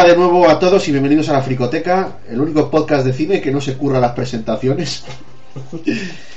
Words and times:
Hola 0.00 0.10
de 0.10 0.16
nuevo 0.16 0.48
a 0.48 0.60
todos 0.60 0.86
y 0.86 0.92
bienvenidos 0.92 1.28
a 1.28 1.32
la 1.32 1.42
Fricoteca, 1.42 2.18
el 2.30 2.40
único 2.40 2.70
podcast 2.70 3.04
de 3.04 3.12
cine 3.12 3.40
que 3.40 3.50
no 3.50 3.60
se 3.60 3.76
curra 3.76 3.98
las 3.98 4.12
presentaciones. 4.12 5.02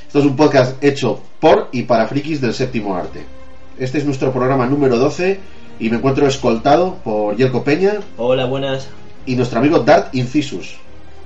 Esto 0.08 0.18
es 0.18 0.26
un 0.26 0.36
podcast 0.36 0.84
hecho 0.84 1.20
por 1.40 1.68
y 1.72 1.84
para 1.84 2.08
frikis 2.08 2.42
del 2.42 2.56
séptimo 2.56 2.96
arte. 2.96 3.24
Este 3.78 4.00
es 4.00 4.06
nuestro 4.06 4.32
programa 4.32 4.66
número 4.66 4.98
12 4.98 5.40
y 5.80 5.92
me 5.92 5.98
encuentro 5.98 6.26
escoltado 6.26 6.96
por 7.04 7.36
Yelko 7.36 7.64
Peña 7.64 8.00
Hola, 8.18 8.46
buenas. 8.46 8.88
y 9.28 9.36
nuestro 9.36 9.60
amigo 9.60 9.78
Dart 9.78 10.08
Incisus, 10.16 10.78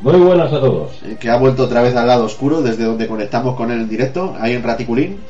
Muy 0.02 0.18
buenas 0.20 0.52
a 0.52 0.60
todos. 0.60 0.91
eh, 1.05 1.16
que 1.18 1.30
ha 1.30 1.38
vuelto 1.38 1.63
otra 1.63 1.84
vez 1.84 1.96
al 1.96 2.08
lado 2.08 2.26
oscuro 2.26 2.62
desde 2.62 2.84
donde 2.84 3.08
conectamos 3.08 3.55
con 3.55 3.72
él 3.72 3.80
en 3.80 3.88
directo, 3.88 4.36
ahí 4.41 4.52
en 4.55 4.63
Raticulín. 4.63 5.20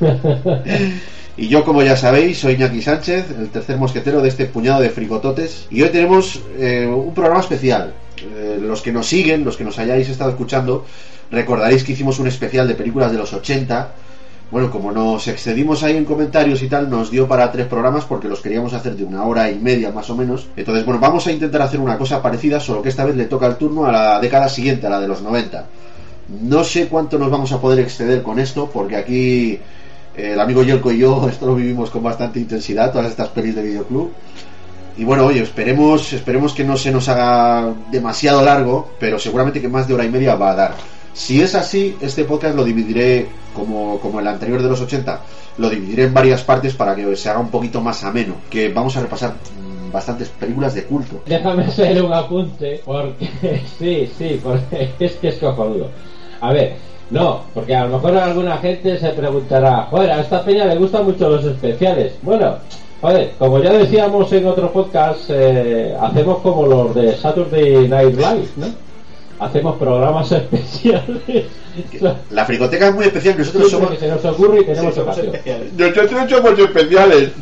Y 1.38 1.48
yo, 1.48 1.64
como 1.64 1.82
ya 1.82 1.96
sabéis, 1.96 2.38
soy 2.38 2.54
Iñaki 2.54 2.80
Sánchez, 2.80 3.26
el 3.38 3.50
tercer 3.50 3.76
mosquetero 3.76 4.22
de 4.22 4.28
este 4.28 4.46
puñado 4.46 4.80
de 4.80 4.88
frigototes. 4.88 5.66
Y 5.70 5.82
hoy 5.82 5.90
tenemos 5.90 6.40
eh, 6.58 6.86
un 6.86 7.12
programa 7.12 7.40
especial. 7.40 7.92
Eh, 8.16 8.58
los 8.58 8.80
que 8.80 8.90
nos 8.90 9.06
siguen, 9.06 9.44
los 9.44 9.58
que 9.58 9.64
nos 9.64 9.78
hayáis 9.78 10.08
estado 10.08 10.30
escuchando, 10.30 10.86
recordaréis 11.30 11.84
que 11.84 11.92
hicimos 11.92 12.18
un 12.18 12.28
especial 12.28 12.66
de 12.66 12.74
películas 12.74 13.12
de 13.12 13.18
los 13.18 13.34
80. 13.34 13.92
Bueno, 14.50 14.70
como 14.70 14.92
nos 14.92 15.28
excedimos 15.28 15.82
ahí 15.82 15.98
en 15.98 16.06
comentarios 16.06 16.62
y 16.62 16.68
tal, 16.68 16.88
nos 16.88 17.10
dio 17.10 17.28
para 17.28 17.52
tres 17.52 17.66
programas 17.66 18.06
porque 18.06 18.28
los 18.28 18.40
queríamos 18.40 18.72
hacer 18.72 18.96
de 18.96 19.04
una 19.04 19.24
hora 19.24 19.50
y 19.50 19.58
media 19.58 19.92
más 19.92 20.08
o 20.08 20.16
menos. 20.16 20.48
Entonces, 20.56 20.86
bueno, 20.86 21.00
vamos 21.00 21.26
a 21.26 21.32
intentar 21.32 21.60
hacer 21.60 21.80
una 21.80 21.98
cosa 21.98 22.22
parecida, 22.22 22.60
solo 22.60 22.80
que 22.80 22.88
esta 22.88 23.04
vez 23.04 23.14
le 23.14 23.26
toca 23.26 23.46
el 23.46 23.56
turno 23.56 23.84
a 23.84 23.92
la 23.92 24.20
década 24.20 24.48
siguiente, 24.48 24.86
a 24.86 24.90
la 24.90 25.00
de 25.00 25.08
los 25.08 25.20
90. 25.20 25.66
No 26.40 26.64
sé 26.64 26.88
cuánto 26.88 27.18
nos 27.18 27.30
vamos 27.30 27.52
a 27.52 27.60
poder 27.60 27.80
exceder 27.80 28.22
con 28.22 28.38
esto, 28.38 28.70
porque 28.72 28.96
aquí 28.96 29.60
el 30.16 30.40
amigo 30.40 30.62
Yelko 30.62 30.92
y 30.92 30.98
yo 30.98 31.28
esto 31.30 31.46
lo 31.46 31.54
vivimos 31.54 31.90
con 31.90 32.02
bastante 32.02 32.40
intensidad, 32.40 32.92
todas 32.92 33.08
estas 33.10 33.28
pelis 33.28 33.54
de 33.54 33.62
videoclub. 33.62 34.12
Y 34.98 35.04
bueno, 35.04 35.26
oye, 35.26 35.42
esperemos, 35.42 36.12
esperemos 36.14 36.54
que 36.54 36.64
no 36.64 36.76
se 36.76 36.90
nos 36.90 37.08
haga 37.08 37.74
demasiado 37.90 38.42
largo, 38.42 38.92
pero 38.98 39.18
seguramente 39.18 39.60
que 39.60 39.68
más 39.68 39.86
de 39.86 39.92
hora 39.92 40.04
y 40.04 40.10
media 40.10 40.36
va 40.36 40.52
a 40.52 40.54
dar. 40.54 40.74
Si 41.12 41.40
es 41.40 41.54
así, 41.54 41.96
este 42.00 42.24
podcast 42.24 42.56
lo 42.56 42.64
dividiré 42.64 43.26
como, 43.54 43.98
como 44.00 44.20
el 44.20 44.26
anterior 44.26 44.62
de 44.62 44.68
los 44.68 44.80
80, 44.80 45.20
lo 45.58 45.68
dividiré 45.68 46.04
en 46.04 46.14
varias 46.14 46.42
partes 46.42 46.74
para 46.74 46.94
que 46.94 47.14
se 47.16 47.28
haga 47.28 47.40
un 47.40 47.50
poquito 47.50 47.80
más 47.80 48.04
ameno, 48.04 48.34
que 48.48 48.70
vamos 48.70 48.96
a 48.96 49.00
repasar 49.00 49.34
bastantes 49.92 50.28
películas 50.28 50.74
de 50.74 50.84
culto. 50.84 51.22
Déjame 51.26 51.64
hacer 51.66 52.02
un 52.02 52.12
apunte, 52.12 52.82
porque 52.84 53.28
sí, 53.78 54.10
sí, 54.16 54.40
porque 54.42 54.90
es 54.98 55.12
que 55.12 55.28
es 55.28 55.36
cojonudo. 55.36 55.90
A 56.40 56.52
ver, 56.52 56.76
no, 57.10 57.42
porque 57.54 57.74
a 57.74 57.84
lo 57.84 57.96
mejor 57.96 58.16
alguna 58.16 58.56
gente 58.58 58.98
se 58.98 59.10
preguntará, 59.10 59.86
joder, 59.90 60.10
a 60.10 60.20
esta 60.20 60.44
peña 60.44 60.64
le 60.64 60.76
gustan 60.76 61.04
mucho 61.04 61.28
los 61.28 61.44
especiales. 61.44 62.14
Bueno, 62.22 62.56
joder, 63.00 63.32
como 63.38 63.60
ya 63.60 63.72
decíamos 63.72 64.32
en 64.32 64.46
otro 64.46 64.72
podcast, 64.72 65.30
eh, 65.30 65.96
hacemos 66.00 66.38
como 66.38 66.66
los 66.66 66.94
de 66.94 67.16
Saturday 67.16 67.88
Night 67.88 68.16
Live, 68.16 68.48
¿no? 68.56 68.66
Hacemos 69.38 69.76
programas 69.76 70.32
especiales. 70.32 71.46
La 72.30 72.44
fricoteca 72.44 72.88
es 72.88 72.94
muy 72.94 73.04
especial, 73.06 73.38
nosotros 73.38 73.70
somos... 73.70 73.90
que 73.90 73.96
se 73.98 74.08
nos 74.08 74.24
ocurre 74.24 74.60
y 74.60 74.64
tenemos 74.64 74.94
Sí, 74.94 75.00
somos 75.00 75.14
ocasión. 75.16 75.34
especiales. 75.34 75.72
Nosotros 75.72 76.30
somos 76.30 76.58
especiales. 76.58 77.30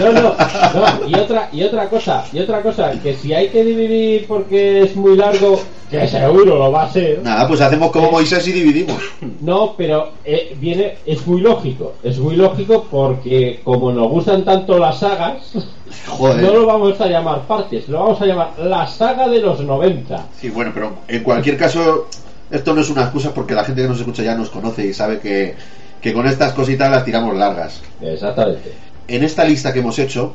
No, 0.00 0.12
no, 0.12 0.22
no, 0.22 1.08
y 1.08 1.14
otra, 1.14 1.48
y 1.52 1.62
otra 1.62 1.88
cosa, 1.88 2.24
y 2.32 2.38
otra 2.40 2.60
cosa, 2.62 2.92
que 3.02 3.14
si 3.14 3.32
hay 3.32 3.48
que 3.48 3.64
dividir 3.64 4.26
porque 4.26 4.82
es 4.82 4.94
muy 4.96 5.16
largo, 5.16 5.60
que 5.90 6.06
seguro 6.08 6.56
lo 6.56 6.70
va 6.72 6.84
a 6.84 6.90
ser, 6.92 7.20
Nada, 7.22 7.46
pues 7.48 7.60
hacemos 7.60 7.90
como 7.90 8.10
Moisés 8.10 8.46
y 8.48 8.52
dividimos. 8.52 9.00
no, 9.40 9.74
pero 9.76 10.10
eh, 10.24 10.54
viene, 10.60 10.98
es 11.06 11.26
muy 11.26 11.40
lógico, 11.40 11.94
es 12.02 12.18
muy 12.18 12.36
lógico 12.36 12.86
porque 12.90 13.60
como 13.64 13.92
nos 13.92 14.08
gustan 14.08 14.44
tanto 14.44 14.78
las 14.78 14.98
sagas, 14.98 15.52
Joder. 16.08 16.42
no 16.42 16.52
lo 16.52 16.66
vamos 16.66 17.00
a 17.00 17.06
llamar 17.06 17.46
partes, 17.46 17.88
lo 17.88 18.00
vamos 18.00 18.20
a 18.20 18.26
llamar 18.26 18.50
la 18.58 18.86
saga 18.86 19.28
de 19.28 19.40
los 19.40 19.60
90. 19.60 20.26
Sí, 20.40 20.50
bueno, 20.50 20.70
pero 20.74 20.92
en 21.08 21.22
cualquier 21.22 21.56
caso, 21.56 22.08
esto 22.50 22.74
no 22.74 22.80
es 22.80 22.90
una 22.90 23.02
excusa 23.02 23.32
porque 23.32 23.54
la 23.54 23.64
gente 23.64 23.82
que 23.82 23.88
nos 23.88 23.98
escucha 23.98 24.22
ya 24.22 24.34
nos 24.34 24.50
conoce 24.50 24.86
y 24.86 24.94
sabe 24.94 25.18
que, 25.18 25.54
que 26.00 26.12
con 26.12 26.26
estas 26.26 26.52
cositas 26.52 26.90
las 26.90 27.04
tiramos 27.04 27.36
largas. 27.36 27.80
Exactamente. 28.00 28.72
En 29.08 29.22
esta 29.24 29.44
lista 29.44 29.72
que 29.72 29.80
hemos 29.80 29.98
hecho, 29.98 30.34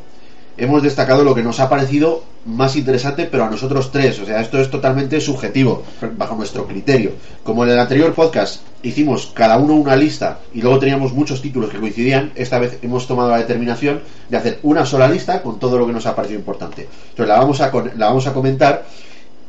hemos 0.57 0.83
destacado 0.83 1.23
lo 1.23 1.33
que 1.33 1.41
nos 1.41 1.59
ha 1.59 1.69
parecido 1.69 2.23
más 2.45 2.75
interesante, 2.75 3.27
pero 3.29 3.45
a 3.45 3.49
nosotros 3.49 3.91
tres. 3.91 4.19
O 4.19 4.25
sea, 4.25 4.41
esto 4.41 4.59
es 4.59 4.69
totalmente 4.69 5.19
subjetivo, 5.21 5.83
bajo 6.17 6.35
nuestro 6.35 6.65
criterio. 6.67 7.13
Como 7.43 7.63
en 7.63 7.71
el 7.71 7.79
anterior 7.79 8.13
podcast 8.13 8.61
hicimos 8.81 9.31
cada 9.33 9.57
uno 9.57 9.75
una 9.75 9.95
lista 9.95 10.39
y 10.53 10.61
luego 10.61 10.79
teníamos 10.79 11.13
muchos 11.13 11.41
títulos 11.41 11.69
que 11.69 11.79
coincidían, 11.79 12.31
esta 12.35 12.59
vez 12.59 12.79
hemos 12.81 13.07
tomado 13.07 13.29
la 13.29 13.37
determinación 13.37 14.01
de 14.29 14.37
hacer 14.37 14.59
una 14.63 14.85
sola 14.85 15.07
lista 15.07 15.41
con 15.41 15.59
todo 15.59 15.77
lo 15.77 15.85
que 15.85 15.93
nos 15.93 16.05
ha 16.05 16.15
parecido 16.15 16.39
importante. 16.39 16.87
Entonces 17.09 17.27
la 17.27 17.39
vamos 17.39 17.61
a, 17.61 17.71
la 17.97 18.07
vamos 18.07 18.27
a 18.27 18.33
comentar. 18.33 18.85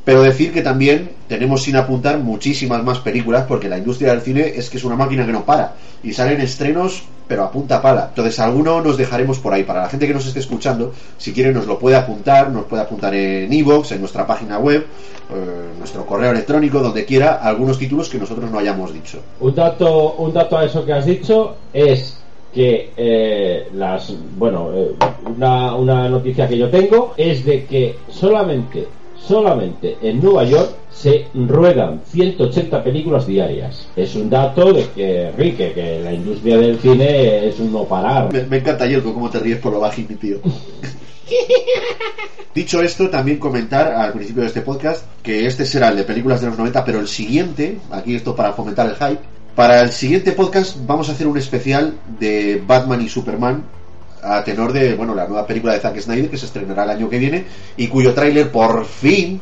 Pero 0.04 0.22
decir 0.22 0.52
que 0.52 0.62
también 0.62 1.10
tenemos 1.28 1.62
sin 1.62 1.76
apuntar 1.76 2.18
muchísimas 2.18 2.82
más 2.82 2.98
películas 3.00 3.44
porque 3.46 3.68
la 3.68 3.78
industria 3.78 4.10
del 4.10 4.22
cine 4.22 4.52
es 4.56 4.70
que 4.70 4.78
es 4.78 4.84
una 4.84 4.96
máquina 4.96 5.26
que 5.26 5.32
no 5.32 5.44
para 5.44 5.74
y 6.02 6.12
salen 6.12 6.40
estrenos 6.40 7.04
pero 7.30 7.44
a 7.44 7.52
punta 7.52 7.80
pala. 7.80 8.06
Entonces 8.08 8.40
alguno 8.40 8.82
nos 8.82 8.96
dejaremos 8.96 9.38
por 9.38 9.54
ahí. 9.54 9.62
Para 9.62 9.82
la 9.82 9.88
gente 9.88 10.08
que 10.08 10.12
nos 10.12 10.26
esté 10.26 10.40
escuchando, 10.40 10.92
si 11.16 11.32
quiere 11.32 11.52
nos 11.52 11.64
lo 11.64 11.78
puede 11.78 11.94
apuntar, 11.94 12.50
nos 12.50 12.64
puede 12.64 12.82
apuntar 12.82 13.14
en 13.14 13.52
iVoox, 13.52 13.92
en 13.92 14.00
nuestra 14.00 14.26
página 14.26 14.58
web, 14.58 14.84
eh, 15.30 15.34
nuestro 15.78 16.04
correo 16.04 16.32
electrónico, 16.32 16.80
donde 16.80 17.04
quiera, 17.04 17.34
algunos 17.34 17.78
títulos 17.78 18.08
que 18.08 18.18
nosotros 18.18 18.50
no 18.50 18.58
hayamos 18.58 18.92
dicho. 18.92 19.20
Un 19.38 19.54
dato, 19.54 20.14
un 20.14 20.32
dato 20.32 20.58
a 20.58 20.64
eso 20.64 20.84
que 20.84 20.92
has 20.92 21.06
dicho 21.06 21.54
es 21.72 22.20
que 22.52 22.90
eh, 22.96 23.68
las, 23.74 24.12
bueno, 24.36 24.72
eh, 24.74 24.96
una, 25.24 25.76
una 25.76 26.08
noticia 26.08 26.48
que 26.48 26.58
yo 26.58 26.68
tengo 26.68 27.14
es 27.16 27.44
de 27.44 27.64
que 27.64 27.96
solamente, 28.08 28.88
solamente 29.26 29.96
en 30.02 30.20
Nueva 30.20 30.44
York 30.44 30.70
se 30.90 31.26
ruedan 31.34 32.00
180 32.04 32.82
películas 32.82 33.26
diarias. 33.26 33.88
Es 33.96 34.14
un 34.14 34.28
dato 34.28 34.72
de 34.72 34.88
que, 34.90 35.28
Enrique, 35.28 35.72
que 35.72 36.00
la 36.00 36.12
industria 36.12 36.58
del 36.58 36.78
cine 36.78 37.48
es 37.48 37.58
un 37.60 37.72
no 37.72 37.84
parar. 37.84 38.32
Me, 38.32 38.44
me 38.44 38.58
encanta, 38.58 38.86
Yelko, 38.86 39.14
cómo 39.14 39.30
te 39.30 39.38
ríes 39.38 39.58
por 39.58 39.72
lo 39.72 39.80
bajín, 39.80 40.06
mi 40.08 40.16
tío. 40.16 40.38
Dicho 42.54 42.82
esto, 42.82 43.08
también 43.08 43.38
comentar 43.38 43.92
al 43.92 44.12
principio 44.12 44.42
de 44.42 44.48
este 44.48 44.62
podcast 44.62 45.06
que 45.22 45.46
este 45.46 45.64
será 45.64 45.88
el 45.88 45.96
de 45.96 46.02
películas 46.02 46.40
de 46.40 46.48
los 46.48 46.58
90, 46.58 46.84
pero 46.84 46.98
el 46.98 47.06
siguiente, 47.06 47.78
aquí 47.92 48.16
esto 48.16 48.34
para 48.34 48.52
fomentar 48.52 48.88
el 48.88 48.96
hype, 48.96 49.22
para 49.54 49.80
el 49.82 49.90
siguiente 49.90 50.32
podcast 50.32 50.76
vamos 50.86 51.08
a 51.08 51.12
hacer 51.12 51.26
un 51.26 51.38
especial 51.38 51.94
de 52.18 52.62
Batman 52.66 53.02
y 53.02 53.08
Superman 53.08 53.64
a 54.22 54.44
tenor 54.44 54.72
de, 54.72 54.94
bueno, 54.94 55.14
la 55.14 55.26
nueva 55.26 55.46
película 55.46 55.72
de 55.72 55.80
Zack 55.80 55.98
Snyder 56.00 56.30
que 56.30 56.36
se 56.36 56.46
estrenará 56.46 56.84
el 56.84 56.90
año 56.90 57.08
que 57.08 57.18
viene 57.18 57.44
y 57.76 57.88
cuyo 57.88 58.14
tráiler 58.14 58.50
por 58.50 58.84
fin 58.84 59.40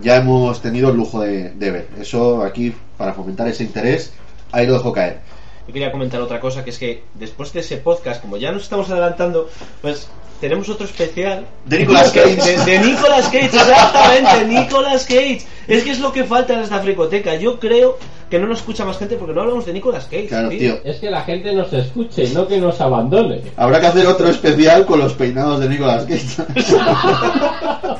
ya 0.00 0.16
hemos 0.16 0.60
tenido 0.62 0.90
el 0.90 0.96
lujo 0.96 1.20
de, 1.20 1.50
de 1.50 1.70
ver. 1.70 1.88
Eso 2.00 2.42
aquí, 2.42 2.74
para 2.96 3.14
fomentar 3.14 3.48
ese 3.48 3.64
interés, 3.64 4.12
ahí 4.52 4.66
lo 4.66 4.74
dejo 4.74 4.92
caer. 4.92 5.20
Yo 5.66 5.72
quería 5.72 5.92
comentar 5.92 6.20
otra 6.20 6.40
cosa, 6.40 6.64
que 6.64 6.70
es 6.70 6.78
que 6.78 7.02
después 7.14 7.52
de 7.52 7.60
ese 7.60 7.76
podcast, 7.76 8.22
como 8.22 8.36
ya 8.36 8.52
nos 8.52 8.62
estamos 8.62 8.88
adelantando, 8.90 9.50
pues 9.82 10.08
tenemos 10.40 10.68
otro 10.68 10.86
especial. 10.86 11.46
De 11.66 11.80
Nicolas 11.80 12.10
Cage. 12.10 12.36
De, 12.36 12.64
de 12.64 12.78
Nicolas 12.78 13.26
Cage, 13.26 13.46
exactamente, 13.46 14.46
Nicolas 14.46 15.04
Cage. 15.04 15.42
Es 15.66 15.84
que 15.84 15.90
es 15.90 16.00
lo 16.00 16.12
que 16.12 16.24
falta 16.24 16.54
en 16.54 16.60
esta 16.60 16.78
fricoteca. 16.80 17.34
Yo 17.34 17.58
creo 17.58 17.98
que 18.30 18.38
no 18.38 18.46
nos 18.46 18.58
escucha 18.58 18.84
más 18.84 18.98
gente 18.98 19.16
porque 19.16 19.32
no 19.34 19.40
hablamos 19.42 19.64
de 19.66 19.72
Nicolas 19.72 20.04
Cage. 20.04 20.26
Claro, 20.26 20.48
tío. 20.50 20.78
Es 20.84 20.96
que 20.98 21.10
la 21.10 21.22
gente 21.22 21.52
nos 21.54 21.72
escuche, 21.72 22.28
no 22.34 22.46
que 22.46 22.58
nos 22.60 22.80
abandone. 22.80 23.40
Habrá 23.56 23.80
que 23.80 23.86
hacer 23.86 24.06
otro 24.06 24.28
especial 24.28 24.84
con 24.86 24.98
los 24.98 25.14
peinados 25.14 25.60
de 25.60 25.68
Nicolas 25.68 26.04
Cage. 26.04 26.42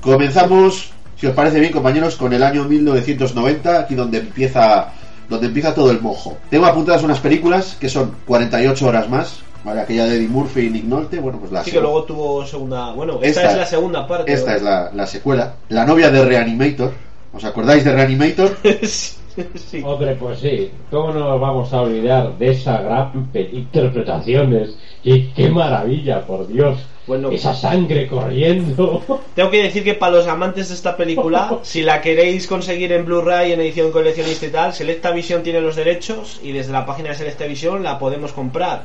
Comenzamos, 0.00 0.90
si 1.16 1.26
os 1.26 1.34
parece 1.34 1.60
bien, 1.60 1.72
compañeros, 1.72 2.16
con 2.16 2.32
el 2.32 2.42
año 2.42 2.64
1990, 2.64 3.78
aquí 3.80 3.94
donde 3.94 4.18
empieza 4.18 4.92
donde 5.28 5.46
empieza 5.48 5.74
todo 5.74 5.90
el 5.90 6.00
mojo. 6.00 6.38
Tengo 6.48 6.64
apuntadas 6.64 7.02
unas 7.02 7.18
películas 7.20 7.76
que 7.78 7.90
son 7.90 8.14
48 8.26 8.86
horas 8.86 9.10
más, 9.10 9.40
¿vale? 9.62 9.82
aquella 9.82 10.06
de 10.06 10.16
Eddie 10.16 10.28
Murphy 10.28 10.60
y 10.62 10.70
Nick 10.70 10.84
Nolte, 10.84 11.18
bueno, 11.20 11.38
pues 11.38 11.52
la 11.52 11.62
Sí, 11.64 11.70
que 11.70 11.80
luego 11.82 12.04
tuvo 12.04 12.46
segunda. 12.46 12.92
Bueno, 12.92 13.18
esta, 13.20 13.40
Esta- 13.42 13.50
es 13.52 13.56
la 13.58 13.66
segunda 13.66 14.06
parte. 14.06 14.32
esta 14.32 14.56
es 14.56 14.62
la, 14.62 14.90
la 14.94 15.06
secuela. 15.06 15.52
La 15.68 15.84
novia 15.84 16.10
de 16.10 16.24
Reanimator. 16.24 16.92
¿Os 17.32 17.44
acordáis 17.44 17.84
de 17.84 17.92
Reanimator? 17.92 18.56
sí, 18.82 19.16
sí. 19.54 19.82
Hombre, 19.84 20.16
pues 20.16 20.40
sí, 20.40 20.70
¿cómo 20.90 21.12
nos 21.12 21.40
vamos 21.40 21.72
a 21.72 21.82
olvidar 21.82 22.36
de 22.38 22.50
esa 22.50 22.80
gran 22.82 23.30
interpretaciones? 23.34 24.76
Y 25.04 25.28
qué 25.28 25.48
maravilla, 25.48 26.26
por 26.26 26.46
Dios. 26.46 26.78
Bueno. 27.06 27.30
Esa 27.30 27.54
sangre 27.54 28.06
corriendo. 28.06 29.02
Tengo 29.34 29.50
que 29.50 29.62
decir 29.62 29.82
que 29.82 29.94
para 29.94 30.16
los 30.16 30.26
amantes 30.26 30.68
de 30.68 30.74
esta 30.74 30.94
película, 30.96 31.58
si 31.62 31.82
la 31.82 32.02
queréis 32.02 32.46
conseguir 32.46 32.92
en 32.92 33.06
Blu-ray, 33.06 33.52
en 33.52 33.60
edición 33.60 33.90
coleccionista 33.90 34.46
y 34.46 34.50
tal, 34.50 34.74
Selecta 34.74 35.10
Vision 35.10 35.42
tiene 35.42 35.62
los 35.62 35.76
derechos 35.76 36.38
y 36.42 36.52
desde 36.52 36.72
la 36.72 36.84
página 36.84 37.10
de 37.10 37.14
Selecta 37.14 37.46
Vision 37.46 37.82
la 37.82 37.98
podemos 37.98 38.32
comprar. 38.32 38.84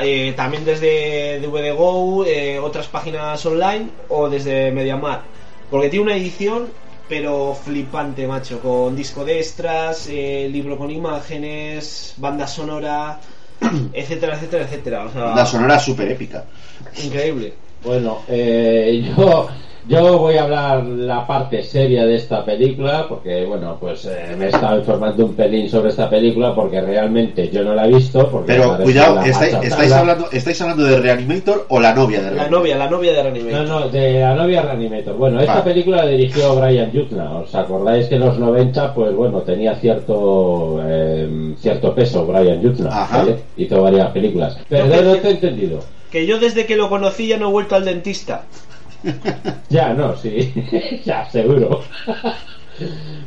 Eh, 0.00 0.32
también 0.36 0.64
desde 0.64 1.40
DVD 1.40 1.74
Go, 1.74 2.24
eh, 2.24 2.58
otras 2.58 2.86
páginas 2.86 3.44
online 3.44 3.88
o 4.08 4.28
desde 4.28 4.70
Mediamar. 4.70 5.22
Porque 5.70 5.88
tiene 5.88 6.04
una 6.04 6.16
edición, 6.16 6.68
pero 7.08 7.54
flipante, 7.54 8.26
macho, 8.26 8.60
con 8.60 8.94
disco 8.96 9.24
de 9.24 9.38
extras, 9.38 10.06
eh, 10.10 10.48
libro 10.50 10.76
con 10.78 10.90
imágenes, 10.90 12.14
banda 12.16 12.46
sonora, 12.46 13.18
etcétera, 13.92 14.36
etcétera, 14.36 14.64
etcétera. 14.64 15.04
O 15.06 15.12
sea, 15.12 15.34
La 15.34 15.46
sonora 15.46 15.78
súper 15.78 16.10
épica. 16.12 16.44
increíble. 17.02 17.54
Bueno, 17.84 18.18
eh, 18.28 19.04
yo, 19.16 19.48
yo 19.88 20.18
voy 20.18 20.36
a 20.36 20.44
hablar 20.44 20.84
la 20.84 21.26
parte 21.26 21.62
seria 21.64 22.06
de 22.06 22.14
esta 22.14 22.44
película, 22.44 23.06
porque, 23.08 23.44
bueno, 23.44 23.76
pues 23.80 24.04
eh, 24.04 24.36
me 24.38 24.44
he 24.46 24.48
estado 24.48 24.78
informando 24.78 25.26
un 25.26 25.34
pelín 25.34 25.68
sobre 25.68 25.90
esta 25.90 26.08
película, 26.08 26.54
porque 26.54 26.80
realmente 26.80 27.50
yo 27.50 27.64
no 27.64 27.74
la 27.74 27.86
he 27.86 27.88
visto. 27.88 28.28
Porque 28.30 28.52
Pero 28.52 28.78
cuidado, 28.78 29.20
¿estáis, 29.22 29.92
hablando, 29.92 30.28
¿estáis 30.30 30.60
hablando 30.62 30.84
de 30.84 31.00
Reanimator 31.00 31.66
o 31.68 31.80
la 31.80 31.92
novia 31.92 32.18
de 32.18 32.24
La 32.24 32.30
Reanimator? 32.30 32.58
novia, 32.58 32.76
la 32.76 32.90
novia 32.90 33.12
de 33.12 33.22
Reanimator. 33.22 33.66
No, 33.66 33.80
no, 33.80 33.88
de 33.88 34.20
la 34.20 34.34
novia 34.36 34.62
Reanimator. 34.62 35.16
Bueno, 35.16 35.40
esta 35.40 35.54
Vale. 35.54 35.64
película 35.64 35.96
la 36.04 36.10
dirigió 36.10 36.54
Brian 36.54 36.92
Yuzna. 36.92 37.38
¿Os 37.38 37.54
acordáis 37.54 38.06
que 38.06 38.14
en 38.14 38.20
los 38.20 38.38
90, 38.38 38.94
pues 38.94 39.14
bueno, 39.14 39.40
tenía 39.40 39.74
cierto 39.74 40.80
eh, 40.86 41.54
cierto 41.58 41.92
peso 41.92 42.24
Brian 42.24 42.62
Yuzna? 42.62 42.88
Ajá. 43.02 43.18
¿vale? 43.18 43.36
Hizo 43.56 43.82
varias 43.82 44.10
películas. 44.12 44.56
Perdón, 44.68 45.04
no 45.06 45.16
te 45.16 45.28
he 45.28 45.30
entendido. 45.32 45.80
Que 46.12 46.26
yo 46.26 46.38
desde 46.38 46.66
que 46.66 46.76
lo 46.76 46.88
conocí 46.88 47.26
ya 47.26 47.38
no 47.38 47.48
he 47.48 47.52
vuelto 47.52 47.74
al 47.74 47.84
dentista. 47.84 48.44
Ya, 49.68 49.94
no, 49.94 50.14
sí. 50.16 50.52
ya, 51.04 51.28
seguro. 51.30 51.80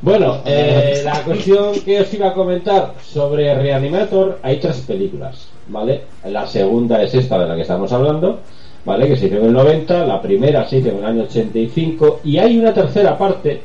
bueno, 0.02 0.38
eh, 0.46 1.02
la 1.04 1.22
cuestión 1.24 1.74
que 1.84 2.00
os 2.02 2.14
iba 2.14 2.28
a 2.30 2.34
comentar 2.34 2.94
sobre 3.04 3.54
Reanimator, 3.56 4.40
hay 4.44 4.58
tres 4.60 4.78
películas, 4.82 5.48
¿vale? 5.68 6.04
La 6.26 6.46
segunda 6.48 7.02
es 7.02 7.14
esta 7.16 7.40
de 7.40 7.48
la 7.48 7.56
que 7.56 7.64
estamos 7.64 7.92
hablando, 7.92 8.40
¿vale? 8.86 9.08
Que 9.08 9.18
se 9.18 9.26
hizo 9.26 9.38
en 9.38 9.46
el 9.46 9.54
90, 9.54 10.06
la 10.06 10.22
primera 10.22 10.66
se 10.70 10.78
hizo 10.78 10.90
en 10.90 10.98
el 11.00 11.06
año 11.06 11.24
85, 11.24 12.22
y 12.24 12.38
hay 12.38 12.58
una 12.58 12.74
tercera 12.74 13.18
parte 13.18 13.62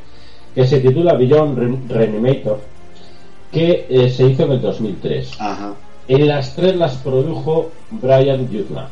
que 0.55 0.65
se 0.67 0.79
titula 0.79 1.13
Beyond 1.13 1.57
Re- 1.57 1.95
Reanimator, 1.97 2.59
que 3.51 3.85
eh, 3.89 4.09
se 4.09 4.25
hizo 4.27 4.43
en 4.45 4.51
el 4.53 4.61
2003. 4.61 5.31
Ajá. 5.39 5.73
En 6.07 6.27
las 6.27 6.55
tres 6.55 6.75
las 6.75 6.95
produjo 6.97 7.69
Brian 7.91 8.49
Yuzna. 8.49 8.89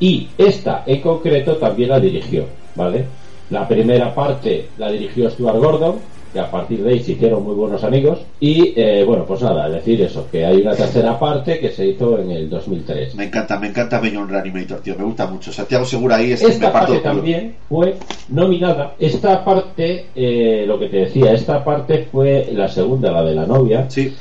Y 0.00 0.28
esta 0.38 0.84
en 0.86 1.00
concreto 1.00 1.56
también 1.56 1.90
la 1.90 2.00
dirigió, 2.00 2.44
¿vale? 2.74 3.04
La 3.50 3.66
primera 3.66 4.14
parte 4.14 4.68
la 4.76 4.90
dirigió 4.90 5.30
Stuart 5.30 5.58
Gordon, 5.58 5.96
que 6.32 6.40
a 6.40 6.50
partir 6.50 6.82
de 6.82 6.90
ahí 6.90 7.02
se 7.02 7.12
hicieron 7.12 7.42
muy 7.42 7.54
buenos 7.54 7.82
amigos. 7.82 8.20
Y 8.40 8.74
eh, 8.76 9.02
bueno, 9.04 9.24
pues 9.24 9.42
nada, 9.42 9.68
decir 9.68 10.00
eso, 10.02 10.28
que 10.30 10.44
hay 10.44 10.60
una 10.60 10.74
tercera 10.74 11.18
parte 11.18 11.58
que 11.58 11.70
se 11.70 11.86
hizo 11.86 12.18
en 12.18 12.30
el 12.30 12.50
2003. 12.50 13.14
Me 13.14 13.24
encanta, 13.24 13.58
me 13.58 13.68
encanta 13.68 13.98
Beyond 14.00 14.30
Reanimator, 14.30 14.80
tío, 14.80 14.94
me 14.98 15.04
gusta 15.04 15.26
mucho. 15.26 15.50
Santiago 15.52 15.84
Segura 15.84 16.16
ahí 16.16 16.32
es 16.32 16.40
que 16.40 16.48
Esta 16.48 16.66
me 16.66 16.72
parto 16.72 16.92
parte 16.92 17.08
también 17.08 17.56
fue 17.68 17.96
nominada. 18.28 18.94
Esta 18.98 19.42
parte, 19.44 20.06
eh, 20.14 20.64
lo 20.66 20.78
que 20.78 20.88
te 20.88 20.98
decía, 20.98 21.32
esta 21.32 21.64
parte 21.64 22.06
fue 22.12 22.48
la 22.52 22.68
segunda, 22.68 23.10
la 23.10 23.22
de 23.24 23.34
la 23.34 23.46
novia, 23.46 23.88
Sí, 23.88 24.14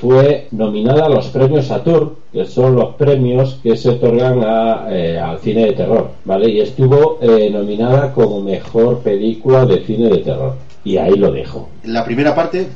fue 0.00 0.48
nominada 0.50 1.06
a 1.06 1.08
los 1.08 1.28
premios 1.28 1.66
Saturn, 1.66 2.12
que 2.32 2.44
son 2.44 2.76
los 2.76 2.94
premios 2.96 3.58
que 3.62 3.76
se 3.76 3.90
otorgan 3.90 4.42
a, 4.44 4.86
eh, 4.90 5.18
al 5.18 5.38
cine 5.40 5.66
de 5.66 5.72
terror, 5.72 6.10
¿vale? 6.24 6.50
Y 6.50 6.60
estuvo 6.60 7.18
eh, 7.22 7.48
nominada 7.50 8.12
como 8.12 8.40
mejor 8.40 9.00
película 9.00 9.64
de 9.64 9.84
cine 9.84 10.08
de 10.10 10.18
terror. 10.18 10.54
Y 10.84 10.98
ahí 10.98 11.16
lo 11.16 11.32
dejo. 11.32 11.68
la 11.84 12.04
primera 12.04 12.34
parte 12.34 12.68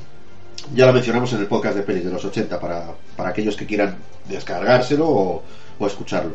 ya 0.75 0.87
la 0.87 0.93
mencionamos 0.93 1.33
en 1.33 1.41
el 1.41 1.47
podcast 1.47 1.77
de 1.77 1.83
pelis 1.83 2.05
de 2.05 2.11
los 2.13 2.25
80 2.25 2.59
para, 2.61 2.87
para 3.17 3.31
aquellos 3.31 3.57
que 3.57 3.67
quieran 3.67 3.97
descargárselo 4.29 5.09
o, 5.09 5.43
o 5.79 5.87
escucharlo. 5.87 6.33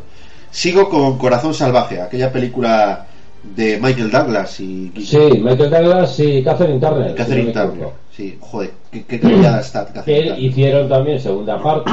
Sigo 0.50 0.88
con 0.88 1.18
Corazón 1.18 1.52
Salvaje, 1.52 2.00
aquella 2.00 2.32
película 2.32 3.06
de 3.42 3.78
Michael 3.80 4.10
Douglas 4.10 4.58
y 4.60 4.90
Sí, 5.04 5.18
Michael 5.40 5.70
Douglas 5.70 6.18
y 6.20 6.42
Catherine 6.42 6.80
Turner. 6.80 7.10
si 7.10 7.14
Catherine 7.16 7.52
no 7.52 7.62
Turner. 7.62 7.88
Sí, 8.16 8.38
joder, 8.40 8.72
qué, 8.90 9.04
qué 9.04 9.20
callada 9.20 9.60
está 9.60 9.86
Que 10.04 10.34
hicieron 10.38 10.88
también 10.88 11.20
segunda 11.20 11.62
parte. 11.62 11.90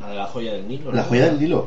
La 0.00 0.08
de 0.08 0.16
la 0.16 0.26
joya 0.26 0.52
del 0.52 0.68
Nilo. 0.68 0.92
La 0.92 1.02
joya 1.04 1.26
del 1.26 1.40
Nilo. 1.40 1.66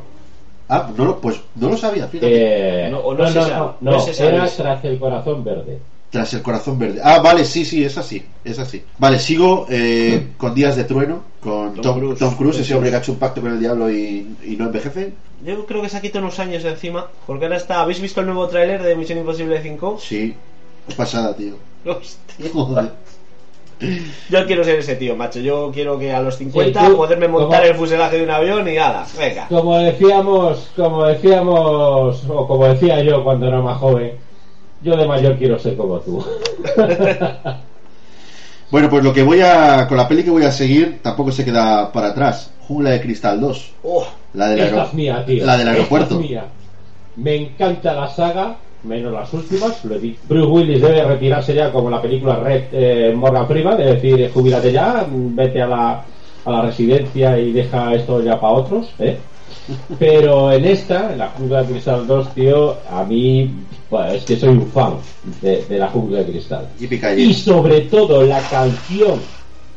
Ah, 0.68 0.90
no 0.98 1.06
lo, 1.06 1.20
pues 1.22 1.42
no 1.56 1.70
lo 1.70 1.78
sabía, 1.78 2.08
fíjate. 2.08 2.86
eh, 2.88 2.90
No, 2.90 3.00
o 3.00 3.14
no, 3.14 3.20
no 3.20 3.24
no, 3.24 3.30
es 3.30 3.36
esa, 3.36 3.76
no, 3.82 3.98
es 3.98 4.20
era 4.20 4.48
tras 4.48 4.84
el 4.86 4.98
corazón 5.00 5.44
verde. 5.44 5.80
Tras 6.10 6.34
el 6.34 6.42
corazón 6.42 6.80
verde. 6.80 7.02
Ah, 7.04 7.20
vale, 7.20 7.46
sí, 7.46 7.66
sí, 7.66 7.84
es 7.84 7.98
así, 7.98 8.26
es 8.44 8.58
así. 8.58 8.82
Vale, 8.98 9.20
sigo 9.20 9.68
eh, 9.70 10.30
con 10.38 10.56
Días 10.56 10.76
de 10.76 10.86
Trueno, 10.86 11.22
con 11.42 11.74
Tom 11.76 11.84
Tom, 11.84 12.00
Cruise. 12.00 12.20
Tom 12.20 12.36
Cruise, 12.36 12.60
ese 12.60 12.74
hombre 12.74 12.90
que 12.90 12.96
ha 12.96 13.00
hecho 13.00 13.12
un 13.12 13.20
pacto 13.20 13.42
con 13.42 13.52
el 13.52 13.60
diablo 13.60 13.92
y, 13.92 14.36
y 14.44 14.56
no 14.56 14.66
envejece. 14.66 15.14
Yo 15.46 15.66
creo 15.66 15.81
que 15.81 15.90
se 15.90 15.98
ha 15.98 16.02
quitado 16.02 16.26
unos 16.26 16.40
años 16.40 16.64
de 16.64 16.70
encima. 16.70 17.08
Porque 17.28 17.46
ahora 17.46 17.58
está. 17.58 17.81
¿Habéis 17.81 18.00
visto 18.02 18.22
el 18.22 18.26
nuevo 18.26 18.48
tráiler 18.48 18.81
de 18.81 18.96
Misión 18.96 19.20
Imposible 19.20 19.62
5? 19.62 20.00
Sí, 20.02 20.34
es 20.88 20.96
pasada, 20.96 21.36
tío. 21.36 21.56
Hostia. 21.86 22.50
Joder. 22.52 22.92
Yo 24.30 24.45
quiero 24.45 24.63
ser 24.63 24.80
ese 24.80 24.95
tío, 24.95 25.16
macho. 25.16 25.39
Yo 25.39 25.72
quiero 25.74 25.98
que 26.00 26.13
a 26.13 26.22
los 26.22 26.38
50 26.38 26.80
Sí, 26.81 26.88
tú, 26.88 26.98
poderme 26.98 27.27
montar 27.27 27.60
como- 27.62 27.72
el 27.72 27.75
fuselaje 27.77 28.18
de 28.18 28.24
un 28.24 28.30
avión 28.31 28.68
y 28.68 28.77
ala, 28.77 29.06
venga. 29.18 29.48
Como 29.50 29.77
decíamos, 29.77 30.69
como 30.75 31.06
decíamos, 31.06 32.24
o 32.30 32.48
como 32.48 32.66
decía 32.68 33.01
yo 33.04 33.24
cuando 33.24 33.48
era 33.48 33.60
más 33.62 33.77
joven, 33.77 34.13
yo 34.81 34.95
de 34.95 35.06
mayor 35.06 35.36
quiero 35.38 35.60
ser 35.60 35.75
como 35.75 36.00
tú. 36.00 36.25
Bueno, 38.72 38.89
pues 38.89 39.04
lo 39.04 39.13
que 39.13 39.24
voy 39.24 39.42
a. 39.42 39.86
Con 39.88 39.95
la 39.98 40.07
peli 40.07 40.24
que 40.24 40.31
voy 40.31 40.44
a 40.44 40.51
seguir, 40.51 41.00
tampoco 41.01 41.31
se 41.31 41.45
queda 41.45 41.92
para 41.92 42.07
atrás. 42.07 42.51
Jungla 42.68 42.89
de 42.92 43.01
Cristal 43.01 43.39
2. 43.39 43.71
Oh, 43.83 44.06
La 44.33 44.48
del, 44.50 44.60
es 44.60 44.94
mía, 44.94 45.24
tío. 45.25 45.45
la 45.45 45.54
del 45.56 45.68
Esta 45.68 45.71
aeropuerto. 45.78 46.16
es 46.16 46.21
mía. 46.21 46.45
Me 47.16 47.36
encanta 47.36 47.94
la 47.94 48.07
saga, 48.10 48.56
menos 48.86 49.12
las 49.12 49.34
últimas, 49.34 49.84
lo 49.86 49.96
he 49.96 50.00
dicho. 50.00 50.20
Bruce 50.28 50.48
Willis 50.48 50.82
debe 50.82 51.04
retirarse 51.04 51.54
ya 51.54 51.72
como 51.72 51.90
la 51.90 52.02
película 52.02 52.38
Red 52.38 52.64
eh, 52.72 53.14
Morgan 53.16 53.48
Freeman, 53.48 53.82
es 53.82 54.02
decir, 54.02 54.32
jubílate 54.34 54.72
ya, 54.72 55.06
vete 55.10 55.62
a 55.62 55.68
la, 55.68 56.06
a 56.46 56.52
la 56.52 56.62
residencia 56.62 57.38
y 57.38 57.52
deja 57.52 57.94
esto 57.94 58.22
ya 58.24 58.40
para 58.40 58.54
otros, 58.54 58.88
¿eh? 59.00 59.18
Pero 60.00 60.52
en 60.52 60.66
esta, 60.66 61.12
en 61.12 61.20
la 61.20 61.30
Jungla 61.30 61.64
de 61.64 61.74
Cristal 61.74 62.06
2, 62.08 62.34
tío, 62.34 62.76
a 62.90 63.04
mí 63.04 63.52
pues, 63.90 64.14
es 64.14 64.24
que 64.24 64.36
soy 64.38 64.50
un 64.50 64.68
fan 64.68 64.94
de, 65.42 65.66
de 65.66 65.78
la 65.78 65.88
Jungla 65.88 66.20
de 66.20 66.31
Cristal. 66.31 66.68
Y 67.18 67.34
sobre 67.34 67.81
todo 67.81 68.24
la 68.24 68.42
canción, 68.42 69.19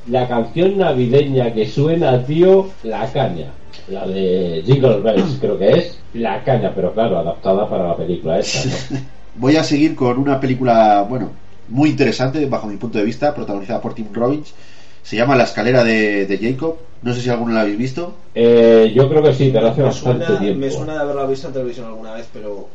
la 0.07 0.27
canción 0.29 0.79
navideña 0.79 1.53
que 1.53 1.67
suena, 1.69 2.25
tío, 2.25 2.75
la 2.83 3.11
caña. 3.13 3.53
La 3.89 4.07
de 4.07 4.63
Jingle 4.67 5.01
Bells, 5.01 5.39
creo 5.41 5.59
que 5.59 5.79
es. 5.79 5.99
La 6.13 6.43
caña, 6.45 6.73
pero 6.75 6.93
claro, 6.93 7.19
adaptada 7.19 7.69
para 7.69 7.89
la 7.89 7.97
película 7.97 8.39
esta, 8.39 8.65
¿no? 8.65 8.83
Voy 9.35 9.57
a 9.57 9.65
seguir 9.65 9.95
con 9.95 10.19
una 10.19 10.41
película, 10.41 11.03
bueno, 11.09 11.33
muy 11.69 11.91
interesante 11.91 12.45
bajo 12.47 12.67
mi 12.67 12.77
punto 12.77 12.99
de 12.99 13.05
vista, 13.05 13.35
protagonizada 13.35 13.81
por 13.81 13.95
Tim 13.95 14.13
Robbins. 14.13 14.55
Se 15.03 15.17
llama 15.17 15.37
La 15.37 15.45
escalera 15.45 15.85
de, 15.85 16.27
de 16.27 16.39
Jacob. 16.39 16.77
No 17.03 17.15
sé 17.15 17.21
si 17.23 17.31
alguno 17.31 17.53
la 17.55 17.61
habéis 17.63 17.79
visto. 17.79 18.25
Eh, 18.35 18.93
yo 18.95 19.09
creo 19.09 19.23
que 19.23 19.35
sí, 19.35 19.51
pero 19.53 19.69
hace 19.69 19.83
me, 19.83 19.87
bastante 19.87 20.27
suena, 20.27 20.39
tiempo. 20.39 20.61
me 20.61 20.71
suena 20.71 20.95
de 20.95 21.01
haberla 21.01 21.27
visto 21.27 21.49
en 21.49 21.53
televisión 21.55 21.87
alguna 21.87 22.15
vez, 22.15 22.29
pero. 22.33 22.69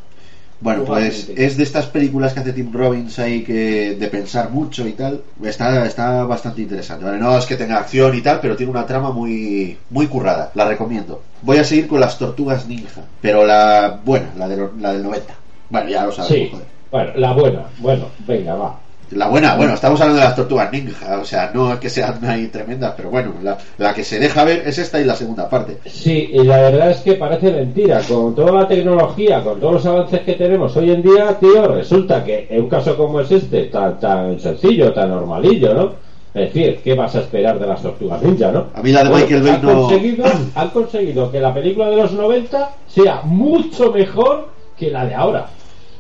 Bueno, 0.60 0.86
pues 0.86 1.30
es 1.36 1.58
de 1.58 1.64
estas 1.64 1.88
películas 1.88 2.34
que 2.34 2.40
hace 2.40 2.54
Tim 2.54 2.72
Robbins 2.72 3.20
ahí 3.20 3.44
que 3.44 3.96
de 3.96 4.08
pensar 4.08 4.50
mucho 4.50 4.88
y 4.88 4.94
tal. 4.94 5.22
Está, 5.44 5.86
está 5.86 6.24
bastante 6.24 6.62
interesante. 6.62 7.04
¿vale? 7.04 7.18
No 7.18 7.38
es 7.38 7.46
que 7.46 7.58
tenga 7.58 7.80
acción 7.80 8.16
y 8.18 8.22
tal, 8.22 8.40
pero 8.40 8.56
tiene 8.56 8.72
una 8.72 8.86
trama 8.86 9.12
muy, 9.12 9.78
muy 9.90 10.08
currada. 10.08 10.52
La 10.56 10.68
recomiendo. 10.68 11.22
Voy 11.42 11.58
a 11.58 11.64
seguir 11.64 11.88
con 11.88 12.00
las 12.00 12.18
tortugas 12.18 12.66
ninja, 12.68 13.02
pero 13.22 13.46
la 13.46 14.00
buena, 14.04 14.32
la, 14.38 14.48
de 14.48 14.70
la 14.80 14.94
del 14.94 15.04
90. 15.04 15.34
Bueno, 15.70 15.90
ya 15.90 16.06
lo 16.06 16.12
sabes. 16.12 16.32
Sí, 16.32 16.50
joder. 16.50 16.68
bueno, 16.92 17.12
la 17.16 17.34
buena. 17.34 17.64
Bueno, 17.80 18.06
venga, 18.26 18.56
va. 18.56 18.80
La 19.12 19.28
buena, 19.28 19.56
bueno, 19.56 19.74
estamos 19.76 20.02
hablando 20.02 20.22
de 20.22 20.28
las 20.28 20.36
tortugas 20.36 20.72
ninja, 20.72 21.20
o 21.20 21.26
sea, 21.26 21.52
no 21.54 21.74
es 21.74 21.80
que 21.80 21.90
sean 21.90 22.20
ahí 22.26 22.48
tremendas, 22.48 22.94
pero 22.98 23.12
bueno, 23.12 23.34
la, 23.44 23.58
la 23.78 23.94
que 23.94 24.04
se 24.04 24.20
deja 24.20 24.44
ver 24.44 24.64
es 24.66 24.78
esta 24.80 25.00
y 25.00 25.04
la 25.06 25.16
segunda 25.16 25.48
parte. 25.48 25.78
Sí, 25.86 26.32
y 26.34 26.44
la 26.44 26.58
verdad 26.62 26.90
es 26.92 26.98
que 27.02 27.14
parece 27.14 27.52
mentira. 27.52 28.02
Con 28.08 28.34
toda 28.34 28.52
la 28.52 28.68
tecnología, 28.68 29.44
con 29.44 29.60
todos 29.60 29.74
los 29.76 29.86
avances 29.86 30.22
que 30.22 30.34
tenemos 30.34 30.76
hoy 30.78 30.92
en 30.92 31.04
día, 31.04 31.38
tío, 31.40 31.68
resulta 31.68 32.24
que 32.24 32.48
en 32.50 32.64
un 32.64 32.70
caso 32.70 32.98
como 32.98 33.20
es 33.20 33.30
este, 33.32 33.66
tan, 33.66 34.00
tan 34.00 34.40
sencillo, 34.40 34.92
tan 34.94 35.10
normalillo, 35.10 35.74
¿no? 35.76 35.92
Es 36.34 36.52
decir, 36.52 36.80
¿qué 36.84 36.96
vas 36.96 37.14
a 37.16 37.20
esperar 37.20 37.60
de 37.60 37.68
las 37.68 37.84
tortugas 37.84 38.20
ninja, 38.24 38.52
no? 38.52 38.68
A 38.74 38.82
mí 38.82 38.92
la 38.92 39.04
de 39.04 39.10
Michael 39.12 39.44
Bay 39.44 39.52
han 39.52 39.62
no- 39.62 39.82
Conseguido, 39.88 40.26
han 40.56 40.70
conseguido 40.70 41.32
que 41.32 41.40
la 41.40 41.54
película 41.54 41.90
de 41.92 41.98
los 41.98 42.12
90 42.14 42.72
sea 42.88 43.22
mucho 43.24 43.92
mejor 43.92 44.50
que 44.76 44.90
la 44.90 45.06
de 45.06 45.14
ahora. 45.14 45.50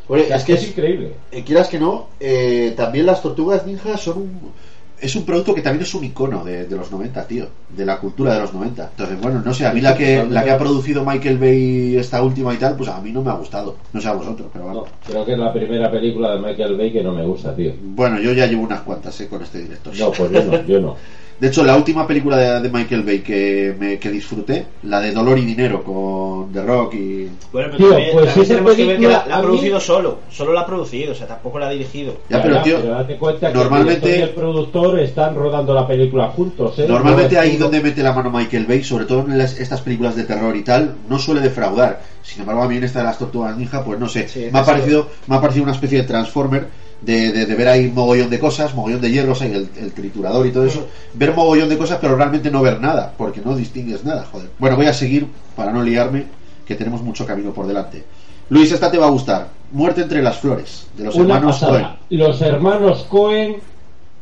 Oye, 0.07 0.24
O 0.24 0.27
sea, 0.27 0.36
es 0.38 0.43
que 0.43 0.53
es 0.53 0.67
increíble. 0.67 1.13
eh, 1.31 1.43
quieras 1.43 1.69
que 1.69 1.79
no, 1.79 2.07
eh, 2.19 2.74
también 2.75 3.05
las 3.05 3.22
tortugas 3.22 3.65
ninja 3.65 3.98
son 3.98 4.17
un... 4.17 4.53
Es 5.00 5.17
un 5.17 5.25
producto 5.25 5.53
que 5.53 5.62
también 5.62 5.83
es 5.83 5.93
un 5.95 6.03
icono 6.05 6.45
de, 6.45 6.65
de 6.65 6.75
los 6.77 6.89
90, 6.89 7.27
tío, 7.27 7.48
de 7.67 7.86
la 7.86 8.00
cultura 8.00 8.33
de 8.36 8.39
los 8.39 8.53
90. 8.53 8.89
Entonces, 8.91 9.19
bueno, 9.19 9.41
no 9.43 9.53
sé, 9.53 9.65
a 9.65 9.74
mí 9.74 9.81
la 9.81 9.98
que, 9.98 10.24
la 10.29 10.45
que 10.45 10.51
ha 10.51 10.57
producido 10.57 11.03
Michael 11.03 11.38
Bay 11.39 11.98
esta 11.98 12.22
última 12.24 12.53
y 12.53 12.57
tal, 12.57 12.77
pues 12.77 12.88
a 12.88 13.01
mí 13.01 13.12
no 13.12 13.22
me 13.22 13.29
ha 13.29 13.33
gustado. 13.33 13.75
No 13.91 14.00
sé 14.00 14.07
a 14.07 14.13
vosotros, 14.13 14.48
pero 14.53 14.63
No, 14.65 14.74
vamos. 14.74 14.89
creo 15.05 15.25
que 15.25 15.33
es 15.33 15.38
la 15.39 15.51
primera 15.51 15.91
película 15.91 16.36
de 16.36 16.39
Michael 16.39 16.77
Bay 16.77 16.93
que 16.93 17.03
no 17.03 17.12
me 17.13 17.25
gusta, 17.25 17.53
tío. 17.53 17.74
Bueno, 17.81 18.17
yo 18.22 18.31
ya 18.31 18.45
llevo 18.45 18.63
unas 18.63 18.79
cuantas 18.81 19.19
eh, 19.19 19.27
con 19.27 19.41
este 19.41 19.63
director. 19.63 19.93
No, 20.00 20.12
pues 20.12 20.31
yo 20.31 20.43
no, 20.43 20.65
yo 20.65 20.79
no. 20.79 20.95
De 21.43 21.50
hecho, 21.50 21.65
la 21.65 21.75
última 21.75 22.07
película 22.07 22.38
de, 22.38 22.62
de 22.62 22.69
Michael 22.69 23.03
Bay 23.03 23.19
que, 23.19 23.75
me, 23.77 24.00
que 24.00 24.09
disfruté, 24.09 24.65
la 24.83 25.01
de 25.01 25.12
Dolor 25.12 25.38
y 25.38 25.43
Dinero 25.43 25.83
con 25.83 26.53
The 26.53 26.62
Rock 26.63 26.93
y... 26.93 27.27
Bueno, 27.51 27.67
pero 27.69 27.77
Tío, 27.77 27.89
también, 27.89 28.09
pues 28.13 28.25
también 28.33 28.45
esa 28.45 28.53
que 28.53 28.75
que 28.77 28.83
la, 28.85 28.88
película 28.93 29.25
la 29.27 29.35
ha 29.35 29.39
mí- 29.39 29.43
producido 29.43 29.79
solo. 29.81 30.19
Solo 30.31 30.53
la 30.53 30.62
ha 30.62 30.65
producido, 30.65 31.12
o 31.12 31.15
sea, 31.15 31.27
tampoco 31.27 31.59
la 31.59 31.67
ha 31.67 31.71
dirigido. 31.71 32.15
Ya, 32.29 32.41
pero, 32.41 32.62
tío, 32.62 32.81
date 32.81 33.17
cuenta 33.17 33.51
que 33.51 33.57
normalmente- 33.57 33.93
el 34.09 34.15
director 34.15 34.19
y 34.19 34.29
el 34.29 34.29
productor 34.53 35.00
están 35.01 35.35
rodando 35.35 35.73
la 35.73 35.85
película 35.85 36.29
juntos. 36.29 36.79
¿eh? 36.79 36.85
Normalmente 36.88 37.35
No 37.35 37.41
ahí 37.41 37.57
donde 37.57 37.81
mete 37.81 38.01
la 38.03 38.13
mano 38.13 38.31
Michael 38.31 38.65
Bay, 38.65 38.81
sobre 38.81 39.03
todo 39.03 39.25
en 39.29 39.38
las- 39.38 39.59
estas 39.59 39.81
películas 39.81 40.15
de 40.15 40.23
terror 40.23 40.55
y 40.55 40.63
tal, 40.63 40.95
no 41.09 41.19
suele 41.19 41.41
defraudar. 41.41 42.00
Sin 42.21 42.39
embargo, 42.39 42.63
a 42.63 42.69
mí 42.69 42.77
en 42.77 42.85
esta 42.85 43.00
de 43.00 43.05
las 43.05 43.17
tortugas 43.17 43.57
ninja, 43.57 43.83
pues 43.83 44.00
no 44.00 44.07
sé, 44.07 44.29
Sí, 44.29 44.47
me, 44.50 44.59
ha 44.59 44.63
parecido, 44.63 45.09
me 45.27 45.35
ha 45.35 45.41
parecido 45.41 45.63
una 45.63 45.73
especie 45.73 45.97
de 46.03 46.07
transformer 46.07 46.67
de, 47.05 47.31
de- 47.31 47.45
de 47.45 47.55
ver 47.55 47.67
ahí 47.67 47.91
mogollón 47.93 48.29
de 48.29 48.39
cosas, 48.39 48.74
mogollón 48.75 49.01
de 49.01 49.12
hierros, 49.12 49.41
ahí 49.41 49.51
el, 49.53 49.69
el 49.81 49.91
triturador 49.91 50.45
y 50.48 50.51
todo 50.51 50.65
eso, 50.65 50.88
ver 51.13 51.33
mogollón 51.36 51.69
de 51.69 51.77
cosas, 51.77 51.98
pero 52.01 52.15
realmente 52.15 52.50
no 52.51 52.62
ver 52.62 52.79
nada, 52.81 53.13
porque 53.17 53.41
no 53.43 53.55
distingues 53.55 54.03
nada, 54.03 54.25
joder. 54.31 54.50
Bueno, 54.60 54.75
voy 54.75 54.86
a 54.88 54.93
seguir 54.93 55.27
para 55.55 55.72
no 55.72 55.81
liarme, 55.83 56.25
que 56.65 56.75
tenemos 56.75 57.01
mucho 57.01 57.25
camino 57.25 57.51
por 57.53 57.67
delante. 57.67 58.03
Luis, 58.50 58.72
esta 58.72 58.89
te 58.91 58.98
va 58.98 59.07
a 59.07 59.10
gustar. 59.10 59.50
Muerte 59.72 60.01
entre 60.01 60.22
las 60.22 60.38
flores, 60.38 60.88
de 60.98 61.05
los 61.05 61.15
una 61.15 61.36
hermanos 61.36 61.60
pasada. 61.60 61.98
Coen. 62.10 62.19
Los 62.19 62.41
hermanos 62.41 63.03
Cohen, 63.10 63.55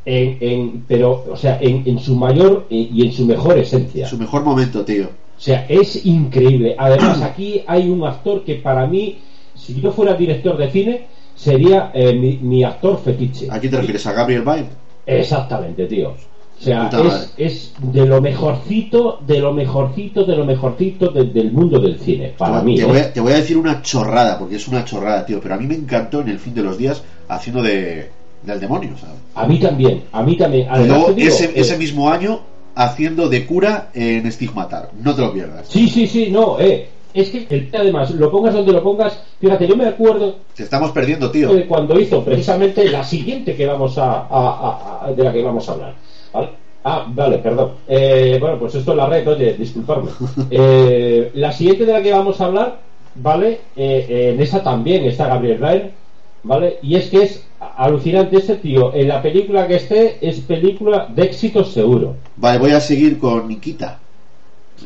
en, 0.05 0.37
en- 0.39 0.85
pero, 0.87 1.25
o 1.31 1.35
sea, 1.37 1.57
en, 1.61 1.83
en 1.85 1.99
su 1.99 2.15
mayor 2.15 2.65
y 2.69 2.89
y 2.93 3.05
en 3.07 3.11
su 3.11 3.25
mejor 3.25 3.57
esencia. 3.57 4.07
Su 4.07 4.17
mejor 4.17 4.43
momento, 4.43 4.83
tío. 4.85 5.05
O 5.37 5.41
sea, 5.43 5.65
es 5.67 6.05
increíble. 6.05 6.75
Además, 6.77 7.21
aquí 7.21 7.63
hay 7.67 7.89
un 7.89 8.03
actor 8.05 8.43
que 8.43 8.55
para 8.55 8.85
mí, 8.87 9.19
si 9.55 9.79
yo 9.81 9.91
fuera 9.91 10.13
director 10.13 10.55
de 10.57 10.71
cine, 10.71 11.07
sería 11.41 11.91
eh, 11.93 12.13
mi, 12.13 12.37
mi 12.37 12.63
actor 12.63 12.99
fetiche. 13.03 13.47
¿A 13.49 13.59
quién 13.59 13.71
te 13.71 13.77
refieres? 13.77 14.05
¿A 14.05 14.13
Gabriel 14.13 14.43
Byrne? 14.43 14.69
Exactamente, 15.05 15.85
tío. 15.87 16.09
O 16.09 16.63
sea, 16.63 16.91
es, 17.07 17.33
es 17.37 17.73
de 17.79 18.05
lo 18.05 18.21
mejorcito, 18.21 19.19
de 19.25 19.39
lo 19.39 19.51
mejorcito, 19.51 20.23
de 20.25 20.35
lo 20.35 20.45
mejorcito 20.45 21.09
de- 21.09 21.23
del 21.25 21.51
mundo 21.51 21.79
del 21.79 21.97
cine, 21.99 22.35
para 22.37 22.59
te, 22.59 22.65
mí. 22.65 22.75
te 22.75 22.83
¿eh? 22.83 22.85
voy 22.85 22.97
a, 22.99 23.11
te 23.13 23.19
voy 23.19 23.31
a 23.33 23.37
decir 23.37 23.57
una 23.57 23.81
chorrada, 23.81 24.37
porque 24.37 24.57
es 24.57 24.67
una 24.67 24.85
chorrada, 24.85 25.25
tío. 25.25 25.39
Pero 25.41 25.55
a 25.55 25.57
mí 25.57 25.65
me 25.65 25.73
encantó 25.73 26.21
en 26.21 26.29
el 26.29 26.37
fin 26.37 26.53
de 26.53 26.61
los 26.61 26.77
días 26.77 27.01
haciendo 27.27 27.63
de 27.63 28.09
del 28.43 28.59
demonio, 28.59 28.91
¿sabes? 28.99 29.15
A 29.35 29.47
mí 29.47 29.59
también, 29.59 30.03
a 30.11 30.21
mí 30.21 30.35
también. 30.37 30.67
Además, 30.69 30.97
luego 30.99 31.13
digo, 31.13 31.27
ese, 31.29 31.45
eh, 31.45 31.51
ese 31.55 31.77
mismo 31.77 32.09
año 32.11 32.41
haciendo 32.75 33.27
de 33.27 33.45
cura 33.47 33.89
en 33.95 34.25
Estigmatar. 34.27 34.89
No 35.01 35.15
te 35.15 35.21
lo 35.21 35.33
pierdas. 35.33 35.67
Sí, 35.67 35.87
sí, 35.89 36.05
sí, 36.05 36.29
no, 36.29 36.59
eh. 36.59 36.89
Es 37.13 37.29
que 37.29 37.45
el 37.49 37.69
además, 37.73 38.11
lo 38.11 38.31
pongas 38.31 38.53
donde 38.53 38.71
lo 38.71 38.81
pongas, 38.83 39.19
fíjate, 39.39 39.67
yo 39.67 39.75
me 39.75 39.85
acuerdo 39.87 40.35
Te 40.55 40.63
estamos 40.63 40.91
perdiendo, 40.91 41.29
tío. 41.31 41.53
de 41.53 41.65
cuando 41.67 41.99
hizo 41.99 42.23
precisamente 42.23 42.89
la 42.89 43.03
siguiente 43.03 43.55
que 43.55 43.65
vamos 43.65 43.97
a, 43.97 44.21
a- 44.21 44.25
a- 44.29 45.05
a- 45.07 45.13
de 45.13 45.23
la 45.23 45.33
que 45.33 45.43
vamos 45.43 45.67
a 45.67 45.71
hablar. 45.73 45.95
¿vale? 46.33 46.49
Ah, 46.83 47.05
vale, 47.09 47.37
perdón. 47.39 47.73
Eh, 47.87 48.37
bueno, 48.39 48.57
pues 48.57 48.73
esto 48.75 48.91
es 48.91 48.97
la 48.97 49.05
red, 49.07 49.27
oye, 49.27 49.53
disculparme. 49.53 50.09
Eh, 50.49 51.31
la 51.35 51.51
siguiente 51.51 51.85
de 51.85 51.93
la 51.93 52.01
que 52.01 52.11
vamos 52.11 52.39
a 52.41 52.45
hablar, 52.45 52.79
¿vale? 53.15 53.59
Eh, 53.75 54.31
en 54.33 54.41
esa 54.41 54.63
también 54.63 55.03
está 55.05 55.27
Gabriel 55.27 55.57
Byrne, 55.59 55.91
¿vale? 56.43 56.77
Y 56.81 56.95
es 56.95 57.09
que 57.09 57.23
es 57.23 57.45
alucinante 57.77 58.37
ese 58.37 58.55
tío. 58.55 58.93
En 58.95 59.07
la 59.09 59.21
película 59.21 59.67
que 59.67 59.75
esté, 59.75 60.17
es 60.21 60.39
película 60.39 61.07
de 61.13 61.23
éxito 61.23 61.63
seguro. 61.63 62.15
Vale, 62.37 62.57
voy 62.57 62.71
a 62.71 62.79
seguir 62.79 63.19
con 63.19 63.47
Nikita. 63.47 63.99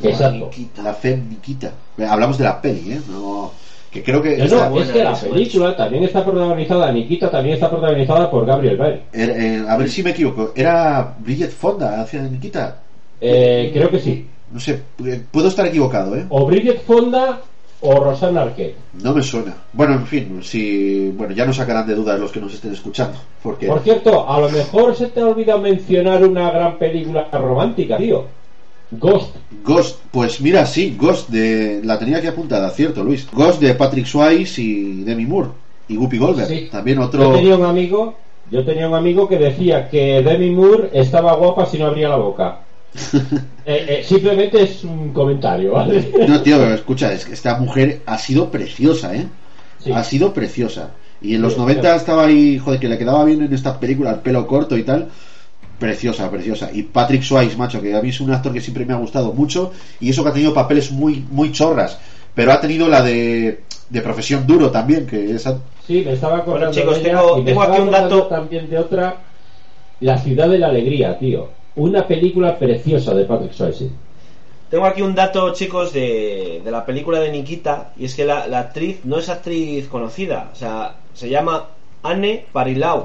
Exacto. 0.03 0.49
La 0.83 0.93
fe 0.93 1.17
Nikita. 1.17 1.71
Hablamos 2.07 2.37
de 2.37 2.43
la 2.43 2.61
peli, 2.61 2.93
¿eh? 2.93 3.01
No, 3.09 3.51
que 3.91 4.03
creo 4.03 4.21
que. 4.21 4.37
No, 4.37 4.69
no, 4.69 4.81
es 4.81 4.89
que 4.89 5.03
la 5.03 5.13
eso, 5.13 5.29
película 5.29 5.75
también 5.77 6.03
está 6.03 6.23
protagonizada, 6.25 6.91
Nikita 6.91 7.31
también 7.31 7.55
está 7.55 7.69
protagonizada 7.69 8.29
por 8.29 8.45
Gabriel 8.45 8.77
Byrne. 8.77 9.01
er- 9.13 9.29
eh, 9.37 9.65
a 9.67 9.77
ver 9.77 9.89
si 9.89 10.03
me 10.03 10.11
equivoco. 10.11 10.51
¿Era 10.55 11.15
Bridget 11.19 11.51
Fonda 11.51 12.01
hacia 12.01 12.21
Nikita? 12.23 12.79
Eh, 13.21 13.71
creo 13.73 13.89
que 13.89 13.99
sí. 13.99 14.27
No 14.51 14.59
sé, 14.59 14.81
eh, 15.05 15.21
puedo 15.31 15.47
estar 15.47 15.65
equivocado, 15.65 16.15
¿eh? 16.15 16.25
O 16.29 16.45
Bridget 16.45 16.83
Fonda 16.83 17.39
o 17.81 17.95
Rosanna 17.99 18.43
Arquette. 18.43 18.75
No 19.01 19.13
me 19.13 19.21
suena. 19.23 19.53
Bueno, 19.73 19.93
en 19.93 20.05
fin, 20.05 20.39
si. 20.43 21.09
Bueno, 21.09 21.33
ya 21.33 21.45
nos 21.45 21.55
sacarán 21.57 21.87
de 21.87 21.95
dudas 21.95 22.19
los 22.19 22.31
que 22.31 22.39
nos 22.41 22.53
estén 22.53 22.73
escuchando. 22.73 23.17
Porque. 23.41 23.67
Por 23.67 23.79
cierto, 23.81 24.29
a 24.29 24.39
lo 24.39 24.49
mejor 24.49 24.95
se 24.95 25.07
te 25.07 25.19
ha 25.21 25.27
olvidado 25.27 25.59
mencionar 25.61 26.23
una 26.25 26.51
gran 26.51 26.77
película 26.77 27.27
romántica, 27.31 27.97
tío. 27.97 28.25
Ghost. 28.91 29.35
Ghost, 29.63 29.99
pues 30.11 30.39
mira, 30.41 30.65
sí, 30.65 30.95
Ghost 30.97 31.29
de. 31.29 31.81
La 31.83 31.97
tenía 31.99 32.17
aquí 32.17 32.27
apuntada, 32.27 32.69
cierto, 32.69 33.03
Luis. 33.03 33.27
Ghost 33.31 33.59
de 33.61 33.73
Patrick 33.73 34.05
Swayze 34.05 34.61
y 34.61 35.03
Demi 35.03 35.25
Moore. 35.25 35.49
Y 35.87 35.95
Guppy 35.95 36.17
Goldberg. 36.17 36.47
Sí. 36.47 36.69
También 36.71 36.97
Yo 36.99 37.05
otro. 37.05 37.31
tenía 37.33 37.55
un 37.55 37.65
amigo, 37.65 38.15
yo 38.51 38.63
tenía 38.63 38.87
un 38.87 38.95
amigo 38.95 39.27
que 39.27 39.37
decía 39.37 39.89
que 39.89 40.21
Demi 40.21 40.51
Moore 40.51 40.89
estaba 40.93 41.35
guapa 41.35 41.65
si 41.65 41.77
no 41.77 41.87
abría 41.87 42.09
la 42.09 42.17
boca. 42.17 42.59
Eh, 43.67 44.01
eh, 44.01 44.03
simplemente 44.05 44.61
es 44.61 44.83
un 44.83 45.11
comentario, 45.11 45.71
¿vale? 45.71 46.11
No, 46.27 46.39
tío, 46.43 46.59
pero 46.59 46.75
escucha, 46.75 47.11
es 47.11 47.25
que 47.25 47.33
esta 47.33 47.57
mujer 47.57 48.03
ha 48.05 48.15
sido 48.19 48.51
preciosa, 48.51 49.15
¿eh? 49.15 49.25
Sí. 49.79 49.91
Ha 49.91 50.03
sido 50.03 50.33
preciosa. 50.35 50.91
Y 51.19 51.33
en 51.33 51.41
los 51.41 51.53
Sí, 51.53 51.59
90 51.61 51.81
claro. 51.81 51.97
estaba 51.97 52.25
ahí, 52.25 52.59
joder, 52.59 52.79
que 52.79 52.87
le 52.87 52.99
quedaba 52.99 53.25
bien 53.25 53.41
en 53.41 53.51
esta 53.51 53.79
película, 53.79 54.11
el 54.11 54.19
pelo 54.19 54.45
corto 54.45 54.77
y 54.77 54.83
tal. 54.83 55.09
Preciosa, 55.79 56.29
preciosa. 56.31 56.69
Y 56.73 56.83
Patrick 56.83 57.21
Swayze, 57.21 57.57
macho, 57.57 57.81
que 57.81 57.93
a 57.95 58.01
mí 58.01 58.09
es 58.09 58.21
un 58.21 58.31
actor 58.31 58.53
que 58.53 58.61
siempre 58.61 58.85
me 58.85 58.93
ha 58.93 58.97
gustado 58.97 59.33
mucho. 59.33 59.71
Y 59.99 60.09
eso 60.09 60.23
que 60.23 60.29
ha 60.29 60.33
tenido 60.33 60.53
papeles 60.53 60.91
muy, 60.91 61.25
muy 61.29 61.51
chorras. 61.51 61.97
Pero 62.33 62.51
ha 62.53 62.61
tenido 62.61 62.87
la 62.87 63.01
de, 63.01 63.63
de 63.89 64.01
profesión 64.01 64.45
duro 64.47 64.71
también, 64.71 65.05
que 65.05 65.31
esa. 65.31 65.59
Sí, 65.85 66.01
me 66.05 66.13
estaba 66.13 66.37
acordando 66.37 66.71
Bueno, 66.73 66.81
chicos, 66.81 66.95
de 67.03 67.09
ella 67.09 67.19
tengo- 67.21 67.37
y 67.37 67.41
me 67.41 67.45
tengo 67.47 67.61
estaba 67.63 67.77
aquí 67.77 67.85
un 67.87 67.91
dato. 67.91 68.23
también 68.27 68.69
de 68.69 68.77
otra, 68.79 69.17
La 70.01 70.17
ciudad 70.17 70.49
de 70.49 70.59
la 70.59 70.67
alegría, 70.67 71.17
tío. 71.19 71.49
Una 71.75 72.05
película 72.07 72.57
preciosa 72.57 73.13
de 73.13 73.25
Patrick 73.25 73.53
Swayze. 73.53 73.89
Tengo 74.69 74.85
aquí 74.85 75.01
un 75.01 75.13
dato, 75.15 75.53
chicos, 75.53 75.93
de, 75.93 76.61
de 76.63 76.71
la 76.71 76.85
película 76.85 77.19
de 77.19 77.31
Nikita, 77.31 77.91
y 77.97 78.05
es 78.05 78.15
que 78.15 78.25
la, 78.25 78.47
la 78.47 78.59
actriz 78.59 79.01
no 79.03 79.19
es 79.19 79.29
actriz 79.29 79.87
conocida, 79.87 80.49
o 80.51 80.55
sea, 80.55 80.95
se 81.13 81.29
llama 81.29 81.67
Anne 82.03 82.45
Parillaud. 82.51 83.03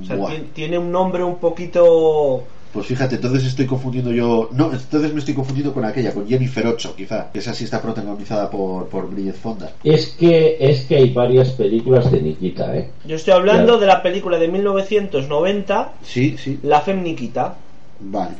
O 0.00 0.04
sea, 0.04 0.16
tiene 0.52 0.78
un 0.78 0.90
nombre 0.90 1.22
un 1.22 1.36
poquito... 1.36 2.42
Pues 2.72 2.86
fíjate, 2.86 3.14
entonces 3.14 3.44
estoy 3.44 3.66
confundiendo 3.66 4.10
yo. 4.10 4.48
No, 4.50 4.72
entonces 4.72 5.12
me 5.12 5.20
estoy 5.20 5.32
confundiendo 5.34 5.72
con 5.72 5.84
aquella, 5.84 6.12
con 6.12 6.26
Jennifer 6.26 6.66
8, 6.66 6.94
quizá. 6.96 7.30
Que 7.32 7.38
esa 7.38 7.54
sí 7.54 7.62
está 7.62 7.80
protagonizada 7.80 8.50
por, 8.50 8.88
por 8.88 9.08
Bridget 9.08 9.36
Fonda. 9.36 9.70
Es 9.84 10.08
que, 10.08 10.56
es 10.58 10.84
que 10.86 10.96
hay 10.96 11.10
varias 11.12 11.50
películas 11.50 12.10
de 12.10 12.20
Nikita, 12.20 12.76
¿eh? 12.76 12.90
Yo 13.04 13.14
estoy 13.14 13.32
hablando 13.34 13.64
Claro. 13.64 13.78
de 13.78 13.86
la 13.86 14.02
película 14.02 14.38
de 14.38 14.48
1990, 14.48 15.92
Sí, 16.02 16.36
sí. 16.36 16.58
La 16.64 16.80
Femme 16.80 17.02
Nikita. 17.02 17.54
Vale. 18.00 18.34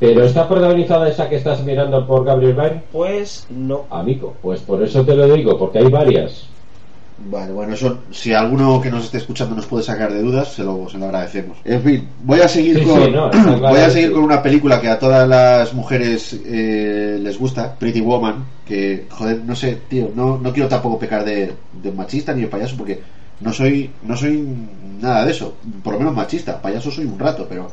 Pero 0.00 0.24
está 0.24 0.48
protagonizada 0.48 1.08
esa 1.08 1.28
que 1.28 1.36
estás 1.36 1.62
mirando 1.62 2.04
por 2.06 2.24
Gabriel 2.24 2.54
Byrne. 2.54 2.82
Pues 2.90 3.46
no. 3.50 3.84
Amigo, 3.90 4.34
pues 4.42 4.60
por 4.62 4.82
eso 4.82 5.04
te 5.04 5.14
lo 5.14 5.32
digo, 5.32 5.56
porque 5.58 5.78
hay 5.78 5.86
varias. 5.88 6.46
Vale, 7.22 7.52
bueno, 7.52 7.74
eso, 7.74 8.00
si 8.10 8.32
alguno 8.32 8.80
que 8.80 8.90
nos 8.90 9.04
esté 9.04 9.18
escuchando 9.18 9.54
nos 9.54 9.66
puede 9.66 9.84
sacar 9.84 10.12
de 10.12 10.22
dudas, 10.22 10.54
se 10.54 10.64
lo, 10.64 10.88
se 10.88 10.96
lo 10.96 11.04
agradecemos. 11.06 11.58
En 11.64 11.82
fin, 11.82 12.08
voy 12.22 12.40
a 12.40 12.48
seguir 12.48 12.78
Sí, 12.78 12.84
con 12.84 13.04
sí, 13.04 13.10
no, 13.10 13.26
está 13.30 13.42
claro 13.42 13.74
voy 13.74 13.80
a 13.80 13.90
seguir 13.90 14.12
con 14.12 14.22
una 14.22 14.42
película 14.42 14.80
que 14.80 14.88
a 14.88 14.98
todas 14.98 15.28
las 15.28 15.74
mujeres 15.74 16.40
eh, 16.46 17.18
les 17.20 17.38
gusta, 17.38 17.74
Pretty 17.74 18.00
Woman, 18.00 18.44
que 18.66 19.06
joder, 19.10 19.44
no 19.44 19.54
sé, 19.54 19.78
tío, 19.88 20.10
no, 20.14 20.38
no 20.38 20.52
quiero 20.52 20.68
tampoco 20.68 20.98
pecar 20.98 21.24
de, 21.24 21.52
de 21.82 21.92
machista 21.92 22.32
ni 22.32 22.42
de 22.42 22.48
payaso 22.48 22.76
porque 22.76 23.00
no 23.40 23.52
soy 23.52 23.90
no 24.02 24.16
soy 24.16 24.46
nada 25.00 25.24
de 25.24 25.32
eso, 25.32 25.56
por 25.82 25.94
lo 25.94 25.98
menos 26.00 26.14
machista, 26.14 26.60
payaso 26.60 26.90
soy 26.90 27.04
un 27.04 27.18
rato, 27.18 27.46
pero 27.48 27.68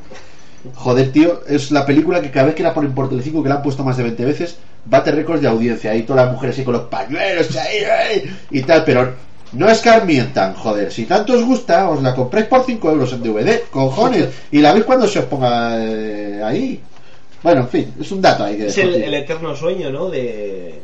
Joder, 0.76 1.12
tío, 1.12 1.42
es 1.48 1.72
la 1.72 1.86
película 1.86 2.22
que 2.22 2.32
cada 2.32 2.48
vez 2.48 2.56
que 2.56 2.64
la 2.64 2.74
ponen 2.74 2.94
por 2.94 3.10
Telecinco, 3.10 3.44
que 3.44 3.50
la 3.50 3.56
han 3.56 3.62
puesto 3.62 3.84
más 3.84 3.96
de 3.96 4.04
20 4.04 4.26
veces, 4.26 4.58
bate 4.86 5.12
récords 5.12 5.42
de 5.42 5.48
audiencia. 5.48 5.92
Ahí 5.92 6.04
todas 6.04 6.26
las 6.26 6.34
mujeres 6.34 6.56
así 6.56 6.66
con 6.66 6.74
los 6.74 6.84
pañuelos 6.84 7.56
ahí, 7.56 7.84
ahí, 7.84 8.36
y 8.52 8.62
tal, 8.64 8.84
pero 8.84 9.14
no 9.54 9.70
escarmientan, 9.70 10.54
joder. 10.54 10.92
Si 10.92 11.06
tanto 11.06 11.34
os 11.34 11.44
gusta, 11.44 11.90
os 11.90 12.02
la 12.02 12.14
compráis 12.16 12.48
por 12.48 12.64
5 12.66 12.92
euros 12.92 13.14
en 13.14 13.24
DVD, 13.24 13.62
cojones, 13.72 14.30
y 14.52 14.60
la 14.60 14.74
veis 14.74 14.86
cuando 14.86 15.08
se 15.08 15.20
os 15.20 15.26
ponga 15.26 15.76
eh, 15.84 16.42
ahí. 16.44 16.82
Bueno, 17.44 17.62
en 17.62 17.70
fin, 17.70 17.94
es 18.00 18.12
un 18.12 18.22
dato 18.22 18.44
ahí 18.44 18.58
que 18.58 18.68
Es 18.68 18.78
el, 18.78 19.14
eterno 19.14 19.56
sueño, 19.56 19.90
¿no? 19.92 20.10
De, 20.10 20.82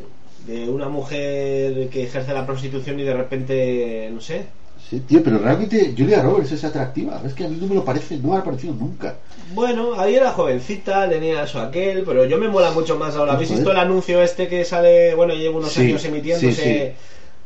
de 0.48 0.70
una 0.70 0.88
mujer 0.90 1.90
que 1.90 2.04
ejerce 2.04 2.34
la 2.34 2.46
prostitución 2.46 3.00
y 3.00 3.04
de 3.04 3.14
repente, 3.14 4.10
no 4.14 4.22
sé. 4.22 4.46
Sí, 4.90 5.00
tío, 5.02 5.24
pero 5.24 5.40
realmente 5.40 5.94
Julia 5.98 6.22
Roberts 6.22 6.52
es 6.52 6.64
atractiva. 6.64 7.22
Es 7.26 7.34
que 7.34 7.46
a 7.46 7.48
mí 7.48 7.58
no 7.60 7.68
me 7.68 7.76
lo 7.76 7.86
parece, 7.86 8.18
no 8.18 8.30
me 8.30 8.38
ha 8.38 8.44
parecido 8.44 8.74
nunca. 8.74 9.16
Bueno, 9.54 10.00
ahí 10.00 10.16
era 10.16 10.32
jovencita, 10.32 11.10
tenía 11.10 11.44
eso 11.44 11.60
aquel, 11.62 12.04
pero 12.04 12.26
yo 12.26 12.38
me 12.38 12.48
mola 12.50 12.72
mucho 12.72 12.98
más 12.98 13.16
ahora. 13.16 13.34
¿Habéis 13.34 13.50
Joder. 13.50 13.62
visto 13.62 13.72
el 13.72 13.78
anuncio 13.80 14.22
este 14.22 14.48
que 14.48 14.66
sale, 14.66 15.16
bueno, 15.16 15.34
llevo 15.34 15.58
unos 15.60 15.74
Sí, 15.74 15.82
años 15.82 16.04
emitiéndose 16.06 16.54
sí. 16.98 17.06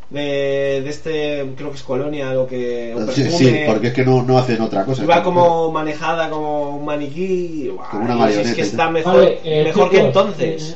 De, 0.10 0.82
de 0.84 0.90
este, 0.90 1.46
creo 1.58 1.70
que 1.70 1.76
es 1.76 1.84
Colonia, 1.84 2.34
lo 2.34 2.48
que... 2.48 2.96
Sí, 3.12 3.60
porque 3.68 3.88
es 3.88 3.94
que 3.94 4.06
no, 4.06 4.24
no 4.24 4.38
hacen 4.38 4.62
otra 4.62 4.86
cosa. 4.86 5.04
Iba 5.04 5.22
como 5.22 5.70
manejada 5.72 6.30
como 6.30 6.78
un 6.78 6.86
maniquí. 6.86 7.70
Como 7.92 8.06
una 8.06 8.16
marioneta, 8.16 8.50
Es 8.50 8.56
que 8.56 8.62
está 8.62 8.90
mejor, 8.90 9.16
Vale, 9.16 9.40
eh, 9.44 9.64
mejor 9.66 9.90
que 9.90 10.00
entonces. 10.00 10.72
eh, 10.72 10.76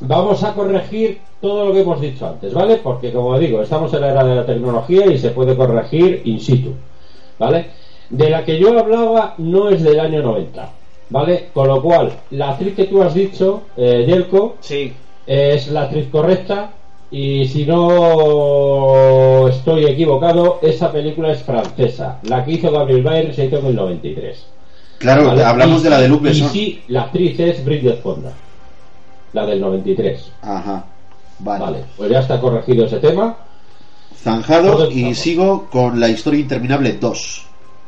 Vamos 0.00 0.42
a 0.44 0.52
corregir 0.52 1.20
todo 1.40 1.66
lo 1.66 1.72
que 1.72 1.80
hemos 1.80 1.98
dicho 2.00 2.26
antes, 2.26 2.52
¿vale? 2.52 2.76
Porque 2.76 3.10
como 3.10 3.38
digo, 3.38 3.62
estamos 3.62 3.92
en 3.94 4.02
la 4.02 4.10
era 4.10 4.24
de 4.24 4.34
la 4.34 4.44
tecnología 4.44 5.06
y 5.06 5.16
se 5.18 5.30
puede 5.30 5.56
corregir 5.56 6.20
in 6.26 6.38
situ, 6.38 6.74
¿vale? 7.38 7.70
De 8.10 8.28
la 8.28 8.44
que 8.44 8.58
yo 8.58 8.78
hablaba 8.78 9.34
no 9.38 9.70
es 9.70 9.82
del 9.82 9.98
año 9.98 10.22
90, 10.22 10.70
¿vale? 11.08 11.48
Con 11.54 11.68
lo 11.68 11.80
cual, 11.80 12.12
la 12.32 12.50
actriz 12.50 12.74
que 12.74 12.84
tú 12.84 13.02
has 13.02 13.14
dicho, 13.14 13.62
eh, 13.78 14.04
Yelko, 14.06 14.56
Sí, 14.60 14.92
es 15.26 15.68
la 15.68 15.82
actriz 15.84 16.08
correcta 16.10 16.72
y 17.10 17.46
si 17.46 17.64
no 17.64 19.48
estoy 19.48 19.86
equivocado, 19.86 20.58
esa 20.62 20.90
película 20.90 21.32
es 21.32 21.42
francesa. 21.42 22.18
La 22.24 22.44
que 22.44 22.52
hizo 22.52 22.70
Gabriel 22.70 23.02
Byrne 23.02 23.32
se 23.32 23.46
hizo 23.46 23.58
en 23.58 23.66
el 23.66 23.76
93. 23.76 24.46
Claro, 24.98 25.30
hablamos 25.30 25.80
Y 25.80 25.84
de 25.84 25.90
la 25.90 26.00
de 26.00 26.08
Luc 26.08 26.26
Y 26.26 26.34
sí, 26.34 26.82
la 26.88 27.02
actriz 27.02 27.38
es 27.38 27.64
Bridget 27.64 28.02
Fonda, 28.02 28.32
la 29.32 29.46
del 29.46 29.60
93. 29.60 30.32
Ajá. 30.42 30.84
Vale. 31.38 31.64
Vale, 31.64 31.84
pues 31.96 32.10
ya 32.10 32.20
está 32.20 32.40
corregido 32.40 32.86
ese 32.86 32.98
tema. 32.98 33.36
Zanjado 34.22 34.78
¿Dónde 34.78 34.94
y 34.94 35.14
sigo 35.14 35.68
con 35.70 36.00
la 36.00 36.08
historia 36.08 36.40
interminable 36.40 36.94
2. 36.94 37.45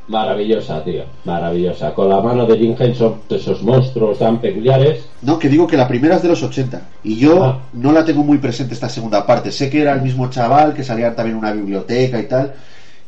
Maravillosa, 0.08 0.82
tío, 0.82 1.02
maravillosa. 1.24 1.92
Con 1.94 2.08
la 2.08 2.20
mano 2.22 2.46
de 2.46 2.56
Jim 2.58 2.74
Henson, 2.78 3.16
esos 3.28 3.62
monstruos 3.62 4.18
tan 4.18 4.38
peculiares. 4.40 5.06
No, 5.20 5.38
que 5.38 5.48
digo 5.50 5.66
que 5.66 5.76
la 5.76 5.86
primera 5.86 6.16
es 6.16 6.22
de 6.22 6.28
los 6.28 6.42
80. 6.42 6.80
Y 7.04 7.16
yo 7.16 7.44
Ah. 7.44 7.58
no 7.74 7.92
la 7.92 8.04
tengo 8.06 8.24
muy 8.24 8.38
presente 8.38 8.72
esta 8.74 8.88
segunda 8.88 9.26
parte. 9.26 9.52
Sé 9.52 9.68
que 9.68 9.82
era 9.82 9.92
el 9.92 10.00
mismo 10.00 10.30
chaval, 10.30 10.72
que 10.74 10.82
salía 10.82 11.14
también 11.14 11.36
en 11.36 11.40
una 11.44 11.52
biblioteca 11.52 12.18
y 12.18 12.26
tal. 12.26 12.54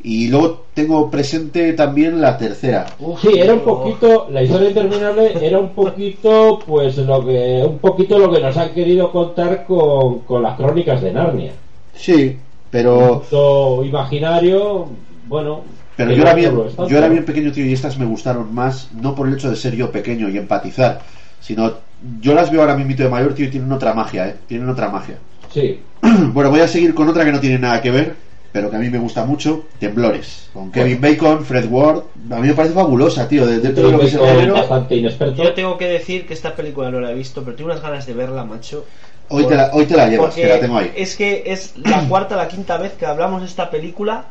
Y 0.03 0.29
luego 0.29 0.65
tengo 0.75 1.11
presente 1.11 1.73
también 1.75 2.21
la 2.21 2.37
tercera. 2.37 2.87
Uf, 2.99 3.21
Sí, 3.21 3.39
era 3.39 3.55
un 3.55 3.61
poquito, 3.61 4.29
la 4.31 4.43
historia 4.43 4.69
interminable 4.69 5.33
era 5.47 5.59
un 5.59 5.71
poquito, 5.71 6.59
pues 6.67 6.97
lo 6.99 7.25
que, 7.25 7.63
un 7.67 7.79
poquito 7.79 8.19
lo 8.19 8.31
que 8.33 8.41
nos 8.41 8.57
han 8.57 8.71
querido 8.75 9.11
contar 9.11 9.65
con, 9.67 10.21
con 10.21 10.43
las 10.43 10.57
crónicas 10.57 11.01
de 11.03 11.13
Narnia. 11.13 11.53
Sí, 11.95 12.37
pero, 12.71 13.23
Lo 13.31 13.85
imaginario, 13.85 14.87
bueno. 15.29 15.61
Pero 16.05 16.17
yo, 16.17 16.23
era 16.23 16.35
bien, 16.35 16.53
yo 16.89 16.99
era 16.99 17.09
bien 17.09 17.25
pequeño, 17.25 17.53
tío, 17.53 17.65
y 17.67 17.73
estas 17.73 17.99
me 17.99 18.05
gustaron 18.05 18.55
más, 18.55 18.89
no 18.93 19.15
por 19.15 19.29
el 19.29 19.35
hecho 19.35 19.51
de 19.51 19.57
ser 19.57 19.75
yo 19.75 19.91
pequeño 19.91 20.29
y 20.29 20.37
empatizar, 20.39 21.01
sino 21.41 21.75
yo 22.21 22.35
las 22.35 22.51
veo 22.51 22.61
ahora 22.63 22.75
mismo 22.77 22.95
de 22.95 23.09
mayor, 23.09 23.35
tío, 23.35 23.47
y 23.47 23.51
tienen 23.51 23.71
otra 23.73 23.93
magia, 23.95 24.29
¿eh? 24.29 24.37
Tienen 24.47 24.69
otra 24.69 24.89
magia. 24.89 25.19
Sí, 25.53 25.81
Bueno, 26.33 26.51
voy 26.51 26.61
a 26.61 26.69
seguir 26.69 26.95
con 26.95 27.09
otra 27.09 27.25
que 27.25 27.33
no 27.33 27.41
tiene 27.41 27.59
nada 27.59 27.81
que 27.83 27.91
ver, 27.91 28.17
pero 28.53 28.71
que 28.71 28.77
a 28.77 28.79
mí 28.81 28.89
me 28.91 28.99
gusta 28.99 29.25
mucho, 29.25 29.67
Temblores, 29.79 30.49
con 30.53 30.73
Kevin 30.73 31.01
Bacon, 31.01 31.45
Fred 31.45 31.67
Ward. 31.71 32.03
A 32.31 32.37
mí 32.41 32.49
me 32.49 32.55
parece 32.55 32.75
fabulosa, 32.75 33.29
tío, 33.29 33.47
de- 33.47 33.61
dentro 33.61 33.87
de 33.87 33.93
lo 33.93 34.01
que 34.01 34.07
es 34.07 34.15
el 34.15 34.21
género. 34.21 35.35
Yo 35.37 35.53
tengo 35.55 35.79
que 35.79 35.89
decir 35.89 36.27
que 36.27 36.35
esta 36.35 36.57
película 36.57 36.91
no 36.91 37.01
la 37.01 37.13
he 37.13 37.15
visto, 37.15 37.45
pero 37.45 37.57
tengo 37.57 37.71
unas 37.71 37.83
ganas 37.83 38.07
de 38.07 38.15
verla, 38.15 38.45
macho. 38.45 38.85
Hoy 39.29 39.45
te 39.45 39.55
la, 39.55 39.71
hoy 39.73 39.85
te 39.85 39.97
la 39.97 40.09
llevas, 40.09 40.29
Porque 40.35 40.43
que 40.43 40.49
la 40.49 40.59
tengo 40.61 40.77
ahí. 40.79 40.91
es 40.97 41.15
que 41.15 41.45
es 41.47 41.77
la 41.77 42.09
cuarta, 42.09 42.35
la 42.35 42.49
quinta 42.49 42.77
vez 42.79 42.93
que 42.95 43.07
hablamos 43.07 43.43
de 43.43 43.47
esta 43.47 43.71
película 43.71 44.25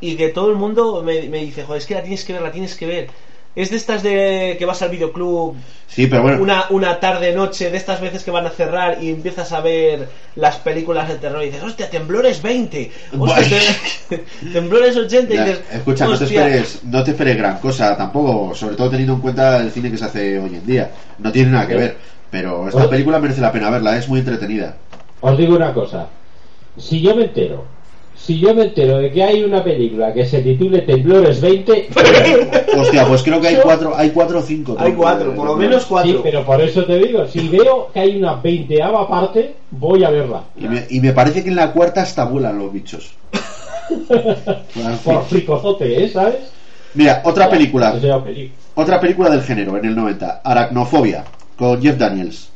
y 0.00 0.16
que 0.16 0.28
todo 0.28 0.50
el 0.50 0.56
mundo 0.56 1.02
me, 1.04 1.22
me 1.28 1.38
dice, 1.38 1.64
joder, 1.64 1.80
es 1.80 1.86
que 1.86 1.94
la 1.94 2.02
tienes 2.02 2.24
que 2.24 2.32
ver, 2.32 2.42
la 2.42 2.52
tienes 2.52 2.74
que 2.76 2.86
ver. 2.86 3.08
Es 3.56 3.70
de 3.70 3.76
estas 3.76 4.04
de 4.04 4.54
que 4.56 4.64
vas 4.66 4.82
al 4.82 4.90
videoclub 4.90 5.56
Sí, 5.88 6.06
pero 6.06 6.22
bueno, 6.22 6.40
una, 6.40 6.66
una 6.70 7.00
tarde, 7.00 7.32
noche, 7.32 7.70
de 7.70 7.76
estas 7.76 8.00
veces 8.00 8.22
que 8.22 8.30
van 8.30 8.46
a 8.46 8.50
cerrar 8.50 9.02
y 9.02 9.08
empiezas 9.08 9.50
a 9.52 9.60
ver 9.60 10.08
las 10.36 10.56
películas 10.58 11.08
de 11.08 11.16
terror 11.16 11.42
y 11.42 11.46
dices, 11.46 11.64
hostia, 11.64 11.90
Temblores 11.90 12.40
20, 12.40 12.92
hostia, 13.18 13.58
te- 14.08 14.24
Temblores 14.52 14.96
80 14.96 15.32
y 15.32 15.36
ya, 15.36 15.44
dices, 15.44 15.62
escucha, 15.72 16.04
no 16.06 16.16
te, 16.16 16.24
esperes, 16.24 16.80
no 16.84 17.02
te 17.02 17.10
esperes 17.12 17.36
gran 17.36 17.58
cosa 17.58 17.96
tampoco, 17.96 18.54
sobre 18.54 18.76
todo 18.76 18.90
teniendo 18.90 19.14
en 19.14 19.20
cuenta 19.20 19.58
el 19.60 19.72
cine 19.72 19.90
que 19.90 19.98
se 19.98 20.04
hace 20.04 20.38
hoy 20.38 20.54
en 20.54 20.66
día. 20.66 20.90
No 21.18 21.32
tiene 21.32 21.50
nada 21.50 21.66
que 21.66 21.74
ver, 21.74 21.96
pero 22.30 22.68
esta 22.68 22.80
Oye. 22.82 22.88
película 22.90 23.18
merece 23.18 23.40
la 23.40 23.50
pena 23.50 23.70
verla, 23.70 23.96
es 23.96 24.08
muy 24.08 24.20
entretenida. 24.20 24.76
Os 25.20 25.36
digo 25.36 25.56
una 25.56 25.74
cosa. 25.74 26.06
Si 26.76 27.00
yo 27.00 27.16
me 27.16 27.24
entero, 27.24 27.64
si 28.18 28.38
yo 28.38 28.54
me 28.54 28.64
entero 28.64 28.98
de 28.98 29.10
que 29.10 29.22
hay 29.22 29.42
una 29.42 29.62
película 29.62 30.12
que 30.12 30.26
se 30.26 30.40
titule 30.42 30.82
Temblores 30.82 31.40
20, 31.40 31.88
Hostia, 32.76 33.06
pues 33.06 33.22
creo 33.22 33.40
que 33.40 33.48
hay 33.48 33.56
cuatro, 33.62 33.94
hay 33.96 34.10
cuatro 34.10 34.40
o 34.40 34.42
cinco. 34.42 34.76
Hay 34.78 34.92
cuatro, 34.92 35.34
por 35.34 35.46
lo 35.46 35.56
menos 35.56 35.86
cuatro. 35.86 36.12
sí, 36.12 36.20
pero 36.22 36.44
por 36.44 36.60
eso 36.60 36.84
te 36.84 36.98
digo, 36.98 37.26
si 37.26 37.48
veo 37.48 37.90
que 37.92 38.00
hay 38.00 38.16
una 38.16 38.34
veinteava 38.34 39.08
parte, 39.08 39.54
voy 39.70 40.04
a 40.04 40.10
verla. 40.10 40.44
Y 40.56 40.68
me, 40.68 40.86
y 40.90 41.00
me 41.00 41.12
parece 41.12 41.42
que 41.42 41.48
en 41.48 41.56
la 41.56 41.72
cuarta 41.72 42.02
hasta 42.02 42.24
vuelan 42.24 42.58
los 42.58 42.72
bichos. 42.72 43.14
Por 45.04 45.24
fricozote, 45.24 46.04
¿eh? 46.04 46.08
¿Sabes? 46.10 46.36
Mira, 46.94 47.22
otra 47.24 47.48
película, 47.48 47.94
otra 48.74 49.00
película 49.00 49.30
del 49.30 49.42
género 49.42 49.76
en 49.76 49.84
el 49.84 49.94
90, 49.94 50.40
Aracnofobia, 50.44 51.24
con 51.56 51.80
Jeff 51.80 51.96
Daniels. 51.96 52.50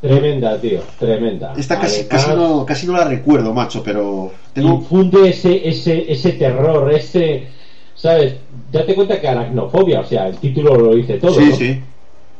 Tremenda, 0.00 0.60
tío, 0.60 0.80
tremenda. 0.98 1.52
Esta 1.56 1.80
casi, 1.80 2.04
casi, 2.04 2.30
no, 2.30 2.64
casi 2.64 2.86
no 2.86 2.92
la 2.92 3.04
recuerdo, 3.04 3.52
macho, 3.52 3.82
pero 3.82 4.30
tengo... 4.52 4.74
infunde 4.74 5.30
ese, 5.30 5.68
ese, 5.68 6.10
ese 6.10 6.32
terror, 6.32 6.92
ese, 6.92 7.48
¿sabes? 7.94 8.36
Date 8.70 8.94
cuenta 8.94 9.20
que 9.20 9.26
aracnofobia, 9.28 10.00
o 10.00 10.04
sea, 10.04 10.28
el 10.28 10.36
título 10.36 10.76
lo 10.76 10.94
dice 10.94 11.18
todo. 11.18 11.34
Sí, 11.34 11.46
¿no? 11.50 11.56
sí. 11.56 11.82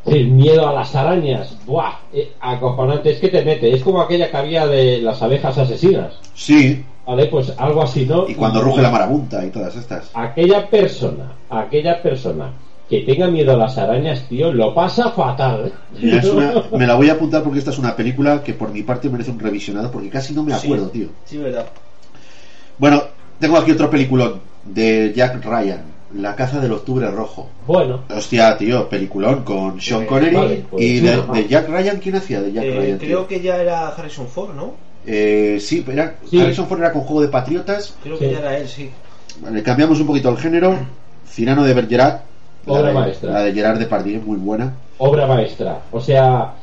El 0.06 0.28
miedo 0.28 0.66
a 0.68 0.72
las 0.72 0.94
arañas, 0.94 1.56
¡buah! 1.66 1.94
Eh, 2.12 2.32
acojonante, 2.40 3.10
es 3.10 3.18
que 3.18 3.28
te 3.28 3.44
mete, 3.44 3.74
es 3.74 3.82
como 3.82 4.00
aquella 4.00 4.30
que 4.30 4.36
había 4.36 4.66
de 4.66 5.00
las 5.00 5.20
abejas 5.20 5.58
asesinas, 5.58 6.14
Sí, 6.34 6.84
¿vale? 7.04 7.26
Pues 7.26 7.52
algo 7.58 7.82
así, 7.82 8.06
¿no? 8.06 8.28
y 8.28 8.34
cuando 8.34 8.62
ruge 8.62 8.80
la 8.80 8.90
marabunta 8.90 9.44
y 9.44 9.50
todas 9.50 9.74
estas. 9.74 10.10
Aquella 10.14 10.70
persona, 10.70 11.32
aquella 11.50 12.00
persona 12.00 12.52
que 12.88 13.00
tenga 13.02 13.28
miedo 13.28 13.52
a 13.52 13.56
las 13.56 13.76
arañas, 13.76 14.24
tío, 14.28 14.52
lo 14.52 14.74
pasa 14.74 15.10
fatal. 15.10 15.72
Mira, 16.00 16.18
es 16.18 16.24
una- 16.26 16.54
me 16.78 16.86
la 16.86 16.94
voy 16.94 17.08
a 17.10 17.12
apuntar 17.12 17.42
porque 17.42 17.58
esta 17.58 17.70
es 17.70 17.78
una 17.78 17.94
película 17.94 18.42
que 18.42 18.54
por 18.54 18.70
mi 18.70 18.82
parte 18.82 19.08
merece 19.10 19.30
un 19.30 19.38
revisionado 19.38 19.90
porque 19.90 20.08
casi 20.08 20.32
no 20.34 20.42
me 20.42 20.54
Sí. 20.54 20.66
acuerdo, 20.66 20.88
tío. 20.88 21.08
Sí, 21.24 21.36
verdad. 21.38 21.66
Bueno, 22.78 23.02
tengo 23.38 23.56
aquí 23.58 23.72
otro 23.72 23.90
peliculón 23.90 24.40
de 24.64 25.12
Jack 25.14 25.44
Ryan, 25.44 25.82
La 26.14 26.34
caza 26.34 26.58
del 26.58 26.72
octubre 26.72 27.10
rojo. 27.10 27.50
Bueno, 27.66 28.04
Hostia, 28.08 28.56
tío, 28.56 28.88
peliculón 28.88 29.44
con 29.44 29.78
Sean 29.78 30.04
Eh, 30.04 30.06
Connery 30.06 30.34
vale, 30.36 30.64
pues, 30.70 30.82
y 30.82 31.00
de, 31.00 31.46
Jack 31.50 31.68
Ryan, 31.68 31.98
¿quién 31.98 32.14
hacía 32.16 32.40
de 32.40 32.50
Jack 32.52 32.64
Eh, 32.64 32.74
Ryan? 32.78 32.98
creo 32.98 33.18
tío? 33.18 33.28
que 33.28 33.40
ya 33.42 33.58
era 33.60 33.88
Harrison 33.88 34.26
Ford, 34.26 34.54
¿no? 34.54 34.72
Eh, 35.06 35.58
sí, 35.60 35.84
era, 35.86 36.14
Sí. 36.30 36.40
Harrison 36.40 36.66
Ford 36.66 36.78
era 36.80 36.92
con 36.92 37.02
Juego 37.02 37.20
de 37.20 37.28
Patriotas. 37.28 37.94
Creo 38.02 38.16
Sí. 38.16 38.24
que 38.24 38.32
ya 38.32 38.38
era 38.38 38.56
él, 38.56 38.66
sí. 38.66 38.90
Vale, 39.42 39.62
cambiamos 39.62 40.00
un 40.00 40.06
poquito 40.06 40.30
el 40.30 40.38
género. 40.38 40.78
Cirano 41.30 41.62
de 41.62 41.74
Bergerac, 41.74 42.22
la 42.74 42.80
Obra 42.80 42.88
de, 42.88 42.94
maestra. 42.94 43.32
la 43.32 43.42
de 43.42 43.52
Gerard 43.52 43.78
Depardieu, 43.78 44.20
muy 44.22 44.36
buena. 44.38 44.74
obra 44.98 45.26
maestra. 45.26 45.80
O 45.92 46.00
sea, 46.00 46.54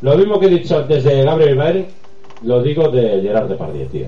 lo 0.00 0.16
mismo 0.16 0.38
que 0.40 0.46
he 0.46 0.50
dicho 0.50 0.78
antes 0.78 1.04
de 1.04 1.22
Gabriel 1.22 1.56
Byrne, 1.56 1.86
lo 2.42 2.62
digo 2.62 2.88
de 2.88 3.20
Gerard 3.22 3.48
Depardieu, 3.48 3.86
tío. 3.88 4.06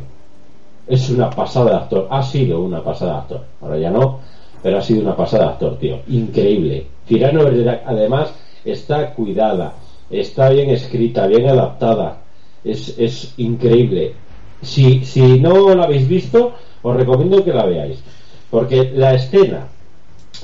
Es 0.87 1.09
una 1.11 1.31
pasada 1.31 1.71
de 1.71 1.77
actor. 1.77 2.09
Ha 2.11 2.23
sido 2.23 2.61
una 2.61 2.83
pasada 2.83 3.13
de 3.13 3.19
actor. 3.19 3.45
Ahora 3.63 3.79
ya 3.79 3.91
no, 3.91 4.21
pero 4.63 4.79
ha 4.79 4.83
sido 4.83 5.03
una 5.03 5.17
pasada 5.17 5.45
de 5.45 5.51
actor, 5.51 5.79
tío. 5.79 5.99
Increíble. 6.09 6.87
Tirano 7.07 7.43
además, 7.87 8.33
está 8.65 9.13
cuidada, 9.15 9.75
está 10.11 10.49
bien 10.51 10.71
escrita, 10.71 11.27
bien 11.27 11.49
adaptada. 11.49 12.19
Es, 12.65 12.95
es 12.99 13.35
increíble. 13.37 14.15
Si, 14.63 15.05
si 15.05 15.39
no 15.41 15.75
la 15.75 15.85
habéis 15.85 16.09
visto, 16.09 16.55
os 16.83 16.97
recomiendo 16.97 17.45
que 17.45 17.53
la 17.53 17.67
veáis. 17.67 18.03
Porque 18.51 18.91
la 18.95 19.15
escena, 19.15 19.67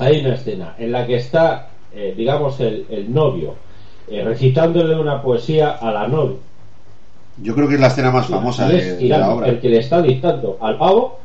hay 0.01 0.19
una 0.25 0.35
escena 0.35 0.75
en 0.77 0.91
la 0.91 1.05
que 1.05 1.15
está, 1.17 1.69
eh, 1.93 2.13
digamos, 2.15 2.59
el, 2.59 2.85
el 2.89 3.13
novio 3.13 3.55
eh, 4.09 4.23
recitándole 4.23 4.95
una 4.99 5.21
poesía 5.21 5.71
a 5.71 5.91
la 5.91 6.07
novia. 6.07 6.37
Yo 7.41 7.55
creo 7.55 7.67
que 7.67 7.75
es 7.75 7.79
la 7.81 7.87
escena 7.87 8.11
más 8.11 8.27
famosa 8.27 8.67
y 8.67 8.71
de, 8.71 8.77
es 8.77 8.97
de 8.97 9.05
Irán 9.05 9.19
la 9.21 9.29
obra. 9.31 9.47
el 9.47 9.59
que 9.59 9.69
le 9.69 9.77
está 9.79 10.01
dictando 10.01 10.57
al 10.59 10.77
pavo, 10.77 11.19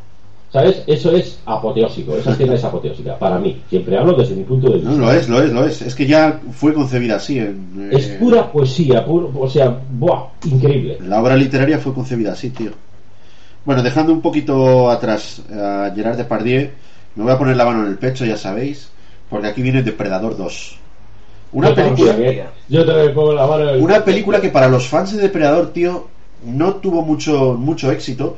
¿sabes? 0.52 0.82
Eso 0.86 1.10
es 1.10 1.40
apoteósico, 1.46 2.16
esa 2.16 2.32
escena 2.32 2.54
es 2.54 2.64
apoteósica, 2.64 3.18
para 3.18 3.38
mí. 3.38 3.60
Siempre 3.68 3.98
hablo 3.98 4.12
desde 4.12 4.36
mi 4.36 4.44
punto 4.44 4.68
de 4.68 4.76
vista. 4.76 4.90
No, 4.90 4.98
lo 4.98 5.12
es, 5.12 5.28
lo 5.28 5.42
es, 5.42 5.52
lo 5.52 5.66
es. 5.66 5.82
Es 5.82 5.94
que 5.94 6.06
ya 6.06 6.40
fue 6.52 6.72
concebida 6.72 7.16
así. 7.16 7.38
En, 7.38 7.90
Es 7.92 8.08
eh, 8.08 8.16
pura 8.20 8.50
poesía, 8.52 9.04
puro, 9.04 9.32
o 9.34 9.48
sea, 9.48 9.76
¡buah! 9.90 10.28
Increíble. 10.44 10.98
La 11.00 11.20
obra 11.20 11.34
literaria 11.36 11.78
fue 11.78 11.92
concebida 11.92 12.32
así, 12.32 12.50
tío. 12.50 12.70
Bueno, 13.64 13.82
dejando 13.82 14.12
un 14.12 14.20
poquito 14.20 14.88
atrás 14.88 15.42
a 15.50 15.90
Gerard 15.92 16.16
Depardieu, 16.16 16.70
me 17.16 17.24
voy 17.24 17.32
a 17.32 17.38
poner 17.38 17.56
la 17.56 17.64
mano 17.64 17.82
en 17.82 17.88
el 17.88 17.98
pecho, 17.98 18.24
ya 18.24 18.36
sabéis, 18.36 18.88
porque 19.28 19.48
aquí 19.48 19.62
viene 19.62 19.82
Depredador 19.82 20.36
2. 20.36 20.78
Una 21.52 21.70
Yo 21.70 21.74
película. 21.74 22.16
Yo 22.68 22.84
también 22.84 23.14
pongo 23.14 23.32
la 23.34 23.46
mano 23.46 23.62
en 23.64 23.68
el- 23.76 23.82
una 23.82 24.04
película 24.04 24.40
que 24.40 24.50
para 24.50 24.68
los 24.68 24.88
fans 24.88 25.12
de 25.14 25.22
Depredador, 25.22 25.72
tío, 25.72 26.08
no 26.44 26.74
tuvo 26.74 27.02
mucho, 27.02 27.54
mucho 27.54 27.90
éxito. 27.90 28.36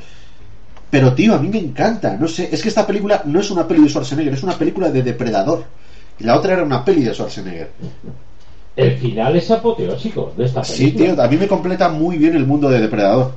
Pero, 0.91 1.13
tío, 1.13 1.35
a 1.35 1.39
mí 1.39 1.49
me 1.49 1.59
encanta. 1.59 2.17
No 2.19 2.29
sé, 2.29 2.49
es 2.51 2.63
que 2.63 2.69
esta 2.69 2.87
película 2.87 3.23
no 3.27 3.41
es 3.41 3.51
una 3.51 3.67
peli 3.67 3.83
de 3.83 3.89
Schwarzenegger, 3.89 4.33
es 4.33 4.43
una 4.43 4.55
película 4.57 4.91
de 4.91 5.03
Depredador. 5.03 5.65
Y 6.19 6.25
la 6.25 6.37
otra 6.37 6.55
era 6.55 6.63
una 6.63 6.85
peli 6.85 7.03
de 7.05 7.13
Schwarzenegger. 7.13 7.71
El 8.77 8.97
final 8.97 9.37
es 9.37 9.51
apoteósico 9.51 10.33
de 10.37 10.45
esta 10.45 10.63
Sí, 10.65 10.93
película. 10.93 11.15
tío, 11.15 11.23
a 11.23 11.29
mí 11.29 11.37
me 11.37 11.49
completa 11.49 11.89
muy 11.89 12.17
bien 12.17 12.37
el 12.37 12.47
mundo 12.47 12.69
de 12.71 12.81
Depredador. 12.81 13.33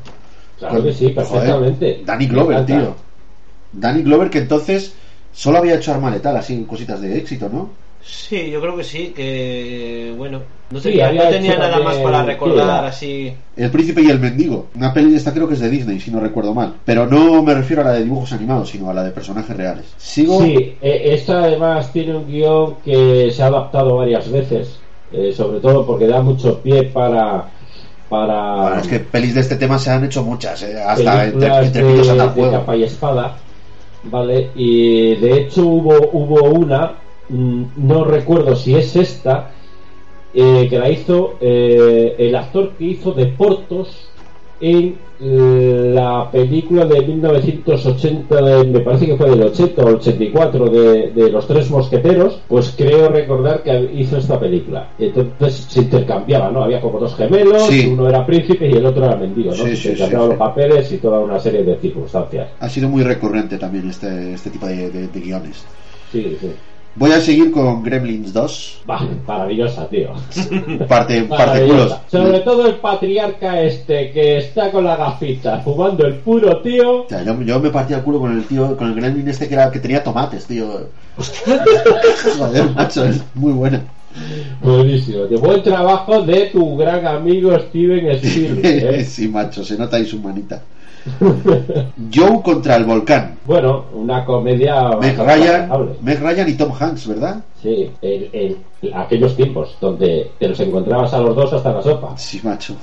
Claro 0.59 0.83
que 0.83 0.93
sí, 0.93 1.09
perfectamente. 1.09 1.93
Joder, 1.93 2.05
Danny 2.05 2.27
Glover, 2.27 2.65
tío. 2.65 2.95
Danny 3.73 4.03
Glover 4.03 4.29
que 4.29 4.37
entonces 4.39 4.93
solo 5.33 5.57
había 5.57 5.75
hecho 5.75 5.91
arma 5.91 6.11
letal, 6.11 6.37
así 6.37 6.63
cositas 6.67 7.01
de 7.01 7.17
éxito, 7.17 7.49
¿no? 7.51 7.69
Sí, 8.03 8.49
yo 8.49 8.59
creo 8.59 8.75
que 8.75 8.83
sí, 8.83 9.13
que 9.15 10.13
bueno, 10.17 10.41
no 10.71 10.79
Sí, 10.79 10.89
tenía, 10.89 11.11
no 11.11 11.29
tenía 11.29 11.57
nada 11.57 11.79
más 11.79 11.97
para 11.97 12.23
recordar 12.23 12.91
sí, 12.91 13.27
así. 13.27 13.35
El 13.55 13.69
príncipe 13.69 14.01
y 14.01 14.09
el 14.09 14.19
mendigo. 14.19 14.67
Una 14.75 14.91
peli 14.91 15.11
de 15.11 15.17
esta 15.17 15.31
creo 15.33 15.47
que 15.47 15.53
es 15.53 15.59
de 15.59 15.69
Disney, 15.69 15.99
si 15.99 16.09
no 16.09 16.19
recuerdo 16.19 16.53
mal. 16.53 16.73
Pero 16.83 17.05
no 17.05 17.43
me 17.43 17.53
refiero 17.53 17.83
a 17.83 17.85
la 17.85 17.93
de 17.93 18.03
dibujos 18.03 18.33
animados, 18.33 18.69
sino 18.69 18.89
a 18.89 18.93
la 18.93 19.03
de 19.03 19.11
personajes 19.11 19.55
reales. 19.55 19.85
Sigo. 19.97 20.41
Sí, 20.41 20.77
eh, 20.81 21.01
esta 21.13 21.43
además 21.43 21.91
tiene 21.93 22.15
un 22.15 22.25
guion 22.25 22.75
que 22.83 23.29
se 23.31 23.43
ha 23.43 23.47
adaptado 23.47 23.97
varias 23.97 24.31
veces, 24.31 24.79
eh, 25.11 25.31
sobre 25.31 25.59
todo 25.59 25.85
porque 25.85 26.07
da 26.07 26.21
mucho 26.21 26.59
pie 26.59 26.83
para 26.83 27.51
para 28.09 28.55
Bueno, 28.55 28.81
es 28.81 28.87
que 28.87 28.99
pelis 28.99 29.35
de 29.35 29.41
este 29.41 29.55
tema 29.55 29.79
se 29.79 29.89
han 29.89 30.03
hecho 30.03 30.21
muchas, 30.23 30.61
eh, 30.63 30.75
hasta 30.85 31.25
entre, 31.25 31.47
entre 31.47 31.83
de, 31.83 31.93
de 31.93 32.51
capa 32.51 32.75
y 32.75 32.83
espada, 32.83 33.37
¿vale? 34.03 34.51
Y 34.55 35.15
de 35.15 35.41
hecho 35.41 35.65
hubo 35.65 36.09
hubo 36.13 36.43
una 36.43 36.95
mm, 37.29 37.63
no 37.77 38.03
recuerdo 38.03 38.55
si 38.55 38.75
es 38.75 38.95
esta, 38.95 39.51
eh, 40.33 40.67
que 40.69 40.79
la 40.79 40.89
hizo 40.89 41.37
eh, 41.41 42.15
el 42.17 42.35
actor 42.35 42.71
que 42.77 42.85
hizo 42.85 43.11
de 43.11 43.27
Portos 43.27 44.10
en 44.61 44.95
la 45.19 46.29
película 46.31 46.85
de 46.85 47.01
1980, 47.05 48.41
de- 48.41 48.63
me 48.65 48.79
parece 48.79 49.05
que 49.05 49.15
fue 49.15 49.29
del 49.29 49.43
80 49.43 49.83
o 49.83 49.87
84, 49.95 50.65
de, 50.69 51.11
de 51.11 51.29
Los 51.29 51.45
Tres 51.47 51.69
Mosqueteros, 51.69 52.41
pues 52.47 52.73
creo 52.75 53.09
recordar 53.09 53.61
que 53.63 53.91
hizo 53.93 54.17
esta 54.17 54.39
película. 54.39 54.89
Entonces 54.97 55.67
se 55.69 55.81
intercambiaba, 55.81 56.49
¿no? 56.49 56.63
Había 56.63 56.81
como 56.81 56.99
dos 56.99 57.15
gemelos, 57.15 57.63
Sí. 57.67 57.87
uno 57.91 58.09
era 58.09 58.25
príncipe 58.25 58.67
y 58.67 58.73
el 58.73 58.85
otro 58.85 59.05
era 59.05 59.15
mendigo, 59.15 59.51
¿no? 59.51 59.55
Sí, 59.57 59.69
se 59.69 59.75
sí, 59.75 59.87
intercambiaban 59.89 60.29
los 60.29 60.37
papeles 60.37 60.91
y 60.91 60.97
toda 60.97 61.19
una 61.19 61.39
serie 61.39 61.63
de 61.63 61.75
circunstancias. 61.77 62.49
Ha 62.59 62.69
sido 62.69 62.89
muy 62.89 63.03
recurrente 63.03 63.57
también 63.57 63.89
este, 63.89 64.33
este 64.33 64.49
tipo 64.49 64.65
de, 64.65 64.89
de- 64.89 65.07
de 65.07 65.19
guiones. 65.19 65.63
Sí, 66.11 66.35
sí. 66.41 66.51
Voy 66.93 67.11
a 67.11 67.21
seguir 67.21 67.51
con 67.51 67.83
Gremlins 67.83 68.33
2, 68.33 68.81
Bah, 68.85 69.07
maravillosa, 69.25 69.87
tío. 69.87 70.11
parte, 70.89 71.23
parte 71.29 71.65
culos. 71.65 71.95
Sobre 72.07 72.39
todo 72.41 72.67
el 72.67 72.75
patriarca 72.75 73.61
este 73.61 74.11
que 74.11 74.39
está 74.39 74.69
con 74.71 74.83
la 74.83 74.97
gafita 74.97 75.59
fumando 75.61 76.05
el 76.05 76.15
puro, 76.15 76.61
tío. 76.61 77.03
O 77.03 77.09
sea, 77.09 77.23
yo, 77.23 77.41
yo 77.43 77.59
me 77.61 77.69
partía 77.69 77.97
el 77.97 78.03
culo 78.03 78.19
con 78.19 78.37
el 78.37 78.43
tío, 78.45 78.75
con 78.75 78.89
el 78.89 78.95
Gremlin 78.95 79.27
este 79.29 79.47
que, 79.47 79.53
era, 79.53 79.71
que 79.71 79.79
tenía 79.79 80.03
tomates, 80.03 80.45
tío. 80.45 80.89
Joder, 82.37 82.69
macho, 82.71 83.05
es 83.05 83.21
muy 83.35 83.53
buena. 83.53 83.81
Buenísimo. 84.61 85.23
tío. 85.27 85.39
Buen 85.39 85.63
trabajo 85.63 86.21
de 86.23 86.47
tu 86.47 86.75
gran 86.75 87.07
amigo 87.07 87.57
Steven 87.57 88.11
Spielberg. 88.11 88.65
¿eh? 88.99 89.05
sí, 89.05 89.29
macho, 89.29 89.63
se 89.63 89.77
nota 89.77 89.95
ahí 89.95 90.05
su 90.05 90.19
manita. 90.19 90.61
Joe 92.13 92.41
contra 92.43 92.75
el 92.75 92.85
volcán. 92.85 93.37
Bueno, 93.45 93.85
una 93.93 94.23
comedia. 94.25 94.89
Meg 94.99 95.17
Ryan. 95.17 95.69
Meg 96.01 96.19
Ryan 96.21 96.49
y 96.49 96.53
Tom 96.53 96.71
Hanks, 96.77 97.07
¿verdad? 97.07 97.43
Sí, 97.61 97.91
en, 98.01 98.29
en 98.81 98.93
aquellos 98.93 99.35
tiempos 99.35 99.75
donde 99.79 100.31
te 100.39 100.47
los 100.47 100.59
encontrabas 100.59 101.13
a 101.13 101.19
los 101.19 101.35
dos 101.35 101.53
hasta 101.53 101.71
la 101.71 101.81
sopa. 101.81 102.17
Sí, 102.17 102.39
macho. 102.43 102.75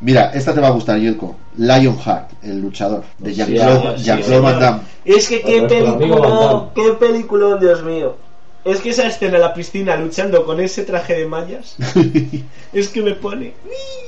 Mira, 0.00 0.30
esta 0.34 0.52
te 0.52 0.60
va 0.60 0.68
a 0.68 0.72
gustar, 0.72 0.98
Yelko. 0.98 1.36
Lionheart, 1.56 2.30
el 2.42 2.60
luchador, 2.60 3.04
de 3.18 3.32
Jean-Claude 3.32 3.96
sí, 3.98 4.04
Jean-Claude 4.04 4.40
Van. 4.40 4.60
Damme. 4.60 4.80
Es 5.04 5.28
que 5.28 5.40
qué 5.40 5.62
película, 5.62 6.70
qué 6.74 6.92
película, 6.98 7.56
Dios 7.56 7.82
mío. 7.82 8.16
Es 8.64 8.80
que 8.80 8.90
esa 8.90 9.06
escena 9.06 9.36
en 9.36 9.42
la 9.42 9.54
piscina 9.54 9.96
luchando 9.96 10.44
con 10.44 10.60
ese 10.60 10.82
traje 10.82 11.14
de 11.14 11.26
mallas, 11.26 11.76
es 12.72 12.88
que 12.88 13.00
me 13.02 13.12
pone. 13.14 13.54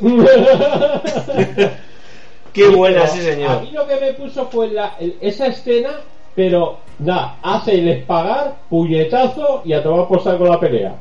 Qué 2.53 2.69
buena, 2.69 3.07
sí, 3.07 3.21
A 3.21 3.23
señor. 3.23 3.63
mí 3.63 3.71
lo 3.73 3.87
que 3.87 3.97
me 3.97 4.13
puso 4.15 4.47
fue 4.49 4.69
la- 4.69 4.95
el- 5.01 5.17
esa 5.21 5.47
escena, 5.47 5.91
pero 6.35 6.79
nada, 6.99 7.37
hace 7.43 7.75
el 7.75 7.89
espagar, 7.89 8.57
puñetazo 8.69 9.63
y 9.65 9.73
a 9.73 9.83
tomar 9.83 10.09
por 10.09 10.23
saco 10.23 10.45
la 10.45 10.59
pelea. 10.61 10.95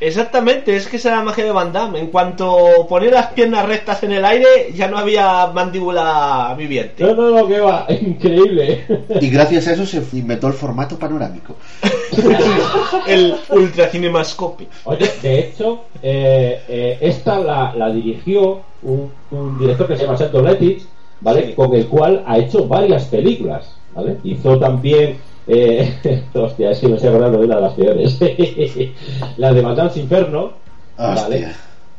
Exactamente, 0.00 0.74
es 0.76 0.88
que 0.88 0.96
esa 0.96 1.10
era 1.10 1.18
la 1.18 1.24
magia 1.24 1.44
de 1.44 1.52
Van 1.52 1.72
Damme. 1.72 1.98
En 2.00 2.08
cuanto 2.08 2.84
ponía 2.88 3.10
las 3.10 3.28
piernas 3.28 3.64
rectas 3.64 4.02
en 4.02 4.12
el 4.12 4.24
aire, 4.24 4.70
ya 4.74 4.88
no 4.88 4.98
había 4.98 5.46
mandíbula 5.46 6.54
viviente. 6.58 7.04
No, 7.04 7.14
no, 7.14 7.30
no, 7.30 7.46
que 7.46 7.60
va, 7.60 7.86
increíble. 8.00 8.84
Y 9.20 9.30
gracias 9.30 9.68
a 9.68 9.72
eso 9.72 9.86
se 9.86 10.02
inventó 10.18 10.48
el 10.48 10.52
formato 10.54 10.98
panorámico. 10.98 11.54
El 13.06 13.34
Ultra 13.50 13.86
Cinemascope. 13.88 14.68
Oye, 14.84 15.10
de 15.22 15.38
hecho, 15.38 15.84
eh, 16.02 16.62
eh, 16.68 16.98
esta 17.00 17.38
la, 17.38 17.72
la 17.74 17.90
dirigió 17.90 18.62
un, 18.84 19.10
un 19.30 19.58
director 19.58 19.86
que 19.88 19.96
se 19.96 20.04
llama 20.04 20.16
Sergio 20.16 20.42
Letich, 20.42 20.86
¿vale? 21.20 21.48
Sí. 21.48 21.52
Con 21.54 21.74
el 21.74 21.86
cual 21.86 22.22
ha 22.26 22.38
hecho 22.38 22.66
varias 22.66 23.04
películas, 23.06 23.74
¿vale? 23.94 24.18
Hizo 24.24 24.58
también, 24.58 25.18
eh, 25.46 26.22
hostia, 26.34 26.70
es 26.70 26.78
que 26.78 26.88
me 26.88 26.96
estoy 26.96 27.10
acordando 27.10 27.38
de 27.38 27.46
una 27.46 27.56
de 27.56 27.60
las 27.62 27.72
peores, 27.74 28.18
la 29.36 29.52
de 29.52 29.62
Madame 29.62 29.90
Inferno, 29.96 30.52
¿vale? 30.96 31.48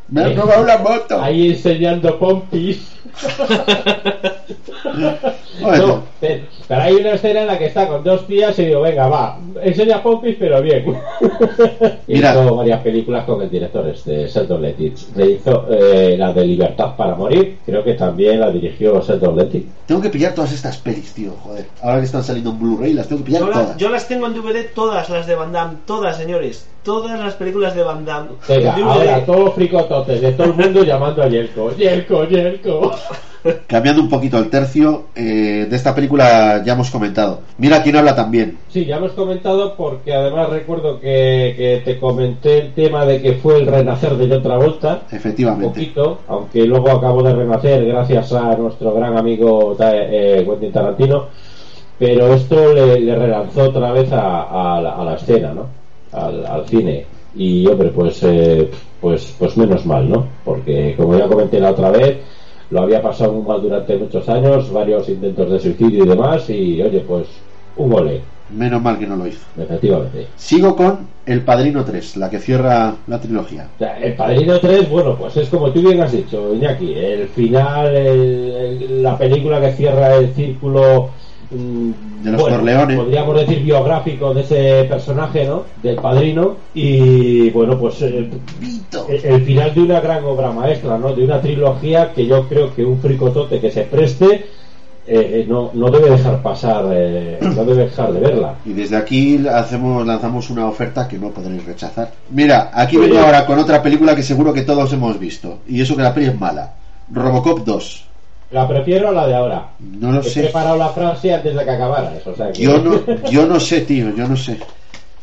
Me 0.10 0.24
han 0.24 0.36
robado 0.36 0.64
la 0.66 0.78
moto. 0.78 1.22
Ahí 1.22 1.52
enseñando 1.52 2.18
pompis. 2.20 2.92
Bueno, 5.62 5.88
No, 5.88 6.04
pero, 6.20 6.44
pero 6.68 6.82
hay 6.82 6.96
una 6.96 7.12
escena 7.14 7.42
en 7.42 7.48
la 7.48 7.58
que 7.58 7.66
está 7.68 7.88
con 7.88 8.04
dos 8.04 8.28
tías 8.28 8.58
y 8.60 8.66
digo, 8.66 8.82
venga, 8.82 9.08
va, 9.08 9.40
enseña 9.64 10.04
pompis, 10.04 10.36
pero 10.38 10.62
bien. 10.62 10.86
Mira. 12.08 12.32
Hizo 12.34 12.56
varias 12.56 12.82
películas 12.82 13.26
con 13.26 13.42
el 13.42 13.50
director 13.50 13.88
este, 13.88 14.28
Lettich. 14.60 15.16
Le 15.16 15.32
hizo 15.32 15.66
eh, 15.72 16.16
la 16.18 16.34
de 16.34 16.46
Libertad 16.46 16.96
para 16.96 17.16
Morir, 17.16 17.60
creo 17.66 17.84
que 17.84 17.94
también 17.94 18.40
la 18.42 18.52
dirigió 18.52 19.02
Sheldon 19.02 19.38
Lettich. 19.38 19.66
tengo 19.86 20.02
que 20.02 20.10
pillar 20.10 20.34
todas 20.36 20.52
estas 20.52 20.78
pelis, 20.78 21.14
tío. 21.14 21.32
Joder. 21.42 21.66
Ahora 21.82 22.00
que 22.00 22.06
están 22.06 22.24
saliendo 22.24 22.52
en 22.52 22.60
Blu-ray, 22.60 22.94
las 22.94 23.08
tengo 23.08 23.22
que 23.24 23.28
pillar 23.28 23.42
Yo, 23.42 23.48
la- 23.48 23.54
todas. 23.54 23.78
yo 23.78 23.90
las 23.90 24.08
tengo 24.08 24.28
en 24.28 24.34
DVD, 24.34 24.66
todas 24.74 25.10
las 25.10 25.26
de 25.26 25.36
Van 25.36 25.52
Damme, 25.54 25.78
todas, 25.88 26.18
señores. 26.18 26.68
Todas 26.86 27.20
las 27.20 27.34
películas 27.34 27.76
de 27.76 27.84
Van 27.84 28.06
Damme. 28.06 28.30
Venga, 28.48 28.76
ahora 28.76 29.26
todos 29.26 29.54
fricototes 29.56 30.22
de 30.22 30.32
todo 30.34 30.48
el 30.48 30.54
mundo 30.54 30.84
llamando 30.84 31.24
a 31.24 31.28
Yelko. 31.28 31.72
Yelko, 31.78 32.24
Yelko. 32.26 32.92
Cambiando 33.68 34.02
un 34.02 34.10
poquito 34.10 34.40
el 34.40 34.50
tercio, 34.50 35.06
eh, 35.16 35.68
de 35.70 35.76
esta 35.76 35.94
película 35.94 36.64
ya 36.66 36.74
hemos 36.74 36.90
comentado. 36.90 37.42
Mira 37.60 37.84
quién 37.84 37.96
habla 37.96 38.16
también. 38.16 38.58
Sí, 38.70 38.86
ya 38.86 38.98
hemos 38.98 39.12
comentado 39.12 39.76
porque 39.76 40.14
además 40.14 40.50
recuerdo 40.50 41.00
que, 41.00 41.54
que 41.58 41.82
te 41.86 42.00
comenté 42.00 42.58
el 42.60 42.74
tema 42.74 43.06
de 43.06 43.22
que 43.22 43.34
fue 43.34 43.58
el 43.60 43.68
renacer 43.68 44.16
de 44.18 44.28
John 44.28 44.42
Travolta. 44.42 45.02
un 45.12 45.16
Efectivamente. 45.18 45.68
poquito, 45.68 46.20
aunque 46.28 46.66
luego 46.66 46.90
acabó 46.92 47.22
de 47.22 47.36
renacer 47.36 47.86
gracias 47.86 48.32
a 48.34 48.56
nuestro 48.56 48.94
gran 48.94 49.16
amigo 49.18 49.76
Ta- 49.78 49.92
eh, 49.96 50.44
Quentin 50.48 50.72
Tarantino, 50.72 51.28
pero 52.00 52.34
esto 52.34 52.74
le, 52.74 53.00
le 53.00 53.16
relanzó 53.16 53.64
otra 53.70 53.92
vez 53.92 54.12
a, 54.12 54.76
a 54.78 54.82
la, 54.82 54.90
a 54.96 55.04
la 55.04 55.14
escena, 55.16 55.54
¿no? 55.54 55.85
Al, 56.16 56.46
al 56.46 56.66
cine. 56.68 57.06
Y 57.36 57.68
hombre, 57.68 57.90
pues, 57.90 58.24
eh, 58.24 58.70
pues, 59.02 59.36
pues 59.38 59.58
menos 59.58 59.86
mal, 59.86 60.10
¿no? 60.10 60.26
Porque 60.46 60.94
como 60.96 61.18
ya 61.18 61.28
comenté 61.28 61.60
la 61.60 61.72
otra 61.72 61.92
vez, 61.92 62.18
lo 62.70 62.82
había 62.82 63.02
pasado 63.02 63.34
muy 63.34 63.44
mal 63.46 63.62
durante 63.62 63.98
muchos 63.98 64.28
años, 64.30 64.72
varios 64.72 65.08
intentos 65.10 65.52
de 65.52 65.60
suicidio 65.60 66.06
y 66.06 66.08
demás, 66.08 66.50
y 66.50 66.82
oye, 66.82 67.02
pues 67.02 67.28
un 67.78 67.90
gole, 67.92 68.22
Menos 68.56 68.80
mal 68.82 69.00
que 69.00 69.08
no 69.08 69.16
lo 69.16 69.26
hizo. 69.28 69.44
efectivamente. 69.60 70.28
Sigo 70.36 70.76
con 70.76 71.08
El 71.26 71.42
Padrino 71.42 71.84
3, 71.84 72.18
la 72.18 72.30
que 72.30 72.38
cierra 72.40 72.94
la 73.08 73.20
trilogía. 73.20 73.68
O 73.76 73.80
sea, 73.80 73.98
el 74.00 74.14
Padrino 74.16 74.60
3, 74.60 74.88
bueno, 74.90 75.16
pues 75.18 75.36
es 75.38 75.50
como 75.50 75.72
tú 75.72 75.82
bien 75.82 76.00
has 76.02 76.12
dicho, 76.12 76.54
Iñaki, 76.54 76.94
el 76.94 77.28
final, 77.30 77.88
el- 77.96 78.52
el- 78.84 79.04
la 79.04 79.18
película 79.18 79.60
que 79.60 79.72
cierra 79.74 80.16
el 80.16 80.30
círculo 80.36 81.10
De 81.52 82.32
los. 82.32 82.42
Podríamos 82.98 83.36
decir 83.40 83.64
biográfico 83.64 84.34
de 84.34 84.42
ese 84.42 84.84
personaje, 84.90 85.46
¿no? 85.46 85.64
Del 85.84 85.96
Padrino. 85.98 86.56
Y 86.74 87.50
bueno, 87.52 87.78
pues 87.78 88.02
el, 88.02 88.30
Pito. 88.60 89.08
el- 89.10 89.26
el 89.26 89.42
final 89.44 89.74
de 89.74 89.82
una 89.82 90.00
gran 90.00 90.24
obra 90.26 90.52
maestra, 90.52 90.98
¿no? 90.98 91.14
De 91.14 91.24
una 91.24 91.40
trilogía 91.42 92.12
que 92.14 92.26
yo 92.26 92.48
creo 92.48 92.74
que 92.74 92.84
un 92.86 93.00
fricotote 93.00 93.60
que 93.60 93.72
se 93.72 93.82
preste 93.84 94.46
eh, 95.08 95.42
eh, 95.42 95.46
no, 95.48 95.70
no 95.76 95.92
debe 95.92 96.10
dejar 96.10 96.42
pasar, 96.42 96.86
eh, 96.92 97.38
no 97.40 97.64
debe 97.64 97.84
dejar 97.86 98.12
de 98.12 98.20
verla. 98.22 98.56
Y 98.66 98.74
desde 98.74 98.98
aquí 98.98 99.46
hacemos, 99.48 100.04
lanzamos 100.08 100.50
una 100.50 100.68
oferta 100.68 101.08
que 101.08 101.20
no 101.20 101.30
podréis 101.30 101.64
rechazar. 101.64 102.12
Mira, 102.32 102.72
aquí 102.74 102.98
vengo 102.98 103.20
ahora 103.20 103.46
con 103.46 103.60
otra 103.60 103.84
película 103.84 104.16
que 104.16 104.24
seguro 104.24 104.52
que 104.52 104.64
todos 104.64 104.92
hemos 104.94 105.20
visto. 105.20 105.60
Y 105.68 105.80
eso 105.80 105.96
que 105.96 106.02
la 106.02 106.12
peli 106.12 106.26
es 106.28 106.40
mala. 106.40 106.74
Robocop 107.12 107.60
2. 107.64 108.06
La 108.52 108.68
prefiero 108.68 109.10
a 109.10 109.12
la 109.12 109.28
de 109.28 109.36
ahora. 109.36 109.70
No 109.80 110.12
lo 110.12 110.22
He 110.22 110.24
sé. 110.24 110.44
preparado 110.44 110.78
la 110.78 110.90
frase 110.90 111.34
antes 111.34 111.56
de 111.56 111.64
que 111.64 111.72
acabaras. 111.72 112.26
O 112.28 112.36
sea 112.36 112.52
que... 112.52 112.62
Yo 112.62 112.78
no, 112.80 113.02
yo 113.30 113.46
no 113.46 113.60
sé, 113.60 113.82
tío, 113.82 114.16
yo 114.16 114.28
no 114.28 114.36
sé. 114.38 114.60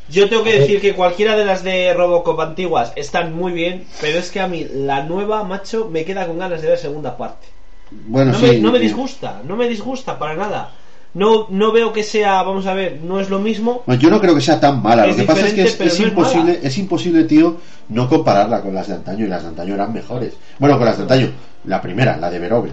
Yo 0.09 0.29
tengo 0.29 0.43
que 0.45 0.59
decir 0.59 0.81
que 0.81 0.95
cualquiera 0.95 1.37
de 1.37 1.45
las 1.45 1.63
de 1.63 1.95
Robocop 1.95 2.39
antiguas 2.41 2.93
están 2.97 3.33
muy 3.35 3.53
bien, 3.53 3.85
pero 4.01 4.19
es 4.19 4.31
que 4.31 4.41
a 4.41 4.49
mí 4.49 4.67
la 4.75 5.05
nueva, 5.05 5.43
macho, 5.45 5.89
me 5.91 6.05
queda 6.05 6.27
con 6.27 6.39
ganas 6.39 6.61
de 6.61 6.69
ver 6.69 6.79
segunda 6.79 7.17
parte. 7.17 7.47
Bueno, 7.91 8.33
No, 8.33 8.39
sí. 8.39 8.47
me, 8.47 8.59
no 8.59 8.73
me 8.73 8.79
eh, 8.79 8.83
disgusta, 8.83 9.41
no 9.47 9.57
me 9.57 9.69
disgusta 9.69 10.19
para 10.19 10.35
nada. 10.35 10.71
No, 11.15 11.47
no 11.51 11.73
veo 11.73 11.93
que 11.93 12.03
sea, 12.03 12.43
vamos 12.43 12.67
a 12.67 12.75
ver, 12.75 13.01
no 13.03 13.21
es 13.21 13.31
lo 13.31 13.39
mismo. 13.39 13.83
Bueno, 13.87 14.01
yo 14.03 14.11
no 14.11 14.21
creo 14.21 14.35
que 14.35 14.41
sea 14.41 14.59
tan 14.59 14.83
mala. 14.83 15.07
Es 15.07 15.11
Lo 15.17 15.23
que 15.23 15.27
pasa 15.27 15.47
es 15.47 15.53
que 15.55 15.63
es, 15.63 15.73
es 15.75 15.79
no 15.81 15.87
es 15.87 16.01
imposible, 16.01 16.53
mala. 16.55 16.67
es 16.69 16.79
imposible, 16.79 17.25
tío, 17.25 17.57
no 17.91 18.09
compararla 18.09 18.61
con 18.63 18.75
las 18.75 18.89
de 18.89 18.95
antaño. 18.95 19.25
Y 19.27 19.29
las 19.29 19.43
de 19.43 19.49
antaño 19.49 19.75
eran 19.75 19.93
mejores. 19.93 20.35
Bueno, 20.59 20.77
con 20.77 20.87
las 20.87 20.97
de 20.97 21.03
antaño. 21.03 21.31
La 21.67 21.81
primera, 21.81 22.17
la 22.17 22.29
de 22.31 22.39
Verhoeven. 22.39 22.73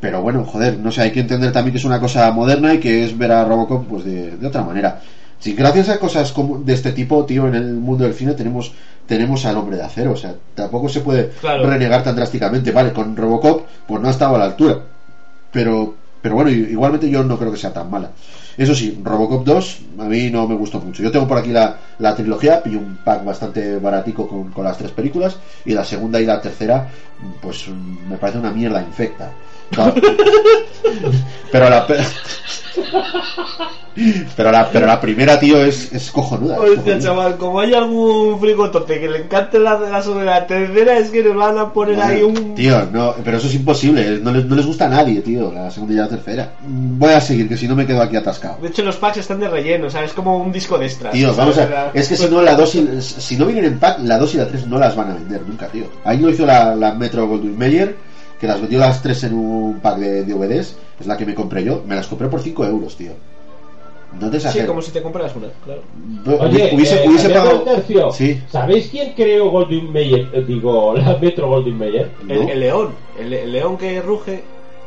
Pero 0.00 0.22
bueno, 0.22 0.44
joder, 0.44 0.78
no 0.78 0.90
sé, 0.92 1.02
hay 1.02 1.12
que 1.12 1.20
entender 1.20 1.52
también 1.52 1.72
que 1.72 1.78
es 1.78 1.84
una 1.84 2.00
cosa 2.00 2.30
moderna 2.32 2.74
y 2.74 2.78
que 2.80 3.04
es 3.04 3.16
ver 3.16 3.32
a 3.32 3.44
Robocop 3.44 3.86
pues 3.86 4.04
de, 4.04 4.36
de 4.36 4.46
otra 4.46 4.62
manera. 4.62 5.00
Si 5.38 5.54
gracias 5.54 5.88
a 5.88 5.98
cosas 5.98 6.32
como 6.32 6.58
de 6.58 6.74
este 6.74 6.92
tipo, 6.92 7.24
tío, 7.24 7.48
en 7.48 7.54
el 7.54 7.74
mundo 7.74 8.04
del 8.04 8.12
cine 8.14 8.34
tenemos 8.34 8.72
tenemos 9.06 9.44
al 9.46 9.56
hombre 9.56 9.76
de 9.76 9.82
acero, 9.82 10.12
o 10.12 10.16
sea, 10.16 10.34
tampoco 10.54 10.88
se 10.88 11.00
puede 11.00 11.30
Claro. 11.40 11.66
renegar 11.66 12.04
tan 12.04 12.14
drásticamente. 12.14 12.70
Vale, 12.70 12.92
con 12.92 13.16
Robocop 13.16 13.66
pues 13.86 14.00
no 14.00 14.08
ha 14.08 14.12
estado 14.12 14.36
a 14.36 14.38
la 14.38 14.44
altura. 14.44 14.78
Pero 15.52 15.94
pero 16.22 16.34
bueno, 16.34 16.50
igualmente 16.50 17.08
yo 17.08 17.24
no 17.24 17.38
creo 17.38 17.52
que 17.52 17.58
sea 17.58 17.72
tan 17.72 17.90
mala. 17.90 18.10
Eso 18.56 18.74
sí, 18.74 19.00
Robocop 19.02 19.44
2 19.44 19.78
a 20.00 20.04
mí 20.04 20.30
no 20.30 20.46
me 20.46 20.54
gustó 20.54 20.80
mucho. 20.80 21.02
Yo 21.02 21.10
tengo 21.10 21.26
por 21.26 21.38
aquí 21.38 21.50
la, 21.50 21.78
la 21.98 22.14
trilogía, 22.14 22.62
pillé 22.62 22.76
un 22.76 22.98
pack 23.04 23.24
bastante 23.24 23.78
baratico 23.78 24.28
con, 24.28 24.50
con 24.50 24.64
las 24.64 24.76
tres 24.76 24.90
películas 24.90 25.38
y 25.64 25.72
la 25.72 25.84
segunda 25.84 26.20
y 26.20 26.26
la 26.26 26.40
tercera 26.40 26.88
pues 27.40 27.68
me 27.68 28.16
parece 28.16 28.38
una 28.38 28.50
mierda 28.50 28.82
infecta. 28.82 29.32
No. 29.76 29.94
Pero 31.52 31.70
la. 31.70 31.86
pe- 31.86 31.98
Pero 34.36 34.50
la, 34.52 34.70
pero 34.70 34.86
la 34.86 35.00
primera, 35.00 35.38
tío, 35.38 35.62
es, 35.62 35.92
es 35.92 36.10
cojonuda. 36.10 36.54
es 36.54 36.60
Hostia, 36.60 36.76
cojonuda. 36.76 37.00
chaval, 37.00 37.36
como 37.36 37.60
hay 37.60 37.74
algún 37.74 38.40
frigotote 38.40 38.98
que 39.00 39.08
le 39.10 39.18
encante 39.18 39.58
la, 39.58 39.78
la 39.78 40.00
sobre 40.00 40.24
la 40.24 40.46
tercera, 40.46 40.96
es 40.96 41.10
que 41.10 41.22
nos 41.22 41.36
van 41.36 41.58
a 41.58 41.72
poner 41.72 42.00
ahí 42.00 42.22
un. 42.22 42.54
Tío, 42.54 42.86
no, 42.92 43.14
pero 43.24 43.36
eso 43.36 43.48
es 43.48 43.54
imposible. 43.54 44.18
No 44.22 44.32
les, 44.32 44.44
no 44.46 44.54
les 44.56 44.64
gusta 44.64 44.86
a 44.86 44.88
nadie, 44.88 45.20
tío, 45.20 45.52
la 45.52 45.70
segunda 45.70 45.94
y 45.94 45.96
la 45.98 46.08
tercera. 46.08 46.52
Voy 46.62 47.12
a 47.12 47.20
seguir, 47.20 47.48
que 47.48 47.56
si 47.56 47.68
no 47.68 47.74
me 47.76 47.84
quedo 47.86 48.00
aquí 48.00 48.16
atascado. 48.16 48.58
De 48.62 48.68
hecho, 48.68 48.82
los 48.84 48.96
packs 48.96 49.18
están 49.18 49.40
de 49.40 49.48
relleno, 49.48 49.88
o 49.88 49.90
sea, 49.90 50.04
es 50.04 50.12
como 50.12 50.38
un 50.38 50.52
disco 50.52 50.78
de 50.78 50.86
extras. 50.86 51.12
Tío, 51.12 51.34
vamos 51.34 51.58
a. 51.58 51.90
Es 51.92 52.08
que 52.08 52.16
si 52.16 52.28
no, 52.28 52.40
la 52.42 52.54
2 52.54 52.74
y, 52.76 53.02
si 53.02 53.36
no 53.36 53.44
vienen 53.46 53.64
en 53.66 53.78
pack, 53.78 53.98
la 54.04 54.18
2 54.18 54.34
y 54.34 54.38
la 54.38 54.46
3 54.48 54.66
no 54.68 54.78
las 54.78 54.96
van 54.96 55.10
a 55.10 55.14
vender 55.14 55.42
nunca, 55.46 55.66
tío. 55.66 55.84
Ahí 56.04 56.18
lo 56.18 56.30
hizo 56.30 56.46
la, 56.46 56.74
la 56.76 56.94
Metro 56.94 57.26
Goldwyn 57.26 57.58
Mayer, 57.58 57.96
que 58.40 58.46
las 58.46 58.60
vendió 58.60 58.78
las 58.78 59.02
3 59.02 59.24
en 59.24 59.34
un 59.34 59.80
pack 59.80 59.98
de 59.98 60.24
DVDs. 60.24 60.76
Es 60.98 61.06
la 61.06 61.16
que 61.16 61.26
me 61.26 61.34
compré 61.34 61.62
yo. 61.62 61.82
Me 61.86 61.94
las 61.94 62.06
compré 62.06 62.28
por 62.28 62.40
5 62.40 62.64
euros, 62.66 62.96
tío. 62.96 63.12
No 64.18 64.28
te 64.28 64.40
Sí, 64.40 64.46
exagero. 64.46 64.66
como 64.68 64.82
si 64.82 64.90
te 64.90 65.02
compraras 65.02 65.36
una, 65.36 65.46
claro. 65.64 65.82
No, 66.24 66.34
Oye, 66.44 66.70
hubiese, 66.74 67.04
eh, 67.04 67.08
hubiese 67.08 67.28
pagado. 67.28 67.60
tercio, 67.62 68.10
Sí. 68.10 68.42
¿sabéis 68.50 68.88
quién 68.90 69.12
creó 69.12 69.50
Golden 69.50 69.92
Mayer? 69.92 70.28
Eh, 70.32 70.44
digo, 70.48 70.94
la 70.96 71.16
Metro 71.18 71.46
Golden 71.48 71.78
Mayer. 71.78 72.10
El, 72.28 72.44
¿No? 72.44 72.48
el 72.50 72.58
león, 72.60 72.88
el, 73.20 73.32
el 73.32 73.52
león 73.52 73.76
que 73.78 74.02
ruge. 74.02 74.42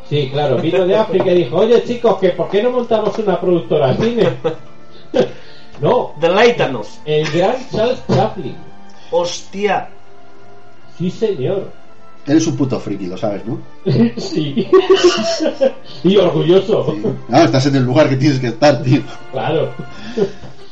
Sí, 0.09 0.29
claro, 0.29 0.57
vino 0.57 0.85
de 0.85 0.97
África 0.97 1.31
y 1.31 1.35
dijo, 1.37 1.55
oye 1.55 1.81
chicos, 1.85 2.17
que 2.19 2.29
¿por 2.31 2.49
qué 2.49 2.61
no 2.61 2.71
montamos 2.71 3.17
una 3.17 3.39
productora 3.39 3.93
de 3.93 4.03
cine? 4.09 4.29
no, 5.81 6.13
Deleítanos. 6.19 6.99
el 7.05 7.29
gran 7.31 7.55
Charles 7.71 8.03
Chaplin. 8.13 8.55
Hostia. 9.11 9.87
Sí, 10.97 11.09
señor. 11.09 11.71
Eres 12.25 12.47
un 12.47 12.55
puto 12.55 12.79
friki, 12.79 13.07
lo 13.07 13.17
sabes, 13.17 13.41
¿no? 13.45 13.59
sí. 14.17 14.67
y 16.03 16.15
orgulloso. 16.15 16.95
No, 17.27 17.43
estás 17.43 17.65
en 17.65 17.75
el 17.75 17.83
lugar 17.83 18.09
que 18.09 18.15
tienes 18.15 18.39
que 18.39 18.47
estar, 18.47 18.81
tío. 18.81 19.01
Claro. 19.31 19.71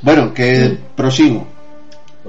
Bueno, 0.01 0.33
que 0.33 0.77
prosigo. 0.95 1.45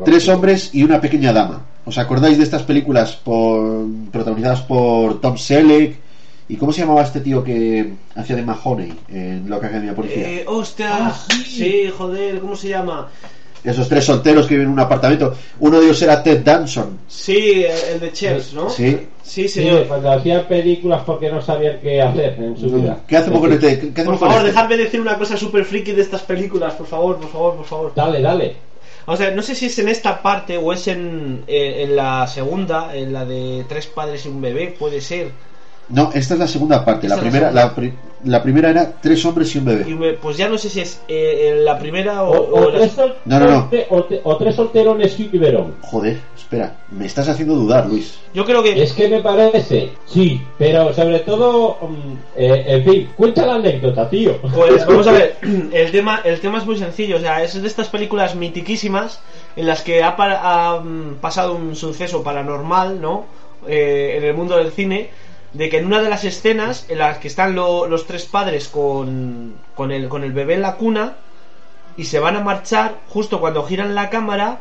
Tres 0.04 0.28
hombres 0.28 0.70
y 0.72 0.82
una 0.82 1.00
pequeña 1.00 1.32
dama. 1.32 1.64
¿Os 1.85 1.98
acordáis 1.98 2.38
de 2.38 2.44
estas 2.44 2.62
películas 2.62 3.16
por, 3.16 3.85
protagonizadas 4.11 4.62
por 4.62 5.20
Tom 5.20 5.37
Selleck? 5.37 5.96
¿Y 6.48 6.56
cómo 6.56 6.72
se 6.72 6.80
llamaba 6.80 7.02
este 7.02 7.20
tío 7.20 7.44
que 7.44 7.92
hacía 8.14 8.37
de 8.37 8.42
Mahoney 8.42 8.92
en 9.08 9.48
la 9.48 9.56
Academia 9.56 9.90
de 9.90 9.96
Policía? 9.96 10.28
Eh, 10.28 10.44
hostia. 10.46 11.06
Ah, 11.08 11.14
sí. 11.28 11.44
sí, 11.44 11.92
joder, 11.96 12.40
¿cómo 12.40 12.56
se 12.56 12.68
llama? 12.68 13.08
Esos 13.64 13.88
tres 13.88 14.05
solteros 14.05 14.46
que 14.46 14.55
viven 14.55 14.66
en 14.68 14.72
un 14.72 14.81
apartamento. 14.81 15.35
Uno 15.61 15.79
de 15.79 15.85
ellos 15.87 16.03
era 16.03 16.22
Ted 16.22 16.40
Danson. 16.40 16.98
Sí, 17.07 17.64
el 17.92 18.01
de 18.01 18.12
Chefs, 18.12 18.53
¿no? 18.55 18.68
Sí. 18.68 18.98
Sí, 19.22 19.42
Sí, 19.42 19.48
señor. 19.48 19.87
cuando 19.87 20.11
hacían 20.11 20.44
películas 20.46 21.03
porque 21.07 21.31
no 21.31 21.40
sabían 21.40 21.79
qué 21.81 22.03
hacer 22.03 22.35
en 22.40 22.57
su 22.59 22.66
vida. 22.70 22.98
¿Qué 23.07 23.16
hacemos 23.16 23.40
con 23.40 23.53
este? 23.53 23.79
¿Qué 23.79 23.87
Por 23.87 23.92
hacemos 24.01 24.18
con 24.18 24.29
favor, 24.29 24.37
este? 24.44 24.51
dejadme 24.53 24.77
decir 24.77 25.01
una 25.01 25.16
cosa 25.16 25.37
super 25.37 25.64
friki 25.64 25.92
de 25.92 26.03
estas 26.03 26.22
películas, 26.22 26.75
por 26.75 26.87
favor, 26.88 27.18
por 27.18 27.31
favor, 27.31 27.57
por 27.57 27.64
favor. 27.64 27.92
Dale, 27.94 28.20
dale. 28.20 28.57
O 29.07 29.16
sea, 29.16 29.31
no 29.31 29.42
sé 29.42 29.55
si 29.55 29.66
es 29.66 29.79
en 29.79 29.88
esta 29.88 30.20
parte 30.22 30.59
o 30.59 30.72
es 30.72 30.87
en, 30.88 31.44
en, 31.46 31.81
en 31.90 31.96
la 31.96 32.27
segunda, 32.27 32.94
en 32.96 33.12
la 33.12 33.25
de 33.25 33.64
tres 33.68 33.87
padres 33.87 34.27
y 34.27 34.29
un 34.29 34.40
bebé, 34.40 34.75
puede 34.79 35.01
ser. 35.01 35.31
No, 35.92 36.11
esta 36.14 36.35
es 36.35 36.40
la 36.40 36.48
segunda 36.48 36.85
parte. 36.85 37.07
La 37.09 37.18
primera, 37.18 37.50
la, 37.52 37.74
pri- 37.74 37.92
la 38.24 38.42
primera 38.42 38.70
era 38.70 38.92
tres 39.00 39.24
hombres 39.26 39.55
y 39.55 39.59
un 39.59 39.64
Y 39.64 39.66
bebé. 39.66 39.94
me- 39.94 40.12
pues 40.14 40.37
ya 40.38 40.48
no 40.48 40.57
sé 40.57 40.70
si 40.70 40.81
es 40.81 41.02
eh, 41.07 41.52
en 41.52 41.64
la 41.66 41.78
primera 41.78 42.22
o, 42.22 42.31
O, 42.33 42.61
o 42.68 42.72
tres, 42.72 42.92
No, 43.26 43.38
no, 43.38 43.46
no. 43.46 43.68
o 43.90 44.05
te- 44.05 44.20
o 44.24 44.37
tres 44.38 44.55
solterones 44.57 45.20
y 45.20 45.24
un 45.24 45.31
biberón. 45.33 45.74
Joder, 45.83 46.18
espera. 46.37 46.76
Me 46.90 47.05
estás 47.07 47.28
haciendo 47.28 47.55
dudar, 47.55 47.87
Luis. 47.87 48.18
Yo 48.33 48.44
creo 48.44 48.62
que... 48.62 48.83
Es 48.83 48.92
que 48.94 49.09
me 49.09 49.20
parece, 49.20 49.92
sí, 50.07 50.40
pero 50.59 50.92
sobre 50.94 51.18
todo, 51.20 51.76
mm, 51.83 52.12
eh, 52.37 52.64
en 52.68 52.85
fin, 52.85 53.11
cuenta 53.16 53.44
la 53.44 53.55
anécdota, 53.57 54.09
tío. 54.09 54.38
Pues 54.55 54.87
vamos 54.87 55.07
a 55.07 55.12
ver, 55.12 55.37
el 55.72 55.90
tema, 55.92 56.20
el 56.24 56.40
tema 56.40 56.59
es 56.59 56.64
muy 56.66 56.78
sencillo, 56.78 57.16
o 57.16 57.20
sea, 57.20 57.42
es 57.42 57.61
de 57.61 57.68
estas 57.68 57.88
películas 57.88 58.35
mitiquísimas 58.35 59.20
en 59.57 59.66
las 59.66 59.83
que 59.83 60.02
ha, 60.02 60.14
ha, 60.18 60.81
mm, 60.81 61.16
pasado 61.20 61.55
un 61.55 61.76
suceso 61.76 62.22
paranormal, 62.22 63.00
¿no? 63.00 63.26
Eh, 63.68 64.14
en 64.18 64.24
el 64.24 64.35
mundo 64.35 64.57
del 64.57 64.72
cine, 64.72 65.11
de 65.54 65.68
que 65.68 65.78
en 65.78 65.86
una 65.86 66.00
de 66.02 66.08
las 66.08 66.24
escenas 66.24 66.86
en 66.88 66.98
las 66.98 67.18
que 67.18 67.28
están 67.28 67.54
lo- 67.54 67.86
los 67.86 68.06
tres 68.06 68.24
padres 68.24 68.68
con, 68.68 69.54
con, 69.74 69.92
el, 69.92 70.08
con 70.08 70.24
el 70.24 70.32
bebé 70.32 70.54
en 70.54 70.62
la 70.62 70.76
cuna 70.76 71.16
y 71.96 72.04
se 72.04 72.18
van 72.20 72.36
a 72.36 72.40
marchar, 72.40 72.96
justo 73.08 73.38
cuando 73.40 73.62
giran 73.64 73.94
la 73.94 74.08
cámara, 74.08 74.60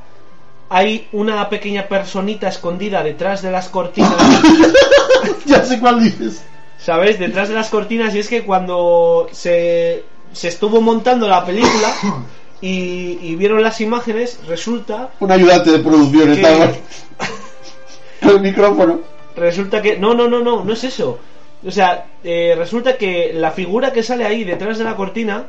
hay 0.69 1.07
una 1.13 1.47
pequeña 1.49 1.87
personita 1.87 2.47
escondida 2.49 3.03
detrás 3.03 3.41
de 3.41 3.51
las 3.51 3.69
cortinas. 3.69 4.13
ya 5.45 5.63
sé 5.65 5.79
cuál 5.79 6.03
dices. 6.03 6.43
¿Sabes? 6.77 7.19
Detrás 7.19 7.47
de 7.49 7.55
las 7.55 7.69
cortinas. 7.69 8.13
Y 8.15 8.19
es 8.19 8.27
que 8.27 8.43
cuando 8.43 9.27
se, 9.31 10.03
se 10.33 10.47
estuvo 10.47 10.81
montando 10.81 11.27
la 11.27 11.45
película 11.45 11.93
y, 12.61 13.17
y 13.21 13.35
vieron 13.35 13.61
las 13.61 13.79
imágenes, 13.81 14.39
resulta, 14.47 15.09
Un 15.19 15.31
ayudante 15.31 15.71
de 15.71 15.79
producción 15.79 16.25
Que- 16.33 16.41
estaba 16.41 16.71
el 18.33 18.41
micrófono. 18.41 18.99
Resulta 19.35 19.81
que... 19.81 19.97
No, 19.97 20.13
no, 20.13 20.27
no, 20.27 20.39
no, 20.41 20.63
no 20.63 20.73
es 20.73 20.83
eso. 20.83 21.19
O 21.65 21.71
sea, 21.71 22.05
eh, 22.23 22.55
resulta 22.57 22.97
que 22.97 23.31
la 23.33 23.51
figura 23.51 23.91
que 23.93 24.03
sale 24.03 24.25
ahí 24.25 24.43
detrás 24.43 24.77
de 24.77 24.83
la 24.83 24.95
cortina 24.95 25.47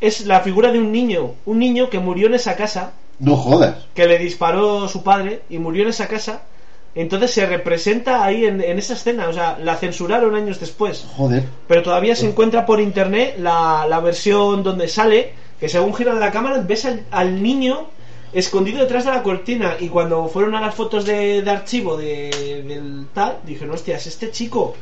es 0.00 0.26
la 0.26 0.40
figura 0.40 0.72
de 0.72 0.78
un 0.78 0.90
niño. 0.92 1.34
Un 1.46 1.58
niño 1.58 1.88
que 1.90 1.98
murió 1.98 2.26
en 2.26 2.34
esa 2.34 2.56
casa, 2.56 2.92
No 3.18 3.36
jodas. 3.36 3.76
que 3.94 4.06
le 4.06 4.18
disparó 4.18 4.88
su 4.88 5.02
padre 5.02 5.42
y 5.50 5.58
murió 5.58 5.82
en 5.82 5.90
esa 5.90 6.08
casa. 6.08 6.42
Entonces 6.94 7.30
se 7.30 7.46
representa 7.46 8.24
ahí 8.24 8.44
en, 8.46 8.60
en 8.60 8.78
esa 8.78 8.94
escena. 8.94 9.28
O 9.28 9.32
sea, 9.32 9.58
la 9.62 9.76
censuraron 9.76 10.34
años 10.34 10.58
después. 10.58 11.06
Joder. 11.16 11.44
pero 11.68 11.82
todavía 11.82 12.16
se 12.16 12.26
encuentra 12.26 12.66
por 12.66 12.80
internet 12.80 13.36
la, 13.38 13.86
la 13.88 14.00
versión 14.00 14.62
donde 14.64 14.88
sale 14.88 15.32
que 15.60 15.68
según 15.68 15.94
giran 15.94 16.18
la 16.18 16.32
cámara 16.32 16.64
ves 16.66 16.86
al, 16.86 17.04
al 17.12 17.42
niño 17.42 17.86
escondido 18.32 18.78
detrás 18.80 19.04
de 19.04 19.10
la 19.10 19.22
cortina 19.22 19.76
y 19.80 19.88
cuando 19.88 20.28
fueron 20.28 20.54
a 20.54 20.60
las 20.60 20.74
fotos 20.74 21.04
de, 21.04 21.42
de 21.42 21.50
archivo 21.50 21.96
de, 21.96 22.62
del 22.66 23.06
tal 23.12 23.38
dijeron 23.44 23.74
hostia 23.74 23.96
es 23.96 24.06
este 24.06 24.30
chico 24.30 24.74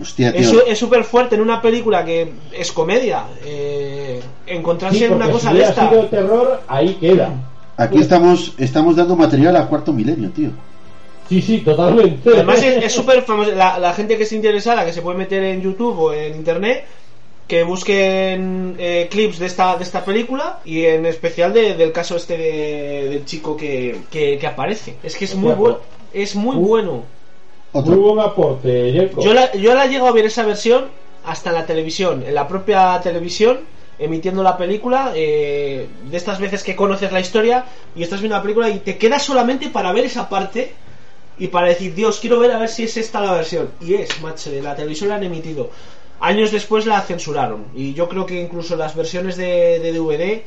Hostia, 0.00 0.32
tío. 0.32 0.64
es 0.64 0.78
súper 0.78 1.04
fuerte 1.04 1.34
en 1.34 1.42
una 1.42 1.60
película 1.60 2.04
que 2.04 2.32
es 2.52 2.72
comedia 2.72 3.24
eh, 3.44 4.20
encontrarse 4.46 4.98
Sí, 4.98 5.04
en 5.04 5.12
una 5.14 5.30
cosa 5.30 5.50
si 5.50 5.56
de 5.58 5.64
esta 5.64 5.90
sido 5.90 6.06
terror, 6.06 6.62
ahí 6.66 6.94
queda. 6.94 7.34
Aquí 7.76 7.98
estamos, 7.98 8.54
estamos 8.58 8.96
dando 8.96 9.16
material 9.16 9.56
a 9.56 9.66
cuarto 9.66 9.92
milenio, 9.92 10.30
tío. 10.30 10.50
Sí, 11.28 11.42
sí, 11.42 11.58
totalmente. 11.58 12.30
Además 12.30 12.62
es 12.62 12.84
es 12.84 12.92
súper 12.92 13.22
famoso. 13.22 13.52
La, 13.52 13.78
la 13.78 13.92
gente 13.92 14.16
que 14.16 14.22
esté 14.22 14.36
interesada, 14.36 14.84
que 14.84 14.92
se 14.92 15.02
puede 15.02 15.18
meter 15.18 15.42
en 15.42 15.60
YouTube 15.60 15.98
o 15.98 16.12
en 16.12 16.36
Internet, 16.36 16.84
que 17.48 17.64
busquen 17.64 18.76
eh, 18.78 19.08
clips 19.10 19.38
de 19.38 19.46
esta, 19.46 19.76
de 19.76 19.84
esta 19.84 20.04
película 20.04 20.60
y 20.64 20.84
en 20.86 21.04
especial 21.06 21.52
de- 21.52 21.74
del 21.74 21.92
caso 21.92 22.16
este 22.16 22.36
de- 22.38 23.08
del 23.10 23.24
chico 23.24 23.56
que, 23.56 23.98
que, 24.10 24.38
que 24.38 24.46
aparece. 24.46 24.96
Es 25.02 25.16
que 25.16 25.24
es 25.26 25.34
muy 25.34 25.52
bueno. 25.52 25.78
Es 26.12 26.34
muy 26.34 26.56
Uh. 26.56 26.60
bueno. 26.60 27.02
Otro. 27.72 27.94
Muy 27.96 28.02
buen 28.12 28.20
aporte. 28.20 29.10
Yo 29.22 29.32
la, 29.34 29.52
yo 29.54 29.74
la 29.74 29.86
llego 29.86 30.06
a 30.06 30.12
ver 30.12 30.26
esa 30.26 30.44
versión 30.44 30.86
hasta 31.24 31.50
en 31.50 31.56
la 31.56 31.66
televisión, 31.66 32.22
en 32.26 32.34
la 32.34 32.46
propia 32.48 33.00
televisión, 33.02 33.60
emitiendo 33.98 34.42
la 34.42 34.56
película, 34.56 35.12
eh, 35.14 35.86
de 36.10 36.16
estas 36.16 36.38
veces 36.40 36.62
que 36.62 36.74
conoces 36.76 37.12
la 37.12 37.20
historia 37.20 37.64
y 37.96 38.02
estás 38.02 38.20
viendo 38.20 38.36
la 38.36 38.42
película 38.42 38.68
y 38.68 38.78
te 38.80 38.98
quedas 38.98 39.22
solamente 39.22 39.68
para 39.68 39.92
ver 39.92 40.04
esa 40.04 40.28
parte 40.28 40.72
y 41.38 41.48
para 41.48 41.68
decir, 41.68 41.94
Dios, 41.94 42.18
quiero 42.20 42.38
ver 42.38 42.50
a 42.52 42.58
ver 42.58 42.68
si 42.68 42.84
es 42.84 42.96
esta 42.96 43.20
la 43.20 43.32
versión. 43.32 43.70
Y 43.80 43.94
es, 43.94 44.20
macho, 44.20 44.50
de 44.50 44.60
la 44.62 44.74
televisión 44.76 45.08
la 45.10 45.16
han 45.16 45.24
emitido. 45.24 45.70
Años 46.22 46.52
después 46.52 46.86
la 46.86 47.00
censuraron 47.00 47.64
y 47.74 47.94
yo 47.94 48.08
creo 48.08 48.26
que 48.26 48.40
incluso 48.40 48.76
las 48.76 48.94
versiones 48.94 49.36
de, 49.36 49.80
de 49.80 49.92
DVD, 49.92 50.42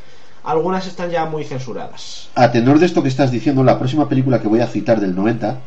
algunas 0.46 0.88
están 0.88 1.12
ya 1.12 1.26
muy 1.26 1.44
censuradas. 1.44 2.30
A 2.34 2.50
tenor 2.50 2.80
de 2.80 2.86
esto 2.86 3.04
que 3.04 3.10
estás 3.10 3.30
diciendo, 3.30 3.62
la 3.62 3.78
próxima 3.78 4.08
película 4.08 4.42
que 4.42 4.48
voy 4.48 4.62
a 4.62 4.68
citar 4.68 5.02
del 5.02 5.14
90 5.14 5.60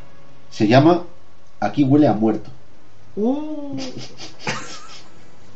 se 0.50 0.66
llama 0.66 1.02
Aquí 1.60 1.84
huele 1.84 2.08
a 2.08 2.14
muerto. 2.14 2.48
Uh. 3.16 3.76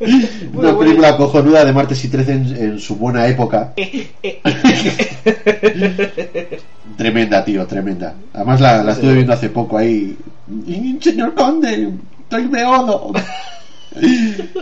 Una 0.52 0.78
película 0.78 1.16
cojonuda 1.16 1.64
de 1.64 1.72
martes 1.72 2.04
y 2.04 2.08
13 2.08 2.32
en, 2.32 2.56
en 2.56 2.78
su 2.78 2.96
buena 2.96 3.26
época. 3.28 3.72
Tremenda, 6.98 7.42
tío, 7.44 7.66
tremenda. 7.66 8.14
Además 8.34 8.60
la, 8.60 8.82
la 8.82 8.92
estuve 8.92 9.14
viendo 9.14 9.32
hace 9.32 9.48
poco 9.48 9.78
ahí. 9.78 10.14
Señor 11.00 11.34
conde, 11.34 11.90
estoy 12.20 12.48
meodo. 12.48 13.12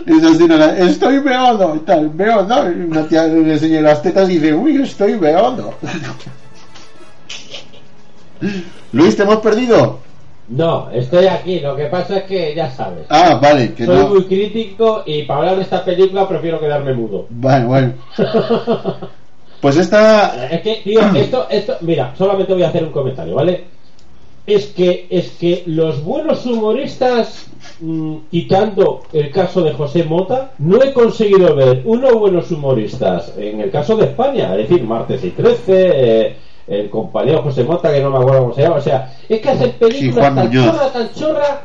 Escena, 0.06 0.76
estoy 0.78 1.20
meodo 1.20 1.76
y 1.76 1.80
tal, 1.80 2.14
meodo. 2.14 2.70
Y 2.70 2.82
una 2.82 3.06
tía 3.06 3.26
le 3.26 3.52
enseña 3.52 3.80
las 3.80 4.02
tetas 4.02 4.28
y 4.28 4.34
dice, 4.38 4.54
uy, 4.54 4.82
estoy 4.82 5.18
meodo. 5.18 5.74
Luis, 8.92 9.16
¿te 9.16 9.22
hemos 9.22 9.36
perdido? 9.38 9.98
No, 10.48 10.90
estoy 10.90 11.26
aquí. 11.26 11.60
Lo 11.60 11.76
que 11.76 11.86
pasa 11.86 12.18
es 12.18 12.24
que 12.24 12.54
ya 12.54 12.70
sabes. 12.70 13.06
Ah, 13.08 13.38
vale, 13.40 13.72
que 13.72 13.86
Soy 13.86 13.96
no. 13.96 14.08
muy 14.08 14.24
crítico 14.24 15.02
y 15.06 15.22
para 15.22 15.40
hablar 15.40 15.56
de 15.56 15.62
esta 15.62 15.84
película 15.84 16.28
prefiero 16.28 16.58
quedarme 16.58 16.92
mudo. 16.94 17.26
Bueno, 17.30 17.66
bueno. 17.68 17.92
Pues 19.60 19.76
esta. 19.76 20.48
Es 20.50 20.62
que, 20.62 20.80
tío, 20.82 21.00
esto, 21.14 21.46
esto, 21.50 21.76
mira, 21.82 22.12
solamente 22.16 22.52
voy 22.52 22.64
a 22.64 22.68
hacer 22.68 22.82
un 22.82 22.90
comentario, 22.90 23.34
¿vale? 23.34 23.64
Es 24.46 24.66
que 24.68 25.06
es 25.10 25.30
que 25.32 25.62
los 25.66 26.02
buenos 26.02 26.44
humoristas 26.46 27.46
mm, 27.80 28.16
quitando 28.30 29.02
el 29.12 29.30
caso 29.30 29.62
de 29.62 29.72
José 29.72 30.04
Mota 30.04 30.52
no 30.58 30.82
he 30.82 30.92
conseguido 30.92 31.54
ver 31.54 31.82
unos 31.84 32.14
buenos 32.14 32.50
humoristas 32.50 33.32
en 33.36 33.60
el 33.60 33.70
caso 33.70 33.96
de 33.96 34.06
España 34.06 34.50
es 34.56 34.68
decir 34.68 34.82
martes 34.84 35.22
y 35.24 35.30
13 35.30 35.62
eh, 35.68 36.36
el 36.66 36.88
compañero 36.90 37.42
José 37.42 37.64
Mota 37.64 37.92
que 37.92 38.00
no 38.00 38.10
me 38.10 38.18
acuerdo 38.18 38.40
cómo 38.40 38.54
se 38.54 38.62
llama 38.62 38.76
o 38.76 38.80
sea 38.80 39.12
es 39.28 39.40
que 39.40 39.48
hacen 39.50 39.72
películas 39.72 40.34
tan 40.34 40.46
Muñoz. 40.46 40.64
chorra 40.66 40.92
tan 40.92 41.12
chorra 41.14 41.62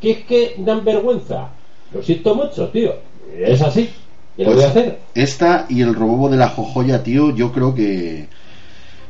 que 0.00 0.10
es 0.12 0.18
que 0.24 0.54
dan 0.58 0.84
vergüenza 0.84 1.48
lo 1.92 2.02
siento 2.02 2.34
mucho 2.34 2.68
tío 2.68 2.94
es 3.36 3.60
así 3.60 3.90
¿qué 4.36 4.44
le 4.44 4.54
voy 4.54 4.62
a 4.62 4.66
Pues, 4.66 4.66
hacer? 4.70 4.98
Esta 5.14 5.66
y 5.68 5.82
el 5.82 5.94
robobo 5.94 6.28
de 6.28 6.36
la 6.36 6.48
jojoya, 6.48 7.02
tío, 7.02 7.34
yo 7.34 7.50
creo 7.52 7.74
que, 7.74 8.28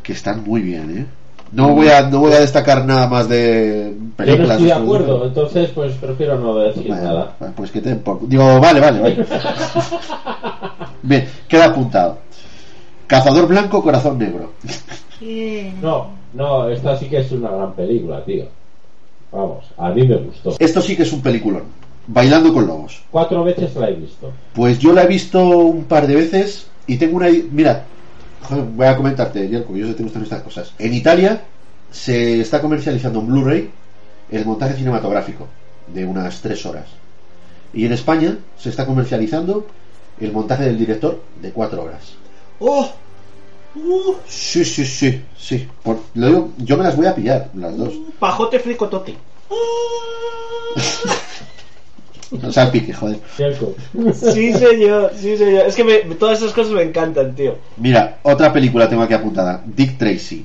que 0.03 0.12
están 0.14 0.42
muy 0.42 0.62
bien, 0.62 0.98
¿eh? 0.98 1.07
No 1.53 1.71
voy 1.75 1.89
a, 1.89 2.03
no 2.09 2.21
voy 2.21 2.33
a 2.33 2.41
destacar 2.41 2.85
nada 2.85 3.07
más 3.09 3.29
de 3.29 3.95
yo 3.97 4.03
no 4.05 4.15
películas. 4.17 4.51
estoy 4.53 4.67
de 4.67 4.73
acuerdo 4.73 5.25
entonces 5.27 5.71
pues 5.75 5.95
prefiero 5.95 6.39
no 6.39 6.57
decir 6.57 6.91
nada 6.91 7.37
Pues 7.57 7.71
que 7.71 7.81
te 7.81 7.97
por- 7.97 8.29
Digo, 8.29 8.61
vale, 8.61 8.81
vale, 8.81 9.01
vale. 9.01 9.27
Bien, 11.03 11.29
queda 11.49 11.67
apuntado. 11.67 12.19
Cazador 13.07 13.47
blanco, 13.49 13.83
corazón 13.83 14.19
negro. 14.19 14.53
No, 15.81 16.11
no, 16.35 16.69
esta 16.69 16.97
sí 16.99 17.07
que 17.07 17.19
es 17.21 17.33
una 17.33 17.51
gran 17.51 17.73
película, 17.75 18.23
tío. 18.25 18.45
Vamos, 19.33 19.65
a 19.77 19.91
mí 19.91 20.07
me 20.07 20.17
gustó. 20.17 20.55
Esto 20.59 20.81
sí 20.83 20.97
que 20.97 21.03
es 21.05 21.13
un 21.13 21.23
peliculón. 21.23 21.65
Bailando 22.07 22.53
con 22.53 22.67
lobos. 22.67 23.03
Cuatro 23.11 23.45
veces 23.45 23.75
la 23.77 23.89
he 23.91 23.95
visto. 23.95 24.31
Pues 24.55 24.79
yo 24.79 24.93
la 24.93 25.05
he 25.05 25.07
visto 25.07 25.47
un 25.47 25.85
par 25.85 26.07
de 26.07 26.15
veces 26.17 26.67
y 26.87 26.97
tengo 26.97 27.17
una... 27.17 27.29
Mira, 27.51 27.85
voy 28.51 28.87
a 28.87 28.96
comentarte, 28.96 29.48
Yerko, 29.48 29.74
yo 29.77 29.87
sé 29.87 29.92
que 29.92 29.96
te 29.98 30.03
gustan 30.05 30.22
estas 30.22 30.42
cosas. 30.42 30.72
En 30.79 30.94
Italia 30.94 31.42
se 31.90 32.40
está 32.40 32.61
comercializando 32.61 33.20
en 33.20 33.27
Blu-ray 33.27 33.70
el 34.31 34.44
montaje 34.44 34.74
cinematográfico 34.74 35.46
de 35.87 36.05
unas 36.05 36.40
tres 36.40 36.64
horas. 36.66 36.87
Y 37.72 37.87
en 37.87 37.92
España 37.92 38.37
se 38.59 38.70
está 38.70 38.87
comercializando 38.87 39.66
el 40.20 40.33
montaje 40.33 40.64
del 40.64 40.79
director 40.79 41.22
de 41.40 41.51
cuatro 41.53 41.83
horas. 41.85 42.03
¡Oh! 42.61 42.90
¡Uh! 43.74 44.14
Sí, 44.27 44.64
sí, 44.64 44.85
sí, 44.85 45.22
sí. 45.38 45.68
Por- 45.83 46.01
lo 46.14 46.27
digo, 46.27 46.53
yo 46.59 46.77
me 46.77 46.85
las 46.85 46.96
voy 46.96 47.07
a 47.07 47.14
pillar, 47.14 47.51
las 47.55 47.77
dos. 47.77 47.94
Pajote 48.18 48.59
fricotote. 48.59 49.14
No 52.31 52.53
salpique, 52.53 52.93
joder. 52.93 53.19
Cierto. 53.37 53.75
Sí, 54.12 54.53
señor, 54.53 55.12
sí, 55.17 55.37
señor. 55.37 55.67
Es 55.67 55.75
que 55.75 55.85
me- 55.85 56.14
todas 56.17 56.38
esas 56.41 56.53
cosas 56.53 56.73
me 56.73 56.83
encantan, 56.83 57.35
tío. 57.35 57.55
Mira, 57.79 58.19
otra 58.23 58.53
película 58.53 58.88
tengo 58.88 59.03
aquí 59.03 59.14
apuntada. 59.14 59.62
Dick 59.64 59.97
Tracy. 59.97 60.45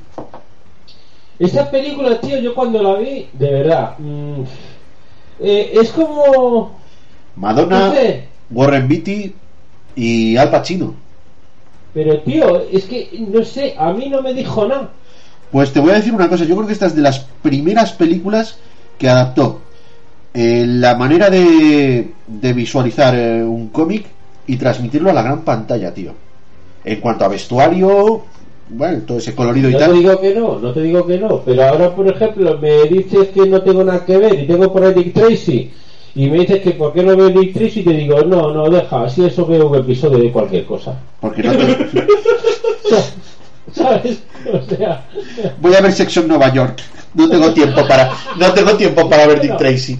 Esa 1.39 1.69
película, 1.69 2.19
tío, 2.22 2.39
yo 2.39 2.54
cuando 2.56 2.82
la 2.82 2.96
vi, 2.96 3.28
de 3.34 3.52
verdad, 3.52 3.96
mm, 3.98 4.41
eh, 5.41 5.72
es 5.74 5.89
como... 5.89 6.80
Madonna, 7.36 7.88
No 7.89 7.93
sé. 7.93 8.28
Warren 8.52 8.88
Beatty 8.88 9.36
y 9.96 10.38
Al 10.38 10.52
Pacino. 10.52 10.93
Pero, 11.93 12.19
tío, 12.19 12.62
es 12.72 12.86
que, 12.86 13.10
no 13.30 13.43
sé, 13.43 13.76
a 13.78 13.91
mí 13.93 14.10
no 14.10 14.22
me 14.22 14.34
dijo 14.34 14.65
nada. 14.67 14.89
Pues 15.52 15.74
te 15.74 15.80
voy 15.80 15.91
a 15.91 15.96
decir 15.96 16.13
una 16.13 16.30
cosa, 16.30 16.46
yo 16.46 16.56
creo 16.56 16.67
que 16.67 16.74
esta 16.74 16.86
es 16.86 16.96
de 16.96 17.02
las 17.02 17.19
primeras 17.41 17.91
películas 17.93 18.58
que 18.98 19.10
adaptó 19.10 19.62
eh, 20.34 20.63
la 20.67 20.96
manera 20.96 21.30
de, 21.30 22.12
de 22.28 22.54
visualizar 22.54 23.13
eh, 23.15 23.43
un 23.43 23.69
cómic 23.69 24.06
y 24.48 24.58
transmitirlo 24.58 25.10
a 25.10 25.13
la 25.13 25.22
gran 25.22 25.41
pantalla, 25.41 25.93
tío. 25.93 26.12
En 26.86 27.00
cuanto 27.00 27.24
a 27.26 27.30
vestuario, 27.30 28.24
bueno, 28.69 29.00
todo 29.06 29.17
ese 29.19 29.34
colorido 29.36 29.69
y 29.69 29.74
No 29.74 29.78
te 29.80 29.86
tal. 29.86 29.93
digo 29.93 30.19
que 30.19 30.34
no, 30.36 30.60
no 30.60 30.72
te 30.74 30.82
digo 30.82 31.06
que 31.06 31.17
no, 31.17 31.39
pero 31.46 31.63
ahora, 31.63 31.96
por 31.96 32.08
ejemplo, 32.08 32.58
me 32.60 32.84
dices 32.86 33.30
que 33.30 33.46
no 33.48 33.62
tengo 33.62 33.84
nada 33.84 34.06
que 34.06 34.17
ver 34.17 34.39
y 34.39 34.48
tengo 34.48 34.72
por 34.74 34.84
ahí 34.84 34.93
Dick 34.93 35.13
Tracy 35.13 35.72
y 36.15 36.30
me 36.30 36.39
dices 36.39 36.62
que 36.62 36.72
por 36.72 36.93
qué 36.93 37.04
no 37.04 37.15
veo 37.15 37.30
Dick 37.30 37.54
Tracy 37.54 37.80
y 37.80 37.84
te 37.84 37.91
digo, 37.93 38.22
no, 38.24 38.52
no, 38.54 38.69
deja, 38.69 39.04
así 39.04 39.24
eso 39.26 39.46
veo 39.46 39.67
un 39.69 39.78
episodio 39.78 40.17
de 40.19 40.32
cualquier 40.32 40.65
cosa. 40.65 40.96
Porque 41.22 41.43
no 41.43 41.52
te- 41.56 42.08
¿Sabes? 43.74 44.19
O 44.52 44.62
sea, 44.76 45.04
Voy 45.62 45.74
a 45.76 45.82
ver 45.82 45.91
Sexo 45.93 46.19
en 46.22 46.28
Nueva 46.28 46.54
York. 46.54 46.80
No 47.13 47.30
tengo 47.30 47.54
tiempo 47.54 47.88
para, 47.88 48.12
no 48.38 48.52
tengo 48.54 48.74
tiempo 48.76 49.10
para 49.10 49.26
ver 49.28 49.39
Dick 49.41 49.58
Tracy. 49.58 49.98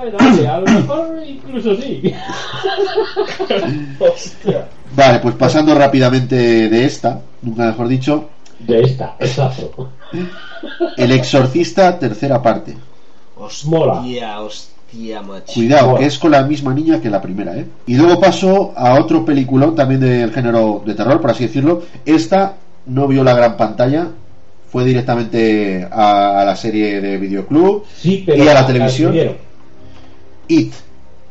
Bueno, 0.00 0.16
oye, 0.32 0.48
a 0.48 0.58
lo 0.60 0.66
mejor 0.66 1.22
incluso 1.26 1.76
sí. 1.76 2.02
Hostia. 3.98 4.66
Vale, 4.94 5.18
pues 5.20 5.34
pasando 5.34 5.74
rápidamente 5.74 6.68
de 6.68 6.84
esta, 6.84 7.20
nunca 7.42 7.66
mejor 7.66 7.88
dicho, 7.88 8.28
De 8.58 8.82
esta, 8.82 9.16
exacto. 9.20 9.90
El 10.96 11.12
Exorcista, 11.12 11.98
tercera 11.98 12.42
parte. 12.42 12.76
Mola. 13.64 13.92
Hostia, 13.94 14.40
hostia, 14.40 15.22
macho. 15.22 15.52
Cuidado, 15.54 15.86
Mola. 15.88 16.00
que 16.00 16.06
es 16.06 16.18
con 16.18 16.30
la 16.32 16.42
misma 16.42 16.74
niña 16.74 17.00
que 17.00 17.08
la 17.08 17.22
primera, 17.22 17.56
¿eh? 17.56 17.66
Y 17.86 17.94
luego 17.96 18.20
paso 18.20 18.72
a 18.76 18.98
otro 19.00 19.24
peliculón 19.24 19.74
también 19.74 20.00
del 20.00 20.32
género 20.32 20.82
de 20.84 20.94
terror, 20.94 21.20
por 21.20 21.30
así 21.30 21.46
decirlo. 21.46 21.82
Esta 22.04 22.56
no 22.86 23.06
vio 23.06 23.22
la 23.24 23.34
gran 23.34 23.56
pantalla, 23.56 24.08
fue 24.70 24.84
directamente 24.84 25.88
a, 25.90 26.40
a 26.40 26.44
la 26.44 26.56
serie 26.56 27.00
de 27.00 27.16
videoclub. 27.18 27.84
Sí, 27.96 28.22
pero 28.26 28.44
¿Y 28.44 28.48
a 28.48 28.54
la 28.54 28.66
televisión? 28.66 29.10
admitieron. 29.10 29.49
It, 30.50 30.72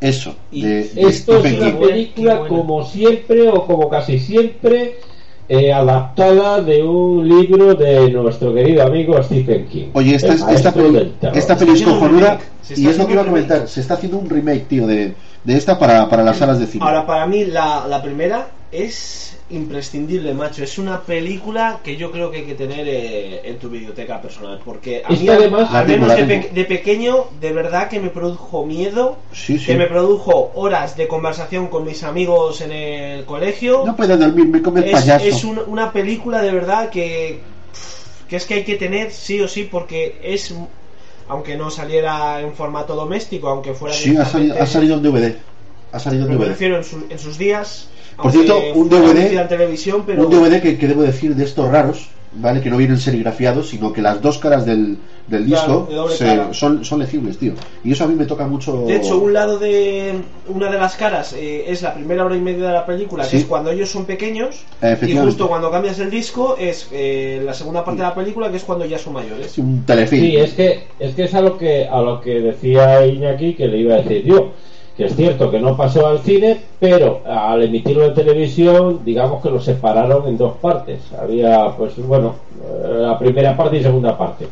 eso, 0.02 0.36
It. 0.52 0.64
de, 0.64 0.84
de 0.90 1.02
Esto 1.02 1.38
es 1.44 1.54
una 1.60 1.72
King. 1.72 1.78
película 1.80 2.48
como 2.48 2.86
siempre 2.86 3.50
o 3.50 3.66
como 3.66 3.90
casi 3.90 4.18
siempre 4.20 4.96
eh, 5.50 5.74
adaptada 5.74 6.62
de 6.62 6.84
un 6.84 7.28
libro 7.28 7.74
de 7.74 8.10
nuestro 8.12 8.54
querido 8.54 8.84
amigo 8.84 9.22
Stephen 9.24 9.68
King. 9.68 9.88
Oye, 9.94 10.16
esta, 10.16 10.34
es- 10.34 10.46
esta, 10.48 10.72
peli, 10.74 11.14
esta 11.34 11.58
peli 11.58 11.72
es 11.74 11.82
cojonuda 11.82 12.40
y 12.76 12.88
es 12.88 12.98
lo 12.98 13.08
que 13.08 13.14
iba 13.14 13.24
a 13.24 13.26
comentar. 13.26 13.68
Se 13.68 13.82
está 13.82 13.96
haciendo 13.96 14.20
un 14.20 14.30
remake, 14.30 14.68
tío, 14.68 14.86
de, 14.88 15.16
de 15.44 15.58
esta 15.58 15.78
para, 15.80 16.08
para 16.08 16.24
las 16.24 16.38
salas 16.38 16.60
de 16.60 16.68
cine. 16.68 16.86
Ahora, 16.86 17.06
para 17.06 17.26
mí, 17.26 17.46
la, 17.46 17.88
la 17.88 18.02
primera 18.02 18.48
es 18.72 19.36
imprescindible, 19.50 20.34
macho. 20.34 20.64
Es 20.64 20.78
una 20.78 21.02
película 21.02 21.80
que 21.84 21.98
yo 21.98 22.12
creo 22.12 22.30
que 22.30 22.38
hay 22.38 22.46
que 22.46 22.54
tener 22.56 22.88
eh, 22.88 23.42
en 23.50 23.58
tu 23.58 23.70
biblioteca 23.70 24.22
personal. 24.22 24.60
Porque 24.64 25.02
a 25.04 25.10
mí, 25.12 25.28
además- 25.28 25.74
al 25.74 25.88
menos 25.88 26.16
de, 26.16 26.24
pe- 26.26 26.50
de 26.54 26.66
pequeño, 26.66 27.26
de 27.42 27.52
verdad 27.52 27.90
que 27.90 28.00
me 28.00 28.10
produjo 28.10 28.66
miedo. 28.66 29.18
Sí, 29.34 29.58
sí. 29.58 29.66
Que 29.66 29.76
me 29.76 29.88
produjo 29.88 30.52
horas 30.56 30.96
de 30.96 31.08
conversación 31.08 31.68
con 31.68 31.84
mis 31.86 32.04
amigos 32.04 32.62
en 32.62 32.72
el 32.72 33.26
colegio. 33.26 33.84
No 33.86 33.96
puedo 33.96 34.16
dormir, 34.18 34.48
me 34.48 34.62
come 34.62 34.82
el 34.82 34.86
es, 34.88 34.92
payaso. 34.92 35.26
es 35.26 35.44
un- 35.44 35.62
una 35.66 35.92
película 35.92 36.42
de 36.42 36.52
verdad 36.52 36.90
que 36.90 37.40
que 38.30 38.36
es 38.36 38.46
que 38.46 38.54
hay 38.54 38.64
que 38.64 38.76
tener 38.76 39.10
sí 39.12 39.42
o 39.42 39.48
sí 39.48 39.64
porque 39.64 40.20
es 40.22 40.54
aunque 41.28 41.58
no 41.58 41.72
saliera 41.72 42.40
en 42.42 42.54
formato 42.54 42.94
doméstico 42.96 43.48
aunque 43.50 43.74
fuera 43.74 43.96
Sí, 43.96 44.16
ha 44.16 44.24
salido, 44.26 44.62
ha 44.62 44.68
salido 44.68 44.96
en 44.98 45.02
DVD. 45.02 45.36
Ha 45.92 46.00
salido 46.00 46.26
en 46.26 46.28
pero 46.28 46.40
me 46.40 46.46
DVD. 46.46 46.52
refiero 46.52 46.78
en, 46.78 46.84
su- 46.84 47.06
en 47.10 47.18
sus 47.18 47.40
días 47.40 47.90
Por 48.22 48.32
cierto, 48.32 48.60
un 48.76 48.90
DVD 48.90 49.48
televisión 49.48 50.04
pero 50.06 50.28
Un 50.28 50.30
DVD 50.30 50.62
que, 50.62 50.78
que 50.78 50.88
debo 50.88 51.02
decir 51.04 51.36
de 51.36 51.44
estos 51.44 51.70
raros, 51.70 52.10
¿vale? 52.34 52.62
Que 52.62 52.70
no 52.70 52.78
vienen 52.78 52.98
serigrafiados, 52.98 53.70
sino 53.70 53.92
que 53.94 54.02
las 54.02 54.22
dos 54.22 54.38
caras 54.38 54.66
del, 54.66 54.98
del 55.28 55.46
Claro, 55.46 55.88
disco 55.90 56.08
de 56.10 56.16
se- 56.16 56.54
son, 56.54 56.84
son 56.86 57.00
legibles, 57.00 57.38
tío. 57.38 57.54
Y 57.84 57.92
eso 57.94 58.04
a 58.04 58.08
mí 58.08 58.16
me 58.16 58.26
toca 58.26 58.46
mucho. 58.48 58.86
de 58.86 58.96
hecho 58.98 59.18
un 59.20 59.34
lado 59.34 59.58
de 59.60 60.14
una 60.48 60.70
de 60.72 60.78
las 60.78 60.96
caras 60.96 61.34
eh, 61.34 61.66
es 61.68 61.82
la 61.82 61.94
primera 61.94 62.26
hora 62.26 62.36
y 62.36 62.40
media 62.42 62.68
de 62.68 62.74
la 62.74 62.86
película 62.86 63.24
Sí. 63.24 63.32
que 63.32 63.38
es 63.38 63.46
cuando 63.46 63.72
ellos 63.72 63.90
son 63.90 64.06
pequeños 64.06 64.64
y 65.08 65.16
justo 65.18 65.48
cuando 65.48 65.72
cambias 65.72 65.98
el 66.00 66.10
disco 66.12 66.56
es 66.60 66.88
eh, 66.92 67.42
la 67.46 67.54
segunda 67.54 67.84
parte 67.86 68.02
de 68.02 68.08
la 68.08 68.16
película 68.16 68.50
que 68.52 68.58
es 68.58 68.64
cuando 68.64 68.86
ya 68.86 68.98
son 69.00 69.14
mayores 69.14 69.48
Es 69.48 69.58
un 69.58 69.84
telefilm. 69.86 70.22
Sí, 70.24 70.36
es 70.38 70.54
que 70.54 70.84
es 71.00 71.16
que 71.16 71.24
es 71.24 71.34
a 71.34 71.42
lo 71.42 71.58
que 71.58 71.88
a 71.88 72.02
lo 72.02 72.20
que 72.22 72.40
decía 72.42 73.06
Iñaki 73.06 73.54
que 73.56 73.68
le 73.68 73.78
iba 73.80 73.96
a 73.96 74.02
decir 74.02 74.24
yo, 74.26 74.52
que 74.98 75.06
es 75.06 75.16
cierto 75.16 75.50
que 75.50 75.60
no 75.60 75.78
pasó 75.78 76.08
al 76.08 76.20
cine, 76.20 76.60
pero 76.80 77.22
al 77.26 77.62
emitirlo 77.64 78.06
en 78.06 78.14
televisión, 78.14 79.02
digamos 79.04 79.42
que 79.44 79.50
lo 79.50 79.60
separaron 79.60 80.28
en 80.28 80.38
dos 80.38 80.54
partes. 80.62 81.00
Había, 81.20 81.70
pues 81.78 81.96
bueno, 81.98 82.36
eh, 82.64 83.00
la 83.02 83.20
primera 83.20 83.56
parte 83.58 83.78
y 83.78 83.84
segunda 83.84 84.18
parte. 84.18 84.46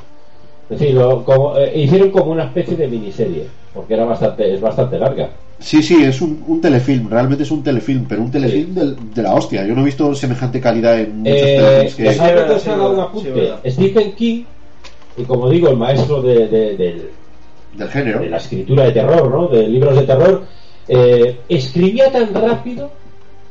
Es 0.69 0.80
decir, 0.80 0.95
lo- 0.95 1.23
como, 1.23 1.57
eh, 1.57 1.71
hicieron 1.80 2.11
como 2.11 2.32
una 2.32 2.43
especie 2.45 2.75
de 2.75 2.88
miniserie, 2.88 3.47
porque 3.73 3.93
era 3.93 4.03
bastante 4.03 4.53
es 4.53 4.59
bastante 4.59 4.99
larga. 4.99 5.30
Sí, 5.59 5.82
sí, 5.82 6.03
es 6.03 6.21
un, 6.21 6.43
un 6.45 6.59
telefilm. 6.61 7.09
Realmente 7.09 7.43
es 7.43 7.49
un 7.51 7.63
telefilm, 7.63 8.05
pero 8.07 8.21
un 8.21 8.30
telefilm 8.30 8.75
del- 8.75 9.13
de 9.13 9.23
la 9.23 9.34
hostia. 9.34 9.65
Yo 9.65 9.73
no 9.73 9.82
he 9.82 9.86
visto 9.86 10.13
semejante 10.13 10.59
calidad 10.59 10.99
en 10.99 11.19
muchos 11.19 11.36
Eh, 11.38 11.55
telefilms 11.57 11.95
que. 11.95 12.03
es- 12.03 12.09
dejadme 12.09 12.34
verdad, 12.36 12.59
sí, 12.59 12.69
verdad, 12.69 12.89
un 12.89 12.95
sí, 12.95 13.01
apunte. 13.01 13.71
Stephen 13.71 14.11
King, 14.15 14.43
y 15.17 15.23
como 15.23 15.49
digo, 15.49 15.69
el 15.69 15.78
maestro 15.78 16.21
de- 16.21 16.47
de- 16.47 16.78
del, 16.78 17.09
del 17.75 17.89
género. 17.89 18.19
de 18.19 18.30
la 18.30 18.38
escritura 18.38 18.84
de 18.84 18.91
terror, 18.91 19.32
¿no? 19.32 19.47
De 19.47 19.67
libros 19.67 19.95
de 19.95 20.03
terror, 20.03 20.43
eh, 20.88 21.39
escribía 21.49 22.11
tan 22.11 22.33
rápido, 22.33 22.89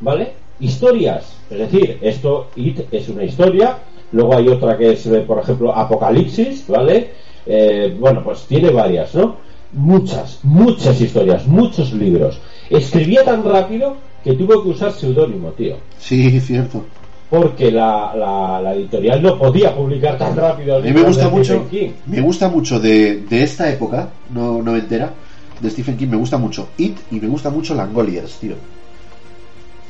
¿vale? 0.00 0.32
Historias. 0.60 1.36
Es 1.50 1.58
decir, 1.58 1.98
esto 2.00 2.48
It 2.56 2.80
es 2.90 3.08
una 3.08 3.24
historia, 3.24 3.78
luego 4.12 4.36
hay 4.36 4.48
otra 4.48 4.76
que 4.76 4.92
es, 4.92 5.06
eh, 5.06 5.20
por 5.20 5.38
ejemplo, 5.38 5.74
Apocalipsis, 5.74 6.66
¿vale? 6.68 7.10
Eh, 7.46 7.94
bueno, 7.98 8.22
pues 8.24 8.46
tiene 8.46 8.70
varias, 8.70 9.14
¿no? 9.14 9.36
Muchas, 9.72 10.40
muchas 10.42 11.00
historias, 11.00 11.46
muchos 11.46 11.92
libros. 11.92 12.40
Escribía 12.70 13.24
tan 13.24 13.44
rápido 13.44 13.96
que 14.24 14.32
tuvo 14.32 14.62
que 14.62 14.70
usar 14.70 14.92
seudónimo, 14.92 15.50
tío. 15.50 15.76
Sí, 15.98 16.40
cierto. 16.40 16.84
porque 17.28 17.70
la, 17.72 18.12
la, 18.16 18.60
la 18.62 18.74
editorial 18.74 19.20
no 19.22 19.36
podía 19.38 19.74
publicar 19.74 20.16
tan 20.16 20.36
rápido. 20.36 20.76
A 20.76 20.80
mí 20.80 20.92
me 20.92 21.02
gusta 21.02 21.28
mucho, 21.28 21.66
me 22.06 22.20
gusta 22.20 22.48
mucho 22.48 22.78
de, 22.80 23.22
de 23.22 23.42
esta 23.42 23.70
época, 23.70 24.10
no 24.30 24.62
noventera, 24.62 25.12
de 25.60 25.70
Stephen 25.70 25.96
King, 25.96 26.08
me 26.08 26.16
gusta 26.16 26.38
mucho 26.38 26.68
It 26.76 26.96
y 27.10 27.20
me 27.20 27.28
gusta 27.28 27.50
mucho 27.50 27.74
Langoliers, 27.74 28.34
tío. 28.38 28.54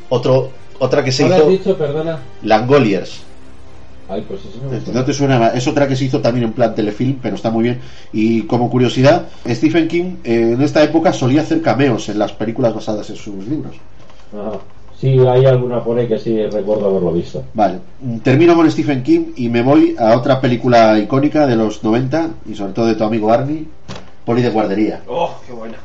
Otro, 0.09 0.51
otra 0.79 1.03
que 1.03 1.12
se 1.12 1.23
¿Cuál 1.25 1.33
has 1.35 1.41
hizo, 1.41 1.51
dicho, 1.51 1.77
perdona? 1.77 2.19
Langoliers. 2.43 3.23
Ay, 4.09 4.25
pues 4.29 4.41
eso 4.41 4.59
no 4.62 4.71
me 4.71 4.93
No 4.93 5.05
te 5.05 5.12
suena, 5.12 5.49
es 5.49 5.67
otra 5.67 5.89
que 5.89 5.97
se 5.97 6.05
hizo 6.05 6.21
también 6.21 6.47
en 6.47 6.53
plan 6.53 6.75
telefilm, 6.75 7.19
pero 7.21 7.35
está 7.35 7.51
muy 7.51 7.64
bien. 7.64 7.81
Y 8.12 8.43
como 8.43 8.71
curiosidad, 8.71 9.27
Stephen 9.49 9.89
King 9.89 10.17
eh, 10.23 10.53
en 10.55 10.62
esta 10.62 10.83
época 10.85 11.12
solía 11.12 11.41
hacer 11.41 11.61
cameos 11.61 12.09
en 12.09 12.19
las 12.21 12.33
películas 12.33 12.73
basadas 12.75 13.11
en 13.11 13.17
sus 13.17 13.47
libros. 13.49 13.75
Ajá. 14.33 14.59
Sí, 15.01 15.09
hay 15.19 15.45
alguna 15.45 15.85
por 15.85 15.99
ahí 15.99 16.09
que 16.09 16.19
sí 16.19 16.47
recuerdo 16.47 16.87
haberlo 16.87 17.12
visto. 17.12 17.45
Vale, 17.53 17.81
termino 18.23 18.55
con 18.55 18.71
Stephen 18.71 19.03
King 19.03 19.33
y 19.37 19.51
me 19.51 19.61
voy 19.61 19.95
a 19.99 20.17
otra 20.17 20.41
película 20.41 20.99
icónica 20.99 21.47
de 21.47 21.55
los 21.55 21.85
90 21.85 22.31
y 22.49 22.55
sobre 22.55 22.73
todo 22.73 22.87
de 22.87 22.95
tu 22.95 23.05
amigo 23.05 23.31
Arnie, 23.31 23.67
Poli 24.27 24.43
de 24.43 24.51
guardería. 24.51 25.03
Oh, 25.09 25.31
qué 25.47 25.53
buena. 25.53 25.79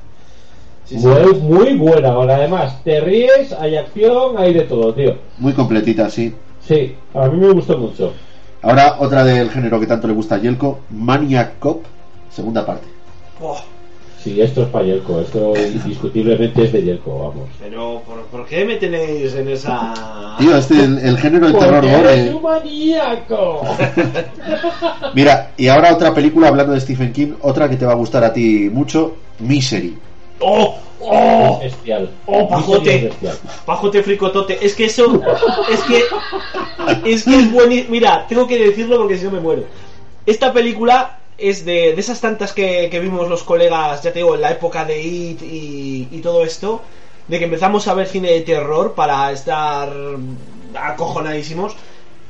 Sí, 0.86 1.00
sí. 1.00 1.06
Muy, 1.06 1.34
muy 1.36 1.74
buena. 1.78 2.10
Ahora, 2.10 2.38
además, 2.38 2.84
te 2.84 3.00
ríes, 3.00 3.54
hay 3.54 3.78
acción, 3.78 4.36
hay 4.36 4.52
de 4.52 4.62
todo, 4.62 4.92
tío. 4.94 5.16
Muy 5.38 5.54
completita, 5.54 6.10
sí. 6.10 6.34
Sí, 6.60 6.96
a 7.14 7.28
mí 7.28 7.38
me 7.38 7.54
gustó 7.54 7.78
mucho. 7.78 8.14
Ahora 8.64 8.98
otra 9.00 9.24
del 9.24 9.52
género 9.52 9.80
que 9.80 9.86
tanto 9.86 10.08
le 10.08 10.14
gusta 10.14 10.36
a 10.36 10.38
Yelko, 10.40 10.80
Maniac 10.90 11.60
Cop, 11.60 11.84
segunda 12.32 12.66
parte. 12.66 12.88
Oh, 13.40 13.60
Sí, 14.24 14.40
esto 14.40 14.62
es 14.62 14.68
para 14.70 14.86
Yelko, 14.86 15.20
esto 15.22 15.54
indiscutiblemente 15.58 16.66
es 16.66 16.72
de 16.72 16.84
Yelko, 16.84 17.18
vamos. 17.18 17.50
pero 17.60 18.04
¿por, 18.06 18.22
por 18.26 18.46
qué 18.46 18.64
me 18.66 18.76
tenéis 18.76 19.34
en 19.34 19.48
esa...? 19.48 20.36
Tío, 20.38 20.56
este 20.56 20.76
el, 20.76 21.00
el 21.00 21.18
género 21.18 21.48
de 21.48 21.54
terror 21.54 21.84
gore. 21.84 22.30
un 22.30 22.42
maníaco. 22.44 23.62
Mira, 25.16 25.54
y 25.58 25.68
ahora 25.68 25.94
otra 25.94 26.14
película 26.14 26.50
hablando 26.50 26.74
de 26.74 26.82
Stephen 26.82 27.12
King, 27.14 27.34
otra 27.42 27.68
que 27.68 27.78
te 27.78 27.86
va 27.86 27.94
a 27.94 27.96
gustar 27.96 28.24
a 28.24 28.32
ti 28.32 28.70
mucho, 28.72 29.16
Misery. 29.40 29.98
¡Oh! 30.40 30.78
¡Oh! 31.00 31.60
Es 31.64 31.72
bestial. 31.72 32.10
¡Oh, 32.28 32.48
pajote! 32.48 32.96
Es 32.96 33.04
bestial. 33.06 33.38
Pajote 33.66 34.04
fricotote. 34.04 34.64
Es 34.64 34.76
que 34.76 34.86
eso. 34.86 35.20
Es 35.72 35.80
que. 35.82 37.12
Es 37.12 37.24
que 37.24 37.36
es 37.40 37.52
buenísimo. 37.52 37.92
Mira, 37.92 38.26
tengo 38.28 38.46
que 38.48 38.58
decirlo 38.58 38.98
porque 38.98 39.18
si 39.18 39.26
no 39.26 39.32
me 39.32 39.40
muero. 39.40 39.64
Esta 40.26 40.54
película 40.54 41.18
es 41.42 41.66
de, 41.66 41.94
de 41.94 42.00
esas 42.00 42.22
tantas 42.22 42.54
que, 42.54 42.90
que 42.90 43.00
vimos 43.00 43.28
los 43.30 43.44
colegas, 43.44 44.02
ya 44.04 44.12
te 44.14 44.20
digo, 44.20 44.36
en 44.36 44.42
la 44.42 44.52
época 44.52 44.86
de 44.86 45.02
It 45.02 45.42
y, 45.42 46.08
y 46.12 46.20
todo 46.22 46.44
esto. 46.44 46.82
De 47.28 47.38
que 47.40 47.46
empezamos 47.46 47.88
a 47.88 47.94
ver 47.94 48.08
cine 48.08 48.32
de 48.32 48.42
terror 48.42 48.94
para 48.94 49.32
estar 49.32 49.90
acojonadísimos. 50.76 51.76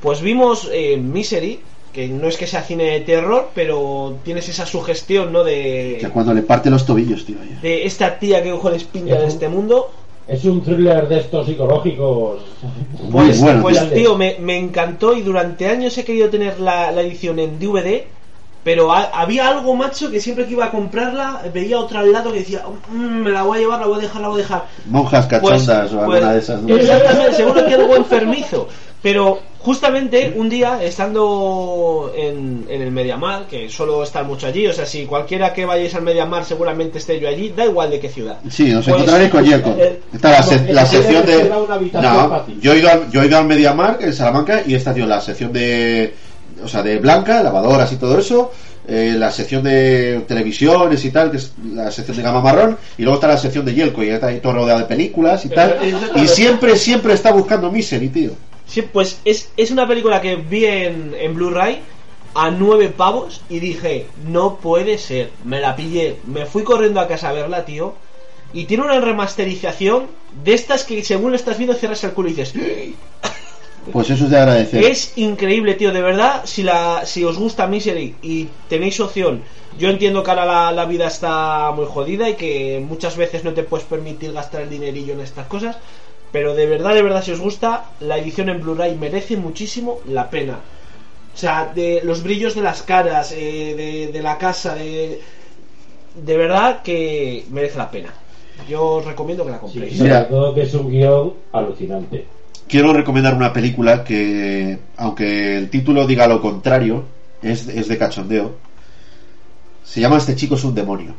Pues 0.01 0.21
vimos 0.21 0.69
eh, 0.71 0.97
Misery, 0.97 1.59
que 1.93 2.07
no 2.07 2.27
es 2.27 2.37
que 2.37 2.47
sea 2.47 2.61
cine 2.63 2.85
de 2.85 3.01
terror, 3.01 3.49
pero 3.53 4.17
tienes 4.23 4.47
esa 4.49 4.65
sugestión, 4.65 5.31
¿no? 5.31 5.43
Que 5.43 5.99
De, 6.01 6.09
cuando 6.13 6.33
le 6.33 6.41
parte 6.41 6.69
los 6.69 6.85
tobillos, 6.85 7.25
tío. 7.25 7.37
ya. 7.49 7.59
de 7.61 7.85
esta 7.85 8.17
tía 8.19 8.41
que 8.43 8.51
cojones 8.51 8.83
pinta 8.83 9.15
de 9.15 9.27
este 9.27 9.47
mundo. 9.49 9.91
Es 10.27 10.45
un 10.45 10.61
thriller 10.63 11.07
de 11.07 11.19
estos 11.19 11.45
psicológicos. 11.47 12.41
Muy 13.09 13.11
Pues, 13.27 13.41
bueno, 13.41 13.61
pues 13.61 13.79
tío. 13.79 13.89
tío, 13.93 14.17
me, 14.17 14.37
me 14.39 14.57
encantó 14.57 15.15
y 15.15 15.21
durante 15.21 15.67
años 15.67 15.97
he 15.97 16.05
querido 16.05 16.29
tener 16.29 16.59
la, 16.59 16.91
la 16.91 17.01
edición 17.01 17.39
en 17.39 17.59
DVD, 17.59 18.03
pero 18.63 18.91
ha- 18.91 19.09
había 19.13 19.47
algo, 19.47 19.75
macho, 19.75 20.11
que 20.11 20.19
siempre 20.21 20.45
que 20.45 20.51
iba 20.51 20.65
a 20.65 20.71
comprarla 20.71 21.41
veía 21.53 21.79
otra 21.79 22.01
al 22.01 22.11
lado 22.11 22.31
que 22.31 22.39
decía, 22.39 22.63
"Mm, 22.91 22.97
me 23.23 23.29
la 23.31 23.43
voy 23.43 23.57
a 23.57 23.61
llevar, 23.61 23.79
la 23.79 23.87
voy 23.87 23.99
a 23.99 24.01
dejar, 24.01 24.21
la 24.21 24.27
voy 24.27 24.39
a 24.39 24.43
dejar. 24.43 24.65
Monjas 24.85 25.25
cachondas 25.27 25.91
o 25.93 26.05
pues- 26.05 26.17
alguna 26.19 26.33
de 26.33 26.39
esas. 26.39 26.61
¿no? 26.61 26.75
Exactamente, 26.75 27.33
seguro 27.35 27.65
que 27.65 27.73
algo 27.73 27.95
enfermizo. 27.95 28.67
Pero 29.01 29.39
justamente 29.57 30.31
un 30.35 30.47
día, 30.47 30.77
estando 30.83 32.11
en, 32.15 32.65
en 32.69 32.81
el 32.83 32.91
Mediamar, 32.91 33.47
que 33.47 33.67
suelo 33.67 34.03
estar 34.03 34.23
mucho 34.25 34.45
allí, 34.45 34.67
o 34.67 34.73
sea, 34.73 34.85
si 34.85 35.05
cualquiera 35.05 35.53
que 35.53 35.65
vayáis 35.65 35.95
al 35.95 36.03
Mediamar 36.03 36.45
seguramente 36.45 36.99
esté 36.99 37.19
yo 37.19 37.27
allí, 37.27 37.49
da 37.49 37.65
igual 37.65 37.89
de 37.89 37.99
qué 37.99 38.09
ciudad. 38.09 38.37
Sí, 38.49 38.65
nos 38.69 38.85
Pues, 38.85 38.95
encontraréis 38.97 39.31
con 39.31 39.43
Yelko. 39.43 39.69
eh, 39.77 39.99
Está 40.13 40.31
la, 40.31 40.43
se- 40.43 40.71
la 40.73 40.85
sección 40.85 41.25
de. 41.25 41.49
No, 41.93 42.45
yo 42.61 42.73
he 42.73 42.77
ido 42.79 42.89
al, 42.91 43.09
yo 43.11 43.23
he 43.23 43.25
ido 43.25 43.37
al 43.39 43.45
MediaMarkt 43.45 44.03
en 44.03 44.13
Salamanca 44.13 44.61
y 44.65 44.75
esta, 44.75 44.93
tío, 44.93 45.05
la 45.07 45.19
sección 45.19 45.51
de. 45.51 46.13
O 46.63 46.67
sea, 46.67 46.83
de 46.83 46.97
blanca, 46.99 47.41
lavadoras 47.43 47.91
y 47.91 47.95
todo 47.97 48.17
eso. 48.19 48.51
eh, 48.87 49.13
la 49.17 49.31
sección 49.31 49.63
de 49.63 50.23
televisiones 50.27 51.05
y 51.05 51.11
tal, 51.11 51.31
que 51.31 51.37
es 51.37 51.53
la 51.73 51.91
sección 51.91 52.17
de 52.17 52.23
gama 52.23 52.41
marrón. 52.41 52.77
Y 52.97 53.03
luego 53.03 53.15
está 53.15 53.27
la 53.27 53.37
sección 53.37 53.63
de 53.65 53.73
Yelko 53.73 54.03
y 54.03 54.09
está 54.09 54.27
ahí 54.27 54.39
todo 54.39 54.53
rodeado 54.53 54.79
de 54.79 54.85
películas 54.85 55.45
y 55.45 55.49
tal. 55.49 55.77
Y 56.15 56.27
siempre, 56.27 56.75
siempre 56.75 57.13
está 57.13 57.31
buscando 57.31 57.71
Misery, 57.71 58.09
tío. 58.09 58.31
Sí, 58.67 58.81
pues 58.81 59.19
es, 59.25 59.49
es 59.57 59.71
una 59.71 59.87
película 59.87 60.21
que 60.21 60.35
vi 60.35 60.65
en, 60.65 61.13
en 61.19 61.35
Blu-ray 61.35 61.81
a 62.33 62.49
nueve 62.49 62.87
pavos 62.89 63.41
y 63.49 63.59
dije, 63.59 64.07
no 64.27 64.55
puede 64.57 64.97
ser. 64.97 65.29
Me 65.43 65.59
la 65.59 65.75
pillé, 65.75 66.17
me 66.25 66.45
fui 66.45 66.63
corriendo 66.63 66.99
a 66.99 67.07
casa 67.07 67.29
a 67.29 67.33
verla, 67.33 67.65
tío. 67.65 67.93
Y 68.53 68.65
tiene 68.65 68.83
una 68.83 68.99
remasterización 68.99 70.07
de 70.43 70.53
estas 70.53 70.83
que 70.83 71.03
según 71.03 71.31
lo 71.31 71.35
estás 71.37 71.57
viendo 71.57 71.75
cierras 71.75 72.03
el 72.03 72.11
culo 72.11 72.29
y 72.29 72.33
dices, 72.33 72.53
Pues 73.91 74.09
eso 74.09 74.25
es 74.25 74.29
de 74.29 74.37
agradecer. 74.37 74.83
es 74.83 75.17
increíble, 75.17 75.73
tío, 75.73 75.91
de 75.91 76.01
verdad, 76.01 76.41
si 76.45 76.61
la 76.63 77.01
si 77.05 77.23
os 77.23 77.37
gusta 77.37 77.65
Misery 77.67 78.15
y 78.21 78.47
tenéis 78.69 78.99
opción, 78.99 79.41
yo 79.79 79.89
entiendo 79.89 80.21
que 80.23 80.29
ahora 80.29 80.45
la, 80.45 80.71
la 80.71 80.85
vida 80.85 81.07
está 81.07 81.71
muy 81.71 81.85
jodida 81.87 82.29
y 82.29 82.35
que 82.35 82.83
muchas 82.87 83.17
veces 83.17 83.43
no 83.43 83.53
te 83.53 83.63
puedes 83.63 83.85
permitir 83.87 84.33
gastar 84.33 84.61
el 84.61 84.69
dinerillo 84.69 85.13
en 85.13 85.21
estas 85.21 85.47
cosas, 85.47 85.77
pero 86.31 86.53
de 86.53 86.67
verdad, 86.67 86.93
de 86.93 87.01
verdad, 87.01 87.23
si 87.23 87.31
os 87.31 87.39
gusta, 87.39 87.85
la 88.01 88.17
edición 88.19 88.49
en 88.49 88.61
Blu-ray 88.61 88.95
merece 88.95 89.35
muchísimo 89.35 89.99
la 90.07 90.29
pena. 90.29 90.59
O 91.33 91.37
sea, 91.37 91.71
de 91.73 92.01
los 92.03 92.21
brillos 92.23 92.55
de 92.55 92.61
las 92.61 92.83
caras, 92.83 93.31
eh, 93.31 93.73
de, 93.75 94.11
de 94.11 94.21
la 94.21 94.37
casa, 94.37 94.75
de... 94.75 95.21
De 96.13 96.35
verdad 96.37 96.81
que 96.83 97.45
merece 97.49 97.77
la 97.77 97.89
pena. 97.89 98.13
Yo 98.69 98.85
os 98.97 99.05
recomiendo 99.05 99.45
que 99.45 99.51
la 99.51 99.57
Sí, 99.57 99.61
compréis. 99.61 99.97
sobre 99.97 100.21
todo 100.25 100.53
que 100.53 100.61
es 100.63 100.73
un 100.73 100.89
guion 100.91 101.33
alucinante. 101.53 102.25
Quiero 102.71 102.93
recomendar 102.93 103.35
una 103.35 103.51
película 103.51 104.01
que, 104.01 104.79
aunque 104.95 105.57
el 105.57 105.69
título 105.69 106.07
diga 106.07 106.25
lo 106.25 106.41
contrario, 106.41 107.03
es, 107.41 107.67
es 107.67 107.89
de 107.89 107.97
cachondeo. 107.97 108.55
Se 109.83 109.99
llama 109.99 110.15
Este 110.15 110.37
chico 110.37 110.55
es 110.55 110.63
un 110.63 110.73
demonio. 110.73 111.13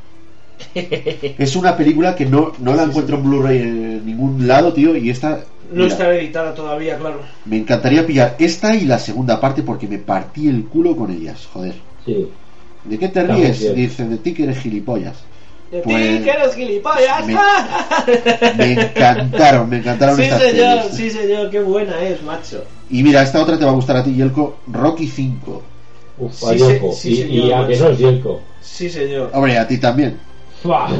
Es 0.74 1.54
una 1.54 1.76
película 1.76 2.14
que 2.14 2.24
no, 2.24 2.52
no 2.58 2.74
la 2.74 2.84
encuentro 2.84 3.18
en 3.18 3.22
Blu-ray 3.24 3.58
en 3.58 4.06
ningún 4.06 4.46
lado, 4.46 4.72
tío, 4.72 4.96
y 4.96 5.10
esta... 5.10 5.44
No 5.70 5.82
mira, 5.82 5.88
está 5.88 6.14
editada 6.14 6.54
todavía, 6.54 6.96
claro. 6.96 7.20
Me 7.44 7.58
encantaría 7.58 8.06
pillar 8.06 8.34
esta 8.38 8.74
y 8.74 8.86
la 8.86 8.98
segunda 8.98 9.38
parte 9.38 9.62
porque 9.62 9.86
me 9.86 9.98
partí 9.98 10.48
el 10.48 10.64
culo 10.64 10.96
con 10.96 11.10
ellas, 11.10 11.46
joder. 11.52 11.74
Sí. 12.06 12.28
¿De 12.84 12.98
qué 12.98 13.08
te 13.08 13.24
ríes? 13.24 13.74
Dicen 13.74 14.08
de 14.08 14.16
ti 14.16 14.32
que 14.32 14.44
eres 14.44 14.58
gilipollas. 14.58 15.22
De 15.72 15.80
Pues- 15.80 16.18
ti 16.18 16.22
que 16.24 16.30
eres 16.30 16.54
gilipollas. 16.54 17.26
Me- 17.26 17.34
Me 18.58 18.72
encantaron, 18.74 19.68
me 19.70 19.78
encantaron 19.78 20.16
sí, 20.16 20.22
estas 20.24 20.42
señor, 20.42 20.82
sí, 20.92 21.10
señor, 21.10 21.50
qué 21.50 21.60
buena 21.60 21.98
es, 22.02 22.22
macho. 22.22 22.62
Y 22.90 23.02
mira, 23.02 23.22
esta 23.22 23.40
otra 23.42 23.58
te 23.58 23.64
va 23.64 23.70
a 23.70 23.74
gustar 23.74 23.96
a 23.96 24.04
ti, 24.04 24.14
Yelko, 24.14 24.58
Rocky 24.66 25.08
5. 25.08 25.62
Uf, 26.18 26.34
Sí, 26.34 26.54
y, 27.10 27.16
señor, 27.16 27.32
y 27.46 27.52
a 27.52 27.66
que 27.66 27.76
no 27.78 27.88
es 27.88 27.98
Yelko. 27.98 28.40
Sí, 28.60 28.90
señor. 28.90 29.30
Hombre, 29.32 29.56
a 29.58 29.66
ti 29.66 29.78
también. 29.78 30.20
Fua. 30.62 30.90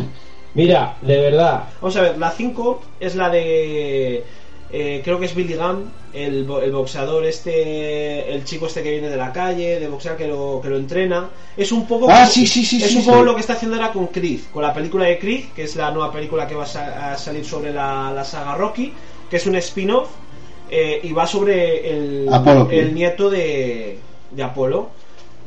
Mira, 0.55 0.97
de 1.03 1.16
verdad, 1.20 1.64
Vamos 1.81 1.97
a 1.97 2.01
ver, 2.03 2.18
la 2.18 2.31
5 2.31 2.83
es 2.99 3.14
la 3.14 3.29
de. 3.29 4.25
Eh, 4.73 5.01
creo 5.05 5.18
que 5.20 5.27
es 5.27 5.35
Billy 5.35 5.55
Gunn, 5.55 5.91
el, 6.14 6.49
el 6.62 6.73
boxeador 6.73 7.25
este, 7.27 8.33
el 8.33 8.45
chico 8.45 8.66
este 8.66 8.83
que 8.83 8.91
viene 8.91 9.09
de 9.11 9.16
la 9.16 9.33
calle, 9.33 9.79
de 9.79 9.89
boxear 9.89 10.16
que 10.16 10.27
lo, 10.27 10.61
que 10.62 10.68
lo 10.70 10.77
entrena. 10.77 11.29
Es 11.57 11.73
un 11.73 11.87
poco. 11.87 12.09
Ah, 12.11 12.27
sí, 12.27 12.47
sí, 12.47 12.64
sí, 12.64 12.83
Es 12.83 12.95
un 12.95 13.05
poco 13.05 13.23
lo 13.25 13.35
que 13.35 13.41
está 13.43 13.53
haciendo 13.55 13.77
ahora 13.77 13.93
con 13.93 14.07
Creed, 14.09 14.41
con 14.53 14.62
la 14.62 14.73
película 14.73 15.05
de 15.05 15.18
Creed, 15.18 15.45
que 15.55 15.64
es 15.64 15.77
la 15.77 15.91
nueva 15.91 16.11
película 16.12 16.47
que 16.47 16.55
va 16.55 16.64
a, 16.64 16.66
sa- 16.66 17.12
a 17.12 17.18
salir 17.18 17.45
sobre 17.45 17.73
la, 17.73 18.12
la 18.14 18.25
saga 18.25 18.55
Rocky, 18.55 18.93
que 19.31 19.37
es 19.37 19.47
un 19.47 19.57
spin-off 19.57 20.09
eh, 20.70 21.01
y 21.03 21.12
va 21.12 21.27
sobre 21.27 21.91
el, 21.91 22.29
Apolo 22.33 22.68
el 22.70 22.95
nieto 22.95 23.29
de, 23.29 23.99
de 24.31 24.43
Apolo 24.43 24.91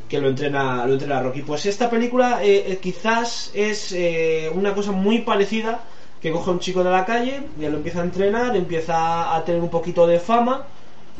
que 0.08 0.20
lo 0.20 0.28
entrena 0.28 0.86
lo 0.86 0.92
entrena 0.92 1.20
Rocky 1.20 1.42
pues 1.42 1.66
esta 1.66 1.90
película 1.90 2.38
eh, 2.44 2.64
eh, 2.68 2.78
quizás 2.80 3.50
es 3.54 3.90
eh, 3.90 4.48
una 4.54 4.72
cosa 4.72 4.92
muy 4.92 5.18
parecida 5.22 5.80
que 6.26 6.32
coge 6.32 6.50
a 6.50 6.54
un 6.54 6.58
chico 6.58 6.82
de 6.82 6.90
la 6.90 7.04
calle 7.04 7.40
y 7.56 7.62
lo 7.62 7.76
empieza 7.76 8.00
a 8.00 8.02
entrenar 8.02 8.56
empieza 8.56 9.32
a 9.36 9.44
tener 9.44 9.60
un 9.62 9.68
poquito 9.68 10.08
de 10.08 10.18
fama 10.18 10.64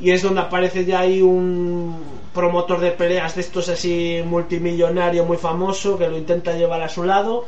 y 0.02 0.10
es 0.10 0.20
donde 0.20 0.40
aparece 0.40 0.84
ya 0.84 0.98
ahí 0.98 1.22
un 1.22 1.96
promotor 2.34 2.80
de 2.80 2.90
peleas 2.90 3.36
de 3.36 3.42
estos 3.42 3.68
así 3.68 4.20
multimillonario 4.26 5.24
muy 5.24 5.36
famoso 5.36 5.96
que 5.96 6.08
lo 6.08 6.18
intenta 6.18 6.54
llevar 6.56 6.82
a 6.82 6.88
su 6.88 7.04
lado 7.04 7.44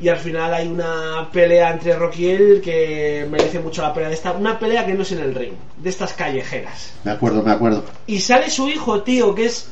y 0.00 0.08
al 0.08 0.16
final 0.16 0.52
hay 0.52 0.66
una 0.66 1.28
pelea 1.32 1.70
entre 1.70 1.94
Rocky 1.94 2.24
y 2.26 2.30
él 2.30 2.60
que 2.64 3.28
merece 3.30 3.60
mucho 3.60 3.80
la 3.82 3.94
pena 3.94 4.08
de 4.08 4.14
esta 4.14 4.32
una 4.32 4.58
pelea 4.58 4.84
que 4.84 4.94
no 4.94 5.02
es 5.02 5.12
en 5.12 5.20
el 5.20 5.36
ring 5.36 5.52
de 5.76 5.88
estas 5.88 6.14
callejeras 6.14 6.94
Me 7.04 7.12
acuerdo, 7.12 7.44
me 7.44 7.52
acuerdo. 7.52 7.84
y 8.08 8.18
sale 8.18 8.50
su 8.50 8.68
hijo, 8.68 9.02
tío, 9.02 9.36
que 9.36 9.44
es 9.44 9.70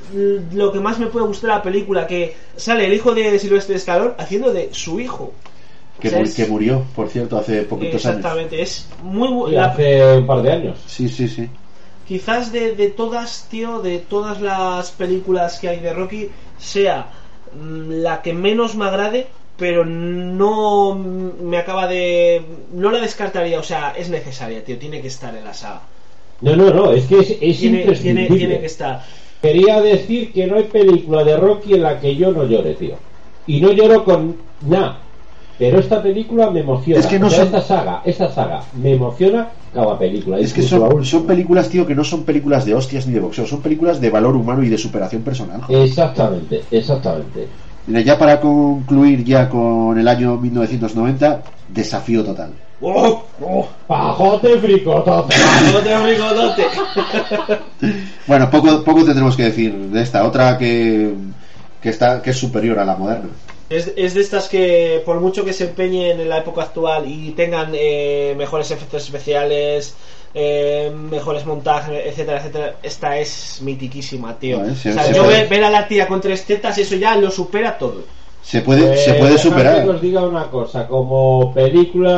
lo 0.53 0.71
que 0.71 0.79
más 0.79 1.01
me 1.01 1.07
puede 1.07 1.27
gustar 1.27 1.51
de 1.51 1.57
la 1.57 1.63
película, 1.65 2.07
que 2.07 2.37
sale 2.55 2.87
el 2.87 2.95
hijo 2.95 3.13
de 3.17 3.37
Silvestre 3.41 3.75
Stallone 3.75 4.15
haciendo 4.17 4.53
de 4.53 4.69
su 4.73 5.01
hijo. 5.01 5.33
Que, 6.01 6.09
O 6.09 6.11
sea, 6.11 6.19
mu- 6.21 6.25
es- 6.25 6.35
que 6.35 6.47
murió, 6.47 6.83
por 6.97 7.09
cierto, 7.09 7.37
hace 7.39 7.63
poquitos 7.63 8.05
años. 8.07 8.17
Exactamente, 8.19 8.63
es 8.63 8.89
muy 9.03 9.53
la- 9.53 9.67
hace 9.67 10.17
un 10.19 10.27
par 10.27 10.43
de 10.43 10.53
años. 10.53 10.79
Sí, 10.87 11.09
sí, 11.09 11.29
sí. 11.29 11.49
quizás 12.09 12.51
de, 12.53 12.75
de 12.75 12.89
todas, 12.89 13.47
tío, 13.49 13.81
de 13.81 13.99
todas 13.99 14.41
las 14.41 14.91
películas 14.91 15.59
que 15.61 15.69
hay 15.69 15.79
de 15.81 15.93
Rocky, 15.93 16.29
sea 16.59 17.07
mm, 17.55 17.91
la 18.03 18.21
que 18.23 18.33
menos 18.33 18.75
me 18.75 18.87
agrade, 18.87 19.29
pero 19.57 19.85
no 19.85 20.95
me 20.97 21.59
acaba 21.59 21.87
de... 21.87 22.43
No 22.73 22.91
la 22.91 22.99
descartaría, 23.01 23.61
o 23.61 23.63
sea, 23.63 23.93
es 23.97 24.09
necesaria, 24.09 24.65
tío, 24.65 24.77
tiene 24.79 25.01
que 25.01 25.09
estar 25.09 25.37
en 25.37 25.45
la 25.45 25.55
saga. 25.55 25.83
No, 26.41 26.57
no, 26.57 26.71
no, 26.71 26.93
es 26.93 27.05
que 27.05 27.19
es, 27.21 27.31
es 27.41 27.59
Tiene, 27.59 27.85
tiene, 27.95 28.27
tiene 28.27 28.59
que 28.61 28.67
estar. 28.67 29.05
Quería 29.43 29.81
decir 29.81 30.33
que 30.33 30.47
no 30.47 30.57
hay 30.57 30.65
película 30.65 31.23
de 31.23 31.37
Rocky 31.37 31.75
en 31.75 31.83
la 31.83 32.01
que 32.01 32.17
yo 32.17 32.33
no 32.33 32.45
llore, 32.45 32.75
tío. 32.75 32.97
Y 33.47 33.61
no 33.61 33.71
lloro 33.73 34.05
con 34.05 34.37
nada. 34.67 34.99
Pero 35.61 35.79
esta 35.79 36.03
película 36.03 36.51
me 36.51 36.61
emociona. 36.61 36.99
Es 36.99 37.07
que 37.07 37.19
no 37.19 37.27
O 37.27 37.31
sea, 37.31 37.41
son- 37.41 37.47
esta 37.49 37.61
saga, 37.61 38.01
esta 38.07 38.33
saga 38.33 38.65
me 38.73 38.95
emociona 38.95 39.51
cada 39.75 39.99
película. 39.99 40.39
Es 40.39 40.55
que 40.55 40.63
son, 40.63 41.27
películas, 41.27 41.69
tío, 41.69 41.87
que 41.87 41.95
no 41.95 42.03
son 42.03 42.25
películas 42.25 42.65
de 42.65 42.75
hostias 42.75 43.07
ni 43.07 43.13
de 43.13 43.21
boxeo, 43.21 43.47
son 43.47 43.61
películas 43.61 44.01
de 44.01 44.09
valor 44.09 44.37
humano 44.37 44.63
y 44.63 44.71
de 44.71 44.79
superación 44.79 45.21
personal. 45.21 45.61
joder. 45.61 45.83
Exactamente, 45.83 46.63
exactamente. 46.71 47.47
Mira, 47.87 48.01
ya 48.01 48.19
para 48.19 48.41
concluir 48.41 49.23
ya 49.23 49.51
con 49.51 49.99
el 49.99 50.09
año 50.09 50.39
1990, 50.39 51.43
desafío 51.69 52.25
total. 52.25 52.53
¡Oh! 52.81 53.23
¡Oh! 53.43 53.69
Pajote 53.87 54.59
fricotote. 54.61 55.35
¡Bigote, 55.67 55.91
bigote! 56.11 56.65
Bueno, 58.27 58.49
poco, 58.51 58.83
poco 58.85 59.05
tendremos 59.05 59.37
que 59.37 59.45
decir 59.45 59.75
de 59.75 60.03
esta, 60.03 60.25
otra 60.25 60.57
que, 60.57 61.13
que, 61.83 61.89
está, 61.89 62.23
que 62.23 62.31
es 62.31 62.37
superior 62.39 62.79
a 62.79 62.85
la 62.85 62.95
moderna. 62.95 63.29
Es, 63.71 63.93
es 63.97 64.15
de 64.15 64.21
estas 64.21 64.49
que, 64.49 65.01
por 65.07 65.21
mucho 65.21 65.45
que 65.45 65.53
se 65.53 65.63
empeñen 65.65 66.21
en 66.21 66.29
la 66.29 66.39
época 66.39 66.63
actual 66.63 67.05
y 67.07 67.31
tengan 67.31 67.71
eh, 67.73 68.35
mejores 68.37 68.69
efectos 68.73 69.05
especiales, 69.05 69.95
eh, 70.35 70.91
mejores 70.93 71.47
montajes, 71.47 72.03
etcétera, 72.05 72.39
etcétera, 72.41 72.75
esta 72.83 73.17
es 73.19 73.61
mitiquísima, 73.63 74.37
tío. 74.37 74.59
O 74.61 74.75
sea, 74.75 75.05
se 75.05 75.15
yo 75.15 75.23
puede- 75.23 75.43
ver, 75.43 75.49
ver 75.49 75.65
a 75.65 75.71
la 75.71 75.87
tía 75.87 76.09
con 76.09 76.21
tres 76.21 76.45
tetas, 76.47 76.77
eso 76.79 76.97
ya 76.97 77.15
lo 77.15 77.31
supera 77.31 77.79
todo. 77.79 78.03
Se 78.43 78.63
puede, 78.63 78.87
Pues, 78.89 79.05
se 79.05 79.15
puede 79.15 79.39
superar. 79.39 79.85
que 79.85 79.91
os 79.91 80.01
diga 80.01 80.23
una 80.27 80.51
cosa, 80.51 80.89
como 80.89 81.53
película 81.55 82.17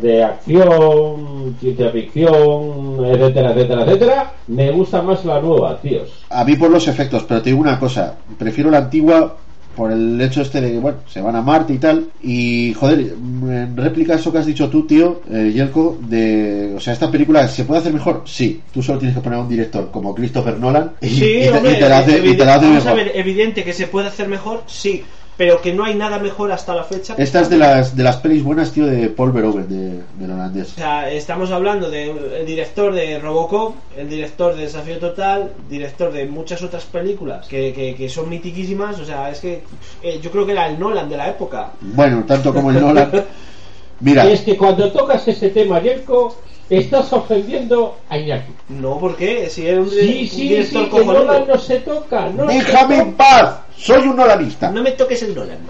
de 0.00 0.22
acción, 0.22 1.56
ciencia 1.58 1.90
ficción, 1.90 3.04
etcétera, 3.04 3.50
etcétera, 3.52 3.82
etcétera, 3.84 4.32
me 4.48 4.70
gusta 4.70 5.00
más 5.02 5.24
la 5.24 5.40
nueva, 5.40 5.80
tíos. 5.80 6.10
A 6.30 6.44
mí 6.44 6.54
por 6.56 6.70
los 6.70 6.86
efectos, 6.86 7.24
pero 7.26 7.40
te 7.42 7.50
digo 7.50 7.60
una 7.62 7.80
cosa, 7.80 8.14
prefiero 8.38 8.70
la 8.70 8.78
antigua 8.78 9.36
por 9.76 9.90
el 9.92 10.20
hecho 10.20 10.42
este 10.42 10.60
de 10.60 10.72
que, 10.72 10.78
bueno, 10.78 10.98
se 11.08 11.20
van 11.20 11.36
a 11.36 11.42
Marte 11.42 11.72
y 11.74 11.78
tal. 11.78 12.06
Y, 12.22 12.74
joder, 12.74 12.98
en 13.00 13.76
réplica 13.76 14.12
a 14.14 14.16
eso 14.16 14.30
que 14.32 14.38
has 14.38 14.46
dicho 14.46 14.68
tú, 14.68 14.86
tío, 14.86 15.22
eh, 15.30 15.50
Yelko, 15.54 15.98
de, 16.08 16.74
o 16.76 16.80
sea, 16.80 16.92
esta 16.92 17.10
película 17.10 17.46
se 17.48 17.64
puede 17.64 17.80
hacer 17.80 17.92
mejor, 17.92 18.22
sí. 18.26 18.60
Tú 18.72 18.82
solo 18.82 18.98
tienes 18.98 19.16
que 19.16 19.22
poner 19.22 19.38
a 19.38 19.42
un 19.42 19.48
director 19.48 19.90
como 19.90 20.14
Christopher 20.14 20.58
Nolan 20.58 20.92
y, 21.00 21.08
Sí, 21.08 21.24
y 21.24 21.40
te, 21.42 21.50
hombre, 21.50 21.72
y 21.72 21.78
te 21.80 21.88
la 21.88 21.98
hace, 21.98 22.26
y 22.26 22.36
te 22.36 22.44
la 22.44 22.54
hace 22.54 22.66
vamos 22.66 22.86
a 22.86 22.94
mejor. 22.94 23.04
ver, 23.04 23.12
evidente 23.16 23.64
que 23.64 23.72
se 23.72 23.86
puede 23.86 24.08
hacer 24.08 24.28
mejor, 24.28 24.62
sí, 24.66 25.02
pero 25.36 25.60
que 25.60 25.72
no 25.72 25.84
hay 25.84 25.94
nada 25.94 26.18
mejor 26.18 26.52
hasta 26.52 26.74
la 26.74 26.84
fecha. 26.84 27.14
Esta 27.16 27.40
es 27.40 27.48
de 27.48 27.56
las, 27.56 27.96
de 27.96 28.02
las 28.02 28.16
pelis 28.18 28.42
buenas, 28.42 28.72
tío, 28.72 28.86
de 28.86 29.08
Paul 29.08 29.32
Verhoeven, 29.32 29.68
de, 29.68 30.02
del 30.18 30.30
holandés. 30.30 30.72
O 30.72 30.74
sea, 30.76 31.10
estamos 31.10 31.50
hablando 31.50 31.90
del 31.90 32.44
director 32.46 32.92
de 32.92 33.18
Robocop, 33.18 33.74
el 33.96 34.08
director 34.08 34.54
de 34.54 34.62
Desafío 34.62 34.98
Total, 34.98 35.52
director 35.68 36.12
de 36.12 36.26
muchas 36.26 36.62
otras 36.62 36.84
películas 36.84 37.46
que, 37.46 37.72
que, 37.72 37.94
que 37.94 38.08
son 38.08 38.28
mitiquísimas. 38.28 38.98
O 39.00 39.04
sea, 39.04 39.30
es 39.30 39.40
que 39.40 39.62
eh, 40.02 40.20
yo 40.22 40.30
creo 40.30 40.44
que 40.44 40.52
era 40.52 40.68
el 40.68 40.78
Nolan 40.78 41.08
de 41.08 41.16
la 41.16 41.30
época. 41.30 41.70
Bueno, 41.80 42.24
tanto 42.26 42.52
como 42.52 42.70
el 42.70 42.80
Nolan. 42.80 43.10
Mira, 44.00 44.28
Y 44.28 44.32
es 44.32 44.40
que 44.40 44.56
cuando 44.56 44.90
tocas 44.90 45.26
ese 45.28 45.50
tema, 45.50 45.80
Yerko, 45.80 46.36
estás 46.78 47.12
ofendiendo 47.12 47.98
a 48.08 48.18
Iñaki. 48.18 48.52
No, 48.68 48.98
¿por 48.98 49.16
qué? 49.16 49.48
Si 49.50 49.66
era 49.66 49.80
un, 49.80 49.90
Sí, 49.90 49.96
un 50.22 50.28
sí, 50.36 50.48
director 50.48 50.84
sí, 50.84 50.90
que. 50.90 51.04
Nolan 51.04 51.44
no 51.48 51.58
se 51.58 51.78
toca. 51.80 52.28
No 52.30 52.48
se 52.48 52.54
déjame 52.54 52.98
en 52.98 53.12
paz, 53.14 53.56
soy 53.76 54.02
un 54.08 54.16
nolanista. 54.16 54.70
No 54.70 54.82
me 54.82 54.92
toques 54.92 55.22
el 55.22 55.34
Nolan. 55.34 55.58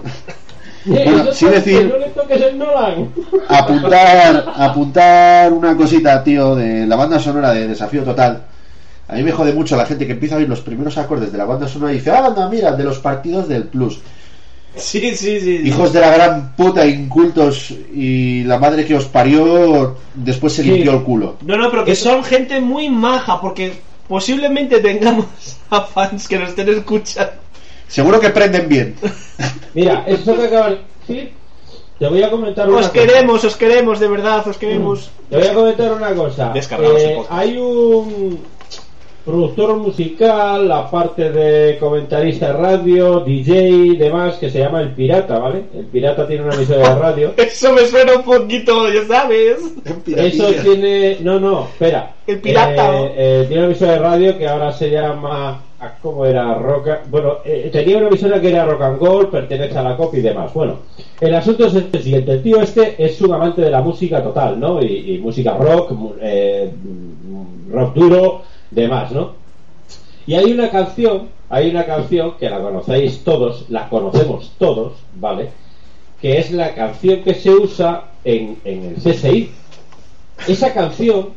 Bueno, 0.85 1.29
es 1.31 1.39
que 1.39 1.45
decir- 1.49 1.89
No 1.89 1.97
le 1.97 2.09
toques 2.09 2.41
el 2.41 2.57
Nolan. 2.57 3.07
apuntar 3.47 4.53
apuntar 4.55 5.53
una 5.53 5.77
cosita, 5.77 6.21
tío, 6.23 6.55
de 6.55 6.85
la 6.85 6.97
banda 6.97 7.19
sonora 7.19 7.53
de 7.53 7.69
Desafío 7.69 8.03
Total. 8.03 8.43
A 9.07 9.15
mí 9.15 9.23
me 9.23 9.31
jode 9.31 9.53
mucho 9.53 9.77
la 9.77 9.85
gente 9.85 10.05
que 10.05 10.11
empieza 10.13 10.35
a 10.35 10.39
oír 10.39 10.49
los 10.49 10.59
primeros 10.59 10.97
acordes 10.97 11.31
de 11.31 11.37
la 11.37 11.45
banda 11.45 11.69
sonora 11.69 11.93
y 11.93 11.95
dice, 11.99 12.11
ah, 12.11 12.25
anda, 12.25 12.49
mira, 12.49 12.73
de 12.73 12.83
los 12.83 12.99
partidos 12.99 13.47
del 13.47 13.63
Plus. 13.63 13.99
Sí, 14.77 14.99
sí, 15.15 15.39
sí. 15.39 15.39
sí. 15.39 15.61
Hijos 15.67 15.93
de 15.93 15.99
la 16.01 16.09
gran 16.11 16.55
puta, 16.55 16.85
incultos, 16.85 17.71
y 17.93 18.43
la 18.43 18.57
madre 18.57 18.85
que 18.85 18.95
os 18.95 19.05
parió 19.05 19.97
después 20.15 20.53
se 20.53 20.63
Sí. 20.63 20.71
limpió 20.71 20.93
el 20.93 21.03
culo. 21.03 21.35
No, 21.45 21.57
no, 21.57 21.69
pero 21.69 21.85
que 21.85 21.95
son 21.95 22.23
gente 22.23 22.59
muy 22.59 22.89
maja, 22.89 23.39
porque 23.39 23.73
posiblemente 24.07 24.79
tengamos 24.79 25.25
a 25.69 25.81
fans 25.81 26.27
que 26.27 26.39
nos 26.39 26.49
estén 26.49 26.69
escuchando. 26.69 27.33
Seguro 27.87 28.19
que 28.19 28.29
prenden 28.31 28.67
bien. 28.67 28.95
Mira, 29.75 30.03
eso 30.07 30.35
que 30.35 30.45
acabas 30.47 30.71
de 30.71 30.77
decir, 31.13 31.33
te 31.99 32.07
voy 32.07 32.23
a 32.23 32.31
comentar 32.31 32.67
una 32.67 32.79
Os 32.79 32.87
cosa. 32.87 32.93
queremos, 32.93 33.43
os 33.43 33.55
queremos, 33.55 33.99
de 33.99 34.07
verdad, 34.07 34.47
os 34.47 34.57
queremos. 34.57 35.11
Te 35.29 35.37
voy 35.37 35.47
a 35.47 35.53
comentar 35.53 35.91
una 35.93 36.13
cosa. 36.15 36.49
Descargamos 36.53 36.99
Eh, 37.01 37.09
el 37.11 37.15
podcast. 37.17 37.33
hay 37.39 37.57
un 37.57 38.39
productor 39.25 39.77
musical, 39.77 40.69
aparte 40.71 41.31
de 41.31 41.77
comentarista 41.77 42.47
de 42.47 42.53
radio, 42.53 43.21
DJ 43.21 43.69
y 43.69 43.95
demás, 43.95 44.35
que 44.35 44.49
se 44.49 44.59
llama 44.59 44.81
El 44.81 44.89
Pirata, 44.89 45.39
¿vale? 45.39 45.63
El 45.73 45.85
Pirata 45.85 46.27
tiene 46.27 46.43
una 46.43 46.55
emisora 46.55 46.89
de 46.93 46.99
radio. 46.99 47.33
Eso 47.37 47.71
me 47.73 47.85
suena 47.85 48.15
un 48.17 48.23
poquito, 48.23 48.91
ya 48.91 49.05
sabes. 49.05 49.59
Eso 50.07 50.47
tiene. 50.63 51.17
No, 51.21 51.39
no, 51.39 51.63
espera. 51.65 52.13
El 52.27 52.39
pirata, 52.39 52.99
Eh, 53.01 53.13
eh, 53.17 53.45
tiene 53.47 53.63
una 53.63 53.71
emisora 53.71 53.91
de 53.93 53.99
radio 53.99 54.37
que 54.37 54.47
ahora 54.47 54.71
se 54.71 54.89
llama. 54.89 55.61
ah, 55.79 55.91
¿Cómo 56.01 56.25
era? 56.25 56.53
Rock. 56.55 56.87
Bueno, 57.09 57.37
eh, 57.45 57.69
tenía 57.71 57.97
una 57.97 58.07
emisora 58.07 58.39
que 58.41 58.49
era 58.49 58.65
Rock 58.65 58.81
and 58.81 58.99
Gold, 58.99 59.29
pertenece 59.29 59.77
a 59.77 59.83
la 59.83 59.95
COP 59.97 60.15
y 60.15 60.21
demás. 60.21 60.53
Bueno, 60.53 60.79
el 61.21 61.33
asunto 61.35 61.67
es 61.67 61.75
el 61.75 61.89
siguiente: 62.03 62.31
el 62.33 62.43
tío 62.43 62.61
este 62.61 62.95
es 62.97 63.19
un 63.21 63.33
amante 63.33 63.61
de 63.61 63.71
la 63.71 63.81
música 63.81 64.21
total, 64.21 64.59
¿no? 64.59 64.81
Y, 64.81 65.15
y 65.15 65.17
música 65.19 65.55
rock, 65.57 65.91
mu- 65.91 66.13
eh, 66.21 66.69
rock 67.71 67.93
duro, 67.95 68.41
demás, 68.73 69.11
¿no? 69.11 69.33
Y 70.25 70.35
hay 70.35 70.51
una 70.51 70.69
canción, 70.69 71.29
hay 71.49 71.69
una 71.69 71.85
canción 71.85 72.37
que 72.37 72.49
la 72.49 72.59
conocéis 72.59 73.23
todos, 73.23 73.65
la 73.69 73.89
conocemos 73.89 74.53
todos, 74.57 74.93
¿vale? 75.15 75.49
Que 76.21 76.39
es 76.39 76.51
la 76.51 76.73
canción 76.73 77.23
que 77.23 77.33
se 77.33 77.51
usa 77.51 78.05
en, 78.23 78.57
en 78.63 78.83
el 78.85 78.95
CSI. 78.95 79.51
Esa 80.47 80.73
canción 80.73 81.29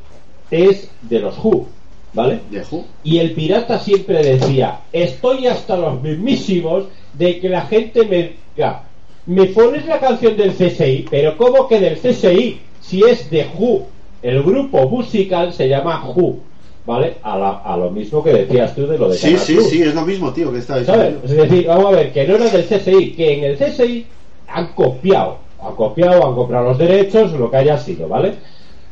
es 0.50 0.90
de 1.02 1.18
los 1.18 1.36
Who, 1.42 1.66
¿vale? 2.12 2.40
¿De 2.50 2.64
Who? 2.70 2.84
Y 3.02 3.18
el 3.18 3.32
pirata 3.32 3.80
siempre 3.80 4.22
decía, 4.22 4.80
estoy 4.92 5.48
hasta 5.48 5.76
los 5.76 6.00
mismísimos 6.00 6.84
de 7.14 7.40
que 7.40 7.48
la 7.48 7.62
gente 7.62 8.04
me 8.06 8.32
diga, 8.54 8.84
me 9.26 9.46
pones 9.46 9.84
la 9.86 9.98
canción 9.98 10.36
del 10.36 10.52
CSI, 10.52 11.06
pero 11.10 11.36
¿cómo 11.36 11.66
que 11.66 11.80
del 11.80 11.98
CSI? 11.98 12.60
Si 12.80 13.02
es 13.02 13.28
de 13.30 13.46
Who. 13.58 13.86
El 14.22 14.42
grupo 14.42 14.88
musical 14.88 15.52
se 15.52 15.68
llama 15.68 16.08
Who, 16.08 16.38
¿vale? 16.86 17.16
A, 17.22 17.36
la- 17.36 17.58
a 17.64 17.76
lo 17.76 17.90
mismo 17.90 18.22
que 18.22 18.32
decías 18.32 18.74
tú 18.74 18.86
de 18.86 18.96
lo 18.96 19.08
de 19.08 19.16
Sí, 19.16 19.26
Canal 19.32 19.38
sí, 19.40 19.54
Plus. 19.54 19.68
sí, 19.68 19.82
es 19.82 19.94
lo 19.94 20.02
mismo, 20.02 20.32
tío, 20.32 20.52
que 20.52 20.58
estaba 20.58 20.82
¿Sabes? 20.84 21.14
diciendo. 21.20 21.42
Es 21.42 21.50
decir, 21.50 21.66
vamos 21.66 21.86
a 21.86 21.96
ver, 21.96 22.12
que 22.12 22.26
no 22.26 22.34
era 22.36 22.48
del 22.48 22.64
CSI, 22.64 23.12
que 23.16 23.38
en 23.38 23.44
el 23.44 23.56
CSI 23.58 24.06
han 24.48 24.68
copiado, 24.68 25.38
han 25.60 25.74
copiado, 25.74 26.26
han 26.28 26.34
comprado 26.34 26.68
los 26.68 26.78
derechos, 26.78 27.32
lo 27.32 27.50
que 27.50 27.56
haya 27.56 27.76
sido, 27.78 28.08
¿vale? 28.08 28.34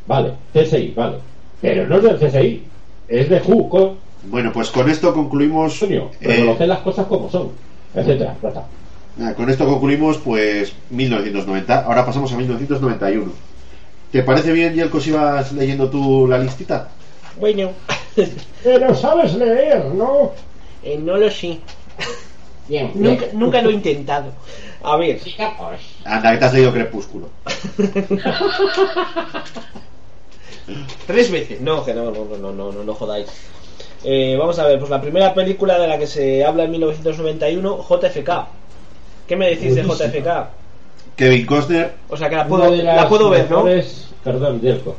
Vale, 0.05 0.33
CSI, 0.53 0.93
vale. 0.95 1.17
Pero 1.61 1.87
no 1.87 1.97
es 1.97 2.03
del 2.03 2.17
CSI, 2.19 2.63
es 3.07 3.29
de 3.29 3.41
Who, 3.47 3.69
co- 3.69 3.97
Bueno, 4.23 4.51
pues 4.53 4.69
con 4.71 4.89
esto 4.89 5.13
concluimos. 5.13 5.79
coño, 5.79 6.11
eh, 6.19 6.27
reconocer 6.27 6.67
las 6.67 6.79
cosas 6.79 7.05
como 7.07 7.29
son, 7.29 7.51
etcétera, 7.93 8.35
ya 8.41 8.49
está. 8.49 8.65
Ah, 9.21 9.33
Con 9.33 9.49
esto 9.49 9.65
concluimos 9.65 10.17
pues 10.17 10.73
1990. 10.89 11.85
Ahora 11.85 12.05
pasamos 12.05 12.33
a 12.33 12.35
1991. 12.37 13.31
¿Te 14.11 14.23
parece 14.23 14.51
bien, 14.51 14.73
Yelko, 14.73 14.99
si 14.99 15.11
vas 15.11 15.53
leyendo 15.53 15.89
tú 15.89 16.27
la 16.27 16.37
listita? 16.37 16.89
Bueno, 17.37 17.71
Pero 18.63 18.95
sabes 18.95 19.33
leer, 19.35 19.85
¿no? 19.85 20.31
eh, 20.83 20.97
no 20.97 21.17
lo 21.17 21.29
sé. 21.29 21.59
Bien, 22.67 22.91
Nunca, 22.95 23.25
nunca 23.33 23.61
lo 23.61 23.69
he 23.69 23.73
intentado. 23.73 24.31
A 24.81 24.97
ver. 24.97 25.19
Anda, 26.05 26.31
que 26.31 26.37
te 26.37 26.45
has 26.45 26.53
leído 26.53 26.71
Crepúsculo. 26.73 27.29
tres 31.07 31.31
veces. 31.31 31.61
No, 31.61 31.83
que 31.85 31.93
no, 31.93 32.11
no, 32.11 32.25
no, 32.37 32.51
no, 32.51 32.71
no, 32.71 32.83
no 32.83 32.93
jodáis. 32.95 33.27
Eh, 34.03 34.35
vamos 34.37 34.57
a 34.59 34.65
ver, 34.67 34.77
pues 34.79 34.89
la 34.91 35.01
primera 35.01 35.33
película 35.33 35.79
de 35.79 35.87
la 35.87 35.97
que 35.97 36.07
se 36.07 36.43
habla 36.45 36.63
en 36.65 36.71
1991, 36.71 37.85
JFK. 37.87 38.29
¿Qué 39.27 39.35
me 39.35 39.49
decís 39.49 39.75
de. 39.75 39.83
JFK? 39.83 40.47
Kevin 41.15 41.45
Costner. 41.45 41.93
O 42.09 42.17
sea 42.17 42.29
que 42.29 42.35
la 42.35 42.47
puedo, 42.47 42.75
la 42.75 43.07
puedo 43.09 43.29
ver, 43.29 43.49
¿no? 43.49 43.63
mejores- 43.63 44.01
Perdón, 44.23 44.59
Diego. 44.59 44.95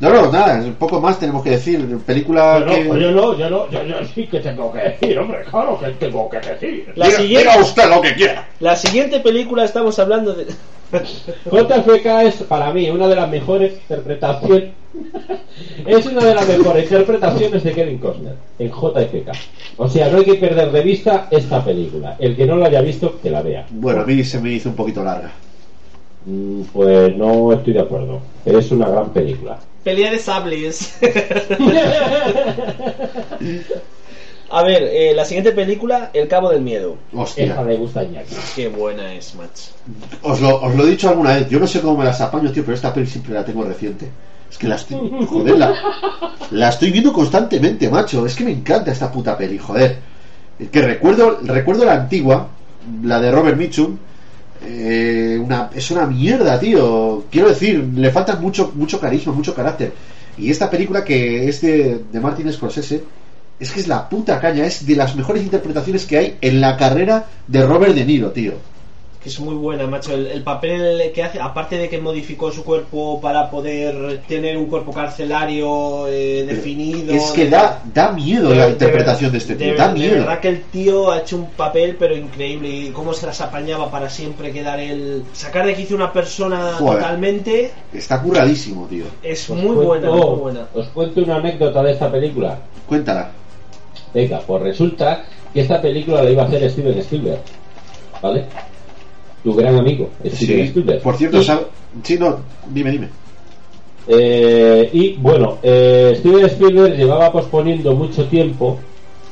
No, 0.00 0.10
no, 0.10 0.30
nada, 0.30 0.56
un 0.62 0.74
poco 0.74 1.00
más 1.00 1.18
tenemos 1.18 1.42
que 1.42 1.50
decir. 1.52 1.98
Película 2.04 2.60
No, 2.60 2.66
que. 2.66 2.84
no, 2.84 2.96
yo 2.98 3.10
no, 3.10 3.38
yo 3.38 3.48
no, 3.48 3.70
yo, 3.70 3.82
yo 3.82 3.94
sí 4.14 4.26
que 4.26 4.40
tengo 4.40 4.70
que 4.70 4.78
decir, 4.80 5.18
hombre, 5.18 5.42
claro 5.50 5.78
que 5.80 5.88
tengo 5.92 6.28
que 6.28 6.38
decir. 6.38 6.92
La 6.96 7.06
Diga- 7.06 7.16
siguiente, 7.16 7.48
diga 7.50 7.62
usted 7.62 7.88
lo 7.88 8.02
que 8.02 8.14
quiera. 8.14 8.46
la 8.60 8.76
siguiente 8.76 9.20
película 9.20 9.64
estamos 9.64 9.98
hablando 9.98 10.34
de... 10.34 10.48
JFK 11.50 12.06
es 12.26 12.34
para 12.42 12.70
mí 12.74 12.90
una 12.90 13.08
de 13.08 13.16
las 13.16 13.28
mejores 13.30 13.72
interpretaciones 13.72 14.64
Es 15.86 16.06
una 16.06 16.24
de 16.24 16.34
las 16.34 16.46
mejores 16.48 16.84
interpretaciones 16.84 17.62
de 17.64 17.72
Kevin 17.72 17.98
Costner 17.98 18.34
en 18.58 18.68
JFK. 18.70 19.30
O 19.76 19.88
sea, 19.88 20.08
no 20.10 20.18
hay 20.18 20.24
que 20.24 20.34
perder 20.34 20.70
de 20.72 20.80
vista 20.82 21.28
esta 21.30 21.64
película. 21.64 22.16
El 22.18 22.36
que 22.36 22.46
no 22.46 22.56
la 22.56 22.66
haya 22.66 22.80
visto, 22.80 23.18
que 23.22 23.30
la 23.30 23.42
vea. 23.42 23.66
Bueno, 23.70 24.02
a 24.02 24.04
mí 24.06 24.22
se 24.24 24.40
me 24.40 24.50
hizo 24.52 24.68
un 24.68 24.76
poquito 24.76 25.02
larga. 25.02 25.30
Mm, 26.26 26.62
Pues 26.72 27.16
no 27.16 27.52
estoy 27.52 27.72
de 27.72 27.80
acuerdo. 27.80 28.20
Es 28.44 28.70
una 28.70 28.88
gran 28.88 29.10
película. 29.10 29.58
Pelea 29.82 30.12
de 30.12 30.18
sables. 30.18 30.96
A 34.54 34.62
ver, 34.62 34.82
eh, 34.82 35.14
la 35.14 35.24
siguiente 35.24 35.52
película, 35.52 36.10
El 36.12 36.28
Cabo 36.28 36.50
del 36.50 36.60
Miedo. 36.60 36.96
Esta 37.10 37.22
Hostia. 37.22 37.62
le 37.64 37.76
gusta 37.76 38.00
a 38.00 38.04
Iñaki. 38.04 38.34
Qué 38.54 38.68
buena 38.68 39.14
es, 39.14 39.34
macho. 39.34 39.70
Os 40.22 40.42
lo, 40.42 40.60
os 40.60 40.74
lo 40.76 40.84
he 40.86 40.90
dicho 40.90 41.08
alguna 41.08 41.36
vez. 41.36 41.48
Yo 41.48 41.58
no 41.58 41.66
sé 41.66 41.80
cómo 41.80 41.96
me 41.96 42.04
las 42.04 42.20
apaño, 42.20 42.52
tío, 42.52 42.62
pero 42.62 42.74
esta 42.74 42.92
peli 42.92 43.06
siempre 43.06 43.32
la 43.32 43.46
tengo 43.46 43.64
reciente. 43.64 44.10
Es 44.52 44.58
que 44.58 44.68
la 44.68 44.76
estoy. 44.76 45.10
Joder, 45.26 45.58
la, 46.50 46.68
estoy 46.68 46.92
viendo 46.92 47.12
constantemente, 47.12 47.88
macho. 47.90 48.26
Es 48.26 48.34
que 48.36 48.44
me 48.44 48.52
encanta 48.52 48.92
esta 48.92 49.10
puta 49.10 49.36
peli, 49.36 49.58
joder. 49.58 49.98
Que 50.70 50.82
recuerdo, 50.82 51.40
recuerdo 51.42 51.84
la 51.86 51.94
antigua, 51.94 52.48
la 53.02 53.18
de 53.18 53.32
Robert 53.32 53.56
Mitchum. 53.56 53.96
eh, 54.64 55.40
una, 55.42 55.70
es 55.74 55.90
una 55.90 56.06
mierda, 56.06 56.60
tío. 56.60 57.24
Quiero 57.30 57.48
decir, 57.48 57.82
le 57.96 58.10
falta 58.12 58.36
mucho, 58.36 58.72
mucho 58.74 59.00
carisma, 59.00 59.32
mucho 59.32 59.54
carácter. 59.54 59.92
Y 60.36 60.50
esta 60.50 60.70
película 60.70 61.04
que 61.04 61.48
es 61.48 61.60
de, 61.62 62.04
de 62.12 62.20
Martin 62.20 62.52
Scorsese, 62.52 63.02
es 63.58 63.70
que 63.70 63.80
es 63.80 63.88
la 63.88 64.08
puta 64.08 64.40
caña, 64.40 64.64
es 64.66 64.86
de 64.86 64.96
las 64.96 65.16
mejores 65.16 65.42
interpretaciones 65.42 66.04
que 66.06 66.18
hay 66.18 66.38
en 66.40 66.60
la 66.60 66.76
carrera 66.76 67.26
de 67.46 67.64
Robert 67.66 67.94
De 67.94 68.04
Niro, 68.04 68.30
tío. 68.32 68.54
Que 69.22 69.28
es 69.28 69.38
muy 69.38 69.54
buena, 69.54 69.86
macho. 69.86 70.14
El, 70.14 70.26
el 70.26 70.42
papel 70.42 71.12
que 71.14 71.22
hace, 71.22 71.38
aparte 71.40 71.78
de 71.78 71.88
que 71.88 72.00
modificó 72.00 72.50
su 72.50 72.64
cuerpo 72.64 73.20
para 73.20 73.48
poder 73.50 74.20
tener 74.26 74.56
un 74.56 74.66
cuerpo 74.66 74.92
carcelario 74.92 76.08
eh, 76.08 76.44
definido. 76.44 77.14
Es 77.14 77.30
que 77.30 77.44
de- 77.44 77.50
da, 77.50 77.80
da 77.94 78.10
miedo 78.10 78.48
de- 78.48 78.56
la 78.56 78.68
interpretación 78.68 79.30
de 79.30 79.38
este 79.38 79.54
tío, 79.54 79.68
de- 79.68 79.74
da 79.76 79.88
de 79.92 79.94
miedo. 80.00 80.14
verdad 80.16 80.40
que 80.40 80.48
el 80.48 80.62
tío 80.62 81.12
ha 81.12 81.18
hecho 81.20 81.36
un 81.36 81.46
papel 81.50 81.94
pero 81.98 82.16
increíble 82.16 82.68
y 82.68 82.88
cómo 82.90 83.14
se 83.14 83.26
las 83.26 83.40
apañaba 83.40 83.88
para 83.92 84.10
siempre 84.10 84.50
quedar 84.52 84.80
el 84.80 85.22
sacar 85.32 85.66
de 85.66 85.74
quicio 85.76 85.94
una 85.94 86.12
persona 86.12 86.72
Joder. 86.78 86.98
totalmente 86.98 87.70
Está 87.92 88.20
curradísimo, 88.20 88.86
tío. 88.88 89.04
es 89.22 89.48
muy 89.50 89.60
cuento- 89.76 89.84
buena, 89.86 90.10
muy 90.10 90.38
buena. 90.40 90.66
Os 90.74 90.88
cuento 90.88 91.20
una 91.22 91.36
anécdota 91.36 91.80
de 91.84 91.92
esta 91.92 92.10
película. 92.10 92.58
Cuéntala. 92.88 93.30
Venga, 94.12 94.40
pues 94.44 94.62
resulta 94.64 95.24
que 95.54 95.60
esta 95.60 95.80
película 95.80 96.24
la 96.24 96.30
iba 96.30 96.42
a 96.42 96.46
hacer 96.46 96.68
Steven 96.68 96.98
Spielberg. 96.98 97.40
¿Vale? 98.20 98.44
Tu 99.42 99.54
gran 99.54 99.76
amigo, 99.76 100.08
Steven 100.24 100.36
Sí, 100.36 100.68
Spielberg. 100.68 101.02
por 101.02 101.16
cierto, 101.16 101.38
Y- 101.40 101.44
sab- 101.44 101.66
sí, 102.02 102.16
no, 102.18 102.38
dime, 102.72 102.90
dime. 102.92 103.08
Eh, 104.08 104.90
y 104.92 105.14
bueno, 105.14 105.58
eh, 105.62 106.14
Steven 106.18 106.44
Spielberg 106.46 106.96
llevaba 106.96 107.30
posponiendo 107.32 107.94
mucho 107.94 108.24
tiempo, 108.26 108.78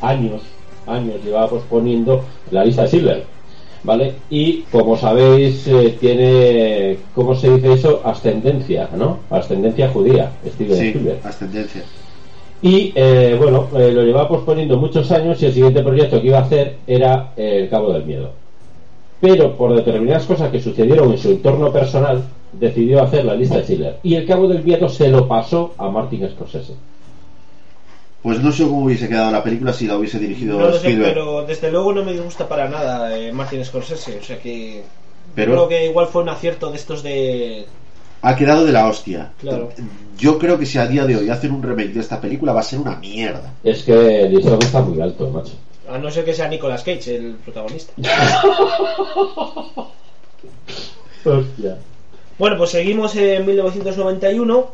años, 0.00 0.42
años 0.86 1.16
llevaba 1.24 1.48
posponiendo 1.48 2.24
la 2.50 2.64
lista 2.64 2.82
de 2.82 2.88
Silver, 2.88 3.24
¿vale? 3.84 4.14
Y 4.30 4.62
como 4.70 4.96
sabéis, 4.96 5.66
eh, 5.68 5.96
tiene, 6.00 6.98
¿cómo 7.14 7.34
se 7.34 7.50
dice 7.54 7.72
eso? 7.72 8.00
Ascendencia, 8.04 8.88
¿no? 8.96 9.18
Ascendencia 9.30 9.88
judía, 9.90 10.30
Steven 10.46 10.76
Sí, 10.76 10.86
Spielberg. 10.88 11.18
ascendencia. 11.24 11.82
Y 12.62 12.92
eh, 12.94 13.36
bueno, 13.40 13.68
eh, 13.76 13.90
lo 13.90 14.02
llevaba 14.02 14.28
posponiendo 14.28 14.76
muchos 14.76 15.10
años 15.12 15.42
y 15.42 15.46
el 15.46 15.52
siguiente 15.54 15.82
proyecto 15.82 16.20
que 16.20 16.26
iba 16.28 16.38
a 16.38 16.42
hacer 16.42 16.76
era 16.86 17.32
El 17.36 17.68
Cabo 17.70 17.92
del 17.92 18.04
Miedo. 18.04 18.32
Pero 19.20 19.56
por 19.56 19.74
determinadas 19.76 20.24
cosas 20.24 20.50
que 20.50 20.60
sucedieron 20.60 21.10
en 21.12 21.18
su 21.18 21.30
entorno 21.30 21.70
personal, 21.72 22.24
decidió 22.52 23.02
hacer 23.02 23.24
la 23.24 23.34
lista 23.34 23.58
de 23.58 23.64
Schiller. 23.64 23.98
Y 24.02 24.14
El 24.14 24.26
Cabo 24.26 24.48
del 24.48 24.64
Miedo 24.64 24.88
se 24.88 25.08
lo 25.08 25.28
pasó 25.28 25.74
a 25.76 25.88
Martin 25.90 26.28
Scorsese. 26.30 26.74
Pues 28.22 28.40
no 28.42 28.52
sé 28.52 28.64
cómo 28.64 28.84
hubiese 28.84 29.08
quedado 29.08 29.30
la 29.30 29.42
película 29.42 29.72
si 29.72 29.86
la 29.86 29.96
hubiese 29.96 30.18
dirigido 30.18 30.58
No 30.58 30.66
lo 30.66 30.72
sé, 30.72 30.78
Spielberg. 30.88 31.14
pero 31.14 31.46
desde 31.46 31.70
luego 31.70 31.92
no 31.92 32.04
me 32.04 32.12
disgusta 32.12 32.46
para 32.46 32.68
nada 32.68 33.16
eh, 33.16 33.32
Martin 33.32 33.64
Scorsese, 33.64 34.18
o 34.18 34.22
sea 34.22 34.38
que 34.38 34.82
Pero- 35.34 35.52
creo 35.52 35.68
que 35.68 35.86
igual 35.86 36.06
fue 36.06 36.22
un 36.22 36.28
acierto 36.28 36.70
de 36.70 36.76
estos 36.76 37.02
de 37.02 37.64
Ha 38.20 38.36
quedado 38.36 38.66
de 38.66 38.72
la 38.72 38.86
hostia. 38.88 39.32
Claro. 39.40 39.70
Yo 40.18 40.38
creo 40.38 40.58
que 40.58 40.66
si 40.66 40.76
a 40.76 40.86
día 40.86 41.06
de 41.06 41.16
hoy 41.16 41.30
hacen 41.30 41.52
un 41.52 41.62
remake 41.62 41.94
de 41.94 42.00
esta 42.00 42.20
película 42.20 42.52
va 42.52 42.60
a 42.60 42.64
ser 42.64 42.78
una 42.78 42.96
mierda. 42.96 43.54
Es 43.64 43.82
que 43.84 44.24
el 44.24 44.38
está 44.38 44.82
muy 44.82 45.00
alto, 45.00 45.30
macho. 45.30 45.52
A 45.90 45.98
no 45.98 46.10
ser 46.10 46.24
que 46.24 46.34
sea 46.34 46.48
Nicolas 46.48 46.82
Cage 46.82 47.16
el 47.16 47.34
protagonista. 47.44 47.92
Hostia. 51.24 51.78
Bueno, 52.38 52.56
pues 52.56 52.70
seguimos 52.70 53.14
en 53.16 53.44
1991 53.44 54.70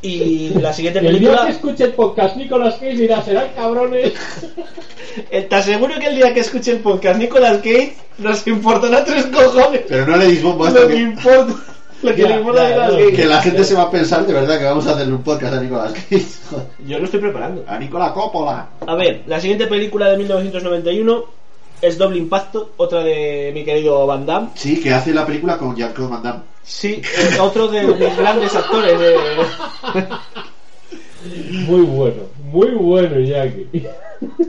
y 0.00 0.50
la 0.50 0.72
siguiente 0.72 1.00
El 1.00 1.04
día 1.04 1.12
que 1.12 1.26
película 1.26 1.48
escuche 1.50 1.84
el 1.84 1.92
podcast 1.92 2.36
Nicolas 2.36 2.74
Cage 2.74 2.94
dirá, 2.94 3.22
serán 3.22 3.48
cabrones. 3.54 4.14
Eh, 5.30 5.42
Te 5.42 5.56
aseguro 5.56 5.98
que 5.98 6.06
el 6.06 6.14
día 6.16 6.32
que 6.32 6.40
escuche 6.40 6.70
el 6.70 6.78
podcast 6.78 7.18
Nicolas 7.18 7.58
Cage 7.58 7.96
nos 8.18 8.46
importará 8.46 9.04
tres 9.04 9.26
cojones. 9.26 9.82
Pero 9.88 10.06
no 10.06 10.16
le 10.16 10.26
dis 10.26 10.42
bombo 10.42 10.64
a 10.64 10.68
esto 10.68 10.82
Lo 10.82 10.88
que, 10.88 10.96
importa, 10.96 11.54
lo 12.02 12.14
que 12.14 12.22
Ya, 12.22 12.28
le 12.28 12.34
importa 12.36 12.62
a 12.66 12.68
ya, 12.68 12.76
Nicolas 12.76 12.96
Cage. 13.04 13.12
que 13.16 13.24
la 13.26 13.42
gente 13.42 13.64
se 13.64 13.74
va 13.74 13.82
a 13.82 13.90
pensar 13.90 14.26
de 14.26 14.32
verdad 14.32 14.58
que 14.58 14.64
vamos 14.64 14.86
a 14.86 14.92
hacerle 14.92 15.14
un 15.14 15.22
podcast 15.22 15.54
a 15.54 15.60
Nicolas 15.60 15.92
Cage. 15.92 16.24
Joder. 16.50 16.66
Yo 16.86 16.98
lo 16.98 17.04
estoy 17.04 17.20
preparando. 17.20 17.64
A 17.66 17.78
Nicola 17.78 18.12
Coppola. 18.12 18.68
A 18.86 18.94
ver, 18.94 19.22
la 19.26 19.40
siguiente 19.40 19.66
película 19.66 20.08
de 20.10 20.16
1991 20.18 21.24
es 21.80 21.96
Doble 21.98 22.18
Impacto, 22.18 22.70
otra 22.76 23.02
de 23.04 23.50
mi 23.54 23.64
querido 23.64 24.06
Van 24.06 24.26
Damme. 24.26 24.48
Sí, 24.54 24.80
que 24.80 24.92
hace 24.92 25.12
la 25.14 25.24
película 25.26 25.56
con 25.58 25.74
Jean-Claude 25.76 26.12
Van 26.12 26.22
Damme. 26.22 26.40
Sí, 26.62 27.00
eh, 27.02 27.38
otro 27.40 27.68
de 27.68 27.82
mis 27.82 28.16
grandes 28.16 28.54
actores. 28.54 28.98
de- 28.98 29.16
Muy 31.66 31.82
bueno, 31.82 32.22
muy 32.52 32.70
bueno, 32.70 33.20
Jackie. 33.20 33.86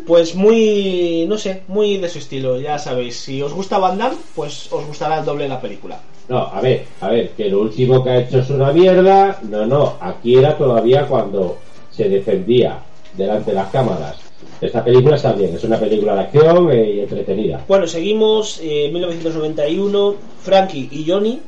Pues 0.05 0.35
muy, 0.35 1.25
no 1.27 1.37
sé, 1.37 1.61
muy 1.67 1.97
de 1.97 2.09
su 2.09 2.19
estilo, 2.19 2.59
ya 2.59 2.79
sabéis. 2.79 3.17
Si 3.17 3.41
os 3.41 3.53
gusta 3.53 3.77
Van 3.77 3.97
Damme, 3.97 4.17
pues 4.35 4.71
os 4.71 4.85
gustará 4.85 5.19
el 5.19 5.25
doble 5.25 5.43
de 5.43 5.49
la 5.49 5.61
película. 5.61 5.99
No, 6.27 6.39
a 6.39 6.61
ver, 6.61 6.85
a 7.01 7.09
ver, 7.09 7.31
que 7.31 7.49
lo 7.49 7.61
último 7.61 8.03
que 8.03 8.09
ha 8.09 8.17
hecho 8.19 8.39
es 8.39 8.49
una 8.49 8.71
mierda. 8.71 9.39
No, 9.43 9.65
no, 9.65 9.97
aquí 9.99 10.35
era 10.35 10.57
todavía 10.57 11.07
cuando 11.07 11.57
se 11.91 12.09
defendía 12.09 12.79
delante 13.15 13.51
de 13.51 13.55
las 13.55 13.69
cámaras. 13.69 14.17
Esta 14.61 14.83
película 14.83 15.15
está 15.15 15.33
bien, 15.33 15.55
es 15.55 15.63
una 15.63 15.79
película 15.79 16.13
de 16.15 16.21
acción 16.21 16.71
eh, 16.71 16.91
y 16.95 16.99
entretenida. 16.99 17.63
Bueno, 17.67 17.87
seguimos, 17.87 18.59
eh, 18.61 18.89
1991, 18.91 20.15
Frankie 20.41 20.89
y 20.91 21.09
Johnny. 21.09 21.39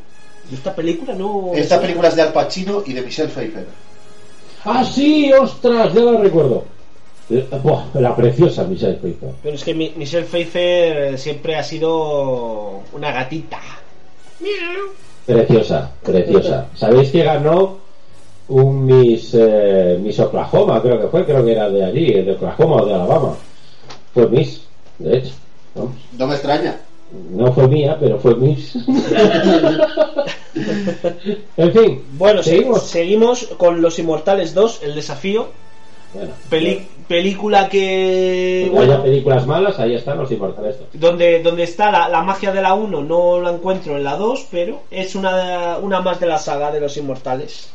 ¿Y 0.50 0.56
esta 0.56 0.74
película 0.74 1.14
no...? 1.14 1.52
Esta 1.54 1.80
película 1.80 2.08
es 2.08 2.16
de 2.16 2.22
Al 2.24 2.34
Pacino 2.34 2.84
y 2.86 2.94
de 2.94 3.02
Michelle 3.02 3.30
Pfeiffer. 3.30 3.66
¡Ah, 4.66 4.84
sí! 4.84 5.32
¡Ostras! 5.34 5.93
Ya 5.93 6.01
la 6.01 6.18
recuerdo. 6.20 6.64
Eh, 7.30 7.47
buah, 7.64 7.86
la 7.95 8.16
preciosa 8.16 8.64
Michelle 8.66 8.95
Pfeiffer. 8.95 9.30
Pero 9.41 9.55
es 9.55 9.64
que 9.64 9.74
Mi- 9.74 9.93
Michelle 9.95 10.26
Pfeiffer 10.26 11.18
siempre 11.18 11.55
ha 11.55 11.64
sido 11.64 12.82
una 12.93 13.12
gatita. 13.12 13.59
Preciosa, 15.26 15.91
preciosa. 16.03 16.68
¿Sabéis 16.76 17.09
que 17.12 17.24
ganó 17.24 17.78
un 18.49 18.86
Miss, 18.86 19.32
eh, 19.34 19.97
Miss 20.01 20.20
Oklahoma? 20.20 20.82
Creo 20.82 20.99
que 20.99 21.07
fue, 21.07 21.26
creo 21.26 21.45
que 21.45 21.51
era 21.51 21.70
de 21.70 21.84
allí, 21.86 22.12
de 22.22 22.32
Oklahoma 22.34 22.82
o 22.82 22.86
de 22.86 22.93
Alabama. 22.93 23.36
Fue 24.14 24.28
Miss, 24.28 24.62
de 24.99 25.18
hecho. 25.18 25.34
Vamos. 25.76 25.93
No 26.18 26.28
me 26.28 26.34
extraña. 26.34 26.76
No 27.32 27.51
fue 27.51 27.68
mía, 27.68 27.97
pero 27.99 28.18
fue 28.20 28.36
Miss. 28.36 28.76
en 31.57 31.72
fin, 31.74 32.03
Bueno, 32.14 32.41
seguimos. 32.43 32.84
seguimos. 32.84 33.47
con 33.57 33.82
Los 33.82 33.99
Inmortales 33.99 34.53
2, 34.53 34.84
El 34.84 34.95
Desafío. 34.95 35.49
Bueno, 36.14 36.32
película 37.07 37.70
que... 37.70 38.64
haya 38.66 38.72
bueno, 38.74 39.03
películas 39.03 39.47
malas, 39.47 39.80
ahí 39.80 39.95
están 39.95 40.18
los 40.18 40.30
inmortales. 40.30 40.76
donde, 40.93 41.41
donde 41.41 41.64
está 41.64 41.89
la, 41.89 42.09
la 42.09 42.22
magia 42.22 42.51
de 42.51 42.62
la 42.62 42.74
1 42.74 43.01
no 43.03 43.39
la 43.39 43.51
encuentro 43.51 43.95
en 43.95 44.03
la 44.03 44.18
2, 44.18 44.47
pero 44.51 44.82
es 44.91 45.16
una, 45.16 45.78
una 45.82 46.01
más 46.01 46.20
de 46.20 46.28
la 46.28 46.38
saga 46.38 46.70
de 46.72 46.82
Los 46.82 46.97
Inmortales. 46.97 47.70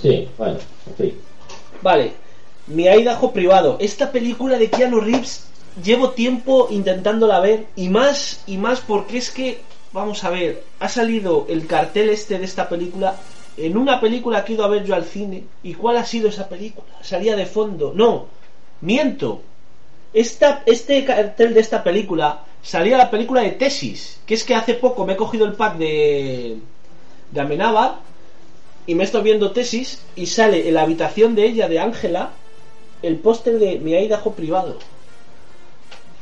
Sí, 0.00 0.26
bueno, 0.38 0.56
en 0.88 0.94
fin. 0.94 1.18
Vale, 1.82 2.12
mi 2.68 2.84
Idaho 2.84 3.32
privado. 3.32 3.76
Esta 3.78 4.10
película 4.10 4.56
de 4.58 4.70
Keanu 4.70 5.00
Reeves 5.00 5.46
llevo 5.82 6.10
tiempo 6.10 6.68
intentándola 6.70 7.40
ver 7.40 7.66
y 7.76 7.88
más 7.88 8.42
y 8.46 8.58
más 8.58 8.80
porque 8.80 9.18
es 9.18 9.30
que 9.30 9.60
vamos 9.92 10.24
a 10.24 10.30
ver, 10.30 10.64
ha 10.80 10.88
salido 10.88 11.46
el 11.48 11.66
cartel 11.66 12.10
este 12.10 12.38
de 12.38 12.44
esta 12.44 12.68
película 12.68 13.16
en 13.56 13.76
una 13.76 14.00
película 14.00 14.44
que 14.44 14.52
he 14.52 14.54
ido 14.56 14.64
a 14.64 14.68
ver 14.68 14.84
yo 14.84 14.94
al 14.94 15.04
cine. 15.04 15.44
¿Y 15.62 15.74
cuál 15.74 15.96
ha 15.96 16.04
sido 16.04 16.28
esa 16.28 16.48
película? 16.48 16.88
Salía 17.02 17.36
de 17.36 17.46
fondo. 17.46 17.92
No, 17.94 18.26
miento. 18.80 19.42
Esta, 20.12 20.62
este 20.66 21.04
cartel 21.04 21.54
de 21.54 21.60
esta 21.60 21.84
película 21.84 22.44
salía 22.62 22.96
la 22.96 23.10
película 23.10 23.42
de 23.42 23.52
Tesis, 23.52 24.20
que 24.26 24.34
es 24.34 24.44
que 24.44 24.54
hace 24.54 24.74
poco 24.74 25.06
me 25.06 25.12
he 25.12 25.16
cogido 25.16 25.44
el 25.46 25.52
pack 25.52 25.76
de 25.76 26.58
de 27.34 27.40
Amenábar 27.40 27.96
y 28.86 28.94
me 28.94 29.04
estoy 29.04 29.22
viendo 29.22 29.50
tesis 29.50 30.02
y 30.14 30.26
sale 30.26 30.68
en 30.68 30.74
la 30.74 30.82
habitación 30.82 31.34
de 31.34 31.46
ella, 31.46 31.68
de 31.68 31.80
Ángela, 31.80 32.30
el 33.02 33.16
póster 33.16 33.58
de 33.58 33.78
mi 33.78 33.92
Idaho 33.94 34.32
privado. 34.32 34.78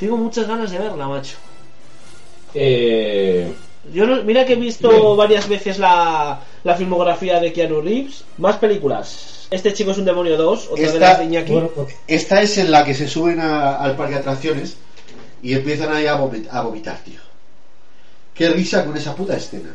Tengo 0.03 0.17
muchas 0.17 0.49
ganas 0.49 0.69
de 0.73 0.79
verla, 0.79 1.07
macho. 1.07 1.37
Eh, 2.55 3.53
Yo 3.95 4.05
no- 4.05 4.25
mira 4.25 4.45
que 4.45 4.55
he 4.55 4.57
visto 4.57 4.89
Bien. 4.91 5.17
varias 5.17 5.49
veces 5.49 5.79
la, 5.79 6.41
la 6.65 6.75
filmografía 6.75 7.39
de 7.39 7.53
Keanu 7.53 7.81
Reeves. 7.81 8.25
Más 8.39 8.57
películas. 8.57 9.47
Este 9.53 9.73
chico 9.73 9.93
es 9.93 9.99
un 9.99 10.05
demonio 10.05 10.37
2, 10.37 10.71
otra 10.73 10.77
de 10.83 10.85
Esta- 10.89 10.99
las 10.99 11.19
de 11.21 11.25
Iñaki. 11.27 11.53
Bueno, 11.53 11.71
Esta 12.09 12.43
es 12.43 12.59
en 12.59 12.73
la 12.73 12.85
que 12.85 12.95
se 12.95 13.07
suben 13.07 13.39
a- 13.39 13.77
al 13.77 13.95
parque 13.95 14.15
de 14.15 14.21
atracciones 14.23 14.77
y 15.41 15.55
empiezan 15.55 15.93
ahí 15.93 16.07
a, 16.07 16.19
vomit- 16.19 16.49
a 16.51 16.63
vomitar, 16.63 16.99
tío. 17.05 17.21
Qué 18.35 18.49
risa 18.49 18.85
con 18.85 18.97
esa 18.97 19.15
puta 19.15 19.37
escena. 19.37 19.73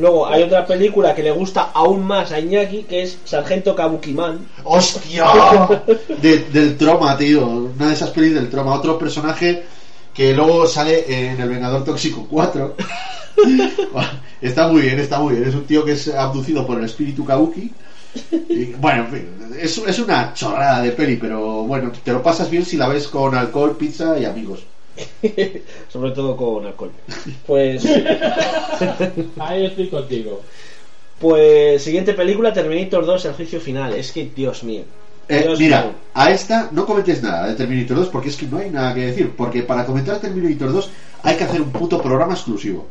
Luego 0.00 0.26
hay 0.26 0.42
otra 0.42 0.66
película 0.66 1.14
que 1.14 1.22
le 1.22 1.30
gusta 1.30 1.70
aún 1.74 2.04
más 2.06 2.32
a 2.32 2.40
Iñaki, 2.40 2.84
que 2.84 3.02
es 3.02 3.18
Sargento 3.24 3.74
Kabukiman. 3.74 4.46
¡Hostia! 4.64 5.26
De- 6.22 6.44
del 6.52 6.76
trauma, 6.78 7.16
tío. 7.18 7.46
Una 7.46 7.88
de 7.88 7.92
esas 7.94 8.10
pelis 8.10 8.34
del 8.34 8.48
trauma. 8.48 8.74
Otro 8.74 8.98
personaje 8.98 9.62
que 10.14 10.32
luego 10.34 10.66
sale 10.66 11.04
en 11.06 11.40
El 11.40 11.48
Vengador 11.48 11.84
Tóxico 11.84 12.26
4. 12.28 12.76
está 14.40 14.68
muy 14.68 14.82
bien, 14.82 14.98
está 14.98 15.18
muy 15.20 15.34
bien. 15.36 15.48
Es 15.48 15.54
un 15.54 15.64
tío 15.64 15.84
que 15.84 15.92
es 15.92 16.08
abducido 16.08 16.66
por 16.66 16.78
el 16.78 16.84
espíritu 16.84 17.24
Kabuki. 17.24 17.72
Y, 18.48 18.64
bueno, 18.72 19.04
en 19.04 19.10
fin, 19.12 19.28
es, 19.60 19.78
es 19.78 19.98
una 20.00 20.34
chorrada 20.34 20.82
de 20.82 20.90
peli, 20.92 21.16
pero 21.16 21.62
bueno, 21.64 21.92
te 22.02 22.12
lo 22.12 22.22
pasas 22.22 22.50
bien 22.50 22.64
si 22.64 22.76
la 22.76 22.88
ves 22.88 23.06
con 23.06 23.34
alcohol, 23.36 23.76
pizza 23.76 24.18
y 24.18 24.24
amigos. 24.24 24.60
Sobre 25.88 26.10
todo 26.12 26.36
con 26.36 26.66
alcohol. 26.66 26.92
Pues, 27.46 27.84
ahí 29.38 29.66
estoy 29.66 29.88
contigo. 29.88 30.40
pues 31.18 31.82
siguiente 31.82 32.14
película, 32.14 32.52
Terminator 32.52 33.04
2, 33.04 33.24
el 33.26 33.32
juicio 33.34 33.60
final. 33.60 33.94
Es 33.94 34.12
que, 34.12 34.30
Dios 34.34 34.64
mío. 34.64 34.82
Eh, 35.28 35.42
Dios 35.42 35.58
mira, 35.58 35.82
mío. 35.82 35.92
a 36.14 36.30
esta 36.30 36.68
no 36.72 36.84
comentes 36.86 37.22
nada 37.22 37.48
de 37.48 37.54
Terminator 37.54 37.96
2 37.98 38.08
porque 38.08 38.30
es 38.30 38.36
que 38.36 38.46
no 38.46 38.58
hay 38.58 38.70
nada 38.70 38.94
que 38.94 39.06
decir. 39.06 39.32
Porque 39.36 39.62
para 39.62 39.84
comentar 39.86 40.20
Terminator 40.20 40.72
2 40.72 40.90
hay 41.22 41.36
que 41.36 41.44
hacer 41.44 41.60
un 41.60 41.70
puto 41.70 42.00
programa 42.02 42.34
exclusivo. 42.34 42.86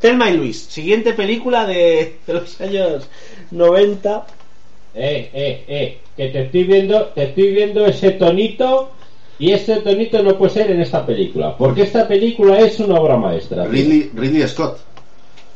Thelma 0.00 0.30
y 0.30 0.36
Luis, 0.36 0.62
siguiente 0.62 1.12
película 1.12 1.66
de, 1.66 2.16
de 2.26 2.32
los 2.32 2.60
años 2.60 3.08
90. 3.50 4.26
Eh, 4.94 5.30
eh, 5.32 5.64
eh, 5.68 5.98
que 6.16 6.28
te 6.30 6.42
estoy 6.42 6.64
viendo, 6.64 7.06
te 7.06 7.24
estoy 7.24 7.54
viendo 7.54 7.86
ese 7.86 8.10
tonito 8.12 8.90
y 9.40 9.50
ese 9.52 9.76
tonito 9.76 10.22
no 10.22 10.36
puede 10.38 10.52
ser 10.52 10.70
en 10.70 10.80
esta 10.80 11.04
película, 11.04 11.56
porque 11.56 11.82
esta 11.82 12.06
película 12.06 12.58
es 12.60 12.78
una 12.78 12.94
obra 13.00 13.16
maestra. 13.16 13.64
tío. 13.64 13.72
Ridley, 13.72 14.10
Ridley 14.14 14.46
Scott. 14.46 14.78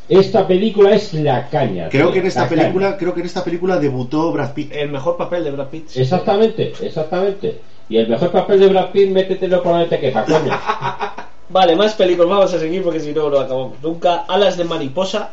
Esta 0.09 0.47
película 0.47 0.95
es 0.95 1.15
la 1.15 1.49
caña. 1.49 1.89
Creo 1.89 2.07
tío, 2.07 2.13
que 2.15 2.19
en 2.21 2.27
esta 2.27 2.49
caña. 2.49 2.63
película, 2.63 2.97
creo 2.97 3.15
que 3.15 3.21
en 3.21 3.27
esta 3.27 3.45
película 3.45 3.79
debutó 3.79 4.33
Brad 4.33 4.53
Pitt. 4.53 4.73
El 4.73 4.91
mejor 4.91 5.17
papel 5.17 5.45
de 5.45 5.51
Brad 5.53 5.69
Pitt. 5.69 5.97
Exactamente, 5.97 6.73
exactamente. 6.83 7.61
Y 7.89 7.97
el 7.99 8.09
mejor 8.09 8.31
papel 8.31 8.61
de 8.61 8.67
Brad 8.69 8.91
Pitt, 8.91 9.11
métetelo 9.11 9.63
por 9.63 9.73
donde 9.73 9.87
te 9.89 10.01
quepa, 10.01 10.25
coño. 10.25 10.51
Vale, 11.51 11.77
más 11.77 11.95
películas, 11.95 12.31
vamos 12.31 12.55
a 12.55 12.59
seguir 12.59 12.83
porque 12.83 13.01
si 13.01 13.13
no, 13.13 13.29
no 13.31 13.39
acabamos 13.39 13.75
nunca. 13.83 14.25
Alas 14.29 14.57
de 14.57 14.65
mariposa. 14.65 15.31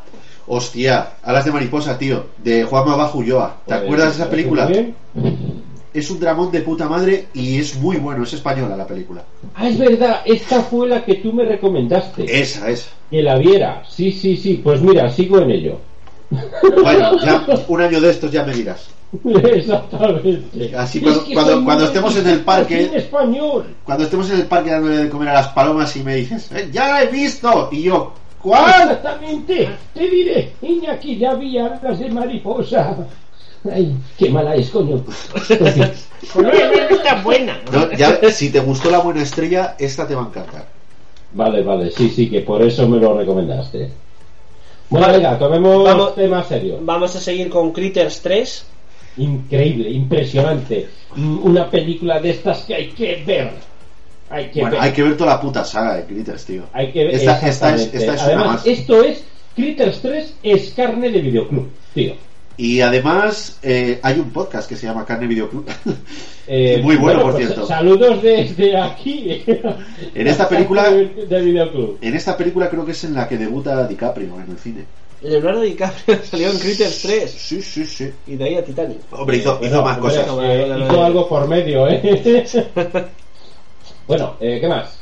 Hostia, 0.47 1.12
Alas 1.24 1.45
de 1.45 1.52
mariposa, 1.52 1.97
tío, 1.97 2.26
de 2.38 2.64
Juanma 2.64 2.95
Bajo 2.95 3.20
Ulloa. 3.20 3.56
¿Te 3.66 3.74
Pues, 3.74 3.84
acuerdas 3.84 4.18
de 4.18 4.24
esa 4.24 4.30
película? 4.30 4.70
Es 5.93 6.09
un 6.09 6.19
dramón 6.19 6.51
de 6.51 6.61
puta 6.61 6.87
madre 6.87 7.27
y 7.33 7.59
es 7.59 7.75
muy 7.75 7.97
bueno, 7.97 8.23
es 8.23 8.31
española 8.33 8.77
la 8.77 8.87
película. 8.87 9.23
Ah, 9.55 9.67
es 9.67 9.77
verdad, 9.77 10.21
esta 10.25 10.61
fue 10.61 10.87
la 10.87 11.03
que 11.03 11.15
tú 11.15 11.33
me 11.33 11.43
recomendaste. 11.43 12.23
Esa, 12.41 12.69
esa. 12.69 12.89
Que 13.09 13.21
la 13.21 13.37
viera. 13.37 13.83
Sí, 13.89 14.11
sí, 14.11 14.37
sí. 14.37 14.61
Pues 14.63 14.81
mira, 14.81 15.09
sigo 15.09 15.39
en 15.39 15.51
ello. 15.51 15.79
Bueno, 16.81 17.17
ya 17.25 17.45
un 17.67 17.81
año 17.81 17.99
de 17.99 18.09
estos 18.09 18.31
ya 18.31 18.45
me 18.45 18.53
dirás. 18.53 18.87
Exactamente. 19.25 20.75
Así 20.75 20.99
Es 20.99 21.03
cuando- 21.03 21.25
que 21.25 21.33
cuando- 21.33 21.63
cuando 21.65 21.85
estemos 21.85 22.15
en 22.17 22.27
el 22.27 22.39
parque- 22.41 22.85
En 22.85 22.93
español. 22.95 23.65
Cuando 23.83 24.03
estemos 24.05 24.29
en 24.31 24.37
el 24.39 24.45
parque 24.45 24.71
dándole 24.71 24.97
de 24.97 25.09
comer 25.09 25.29
a 25.29 25.33
las 25.33 25.47
palomas 25.49 25.95
y 25.95 26.03
me 26.03 26.15
dices, 26.15 26.49
"Eh, 26.53 26.69
ya 26.71 26.87
la 26.87 27.03
he 27.03 27.07
visto, 27.07 27.69
y 27.71 27.83
yo, 27.83 28.13
¿cuál? 28.41 28.83
Exactamente. 28.91 29.69
Te 29.93 30.09
diré, 30.09 30.53
Iñaki, 30.61 31.17
ya 31.17 31.33
vi 31.33 31.57
alas 31.57 31.99
de 31.99 32.09
mariposa. 32.09 32.95
Ay, 33.70 33.95
qué 34.18 34.30
mala 34.30 34.55
es, 34.55 34.70
coño. 34.70 35.03
Pues 35.03 35.78
no, 36.36 36.43
no, 36.43 36.51
no 36.51 36.95
está 36.95 37.22
buena. 37.22 37.59
No, 37.72 37.91
ya, 37.93 38.20
si 38.32 38.49
te 38.51 38.59
gustó 38.59 38.89
la 38.89 38.99
buena 38.99 39.22
estrella, 39.24 39.76
esta 39.80 40.07
te 40.07 40.16
va 40.16 40.24
a 40.24 40.28
encantar. 40.28 40.66
Vale, 41.34 41.62
vale, 41.64 41.91
sí, 41.91 42.09
sí, 42.09 42.30
que 42.30 42.41
por 42.41 42.62
eso 42.62 42.88
me 42.88 42.97
lo 42.97 43.18
recomendaste. 43.18 43.89
Bueno, 44.89 45.07
Vale. 45.07 45.18
venga, 45.20 45.39
tomemos 45.39 45.84
Vamos- 45.86 46.16
tema 46.16 46.43
serio. 46.43 46.80
Vamos 46.82 47.16
a 47.16 47.20
seguir 47.20 47.49
con 47.49 47.72
Critters 47.72 48.22
3. 48.22 48.66
Increíble, 49.18 49.89
impresionante. 49.89 50.89
Una 51.43 51.70
película 51.70 52.20
de 52.20 52.32
estas 52.32 52.59
que 52.66 52.76
hay 52.76 52.89
que 52.89 53.24
ver. 53.26 53.51
Hay 54.30 54.49
que 54.49 54.62
Bueno, 54.62 54.76
ver. 54.78 54.84
hay 54.86 54.91
que 54.93 55.03
ver 55.03 55.18
toda 55.18 55.32
la 55.36 55.41
puta 55.41 55.64
saga 55.66 55.95
de 55.97 56.05
Critters, 56.05 56.45
tío. 56.45 56.64
Hay 56.74 56.91
que 56.91 57.05
ver. 57.05 57.16
Esta, 57.16 57.34
esta 57.47 57.76
es, 57.76 57.82
exactamente. 57.84 57.97
esta 57.97 58.14
es 58.14 58.20
una 58.22 58.28
Además, 58.28 58.47
más. 58.47 58.68
esto 58.68 59.03
es 59.03 59.24
Critters 59.55 60.01
3 60.01 60.34
es 60.43 60.70
carne 60.74 61.09
de 61.09 61.20
videoclub, 61.22 61.70
tío. 61.93 62.14
Y 62.62 62.80
además, 62.82 63.57
eh, 63.64 63.99
hay 64.03 64.20
un 64.20 64.30
podcast 64.30 64.70
que 64.70 64.76
se 64.76 64.86
llama 64.86 65.03
Carne 65.03 65.26
Videoclub. 65.26 65.66
Eh, 66.53 66.82
Muy 66.84 66.97
bueno, 66.97 67.22
por 67.22 67.32
pues, 67.34 67.45
cierto. 67.45 67.66
Saludos 67.66 68.22
desde 68.22 68.76
aquí. 68.78 69.41
En 70.14 70.28
esta 70.28 70.49
película- 70.49 70.89
de, 70.91 71.05
de 71.30 71.41
videoclub. 71.41 71.97
en 72.01 72.14
esta 72.16 72.36
película 72.36 72.70
creo 72.70 72.84
que 72.86 72.91
es 72.91 73.03
en 73.05 73.14
la 73.14 73.28
que 73.30 73.38
debuta 73.38 73.88
DiCaprio 73.88 74.36
en 74.36 74.51
el 74.51 74.57
cine. 74.57 74.86
Leonardo 75.22 75.62
DiCaprio 75.62 76.20
salió 76.24 76.51
en 76.51 76.59
Critters 76.59 77.01
3. 77.03 77.32
Sí, 77.32 77.62
sí, 77.62 77.86
sí. 77.86 78.12
Y 78.28 78.36
de 78.36 78.43
ahí 78.43 78.55
a 78.55 78.66
Titanic. 78.66 78.97
Hombre, 79.12 79.38
hizo, 79.38 79.57
Bueno, 79.59 79.68
hizo 79.76 79.84
más 79.84 79.97
cosas. 79.99 80.28
hizo 80.28 81.03
algo 81.03 81.30
por 81.30 81.47
medio, 81.47 81.88
¿eh? 81.88 82.45
bueno, 84.07 84.36
eh, 84.39 84.57
¿qué 84.59 84.68
más? 84.68 85.01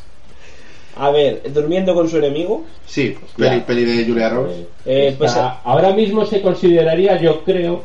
A 1.00 1.12
ver, 1.12 1.42
durmiendo 1.54 1.94
con 1.94 2.10
su 2.10 2.18
enemigo. 2.18 2.66
Sí, 2.86 3.16
peli, 3.38 3.62
peli 3.62 3.86
de 3.86 4.06
Julia 4.06 4.30
Roberts. 4.30 4.58
Eh, 4.58 4.68
Eh, 4.86 5.16
pues, 5.18 5.34
ahora 5.64 5.94
mismo 5.94 6.26
se 6.26 6.42
consideraría, 6.42 7.20
yo 7.22 7.44
creo, 7.44 7.84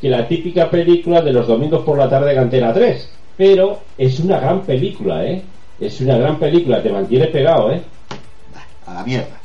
que 0.00 0.10
la 0.10 0.28
típica 0.28 0.68
película 0.68 1.22
de 1.22 1.32
los 1.32 1.46
domingos 1.46 1.82
por 1.84 1.96
la 1.96 2.08
tarde 2.08 2.34
de 2.34 2.38
Antena 2.38 2.72
3. 2.72 3.08
Pero 3.36 3.80
es 3.96 4.20
una 4.20 4.38
gran 4.38 4.60
película, 4.62 5.24
¿eh? 5.24 5.42
Es 5.80 6.00
una 6.02 6.18
gran 6.18 6.38
película, 6.38 6.82
te 6.82 6.90
mantiene 6.90 7.26
pegado, 7.28 7.72
¿eh? 7.72 7.80
A 8.86 8.94
la 8.94 9.02
mierda. 9.04 9.40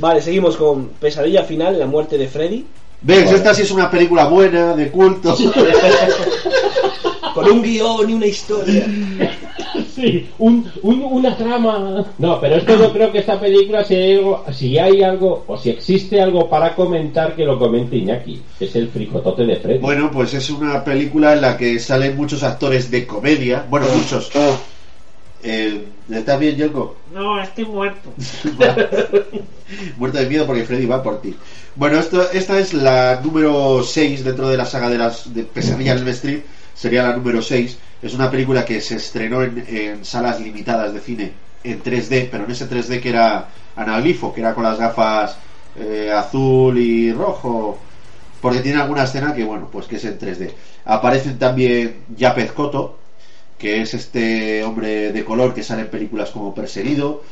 Vale, 0.00 0.20
seguimos 0.20 0.56
con 0.56 0.88
Pesadilla 1.00 1.44
Final, 1.44 1.78
la 1.78 1.86
muerte 1.86 2.18
de 2.18 2.26
Freddy. 2.28 2.66
¿Ves? 3.02 3.24
Vale. 3.26 3.36
Esta 3.36 3.54
sí 3.54 3.62
es 3.62 3.70
una 3.70 3.90
película 3.90 4.26
buena, 4.26 4.74
de 4.74 4.90
culto. 4.90 5.36
Con 7.34 7.50
un 7.50 7.62
guion 7.62 8.08
y 8.08 8.14
una 8.14 8.26
historia. 8.26 8.86
Sí, 9.94 10.28
un, 10.38 10.70
un- 10.82 11.04
una 11.04 11.36
trama. 11.36 12.04
No, 12.18 12.40
pero 12.40 12.56
esto 12.56 12.76
yo 12.78 12.92
creo 12.92 13.10
que 13.12 13.18
esta 13.20 13.40
película, 13.40 13.82
si 13.84 13.94
hay, 13.94 14.12
algo, 14.16 14.44
si 14.52 14.78
hay 14.78 15.02
algo, 15.02 15.44
o 15.46 15.56
si 15.56 15.70
existe 15.70 16.20
algo 16.20 16.48
para 16.50 16.74
comentar, 16.74 17.34
que 17.34 17.44
lo 17.44 17.58
comente 17.58 17.96
Iñaki. 17.96 18.42
Es 18.60 18.76
el 18.76 18.88
fricotote 18.88 19.44
de 19.44 19.56
Freddy. 19.56 19.78
Bueno, 19.78 20.10
pues 20.10 20.34
es 20.34 20.50
una 20.50 20.84
película 20.84 21.32
en 21.32 21.40
la 21.40 21.56
que 21.56 21.78
salen 21.78 22.16
muchos 22.16 22.42
actores 22.42 22.90
de 22.90 23.06
comedia. 23.06 23.64
Bueno, 23.70 23.86
muchos. 23.94 24.30
Eh, 25.42 25.84
¿Estás 26.10 26.38
bien, 26.40 26.56
Yoko? 26.56 26.96
No, 27.12 27.40
estoy 27.40 27.64
muerto. 27.64 28.10
Muerto 29.96 30.18
de 30.18 30.26
miedo 30.26 30.46
porque 30.46 30.64
Freddy 30.64 30.86
va 30.86 31.02
por 31.02 31.20
ti. 31.20 31.34
Bueno, 31.74 31.98
esto, 31.98 32.30
esta 32.32 32.58
es 32.58 32.72
la 32.74 33.20
número 33.22 33.82
6 33.82 34.24
dentro 34.24 34.48
de 34.48 34.56
la 34.56 34.64
saga 34.64 34.88
de 34.88 34.98
las 34.98 35.32
de 35.34 35.42
Pesadilla 35.42 35.92
en 35.92 35.98
el 35.98 36.08
Street. 36.08 36.40
Sería 36.76 37.02
la 37.02 37.16
número 37.16 37.40
6. 37.42 37.78
Es 38.02 38.14
una 38.14 38.30
película 38.30 38.64
que 38.64 38.80
se 38.80 38.96
estrenó 38.96 39.42
en, 39.42 39.64
en 39.66 40.04
salas 40.04 40.40
limitadas 40.40 40.92
de 40.92 41.00
cine 41.00 41.32
en 41.64 41.82
3D, 41.82 42.28
pero 42.30 42.44
en 42.44 42.50
ese 42.50 42.68
3D 42.68 43.00
que 43.00 43.08
era 43.08 43.48
anaglifo, 43.74 44.32
que 44.32 44.40
era 44.40 44.54
con 44.54 44.64
las 44.64 44.78
gafas 44.78 45.36
eh, 45.78 46.12
azul 46.12 46.78
y 46.78 47.12
rojo. 47.12 47.78
Porque 48.40 48.60
tiene 48.60 48.80
alguna 48.80 49.04
escena 49.04 49.34
que, 49.34 49.44
bueno, 49.44 49.68
pues 49.72 49.86
que 49.86 49.96
es 49.96 50.04
en 50.04 50.18
3D. 50.18 50.52
Aparecen 50.84 51.38
también 51.38 52.04
Yapez 52.16 52.52
Koto, 52.52 52.98
que 53.58 53.80
es 53.80 53.94
este 53.94 54.62
hombre 54.62 55.12
de 55.12 55.24
color 55.24 55.54
que 55.54 55.62
sale 55.62 55.82
en 55.82 55.88
películas 55.88 56.30
como 56.30 56.54
Perseguido, 56.54 57.22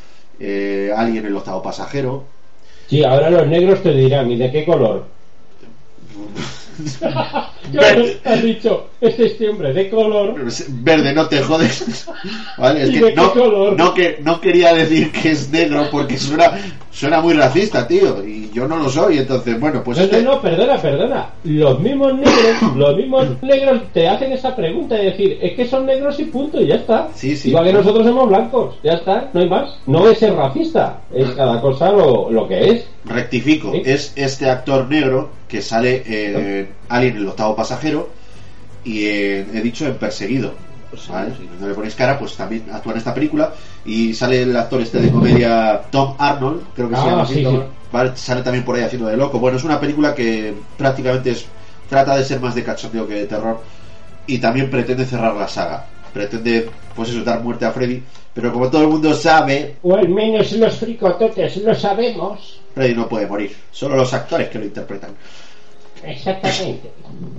eh, 0.41 0.91
Alien 0.97 1.27
el 1.27 1.37
octavo 1.37 1.63
pasajero. 1.63 2.25
Sí, 2.89 3.05
ahora 3.05 3.31
los 3.31 3.47
negros 3.47 3.83
te 3.83 3.93
dirán, 3.93 4.31
¿y 4.31 4.37
de 4.37 4.51
qué 4.51 4.65
color? 4.65 5.07
Claro, 7.73 8.05
has 8.25 8.43
dicho, 8.43 8.89
es 9.01 9.19
este 9.19 9.49
hombre 9.49 9.73
de 9.73 9.89
color. 9.89 10.35
Verde, 10.69 11.15
no 11.15 11.27
te 11.27 11.41
jodes. 11.41 12.07
Vale, 12.59 12.83
es 12.83 12.91
¿Y 12.91 13.01
que 13.01 13.13
no, 13.15 13.33
color? 13.33 13.77
no, 13.77 13.95
que, 13.95 14.19
no 14.23 14.39
quería 14.41 14.75
decir 14.75 15.11
que 15.11 15.31
es 15.31 15.51
negro 15.51 15.89
porque 15.91 16.19
suena, 16.19 16.53
suena 16.91 17.21
muy 17.23 17.33
racista, 17.33 17.89
tío. 17.89 18.23
Y 18.25 18.51
yo 18.53 18.69
no 18.69 18.77
lo 18.77 18.91
soy, 18.91 19.17
entonces, 19.19 19.59
bueno, 19.59 19.83
pues 19.83 19.97
No, 19.97 20.05
este- 20.05 20.23
no, 20.23 20.33
no, 20.35 20.41
perdona, 20.43 20.77
perdona. 20.77 21.27
Los 21.45 21.81
mismos 21.81 22.15
negros, 22.15 22.77
los 22.77 22.97
mismos 22.97 23.27
negros 23.43 23.81
te 23.95 24.07
hacen 24.09 24.33
esa 24.33 24.55
pregunta 24.55 25.01
y 25.03 25.07
decir, 25.07 25.39
es 25.41 25.55
que 25.57 25.67
son 25.67 25.87
negros 25.87 26.21
y 26.21 26.25
punto, 26.25 26.61
y 26.61 26.67
ya 26.69 26.75
está. 26.77 27.09
Sí, 27.15 27.35
sí. 27.35 27.49
Igual 27.49 27.65
que 27.65 27.73
nosotros 27.73 28.07
somos 28.07 28.29
blancos, 28.29 28.77
ya 28.85 28.93
está, 28.93 29.31
no 29.33 29.41
hay 29.41 29.49
más. 29.49 29.71
No 29.87 30.07
es 30.09 30.19
ser 30.19 30.35
racista, 30.35 31.01
es 31.15 31.31
cada 31.31 31.61
cosa 31.63 31.91
lo, 31.91 32.31
lo 32.31 32.47
que 32.47 32.69
es. 32.71 32.85
rectifico, 33.07 33.73
Sí. 33.73 33.83
es 33.87 34.13
este 34.17 34.49
actor 34.51 34.87
negro 34.89 35.31
que 35.49 35.63
sale 35.63 36.03
en 36.07 36.69
Alien 36.89 37.17
el 37.17 37.29
octavo 37.29 37.55
pasajero 37.57 38.09
y 38.85 39.05
en- 39.07 39.57
he 39.57 39.61
dicho 39.63 39.87
en 39.87 39.95
Perseguido. 39.97 40.53
Pues 40.91 41.09
no 41.61 41.67
le 41.69 41.75
ponéis 41.75 41.95
cara, 41.97 42.19
pues 42.19 42.37
también 42.37 42.65
actúa 42.73 42.93
en 42.93 42.99
esta 42.99 43.13
película. 43.15 43.53
Y 43.85 44.15
sale 44.15 44.43
el 44.43 44.57
actor 44.57 44.81
este 44.81 45.01
de 45.01 45.11
comedia 45.11 45.83
Tom 45.91 46.15
Arnold, 46.19 46.63
creo 46.75 46.89
que 46.89 46.95
se 46.97 47.01
Ah, 47.03 47.07
llama 47.07 47.23
así, 47.23 47.35
sí, 47.35 47.43
Tom, 47.43 47.57
sí. 47.57 47.63
¿vale? 47.91 48.13
Sale 48.17 48.43
también 48.43 48.65
por 48.65 48.77
ahí 48.77 48.83
haciendo 48.83 49.09
de 49.09 49.17
loco. 49.17 49.39
Bueno, 49.41 49.57
es 49.57 49.65
una 49.65 49.81
película 49.81 50.15
que 50.15 50.55
prácticamente 50.79 51.31
es, 51.31 51.47
trata 51.89 52.17
de 52.17 52.25
ser 52.25 52.39
más 52.41 52.55
de 52.55 52.63
cachondeo 52.63 53.09
que 53.09 53.15
de 53.15 53.27
terror 53.27 53.61
y 54.27 54.39
también 54.39 54.71
pretende 54.71 55.05
cerrar 55.05 55.35
la 55.35 55.49
saga. 55.49 55.87
Pretende, 56.15 56.71
pues 56.95 57.11
eso, 57.11 57.23
dar 57.25 57.43
muerte 57.43 57.67
a 57.67 57.73
Freddy, 57.73 58.01
pero 58.33 58.53
como 58.53 58.71
todo 58.71 58.83
el 58.83 58.89
mundo 58.89 59.13
sabe, 59.15 59.75
O 59.83 59.95
al 59.95 60.09
menos 60.09 60.51
los 60.53 60.75
fricototes 60.77 61.57
lo 61.59 61.75
sabemos. 61.75 62.61
Freddy 62.75 62.95
no 62.95 63.09
puede 63.09 63.27
morir, 63.27 63.55
solo 63.71 63.97
los 63.97 64.15
actores 64.15 64.49
que 64.49 64.59
lo 64.61 64.65
interpretan. 64.65 65.11
Exactamente. 66.05 66.91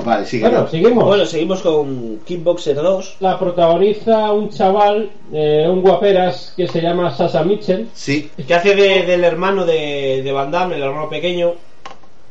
Vale, 0.04 0.26
sigue. 0.26 0.48
Bueno, 0.50 0.68
seguimos. 0.68 1.06
Bueno, 1.06 1.26
seguimos 1.26 1.62
con 1.62 2.20
Kickboxer 2.26 2.76
2. 2.76 3.18
La 3.20 3.38
protagoniza 3.38 4.32
un 4.32 4.50
chaval, 4.50 5.10
eh, 5.32 5.68
un 5.70 5.82
guaperas, 5.82 6.54
que 6.58 6.68
se 6.68 6.82
llama 6.82 7.16
Sasha 7.16 7.44
Mitchell. 7.44 7.88
Sí, 7.94 8.30
Que 8.48 8.54
hace 8.56 8.76
de- 8.76 9.04
del 9.04 9.24
hermano 9.24 9.66
de, 9.66 10.22
de 10.24 10.32
Van 10.32 10.50
Damme, 10.52 10.76
el 10.78 10.82
hermano 10.84 11.10
pequeño. 11.10 11.54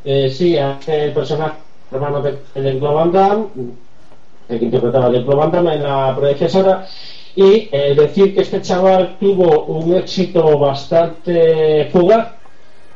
Eh, 0.05 0.28
sí, 0.28 0.59
hace 0.59 1.05
el 1.05 1.12
personaje 1.12 1.55
hermano 1.92 2.20
de, 2.20 2.36
de 2.61 2.78
Van 2.80 3.12
Damme, 3.12 3.47
el 4.49 4.59
que 4.59 4.64
interpretaba 4.64 5.11
de 5.11 5.22
Claude 5.22 5.36
Van 5.36 5.53
Damme 5.53 5.74
en 5.74 5.82
la 5.82 6.14
predecesora. 6.16 6.86
Y 7.36 7.68
eh, 7.72 7.95
decir 7.97 8.34
que 8.34 8.42
este 8.42 8.62
chaval 8.62 9.16
tuvo 9.18 9.64
un 9.64 9.95
éxito 9.95 10.57
bastante 10.59 11.88
fugaz, 11.90 12.28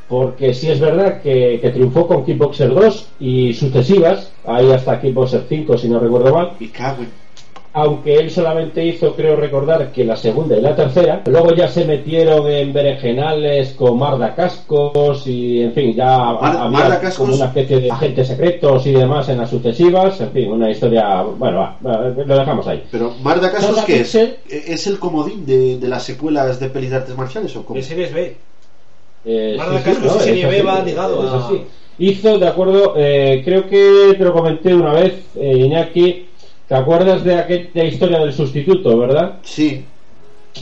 porque 0.09 0.55
sí 0.55 0.71
es 0.71 0.79
verdad 0.79 1.21
que, 1.21 1.59
que 1.61 1.71
triunfó 1.71 2.07
con 2.07 2.25
Kickboxer 2.25 2.73
2 2.73 3.07
y 3.19 3.53
sucesivas, 3.53 4.33
ahí 4.47 4.71
hasta 4.71 5.01
Kickboxer 5.01 5.45
5 5.49 5.77
si 5.77 5.89
no 5.89 5.99
recuerdo 5.99 6.33
mal, 6.33 6.53
y 6.61 6.69
cago 6.69 7.03
aunque 7.73 8.15
él 8.15 8.31
solamente 8.31 8.85
hizo, 8.85 9.15
creo 9.15 9.37
recordar, 9.37 9.93
que 9.93 10.05
la 10.05 10.17
segunda 10.17 10.57
y 10.57 10.61
la 10.61 10.75
tercera. 10.75 11.23
Luego 11.27 11.55
ya 11.55 11.69
se 11.69 11.85
metieron 11.85 12.49
en 12.49 12.73
berenjenales 12.73 13.75
con 13.75 13.99
Marda 13.99 14.35
Cascos 14.35 15.27
y, 15.27 15.63
en 15.63 15.73
fin, 15.73 15.95
ya 15.95 16.07
Mar- 16.19 16.57
había 16.57 16.69
Marda 16.71 17.01
Cascos- 17.01 17.17
como 17.19 17.35
una 17.35 17.45
especie 17.47 17.81
de 17.81 17.91
agentes 17.91 18.27
secretos 18.29 18.87
y 18.87 18.93
demás 18.93 19.29
en 19.29 19.39
las 19.39 19.51
sucesivas. 19.51 20.21
En 20.21 20.31
fin, 20.33 20.51
una 20.51 20.71
historia. 20.71 21.23
Bueno, 21.23 21.59
va, 21.59 21.77
va, 21.85 22.09
lo 22.09 22.39
dejamos 22.39 22.67
ahí. 22.67 22.85
Pero 22.91 23.13
Marda 23.23 23.51
Cascos, 23.53 23.77
Sasha 23.77 23.87
¿qué 23.87 24.01
es? 24.01 24.15
Mitchell. 24.15 24.37
¿Es 24.49 24.87
el 24.87 24.99
comodín 24.99 25.45
de, 25.47 25.79
de 25.79 25.89
las 25.89 26.03
secuelas 26.05 26.59
de 26.59 26.71
pelis 26.71 26.91
de 26.91 26.97
artes 26.97 27.17
marciales 27.17 27.55
o 27.57 27.65
cómo? 27.65 27.77
De 27.79 27.83
series 27.85 28.13
B. 28.13 28.37
Eh, 29.25 29.55
Marda 29.59 29.83
Cascos 29.83 30.05
y 30.15 30.17
es 30.19 30.23
Serie 30.25 30.47
B 30.47 30.63
va 30.63 30.83
ligado 30.83 31.25
es 31.27 31.31
a- 31.33 31.47
así. 31.47 31.63
Hizo, 32.01 32.39
de 32.39 32.47
acuerdo, 32.47 32.95
eh, 32.97 33.43
creo 33.45 33.69
que 33.69 34.15
te 34.17 34.25
lo 34.25 34.33
comenté 34.33 34.73
una 34.73 34.93
vez, 34.93 35.15
eh, 35.35 35.59
Iñaki. 35.59 36.28
¿Te 36.69 36.75
acuerdas 36.75 37.25
de 37.25 37.35
aquella 37.35 37.85
historia 37.85 38.19
del 38.19 38.33
sustituto, 38.33 38.99
verdad? 38.99 39.37
Sí, 39.43 39.85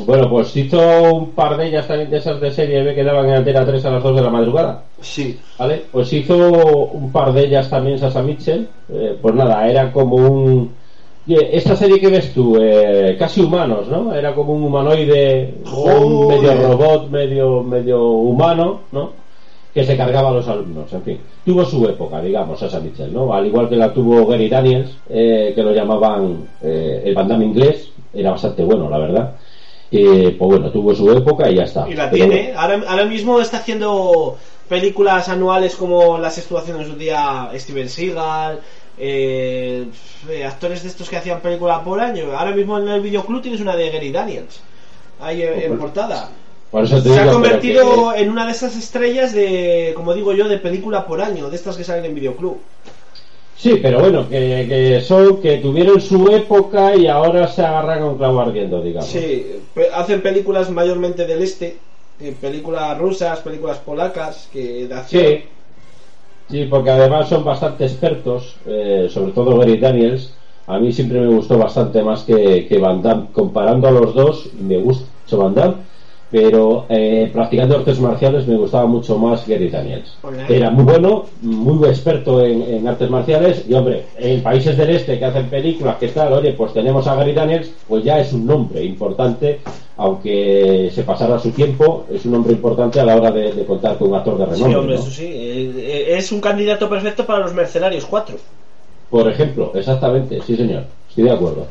Bueno, 0.05 0.29
pues 0.29 0.55
hizo 0.57 0.79
un 1.15 1.31
par 1.31 1.57
de 1.57 1.69
ellas 1.69 1.89
también 1.89 2.11
de 2.11 2.19
esas 2.19 2.41
de 2.41 2.51
serie 2.53 2.83
B 2.83 2.95
que 2.95 3.03
daban 3.03 3.29
en 3.29 3.37
Antena 3.37 3.65
3 3.65 3.85
a 3.87 3.91
las 3.91 4.03
2 4.03 4.17
de 4.17 4.23
la 4.23 4.31
madrugada. 4.31 4.85
sí. 5.01 5.39
¿Vale? 5.59 5.83
Pues 5.91 6.13
hizo 6.13 6.37
un 6.93 7.11
par 7.11 7.33
de 7.33 7.47
ellas 7.47 7.71
también 7.71 7.99
Sasa 7.99 8.23
Mitchell. 8.23 8.69
Eh, 8.93 9.17
pues 9.21 9.35
nada, 9.35 9.67
era 9.69 9.91
como 9.91 10.17
un. 10.17 10.71
Oye, 11.27 11.57
Esta 11.57 11.75
serie 11.75 11.99
que 11.99 12.09
ves 12.09 12.33
tú, 12.33 12.57
eh, 12.61 13.17
casi 13.19 13.41
humanos, 13.41 13.89
¿no? 13.89 14.15
Era 14.15 14.33
como 14.35 14.53
un 14.53 14.63
humanoide, 14.65 15.55
un 15.65 16.29
medio 16.29 16.55
robot, 16.69 17.11
medio, 17.11 17.63
medio 17.63 18.03
humano, 18.05 18.81
¿no? 18.93 19.11
Que 19.77 19.85
se 19.85 19.95
cargaba 19.95 20.31
a 20.31 20.33
los 20.33 20.49
alumnos, 20.49 20.91
en 20.95 21.03
fin. 21.03 21.21
Tuvo 21.45 21.63
su 21.63 21.85
época, 21.87 22.23
digamos, 22.23 22.59
Sasa 22.59 22.81
Mitchell, 22.81 23.13
¿no? 23.13 23.35
Al 23.35 23.47
igual 23.47 23.69
que 23.69 23.77
la 23.77 23.93
tuvo 23.93 24.27
Gary 24.27 24.49
Daniels, 24.49 24.97
eh, 25.11 25.53
que 25.55 25.63
lo 25.63 25.71
llamaban 25.75 26.49
eh, 26.63 27.03
el 27.05 27.15
Van 27.15 27.29
Damme 27.29 27.45
inglés, 27.45 27.91
era 28.15 28.31
bastante 28.31 28.65
bueno, 28.65 28.89
la 28.89 28.97
verdad. 28.97 29.33
Eh, 29.93 30.35
pues 30.39 30.51
bueno, 30.51 30.71
tuvo 30.71 30.95
su 30.95 31.13
época 31.13 31.51
y 31.51 31.57
ya 31.57 31.65
está. 31.65 31.87
Y 31.91 31.95
la 31.95 32.09
Pero 32.11 32.27
tiene. 32.27 32.55
Ahora, 32.57 32.81
ahora 32.89 33.05
mismo 33.05 33.39
está 33.39 33.59
haciendo 33.59 34.39
películas 34.67 35.29
anuales 35.29 35.77
como 35.77 36.17
las 36.17 36.39
estuvo 36.39 36.57
haciendo 36.57 36.83
en 36.83 36.89
su 36.89 36.97
día 36.97 37.51
Steven 37.55 37.91
Seagal. 37.91 38.61
eh, 38.99 39.85
eh, 40.31 40.45
actores 40.47 40.85
de 40.85 40.89
estos 40.89 41.11
que 41.11 41.19
hacían 41.19 41.41
película 41.41 41.85
por 41.85 42.01
año. 42.01 42.33
Ahora 42.35 42.53
mismo 42.53 42.79
en 42.79 42.89
el 42.89 43.03
videoclub 43.03 43.43
tienes 43.43 43.61
una 43.61 43.77
de 43.77 43.91
Gary 43.91 44.11
Daniels. 44.11 44.63
Ahí 45.21 45.43
en, 45.43 45.73
en 45.73 45.79
portada. 45.79 46.31
Por 46.71 46.85
eso 46.85 46.97
te 46.97 47.09
Se 47.09 47.09
digo, 47.11 47.31
ha 47.31 47.33
convertido 47.33 48.13
que- 48.13 48.21
en 48.23 48.31
una 48.31 48.45
de 48.45 48.53
esas 48.53 48.77
estrellas 48.77 49.33
de, 49.35 49.93
como 49.95 50.15
digo 50.15 50.33
yo, 50.33 50.49
de 50.49 50.59
película 50.59 51.07
por 51.07 51.21
año, 51.23 51.49
de 51.49 51.57
estas 51.57 51.77
que 51.77 51.85
salen 51.85 52.05
en 52.07 52.15
videoclub. 52.15 52.59
Sí, 53.57 53.79
pero 53.81 54.01
bueno, 54.01 54.29
que, 54.29 54.67
que 54.69 55.01
son 55.01 55.41
que 55.41 55.59
tuvieron 55.59 56.01
su 56.01 56.29
época 56.31 56.95
y 56.95 57.07
ahora 57.07 57.49
se 57.49 57.63
agarran 57.63 58.03
un 58.03 58.19
clavo 58.19 58.41
ardiendo, 58.41 58.83
digamos. 58.83 59.09
Sí, 59.09 59.47
hacen 59.95 60.21
películas 60.21 60.71
mayormente 60.71 61.27
del 61.27 61.43
este, 61.43 61.79
eh, 62.21 62.35
películas 62.39 62.99
rusas, 62.99 63.39
películas 63.41 63.79
polacas, 63.79 64.49
que 64.53 64.87
de 64.87 64.95
acción. 64.95 65.23
Sí, 65.25 65.45
sí, 66.51 66.67
porque 66.69 66.91
además 66.91 67.29
son 67.31 67.45
bastante 67.45 67.85
expertos, 67.87 68.57
eh, 68.67 69.09
sobre 69.11 69.33
todo 69.33 69.57
Gary 69.59 69.79
Daniels. 69.79 70.35
A 70.67 70.79
mí 70.79 70.93
siempre 70.93 71.21
me 71.21 71.29
gustó 71.29 71.57
bastante 71.57 72.03
más 72.03 72.25
que, 72.25 72.67
que 72.69 72.79
Van 72.79 73.01
Damme. 73.01 73.29
Comparando 73.33 73.89
a 73.89 73.93
los 73.93 74.15
dos, 74.15 74.51
me 74.61 74.77
gusta 74.79 75.07
mucho 75.25 75.39
Van 75.39 75.55
Damme, 75.55 75.75
pero 76.31 76.87
eh, 76.89 77.31
practicando 77.33 77.77
artes 77.77 78.01
marciales 78.01 78.47
me 78.49 78.57
gustaba 78.57 78.87
mucho 78.87 79.17
más 79.17 79.47
Gary 79.47 79.69
Daniels. 79.69 80.17
Hola. 80.23 80.47
Era 80.49 80.71
muy 80.71 80.85
bueno, 80.85 81.27
muy 81.43 81.89
experto 81.89 82.45
en, 82.45 82.63
en 82.63 82.89
artes 82.89 83.09
marciales 83.09 83.65
y 83.69 83.75
hombre, 83.75 84.07
en 84.19 84.43
países 84.43 84.77
del 84.77 84.91
este 84.91 85.19
que 85.19 85.25
hacen 85.25 85.49
películas, 85.49 85.97
que 85.99 86.09
tal, 86.09 86.33
oye, 86.33 86.53
pues 86.53 86.73
tenemos 86.73 87.07
a 87.07 87.15
Gary 87.15 87.33
Daniels, 87.33 87.71
pues 87.89 88.03
ya 88.05 88.19
es 88.21 88.33
un 88.33 88.45
nombre 88.45 88.83
importante, 88.85 89.61
aunque 89.99 90.91
se 90.93 91.03
pasara 91.05 91.39
su 91.39 91.51
tiempo, 91.53 92.05
es 92.13 92.25
un 92.27 92.33
nombre 92.33 92.53
importante 92.53 92.99
a 93.01 93.05
la 93.05 93.17
hora 93.17 93.31
de, 93.31 93.53
de 93.53 93.65
contar 93.65 93.97
con 93.97 94.09
un 94.11 94.17
actor 94.17 94.37
de 94.37 94.47
Sí, 94.47 94.63
renombre. 94.63 94.79
hombre, 94.79 94.95
¿no? 94.97 95.01
eso 95.03 95.11
sí. 95.11 95.25
eh, 95.25 95.73
eh, 95.77 96.05
es 96.19 96.33
un 96.33 96.41
candidato 96.41 96.89
perfecto 96.89 97.25
para 97.25 97.39
los 97.41 97.55
Mercenarios 97.55 98.05
4. 98.05 98.37
Por 99.11 99.29
ejemplo, 99.31 99.71
exactamente, 99.75 100.41
sí 100.45 100.57
señor, 100.57 100.83
estoy 101.09 101.25
de 101.25 101.31
acuerdo. 101.31 101.67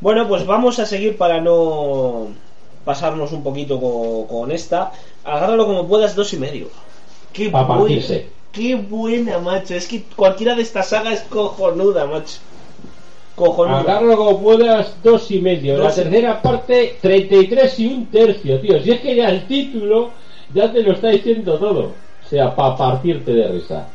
Bueno, 0.00 0.28
pues 0.28 0.46
vamos 0.46 0.78
a 0.78 0.86
seguir 0.86 1.16
para 1.16 1.40
no 1.40 2.28
pasarnos 2.92 3.32
un 3.32 3.42
poquito 3.42 3.78
con, 3.78 4.26
con 4.26 4.50
esta. 4.50 4.92
Agárralo 5.22 5.66
como 5.66 5.86
puedas, 5.86 6.16
dos 6.16 6.32
y 6.32 6.38
medio. 6.38 6.68
Qué 7.34 7.50
Pa' 7.50 7.64
buena, 7.64 7.80
partirse. 7.80 8.26
qué 8.50 8.74
buena, 8.76 9.38
macho. 9.38 9.74
Es 9.74 9.86
que 9.86 10.04
cualquiera 10.16 10.54
de 10.54 10.62
estas 10.62 10.88
sagas 10.88 11.12
es 11.20 11.20
cojonuda, 11.28 12.06
macho. 12.06 12.38
Cojonuda. 13.34 13.80
Agarro 13.80 14.16
como 14.16 14.40
puedas 14.40 14.94
dos 15.02 15.30
y 15.30 15.38
medio. 15.40 15.76
Dos 15.76 15.84
la 15.96 16.02
y- 16.02 16.04
tercera 16.06 16.40
parte, 16.40 16.96
33 17.02 17.78
y 17.80 17.86
un 17.86 18.06
tercio, 18.06 18.58
tío. 18.60 18.82
Si 18.82 18.90
es 18.90 19.00
que 19.00 19.14
ya 19.16 19.28
el 19.28 19.46
título 19.46 20.10
ya 20.54 20.72
te 20.72 20.82
lo 20.82 20.92
está 20.94 21.08
diciendo 21.08 21.58
todo. 21.58 21.92
O 22.24 22.28
sea, 22.28 22.56
para 22.56 22.74
partirte 22.74 23.32
de 23.32 23.48
risa. 23.48 23.86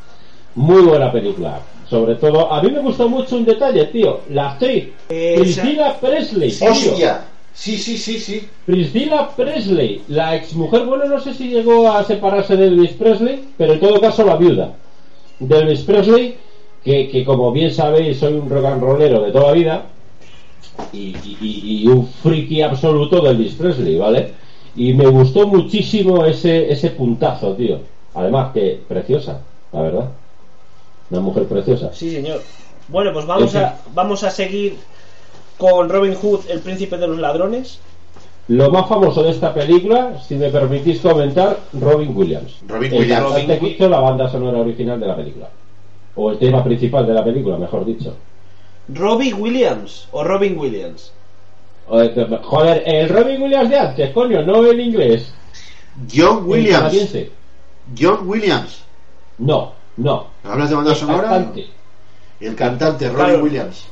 Muy 0.56 0.84
buena 0.84 1.12
película. 1.12 1.60
Sobre 1.89 2.14
todo, 2.16 2.52
a 2.54 2.62
mí 2.62 2.70
me 2.72 2.80
gustó 2.80 3.10
mucho 3.10 3.36
un 3.38 3.46
detalle, 3.46 3.86
tío. 3.86 4.22
La 4.30 4.52
actriz, 4.52 4.89
Eh, 5.10 5.36
Priscilla 5.39 5.98
Presley. 6.00 6.52
tío. 6.52 6.70
¡Hostia! 6.72 7.22
Sí, 7.56 7.78
sí, 7.78 7.97
sí, 7.97 8.20
sí. 8.20 8.47
Priscilla 8.66 9.30
Presley, 9.36 10.01
la 10.08 10.36
exmujer, 10.36 10.86
bueno, 10.86 11.06
no 11.06 11.20
sé 11.20 11.34
si 11.34 11.49
llegó 11.49 11.88
a 11.89 12.04
separarse 12.04 12.58
de 12.58 12.68
Elvis 12.68 12.91
Presley, 12.93 13.49
pero 13.58 13.74
en 13.74 13.80
todo 13.80 14.01
caso 14.01 14.26
la 14.26 14.36
viuda 14.38 14.74
de 15.39 15.58
Elvis 15.58 15.82
Presley, 15.82 16.36
que, 16.84 17.10
que 17.10 17.24
como 17.24 17.51
bien 17.51 17.72
sabéis 17.72 18.18
soy 18.18 18.34
un 18.34 18.49
rock 18.49 18.66
and 18.66 18.82
rollero 18.82 19.22
de 19.22 19.32
toda 19.32 19.47
la 19.47 19.51
vida 19.54 19.86
y, 20.91 21.16
y- 21.24 21.84
y 21.84 21.88
un 21.88 22.08
friki 22.08 22.62
absoluto 22.62 23.22
de 23.22 23.30
Elvis 23.32 23.54
Presley, 23.54 23.97
¿vale? 23.97 24.32
Y 24.76 24.93
me 24.93 25.06
gustó 25.08 25.47
muchísimo 25.47 26.26
ese, 26.26 26.72
ese 26.72 26.89
puntazo, 26.91 27.54
tío. 27.56 27.80
Además 28.16 28.51
que 28.54 28.84
preciosa, 28.88 29.41
la 29.72 29.82
verdad. 29.82 30.10
Una 31.12 31.22
mujer 31.22 31.45
preciosa. 31.45 31.93
Sí, 31.93 32.10
señor. 32.12 32.41
Bueno, 32.89 33.14
pues 33.14 33.26
vamos 33.26 33.56
a, 33.56 33.78
vamos 33.93 34.24
a 34.24 34.32
seguir 34.32 34.76
con 35.58 35.89
Robin 35.89 36.16
Hood, 36.16 36.41
el 36.49 36.60
príncipe 36.60 36.97
de 36.97 37.08
los 37.08 37.20
ladrones. 37.20 37.80
Lo 38.49 38.70
más 38.72 38.89
famoso 38.89 39.24
de 39.24 39.32
esta 39.32 39.54
película, 39.54 40.22
si 40.28 40.36
me 40.36 40.49
permitís 40.49 40.99
comentar, 40.99 41.58
Robin 41.74 42.16
Williams. 42.16 42.58
Robin 42.68 42.91
el 42.93 42.99
Williams. 42.99 43.24
cantante 43.24 43.54
Robin 43.56 43.60
que 43.60 43.76
hizo 43.76 43.89
la 43.89 43.99
banda 43.99 44.30
sonora 44.30 44.60
original 44.60 44.99
de 44.99 45.08
la 45.08 45.16
película. 45.16 45.49
O 46.16 46.32
el 46.32 46.38
tema 46.39 46.64
principal 46.64 47.08
de 47.08 47.14
la 47.14 47.24
película, 47.24 47.58
mejor 47.58 47.86
dicho. 47.86 48.14
Robbie 48.93 49.34
Williams 49.34 50.08
o 50.12 50.24
Robin 50.24 50.58
Williams. 50.60 51.12
Eh, 51.91 52.39
Joder, 52.43 52.84
el 52.86 53.10
Robin 53.10 53.41
Williams 53.41 53.70
de 53.70 53.78
antes, 53.80 54.10
coño, 54.12 54.41
no 54.43 54.66
el 54.66 54.80
inglés. 54.80 55.34
John 56.14 56.43
Williams. 56.45 57.16
John 57.97 58.28
Williams. 58.28 58.84
No, 59.38 59.72
no. 59.97 60.28
¿Hablas 60.43 60.70
de 60.70 60.76
banda 60.76 60.91
El 60.91 60.97
sonora? 60.97 61.30
cantante. 61.30 61.68
El 62.41 62.56
cantante, 62.56 63.08
Robin 63.10 63.26
Claro. 63.26 63.43
Williams. 63.43 63.88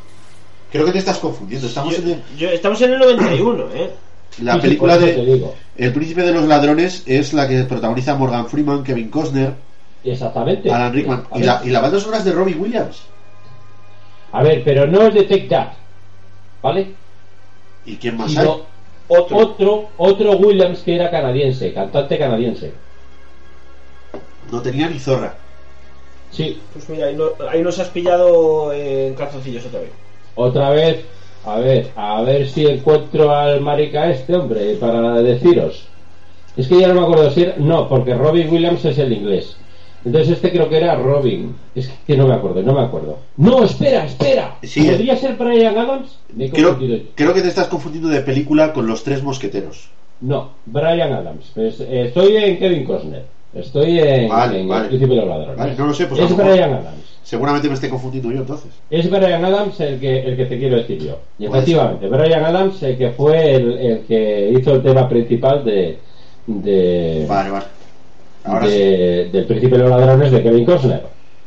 Creo 0.72 0.86
que 0.86 0.92
te 0.94 1.00
estás 1.00 1.18
confundiendo. 1.20 1.68
Estamos 1.68 1.98
Yo- 1.98 2.04
en 2.04 2.10
el- 2.10 2.38
yo- 2.38 2.50
estamos 2.50 2.82
en 2.82 2.94
el 2.94 3.00
91, 3.00 3.66
¿eh? 3.74 3.90
la 4.42 4.54
Sí, 4.56 4.60
película 4.62 4.98
de. 4.98 5.52
El 5.78 5.94
Príncipe 5.94 6.22
de 6.22 6.32
los 6.32 6.46
Ladrones 6.46 7.04
es 7.06 7.34
la 7.34 7.48
que 7.48 7.64
protagoniza 7.64 8.16
Morgan 8.16 8.48
Freeman, 8.48 8.84
Kevin 8.84 9.10
Costner, 9.10 9.54
Exactamente. 10.04 10.72
Alan 10.72 10.94
Rickman. 10.94 11.24
Y 11.36 11.44
la, 11.44 11.62
y 11.64 11.70
la 11.70 11.82
banda 11.82 12.00
sonora 12.00 12.20
es 12.20 12.26
de 12.26 12.32
Robin 12.32 12.60
Williams. 12.60 13.02
A 14.32 14.42
ver, 14.44 14.64
pero 14.64 14.88
no 14.88 15.02
es 15.08 15.14
de 15.14 15.24
Take 15.24 15.48
That. 15.50 15.74
¿Vale? 16.62 16.94
¿Y 17.86 17.98
quién 17.98 18.16
más 18.18 18.30
Sino 18.32 18.42
hay? 18.42 18.62
Otro. 19.10 19.38
otro, 19.38 19.90
otro 19.98 20.32
Williams 20.38 20.80
que 20.80 20.96
era 20.96 21.12
canadiense, 21.12 21.74
cantante 21.74 22.18
canadiense. 22.18 22.72
No 24.52 24.62
tenía 24.62 24.88
ni 24.90 25.00
zorra. 25.00 25.36
Sí, 26.32 26.62
Pues 26.72 26.88
mira, 26.88 27.08
ahí, 27.08 27.16
no- 27.16 27.32
ahí 27.50 27.62
nos 27.62 27.78
has 27.80 27.90
pillado 27.90 28.72
en 28.72 29.14
calzoncillos 29.16 29.66
otra 29.66 29.82
vez. 29.82 29.90
Otra 30.36 30.70
vez, 30.72 31.06
a 31.46 31.58
ver, 31.60 31.92
a 31.96 32.22
ver 32.22 32.48
si 32.48 32.66
encuentro 32.66 33.32
al 33.36 33.62
marica 33.62 34.10
este 34.10 34.36
hombre 34.36 34.76
para 34.76 35.22
deciros. 35.22 35.88
Es 36.58 36.68
que 36.68 36.80
ya 36.80 36.90
no 36.90 36.96
me 36.96 37.02
acuerdo 37.02 37.32
si 37.32 37.44
era. 37.44 37.56
No, 37.58 37.88
porque 37.88 38.14
Robin 38.14 38.50
Williams 38.52 38.84
es 38.86 38.98
el 38.98 39.14
inglés. 39.14 39.56
Entonces 40.04 40.34
este 40.34 40.52
creo 40.52 40.68
que 40.68 40.78
era 40.78 40.96
Robin. 40.96 41.56
Es 41.76 41.90
que 42.06 42.18
no 42.18 42.28
me 42.28 42.34
acuerdo, 42.34 42.62
no 42.64 42.74
me 42.74 42.82
acuerdo. 42.82 43.20
No, 43.38 43.64
espera, 43.64 44.06
espera. 44.06 44.58
Sí, 44.64 44.84
¿Podría 44.84 45.16
ser 45.16 45.36
Brian 45.36 45.78
Adams? 45.78 46.18
Creo, 46.52 46.78
creo 47.16 47.34
que 47.34 47.42
te 47.42 47.48
estás 47.48 47.68
confundiendo 47.68 48.10
de 48.10 48.22
película 48.22 48.74
con 48.74 48.88
los 48.88 49.04
tres 49.04 49.24
mosqueteros. 49.24 49.90
No, 50.22 50.52
Brian 50.66 51.14
Adams. 51.14 51.52
Pues, 51.54 51.80
eh, 51.80 52.06
estoy 52.08 52.36
en 52.36 52.58
Kevin 52.58 52.84
Costner. 52.84 53.26
Estoy 53.54 54.00
en, 54.00 54.30
Vale, 54.30 54.62
en 54.62 54.68
vale. 54.68 54.84
El 54.84 54.90
Príncipe 54.90 55.14
de 55.14 55.20
los 55.20 55.30
Ladrones. 55.30 55.58
Vale, 55.58 55.76
no 55.78 55.88
lo 55.88 55.94
sé, 55.94 56.06
pues 56.06 56.22
es 56.22 56.38
Brian 56.38 56.74
Adams. 56.74 57.11
Seguramente 57.24 57.68
me 57.68 57.76
esté 57.76 57.90
confundiendo 57.90 58.32
yo 58.32 58.40
entonces. 58.40 58.72
Es 58.90 59.10
Brian 59.10 59.46
Adams 59.46 59.80
el 59.80 60.00
que, 60.00 60.22
el 60.22 60.36
que 60.36 60.46
te 60.46 60.58
quiero 60.58 60.78
decir 60.78 60.98
yo. 61.00 61.20
Y 61.40 61.48
Puede 61.48 61.62
efectivamente, 61.62 62.08
Brian 62.08 62.44
Adams 62.46 62.82
el 62.84 62.98
que 62.98 63.12
fue 63.12 63.56
el, 63.56 63.78
el 63.78 64.00
que 64.06 64.50
hizo 64.58 64.74
el 64.76 64.82
tema 64.84 65.08
principal 65.08 65.64
de, 65.64 66.00
de, 66.48 67.26
Vale, 67.28 67.50
vale. 67.52 67.66
Ahora 68.44 68.66
sí. 68.66 68.72
de- 68.74 69.30
del 69.32 69.46
Príncipe 69.46 69.78
de 69.78 69.84
los 69.84 69.92
Ladrones 69.92 70.32
de 70.32 70.42
Kevin 70.44 70.66
Costner. 70.66 71.04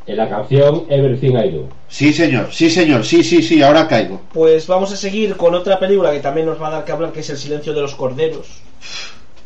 En 0.06 0.18
la 0.18 0.28
canción 0.28 0.84
Everything 0.90 1.32
I 1.34 1.50
Do. 1.50 1.66
Sí, 1.88 2.12
señor, 2.12 2.48
sí, 2.52 2.68
señor, 2.68 3.04
sí, 3.06 3.24
sí, 3.24 3.42
sí, 3.42 3.62
ahora 3.62 3.88
caigo. 3.88 4.20
Pues 4.34 4.66
vamos 4.66 4.92
a 4.92 4.96
seguir 4.96 5.34
con 5.36 5.54
otra 5.54 5.78
película 5.78 6.12
que 6.12 6.20
también 6.20 6.46
nos 6.46 6.60
va 6.60 6.68
a 6.68 6.70
dar 6.72 6.84
que 6.84 6.92
hablar, 6.92 7.10
que 7.10 7.20
es 7.20 7.30
El 7.30 7.38
silencio 7.38 7.72
de 7.72 7.80
los 7.80 7.94
corderos. 7.94 8.46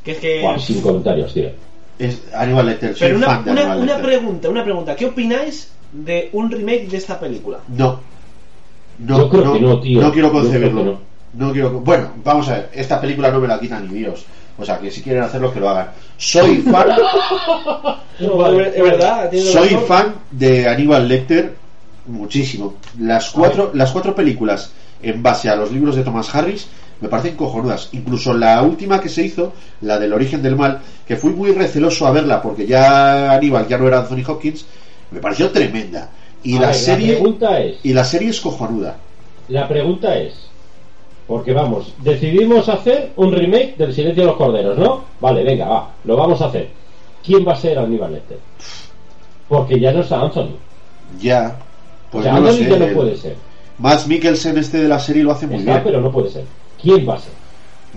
Que 0.05 0.13
es 0.13 0.19
que... 0.19 0.45
Sin 0.59 0.81
comentarios, 0.83 1.33
tío. 1.33 1.51
Es 1.97 2.23
Aníbal 2.35 2.67
Lecter, 2.67 2.97
soy 2.97 3.07
Pero 3.09 3.19
una, 3.19 3.27
fan 3.29 3.45
de 3.45 3.51
una, 3.53 3.99
pregunta, 3.99 4.49
una 4.49 4.65
pregunta. 4.65 4.97
¿Qué 4.97 5.07
opináis 5.07 5.71
de 5.93 6.31
un 6.33 6.51
remake 6.51 6.89
de 6.89 6.97
esta 6.97 7.19
película? 7.19 7.59
No. 7.69 8.01
No, 8.99 9.19
Yo 9.19 9.29
creo 9.31 9.53
que 9.53 9.61
no, 9.61 9.81
tío. 9.81 10.01
No 10.01 10.13
quiero 10.13 10.29
Yo 10.29 10.33
creo 10.33 10.43
concebirlo. 10.43 10.85
que 10.85 10.99
no. 11.35 11.53
quiero. 11.53 11.71
Bueno, 11.81 12.11
vamos 12.25 12.49
a 12.49 12.55
ver. 12.55 12.71
Esta 12.73 13.01
película 13.01 13.31
no 13.31 13.39
me 13.41 13.49
la 13.49 13.61
quita 13.61 13.79
ni 13.81 13.99
Dios. 13.99 14.25
O 14.59 14.65
sea, 14.65 14.79
que 14.79 14.91
si 14.91 15.03
quieren 15.03 15.23
hacerlo, 15.23 15.53
que 15.53 15.61
lo 15.61 15.69
hagan. 15.69 15.91
Soy 16.17 16.57
fan, 16.63 16.89
Vale, 18.37 18.69
es 18.75 18.83
verdad, 18.83 19.31
soy 19.33 19.69
razón. 19.69 19.85
fan 19.87 20.15
de 20.33 20.69
Aníbal 20.69 21.07
Lecter 21.07 21.55
muchísimo. 22.07 22.75
Las 22.99 23.31
cuatro, 23.31 23.71
las 23.75 23.93
cuatro 23.93 24.15
películas 24.15 24.73
en 25.01 25.23
base 25.23 25.49
a 25.49 25.55
los 25.55 25.71
libros 25.71 25.95
de 25.95 26.03
Thomas 26.03 26.35
Harris 26.35 26.67
me 27.01 27.09
parecen 27.09 27.37
cojonudas. 27.37 27.91
Incluso 27.93 28.35
la 28.35 28.61
última 28.63 29.01
que 29.01 29.09
se 29.09 29.23
hizo, 29.23 29.53
la 29.83 30.01
del 30.01 30.13
origen 30.13 30.43
del 30.43 30.57
mal, 30.57 30.81
que 31.07 31.17
fui 31.17 31.31
muy 31.31 31.53
receloso 31.53 32.07
a 32.09 32.11
verla 32.11 32.43
porque 32.43 32.67
ya 32.67 33.31
Aníbal 33.33 33.69
ya 33.69 33.79
no 33.79 33.87
era 33.87 34.01
Anthony 34.01 34.25
Hopkins, 34.27 34.67
me 35.11 35.21
pareció 35.21 35.51
tremenda. 35.51 36.11
Y 36.43 36.57
A 36.57 36.61
la 36.61 36.67
ver, 36.69 36.77
serie 36.77 37.13
La 37.13 37.19
pregunta 37.19 37.61
es. 37.61 37.77
y 37.83 37.93
la 37.93 38.05
serie 38.05 38.29
es 38.31 38.41
cojonuda. 38.41 38.97
La 39.49 39.67
pregunta 39.67 40.17
es, 40.17 40.35
porque 41.27 41.53
vamos, 41.53 41.93
decidimos 42.03 42.69
hacer 42.69 43.13
un 43.17 43.33
remake 43.33 43.77
del 43.77 43.93
Silencio 43.95 44.23
de 44.23 44.29
los 44.29 44.37
Corderos, 44.37 44.79
¿no? 44.79 45.05
Vale, 45.21 45.43
venga, 45.45 45.67
va, 45.69 45.91
lo 46.05 46.17
vamos 46.17 46.41
a 46.43 46.47
hacer. 46.47 46.69
¿Quién 47.25 47.47
va 47.47 47.53
a 47.53 47.57
ser 47.57 47.79
Aníbal 47.79 48.13
Lecter? 48.15 48.39
Porque 49.49 49.81
ya 49.81 49.93
no 49.93 50.01
está 50.01 50.21
Anthony. 50.21 50.51
Ya, 51.21 51.57
pues 52.11 52.21
o 52.21 52.25
sea, 52.25 52.33
no 52.35 52.41
lo 52.41 52.49
Anthony 52.51 52.65
sé. 52.65 52.71
ya 52.71 52.79
no 52.79 52.95
puede 52.95 53.17
ser. 53.17 53.37
Max 53.79 54.07
Mikkelsen 54.07 54.59
este 54.59 54.79
de 54.79 54.89
la 54.89 54.99
serie 54.99 55.23
lo 55.23 55.33
hace 55.33 55.47
muy 55.47 55.57
Está, 55.59 55.73
bien. 55.73 55.85
pero 55.85 56.01
no 56.01 56.11
puede 56.13 56.31
ser. 56.31 56.45
¿Quién 56.81 57.09
va 57.09 57.15
a 57.15 57.19
ser? 57.19 57.33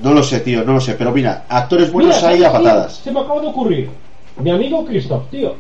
No 0.02 0.14
lo 0.14 0.24
sé, 0.24 0.40
tío, 0.40 0.64
no 0.64 0.74
lo 0.74 0.82
sé. 0.82 0.94
Pero 0.96 1.12
mira, 1.12 1.46
actores 1.50 1.92
buenos 1.92 2.16
Mira, 2.16 2.30
hay 2.30 2.40
¿sabes 2.40 2.56
a 2.56 2.58
patadas. 2.58 2.96
Se 3.04 3.12
me 3.12 3.20
acaba 3.20 3.42
de 3.42 3.48
ocurrir. 3.48 3.90
Mi 4.38 4.50
amigo 4.52 4.86
Christoph, 4.86 5.30
tío. 5.30 5.56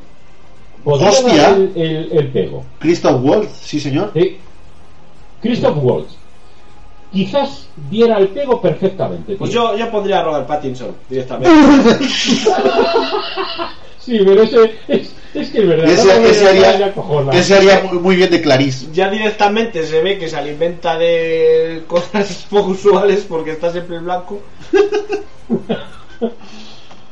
Podría 0.83 1.09
Hostia. 1.09 1.41
dar 1.43 1.53
el, 1.59 1.71
el- 1.75 2.09
el 2.11 2.27
pego. 2.29 2.63
Christoph 2.79 3.23
Waltz, 3.23 3.51
sí 3.63 3.79
señor. 3.79 4.11
Sí. 4.13 4.37
Christoph 5.41 5.77
Waltz. 5.81 6.13
Quizás 7.11 7.67
diera 7.89 8.17
el 8.17 8.29
pego 8.29 8.61
perfectamente. 8.61 9.35
Pues 9.35 9.51
yo, 9.51 9.75
yo 9.77 9.91
pondría 9.91 10.19
a 10.19 10.23
Robert 10.23 10.47
Pattinson 10.47 10.95
directamente. 11.09 11.51
Sí, 13.99 14.17
pero 14.25 14.41
ese, 14.41 14.63
es, 14.87 15.13
es 15.35 15.49
que 15.51 15.59
es 15.59 15.67
verdad. 15.67 15.85
Ese, 15.91 16.07
no 16.15 16.21
me 16.21 16.29
ese 16.31 16.43
vaya 16.43 16.69
haría, 16.71 16.85
a 16.87 16.91
cojonar. 16.91 17.35
ese 17.35 17.53
haría 17.55 17.83
muy, 17.83 17.99
muy 17.99 18.15
bien 18.15 18.31
de 18.31 18.41
Clarice. 18.41 18.87
ya 18.91 19.11
directamente 19.11 19.85
se 19.85 20.01
ve 20.01 20.17
que 20.17 20.27
se 20.27 20.37
alimenta 20.37 20.97
de 20.97 21.83
cosas 21.85 22.47
poco 22.49 22.71
usuales 22.71 23.23
porque 23.29 23.51
está 23.51 23.71
siempre 23.71 23.97
en 23.97 24.05
blanco. 24.05 24.41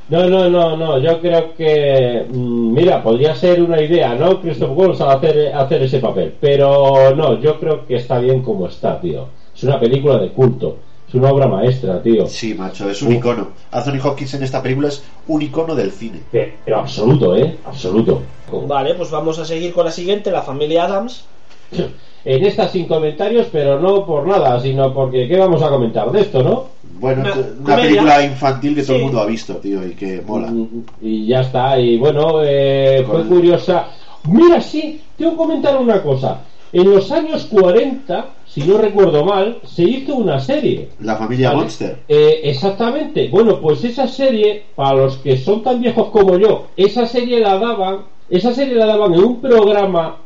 No, 0.09 0.27
no, 0.27 0.49
no, 0.49 0.75
no. 0.75 0.97
Yo 0.99 1.21
creo 1.21 1.53
que. 1.53 2.25
mm, 2.29 2.73
Mira, 2.73 3.01
podría 3.03 3.35
ser 3.35 3.61
una 3.61 3.81
idea, 3.81 4.15
¿no? 4.15 4.41
Christoph 4.41 4.71
Waltz 4.75 5.01
a 5.01 5.11
hacer, 5.13 5.53
hacer 5.53 5.83
ese 5.83 5.99
papel. 5.99 6.35
Pero 6.39 7.15
no, 7.15 7.39
yo 7.39 7.59
creo 7.59 7.85
que 7.85 7.95
está 7.97 8.17
bien 8.19 8.41
como 8.41 8.67
está, 8.67 8.99
tío. 8.99 9.27
Es 9.55 9.63
una 9.63 9.79
película 9.79 10.17
de 10.17 10.29
culto. 10.29 10.77
Es 11.07 11.15
una 11.15 11.31
obra 11.31 11.47
maestra, 11.47 12.01
tío. 12.01 12.27
Sí, 12.27 12.53
macho, 12.53 12.89
es 12.89 13.01
un 13.01 13.09
Uf. 13.09 13.15
icono. 13.15 13.47
Anthony 13.71 13.99
Hopkins 14.03 14.33
en 14.35 14.43
esta 14.43 14.61
película 14.61 14.87
es 14.89 15.03
un 15.27 15.41
icono 15.41 15.73
del 15.75 15.91
cine. 15.91 16.21
Pe- 16.31 16.53
Pero 16.63 16.77
absoluto, 16.79 17.35
¿eh? 17.35 17.57
Absoluto. 17.65 18.21
Vale, 18.67 18.93
pues 18.95 19.09
vamos 19.11 19.37
a 19.39 19.45
seguir 19.45 19.73
con 19.73 19.85
la 19.85 19.91
siguiente, 19.91 20.31
la 20.31 20.41
familia 20.43 20.85
Adams. 20.85 21.25
En 22.25 22.45
esta 22.45 22.67
sin 22.67 22.85
comentarios, 22.85 23.47
pero 23.51 23.79
no 23.79 24.05
por 24.05 24.27
nada, 24.27 24.59
sino 24.59 24.93
porque 24.93 25.27
¿qué 25.27 25.37
vamos 25.37 25.61
a 25.61 25.69
comentar 25.69 26.11
de 26.11 26.21
esto, 26.21 26.43
no? 26.43 26.65
Bueno, 26.99 27.23
Una 27.63 27.75
película 27.77 28.23
infantil 28.23 28.75
que 28.75 28.83
todo 28.83 28.97
el 28.97 29.03
mundo 29.03 29.19
ha 29.21 29.25
visto, 29.25 29.55
tío, 29.55 29.85
y 29.87 29.91
que 29.93 30.21
mola. 30.21 30.51
Mm, 30.51 30.83
Y 31.01 31.27
ya 31.27 31.41
está, 31.41 31.79
y 31.79 31.97
bueno, 31.97 32.41
eh, 32.43 33.03
fue 33.07 33.23
curiosa. 33.25 33.87
Mira, 34.27 34.59
sí, 34.59 34.99
tengo 35.17 35.31
que 35.31 35.37
comentar 35.37 35.77
una 35.77 36.01
cosa. 36.03 36.41
En 36.71 36.91
los 36.91 37.11
años 37.11 37.45
40, 37.45 38.25
si 38.45 38.61
no 38.61 38.77
recuerdo 38.77 39.23
mal, 39.25 39.59
se 39.65 39.83
hizo 39.83 40.15
una 40.15 40.39
serie. 40.39 40.89
La 40.99 41.15
familia 41.15 41.49
¿vale? 41.49 41.61
Monster. 41.61 41.99
Eh, 42.07 42.41
exactamente. 42.43 43.27
Bueno, 43.29 43.59
pues 43.59 43.83
esa 43.83 44.07
serie, 44.07 44.65
para 44.75 44.97
los 44.97 45.17
que 45.17 45.37
son 45.37 45.63
tan 45.63 45.81
viejos 45.81 46.09
como 46.09 46.37
yo, 46.37 46.67
esa 46.75 47.07
serie 47.07 47.39
la 47.39 47.57
daban, 47.57 48.01
esa 48.29 48.53
serie 48.53 48.75
la 48.75 48.85
daban 48.85 49.13
en 49.15 49.23
un 49.23 49.41
programa 49.41 50.17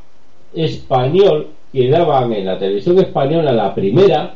español 0.54 1.48
que 1.74 1.90
daban 1.90 2.32
en 2.32 2.46
la 2.46 2.60
televisión 2.60 3.00
española 3.00 3.52
la 3.52 3.74
primera, 3.74 4.36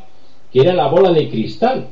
que 0.52 0.60
era 0.60 0.74
la 0.74 0.88
bola 0.88 1.12
de 1.12 1.28
cristal. 1.28 1.86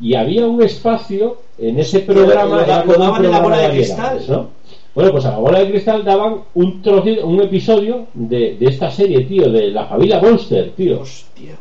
Y 0.00 0.14
había 0.14 0.46
un 0.46 0.62
espacio 0.62 1.38
en 1.58 1.80
ese 1.80 2.00
programa, 2.00 2.62
daban 2.62 3.24
en 3.24 3.30
la 3.32 3.40
bola 3.40 3.58
de 3.58 3.70
cristal. 3.70 4.20
¿no? 4.28 4.48
Bueno, 4.94 5.10
pues 5.10 5.24
a 5.26 5.32
la 5.32 5.38
bola 5.38 5.58
de 5.58 5.70
cristal 5.70 6.04
daban 6.04 6.42
un 6.54 6.80
trocito, 6.80 7.26
un 7.26 7.42
episodio 7.42 8.06
de, 8.14 8.56
de 8.56 8.66
esta 8.66 8.90
serie, 8.90 9.24
tío, 9.24 9.50
de 9.50 9.68
la 9.72 9.86
familia 9.86 10.20
Monster, 10.20 10.70
tío. 10.76 11.00
Hostia. 11.00 11.56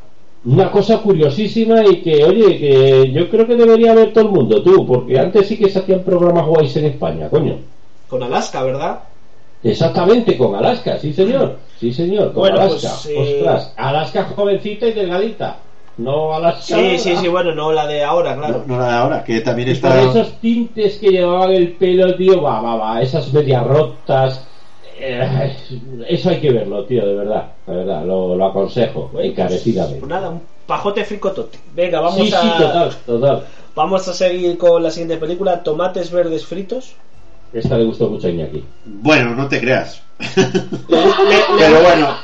Una 0.46 0.72
cosa 0.72 1.00
curiosísima 1.00 1.84
y 1.86 2.02
que, 2.02 2.24
oye, 2.24 2.58
que 2.58 3.12
yo 3.12 3.30
creo 3.30 3.48
que 3.48 3.56
debería 3.56 3.96
ver 3.96 4.14
todo 4.14 4.26
el 4.26 4.32
mundo, 4.32 4.62
tú, 4.62 4.86
porque 4.86 5.20
antes 5.20 5.48
sí 5.48 5.58
que 5.58 5.70
se 5.70 5.80
hacían 5.80 6.04
programas 6.04 6.46
guays 6.46 6.78
en 6.78 6.86
España, 6.86 7.30
coño. 7.30 7.58
Con 8.08 8.24
Alaska, 8.24 8.64
¿verdad? 8.64 9.00
Exactamente, 9.64 10.38
con 10.38 10.56
Alaska, 10.56 10.98
sí 11.00 11.14
señor, 11.14 11.58
sí 11.80 11.92
señor, 11.94 12.28
con 12.34 12.42
Bueno, 12.42 12.62
Alaska. 12.62 12.90
pues, 13.04 13.06
eh, 13.08 13.40
Ostras, 13.42 13.74
Alaska 13.76 14.24
jovencita 14.36 14.88
y 14.88 14.94
delgadita, 14.94 15.58
no 15.98 16.34
Alaska. 16.36 16.76
Sí, 16.76 16.98
sí, 17.00 17.16
sí, 17.18 17.28
bueno, 17.28 17.54
no 17.56 17.72
la 17.72 17.88
de 17.88 18.04
ahora, 18.04 18.36
claro. 18.38 18.64
No, 18.68 18.76
no 18.76 18.80
la 18.82 18.88
de 18.88 18.94
ahora, 18.98 19.24
que 19.24 19.42
también 19.42 19.70
Y 19.70 19.72
está. 19.72 19.90
por 19.90 19.98
esos 19.98 20.34
tintes 20.40 20.98
que 21.00 21.10
llevaban 21.10 21.52
el 21.52 21.72
pelo, 21.74 22.16
tío, 22.16 22.42
va, 22.42 22.62
va, 22.62 22.76
va, 22.76 23.02
esas 23.02 23.34
medias 23.34 23.66
rotas. 23.66 24.46
eh, 25.00 25.56
eso 26.08 26.30
hay 26.30 26.40
que 26.40 26.52
verlo, 26.52 26.86
tío, 26.86 27.06
de 27.06 27.16
verdad, 27.16 27.48
de 27.66 27.76
verdad, 27.76 28.06
lo, 28.06 28.36
lo 28.36 28.46
aconsejo, 28.46 29.10
Bueno, 29.12 29.28
encarecidamente. 29.30 30.00
Pues 30.00 30.10
nada, 30.10 30.30
un 30.30 30.42
pajote 30.68 31.04
fricotote. 31.04 31.58
Venga, 31.74 32.00
vamos 32.00 32.28
sí, 32.28 32.34
a 32.34 32.42
sí, 32.42 32.48
total, 32.60 32.92
total. 33.06 33.44
vamos 33.76 34.08
a 34.08 34.14
seguir 34.14 34.58
con 34.58 34.84
la 34.84 34.92
siguiente 34.92 35.18
película, 35.18 35.64
Tomates 35.64 36.12
verdes 36.12 36.46
fritos. 36.46 36.96
Esta 37.54 37.78
le 37.78 37.86
gustó 37.86 38.10
mucho 38.10 38.28
a 38.28 38.30
Iñaki. 38.30 38.64
Bueno, 38.86 39.36
no 39.36 39.48
te 39.48 39.60
creas. 39.60 40.02
Pero 40.88 41.82
bueno, 41.82 42.16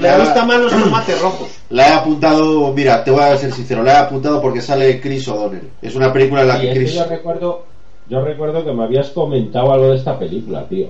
le 0.00 0.18
gustan 0.18 0.46
más 0.46 0.60
los 0.60 0.72
tomates 0.72 1.20
rojos. 1.20 1.48
la 1.70 1.88
he 1.88 1.92
apuntado. 1.92 2.72
Mira, 2.72 3.04
te 3.04 3.10
voy 3.10 3.22
a 3.22 3.36
ser 3.36 3.52
sincero, 3.52 3.82
la 3.82 3.92
he 3.92 3.96
apuntado 3.98 4.40
porque 4.40 4.60
sale 4.60 5.00
Chris 5.00 5.26
O'Donnell. 5.28 5.70
Es 5.80 5.94
una 5.94 6.12
película 6.12 6.42
en 6.42 6.48
la 6.48 6.58
Y 6.58 6.60
que 6.60 6.66
es 6.68 6.72
que 6.72 6.80
Chris. 6.80 6.94
yo 6.94 7.04
recuerdo, 7.06 7.66
yo 8.08 8.20
recuerdo 8.24 8.64
que 8.64 8.72
me 8.72 8.84
habías 8.84 9.10
comentado 9.10 9.72
algo 9.72 9.90
de 9.90 9.96
esta 9.96 10.18
película, 10.18 10.66
tío. 10.68 10.88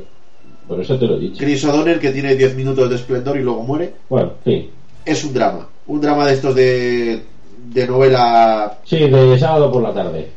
Por 0.66 0.80
eso 0.80 0.98
te 0.98 1.06
lo 1.06 1.16
he 1.16 1.20
dicho. 1.20 1.36
Chris 1.38 1.64
O'Donnell, 1.64 2.00
que 2.00 2.10
tiene 2.10 2.34
10 2.34 2.54
minutos 2.56 2.88
de 2.88 2.96
esplendor 2.96 3.36
y 3.36 3.42
luego 3.42 3.62
muere. 3.62 3.94
Bueno, 4.08 4.32
sí. 4.44 4.70
Es 5.04 5.22
un 5.24 5.34
drama. 5.34 5.68
Un 5.86 6.00
drama 6.00 6.26
de 6.26 6.32
estos 6.32 6.54
de. 6.54 7.22
de 7.68 7.86
novela. 7.86 8.78
Sí, 8.84 8.98
de 8.98 9.38
sábado 9.38 9.70
por 9.70 9.82
la 9.82 9.92
tarde. 9.92 10.30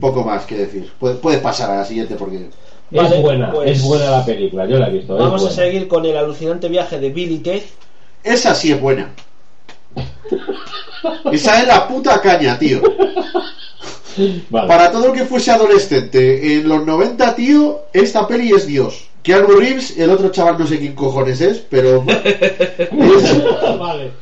Poco 0.00 0.24
más 0.24 0.46
que 0.46 0.56
decir. 0.56 0.90
Puedes, 0.98 1.40
pasar 1.40 1.70
a 1.70 1.76
la 1.76 1.84
siguiente 1.84 2.14
porque. 2.16 2.48
Vale, 2.90 3.16
es 3.16 3.22
buena, 3.22 3.50
pues- 3.52 3.70
es 3.70 3.82
buena 3.82 4.10
la 4.10 4.24
película, 4.24 4.66
yo 4.66 4.78
la 4.78 4.88
he 4.88 4.92
visto. 4.92 5.16
Vamos 5.16 5.46
a 5.46 5.50
seguir 5.50 5.86
con 5.88 6.04
el 6.04 6.16
alucinante 6.16 6.68
viaje 6.68 6.98
de 6.98 7.10
Billy 7.10 7.38
Ted. 7.38 7.62
Esa 8.24 8.54
sí 8.54 8.72
es 8.72 8.80
buena. 8.80 9.10
Esa 11.32 11.60
es 11.60 11.68
la 11.68 11.88
puta 11.88 12.20
caña, 12.20 12.58
tío. 12.58 12.80
Vale. 14.50 14.68
Para 14.68 14.90
todo 14.90 15.06
el 15.06 15.12
que 15.12 15.24
fuese 15.24 15.50
adolescente 15.50 16.54
en 16.54 16.68
los 16.68 16.84
90, 16.84 17.34
tío, 17.36 17.82
esta 17.92 18.26
peli 18.26 18.50
es 18.52 18.66
Dios. 18.66 19.08
Keanu 19.22 19.48
Reeves, 19.48 19.98
el 19.98 20.10
otro 20.10 20.30
chaval 20.30 20.58
no 20.58 20.66
sé 20.66 20.78
quién 20.78 20.94
cojones 20.94 21.40
es, 21.40 21.58
pero... 21.58 22.02
vale. 23.78 24.12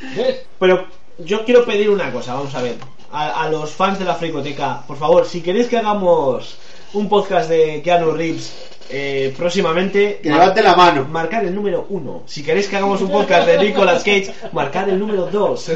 Pero 0.59 0.87
yo 1.19 1.45
quiero 1.45 1.65
pedir 1.65 1.91
una 1.91 2.13
cosa, 2.13 2.35
vamos 2.35 2.55
a 2.55 2.63
ver. 2.63 2.77
A, 3.11 3.45
a 3.45 3.49
los 3.51 3.71
fans 3.71 3.99
de 3.99 4.05
la 4.05 4.15
Fricoteca, 4.15 4.83
por 4.87 4.97
favor, 4.99 5.25
si 5.27 5.41
queréis 5.41 5.67
que 5.69 5.79
hagamos 5.79 6.57
un 6.93 7.09
podcast 7.09 7.49
de 7.49 7.81
Keanu 7.83 8.11
Reeves 8.13 8.53
eh, 8.91 9.35
próximamente, 9.37 10.21
Que 10.23 10.31
levante 10.31 10.63
la 10.63 10.75
mano. 10.77 11.07
marcar 11.11 11.45
el 11.45 11.55
número 11.55 11.87
uno. 11.89 12.23
Si 12.27 12.43
queréis 12.43 12.69
que 12.69 12.77
hagamos 12.77 13.01
un 13.01 13.11
podcast 13.11 13.47
de 13.47 13.59
Nicolas 13.59 14.03
Cage, 14.03 14.33
marcar 14.53 14.89
el 14.89 14.99
número 14.99 15.27
dos. 15.27 15.71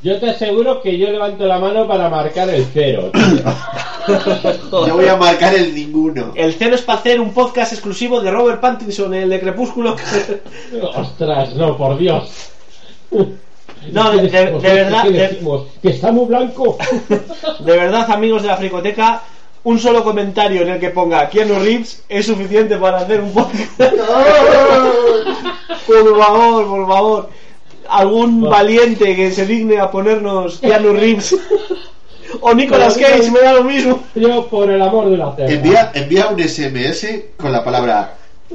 Yo 0.00 0.20
te 0.20 0.30
aseguro 0.30 0.80
que 0.80 0.96
yo 0.96 1.10
levanto 1.10 1.44
la 1.44 1.58
mano 1.58 1.86
para 1.88 2.08
marcar 2.08 2.48
el 2.50 2.64
cero. 2.72 3.10
Yo 4.70 4.94
voy 4.94 5.06
a 5.08 5.16
marcar 5.16 5.54
el 5.54 5.74
ninguno. 5.74 6.32
El 6.34 6.54
cero 6.54 6.76
es 6.76 6.82
para 6.82 7.00
hacer 7.00 7.20
un 7.20 7.34
podcast 7.34 7.72
exclusivo 7.72 8.20
de 8.20 8.30
Robert 8.30 8.60
Pattinson, 8.60 9.12
el 9.12 9.28
de 9.28 9.40
Crepúsculo. 9.40 9.96
Ostras, 10.94 11.54
no, 11.54 11.76
por 11.76 11.98
Dios. 11.98 12.50
No, 13.92 14.10
de- 14.10 14.22
de- 14.22 14.28
de 14.28 14.44
Nosotros, 14.50 14.62
verdad, 14.62 15.02
¿qué 15.04 15.10
de- 15.10 15.28
decimos? 15.28 15.66
Que 15.82 15.88
está 15.90 16.12
muy 16.12 16.26
blanco. 16.26 16.76
De 17.60 17.76
verdad, 17.76 18.10
amigos 18.10 18.42
de 18.42 18.48
la 18.48 18.56
Fricoteca, 18.56 19.22
un 19.64 19.78
solo 19.78 20.02
comentario 20.04 20.62
en 20.62 20.68
el 20.70 20.80
que 20.80 20.90
ponga 20.90 21.28
Keanu 21.28 21.58
Reeves 21.58 22.02
es 22.08 22.26
suficiente 22.26 22.76
para 22.76 22.98
hacer 22.98 23.20
un 23.20 23.32
podcast. 23.32 23.78
por 25.86 26.18
favor, 26.18 26.66
por 26.68 26.86
favor. 26.88 27.30
Algún 27.88 28.42
valiente 28.42 29.16
que 29.16 29.30
se 29.30 29.46
digne 29.46 29.80
a 29.80 29.90
ponernos 29.90 30.58
Keanu 30.58 30.92
Reeves. 30.92 31.34
o 32.40 32.54
Nicolas 32.54 32.96
Cage, 32.98 33.30
me 33.30 33.40
da 33.40 33.54
lo 33.54 33.64
mismo. 33.64 34.02
Yo, 34.14 34.46
por 34.48 34.70
el 34.70 34.82
amor 34.82 35.08
de 35.10 35.16
la 35.16 35.34
tierra. 35.34 35.52
Envía, 35.52 35.90
envía 35.94 36.28
un 36.28 36.38
SMS 36.40 37.06
con 37.38 37.50
la 37.52 37.64
palabra 37.64 38.14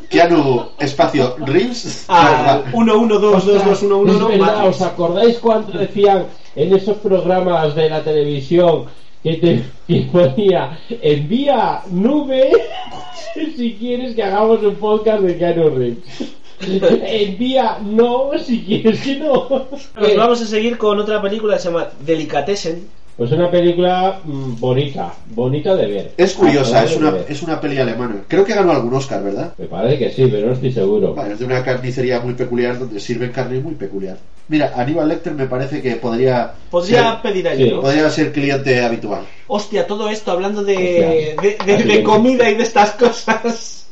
Keanu 0.09 0.69
espacio 0.79 1.35
Reeves. 1.45 2.05
A 2.07 2.63
1 2.73 2.97
1 2.97 3.19
2 3.19 3.45
2 3.45 3.65
2 3.65 3.83
1 3.83 3.97
1 3.97 4.11
Es 4.11 4.17
1 4.17 4.27
verdad, 4.27 4.67
¿os 4.67 4.81
acordáis 4.81 5.37
cuando 5.39 5.77
decían 5.77 6.25
en 6.55 6.75
esos 6.75 6.97
programas 6.97 7.75
de 7.75 7.89
la 7.89 8.03
televisión 8.03 8.85
que 9.23 9.33
te 9.35 9.63
que 9.87 10.01
ponía 10.11 10.77
envía 11.01 11.81
nube 11.89 12.51
si 13.55 13.73
quieres 13.75 14.15
que 14.15 14.23
hagamos 14.23 14.61
un 14.63 14.75
podcast 14.75 15.21
de 15.21 15.37
Keanu 15.37 15.69
Reeves? 15.69 16.33
envía 16.63 17.79
no 17.83 18.31
si 18.37 18.63
quieres 18.63 19.01
que 19.01 19.17
no. 19.17 19.67
Pues 19.95 20.17
vamos 20.17 20.41
a 20.41 20.45
seguir 20.45 20.77
con 20.77 20.99
otra 20.99 21.21
película 21.21 21.55
que 21.55 21.61
se 21.61 21.69
llama 21.69 21.89
Delicatessen. 22.05 22.87
Pues 23.15 23.31
una 23.31 23.51
película 23.51 24.21
mm, 24.23 24.59
bonita, 24.59 25.13
bonita 25.27 25.75
de 25.75 25.87
ver. 25.87 26.11
Es 26.17 26.33
curiosa, 26.33 26.83
es 26.83 26.95
una, 26.95 27.13
es 27.29 27.43
una 27.43 27.61
peli 27.61 27.77
alemana. 27.77 28.23
Creo 28.27 28.43
que 28.43 28.55
ganó 28.55 28.71
algún 28.71 28.93
Oscar, 28.95 29.23
¿verdad? 29.23 29.53
Me 29.57 29.67
parece 29.67 29.99
que 29.99 30.11
sí, 30.11 30.27
pero 30.31 30.47
no 30.47 30.53
estoy 30.53 30.71
seguro. 30.71 31.13
Bueno, 31.13 31.33
es 31.33 31.39
de 31.39 31.45
una 31.45 31.63
carnicería 31.63 32.19
muy 32.21 32.33
peculiar 32.33 32.79
donde 32.79 32.99
sirven 32.99 33.31
carne 33.31 33.59
muy 33.59 33.75
peculiar. 33.75 34.17
Mira, 34.47 34.73
Aníbal 34.75 35.07
Lecter 35.09 35.33
me 35.35 35.45
parece 35.45 35.81
que 35.81 35.95
podría 35.97 36.53
Podría 36.71 37.11
ser, 37.11 37.21
pedir 37.21 37.47
Sí. 37.55 37.69
¿no? 37.71 37.81
podría 37.81 38.09
ser 38.09 38.31
cliente 38.31 38.81
habitual. 38.83 39.21
Hostia, 39.47 39.85
todo 39.85 40.09
esto 40.09 40.31
hablando 40.31 40.63
de, 40.63 41.35
Hostia. 41.37 41.65
de, 41.67 41.77
de- 41.77 41.83
de 41.83 42.03
comida 42.03 42.49
y 42.49 42.55
de 42.55 42.63
estas 42.63 42.91
cosas. 42.91 43.82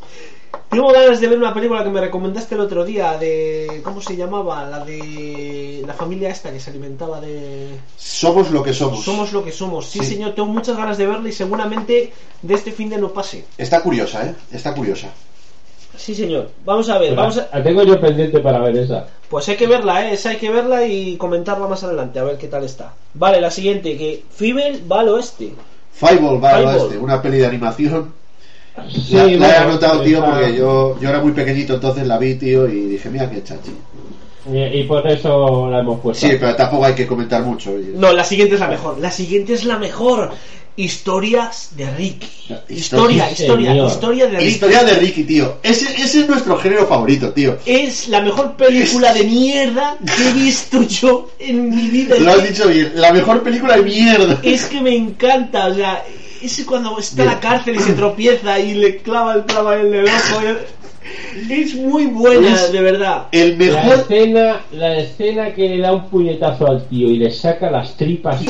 Tengo 0.69 0.91
ganas 0.93 1.19
de 1.19 1.27
ver 1.27 1.37
una 1.37 1.53
película 1.53 1.83
que 1.83 1.89
me 1.89 1.99
recomendaste 1.99 2.55
el 2.55 2.61
otro 2.61 2.85
día 2.85 3.17
de... 3.17 3.81
¿Cómo 3.83 4.01
se 4.01 4.15
llamaba? 4.15 4.63
La 4.65 4.85
de... 4.85 5.83
La 5.85 5.93
familia 5.93 6.29
esta 6.29 6.51
que 6.51 6.61
se 6.61 6.69
alimentaba 6.69 7.19
de... 7.19 7.77
Somos 7.97 8.51
lo 8.51 8.63
que 8.63 8.73
somos. 8.73 9.03
Somos 9.03 9.33
lo 9.33 9.43
que 9.43 9.51
somos. 9.51 9.87
Sí, 9.87 9.99
Sí. 9.99 10.05
señor, 10.15 10.33
tengo 10.33 10.47
muchas 10.47 10.77
ganas 10.77 10.97
de 10.97 11.07
verla 11.07 11.27
y 11.27 11.33
seguramente 11.33 12.13
de 12.41 12.53
este 12.53 12.71
fin 12.71 12.89
de 12.89 12.97
no 12.97 13.09
pase. 13.09 13.43
Está 13.57 13.81
curiosa, 13.81 14.25
¿eh? 14.25 14.35
Está 14.51 14.73
curiosa. 14.73 15.09
Sí, 15.97 16.15
señor. 16.15 16.49
Vamos 16.63 16.89
a 16.89 16.97
ver, 16.97 17.15
vamos 17.15 17.37
a... 17.37 17.49
la 17.53 17.61
tengo 17.63 17.83
yo 17.83 17.99
pendiente 17.99 18.39
para 18.39 18.59
ver 18.59 18.77
esa. 18.77 19.07
Pues 19.29 19.49
hay 19.49 19.57
que 19.57 19.67
verla, 19.67 20.07
¿eh? 20.07 20.13
Esa 20.13 20.29
hay 20.29 20.37
que 20.37 20.49
verla 20.49 20.85
y 20.85 21.17
comentarla 21.17 21.67
más 21.67 21.83
adelante, 21.83 22.17
a 22.19 22.23
ver 22.23 22.37
qué 22.37 22.47
tal 22.47 22.63
está. 22.63 22.93
Vale, 23.13 23.41
la 23.41 23.51
siguiente, 23.51 23.97
que 23.97 24.23
Fibel 24.33 24.89
va 24.89 25.01
al 25.01 25.09
oeste. 25.09 25.53
Fireball 25.91 26.41
va 26.41 26.51
al 26.55 26.65
oeste, 26.65 26.97
una 26.97 27.21
peli 27.21 27.39
de 27.39 27.45
animación. 27.45 28.13
Sí, 28.89 29.13
la, 29.15 29.23
la 29.25 29.31
he 29.33 29.37
bueno, 29.37 29.55
anotado, 29.57 30.01
tío, 30.01 30.17
está- 30.19 30.31
porque 30.31 30.55
yo, 30.57 30.97
yo 31.01 31.09
era 31.09 31.21
muy 31.21 31.31
pequeñito 31.33 31.73
entonces 31.75 32.07
la 32.07 32.17
vi, 32.17 32.35
tío, 32.35 32.67
y 32.67 32.81
dije, 32.87 33.09
mira 33.09 33.29
qué 33.29 33.43
chachi. 33.43 33.71
Y, 34.51 34.79
y 34.79 34.83
por 34.85 35.05
eso 35.07 35.69
la 35.69 35.79
hemos 35.79 35.99
puesto. 35.99 36.25
Sí, 36.27 36.33
pero 36.39 36.55
tampoco 36.55 36.85
hay 36.85 36.95
que 36.95 37.05
comentar 37.05 37.43
mucho. 37.43 37.73
oye. 37.73 37.91
No, 37.93 38.11
la 38.13 38.23
siguiente 38.23 38.55
es 38.55 38.59
la 38.61 38.67
mejor. 38.67 38.97
La 38.99 39.11
siguiente 39.11 39.53
es 39.53 39.65
la 39.65 39.77
mejor. 39.77 40.31
Historias 40.77 41.71
de 41.75 41.91
Ricky. 41.91 42.27
Historia, 42.69 43.29
historia, 43.29 43.75
historia 43.85 44.25
de 44.27 44.37
Ricky. 44.37 44.49
Historia 44.49 44.83
de 44.83 44.93
Ricky, 44.93 45.23
tío. 45.25 45.57
Ese, 45.61 45.85
ese 46.01 46.21
es 46.21 46.29
nuestro 46.29 46.57
género 46.57 46.87
favorito, 46.87 47.31
tío. 47.33 47.57
Es 47.65 48.07
la 48.07 48.21
mejor 48.21 48.55
película 48.55 49.13
de 49.13 49.25
mierda 49.25 49.97
que 50.15 50.29
he 50.29 50.33
visto 50.33 50.81
yo 50.83 51.29
en 51.39 51.69
mi 51.69 51.87
vida. 51.89 52.15
Lo 52.19 52.31
has 52.31 52.47
dicho 52.47 52.67
bien, 52.67 52.93
la 52.95 53.11
mejor 53.11 53.43
película 53.43 53.75
de 53.75 53.83
mierda. 53.83 54.39
Es 54.43 54.65
que 54.65 54.81
me 54.81 54.95
encanta, 54.95 55.67
o 55.67 55.75
sea, 55.75 56.03
ese 56.43 56.65
cuando 56.65 56.97
está 56.99 57.23
en 57.23 57.27
la 57.29 57.39
cárcel 57.39 57.75
y 57.75 57.79
se 57.79 57.93
tropieza 57.93 58.59
y 58.59 58.73
le 58.75 58.97
clava 58.97 59.35
el 59.35 59.43
clava 59.45 59.79
en 59.79 59.93
el 59.93 60.05
ojo. 60.05 60.41
Es 61.49 61.75
muy 61.75 62.05
buena, 62.05 62.53
Es- 62.53 62.71
de 62.71 62.81
verdad. 62.81 63.27
El 63.31 63.51
La 63.51 63.57
mejor. 63.83 63.99
escena, 63.99 64.61
la 64.71 64.97
escena 64.97 65.53
que 65.53 65.69
le 65.69 65.79
da 65.79 65.93
un 65.93 66.09
puñetazo 66.09 66.67
al 66.67 66.85
tío 66.87 67.07
y 67.09 67.17
le 67.17 67.31
saca 67.31 67.71
las 67.71 67.95
tripas, 67.97 68.41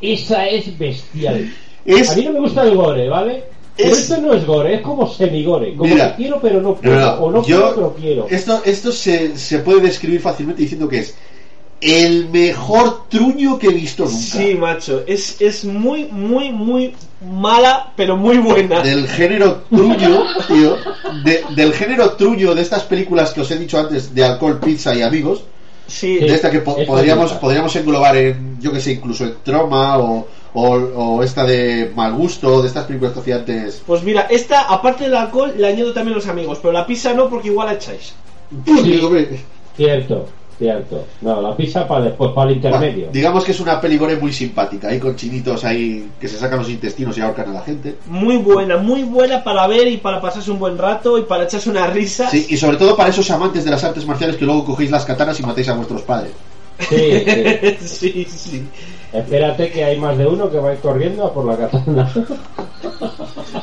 esa 0.00 0.46
es 0.48 0.76
bestial. 0.78 1.52
Es. 1.84 2.10
A 2.10 2.16
mí 2.16 2.24
no 2.24 2.32
me 2.32 2.40
gusta 2.40 2.62
el 2.64 2.74
gore, 2.74 3.08
¿vale? 3.08 3.44
Pero 3.76 3.90
Es- 3.92 3.98
esto 4.00 4.20
no 4.20 4.34
es 4.34 4.44
gore, 4.44 4.74
es 4.74 4.80
como 4.82 5.06
semigore. 5.08 5.74
Como 5.76 5.88
Mira. 5.94 6.10
que 6.16 6.22
quiero 6.24 6.40
pero 6.40 6.60
no 6.60 6.70
No, 6.70 6.74
puedo, 6.74 7.00
no, 7.00 7.12
o 7.22 7.30
no 7.30 7.38
yo- 7.38 7.44
quiero 7.44 7.74
pero 7.74 7.94
quiero. 7.98 8.26
Esto, 8.28 8.62
esto 8.64 8.92
se, 8.92 9.36
se 9.38 9.60
puede 9.60 9.80
describir 9.80 10.20
fácilmente 10.20 10.62
diciendo 10.62 10.88
que 10.88 10.98
es 10.98 11.14
el 11.80 12.28
mejor 12.28 13.08
truño 13.08 13.58
que 13.58 13.68
he 13.68 13.72
visto 13.72 14.04
nunca. 14.04 14.16
Sí, 14.18 14.54
macho, 14.54 15.02
es, 15.06 15.40
es 15.40 15.64
muy, 15.64 16.04
muy, 16.06 16.52
muy 16.52 16.94
mala, 17.22 17.92
pero 17.96 18.16
muy 18.16 18.38
buena. 18.38 18.80
Del 18.82 19.08
género 19.08 19.62
truño, 19.70 20.22
tío. 20.48 20.76
de- 21.24 21.44
del 21.56 21.72
género 21.72 22.12
truño 22.12 22.54
de 22.54 22.62
estas 22.62 22.82
películas 22.84 23.32
que 23.32 23.40
os 23.40 23.50
he 23.50 23.58
dicho 23.58 23.78
antes 23.78 24.14
de 24.14 24.24
alcohol, 24.24 24.58
pizza 24.60 24.94
y 24.94 25.02
amigos. 25.02 25.42
Sí, 25.86 26.18
De 26.18 26.26
esta 26.34 26.50
que 26.52 26.60
po- 26.60 26.76
podríamos, 26.86 27.32
podríamos 27.32 27.74
englobar 27.74 28.16
en, 28.16 28.60
yo 28.60 28.70
que 28.72 28.78
sé, 28.80 28.92
incluso 28.92 29.24
en 29.24 29.34
Troma 29.42 29.98
o, 29.98 30.28
o, 30.54 30.62
o 30.76 31.22
esta 31.24 31.44
de 31.44 31.90
Mal 31.96 32.12
Gusto, 32.14 32.62
de 32.62 32.68
estas 32.68 32.84
películas 32.84 33.12
que 33.12 33.18
hacía 33.20 33.36
antes. 33.36 33.82
Pues 33.86 34.02
mira, 34.04 34.28
esta, 34.30 34.62
aparte 34.72 35.04
del 35.04 35.16
alcohol, 35.16 35.52
le 35.56 35.66
añado 35.66 35.92
también 35.92 36.14
los 36.14 36.28
amigos, 36.28 36.58
pero 36.62 36.72
la 36.72 36.86
pizza 36.86 37.12
no, 37.12 37.28
porque 37.28 37.48
igual 37.48 37.66
la 37.68 37.74
echáis. 37.74 38.12
Sí, 38.84 39.00
hombre. 39.02 39.40
Cierto, 39.76 40.28
cierto. 40.60 41.06
No, 41.22 41.40
la 41.40 41.56
pizza 41.56 41.88
para 41.88 42.04
después, 42.04 42.32
para 42.32 42.50
el 42.50 42.56
intermedio. 42.56 42.96
Bueno, 42.96 43.12
digamos 43.12 43.44
que 43.44 43.52
es 43.52 43.60
una 43.60 43.80
peligore 43.80 44.16
muy 44.16 44.32
simpática, 44.32 44.88
ahí 44.88 45.00
con 45.00 45.16
chinitos 45.16 45.64
ahí 45.64 46.08
que 46.20 46.28
se 46.28 46.36
sacan 46.36 46.58
los 46.58 46.68
intestinos 46.68 47.16
y 47.16 47.22
ahorcan 47.22 47.48
a 47.48 47.52
la 47.54 47.62
gente. 47.62 47.96
Muy 48.06 48.36
buena, 48.36 48.76
muy 48.76 49.02
buena 49.02 49.42
para 49.42 49.66
ver 49.66 49.88
y 49.88 49.96
para 49.96 50.20
pasarse 50.20 50.50
un 50.50 50.58
buen 50.58 50.76
rato 50.76 51.18
y 51.18 51.22
para 51.22 51.44
echarse 51.44 51.70
una 51.70 51.86
risa. 51.86 52.28
Sí, 52.30 52.46
y 52.50 52.56
sobre 52.58 52.76
todo 52.76 52.94
para 52.94 53.08
esos 53.08 53.30
amantes 53.30 53.64
de 53.64 53.70
las 53.70 53.82
artes 53.82 54.06
marciales 54.06 54.36
que 54.36 54.44
luego 54.44 54.64
cogéis 54.64 54.90
las 54.90 55.04
katanas 55.04 55.40
y 55.40 55.42
matéis 55.42 55.68
a 55.70 55.74
vuestros 55.74 56.02
padres. 56.02 56.32
Sí, 56.78 57.24
sí. 57.26 57.78
sí, 57.86 58.26
sí. 58.30 58.62
Espérate 59.12 59.70
que 59.70 59.84
hay 59.84 59.98
más 59.98 60.16
de 60.16 60.26
uno 60.26 60.50
que 60.50 60.58
va 60.58 60.70
a 60.70 60.72
ir 60.74 60.78
corriendo 60.80 61.24
a 61.24 61.32
por 61.34 61.44
la 61.44 61.56
katana. 61.56 62.10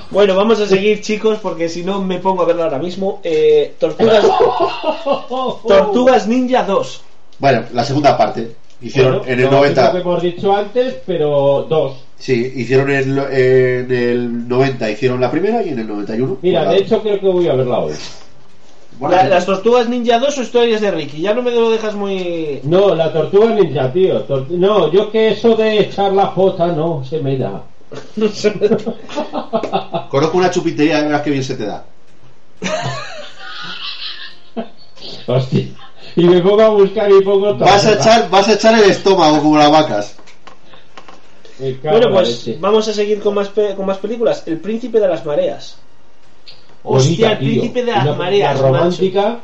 Bueno, 0.09 0.35
vamos 0.35 0.59
a 0.59 0.65
seguir, 0.67 1.01
chicos, 1.01 1.37
porque 1.41 1.69
si 1.69 1.83
no 1.83 2.01
me 2.01 2.19
pongo 2.19 2.41
a 2.41 2.45
verla 2.45 2.63
ahora 2.65 2.79
mismo. 2.79 3.19
Eh, 3.23 3.75
Tortugas, 3.77 4.25
Tortugas 5.67 6.27
Ninja 6.27 6.63
2. 6.63 7.01
Bueno, 7.39 7.63
la 7.73 7.83
segunda 7.83 8.17
parte. 8.17 8.55
Hicieron 8.81 9.19
Bueno, 9.19 9.31
en 9.31 9.39
el 9.39 9.45
lo 9.45 9.51
mismo 9.51 9.57
90. 9.65 9.91
que 9.91 9.97
hemos 9.99 10.21
dicho 10.21 10.55
antes, 10.55 10.95
pero 11.05 11.65
dos. 11.69 12.03
Sí, 12.17 12.53
hicieron 12.55 12.89
en, 12.89 13.17
en 13.31 13.91
el 13.91 14.47
90, 14.47 14.89
hicieron 14.91 15.19
la 15.21 15.29
primera 15.29 15.63
y 15.63 15.69
en 15.69 15.79
el 15.79 15.87
91. 15.87 16.37
Mira, 16.41 16.69
de 16.71 16.77
hecho 16.77 17.01
creo 17.01 17.19
que 17.19 17.27
voy 17.27 17.47
a 17.47 17.53
verla 17.53 17.79
hoy. 17.79 17.93
La- 18.99 19.23
las 19.25 19.45
Tortugas 19.45 19.87
Ninja 19.87 20.17
2 20.19 20.37
o 20.37 20.41
historias 20.41 20.81
de 20.81 20.89
Ricky. 20.91 21.21
Ya 21.21 21.33
no 21.33 21.41
me 21.43 21.51
lo 21.51 21.69
dejas 21.69 21.93
muy. 21.95 22.59
No, 22.63 22.95
la 22.95 23.13
tortuga 23.13 23.49
ninja, 23.53 23.91
tío. 23.93 24.23
Tor- 24.25 24.49
no, 24.49 24.91
yo 24.91 25.11
que 25.11 25.29
eso 25.29 25.55
de 25.55 25.79
echar 25.81 26.13
la 26.13 26.27
jota 26.27 26.67
no 26.67 27.03
se 27.03 27.19
me 27.19 27.37
da. 27.37 27.61
Conozco 30.09 30.37
una 30.37 30.49
chupitería, 30.49 31.01
verás 31.03 31.21
que 31.21 31.29
bien 31.31 31.43
se 31.43 31.55
te 31.55 31.65
da. 31.65 31.85
Hostia. 35.27 35.67
Y 36.15 36.23
me 36.25 36.41
pongo 36.41 36.61
a 36.61 36.69
buscar 36.69 37.11
y 37.11 37.21
pongo 37.21 37.49
todo. 37.53 37.65
Vas 37.65 37.85
a 37.85 37.93
echar, 37.93 38.29
vas 38.29 38.47
a 38.47 38.53
echar 38.53 38.73
el 38.83 38.89
estómago 38.89 39.39
como 39.41 39.57
las 39.57 39.71
vacas. 39.71 40.15
Me 41.59 41.77
cago 41.79 41.97
Bueno, 41.97 42.09
la 42.09 42.15
pues 42.15 42.29
leche. 42.45 42.57
vamos 42.59 42.87
a 42.87 42.93
seguir 42.93 43.19
con 43.21 43.33
más, 43.35 43.49
pe- 43.49 43.75
con 43.75 43.85
más 43.85 43.97
películas. 43.97 44.43
El 44.47 44.57
Príncipe 44.59 44.99
de 44.99 45.07
las 45.07 45.25
Mareas. 45.25 45.77
Hostia, 46.95 47.31
el. 47.33 47.37
Príncipe 47.37 47.83
de 47.83 47.91
las 47.91 48.03
Una 48.05 48.13
Mareas. 48.15 48.53
macho. 48.55 48.67
romántica. 48.67 49.39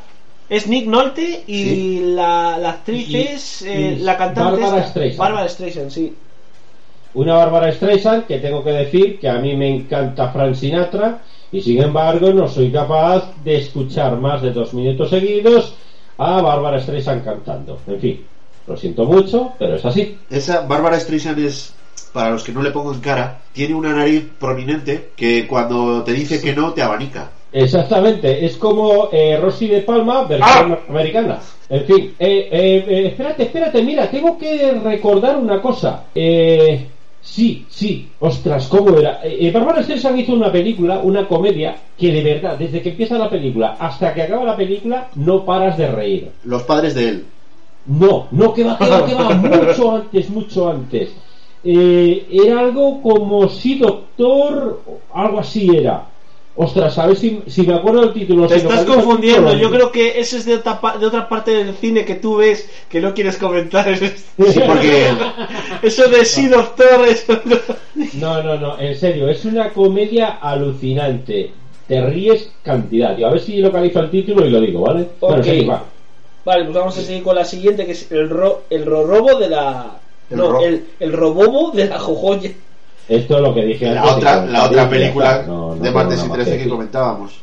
Es 0.48 0.66
Nick 0.66 0.86
Nolte 0.86 1.42
y 1.46 1.62
Sí. 1.62 2.00
la, 2.04 2.58
la 2.58 2.70
actriz 2.70 3.08
Y- 3.08 3.16
es 3.16 3.62
eh, 3.62 3.96
y 3.98 4.02
la 4.02 4.16
cantante 4.16 4.60
Bárbara. 4.60 4.86
Streisand. 4.88 5.18
Bárbara 5.18 5.48
Streisand, 5.48 5.90
sí. 5.90 6.14
Una 7.14 7.34
Bárbara 7.34 7.72
Streisand 7.72 8.26
que 8.26 8.38
tengo 8.38 8.62
que 8.62 8.70
decir 8.72 9.18
que 9.20 9.28
a 9.28 9.34
mí 9.38 9.56
me 9.56 9.68
encanta 9.74 10.28
Frank 10.30 10.54
Sinatra 10.54 11.20
y 11.52 11.60
sin 11.62 11.80
embargo 11.82 12.32
no 12.32 12.48
soy 12.48 12.70
capaz 12.72 13.32
de 13.44 13.56
escuchar 13.58 14.16
más 14.18 14.42
de 14.42 14.50
dos 14.52 14.74
minutos 14.74 15.10
seguidos 15.10 15.74
a 16.18 16.40
Bárbara 16.42 16.80
Streisand 16.80 17.24
cantando. 17.24 17.78
En 17.86 18.00
fin, 18.00 18.26
lo 18.66 18.76
siento 18.76 19.04
mucho, 19.04 19.52
pero 19.58 19.76
es 19.76 19.84
así. 19.84 20.18
Esa 20.30 20.62
Bárbara 20.66 20.98
Streisand 20.98 21.38
es, 21.38 21.73
para 22.14 22.30
los 22.30 22.44
que 22.44 22.52
no 22.52 22.62
le 22.62 22.70
pongo 22.70 22.94
en 22.94 23.00
cara, 23.00 23.40
tiene 23.52 23.74
una 23.74 23.92
nariz 23.92 24.24
prominente 24.38 25.10
que 25.16 25.48
cuando 25.48 26.04
te 26.04 26.12
dice 26.12 26.40
que 26.40 26.54
no, 26.54 26.72
te 26.72 26.80
abanica. 26.80 27.32
Exactamente, 27.52 28.46
es 28.46 28.56
como 28.56 29.08
eh, 29.12 29.36
Rosy 29.36 29.66
de 29.66 29.80
Palma, 29.80 30.22
versión 30.22 30.78
americana. 30.88 31.40
En 31.68 31.84
fin, 31.84 32.14
eh, 32.16 32.48
eh, 32.52 32.84
eh, 32.88 33.06
espérate, 33.08 33.42
espérate, 33.42 33.82
mira, 33.82 34.08
tengo 34.08 34.38
que 34.38 34.72
recordar 34.84 35.36
una 35.36 35.60
cosa. 35.60 36.04
Eh, 36.14 36.86
sí, 37.20 37.66
sí, 37.68 38.08
ostras, 38.20 38.68
¿cómo 38.68 38.96
era? 38.96 39.18
Eh, 39.24 39.50
Bárbara 39.50 39.82
Streisand 39.82 40.16
hizo 40.16 40.34
una 40.34 40.52
película, 40.52 41.00
una 41.00 41.26
comedia, 41.26 41.74
que 41.98 42.12
de 42.12 42.22
verdad, 42.22 42.56
desde 42.56 42.80
que 42.80 42.90
empieza 42.90 43.18
la 43.18 43.28
película 43.28 43.76
hasta 43.76 44.14
que 44.14 44.22
acaba 44.22 44.44
la 44.44 44.56
película, 44.56 45.08
no 45.16 45.44
paras 45.44 45.76
de 45.76 45.90
reír. 45.90 46.30
Los 46.44 46.62
padres 46.62 46.94
de 46.94 47.08
él. 47.08 47.24
No, 47.86 48.28
no, 48.30 48.54
que 48.54 48.62
va, 48.62 48.78
que 48.78 48.88
va, 48.88 49.04
que 49.04 49.14
va, 49.14 49.34
mucho 49.34 49.90
antes, 49.90 50.30
mucho 50.30 50.70
antes. 50.70 51.10
Eh, 51.64 52.26
era 52.30 52.60
algo 52.60 53.00
como 53.02 53.48
si 53.48 53.78
doctor, 53.78 54.82
algo 55.14 55.38
así 55.40 55.68
era. 55.74 56.10
Ostras, 56.56 56.96
a 56.98 57.06
ver 57.06 57.16
si, 57.16 57.42
si 57.48 57.62
me 57.62 57.74
acuerdo 57.74 58.02
del 58.02 58.12
título. 58.12 58.46
Te 58.46 58.60
si 58.60 58.66
estás 58.66 58.84
confundiendo. 58.84 59.54
Yo 59.54 59.70
creo 59.70 59.90
que 59.90 60.20
ese 60.20 60.36
es 60.36 60.44
de 60.44 60.54
otra, 60.56 60.80
pa- 60.80 60.98
de 60.98 61.06
otra 61.06 61.28
parte 61.28 61.50
del 61.50 61.74
cine 61.74 62.04
que 62.04 62.14
tú 62.14 62.36
ves 62.36 62.70
que 62.88 63.00
no 63.00 63.12
quieres 63.14 63.38
comentar. 63.38 63.86
Sí, 63.98 64.60
porque 64.66 65.08
Eso 65.82 66.08
de 66.08 66.24
sí, 66.24 66.46
doctor. 66.48 67.06
Eso 67.08 67.40
no. 67.44 67.56
No, 68.20 68.42
no, 68.42 68.56
no, 68.58 68.78
en 68.78 68.94
serio, 68.96 69.28
es 69.28 69.44
una 69.44 69.72
comedia 69.72 70.38
alucinante. 70.40 71.54
Te 71.88 72.04
ríes 72.06 72.50
cantidad. 72.62 73.16
Yo 73.16 73.26
a 73.26 73.30
ver 73.30 73.40
si 73.40 73.56
localizo 73.56 74.00
el 74.00 74.10
título 74.10 74.46
y 74.46 74.50
lo 74.50 74.60
digo, 74.60 74.82
¿vale? 74.82 75.08
Bueno, 75.20 75.38
Ok. 75.38 75.44
sí, 75.44 75.64
va. 75.64 75.82
Vale, 76.44 76.64
pues 76.64 76.76
vamos 76.76 76.98
a 76.98 77.00
seguir 77.00 77.22
con 77.22 77.34
la 77.34 77.44
siguiente 77.44 77.84
que 77.86 77.92
es 77.92 78.12
el, 78.12 78.28
ro, 78.30 78.62
el 78.70 78.84
rorobo 78.86 79.38
de 79.38 79.48
la. 79.48 80.00
El 80.30 80.36
no, 80.38 80.50
ro- 80.52 80.60
el, 80.64 80.86
el 81.00 81.12
robobo 81.12 81.70
de 81.72 81.86
la 81.86 81.98
jojoya. 81.98 82.50
Esto 83.08 83.36
es 83.36 83.42
lo 83.42 83.54
que 83.54 83.64
dije 83.64 83.90
la 83.90 84.00
antes. 84.00 84.14
otra, 84.16 84.46
la 84.46 84.64
otra 84.64 84.88
película 84.88 85.30
está. 85.32 85.46
No, 85.46 85.74
no 85.74 85.82
de 85.82 85.90
martes 85.90 86.24
y 86.24 86.28
más 86.28 86.38
13 86.38 86.58
que 86.62 86.68
comentábamos. 86.68 87.40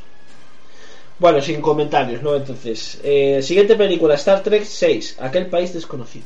Bueno, 1.19 1.39
sin 1.41 1.61
comentarios, 1.61 2.23
¿no? 2.23 2.35
Entonces, 2.35 2.99
eh, 3.03 3.41
siguiente 3.43 3.75
película, 3.75 4.15
Star 4.15 4.41
Trek 4.41 4.63
6, 4.63 5.17
aquel 5.21 5.45
país 5.47 5.71
desconocido. 5.71 6.25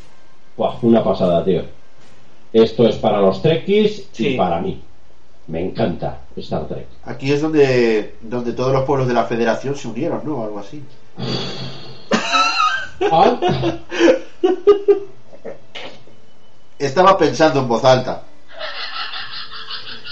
Buah, 0.55 0.75
una 0.83 1.03
pasada, 1.03 1.43
tío. 1.43 1.63
Esto 2.53 2.87
es 2.87 2.95
para 2.95 3.19
los 3.19 3.41
trekkies 3.41 4.07
Sí. 4.13 4.29
y 4.29 4.37
para 4.37 4.61
mí. 4.61 4.81
Me 5.47 5.61
encanta 5.65 6.21
Star 6.37 6.65
Trek. 6.69 6.87
Aquí 7.03 7.31
es 7.33 7.41
donde, 7.41 8.15
donde 8.21 8.53
todos 8.53 8.71
los 8.71 8.85
pueblos 8.85 9.07
de 9.09 9.13
la 9.13 9.25
federación 9.25 9.75
se 9.75 9.89
unieron, 9.89 10.21
¿no? 10.23 10.43
Algo 10.43 10.59
así. 10.59 10.81
Ah, 13.11 13.37
Estaba 16.79 17.17
pensando 17.17 17.59
en 17.59 17.67
voz 17.67 17.83
alta. 17.83 18.23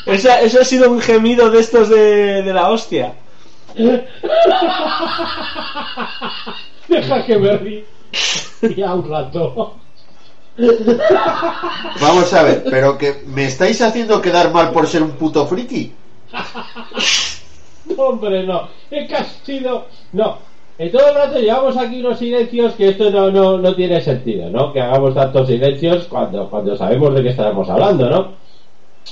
Esa, 0.05 0.41
eso 0.41 0.61
ha 0.61 0.65
sido 0.65 0.91
un 0.91 1.01
gemido 1.01 1.49
de 1.49 1.59
estos 1.59 1.89
de, 1.89 2.41
de 2.41 2.53
la 2.53 2.69
hostia. 2.69 3.15
Deja 6.87 7.25
que 7.25 7.37
me 7.37 7.57
ríe. 7.57 7.85
Ya 8.75 8.93
un 8.93 9.09
rato. 9.09 9.75
Vamos 11.99 12.33
a 12.33 12.43
ver, 12.43 12.63
pero 12.69 12.97
que 12.97 13.23
me 13.25 13.45
estáis 13.45 13.81
haciendo 13.81 14.21
quedar 14.21 14.51
mal 14.51 14.71
por 14.71 14.87
ser 14.87 15.01
un 15.01 15.11
puto 15.11 15.47
friki. 15.47 15.93
Hombre, 17.97 18.43
no. 18.43 18.69
Es 18.89 19.07
que 19.07 19.15
ha 19.15 19.25
sido. 19.45 19.87
No. 20.11 20.37
En 20.83 20.91
todo 20.91 21.07
el 21.07 21.15
rato 21.15 21.39
llevamos 21.39 21.77
aquí 21.77 22.01
unos 22.01 22.19
silencios 22.19 22.73
que 22.73 22.89
esto 22.89 23.09
no, 23.09 23.31
no, 23.31 23.57
no 23.57 23.73
tiene 23.73 24.01
sentido, 24.01 24.49
¿no? 24.49 24.73
Que 24.73 24.81
hagamos 24.81 25.13
tantos 25.15 25.47
silencios 25.47 26.07
cuando, 26.09 26.49
cuando 26.49 26.75
sabemos 26.75 27.15
de 27.15 27.23
qué 27.23 27.29
estaremos 27.29 27.69
hablando, 27.69 28.09
¿no? 28.09 28.27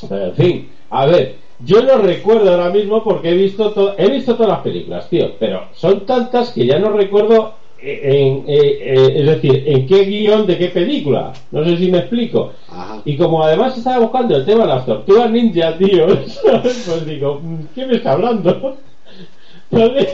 Pero 0.10 0.26
en 0.26 0.36
fin, 0.36 0.72
a 0.90 1.06
ver, 1.06 1.38
yo 1.60 1.82
no 1.84 2.00
recuerdo 2.00 2.52
ahora 2.52 2.72
mismo 2.72 3.02
porque 3.06 3.30
he 3.30 3.36
visto 3.36 3.72
to- 3.72 3.96
he 3.98 4.10
visto 4.10 4.36
todas 4.36 4.50
las 4.52 4.60
películas, 4.64 5.10
tío, 5.10 5.32
pero 5.40 5.70
son 5.74 6.06
tantas 6.06 6.52
que 6.52 6.66
ya 6.66 6.78
no 6.78 6.90
recuerdo 6.90 7.54
eh, 7.82 8.02
en, 8.04 8.50
eh, 8.50 8.78
eh, 8.82 9.14
es 9.16 9.26
decir, 9.28 9.64
en 9.66 9.88
qué 9.88 10.04
guion 10.04 10.46
de 10.46 10.58
qué 10.58 10.68
película. 10.68 11.32
No 11.52 11.64
sé 11.64 11.78
si 11.78 11.90
me 11.90 12.00
explico. 12.00 12.52
Ajá. 12.68 13.02
Y 13.06 13.16
como 13.16 13.44
además 13.44 13.78
estaba 13.78 14.00
buscando 14.00 14.36
el 14.36 14.46
tema 14.46 14.64
de 14.64 14.74
las 14.76 14.86
tortugas 14.86 15.32
ninja, 15.32 15.78
tío, 15.78 16.06
¿sabes? 16.28 16.84
pues 16.90 17.06
digo, 17.06 17.40
mm, 17.42 17.60
¿qué 17.74 17.86
me 17.86 17.96
está 17.96 18.12
hablando? 18.12 18.78
¿Vale? 19.72 20.10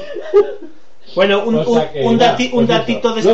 Bueno, 1.16 1.44
un, 1.46 1.56
O 1.56 1.64
sea 1.74 1.92
que, 1.92 2.02
un, 2.04 2.20
dati- 2.20 2.50
pues 2.50 2.54
un 2.54 2.68
datito 2.68 3.10
eso. 3.10 3.16
de 3.16 3.22
esta. 3.22 3.32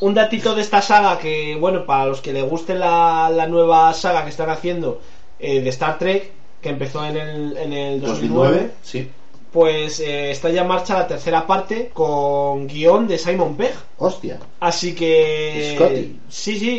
Un 0.00 0.14
datito 0.14 0.54
de 0.54 0.62
esta 0.62 0.82
saga 0.82 1.18
que, 1.18 1.56
bueno, 1.56 1.86
para 1.86 2.06
los 2.06 2.20
que 2.20 2.32
les 2.32 2.48
guste 2.48 2.74
la, 2.74 3.30
la 3.34 3.46
nueva 3.46 3.92
saga 3.94 4.24
que 4.24 4.30
están 4.30 4.50
haciendo 4.50 5.00
eh, 5.38 5.60
de 5.60 5.68
Star 5.70 5.98
Trek, 5.98 6.30
que 6.60 6.68
empezó 6.70 7.04
en 7.04 7.16
el, 7.16 7.56
en 7.56 7.72
el 7.72 8.00
2009, 8.00 8.48
2009, 8.48 8.70
sí. 8.82 9.08
pues 9.52 10.00
eh, 10.00 10.30
está 10.30 10.50
ya 10.50 10.62
en 10.62 10.68
marcha 10.68 10.94
la 10.98 11.06
tercera 11.06 11.46
parte 11.46 11.90
con 11.92 12.66
guion 12.66 13.08
de 13.08 13.18
Simon 13.18 13.56
Pegg. 13.56 13.74
Hostia. 13.98 14.38
Así 14.60 14.94
que 14.94 15.74
Scotty. 15.76 16.20
sí, 16.28 16.58
sí, 16.58 16.70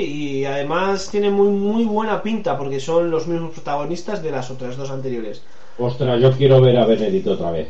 y 0.41 0.45
además 0.45 1.09
tiene 1.09 1.29
muy 1.29 1.49
muy 1.49 1.85
buena 1.85 2.21
pinta 2.21 2.57
porque 2.57 2.79
son 2.79 3.09
los 3.11 3.27
mismos 3.27 3.51
protagonistas 3.51 4.21
de 4.21 4.31
las 4.31 4.49
otras 4.51 4.77
dos 4.77 4.89
anteriores. 4.91 5.41
Ostras, 5.79 6.21
yo 6.21 6.31
quiero 6.33 6.61
ver 6.61 6.77
a 6.77 6.85
Benedito 6.85 7.31
otra 7.31 7.49
vez. 7.51 7.67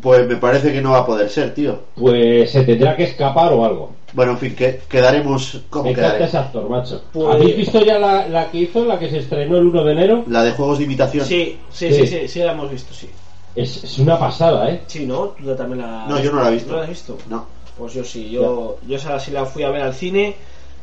Pues 0.00 0.26
me 0.28 0.36
parece 0.36 0.72
que 0.72 0.80
no 0.80 0.92
va 0.92 0.98
a 1.00 1.06
poder 1.06 1.28
ser, 1.28 1.52
tío. 1.54 1.80
Pues 1.96 2.50
se 2.50 2.62
tendrá 2.64 2.94
que 2.96 3.04
escapar 3.04 3.52
o 3.52 3.64
algo. 3.64 3.90
Bueno, 4.12 4.32
en 4.32 4.38
fin, 4.38 4.54
que 4.54 4.80
quedaremos. 4.88 5.62
¿Cómo 5.70 5.84
Me 5.86 5.90
encanta 5.90 6.10
quedaremos? 6.10 6.28
ese 6.28 6.38
actor, 6.38 6.68
macho. 6.70 7.02
Pues- 7.12 7.34
¿Habéis 7.34 7.56
visto 7.56 7.84
ya 7.84 7.98
la, 7.98 8.28
la 8.28 8.50
que 8.50 8.58
hizo, 8.58 8.84
la 8.84 8.98
que 8.98 9.10
se 9.10 9.18
estrenó 9.18 9.56
el 9.58 9.66
1 9.66 9.84
de 9.84 9.92
enero? 9.92 10.24
La 10.28 10.44
de 10.44 10.52
juegos 10.52 10.78
de 10.78 10.84
imitación. 10.84 11.26
Sí, 11.26 11.58
sí, 11.70 11.88
Sí. 11.92 11.94
sí, 11.94 12.06
sí, 12.06 12.28
sí, 12.28 12.38
la 12.40 12.52
hemos 12.52 12.70
visto, 12.70 12.94
sí. 12.94 13.10
Es, 13.56 13.82
es 13.82 13.98
una 13.98 14.18
pasada, 14.18 14.70
¿eh? 14.70 14.82
Sí, 14.86 15.06
¿no? 15.06 15.28
Tú 15.38 15.54
también 15.56 15.80
la 15.80 16.06
No, 16.08 16.20
yo 16.20 16.30
no 16.32 16.42
la 16.42 16.50
he 16.50 16.52
visto. 16.52 16.70
¿No 16.70 16.76
la 16.78 16.82
has 16.84 16.88
visto? 16.88 17.18
No. 17.28 17.46
Pues 17.76 17.92
yo 17.94 18.04
sí, 18.04 18.30
yo, 18.30 18.78
yo 18.86 18.96
esa 18.96 19.18
sí 19.18 19.32
la 19.32 19.44
fui 19.46 19.64
a 19.64 19.70
ver 19.70 19.82
al 19.82 19.94
cine 19.94 20.36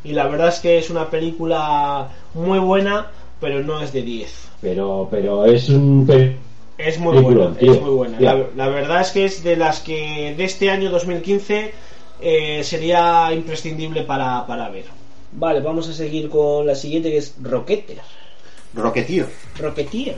y 0.04 0.12
la 0.12 0.28
verdad 0.28 0.50
es 0.50 0.60
que 0.60 0.78
es 0.78 0.90
una 0.90 1.10
película 1.10 2.10
muy 2.34 2.60
buena, 2.60 3.08
pero 3.40 3.62
no 3.64 3.82
es 3.82 3.94
de 3.94 4.02
10. 4.02 4.34
Pero, 4.62 5.08
pero 5.10 5.46
es 5.46 5.70
un... 5.70 6.06
Es 6.86 7.00
muy 7.00 7.14
Película, 7.14 7.46
buena, 7.46 7.58
tío. 7.58 7.74
es 7.74 7.82
muy 7.82 7.90
buena. 7.92 8.20
La, 8.20 8.46
la 8.56 8.70
verdad 8.70 9.02
es 9.02 9.12
que 9.12 9.26
es 9.26 9.44
de 9.44 9.56
las 9.56 9.80
que 9.82 10.34
de 10.38 10.44
este 10.44 10.70
año 10.70 10.90
2015 10.90 11.74
eh, 12.22 12.64
sería 12.64 13.32
imprescindible 13.34 14.04
para, 14.04 14.46
para 14.48 14.70
ver. 14.70 14.86
Vale, 15.34 15.60
vamos 15.62 15.88
a 15.90 15.94
seguir 15.94 16.30
con 16.30 16.66
la 16.68 16.76
siguiente 16.76 17.10
que 17.12 17.18
es 17.18 17.36
Rocketeer. 17.42 18.00
Rocketeer. 18.74 19.28
Rocketeer. 19.60 20.18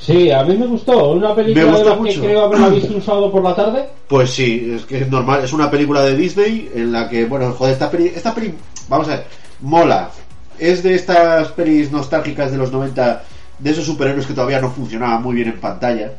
Sí, 0.00 0.30
a 0.30 0.42
mí 0.44 0.56
me 0.56 0.66
gustó. 0.66 1.10
Una 1.10 1.34
película 1.34 1.64
Me 1.66 1.70
gustó 1.72 1.90
de 1.90 1.96
mucho. 1.96 2.20
que 2.20 2.26
creo 2.28 2.44
haberla 2.44 2.68
visto 2.68 2.94
un 2.94 3.02
sábado 3.02 3.32
por 3.32 3.42
la 3.42 3.54
tarde. 3.54 3.84
Pues 4.08 4.30
sí, 4.30 4.72
es 4.76 4.84
que 4.84 4.98
es 4.98 5.10
normal. 5.10 5.42
Es 5.44 5.52
una 5.52 5.70
película 5.70 6.02
de 6.02 6.16
Disney 6.16 6.70
en 6.74 6.92
la 6.92 7.08
que, 7.08 7.24
bueno, 7.26 7.52
joder, 7.52 7.72
esta 7.72 7.90
peli, 7.90 8.12
esta 8.14 8.34
peli, 8.34 8.54
vamos 8.88 9.08
a 9.08 9.16
ver, 9.16 9.26
mola. 9.60 10.10
Es 10.58 10.82
de 10.82 10.94
estas 10.94 11.48
pelis 11.48 11.90
nostálgicas 11.92 12.50
de 12.52 12.58
los 12.58 12.70
90, 12.72 13.24
de 13.58 13.70
esos 13.70 13.84
superhéroes 13.84 14.26
que 14.26 14.34
todavía 14.34 14.60
no 14.60 14.70
funcionaban 14.70 15.22
muy 15.22 15.34
bien 15.34 15.48
en 15.48 15.60
pantalla. 15.60 16.12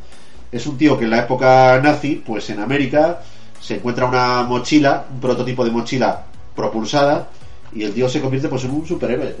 Es 0.52 0.66
un 0.66 0.76
tío 0.76 0.98
que 0.98 1.04
en 1.04 1.10
la 1.10 1.20
época 1.20 1.80
nazi, 1.82 2.22
pues 2.24 2.48
en 2.50 2.60
América, 2.60 3.20
se 3.60 3.76
encuentra 3.76 4.06
una 4.06 4.42
mochila, 4.42 5.04
un 5.12 5.20
prototipo 5.20 5.64
de 5.64 5.70
mochila 5.70 6.22
propulsada, 6.56 7.28
y 7.74 7.84
el 7.84 7.92
tío 7.92 8.08
se 8.08 8.20
convierte 8.20 8.48
pues 8.48 8.64
en 8.64 8.72
un 8.72 8.86
superhéroe. 8.86 9.34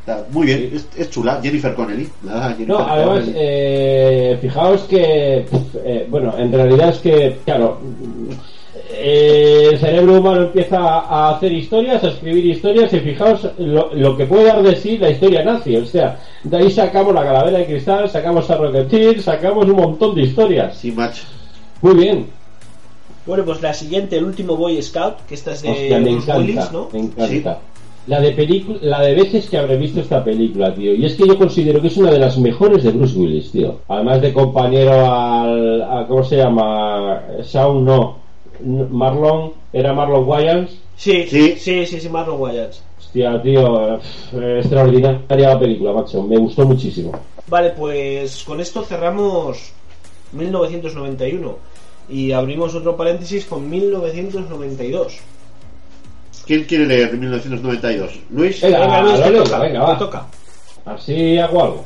Está. 0.00 0.24
Muy 0.32 0.46
bien, 0.46 0.70
es, 0.74 0.88
es 0.96 1.10
chula. 1.10 1.38
Jennifer 1.40 1.74
Connelly. 1.74 2.08
Nada, 2.24 2.48
Jennifer 2.54 2.66
No, 2.68 2.78
además, 2.80 3.18
Connelly. 3.20 3.32
eh, 3.36 4.38
fijaos 4.40 4.80
que, 4.82 5.46
eh, 5.84 6.06
bueno, 6.10 6.34
en 6.36 6.52
realidad 6.52 6.88
es 6.88 6.98
que, 6.98 7.38
claro, 7.44 7.78
eh, 8.94 9.68
el 9.72 9.78
cerebro 9.78 10.18
humano 10.18 10.42
empieza 10.42 10.78
a 10.78 11.34
hacer 11.36 11.52
historias, 11.52 12.02
a 12.04 12.08
escribir 12.08 12.46
historias, 12.46 12.92
y 12.92 13.00
fijaos 13.00 13.48
lo, 13.58 13.94
lo 13.94 14.16
que 14.16 14.26
puede 14.26 14.44
dar 14.44 14.62
de 14.62 14.76
sí 14.76 14.98
la 14.98 15.10
historia 15.10 15.42
nazi. 15.44 15.76
O 15.76 15.84
sea, 15.86 16.18
de 16.44 16.56
ahí 16.56 16.70
sacamos 16.70 17.14
la 17.14 17.22
calavera 17.24 17.58
de 17.58 17.66
cristal, 17.66 18.08
sacamos 18.08 18.48
a 18.50 18.56
Rocketeer, 18.56 19.20
sacamos 19.22 19.66
un 19.66 19.76
montón 19.76 20.14
de 20.14 20.22
historias. 20.22 20.76
Sí, 20.76 20.92
macho. 20.92 21.24
Muy 21.80 21.94
bien. 21.94 22.26
Bueno, 23.26 23.44
pues 23.44 23.62
la 23.62 23.72
siguiente, 23.72 24.16
el 24.18 24.24
último 24.24 24.56
Boy 24.56 24.82
Scout, 24.82 25.14
que 25.28 25.34
esta 25.34 25.52
es 25.52 25.62
de 25.62 25.70
Hostia, 25.70 25.98
me 25.98 26.10
Bruce 26.10 26.30
encanta, 26.30 26.38
Willis, 26.38 26.72
¿no? 26.72 26.88
me 26.92 26.98
encanta. 26.98 27.58
La 28.08 28.20
de 28.20 28.32
película, 28.32 28.78
la 28.82 29.00
de 29.00 29.14
veces 29.14 29.48
que 29.48 29.56
habré 29.56 29.76
visto 29.76 30.00
esta 30.00 30.24
película, 30.24 30.74
tío. 30.74 30.92
Y 30.92 31.06
es 31.06 31.14
que 31.14 31.24
yo 31.24 31.38
considero 31.38 31.80
que 31.80 31.86
es 31.86 31.96
una 31.96 32.10
de 32.10 32.18
las 32.18 32.36
mejores 32.36 32.82
de 32.82 32.90
Bruce 32.90 33.16
Willis, 33.16 33.52
tío. 33.52 33.76
Además 33.86 34.20
de 34.20 34.32
compañero 34.32 34.92
al, 35.08 35.82
a- 35.82 36.04
¿cómo 36.08 36.24
se 36.24 36.36
llama? 36.38 37.22
Shaun 37.44 37.84
no. 37.84 38.21
Marlon, 38.64 39.52
¿era 39.72 39.92
Marlon 39.92 40.26
Wayans? 40.28 40.70
Sí, 40.96 41.26
Sí. 41.28 41.56
sí, 41.58 41.86
sí, 41.86 42.00
sí, 42.00 42.08
Marlon 42.08 42.40
Wayans. 42.40 42.82
Hostia, 42.98 43.40
tío, 43.42 43.94
eh, 43.96 44.00
extraordinaria 44.60 45.48
la 45.50 45.58
película, 45.58 45.92
macho. 45.92 46.22
Me 46.22 46.36
gustó 46.38 46.64
muchísimo. 46.64 47.12
Vale, 47.48 47.70
pues 47.70 48.44
con 48.44 48.60
esto 48.60 48.82
cerramos 48.84 49.72
1991 50.32 51.56
y 52.08 52.32
abrimos 52.32 52.74
otro 52.74 52.96
paréntesis 52.96 53.44
con 53.46 53.68
1992. 53.68 55.18
¿Quién 56.46 56.64
quiere 56.64 56.86
leer 56.86 57.12
1992? 57.16 58.18
¿Luis? 58.30 58.60
Venga, 58.62 58.80
Venga, 58.80 59.02
Luis, 59.02 59.20
te 59.22 59.30
toca, 59.32 59.58
venga, 59.58 59.80
te 59.86 59.92
va. 59.92 59.98
toca. 59.98 60.26
Así 60.84 61.38
hago 61.38 61.62
algo. 61.62 61.84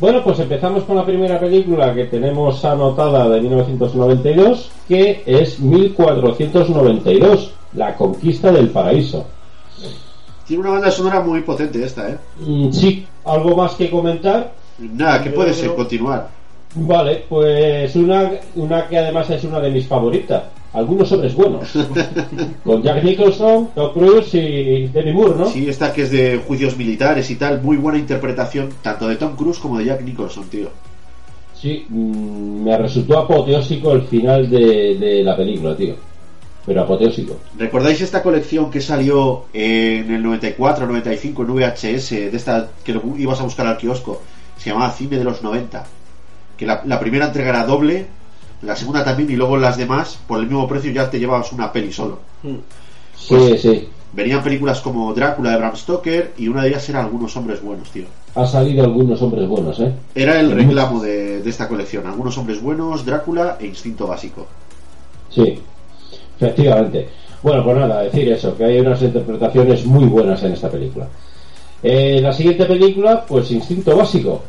Bueno, 0.00 0.24
pues 0.24 0.40
empezamos 0.40 0.82
con 0.84 0.96
la 0.96 1.06
primera 1.06 1.38
película 1.38 1.94
que 1.94 2.06
tenemos 2.06 2.64
anotada 2.64 3.28
de 3.28 3.40
1992, 3.40 4.70
que 4.88 5.22
es 5.24 5.60
1492, 5.60 7.52
La 7.74 7.94
Conquista 7.94 8.50
del 8.50 8.70
Paraíso. 8.70 9.24
Tiene 10.46 10.62
una 10.62 10.72
banda 10.72 10.90
sonora 10.90 11.20
muy 11.20 11.42
potente 11.42 11.82
esta, 11.82 12.10
¿eh? 12.10 12.18
Mm, 12.40 12.70
sí, 12.72 13.06
¿algo 13.24 13.56
más 13.56 13.74
que 13.74 13.88
comentar? 13.88 14.52
Nada, 14.78 15.22
¿qué 15.22 15.30
Yo 15.30 15.36
puede 15.36 15.54
ser? 15.54 15.74
Continuar. 15.74 16.28
Vale, 16.74 17.24
pues 17.28 17.94
una, 17.94 18.32
una 18.56 18.88
que 18.88 18.98
además 18.98 19.30
es 19.30 19.44
una 19.44 19.60
de 19.60 19.70
mis 19.70 19.86
favoritas. 19.86 20.42
Algunos 20.74 21.10
hombres 21.12 21.34
buenos. 21.34 21.72
Con 22.64 22.82
Jack 22.82 23.04
Nicholson, 23.04 23.70
Tom 23.76 23.92
Cruise 23.92 24.34
y 24.34 24.88
Demi 24.88 25.12
Moore, 25.12 25.38
¿no? 25.38 25.46
Sí, 25.46 25.68
esta 25.68 25.92
que 25.92 26.02
es 26.02 26.10
de 26.10 26.42
juicios 26.44 26.76
militares 26.76 27.30
y 27.30 27.36
tal, 27.36 27.62
muy 27.62 27.76
buena 27.76 27.96
interpretación, 27.96 28.70
tanto 28.82 29.06
de 29.06 29.14
Tom 29.14 29.36
Cruise 29.36 29.60
como 29.60 29.78
de 29.78 29.84
Jack 29.84 30.02
Nicholson, 30.02 30.48
tío. 30.48 30.68
Sí, 31.54 31.86
mm, 31.88 32.64
me 32.64 32.76
resultó 32.76 33.18
apoteósico 33.18 33.92
el 33.92 34.02
final 34.02 34.50
de, 34.50 34.96
de 34.98 35.22
la 35.22 35.36
película, 35.36 35.76
tío. 35.76 35.94
Pero 36.66 36.82
apoteósico. 36.82 37.36
¿Recordáis 37.56 38.00
esta 38.00 38.22
colección 38.22 38.68
que 38.68 38.80
salió 38.80 39.44
en 39.52 40.12
el 40.12 40.22
94, 40.24 40.86
95 40.88 41.42
en 41.42 41.54
VHS, 41.54 42.10
de 42.10 42.36
esta 42.36 42.70
que 42.82 42.92
lo 42.92 43.02
ibas 43.16 43.40
a 43.40 43.44
buscar 43.44 43.68
al 43.68 43.76
kiosco? 43.76 44.22
Se 44.56 44.70
llamaba 44.70 44.90
Cine 44.90 45.18
de 45.18 45.24
los 45.24 45.40
90. 45.40 45.84
Que 46.56 46.66
la, 46.66 46.82
la 46.84 46.98
primera 46.98 47.26
entrega 47.26 47.50
era 47.50 47.64
doble, 47.64 48.06
la 48.62 48.76
segunda 48.76 49.04
también, 49.04 49.30
y 49.30 49.36
luego 49.36 49.56
las 49.56 49.76
demás, 49.76 50.18
por 50.26 50.38
el 50.40 50.46
mismo 50.46 50.66
precio, 50.68 50.90
ya 50.92 51.10
te 51.10 51.18
llevabas 51.18 51.52
una 51.52 51.72
peli 51.72 51.92
solo. 51.92 52.18
Mm. 52.42 52.54
Sí, 53.16 53.26
Pues- 53.28 53.60
sí. 53.62 53.88
Venían 54.12 54.44
películas 54.44 54.80
como 54.80 55.12
Drácula 55.12 55.50
de 55.50 55.56
Bram 55.56 55.74
Stoker 55.74 56.34
y 56.38 56.46
una 56.46 56.62
de 56.62 56.68
ellas 56.68 56.88
era 56.88 57.00
Algunos 57.02 57.36
Hombres 57.36 57.60
Buenos, 57.60 57.90
tío. 57.90 58.04
Ha 58.36 58.46
salido 58.46 58.84
algunos 58.84 59.20
hombres 59.22 59.48
buenos, 59.48 59.80
¿eh? 59.80 59.92
Era 60.14 60.38
el 60.38 60.52
reclamo 60.52 61.00
de, 61.02 61.42
de 61.42 61.50
esta 61.50 61.66
colección. 61.66 62.06
Algunos 62.06 62.38
Hombres 62.38 62.62
Buenos, 62.62 63.04
Drácula 63.04 63.56
e 63.60 63.66
Instinto 63.66 64.06
Básico. 64.06 64.46
Sí, 65.30 65.58
efectivamente. 66.38 67.08
Bueno, 67.42 67.64
pues 67.64 67.76
nada, 67.76 68.02
decir 68.02 68.28
eso, 68.32 68.56
que 68.56 68.64
hay 68.64 68.78
unas 68.80 69.02
interpretaciones 69.02 69.84
muy 69.84 70.04
buenas 70.04 70.42
en 70.44 70.52
esta 70.52 70.70
película. 70.70 71.08
Eh, 71.82 72.20
la 72.22 72.32
siguiente 72.32 72.64
película, 72.66 73.24
pues 73.26 73.50
Instinto 73.50 73.96
Básico. 73.96 74.42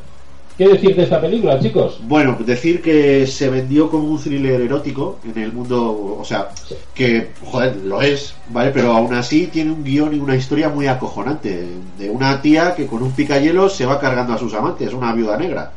¿Qué 0.58 0.70
decir 0.70 0.96
de 0.96 1.04
esta 1.04 1.20
película, 1.20 1.60
chicos? 1.60 2.00
Bueno, 2.04 2.38
decir 2.40 2.82
que 2.82 3.28
se 3.28 3.50
vendió 3.50 3.90
como 3.90 4.08
un 4.08 4.18
thriller 4.18 4.62
erótico 4.62 5.20
en 5.26 5.44
el 5.44 5.52
mundo, 5.52 6.18
o 6.18 6.24
sea, 6.24 6.48
que, 6.94 7.32
joder, 7.44 7.76
lo 7.84 8.02
es, 8.02 8.34
¿vale? 8.50 8.72
Pero 8.72 8.94
aún 8.94 9.14
así 9.14 9.48
tiene 9.48 9.74
un 9.74 9.84
guion 9.84 10.16
y 10.16 10.20
una 10.20 10.38
historia 10.38 10.70
muy 10.70 10.88
acojonante. 10.88 11.68
De 12.00 12.10
una 12.10 12.42
tía 12.42 12.74
que 12.74 12.88
con 12.88 13.04
un 13.04 13.12
picahielos 13.12 13.76
se 13.76 13.86
va 13.86 14.00
cargando 14.00 14.32
a 14.32 14.38
sus 14.38 14.54
amantes, 14.54 14.94
una 14.94 15.12
viuda 15.12 15.36
negra. 15.36 15.74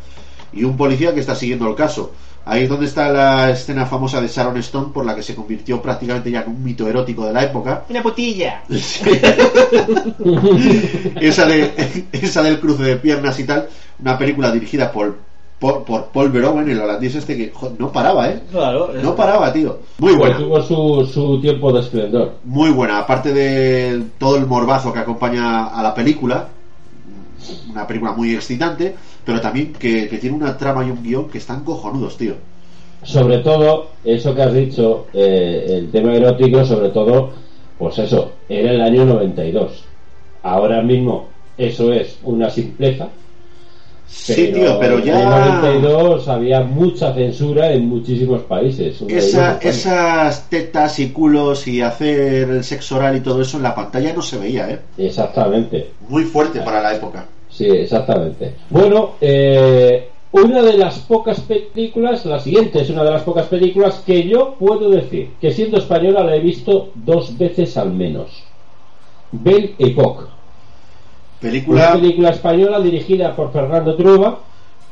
Y 0.53 0.63
un 0.63 0.77
policía 0.77 1.13
que 1.13 1.21
está 1.21 1.35
siguiendo 1.35 1.69
el 1.69 1.75
caso. 1.75 2.13
Ahí 2.51 2.63
es 2.63 2.69
donde 2.71 2.87
está 2.87 3.11
la 3.13 3.51
escena 3.51 3.85
famosa 3.85 4.23
de 4.23 4.27
Sharon 4.29 4.57
Stone, 4.57 4.87
por 4.95 5.05
la 5.05 5.15
que 5.15 5.23
se 5.23 5.35
convirtió 5.35 5.83
prácticamente 5.83 6.31
ya 6.31 6.41
en 6.41 6.49
un 6.49 6.65
mito 6.65 6.89
erótico 6.89 7.27
de 7.27 7.33
la 7.35 7.45
época. 7.45 7.85
Una 7.91 8.03
putilla. 8.03 8.63
esa, 11.21 11.47
de, 11.47 12.07
esa 12.13 12.43
del 12.43 12.59
cruce 12.59 12.83
de 12.85 12.97
piernas 12.97 13.39
y 13.39 13.45
tal, 13.45 13.69
una 14.01 14.17
película 14.17 14.51
dirigida 14.51 14.91
por, 14.91 15.17
por, 15.59 15.85
por 15.85 16.07
Paul 16.07 16.31
Verhoeven, 16.31 16.71
el 16.71 16.81
holandés 16.81 17.17
este 17.17 17.37
que 17.37 17.51
jo, 17.53 17.73
no 17.79 17.93
paraba, 17.93 18.31
¿eh? 18.31 18.41
Claro. 18.51 18.93
No 19.03 19.15
paraba, 19.15 19.53
tío. 19.53 19.81
Muy 19.99 20.15
Pues 20.17 20.19
buena, 20.19 20.37
tuvo 20.39 20.63
su, 20.63 21.07
su 21.13 21.41
tiempo 21.41 21.73
de 21.73 21.81
esplendor. 21.81 22.35
muy 22.45 22.71
buena. 22.71 22.99
Aparte 22.99 23.33
de 23.33 24.03
todo 24.19 24.37
el 24.37 24.47
morbazo 24.47 24.93
que 24.93 25.01
acompaña 25.01 25.67
a 25.67 25.83
la 25.83 25.95
película, 25.95 26.49
una 27.71 27.87
película 27.87 28.13
muy 28.13 28.35
excitante, 28.35 28.95
pero 29.29 29.43
también 29.43 29.75
que, 29.75 30.09
que 30.09 30.17
tiene 30.17 30.37
una 30.37 30.57
trama 30.57 30.87
y 30.87 30.91
un 30.91 31.03
guion 31.03 31.29
que 31.29 31.37
están 31.37 31.63
cojonudos, 31.63 32.17
tío. 32.17 32.33
Sobre 33.03 33.41
todo, 33.41 33.89
eso 34.03 34.35
que 34.35 34.41
has 34.41 34.55
dicho, 34.55 35.09
eh, 35.13 35.67
el 35.69 35.91
tema 35.91 36.15
erótico, 36.15 36.65
sobre 36.65 36.89
todo, 36.89 37.33
pues 37.79 37.99
eso, 37.99 38.33
era 38.49 38.71
el 38.71 38.81
año 38.81 39.05
92. 39.05 39.85
Ahora 40.45 40.81
mismo, 40.81 41.29
eso 41.59 41.93
es 41.93 42.17
una 42.23 42.49
simpleza. 42.49 43.09
Sí, 44.07 44.51
tío, 44.51 44.81
pero 44.81 44.95
En 44.95 45.01
el 45.01 45.05
ya 45.05 45.59
92 45.61 46.27
había 46.29 46.63
mucha 46.63 47.13
censura 47.13 47.71
en 47.71 47.87
muchísimos 47.87 48.41
países. 48.45 48.99
Esa, 49.09 49.59
esas 49.59 50.49
tetas 50.49 50.99
y 51.01 51.11
culos 51.11 51.69
y 51.69 51.83
hacer 51.83 52.49
el 52.49 52.65
sexo 52.65 52.97
oral 52.97 53.19
y 53.19 53.21
todo 53.21 53.43
eso 53.43 53.59
en 53.59 53.65
la 53.65 53.75
pantalla 53.75 54.15
no 54.15 54.23
se 54.23 54.39
veía, 54.39 54.71
¿eh? 54.71 54.81
Exactamente. 54.97 55.91
Muy 56.09 56.25
fuerte 56.25 56.61
para 56.63 56.81
la 56.81 56.95
época. 56.95 57.27
Sí, 57.51 57.67
exactamente. 57.67 58.55
Bueno, 58.71 59.13
eh, 59.21 60.09
una 60.33 60.63
de 60.63 60.77
las 60.77 60.99
pocas 61.01 61.41
películas, 61.41 62.25
la 62.27 62.41
siguiente 62.41 62.81
es 62.81 62.91
una 62.91 63.05
de 63.05 63.11
las 63.11 63.23
pocas 63.23 63.47
películas 63.47 64.03
que 64.05 64.29
yo 64.29 64.55
puedo 64.59 64.91
decir 64.91 65.31
que 65.41 65.51
siendo 65.51 65.79
española 65.79 66.25
la 66.25 66.37
he 66.37 66.41
visto 66.41 66.91
dos 66.95 67.37
veces 67.39 67.77
al 67.77 67.93
menos. 67.93 68.45
Belle 69.33 69.75
Époque. 69.79 70.25
Una 70.25 71.41
Película, 71.41 71.93
película 71.93 72.31
española 72.31 72.81
dirigida 72.81 73.35
por 73.37 73.53
Fernando 73.53 73.95
Trueba 73.95 74.41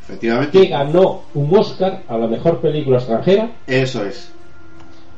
que 0.07 0.13
efectivamente, 0.13 0.67
ganó 0.67 1.23
un 1.35 1.57
Oscar 1.57 2.03
a 2.09 2.17
la 2.17 2.29
mejor 2.29 2.61
película 2.61 2.99
extranjera, 2.99 3.51
eso 3.67 4.05
es. 4.05 4.33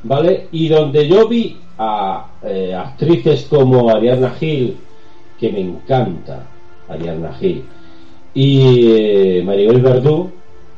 ¿vale? 0.02 0.48
Y 0.52 0.68
donde 0.68 1.06
yo 1.06 1.28
vi 1.28 1.58
a 1.76 2.26
eh, 2.42 2.74
actrices 2.74 3.46
como 3.48 3.88
Ariadna 3.90 4.30
Gil, 4.30 4.76
que 5.38 5.52
me 5.52 5.60
encanta, 5.60 6.46
Ariadna 6.88 7.32
Gil, 7.34 7.64
y 8.34 8.92
eh, 8.92 9.42
Maribel 9.44 9.80
Verdú, 9.80 10.30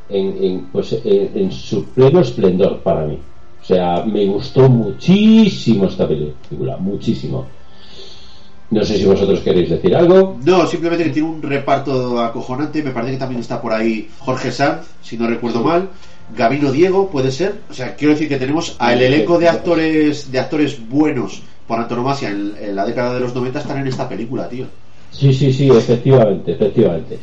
en, 0.09 0.45
en, 0.45 0.67
pues, 0.73 0.93
en, 1.05 1.31
en 1.35 1.53
su 1.53 1.85
pleno 1.87 2.21
esplendor 2.21 2.81
para 2.81 3.07
mí. 3.07 3.19
O 3.61 3.65
sea, 3.65 4.03
me 4.05 4.25
gustó 4.27 4.69
muchísimo 4.69 5.87
esta 5.87 6.09
película, 6.09 6.77
muchísimo. 6.79 7.47
No 8.71 8.85
sé 8.85 8.97
si 8.97 9.05
vosotros 9.05 9.41
queréis 9.41 9.69
decir 9.69 9.95
algo. 9.97 10.39
No, 10.45 10.67
simplemente 10.67 11.05
que 11.05 11.11
tiene 11.11 11.29
un 11.29 11.43
reparto 11.43 12.21
acojonante. 12.21 12.83
Me 12.83 12.93
parece 12.93 13.15
que 13.15 13.19
también 13.19 13.41
está 13.41 13.61
por 13.61 13.73
ahí 13.73 14.09
Jorge 14.21 14.53
Sanz, 14.53 14.87
si 15.03 15.17
no 15.17 15.27
recuerdo 15.27 15.63
mal. 15.63 15.89
Gabino 16.37 16.71
Diego, 16.71 17.11
puede 17.11 17.33
ser. 17.33 17.63
O 17.69 17.75
sea, 17.75 17.97
quiero 17.97 18.15
decir 18.15 18.29
que 18.29 18.37
tenemos 18.39 18.77
al 18.79 19.03
elenco 19.03 19.39
de 19.39 19.49
actores 19.49 20.31
de 20.31 20.39
actores 20.39 20.89
buenos 20.89 21.43
por 21.67 21.81
antonomasia 21.81 22.31
en, 22.31 22.55
en 22.61 22.77
la 22.77 22.87
década 22.87 23.15
de 23.15 23.21
los 23.21 23.35
90 23.35 23.59
están 23.59 23.79
en 23.79 23.89
esta 23.89 24.09
película, 24.09 24.49
tío. 24.49 24.67
Sí, 25.11 25.33
sí, 25.33 25.53
sí, 25.53 25.69
efectivamente, 25.69 26.53
efectivamente. 26.53 27.19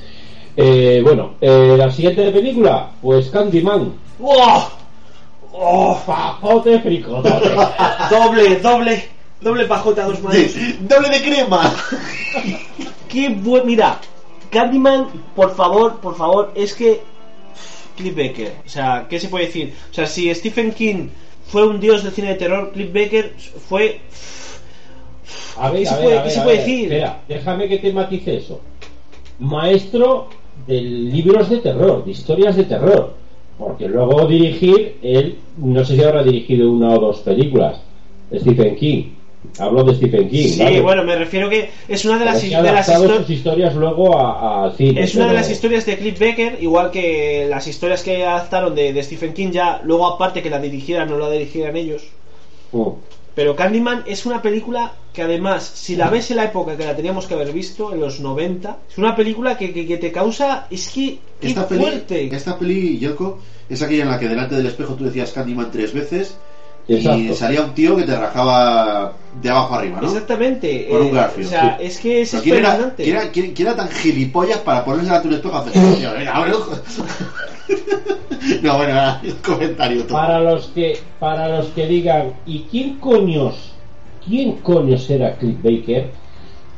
Eh, 0.56 1.02
bueno, 1.04 1.36
eh, 1.40 1.76
la 1.78 1.92
siguiente 1.92 2.32
película, 2.32 2.92
pues 3.02 3.30
Candyman. 3.30 3.94
¡Wow! 4.20 4.64
¡Oh! 5.54 5.96
Fajote 6.06 6.80
fricotote. 6.80 7.50
Doble, 8.10 8.56
doble, 8.58 9.04
doble 9.42 9.66
pajota 9.66 10.04
a 10.04 10.08
dos 10.08 10.22
manos. 10.22 10.56
¡Doble 10.82 11.10
de 11.10 11.22
crema! 11.22 11.74
Qué 13.10 13.30
buen. 13.30 13.66
Mira, 13.66 14.00
Candyman, 14.52 15.08
por 15.36 15.56
favor, 15.56 16.00
por 16.00 16.16
favor, 16.16 16.52
es 16.56 16.74
que. 16.74 17.02
Cliff 17.96 18.16
Baker. 18.16 18.56
O 18.66 18.70
sea, 18.70 19.08
¿qué 19.10 19.20
se 19.20 19.28
puede 19.28 19.48
decir? 19.48 19.74
O 19.90 19.94
sea, 19.94 20.06
si 20.06 20.34
Stephen 20.34 20.72
King 20.72 21.10
fue 21.48 21.68
un 21.68 21.80
dios 21.80 22.04
del 22.04 22.14
cine 22.14 22.30
de 22.30 22.36
terror, 22.36 22.72
Cliff 22.72 22.94
Baker 22.94 23.36
fue. 23.68 24.02
A 25.58 25.72
ver, 25.72 25.82
¿Qué 25.82 25.86
se 25.88 25.94
ver, 25.96 26.04
puede- 26.04 26.18
a 26.18 26.22
ver, 26.22 26.24
qué 26.24 26.30
se 26.34 26.40
a 26.40 26.44
puede 26.44 26.58
ver. 26.58 26.66
decir? 26.66 26.84
Espera, 26.94 27.22
déjame 27.28 27.68
que 27.68 27.78
te 27.78 27.94
matice 27.94 28.38
eso. 28.38 28.62
Maestro 29.40 30.28
de 30.66 30.82
libros 30.82 31.50
de 31.50 31.58
terror, 31.58 32.04
de 32.06 32.12
historias 32.12 32.56
de 32.56 32.64
terror. 32.64 33.14
Porque 33.58 33.88
luego 33.88 34.28
dirigir, 34.28 34.98
él, 35.02 35.38
no 35.58 35.84
sé 35.84 35.96
si 35.96 36.04
habrá 36.04 36.24
dirigido 36.24 36.70
una 36.72 36.94
o 36.94 37.00
dos 37.00 37.20
películas. 37.20 37.80
Stephen 38.34 38.76
King. 38.76 39.04
Hablo 39.60 39.84
de 39.84 39.96
Stephen 39.96 40.30
King. 40.30 40.48
Sí, 40.48 40.62
¿vale? 40.64 40.82
bueno, 40.82 41.04
me 41.04 41.16
refiero 41.16 41.50
que 41.50 41.70
es 41.88 42.04
una 42.06 42.20
de 42.20 42.26
las, 42.26 42.42
de 42.42 42.50
las 42.50 42.90
adaptado 42.90 43.06
histo- 43.06 43.18
sus 43.22 43.30
historias 43.32 43.76
luego 43.76 44.20
a- 44.20 44.72
cine. 44.76 45.02
Es 45.02 45.16
una 45.16 45.28
de 45.28 45.34
las 45.34 45.50
historias 45.50 45.86
de 45.86 45.98
Cliff 45.98 46.20
Baker, 46.20 46.58
igual 46.62 46.92
que 46.92 47.48
las 47.50 47.66
historias 47.68 48.04
que 48.04 48.26
adaptaron 48.26 48.76
de, 48.76 48.94
de 48.94 49.04
Stephen 49.04 49.34
King 49.34 49.52
ya, 49.52 49.82
luego 49.84 50.06
aparte 50.08 50.42
que 50.44 50.50
la 50.50 50.60
dirigieran 50.60 51.10
no 51.10 51.18
la 51.18 51.30
dirigieran 51.32 51.76
ellos. 51.78 52.04
Mm. 52.74 52.90
Pero 53.38 53.56
Candyman 53.56 54.04
es 54.08 54.26
una 54.26 54.42
película 54.42 54.94
que 55.14 55.22
además, 55.22 55.72
si 55.76 55.96
la 55.96 56.10
ves 56.10 56.32
en 56.32 56.38
la 56.38 56.46
época 56.46 56.76
que 56.76 56.84
la 56.84 56.96
teníamos 56.96 57.28
que 57.28 57.36
haber 57.36 57.52
visto, 57.52 57.94
en 57.94 58.00
los 58.00 58.20
90, 58.20 58.78
es 58.90 58.98
una 58.98 59.16
película 59.16 59.56
que, 59.56 59.72
que- 59.72 59.86
que 59.86 59.98
te 59.98 60.12
causa... 60.12 60.66
Es 60.72 60.90
que... 60.90 61.20
¡Qué 61.40 61.50
Esta 61.50 61.68
peli, 61.68 61.82
fuerte! 61.84 62.36
esta 62.36 62.58
peli, 62.58 62.98
Yoko, 62.98 63.38
es 63.70 63.80
aquella 63.84 64.02
en 64.06 64.10
la 64.10 64.18
que 64.18 64.28
delante 64.28 64.56
del 64.56 64.66
espejo 64.66 64.96
tú 64.96 65.04
decías 65.04 65.32
Candyman 65.34 65.70
tres 65.70 65.94
veces 65.94 66.36
y 66.88 67.32
salía 67.36 67.62
un 67.62 67.76
tío 67.76 67.96
que 67.96 68.06
te 68.06 68.16
rajaba 68.18 69.14
de 69.40 69.50
abajo 69.52 69.76
arriba, 69.76 70.02
¿no? 70.02 70.08
Exactamente. 70.08 70.88
Con 70.90 71.02
un 71.02 71.08
eh, 71.10 71.12
Garfield, 71.12 71.46
o 71.48 71.50
sea, 71.52 71.78
sí. 71.78 71.86
es 71.86 72.00
que 72.00 72.22
es 72.22 72.32
¿quién, 72.42 72.56
era, 72.56 72.94
quién 72.96 73.10
era- 73.10 73.32
quién- 73.32 73.54
quién 73.54 73.68
era 73.68 73.78
tan 73.78 73.90
gilipollas 73.90 74.58
para 74.62 74.84
ponerse 74.84 75.12
a 75.12 75.22
tu 75.22 75.30
espejo 75.32 75.64
y 75.64 76.06
hacer 76.06 76.28
No, 78.62 78.78
bueno, 78.78 78.94
nada, 78.94 79.22
el 79.24 79.36
comentario. 79.38 80.04
tú. 80.04 80.14
Para 80.14 80.40
los 80.40 80.68
que 80.68 81.00
para 81.20 81.50
los 81.58 81.68
que 81.68 81.86
digan, 81.88 82.34
¿y 82.46 82.62
quién 82.72 82.98
coños? 83.00 83.74
¿Quién 84.26 84.54
coños 84.58 85.10
era 85.10 85.36
Cliff 85.38 85.58
Baker? 85.62 86.12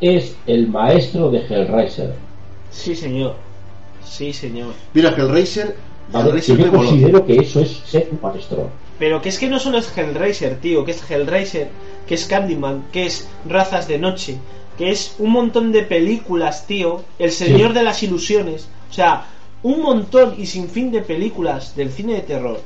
Es 0.01 0.35
el 0.47 0.67
maestro 0.67 1.29
de 1.29 1.39
Hellraiser. 1.39 2.13
Sí, 2.71 2.95
señor. 2.95 3.35
Sí, 4.03 4.33
señor. 4.33 4.73
Mira. 4.93 5.09
Hellraiser 5.09 5.75
Que 6.11 6.57
yo 6.57 6.71
considero 6.71 7.25
que 7.25 7.35
eso 7.35 7.59
es 7.59 7.81
ser 7.85 8.07
un 8.11 8.19
maestro. 8.21 8.69
Pero 8.97 9.21
que 9.21 9.29
es 9.29 9.37
que 9.37 9.47
no 9.47 9.59
solo 9.59 9.77
es 9.77 9.95
Hellraiser, 9.95 10.59
tío, 10.59 10.83
que 10.85 10.91
es 10.91 11.09
Hellraiser, 11.11 11.69
que 12.07 12.15
es 12.15 12.25
Candyman, 12.25 12.85
que 12.91 13.05
es 13.05 13.29
Razas 13.47 13.87
de 13.87 13.99
Noche, 13.99 14.37
que 14.77 14.89
es 14.91 15.15
un 15.19 15.31
montón 15.31 15.71
de 15.71 15.83
películas, 15.83 16.65
tío, 16.65 17.03
El 17.19 17.31
Señor 17.31 17.69
Sí. 17.69 17.73
de 17.75 17.83
las 17.83 18.01
Ilusiones, 18.03 18.69
o 18.89 18.93
sea, 18.93 19.25
un 19.63 19.81
montón 19.81 20.35
y 20.37 20.45
sin 20.45 20.69
fin 20.69 20.91
de 20.91 21.01
películas 21.01 21.75
del 21.75 21.91
cine 21.91 22.13
de 22.15 22.21
terror. 22.21 22.61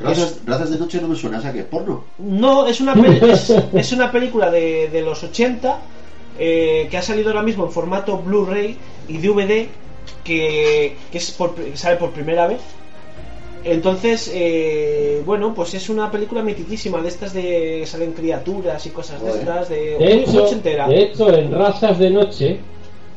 Razas, 0.00 0.38
razas 0.46 0.70
de 0.70 0.78
noche 0.78 1.00
no 1.00 1.08
me 1.08 1.16
suena, 1.16 1.38
o 1.38 1.42
sea 1.42 1.52
que 1.52 1.60
es 1.60 1.64
porno. 1.64 2.04
No, 2.18 2.66
es 2.66 2.80
una, 2.80 2.94
pel- 2.94 3.20
es, 3.32 3.50
es 3.74 3.92
una 3.92 4.12
película 4.12 4.48
de, 4.50 4.88
de 4.88 5.02
los 5.02 5.22
80 5.24 5.78
eh, 6.38 6.86
que 6.88 6.96
ha 6.96 7.02
salido 7.02 7.30
ahora 7.30 7.42
mismo 7.42 7.64
en 7.64 7.72
formato 7.72 8.16
Blu-ray 8.18 8.76
y 9.08 9.18
DVD 9.18 9.66
que, 10.22 10.96
que 11.10 11.18
es 11.18 11.32
por- 11.32 11.54
que 11.56 11.76
sale 11.76 11.96
por 11.96 12.10
primera 12.12 12.46
vez. 12.46 12.60
Entonces, 13.64 14.30
eh, 14.32 15.20
bueno, 15.26 15.52
pues 15.52 15.74
es 15.74 15.88
una 15.88 16.10
película 16.12 16.42
mitiquísima 16.42 17.02
de 17.02 17.08
estas 17.08 17.32
de 17.34 17.42
que 17.80 17.86
salen 17.86 18.12
criaturas 18.12 18.86
y 18.86 18.90
cosas 18.90 19.20
de 19.22 19.30
estas 19.30 19.68
de, 19.68 19.98
De 19.98 20.14
hecho, 20.14 20.44
ochentera. 20.44 20.86
de 20.86 21.02
hecho, 21.02 21.34
en 21.34 21.50
Razas 21.52 21.98
de 21.98 22.10
Noche 22.10 22.60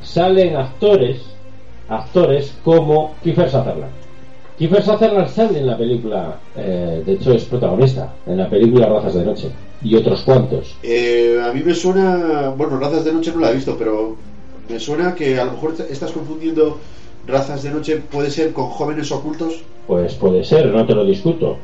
salen 0.03 0.55
actores, 0.55 1.21
actores 1.91 2.53
como 2.63 3.15
Kiefer 3.21 3.49
Sutherland. 3.49 3.91
Kiefer 4.57 4.83
Sutherland 4.83 5.27
sale 5.29 5.59
en 5.59 5.67
la 5.67 5.77
película, 5.77 6.39
eh, 6.55 7.03
de 7.05 7.13
hecho 7.13 7.33
es 7.33 7.43
protagonista 7.45 8.13
en 8.25 8.37
la 8.37 8.49
película 8.49 8.87
Razas 8.87 9.15
de 9.15 9.25
Noche 9.25 9.51
y 9.83 9.95
otros 9.95 10.21
cuantos. 10.21 10.75
Eh, 10.83 11.41
a 11.43 11.51
mí 11.51 11.61
me 11.63 11.73
suena, 11.73 12.49
bueno, 12.55 12.77
razas 12.79 13.03
de 13.03 13.13
noche 13.13 13.31
no 13.33 13.41
la 13.41 13.51
he 13.51 13.55
visto, 13.55 13.75
pero 13.77 14.15
me 14.69 14.79
suena 14.79 15.15
que 15.15 15.39
a 15.39 15.45
lo 15.45 15.53
mejor 15.53 15.73
estás 15.89 16.11
confundiendo 16.11 16.77
razas 17.27 17.63
de 17.63 17.71
noche, 17.71 17.97
puede 17.97 18.29
ser 18.29 18.53
con 18.53 18.67
jóvenes 18.67 19.11
ocultos. 19.11 19.61
Pues 19.87 20.13
puede 20.15 20.43
ser, 20.43 20.67
no 20.67 20.85
te 20.85 20.93
lo 20.93 21.03
discuto. 21.03 21.57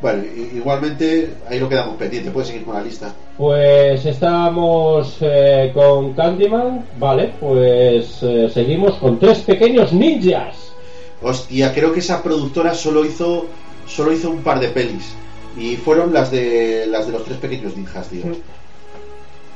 Bueno, 0.00 0.22
igualmente 0.54 1.34
ahí 1.48 1.58
lo 1.58 1.68
quedamos 1.68 1.96
pendiente, 1.96 2.30
puedes 2.30 2.48
seguir 2.48 2.64
con 2.64 2.74
la 2.74 2.82
lista. 2.82 3.12
Pues 3.36 4.06
estábamos 4.06 5.16
eh, 5.20 5.72
con 5.74 6.14
Candyman, 6.14 6.84
vale, 6.98 7.32
pues 7.40 8.22
eh, 8.22 8.48
seguimos 8.52 8.94
con 8.94 9.18
tres 9.18 9.38
pequeños 9.40 9.92
ninjas. 9.92 10.72
Hostia, 11.20 11.74
creo 11.74 11.92
que 11.92 11.98
esa 11.98 12.22
productora 12.22 12.74
solo 12.74 13.04
hizo 13.04 13.46
solo 13.86 14.12
hizo 14.12 14.30
un 14.30 14.42
par 14.42 14.60
de 14.60 14.68
pelis 14.68 15.14
y 15.56 15.76
fueron 15.76 16.12
las 16.12 16.30
de 16.30 16.86
las 16.86 17.06
de 17.06 17.12
los 17.12 17.24
tres 17.24 17.38
pequeños 17.38 17.76
ninjas, 17.76 18.08
tío. 18.08 18.26
Mm. 18.26 18.36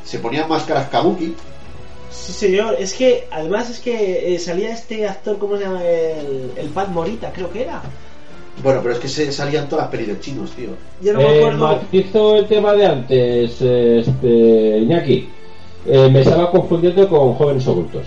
Se 0.04 0.18
ponían 0.18 0.48
máscaras 0.48 0.88
kabuki. 0.88 1.34
Sí, 2.10 2.32
señor, 2.32 2.76
es 2.78 2.94
que 2.94 3.28
además 3.30 3.70
es 3.70 3.78
que 3.78 4.34
eh, 4.34 4.38
salía 4.40 4.72
este 4.72 5.06
actor, 5.06 5.38
¿cómo 5.38 5.56
se 5.56 5.64
llama? 5.64 5.84
El, 5.84 6.50
el 6.56 6.68
Pat 6.68 6.88
Morita, 6.88 7.32
creo 7.32 7.50
que 7.50 7.62
era. 7.62 7.80
Bueno, 8.62 8.80
pero 8.82 8.94
es 8.94 9.00
que 9.00 9.08
se 9.08 9.32
salían 9.32 9.68
todas 9.68 9.84
las 9.86 9.90
pelis 9.90 10.08
de 10.08 10.20
chinos, 10.20 10.50
tío. 10.50 10.70
Ya 11.00 11.12
no 11.14 11.18
me 11.20 11.24
Eh, 11.24 11.38
acuerdo. 11.38 11.66
matizo 11.68 12.36
el 12.36 12.46
tema 12.46 12.72
de 12.74 12.86
antes, 12.86 13.56
eh, 13.62 14.00
este, 14.00 14.78
Iñaki. 14.78 15.28
Eh, 15.86 16.08
me 16.12 16.20
estaba 16.20 16.50
confundiendo 16.50 17.08
con 17.08 17.34
jóvenes 17.34 17.66
ocultos. 17.66 18.06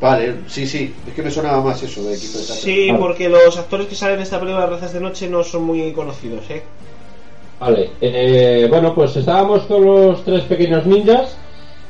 Vale, 0.00 0.34
sí, 0.48 0.66
sí, 0.66 0.92
es 1.06 1.14
que 1.14 1.22
me 1.22 1.30
sonaba 1.30 1.62
más 1.62 1.80
eso 1.82 2.02
de 2.02 2.14
equipo 2.16 2.38
de 2.38 2.44
Sí, 2.44 2.88
Vale. 2.88 2.98
porque 2.98 3.28
los 3.28 3.56
actores 3.56 3.86
que 3.86 3.94
salen 3.94 4.16
en 4.16 4.22
esta 4.22 4.40
película 4.40 4.64
de 4.64 4.70
Razas 4.72 4.92
de 4.94 5.00
Noche 5.00 5.28
no 5.28 5.44
son 5.44 5.62
muy 5.62 5.92
conocidos, 5.92 6.42
¿eh? 6.50 6.62
Vale, 7.60 7.90
eh, 8.00 8.66
bueno, 8.68 8.92
pues 8.96 9.14
estábamos 9.16 9.62
con 9.66 9.84
los 9.84 10.24
tres 10.24 10.42
pequeños 10.44 10.84
ninjas. 10.86 11.36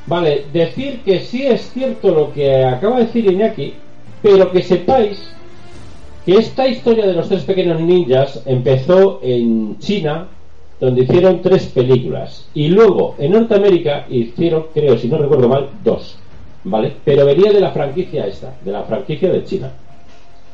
Vale, 0.06 0.44
decir 0.52 1.00
que 1.04 1.20
sí 1.20 1.46
es 1.46 1.70
cierto 1.72 2.10
lo 2.10 2.32
que 2.34 2.62
acaba 2.62 2.98
de 2.98 3.06
decir 3.06 3.24
Iñaki, 3.32 3.74
pero 4.20 4.50
que 4.52 4.62
sepáis 4.62 5.18
que 6.24 6.36
esta 6.36 6.66
historia 6.66 7.06
de 7.06 7.14
los 7.14 7.28
tres 7.28 7.42
pequeños 7.42 7.80
ninjas 7.80 8.42
empezó 8.46 9.20
en 9.22 9.78
China, 9.78 10.28
donde 10.80 11.02
hicieron 11.02 11.42
tres 11.42 11.66
películas, 11.66 12.46
y 12.54 12.68
luego 12.68 13.14
en 13.18 13.32
Norteamérica 13.32 14.06
hicieron, 14.08 14.66
creo, 14.74 14.98
si 14.98 15.08
no 15.08 15.18
recuerdo 15.18 15.48
mal, 15.48 15.70
dos. 15.82 16.16
¿Vale? 16.64 16.92
Pero 17.04 17.26
venía 17.26 17.52
de 17.52 17.60
la 17.60 17.72
franquicia 17.72 18.26
esta, 18.26 18.54
de 18.64 18.70
la 18.70 18.84
franquicia 18.84 19.32
de 19.32 19.44
China. 19.44 19.72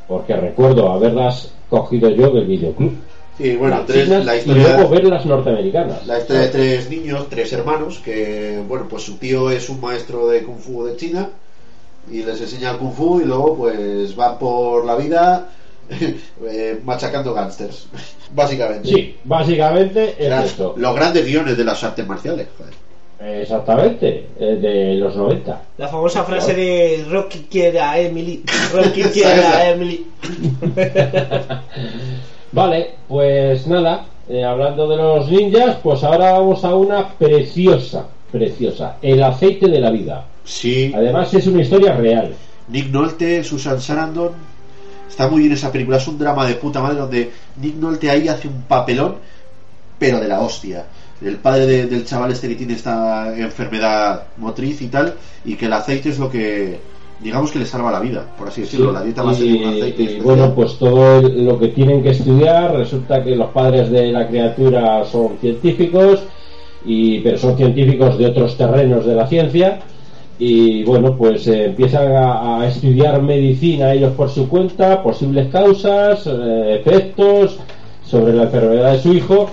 Porque 0.07 0.35
recuerdo 0.35 0.90
haberlas 0.90 1.53
cogido 1.69 2.09
yo 2.09 2.31
del 2.31 2.47
videoclub. 2.47 2.93
Sí, 3.36 3.55
bueno, 3.57 3.82
tres, 3.86 4.09
la 4.09 4.35
y 4.35 4.39
historia 4.39 4.77
luego 4.77 4.89
ver 4.89 5.05
las 5.05 5.27
norteamericanas. 5.27 6.07
La 6.07 6.19
historia 6.19 6.43
de 6.43 6.49
tres 6.49 6.90
niños, 6.90 7.27
tres 7.28 7.53
hermanos, 7.53 7.99
que, 7.99 8.62
bueno, 8.66 8.86
pues 8.89 9.03
su 9.03 9.19
tío 9.19 9.51
es 9.51 9.69
un 9.69 9.81
maestro 9.81 10.28
de 10.28 10.43
Kung 10.43 10.59
Fu 10.59 10.85
de 10.85 10.97
China 10.97 11.28
y 12.11 12.23
les 12.23 12.40
enseña 12.40 12.70
el 12.70 12.78
Kung 12.78 12.93
Fu 12.93 13.20
y 13.20 13.27
luego 13.27 13.55
pues 13.55 14.16
van 14.16 14.39
por 14.39 14.85
la 14.85 14.97
vida 14.97 15.51
eh, 16.44 16.81
machacando 16.85 17.35
gángsters, 17.35 17.89
básicamente. 18.35 18.89
Sí, 18.89 19.16
básicamente 19.24 20.15
es 20.19 20.52
eso. 20.52 20.74
los 20.77 20.94
grandes 20.94 21.24
guiones 21.24 21.56
de 21.56 21.65
las 21.65 21.82
artes 21.85 22.06
marciales, 22.06 22.48
joder. 22.56 22.74
Exactamente, 23.20 24.28
eh, 24.39 24.59
de 24.60 24.94
los 24.94 25.16
90. 25.16 25.62
La 25.78 25.89
famosa 25.89 26.23
frase 26.23 26.55
de 26.55 27.05
Rocky 27.10 27.48
quiere 27.51 27.81
a 27.81 27.98
Emily. 27.98 28.44
Rocky 28.73 29.02
quiere 29.02 29.43
a 29.43 29.70
Emily. 29.70 30.06
Vale, 32.52 32.90
pues 33.09 33.66
nada, 33.66 34.06
eh, 34.28 34.44
hablando 34.44 34.89
de 34.89 34.97
los 34.97 35.31
ninjas, 35.31 35.78
pues 35.82 36.05
ahora 36.05 36.32
vamos 36.32 36.65
a 36.65 36.74
una 36.74 37.09
preciosa, 37.09 38.06
preciosa, 38.31 38.97
El 39.02 39.23
aceite 39.23 39.69
de 39.69 39.81
la 39.81 39.90
vida. 39.90 40.27
Sí, 40.44 40.93
Además 40.94 41.32
es 41.35 41.47
una 41.47 41.62
historia 41.62 41.94
real. 41.94 42.35
Nick 42.69 42.90
Nolte, 42.90 43.43
Susan 43.43 43.81
Sarandon, 43.81 44.32
está 45.09 45.29
muy 45.29 45.41
bien 45.41 45.53
esa 45.53 45.73
película, 45.73 45.97
es 45.97 46.07
un 46.09 46.19
drama 46.19 46.47
de 46.47 46.55
puta 46.55 46.81
madre 46.81 46.99
donde 46.99 47.31
Nick 47.61 47.77
Nolte 47.77 48.11
ahí 48.11 48.29
hace 48.29 48.49
un 48.49 48.63
papelón, 48.63 49.17
pero 49.99 50.21
de 50.21 50.29
la 50.29 50.41
hostia. 50.41 50.85
El 51.21 51.37
padre 51.37 51.67
de- 51.67 51.87
del 51.87 52.05
chaval 52.05 52.31
este 52.31 52.49
que 52.49 52.55
tiene 52.55 52.75
esta 52.75 53.37
enfermedad 53.37 54.25
motriz 54.37 54.81
y 54.83 54.87
tal, 54.87 55.15
y 55.45 55.57
que 55.57 55.67
el 55.67 55.73
aceite 55.73 56.11
es 56.11 56.19
lo 56.19 56.31
que, 56.31 56.79
digamos 57.21 57.51
que 57.51 57.59
le 57.59 57.67
salva 57.67 57.91
la 57.91 57.99
vida, 57.99 58.25
por 58.39 58.47
así 58.49 58.61
decirlo, 58.61 58.93
la 58.93 59.03
dieta 59.03 59.25
y, 59.25 59.53
un 59.65 59.75
aceite 59.75 60.03
y 60.03 60.21
bueno, 60.21 60.55
pues 60.55 60.79
todo 60.79 61.21
lo 61.21 61.59
que 61.59 61.69
tienen 61.69 62.03
que 62.03 62.11
estudiar, 62.11 62.77
resulta 62.77 63.25
que 63.25 63.35
los 63.35 63.51
padres 63.51 63.91
de 63.91 64.13
la 64.13 64.29
criatura 64.29 65.05
son 65.05 65.39
científicos, 65.41 66.21
y, 66.85 67.19
pero 67.21 67.37
son 67.37 67.57
científicos 67.57 68.17
de 68.17 68.27
otros 68.27 68.57
terrenos 68.57 69.05
de 69.05 69.15
la 69.17 69.27
ciencia, 69.27 69.81
y 70.39 70.85
bueno, 70.85 71.16
pues 71.16 71.47
eh, 71.48 71.66
empiezan 71.66 72.12
a, 72.12 72.60
a 72.60 72.69
estudiar 72.69 73.20
medicina 73.23 73.93
ellos 73.93 74.12
por 74.15 74.31
su 74.31 74.48
cuenta, 74.48 75.02
posibles 75.02 75.48
causas, 75.48 76.27
eh, 76.27 76.81
efectos 76.81 77.59
sobre 78.05 78.32
la 78.35 78.44
enfermedad 78.44 78.93
de 78.93 79.01
su 79.01 79.12
hijo, 79.12 79.51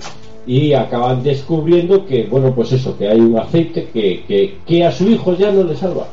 y 0.48 0.74
acaban 0.74 1.24
descubriendo 1.24 2.06
que, 2.06 2.28
bueno, 2.30 2.54
pues 2.54 2.72
eso, 2.72 2.96
que 2.98 3.08
hay 3.08 3.20
un 3.20 3.38
aceite 3.38 3.90
que, 3.92 4.24
que, 4.28 4.58
que 4.66 4.86
a 4.86 4.92
su 4.92 5.10
hijo 5.10 5.36
ya 5.36 5.52
no 5.52 5.64
le 5.64 5.76
salva, 5.76 6.08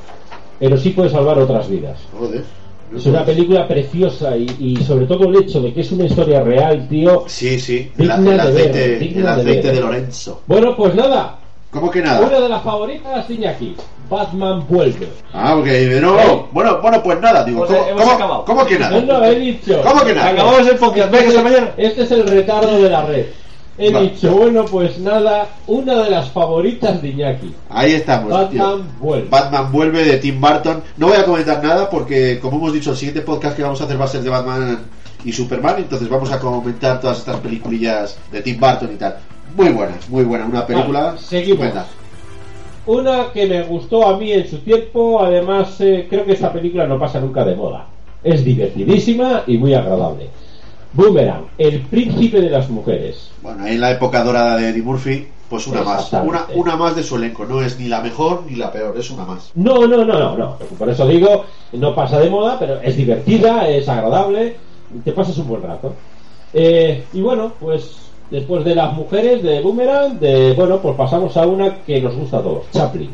pero 0.58 0.76
sí 0.78 0.90
puede 0.90 1.10
salvar 1.10 1.38
otras 1.38 1.68
vidas. 1.68 1.98
Joder. 2.18 2.42
Es 2.96 3.06
una 3.06 3.24
película 3.24 3.66
preciosa 3.66 4.36
y, 4.36 4.46
y 4.58 4.76
sobre 4.76 5.06
todo 5.06 5.26
el 5.28 5.36
hecho 5.36 5.62
de 5.62 5.72
que 5.72 5.80
es 5.80 5.92
una 5.92 6.04
historia 6.04 6.42
real, 6.42 6.86
tío. 6.88 7.24
Sí, 7.26 7.58
sí, 7.58 7.90
el, 7.96 8.06
Digna 8.08 8.16
el 8.16 8.24
de 8.24 8.40
aceite, 8.40 8.88
ver, 8.88 8.98
digna 8.98 9.18
el 9.18 9.24
de 9.36 9.42
aceite 9.42 9.66
ver. 9.68 9.74
de 9.76 9.80
Lorenzo. 9.80 10.40
Bueno, 10.46 10.76
pues 10.76 10.94
nada, 10.94 11.38
¿Cómo 11.72 11.90
que 11.90 12.00
una 12.00 12.20
nada? 12.20 12.40
de 12.40 12.48
las 12.48 12.62
favoritas 12.62 13.26
de 13.28 13.34
Iñaki, 13.34 13.76
Batman 14.10 14.64
vuelve. 14.68 15.08
Ah, 15.32 15.54
porque 15.56 15.98
no, 16.02 16.18
¿Eh? 16.20 16.44
bueno, 16.52 16.80
bueno, 16.82 17.02
pues 17.02 17.18
nada, 17.20 17.44
digo, 17.44 17.64
Pues, 17.66 17.78
¿cómo, 17.96 18.18
cómo- 18.18 18.44
cómo 18.44 18.66
que 18.66 18.78
nada? 18.78 19.00
No, 19.00 19.18
no, 19.20 19.24
he 19.24 19.34
dicho. 19.36 19.80
¿Cómo 19.82 20.04
que 20.04 20.14
nada? 20.14 20.28
Acabamos 20.30 20.68
el 20.68 20.76
podcast, 20.76 21.10
venga, 21.10 21.28
hasta 21.28 21.42
mañana. 21.42 21.70
Este 21.78 22.02
es 22.02 22.10
el 22.10 22.26
retardo 22.28 22.78
de 22.82 22.90
la 22.90 23.02
red. 23.06 23.26
He 23.78 23.90
Va. 23.90 24.00
dicho, 24.02 24.30
bueno, 24.36 24.66
pues 24.66 24.98
nada, 24.98 25.46
una 25.66 25.94
de 26.02 26.10
las 26.10 26.28
favoritas 26.30 27.00
de 27.00 27.08
Iñaki. 27.08 27.54
Ahí 27.70 27.92
estamos, 27.94 28.30
Batman 28.30 28.50
tío. 28.50 28.84
vuelve. 29.00 29.28
Batman 29.30 29.72
vuelve 29.72 30.04
de 30.04 30.18
Tim 30.18 30.38
Burton. 30.38 30.82
No 30.98 31.06
voy 31.08 31.16
a 31.16 31.24
comentar 31.24 31.64
nada 31.64 31.88
porque, 31.88 32.38
como 32.38 32.58
hemos 32.58 32.74
dicho, 32.74 32.90
el 32.90 32.96
siguiente 32.98 33.22
podcast 33.22 33.56
que 33.56 33.62
vamos 33.62 33.80
a 33.80 33.84
hacer 33.84 33.98
va 33.98 34.04
a 34.04 34.08
ser 34.08 34.20
de 34.20 34.28
Batman 34.28 34.78
y 35.24 35.32
Superman. 35.32 35.76
Entonces 35.78 36.06
vamos 36.10 36.30
a 36.30 36.38
comentar 36.38 37.00
todas 37.00 37.18
estas 37.20 37.40
peliculillas 37.40 38.18
de 38.30 38.42
Tim 38.42 38.60
Burton 38.60 38.90
y 38.92 38.96
tal. 38.98 39.16
Muy 39.56 39.68
buena, 39.70 39.94
muy 40.08 40.24
buena. 40.24 40.46
Una 40.46 40.66
película 40.66 41.00
Vale, 41.04 41.18
seguimos. 41.18 41.66
estupenda. 41.66 41.86
Una 42.86 43.32
que 43.32 43.46
me 43.46 43.62
gustó 43.62 44.08
a 44.08 44.18
mí 44.18 44.32
en 44.32 44.48
su 44.48 44.58
tiempo, 44.58 45.22
además 45.22 45.80
eh, 45.80 46.06
creo 46.10 46.24
que 46.24 46.32
esta 46.32 46.52
película 46.52 46.86
no 46.86 46.98
pasa 46.98 47.20
nunca 47.20 47.44
de 47.44 47.54
moda. 47.54 47.86
Es 48.24 48.44
divertidísima 48.44 49.44
y 49.46 49.58
muy 49.58 49.74
agradable. 49.74 50.28
Boomerang, 50.92 51.46
el 51.58 51.80
príncipe 51.82 52.40
de 52.40 52.50
las 52.50 52.68
mujeres. 52.68 53.30
Bueno, 53.40 53.64
ahí 53.64 53.74
en 53.74 53.80
la 53.80 53.92
época 53.92 54.22
dorada 54.22 54.56
de 54.56 54.68
Eddie 54.68 54.82
Murphy, 54.82 55.26
pues 55.48 55.66
una 55.66 55.82
más. 55.82 56.12
Una, 56.12 56.46
una 56.54 56.76
más 56.76 56.96
de 56.96 57.02
su 57.02 57.16
elenco. 57.16 57.44
No 57.44 57.62
es 57.62 57.78
ni 57.78 57.88
la 57.88 58.00
mejor 58.00 58.42
ni 58.48 58.56
la 58.56 58.70
peor, 58.72 58.96
es 58.98 59.10
una 59.10 59.24
más. 59.24 59.52
No, 59.54 59.86
no, 59.86 60.04
no, 60.04 60.18
no, 60.18 60.36
no. 60.36 60.56
Por 60.78 60.88
eso 60.90 61.06
digo, 61.06 61.44
no 61.72 61.94
pasa 61.94 62.18
de 62.18 62.30
moda, 62.30 62.58
pero 62.58 62.80
es 62.80 62.96
divertida, 62.96 63.68
es 63.68 63.88
agradable, 63.88 64.56
te 65.04 65.12
pasas 65.12 65.38
un 65.38 65.48
buen 65.48 65.62
rato. 65.62 65.94
Eh, 66.52 67.04
y 67.12 67.20
bueno, 67.20 67.52
pues 67.58 67.96
después 68.30 68.64
de 68.64 68.74
las 68.74 68.92
mujeres, 68.94 69.42
de 69.42 69.60
Boomerang, 69.60 70.18
de 70.18 70.52
bueno, 70.54 70.80
pues 70.80 70.96
pasamos 70.96 71.36
a 71.36 71.46
una 71.46 71.76
que 71.76 72.00
nos 72.00 72.14
gusta 72.14 72.38
a 72.38 72.42
todos, 72.42 72.70
Chaplin. 72.72 73.10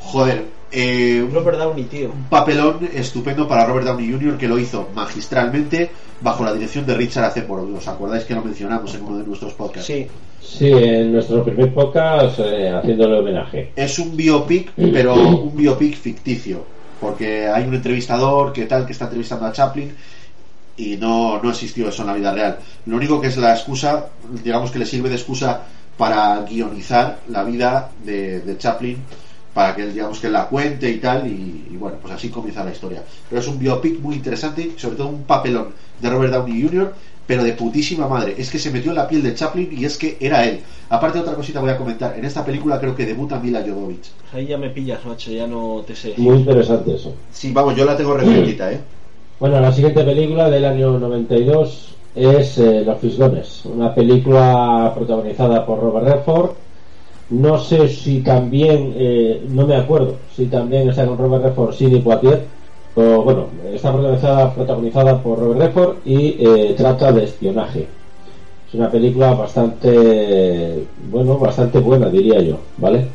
Joder, 0.00 0.44
eh, 0.72 1.22
un 1.22 1.34
Robert 1.34 1.58
Downey, 1.58 1.84
tío. 1.84 2.10
papelón 2.28 2.88
estupendo 2.94 3.46
para 3.48 3.64
Robert 3.66 3.86
Downey 3.86 4.10
Jr. 4.12 4.38
que 4.38 4.48
lo 4.48 4.58
hizo 4.58 4.88
magistralmente 4.94 5.90
bajo 6.20 6.44
la 6.44 6.52
dirección 6.52 6.86
de 6.86 6.94
Richard 6.94 7.24
Attenborough. 7.24 7.76
¿Os 7.76 7.88
acordáis 7.88 8.24
que 8.24 8.34
lo 8.34 8.42
mencionamos 8.42 8.94
en 8.94 9.02
uno 9.02 9.18
de 9.18 9.24
nuestros 9.24 9.52
podcasts? 9.54 9.86
Sí. 9.86 10.06
Sí, 10.40 10.70
en 10.72 11.12
nuestro 11.12 11.44
primer 11.44 11.72
podcast 11.72 12.40
eh, 12.40 12.70
haciéndole 12.70 13.18
homenaje. 13.18 13.72
Es 13.76 13.98
un 13.98 14.16
biopic, 14.16 14.72
pero 14.74 15.14
un 15.14 15.54
biopic 15.54 15.94
ficticio. 15.96 16.64
Porque 17.00 17.46
hay 17.46 17.64
un 17.64 17.74
entrevistador 17.74 18.52
que 18.52 18.66
tal 18.66 18.84
que 18.84 18.92
está 18.92 19.04
entrevistando 19.04 19.46
a 19.46 19.52
Chaplin 19.52 19.94
y 20.80 20.96
no, 20.96 21.42
no 21.42 21.50
existió 21.50 21.88
eso 21.88 22.02
en 22.02 22.08
la 22.08 22.14
vida 22.14 22.32
real. 22.32 22.58
Lo 22.86 22.96
único 22.96 23.20
que 23.20 23.28
es 23.28 23.36
la 23.36 23.52
excusa, 23.52 24.06
digamos 24.42 24.70
que 24.70 24.78
le 24.78 24.86
sirve 24.86 25.08
de 25.08 25.16
excusa 25.16 25.62
para 25.96 26.42
guionizar 26.42 27.18
la 27.28 27.44
vida 27.44 27.90
de, 28.04 28.40
de 28.40 28.56
Chaplin, 28.56 28.96
para 29.52 29.74
que 29.74 29.82
él, 29.82 29.92
digamos 29.92 30.18
que 30.18 30.30
la 30.30 30.46
cuente 30.46 30.88
y 30.88 30.98
tal, 30.98 31.26
y, 31.26 31.66
y 31.70 31.76
bueno, 31.76 31.98
pues 32.00 32.14
así 32.14 32.30
comienza 32.30 32.64
la 32.64 32.72
historia. 32.72 33.02
Pero 33.28 33.40
es 33.40 33.48
un 33.48 33.58
biopic 33.58 34.00
muy 34.00 34.14
interesante, 34.14 34.72
sobre 34.76 34.96
todo 34.96 35.08
un 35.08 35.24
papelón 35.24 35.68
de 36.00 36.08
Robert 36.08 36.32
Downey 36.32 36.62
Jr., 36.62 36.94
pero 37.26 37.44
de 37.44 37.52
putísima 37.52 38.08
madre. 38.08 38.34
Es 38.38 38.50
que 38.50 38.58
se 38.58 38.72
metió 38.72 38.90
en 38.90 38.96
la 38.96 39.06
piel 39.06 39.22
de 39.22 39.34
Chaplin 39.34 39.68
y 39.70 39.84
es 39.84 39.96
que 39.98 40.16
era 40.18 40.44
él. 40.44 40.60
Aparte, 40.88 41.20
otra 41.20 41.34
cosita 41.34 41.60
voy 41.60 41.70
a 41.70 41.76
comentar. 41.76 42.18
En 42.18 42.24
esta 42.24 42.44
película 42.44 42.80
creo 42.80 42.96
que 42.96 43.06
debuta 43.06 43.38
Mila 43.38 43.62
Jovovich. 43.64 44.10
Ahí 44.32 44.46
ya 44.46 44.58
me 44.58 44.70
pillas, 44.70 45.04
macho, 45.04 45.30
ya 45.30 45.46
no 45.46 45.84
te 45.86 45.94
sé. 45.94 46.14
Muy 46.16 46.38
interesante 46.38 46.94
eso. 46.94 47.14
Sí, 47.32 47.52
vamos, 47.52 47.76
yo 47.76 47.84
la 47.84 47.96
tengo 47.96 48.14
refresquita, 48.14 48.72
¿eh? 48.72 48.80
Bueno, 49.40 49.58
la 49.58 49.72
siguiente 49.72 50.04
película 50.04 50.50
del 50.50 50.66
año 50.66 50.98
92 50.98 51.94
es 52.14 52.58
eh, 52.58 52.82
Los 52.84 52.98
Fisgones, 52.98 53.64
una 53.64 53.94
película 53.94 54.92
protagonizada 54.94 55.64
por 55.64 55.80
Robert 55.80 56.08
Redford. 56.08 56.50
No 57.30 57.56
sé 57.58 57.88
si 57.88 58.20
también, 58.20 58.92
eh, 58.98 59.42
no 59.48 59.66
me 59.66 59.76
acuerdo, 59.76 60.16
si 60.36 60.44
también 60.44 60.90
está 60.90 61.06
con 61.06 61.16
Robert 61.16 61.42
Redford 61.42 61.72
Sidney 61.72 62.02
Poitier, 62.02 62.44
o 62.94 63.22
bueno, 63.22 63.46
está 63.72 63.90
protagonizada, 63.90 64.54
protagonizada 64.54 65.22
por 65.22 65.38
Robert 65.38 65.60
Redford 65.60 65.96
y 66.04 66.36
eh, 66.38 66.74
trata 66.76 67.10
de 67.10 67.24
espionaje. 67.24 67.88
Es 68.68 68.74
una 68.74 68.90
película 68.90 69.32
bastante, 69.32 70.84
bueno, 71.10 71.38
bastante 71.38 71.78
buena, 71.78 72.10
diría 72.10 72.42
yo, 72.42 72.58
¿vale? 72.76 73.06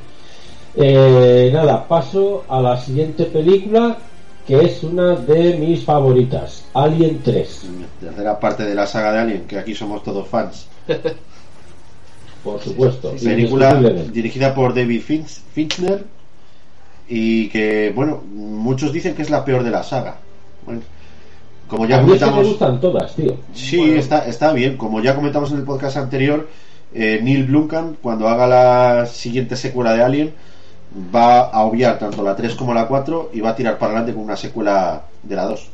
Nada, 1.54 1.88
paso 1.88 2.46
a 2.50 2.60
la 2.62 2.78
siguiente 2.78 3.26
película 3.26 4.00
que 4.48 4.64
es 4.64 4.84
una 4.84 5.16
de 5.16 5.58
mis 5.58 5.84
favoritas, 5.84 6.66
Alien 6.74 7.22
3, 7.24 7.62
Tercera 8.00 8.40
parte 8.40 8.64
de 8.64 8.76
la 8.76 8.86
saga 8.86 9.12
de 9.14 9.20
Alien, 9.20 9.42
que 9.48 9.58
aquí 9.58 9.74
somos 9.74 10.04
todos 10.04 10.28
fans. 10.28 10.68
por 12.44 12.62
supuesto. 12.62 13.14
Película 13.24 13.74
dirigida 14.12 14.54
por 14.54 14.74
David 14.76 15.02
Finch- 15.02 15.42
Fincher 15.54 16.06
y 17.10 17.50
que, 17.50 17.92
bueno, 17.96 18.22
muchos 18.34 18.92
dicen 18.94 19.16
que 19.16 19.22
es 19.24 19.30
la 19.30 19.44
peor 19.44 19.64
de 19.64 19.72
la 19.72 19.84
saga. 19.84 20.18
Bueno, 20.66 20.82
como 21.68 21.88
ya 21.88 21.98
A 21.98 22.02
mí 22.02 22.12
es 22.14 22.20
que 22.20 22.26
me 22.26 22.32
comentamos... 22.32 22.48
gustan 22.50 22.80
todas, 22.80 23.16
tío. 23.16 23.36
Sí, 23.54 23.78
Bueno. 23.78 23.96
está, 23.96 24.26
está 24.28 24.54
bien. 24.54 24.78
Como 24.78 25.02
ya 25.02 25.16
comentamos 25.16 25.52
en 25.52 25.58
el 25.58 25.64
podcast 25.64 25.98
anterior, 25.98 26.48
eh, 26.94 27.20
Neil 27.24 27.46
Blomkamp, 27.46 28.00
cuando 28.02 28.28
haga 28.28 28.46
la 28.48 29.06
siguiente 29.08 29.56
secuela 29.56 29.94
de 29.94 30.04
Alien, 30.04 30.34
va 31.14 31.42
a 31.50 31.64
obviar 31.66 32.00
tanto 32.00 32.24
la 32.24 32.36
3 32.36 32.56
como 32.56 32.74
la 32.74 32.88
4 32.88 33.30
y 33.34 33.42
va 33.42 33.50
a 33.50 33.56
tirar 33.56 33.78
para 33.78 33.92
adelante 33.92 34.14
con 34.14 34.24
una 34.24 34.36
secuela 34.38 35.02
de 35.24 35.36
la 35.36 35.46
2. 35.46 35.70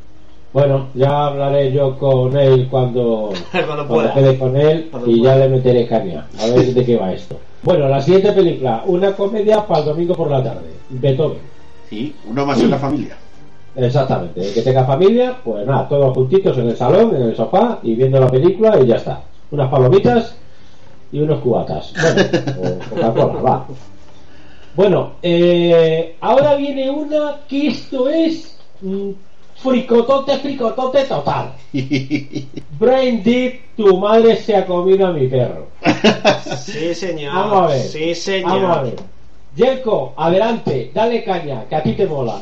Bueno, 0.52 0.88
ya 0.94 1.26
hablaré 1.26 1.72
yo 1.72 1.96
con 1.98 2.36
él 2.36 2.68
cuando, 2.70 3.30
Cuando 3.66 3.86
pueda. 3.88 4.12
quede 4.12 4.38
con 4.38 4.56
él 4.56 4.88
Cuando 4.90 5.10
y 5.10 5.20
pueda. 5.20 5.32
ya 5.34 5.38
le 5.40 5.48
meteré 5.48 5.86
caña. 5.86 6.26
A 6.40 6.46
ver 6.46 6.74
de 6.74 6.84
qué 6.84 6.96
va 6.96 7.12
esto. 7.12 7.38
Bueno, 7.62 7.88
la 7.88 8.02
siguiente 8.02 8.32
película, 8.32 8.82
una 8.86 9.12
comedia 9.12 9.64
para 9.66 9.80
el 9.80 9.86
domingo 9.86 10.14
por 10.14 10.30
la 10.30 10.42
tarde, 10.42 10.72
Beethoven. 10.90 11.38
Y 11.90 12.12
uno 12.28 12.44
más 12.44 12.60
en 12.60 12.70
la 12.70 12.78
familia. 12.78 13.16
Exactamente, 13.74 14.46
el 14.46 14.52
que 14.52 14.60
tenga 14.62 14.84
familia, 14.84 15.36
pues 15.42 15.66
nada, 15.66 15.88
todos 15.88 16.12
juntitos 16.14 16.58
en 16.58 16.68
el 16.68 16.76
salón, 16.76 17.14
en 17.16 17.22
el 17.22 17.36
sofá 17.36 17.78
y 17.82 17.94
viendo 17.94 18.20
la 18.20 18.26
película 18.28 18.78
y 18.80 18.86
ya 18.86 18.96
está. 18.96 19.20
Unas 19.50 19.70
palomitas 19.70 20.34
y 21.12 21.20
unos 21.20 21.40
cubatas. 21.40 21.92
Bueno, 22.58 22.76
o 22.82 22.94
Coca-Cola, 22.94 23.42
va. 23.42 23.66
Bueno, 24.74 25.14
eh, 25.22 26.16
ahora 26.20 26.54
viene 26.54 26.90
una 26.90 27.40
que 27.46 27.68
esto 27.68 28.08
es 28.08 28.56
mm, 28.80 29.10
fricotote, 29.56 30.38
fricotote 30.38 31.04
total. 31.04 31.52
Brain 32.78 33.22
Deep, 33.22 33.76
tu 33.76 33.98
madre 33.98 34.36
se 34.36 34.56
ha 34.56 34.64
comido 34.64 35.06
a 35.06 35.12
mi 35.12 35.28
perro. 35.28 35.68
Sí, 36.64 36.94
señor. 36.94 37.34
Vamos 37.34 37.62
a 37.62 37.66
ver. 37.74 37.80
Sí, 37.80 38.14
señor. 38.14 38.50
Vamos 38.50 38.76
a 38.76 38.82
ver. 38.82 38.96
Jelko, 39.56 40.14
adelante, 40.16 40.90
dale 40.94 41.24
caña, 41.24 41.64
que 41.68 41.76
a 41.76 41.82
ti 41.82 41.92
te 41.92 42.06
mola. 42.06 42.40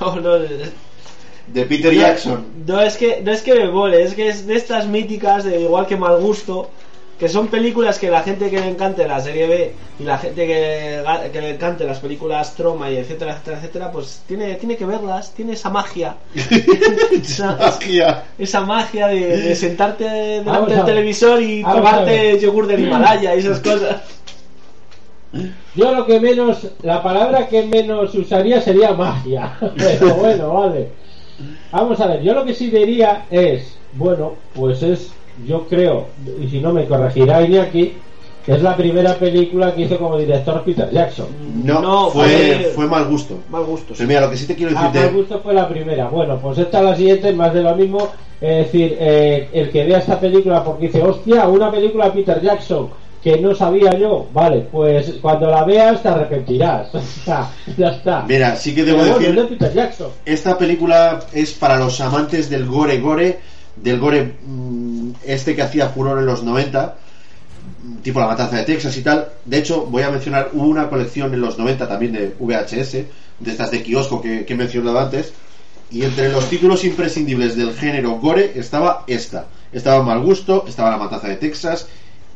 No, 0.00 0.16
no, 0.16 0.38
De 0.38 1.64
Peter 1.64 1.94
Jackson. 1.94 2.44
No 2.66 2.80
es 2.80 2.96
que 2.96 3.22
no 3.22 3.32
es 3.32 3.42
que 3.42 3.54
me 3.54 3.70
mole, 3.70 4.02
es 4.02 4.14
que 4.14 4.28
es 4.28 4.46
de 4.46 4.56
estas 4.56 4.86
míticas 4.86 5.44
de 5.44 5.60
igual 5.60 5.86
que 5.86 5.96
mal 5.96 6.20
gusto, 6.20 6.70
que 7.18 7.28
son 7.28 7.48
películas 7.48 7.98
que 7.98 8.10
la 8.10 8.22
gente 8.22 8.50
que 8.50 8.60
le 8.60 8.68
encante 8.68 9.08
la 9.08 9.20
serie 9.20 9.46
B 9.46 9.72
y 9.98 10.04
la 10.04 10.18
gente 10.18 10.46
que, 10.46 11.02
que 11.32 11.40
le 11.40 11.50
encante 11.50 11.84
las 11.84 11.98
películas 12.00 12.54
Troma 12.54 12.90
y 12.90 12.96
etcétera, 12.96 13.32
etcétera, 13.32 13.58
etcétera, 13.58 13.92
pues 13.92 14.22
tiene, 14.26 14.54
tiene 14.56 14.76
que 14.76 14.84
verlas, 14.84 15.32
tiene 15.32 15.54
esa 15.54 15.70
magia. 15.70 16.16
esa, 17.12 17.56
Magia. 17.56 18.24
esa 18.38 18.60
magia 18.60 19.08
de, 19.08 19.38
de 19.38 19.56
sentarte 19.56 20.04
delante 20.04 20.50
Vamos 20.50 20.70
del 20.70 20.84
televisor 20.84 21.40
y 21.40 21.62
Vamos 21.62 21.78
tomarte 21.78 22.38
yogur 22.38 22.66
del 22.66 22.80
Himalaya 22.80 23.34
y 23.34 23.38
esas 23.38 23.60
cosas. 23.60 24.02
Yo 25.74 25.94
lo 25.94 26.06
que 26.06 26.20
menos, 26.20 26.66
la 26.82 27.02
palabra 27.02 27.48
que 27.48 27.62
menos 27.62 28.14
usaría 28.14 28.60
sería 28.60 28.92
magia. 28.92 29.56
Pero 29.76 30.14
bueno, 30.14 30.54
vale. 30.54 30.88
Vamos 31.70 32.00
a 32.00 32.06
ver, 32.06 32.22
yo 32.22 32.32
lo 32.32 32.44
que 32.44 32.54
sí 32.54 32.70
diría 32.70 33.26
es, 33.30 33.76
bueno, 33.92 34.34
pues 34.54 34.82
es, 34.82 35.10
yo 35.44 35.66
creo, 35.66 36.06
y 36.40 36.48
si 36.48 36.60
no 36.60 36.72
me 36.72 36.84
corregirá 36.86 37.42
Iñaki, 37.42 37.94
que 38.44 38.52
es 38.52 38.62
la 38.62 38.76
primera 38.76 39.14
película 39.16 39.74
que 39.74 39.82
hizo 39.82 39.98
como 39.98 40.16
director 40.18 40.62
Peter 40.62 40.88
Jackson. 40.92 41.26
No, 41.64 41.80
No, 41.80 42.10
fue, 42.10 42.26
fue- 42.28 42.64
fue 42.76 42.86
mal 42.86 43.06
gusto. 43.06 43.38
Mal 43.50 43.64
gusto. 43.64 43.88
sí. 43.88 43.94
Pero 43.98 44.08
mira, 44.08 44.20
lo 44.22 44.30
que 44.30 44.36
sí 44.36 44.46
te 44.46 44.54
quiero 44.54 44.70
A 44.78 44.82
decir 44.84 45.00
mal 45.02 45.12
de... 45.12 45.18
gusto 45.20 45.40
fue 45.40 45.52
la 45.54 45.68
primera. 45.68 46.08
Bueno, 46.08 46.38
pues 46.40 46.58
esta 46.58 46.80
la 46.80 46.94
siguiente, 46.94 47.32
más 47.32 47.52
de 47.52 47.62
lo 47.62 47.74
mismo. 47.74 48.08
Es 48.40 48.66
decir, 48.66 48.96
eh, 49.00 49.48
el 49.52 49.70
que 49.70 49.84
vea 49.84 49.98
esta 49.98 50.20
película 50.20 50.62
porque 50.62 50.86
dice, 50.86 51.02
hostia, 51.02 51.48
una 51.48 51.70
película 51.72 52.04
de 52.06 52.10
Peter 52.12 52.40
Jackson 52.40 52.88
que 53.22 53.40
no 53.40 53.52
sabía 53.54 53.90
yo. 53.98 54.26
Vale, 54.32 54.60
pues 54.70 55.14
cuando 55.20 55.50
la 55.50 55.64
veas 55.64 56.00
te 56.02 56.08
arrepentirás. 56.08 56.88
Ya 57.76 57.88
está. 57.88 58.22
Mira, 58.28 58.54
sí 58.54 58.72
que 58.74 58.84
Pero 58.84 58.98
debo 58.98 58.98
bueno, 59.10 59.18
decir... 59.18 59.30
es 59.30 59.36
de 59.50 59.56
Peter 59.56 59.72
Jackson. 59.74 60.08
Esta 60.24 60.56
película 60.56 61.18
es 61.32 61.52
para 61.52 61.78
los 61.78 62.00
amantes 62.00 62.48
del 62.48 62.66
gore 62.66 63.00
gore, 63.00 63.40
del 63.76 63.98
gore 63.98 64.34
mm, 64.46 65.10
este 65.24 65.54
que 65.54 65.62
hacía 65.62 65.88
furor 65.88 66.18
en 66.18 66.26
los 66.26 66.42
90, 66.42 66.96
mm, 67.84 67.96
tipo 67.98 68.20
La 68.20 68.26
Matanza 68.26 68.56
de 68.56 68.64
Texas 68.64 68.96
y 68.96 69.02
tal. 69.02 69.28
De 69.44 69.58
hecho, 69.58 69.86
voy 69.86 70.02
a 70.02 70.10
mencionar 70.10 70.50
una 70.52 70.88
colección 70.88 71.32
en 71.34 71.40
los 71.40 71.58
90 71.58 71.88
también 71.88 72.12
de 72.12 72.34
VHS, 72.38 72.92
de 72.92 73.50
estas 73.50 73.70
de 73.70 73.82
kiosco 73.82 74.20
que, 74.20 74.44
que 74.44 74.54
he 74.54 74.56
mencionado 74.56 74.98
antes. 74.98 75.32
Y 75.90 76.02
entre 76.02 76.30
los 76.30 76.48
títulos 76.48 76.84
imprescindibles 76.84 77.56
del 77.56 77.74
género 77.74 78.18
gore 78.18 78.52
estaba 78.56 79.04
esta. 79.06 79.46
Estaba 79.72 80.02
Mal 80.02 80.20
Gusto, 80.20 80.64
estaba 80.66 80.90
La 80.90 80.96
Matanza 80.96 81.28
de 81.28 81.36
Texas, 81.36 81.86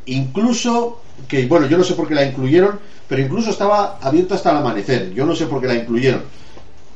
incluso, 0.06 1.00
que 1.26 1.46
bueno, 1.46 1.66
yo 1.66 1.78
no 1.78 1.84
sé 1.84 1.94
por 1.94 2.06
qué 2.06 2.14
la 2.14 2.24
incluyeron, 2.24 2.78
pero 3.08 3.22
incluso 3.22 3.50
estaba 3.50 3.98
abierto 4.00 4.34
hasta 4.34 4.50
el 4.50 4.58
amanecer. 4.58 5.12
Yo 5.14 5.26
no 5.26 5.34
sé 5.34 5.46
por 5.46 5.60
qué 5.60 5.66
la 5.66 5.74
incluyeron. 5.74 6.22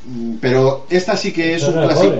Mm, 0.06 0.34
Pero 0.40 0.86
esta 0.90 1.16
sí 1.16 1.32
que 1.32 1.54
es 1.54 1.62
un 1.64 1.74
clásico. 1.74 2.14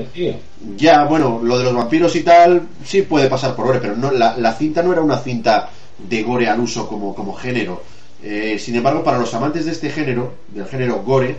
Ya, 0.77 1.05
bueno, 1.05 1.41
lo 1.43 1.59
de 1.59 1.65
los 1.65 1.75
vampiros 1.75 2.15
y 2.17 2.23
tal, 2.23 2.63
sí 2.85 3.03
puede 3.03 3.29
pasar 3.29 3.55
por 3.55 3.67
gore, 3.67 3.81
pero 3.81 3.97
no, 3.97 4.11
la, 4.11 4.37
la 4.39 4.53
cinta 4.55 4.83
no 4.83 4.93
era 4.93 5.03
una 5.03 5.19
cinta 5.19 5.69
de 5.99 6.23
gore 6.23 6.49
al 6.49 6.61
uso 6.61 6.89
como, 6.89 7.15
como 7.15 7.35
género. 7.35 7.83
Eh, 8.23 8.59
sin 8.59 8.75
embargo, 8.77 9.05
para 9.05 9.19
los 9.19 9.35
amantes 9.35 9.67
de 9.67 9.73
este 9.73 9.91
género, 9.91 10.33
del 10.49 10.67
género 10.67 11.03
gore, 11.03 11.37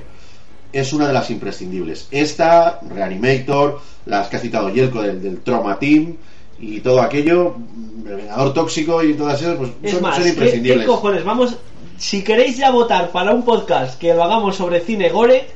es 0.71 0.93
una 0.93 1.07
de 1.07 1.13
las 1.13 1.31
imprescindibles. 1.31 2.07
Esta, 2.11 2.79
Reanimator, 2.87 3.81
las 4.05 4.27
que 4.27 4.35
ha 4.37 4.39
citado 4.39 4.69
Yelko 4.69 5.01
del, 5.01 5.21
del 5.21 5.39
Trauma 5.39 5.79
Team 5.79 6.15
y 6.59 6.79
todo 6.81 7.01
aquello, 7.01 7.55
mm, 7.57 8.07
el 8.07 8.15
Vengador 8.17 8.53
Tóxico 8.53 9.03
y 9.03 9.13
todas 9.15 9.41
esas, 9.41 9.55
pues 9.55 9.71
Es 9.81 9.91
son, 9.93 10.01
más, 10.03 10.15
son 10.15 10.23
¿qué, 10.25 10.29
imprescindibles. 10.29 10.81
qué 10.81 10.85
cojones? 10.85 11.23
Vamos, 11.23 11.55
si 11.97 12.23
queréis 12.23 12.57
ya 12.57 12.69
votar 12.69 13.09
para 13.09 13.33
un 13.33 13.43
podcast 13.43 13.99
que 13.99 14.13
lo 14.13 14.23
hagamos 14.23 14.55
sobre 14.55 14.81
cine 14.81 15.09
gore, 15.09 15.47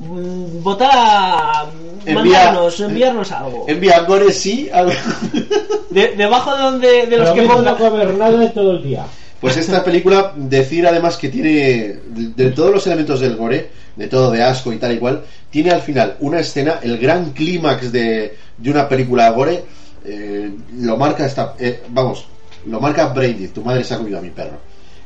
votar 0.00 0.90
a 0.92 1.66
Envía- 2.06 2.14
mandarnos, 2.14 2.80
enviarnos 2.80 3.32
algo. 3.32 3.64
Envía 3.68 4.00
gore 4.00 4.32
sí. 4.32 4.68
De- 5.90 6.14
debajo 6.16 6.54
de 6.56 6.62
donde 6.62 7.06
de 7.06 7.16
los 7.18 7.30
que 7.30 7.42
pongan 7.42 7.64
no 7.64 7.76
comer 7.78 8.14
nada 8.14 8.38
de 8.38 8.48
todo 8.50 8.72
el 8.72 8.82
día. 8.82 9.04
Pues 9.40 9.56
esta 9.56 9.82
película, 9.82 10.32
decir 10.36 10.86
además 10.86 11.16
que 11.16 11.28
tiene, 11.30 11.50
de, 11.50 12.00
de 12.36 12.50
todos 12.50 12.72
los 12.72 12.86
elementos 12.86 13.20
del 13.20 13.36
gore, 13.36 13.70
de 13.96 14.06
todo 14.06 14.30
de 14.30 14.42
asco 14.42 14.72
y 14.72 14.76
tal 14.76 14.92
y 14.92 14.98
cual, 14.98 15.22
tiene 15.50 15.70
al 15.70 15.80
final 15.80 16.16
una 16.20 16.40
escena, 16.40 16.78
el 16.82 16.98
gran 16.98 17.30
clímax 17.32 17.90
de, 17.90 18.36
de 18.58 18.70
una 18.70 18.86
película 18.88 19.30
gore, 19.30 19.64
eh, 20.04 20.50
lo 20.78 20.96
marca 20.98 21.24
esta, 21.24 21.54
eh, 21.58 21.82
vamos, 21.88 22.26
lo 22.66 22.80
marca 22.80 23.06
Brady, 23.06 23.48
tu 23.48 23.62
madre 23.62 23.82
se 23.82 23.94
ha 23.94 23.96
comido 23.98 24.18
a 24.18 24.22
mi 24.22 24.30
perro. 24.30 24.58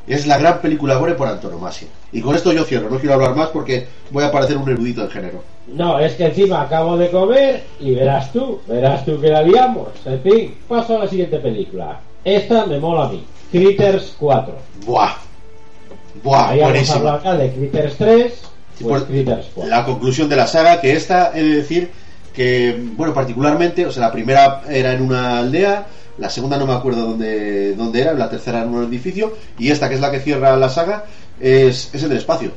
Es 0.07 0.27
la 0.27 0.37
gran 0.37 0.61
película 0.61 0.97
gore 0.97 1.13
por 1.15 1.27
antonomasia. 1.27 1.87
Y 2.11 2.21
con 2.21 2.35
esto 2.35 2.53
yo 2.53 2.63
cierro, 2.63 2.89
no 2.89 2.99
quiero 2.99 3.15
hablar 3.15 3.35
más 3.35 3.49
porque 3.49 3.87
voy 4.11 4.23
a 4.23 4.31
parecer 4.31 4.57
un 4.57 4.69
erudito 4.69 5.01
del 5.01 5.11
género. 5.11 5.43
No, 5.67 5.97
es 5.99 6.13
que 6.13 6.25
encima 6.25 6.61
acabo 6.61 6.95
de 6.95 7.09
comer 7.09 7.63
y 7.79 7.95
verás 7.95 8.31
tú, 8.31 8.59
verás 8.67 9.03
tú 9.03 9.19
que 9.19 9.29
la 9.29 9.41
liamos. 9.41 9.87
En 10.05 10.21
fin, 10.21 10.55
paso 10.67 10.95
a 10.97 11.05
la 11.05 11.07
siguiente 11.09 11.39
película. 11.39 11.99
Esta 12.23 12.65
me 12.67 12.79
mola 12.79 13.05
a 13.05 13.09
mí. 13.09 13.25
Critters 13.51 14.15
4. 14.19 14.53
¡Buah! 14.85 15.13
¡Buah! 16.23 16.49
Ahí 16.49 16.59
vamos 16.59 16.69
a 16.69 16.71
buenísimo. 16.71 16.97
hablar 17.09 17.23
ya 17.23 17.35
de 17.35 17.51
Critters 17.53 17.95
3, 17.97 18.33
Sí, 18.77 18.83
pues 18.83 19.01
pues, 19.01 19.03
Critters 19.03 19.47
4. 19.55 19.69
la 19.69 19.85
conclusión 19.85 20.29
de 20.29 20.35
la 20.35 20.47
saga, 20.47 20.81
que 20.81 20.93
esta, 20.93 21.31
he 21.33 21.41
de 21.43 21.55
decir 21.57 21.91
que, 22.33 22.77
bueno, 22.95 23.13
particularmente, 23.13 23.85
o 23.85 23.91
sea, 23.91 24.03
la 24.03 24.11
primera 24.11 24.61
era 24.69 24.91
en 24.93 25.01
una 25.01 25.39
aldea, 25.39 25.85
la 26.17 26.29
segunda 26.29 26.57
no 26.57 26.65
me 26.65 26.73
acuerdo 26.73 27.01
dónde, 27.07 27.75
dónde 27.75 28.01
era, 28.01 28.13
la 28.13 28.29
tercera 28.29 28.63
en 28.63 28.69
un 28.69 28.83
edificio, 28.85 29.33
y 29.59 29.69
esta, 29.71 29.89
que 29.89 29.95
es 29.95 30.01
la 30.01 30.11
que 30.11 30.19
cierra 30.19 30.55
la 30.55 30.69
saga, 30.69 31.05
es, 31.39 31.89
es 31.93 32.03
en 32.03 32.11
el 32.11 32.17
espacio. 32.17 32.51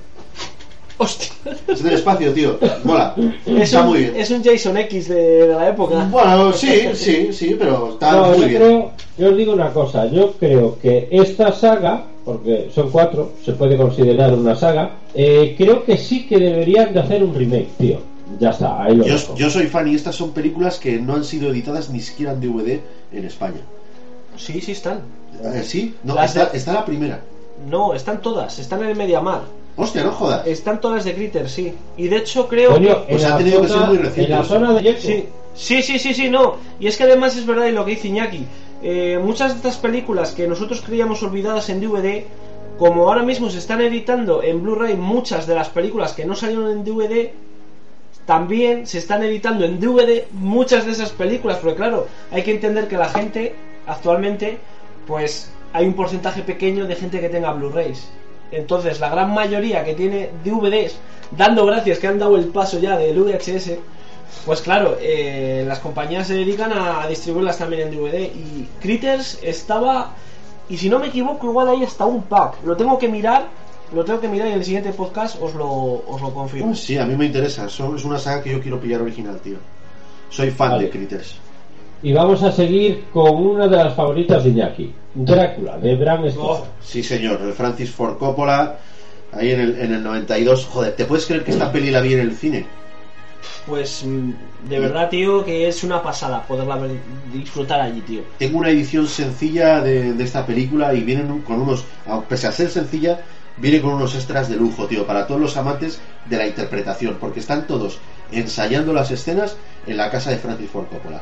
Hostia. 1.00 1.28
Es 1.68 1.80
en 1.80 1.86
el 1.88 1.92
espacio, 1.94 2.32
tío. 2.32 2.58
Mola. 2.82 3.14
Es 3.46 3.62
Está 3.70 3.82
un, 3.82 3.86
muy 3.90 3.98
bien. 4.00 4.14
es 4.16 4.30
un 4.32 4.42
Jason 4.42 4.76
X 4.78 5.08
de, 5.08 5.46
de 5.46 5.54
la 5.54 5.68
época. 5.68 6.08
Bueno, 6.10 6.52
sí, 6.52 6.88
sí, 6.94 7.32
sí, 7.32 7.54
pero 7.56 7.90
está 7.92 8.10
No, 8.12 8.26
muy 8.30 8.38
yo 8.40 8.46
bien. 8.48 8.56
creo, 8.60 8.90
yo 9.16 9.30
os 9.30 9.36
digo 9.36 9.52
una 9.52 9.72
cosa, 9.72 10.06
yo 10.10 10.32
creo 10.40 10.76
que 10.80 11.06
esta 11.12 11.52
saga, 11.52 12.02
porque 12.24 12.68
son 12.74 12.90
cuatro, 12.90 13.32
se 13.44 13.52
puede 13.52 13.76
considerar 13.76 14.34
una 14.34 14.56
saga, 14.56 14.90
eh, 15.14 15.54
creo 15.56 15.84
que 15.84 15.96
sí 15.96 16.26
que 16.26 16.36
deberían 16.38 16.92
de 16.92 16.98
hacer 17.00 17.22
un 17.22 17.32
remake, 17.32 17.68
tío. 17.78 18.00
Ya 18.38 18.50
está, 18.50 18.82
ahí 18.82 18.94
lo 18.96 19.04
Yo, 19.06 19.14
dejo. 19.14 19.34
yo 19.36 19.50
soy 19.50 19.66
fan 19.68 19.88
y 19.88 19.94
estas 19.94 20.14
son 20.14 20.32
películas 20.32 20.78
que 20.78 20.98
no 21.00 21.14
han 21.14 21.24
sido 21.24 21.50
editadas 21.50 21.88
ni 21.90 22.00
siquiera 22.00 22.32
en 22.32 22.40
DVD 22.40 22.80
en 23.12 23.24
España. 23.24 23.60
Sí, 24.36 24.60
sí 24.60 24.72
están. 24.72 25.00
Eh, 25.42 25.62
¿Sí? 25.64 25.94
No, 26.04 26.14
Las 26.14 26.36
está, 26.36 26.46
de- 26.50 26.58
está 26.58 26.72
la 26.74 26.84
primera. 26.84 27.20
No, 27.68 27.94
están 27.94 28.20
todas. 28.22 28.58
Están 28.58 28.82
en 28.82 28.90
el 28.90 28.96
Mediamar. 28.96 29.42
Hostia, 29.76 30.02
no 30.04 30.12
jodas. 30.12 30.46
Están 30.46 30.80
todas 30.80 31.04
de 31.04 31.14
Critter, 31.14 31.48
sí. 31.48 31.72
Y 31.96 32.08
de 32.08 32.16
hecho 32.18 32.48
creo 32.48 32.72
Coño, 32.72 33.06
que... 33.06 33.12
Pues 33.12 33.22
en 33.22 33.26
ha 33.28 33.30
la 33.32 33.38
tenido 33.38 33.62
que 33.62 33.68
zona- 33.68 33.80
ser 33.80 33.88
muy 33.88 33.98
reciente 33.98 34.32
En 34.32 34.38
la 34.38 34.44
zona 34.44 34.72
de 34.74 34.82
Yeco. 34.82 35.00
Sí, 35.00 35.24
sí, 35.54 35.82
sí, 35.82 35.98
sí, 35.98 36.14
sí, 36.14 36.28
no. 36.30 36.56
Y 36.80 36.86
es 36.86 36.96
que 36.96 37.04
además 37.04 37.36
es 37.36 37.46
verdad 37.46 37.66
y 37.66 37.72
lo 37.72 37.84
que 37.84 37.92
dice 37.92 38.08
Iñaki. 38.08 38.44
eh, 38.82 39.18
muchas 39.22 39.50
de 39.52 39.56
estas 39.56 39.76
películas 39.78 40.32
que 40.32 40.46
nosotros 40.46 40.82
creíamos 40.82 41.20
olvidadas 41.24 41.68
en 41.68 41.80
DVD, 41.80 42.24
como 42.78 43.08
ahora 43.08 43.24
mismo 43.24 43.50
se 43.50 43.58
están 43.58 43.80
editando 43.80 44.40
en 44.42 44.62
Blu-ray 44.62 44.94
muchas 44.96 45.48
de 45.48 45.56
las 45.56 45.68
películas 45.68 46.12
que 46.12 46.24
no 46.24 46.36
salieron 46.36 46.70
en 46.70 46.84
DVD, 46.84 47.32
también 48.28 48.86
se 48.86 48.98
están 48.98 49.22
editando 49.22 49.64
en 49.64 49.80
DVD 49.80 50.24
muchas 50.32 50.84
de 50.84 50.92
esas 50.92 51.12
películas. 51.12 51.56
Porque 51.62 51.76
claro, 51.76 52.08
hay 52.30 52.42
que 52.42 52.50
entender 52.50 52.86
que 52.86 52.98
la 52.98 53.08
gente 53.08 53.54
actualmente, 53.86 54.58
pues 55.06 55.50
hay 55.72 55.86
un 55.86 55.94
porcentaje 55.94 56.42
pequeño 56.42 56.86
de 56.86 56.94
gente 56.94 57.20
que 57.20 57.30
tenga 57.30 57.54
Blu-rays. 57.54 58.06
Entonces, 58.50 59.00
la 59.00 59.08
gran 59.08 59.32
mayoría 59.32 59.82
que 59.82 59.94
tiene 59.94 60.28
DVDs, 60.44 60.96
dando 61.30 61.64
gracias 61.64 62.00
que 62.00 62.06
han 62.06 62.18
dado 62.18 62.36
el 62.36 62.48
paso 62.48 62.78
ya 62.78 62.98
del 62.98 63.18
VHS, 63.18 63.78
pues 64.44 64.60
claro, 64.60 64.98
eh, 65.00 65.64
las 65.66 65.78
compañías 65.78 66.26
se 66.26 66.34
dedican 66.34 66.70
a, 66.74 67.06
distribuirlas 67.08 67.56
también 67.56 67.88
en 67.88 67.96
DVD. 67.96 68.24
Y 68.24 68.68
Critters 68.78 69.38
estaba, 69.42 70.12
y 70.68 70.76
si 70.76 70.90
no 70.90 70.98
me 70.98 71.06
equivoco, 71.06 71.46
igual 71.46 71.68
ahí 71.68 71.82
está 71.82 72.04
un 72.04 72.24
pack. 72.24 72.62
Lo 72.62 72.76
tengo 72.76 72.98
que 72.98 73.08
mirar, 73.08 73.46
lo 73.94 74.04
tengo 74.04 74.20
que 74.20 74.28
mirar 74.28 74.48
y 74.48 74.52
en 74.52 74.58
el 74.58 74.64
siguiente 74.64 74.92
podcast 74.92 75.40
os 75.40 75.54
lo, 75.54 75.68
os 76.06 76.20
lo 76.20 76.32
confirmo. 76.34 76.72
Oh, 76.72 76.74
Sí, 76.74 76.96
a 76.98 77.04
mí 77.06 77.16
me 77.16 77.26
interesa. 77.26 77.68
Son- 77.68 77.96
es 77.96 78.04
una 78.04 78.18
saga 78.18 78.42
que 78.42 78.52
yo 78.52 78.60
quiero 78.60 78.78
pillar 78.80 79.00
original, 79.02 79.38
tío. 79.40 79.56
Soy 80.30 80.50
fan 80.50 80.72
Vale. 80.72 80.84
de 80.84 80.90
Critters. 80.90 81.36
Y 82.02 82.12
vamos 82.12 82.42
a 82.42 82.52
seguir 82.52 83.04
con 83.12 83.34
una 83.34 83.66
de 83.66 83.76
las 83.76 83.94
favoritas 83.94 84.44
de 84.44 84.50
Iñaki, 84.50 84.94
Drácula, 85.14 85.78
de 85.78 85.96
Bram 85.96 86.28
Stoker. 86.30 86.62
Oh, 86.62 86.66
Sí, 86.80 87.02
señor. 87.02 87.40
de 87.42 87.52
Francis 87.52 87.90
Ford 87.90 88.16
Coppola. 88.18 88.76
Ahí 89.32 89.50
en 89.50 89.60
el, 89.60 89.78
en 89.80 89.92
el 89.94 90.02
92. 90.02 90.64
Joder, 90.66 90.94
¿te 90.96 91.04
puedes 91.04 91.26
creer 91.26 91.44
que 91.44 91.50
esta 91.50 91.70
peli 91.72 91.90
la 91.90 92.00
vi 92.00 92.14
en 92.14 92.20
el 92.20 92.34
cine? 92.36 92.66
Pues 93.66 94.04
mm, 94.06 94.30
de 94.68 94.80
verdad, 94.80 95.08
tío, 95.10 95.44
que 95.44 95.68
es 95.68 95.84
una 95.84 96.02
pasada 96.02 96.42
poderla 96.46 96.76
ver, 96.76 96.92
disfrutar 97.32 97.80
allí, 97.80 98.00
tío. 98.00 98.22
Tengo 98.38 98.58
una 98.58 98.70
edición 98.70 99.06
sencilla 99.06 99.80
de, 99.80 100.12
de 100.14 100.24
esta 100.24 100.46
película 100.46 100.94
y 100.94 101.02
vienen 101.02 101.40
con 101.42 101.60
unos, 101.60 101.84
pese 102.28 102.46
a 102.46 102.52
ser 102.52 102.70
sencilla, 102.70 103.20
viene 103.60 103.80
con 103.80 103.94
unos 103.94 104.14
extras 104.14 104.48
de 104.48 104.56
lujo, 104.56 104.86
tío, 104.86 105.06
para 105.06 105.26
todos 105.26 105.40
los 105.40 105.56
amantes 105.56 106.00
de 106.26 106.36
la 106.36 106.46
interpretación, 106.46 107.16
porque 107.20 107.40
están 107.40 107.66
todos 107.66 107.98
ensayando 108.32 108.92
las 108.92 109.10
escenas 109.10 109.56
en 109.86 109.96
la 109.96 110.10
casa 110.10 110.30
de 110.30 110.36
Francis 110.38 110.70
Ford 110.70 110.86
Coppola. 110.86 111.20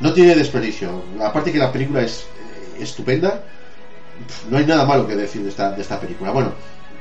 No 0.00 0.12
tiene 0.12 0.34
desperdicio, 0.34 1.02
aparte 1.22 1.52
que 1.52 1.58
la 1.58 1.70
película 1.70 2.02
es 2.02 2.20
eh, 2.78 2.82
estupenda, 2.82 3.42
no 4.50 4.58
hay 4.58 4.64
nada 4.66 4.84
malo 4.84 5.06
que 5.06 5.14
decir 5.16 5.42
de 5.42 5.50
esta, 5.50 5.72
de 5.72 5.82
esta 5.82 6.00
película. 6.00 6.30
Bueno, 6.30 6.52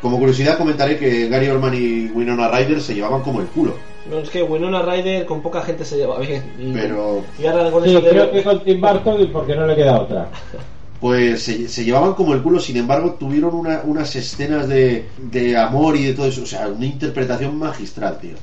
como 0.02 0.18
curiosidad 0.18 0.58
comentaré 0.58 0.98
que 0.98 1.28
Gary 1.30 1.50
Oldman 1.50 1.74
y 1.76 2.06
Winona 2.12 2.50
Ryder 2.50 2.82
se 2.82 2.96
llevaban 2.96 3.22
como 3.22 3.42
el 3.42 3.48
culo, 3.48 3.74
No, 4.10 4.20
es 4.20 4.30
que 4.30 4.42
Winona 4.44 4.82
Ryder 4.82 5.26
con 5.26 5.42
poca 5.42 5.62
gente 5.62 5.84
se 5.86 5.98
lleva 5.98 6.20
bien. 6.20 6.54
Y, 6.58 6.72
pero 6.74 7.24
y 7.38 7.46
ahora 7.46 7.70
con 7.72 7.84
Sí, 7.84 7.90
eso 7.92 8.02
de- 8.02 8.10
creo 8.10 8.32
que 8.32 8.44
con 8.44 8.64
Tim 8.64 8.80
Burton 8.82 9.22
y 9.22 9.26
porque 9.28 9.56
no 9.56 9.66
le 9.68 9.76
queda 9.76 10.00
otra. 10.02 10.28
pues 11.00 11.44
se, 11.44 11.68
se 11.70 11.84
llevaban 11.86 12.14
como 12.14 12.34
el 12.34 12.42
culo, 12.42 12.60
sin 12.60 12.78
embargo 12.78 13.16
tuvieron 13.20 13.56
una- 13.56 13.82
unas 13.86 14.16
escenas 14.16 14.68
de, 14.68 15.06
de 15.18 15.58
amor 15.58 15.96
y 15.96 16.04
de 16.06 16.14
todo 16.14 16.26
eso, 16.28 16.44
o 16.44 16.46
sea, 16.46 16.68
una 16.68 16.86
interpretación 16.86 17.58
magistral, 17.58 18.18
tío. 18.20 18.36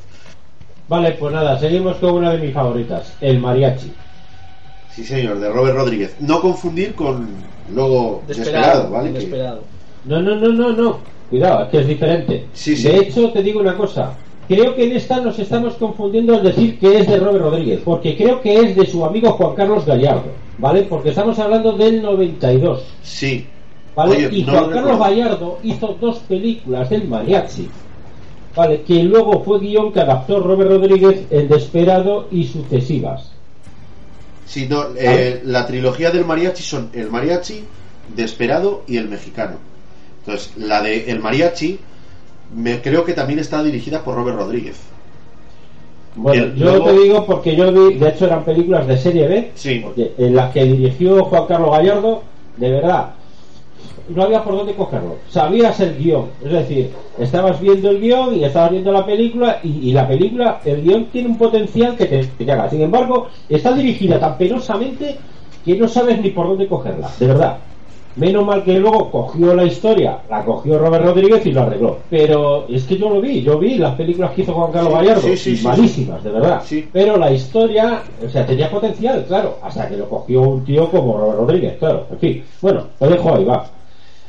Vale, 0.88 1.12
pues 1.12 1.34
nada, 1.34 1.58
seguimos 1.58 1.96
con 1.96 2.14
una 2.14 2.32
de 2.32 2.38
mis 2.38 2.54
favoritas, 2.54 3.12
el 3.20 3.40
mariachi. 3.40 3.92
Sí, 4.94 5.04
señor, 5.04 5.38
de 5.40 5.50
Robert 5.50 5.76
Rodríguez. 5.76 6.16
No 6.20 6.40
confundir 6.40 6.94
con 6.94 7.28
luego 7.74 8.22
Desesperado, 8.26 8.90
¿vale? 8.90 9.12
Que-. 9.12 9.28
No, 10.06 10.22
no, 10.22 10.36
no, 10.36 10.48
no, 10.48 10.72
no. 10.72 10.98
Cuidado, 11.28 11.64
es 11.64 11.70
que 11.70 11.80
es 11.80 11.86
diferente. 11.88 12.46
Sí, 12.54 12.76
sí. 12.76 12.84
De 12.88 12.96
hecho, 12.98 13.30
te 13.32 13.42
digo 13.42 13.60
una 13.60 13.76
cosa. 13.76 14.12
Creo 14.48 14.76
que 14.76 14.84
en 14.84 14.92
esta 14.92 15.20
nos 15.20 15.38
estamos 15.40 15.74
confundiendo 15.74 16.36
al 16.36 16.44
decir 16.44 16.78
que 16.78 17.00
es 17.00 17.08
de 17.08 17.18
Robert 17.18 17.44
Rodríguez, 17.44 17.80
porque 17.84 18.16
creo 18.16 18.40
que 18.40 18.60
es 18.60 18.76
de 18.76 18.86
su 18.86 19.04
amigo 19.04 19.32
Juan 19.32 19.56
Carlos 19.56 19.84
Gallardo, 19.84 20.30
¿vale? 20.58 20.82
Porque 20.82 21.10
estamos 21.10 21.38
hablando 21.38 21.72
del 21.72 22.02
92, 22.02 22.82
Sí. 23.02 23.46
¿vale? 23.94 24.26
Oye, 24.26 24.38
y 24.38 24.44
no 24.44 24.52
Juan 24.52 24.64
lo 24.70 24.70
Carlos. 24.76 24.98
Gallardo 24.98 25.58
hizo 25.62 25.96
dos 26.00 26.18
películas 26.20 26.90
del 26.90 27.08
mariachi, 27.08 27.68
¿vale? 28.54 28.82
Que 28.82 29.02
luego 29.02 29.42
fue 29.44 29.58
guion 29.60 29.92
que 29.92 30.00
adaptó 30.00 30.40
Robert 30.40 30.70
Rodríguez 30.70 31.22
en 31.30 31.48
Desperado 31.48 32.28
y 32.30 32.44
sucesivas. 32.44 33.30
Sí, 34.44 34.66
no, 34.68 34.84
eh, 34.96 35.40
la 35.44 35.66
trilogía 35.66 36.10
del 36.10 36.24
mariachi 36.24 36.62
son 36.62 36.90
el 36.92 37.10
mariachi, 37.10 37.64
Desperado 38.14 38.84
y 38.86 38.96
el 38.98 39.08
mexicano. 39.08 39.56
Entonces, 40.20 40.52
la 40.56 40.80
de 40.82 41.10
el 41.10 41.18
mariachi 41.18 41.78
me 42.54 42.80
creo 42.80 43.04
que 43.04 43.12
también 43.14 43.40
está 43.40 43.62
dirigida 43.64 44.04
por 44.04 44.14
Robert 44.14 44.36
Rodríguez. 44.38 44.76
Bueno, 46.16 46.46
yo 46.54 46.64
luego- 46.64 46.84
te 46.86 46.92
digo 46.98 47.26
porque 47.26 47.54
yo 47.56 47.70
vi, 47.72 47.94
de 47.94 48.08
hecho 48.08 48.24
eran 48.26 48.44
películas 48.44 48.86
de 48.86 48.96
serie 48.96 49.28
B, 49.28 49.50
Sí. 49.54 49.80
porque 49.84 50.12
en 50.18 50.34
las 50.34 50.50
que 50.52 50.64
dirigió 50.64 51.24
Juan 51.26 51.46
Carlos 51.46 51.70
Gallardo, 51.70 52.22
de 52.56 52.70
verdad, 52.70 53.10
no 54.08 54.22
había 54.22 54.42
por 54.42 54.56
dónde 54.56 54.72
cogerlo. 54.74 55.16
Sabías 55.28 55.78
el 55.80 55.96
guion, 55.98 56.26
es 56.44 56.52
decir, 56.52 56.90
estabas 57.18 57.60
viendo 57.60 57.90
el 57.90 58.00
guion 58.00 58.34
y 58.36 58.44
estabas 58.44 58.70
viendo 58.70 58.92
la 58.92 59.04
película 59.04 59.58
y, 59.62 59.90
y 59.90 59.92
la 59.92 60.06
película, 60.08 60.60
el 60.64 60.82
guion 60.82 61.06
tiene 61.06 61.28
un 61.28 61.38
potencial 61.38 61.96
que 61.96 62.06
te, 62.06 62.24
te 62.24 62.46
caga. 62.46 62.70
Sin 62.70 62.80
embargo, 62.82 63.26
está 63.48 63.72
dirigida 63.74 64.18
tan 64.18 64.38
penosamente 64.38 65.16
que 65.64 65.74
no 65.76 65.86
sabes 65.88 66.20
ni 66.22 66.30
por 66.30 66.46
dónde 66.46 66.66
cogerla, 66.68 67.10
de 67.18 67.26
verdad. 67.26 67.58
Menos 68.16 68.46
mal 68.46 68.64
que 68.64 68.78
luego 68.78 69.10
cogió 69.10 69.54
la 69.54 69.64
historia, 69.64 70.20
la 70.30 70.42
cogió 70.42 70.78
Robert 70.78 71.04
Rodríguez 71.04 71.44
y 71.44 71.52
lo 71.52 71.62
arregló. 71.62 71.98
Pero 72.08 72.66
es 72.66 72.84
que 72.84 72.96
yo 72.96 73.10
lo 73.10 73.20
vi, 73.20 73.42
yo 73.42 73.58
vi 73.58 73.76
las 73.76 73.94
películas 73.94 74.32
que 74.32 74.40
hizo 74.40 74.54
Juan 74.54 74.72
Carlos 74.72 74.92
Sí, 74.92 74.98
Gallardo, 74.98 75.20
sí, 75.22 75.36
sí, 75.36 75.60
malísimas, 75.62 76.24
de 76.24 76.30
verdad. 76.30 76.62
Sí. 76.64 76.88
Pero 76.90 77.18
la 77.18 77.30
historia, 77.30 78.02
o 78.24 78.28
sea, 78.30 78.46
tenía 78.46 78.70
potencial, 78.70 79.22
claro, 79.28 79.58
hasta 79.62 79.86
que 79.86 79.98
lo 79.98 80.08
cogió 80.08 80.40
un 80.40 80.64
tío 80.64 80.90
como 80.90 81.18
Robert 81.18 81.38
Rodríguez, 81.40 81.76
claro. 81.78 82.06
En 82.10 82.18
fin, 82.18 82.44
bueno, 82.62 82.86
lo 82.98 83.08
dejo 83.08 83.34
ahí, 83.34 83.44
va. 83.44 83.66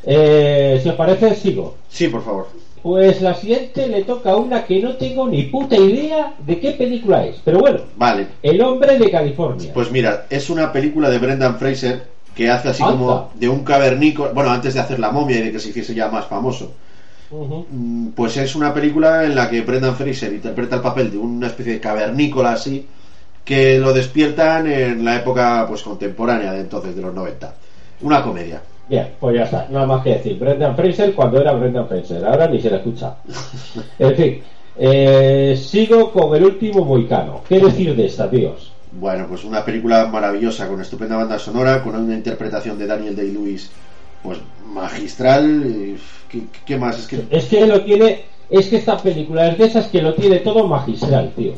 Eh, 0.03 0.79
si 0.83 0.89
os 0.89 0.95
parece, 0.95 1.33
sigo. 1.35 1.75
Sí, 1.87 2.09
por 2.09 2.23
favor. 2.23 2.47
Pues 2.81 3.21
la 3.21 3.33
siguiente 3.33 3.87
le 3.87 4.03
toca 4.03 4.31
a 4.31 4.35
una 4.35 4.63
que 4.65 4.81
no 4.81 4.95
tengo 4.95 5.27
ni 5.27 5.43
puta 5.43 5.77
idea 5.77 6.33
de 6.45 6.59
qué 6.59 6.71
película 6.71 7.25
es. 7.25 7.37
Pero 7.43 7.59
bueno, 7.59 7.79
Vale. 7.95 8.27
El 8.43 8.61
hombre 8.61 8.97
de 8.99 9.09
California. 9.09 9.71
Pues 9.73 9.91
mira, 9.91 10.25
es 10.29 10.49
una 10.49 10.71
película 10.71 11.09
de 11.09 11.19
Brendan 11.19 11.57
Fraser 11.57 12.16
que 12.37 12.49
hace 12.51 12.69
así 12.69 12.83
como 12.83 13.31
de 13.33 13.49
un 13.49 13.63
cavernícola, 13.63 14.31
bueno, 14.31 14.51
antes 14.51 14.75
de 14.75 14.79
hacer 14.79 14.99
la 14.99 15.09
momia 15.09 15.39
y 15.39 15.41
de 15.45 15.51
que 15.51 15.59
se 15.59 15.69
hiciese 15.69 15.95
ya 15.95 16.07
más 16.07 16.27
famoso. 16.27 16.71
Mm, 17.31 18.09
Pues 18.09 18.37
es 18.37 18.55
una 18.55 18.71
película 18.71 19.23
en 19.25 19.33
la 19.33 19.49
que 19.49 19.61
Brendan 19.61 19.95
Fraser 19.95 20.31
interpreta 20.31 20.75
el 20.75 20.81
papel 20.83 21.09
de 21.09 21.17
una 21.17 21.47
especie 21.47 21.73
de 21.73 21.79
cavernícola 21.79 22.51
así 22.53 22.87
que 23.43 23.79
lo 23.79 23.91
despiertan 23.91 24.67
en 24.67 25.03
la 25.03 25.15
época 25.15 25.65
pues 25.67 25.81
contemporánea 25.81 26.51
de 26.53 26.61
entonces 26.61 26.95
de 26.95 27.01
los 27.01 27.13
90. 27.13 27.53
Una 28.01 28.21
comedia. 28.21 28.61
Bien, 28.87 29.07
pues 29.19 29.35
ya 29.35 29.43
está, 29.43 29.67
nada 29.71 29.87
más 29.87 30.03
que 30.03 30.11
decir. 30.11 30.37
Brendan 30.37 30.75
Fraser 30.75 31.13
cuando 31.13 31.41
era 31.41 31.53
Brendan 31.53 31.87
Fraser, 31.87 32.23
ahora 32.23 32.47
ni 32.47 32.61
se 32.61 32.69
le 32.69 32.77
escucha. 32.77 33.15
En 33.99 34.15
fin, 34.15 34.41
eh, 34.77 35.59
sigo 35.59 36.11
con 36.11 36.35
el 36.35 36.43
último 36.45 36.85
moicano. 36.85 37.41
¿Qué 37.49 37.59
decir 37.59 37.95
de 37.95 38.05
esta, 38.05 38.29
tíos? 38.29 38.71
Bueno, 38.91 39.27
pues 39.27 39.43
una 39.43 39.63
película 39.65 40.07
maravillosa 40.07 40.67
con 40.67 40.81
estupenda 40.81 41.17
banda 41.17 41.37
sonora, 41.39 41.83
con 41.83 41.95
una 41.95 42.13
interpretación 42.15 42.77
de 42.77 42.87
Daniel 42.87 43.15
Day-Lewis 43.15 43.71
pues 44.21 44.39
magistral. 44.65 45.97
¿Qué, 46.29 46.47
qué 46.65 46.77
más? 46.77 46.97
Es 46.99 47.07
que 47.07 47.27
Es 47.29 47.45
que 47.47 47.65
lo 47.67 47.83
tiene, 47.83 48.25
es 48.49 48.67
que 48.69 48.77
esta 48.77 49.01
película 49.01 49.47
es 49.49 49.57
de 49.57 49.65
esas 49.65 49.87
que 49.87 50.01
lo 50.01 50.13
tiene 50.15 50.39
todo 50.39 50.67
magistral, 50.67 51.33
tío. 51.35 51.53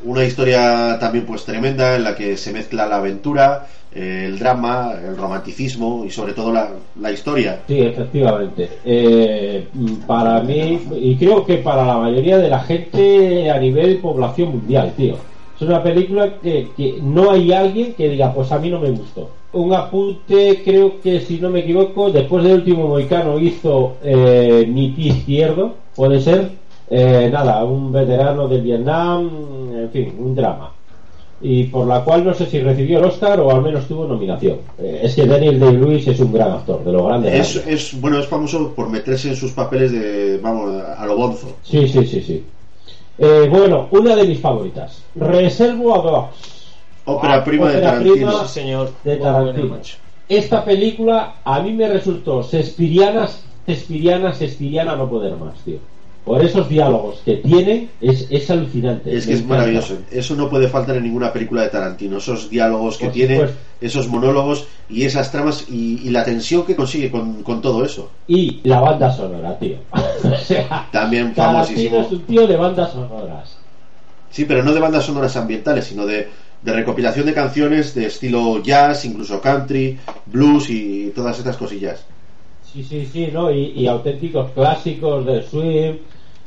una 0.00 0.24
historia 0.24 0.98
también 1.00 1.26
pues 1.26 1.44
tremenda 1.44 1.96
en 1.96 2.04
la 2.04 2.14
que 2.14 2.36
se 2.36 2.52
mezcla 2.52 2.86
la 2.86 2.96
aventura, 2.98 3.66
eh, 3.90 4.24
el 4.26 4.38
drama, 4.38 4.92
el 5.02 5.16
romanticismo 5.16 6.04
y 6.04 6.10
sobre 6.10 6.34
todo 6.34 6.52
la, 6.52 6.70
la 6.94 7.10
historia. 7.10 7.64
Sí, 7.66 7.80
efectivamente. 7.80 8.78
Eh, 8.84 9.68
para 10.06 10.40
mí, 10.42 10.88
y 10.92 11.16
creo 11.16 11.44
que 11.44 11.58
para 11.58 11.84
la 11.84 11.98
mayoría 11.98 12.38
de 12.38 12.48
la 12.48 12.60
gente 12.60 13.50
a 13.50 13.58
nivel 13.58 14.00
población 14.00 14.50
mundial, 14.52 14.94
tío. 14.96 15.27
Es 15.60 15.66
una 15.66 15.82
película 15.82 16.38
que, 16.40 16.68
que 16.76 16.98
no 17.02 17.32
hay 17.32 17.52
alguien 17.52 17.94
que 17.94 18.08
diga, 18.08 18.32
pues 18.32 18.52
a 18.52 18.58
mí 18.60 18.70
no 18.70 18.78
me 18.78 18.90
gustó. 18.90 19.28
Un 19.52 19.72
apunte, 19.72 20.62
creo 20.64 21.00
que 21.00 21.20
si 21.20 21.40
no 21.40 21.50
me 21.50 21.60
equivoco, 21.60 22.10
después 22.10 22.44
del 22.44 22.54
último 22.54 22.86
Moicano 22.86 23.38
hizo 23.40 23.96
eh, 24.04 24.68
Mi 24.68 24.90
pie 24.90 25.08
izquierdo, 25.08 25.74
puede 25.96 26.20
ser. 26.20 26.50
Eh, 26.90 27.28
nada, 27.32 27.64
un 27.64 27.90
veterano 27.90 28.46
del 28.46 28.62
Vietnam, 28.62 29.28
en 29.74 29.90
fin, 29.90 30.14
un 30.18 30.34
drama. 30.34 30.72
Y 31.40 31.64
por 31.64 31.86
la 31.86 32.04
cual 32.04 32.24
no 32.24 32.34
sé 32.34 32.46
si 32.46 32.60
recibió 32.60 32.98
el 32.98 33.06
Oscar 33.06 33.40
o 33.40 33.50
al 33.50 33.62
menos 33.62 33.86
tuvo 33.86 34.06
nominación. 34.06 34.58
Eh, 34.78 35.00
es 35.02 35.14
que 35.14 35.26
Daniel 35.26 35.58
Day-Lewis 35.58 36.06
es 36.06 36.20
un 36.20 36.32
gran 36.32 36.52
actor, 36.52 36.84
de 36.84 36.92
lo 36.92 37.06
grande. 37.06 37.36
Es, 37.36 37.56
es 37.66 38.00
bueno, 38.00 38.18
es 38.18 38.26
famoso 38.26 38.72
por 38.74 38.88
meterse 38.88 39.30
en 39.30 39.36
sus 39.36 39.52
papeles 39.52 39.90
de 39.90 40.38
vamos 40.38 40.82
a 40.82 41.04
lo 41.04 41.16
bonzo. 41.16 41.48
Sí, 41.62 41.88
sí, 41.88 42.06
sí, 42.06 42.20
sí. 42.20 42.44
Eh, 43.18 43.48
bueno, 43.50 43.88
una 43.90 44.14
de 44.14 44.24
mis 44.24 44.40
favoritas. 44.40 45.02
Reservoir 45.14 46.02
Dogs. 46.02 46.58
Ópera 47.04 47.34
Ah, 47.36 47.44
prima 47.44 47.68
de 47.68 47.76
ópera 47.78 47.90
Tarantino. 47.92 48.14
prima. 48.14 48.44
Señor. 48.48 48.90
De 49.02 49.16
Tarantino. 49.16 49.76
Esta 50.28 50.64
película 50.64 51.36
a 51.44 51.60
mí 51.60 51.72
me 51.72 51.88
resultó 51.88 52.42
Sespiriana, 52.42 53.28
Sespiriana, 53.66 54.32
Sespiriana 54.34 54.94
no 54.94 55.08
poder 55.08 55.36
más, 55.36 55.54
tío. 55.64 55.78
Por 56.28 56.44
esos 56.44 56.68
diálogos 56.68 57.22
que 57.24 57.36
tiene, 57.36 57.88
es, 58.00 58.26
es 58.30 58.50
alucinante. 58.50 59.16
Es 59.16 59.26
que 59.26 59.32
es 59.32 59.44
maravilloso. 59.46 59.96
Eso 60.10 60.34
no 60.36 60.48
puede 60.50 60.68
faltar 60.68 60.96
en 60.96 61.04
ninguna 61.04 61.32
película 61.32 61.62
de 61.62 61.68
Tarantino. 61.70 62.18
Esos 62.18 62.50
diálogos 62.50 62.98
que 62.98 63.06
Por 63.06 63.14
tiene, 63.14 63.34
supuesto. 63.36 63.56
esos 63.80 64.08
monólogos 64.08 64.66
y 64.90 65.04
esas 65.04 65.32
tramas 65.32 65.64
y, 65.70 66.00
y 66.06 66.10
la 66.10 66.24
tensión 66.24 66.64
que 66.66 66.76
consigue 66.76 67.10
con, 67.10 67.42
con 67.42 67.62
todo 67.62 67.84
eso. 67.84 68.10
Y 68.26 68.60
la 68.64 68.80
banda 68.80 69.10
sonora, 69.10 69.58
tío. 69.58 69.76
o 69.92 70.36
sea, 70.44 70.88
También 70.92 71.34
Tarantino 71.34 71.64
famosísimo. 71.64 72.00
es 72.00 72.12
un 72.12 72.22
tío 72.22 72.46
de 72.46 72.56
bandas 72.56 72.92
sonoras. 72.92 73.56
Sí, 74.30 74.44
pero 74.44 74.62
no 74.62 74.74
de 74.74 74.80
bandas 74.80 75.04
sonoras 75.06 75.34
ambientales, 75.36 75.86
sino 75.86 76.04
de, 76.04 76.28
de 76.62 76.72
recopilación 76.72 77.24
de 77.24 77.32
canciones 77.32 77.94
de 77.94 78.04
estilo 78.06 78.62
jazz, 78.62 79.04
incluso 79.06 79.40
country, 79.40 79.98
blues 80.26 80.68
y 80.68 81.10
todas 81.14 81.38
estas 81.38 81.56
cosillas. 81.56 82.04
Sí, 82.70 82.84
sí, 82.84 83.08
sí, 83.10 83.30
¿no? 83.32 83.50
Y, 83.50 83.70
y 83.74 83.86
auténticos 83.86 84.50
clásicos 84.50 85.24
del 85.24 85.42
swing, 85.42 85.94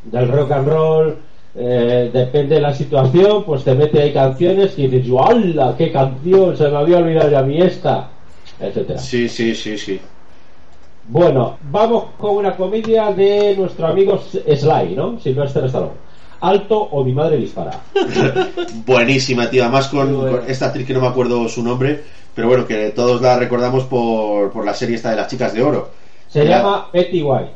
del 0.03 0.27
rock 0.29 0.51
and 0.51 0.67
roll. 0.67 1.15
eh, 1.53 2.09
depende 2.13 2.55
de 2.55 2.61
la 2.61 2.73
situación, 2.73 3.43
pues 3.43 3.63
te 3.65 3.75
mete 3.75 4.01
ahí 4.01 4.13
canciones 4.13 4.71
que 4.71 4.87
dices, 4.87 5.11
¡hala! 5.19 5.75
¡Qué 5.77 5.91
canción! 5.91 6.55
Se 6.55 6.69
me 6.69 6.77
había 6.77 6.97
olvidado 6.99 7.29
ya 7.29 7.41
mí 7.41 7.61
esta, 7.61 8.07
etcétera. 8.59 8.97
Sí, 8.99 9.27
sí, 9.27 9.53
sí, 9.53 9.77
sí. 9.77 9.99
Bueno, 11.07 11.57
vamos 11.69 12.05
con 12.17 12.37
una 12.37 12.55
comedia 12.55 13.11
de 13.11 13.55
nuestro 13.57 13.87
amigo 13.87 14.17
Sly, 14.21 14.95
¿no? 14.95 15.19
Sylvester 15.19 15.65
Stallone. 15.65 15.91
Alto 16.39 16.79
o 16.79 17.03
mi 17.03 17.11
madre 17.11 17.37
dispara. 17.37 17.71
Buenísima, 18.85 19.49
tío. 19.49 19.63
Además 19.63 19.87
con, 19.89 20.41
esta 20.47 20.67
actriz 20.67 20.87
que 20.87 20.93
no 20.93 21.01
me 21.01 21.07
acuerdo 21.07 21.47
su 21.49 21.63
nombre, 21.63 22.01
pero 22.33 22.47
bueno, 22.47 22.65
que 22.65 22.89
todos 22.91 23.21
la 23.21 23.37
recordamos 23.37 23.83
por, 23.85 24.51
por 24.51 24.65
la 24.65 24.73
serie 24.73 24.95
esta 24.95 25.09
de 25.11 25.17
las 25.17 25.27
chicas 25.27 25.53
de 25.53 25.61
oro. 25.61 25.89
Se 26.29 26.41
Era- 26.43 26.57
llama 26.59 26.87
Betty 26.93 27.21
White. 27.21 27.51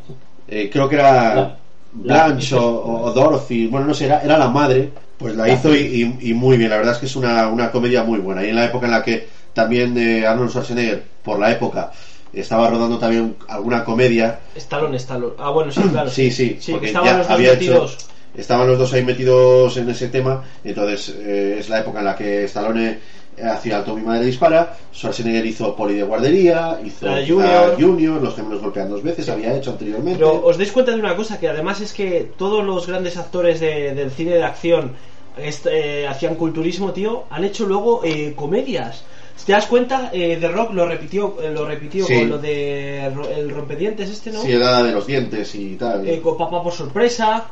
eh, 0.50 0.70
creo 0.72 0.90
que 0.90 0.96
era 0.96 1.36
La- 1.36 1.58
Blanche 2.04 2.56
la- 2.56 2.62
o, 2.62 3.04
o 3.06 3.12
Dorothy, 3.12 3.68
bueno, 3.68 3.88
no 3.88 3.94
sé, 3.94 4.06
era, 4.06 4.22
era 4.22 4.38
la 4.38 4.50
madre, 4.50 4.90
pues 5.18 5.36
la 5.36 5.48
hizo 5.50 5.74
y, 5.76 5.80
y- 6.20 6.30
y 6.30 6.34
muy 6.34 6.58
bien. 6.58 6.70
La 6.70 6.78
verdad 6.78 6.94
es 6.94 7.00
que 7.00 7.06
es 7.06 7.16
una, 7.16 7.48
una 7.48 7.72
comedia 7.72 8.04
muy 8.04 8.20
buena. 8.20 8.44
Y 8.44 8.50
en 8.50 8.56
la 8.56 8.66
época 8.66 8.86
en 8.86 8.92
la 8.92 9.02
que 9.04 9.28
también 9.54 9.98
eh, 9.98 10.26
Arnold 10.26 10.50
Schwarzenegger, 10.50 11.04
por 11.24 11.40
la 11.40 11.52
época, 11.52 11.92
estaba 12.34 12.68
rodando 12.70 12.98
también 12.98 13.36
alguna 13.48 13.84
comedia. 13.84 14.40
Stallone, 14.56 14.98
Stallone. 14.98 15.34
Ah, 15.38 15.50
bueno, 15.52 15.72
sí, 15.72 15.82
claro. 15.90 16.10
Sí, 16.10 16.32
sí, 16.32 16.58
Sí, 16.60 16.72
porque 16.72 16.88
que 16.88 16.88
estaban 16.90 17.08
ya 17.10 17.18
los 17.18 17.28
dos 17.28 17.34
había 17.36 17.54
hecho-. 17.54 17.88
Estaban 18.36 18.68
los 18.68 18.78
dos 18.78 18.92
ahí 18.92 19.02
metidos 19.02 19.78
en 19.78 19.90
ese 19.90 20.10
tema, 20.10 20.44
entonces 20.62 21.16
eh, 21.18 21.56
es 21.60 21.70
la 21.70 21.80
época 21.80 22.00
en 22.00 22.06
la 22.06 22.16
que 22.18 22.44
Stallone 22.44 23.00
hacía 23.44 23.78
Alto 23.78 23.96
mi 23.96 24.02
madre 24.02 24.26
dispara, 24.26 24.76
Schwarzenegger 24.94 25.46
hizo 25.46 25.76
Poli 25.76 25.96
de 25.96 26.04
guardería, 26.04 26.80
hizo 26.84 27.08
Junior. 27.28 27.76
Junior, 27.80 28.22
los 28.22 28.36
gemelos 28.36 28.62
golpean 28.62 28.90
dos 28.90 29.04
veces, 29.04 29.28
había 29.30 29.56
hecho 29.56 29.72
anteriormente. 29.72 30.20
Pero 30.20 30.46
os 30.46 30.58
dais 30.58 30.72
cuenta 30.72 30.92
de 30.92 31.00
una 31.00 31.16
cosa, 31.16 31.40
que 31.40 31.50
además 31.50 31.82
es 31.82 31.92
que 31.94 32.32
todos 32.38 32.64
los 32.64 32.88
grandes 32.88 33.18
actores 33.18 33.60
de- 33.60 33.94
del 33.94 34.12
cine 34.12 34.36
de 34.36 34.44
acción 34.44 34.92
este, 35.38 36.04
eh, 36.04 36.08
hacían 36.08 36.36
culturismo, 36.36 36.92
tío, 36.94 37.26
han 37.30 37.44
hecho 37.44 37.66
luego 37.66 38.02
eh, 38.06 38.34
comedias. 38.36 39.04
Si 39.36 39.46
te 39.48 39.52
das 39.52 39.66
cuenta, 39.66 40.10
eh, 40.14 40.38
The 40.40 40.48
Rock 40.48 40.72
lo 40.74 40.88
repitió, 40.88 41.36
eh, 41.44 41.52
lo 41.52 41.66
repitió 41.66 42.06
Sí. 42.06 42.20
con 42.20 42.30
lo 42.30 42.38
de 42.38 43.06
el 43.38 43.50
rompedientes 43.50 44.10
este, 44.10 44.32
¿no? 44.32 44.42
Sí, 44.42 44.54
edad 44.54 44.82
de 44.86 44.94
los 44.94 45.06
dientes 45.06 45.54
y 45.56 45.76
tal. 45.76 46.08
Eh, 46.08 46.22
con 46.22 46.38
Papá 46.38 46.64
por 46.64 46.72
sorpresa. 46.72 47.48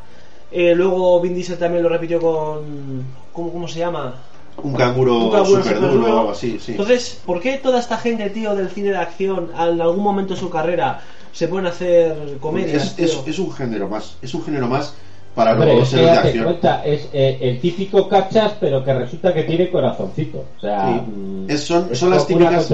Eh, 0.50 0.74
luego 0.76 1.20
Vin 1.20 1.34
Diesel 1.36 1.58
también 1.58 1.84
lo 1.84 1.90
repitió 1.90 2.22
con... 2.22 3.04
¿Cómo, 3.34 3.52
cómo 3.52 3.68
se 3.68 3.80
llama? 3.80 4.16
Un 4.62 4.74
canguro, 4.74 5.18
Un 5.26 5.32
canguro 5.32 5.64
super 5.64 5.80
duro 5.80 6.04
o 6.16 6.20
algo 6.20 6.32
así, 6.32 6.60
sí. 6.60 6.72
Entonces, 6.72 7.20
¿por 7.26 7.40
qué 7.42 7.58
toda 7.58 7.80
esta 7.80 7.98
gente, 7.98 8.30
tío, 8.30 8.56
del 8.56 8.70
cine 8.70 8.90
de 8.90 8.98
acción, 8.98 9.50
en 9.54 9.82
algún 9.82 10.04
momento 10.04 10.34
de 10.36 10.40
su 10.40 10.50
carrera, 10.50 11.02
se 11.32 11.48
pueden 11.48 11.66
hacer 11.68 12.38
comedias? 12.40 12.94
es, 12.98 13.00
es- 13.00 13.24
tío? 13.24 13.32
es 13.34 13.40
un 13.40 13.52
género 13.52 13.88
más, 13.88 14.16
es 14.22 14.34
un 14.34 14.44
género 14.44 14.68
más 14.68 14.94
para 15.36 15.54
Hombre, 15.54 15.80
es 15.82 15.90
que 15.90 15.96
héroes 15.96 16.12
de 16.12 16.18
acción. 16.20 16.44
cuenta, 16.46 16.86
es 16.86 17.08
eh, 17.12 17.40
el 17.42 17.60
típico 17.60 18.08
cachas, 18.08 18.54
pero 18.60 18.84
que 18.86 18.94
resulta 18.94 19.34
que 19.34 19.44
tiene 19.44 19.72
corazoncito. 19.72 20.46
O 20.58 20.62
sea, 20.62 20.86
Sí. 20.94 21.02
mm, 21.12 21.50
Es- 21.50 21.64
son- 21.64 21.88
es 21.92 21.98
son 22.00 22.12
las 22.12 22.28
típicas-. 22.28 22.70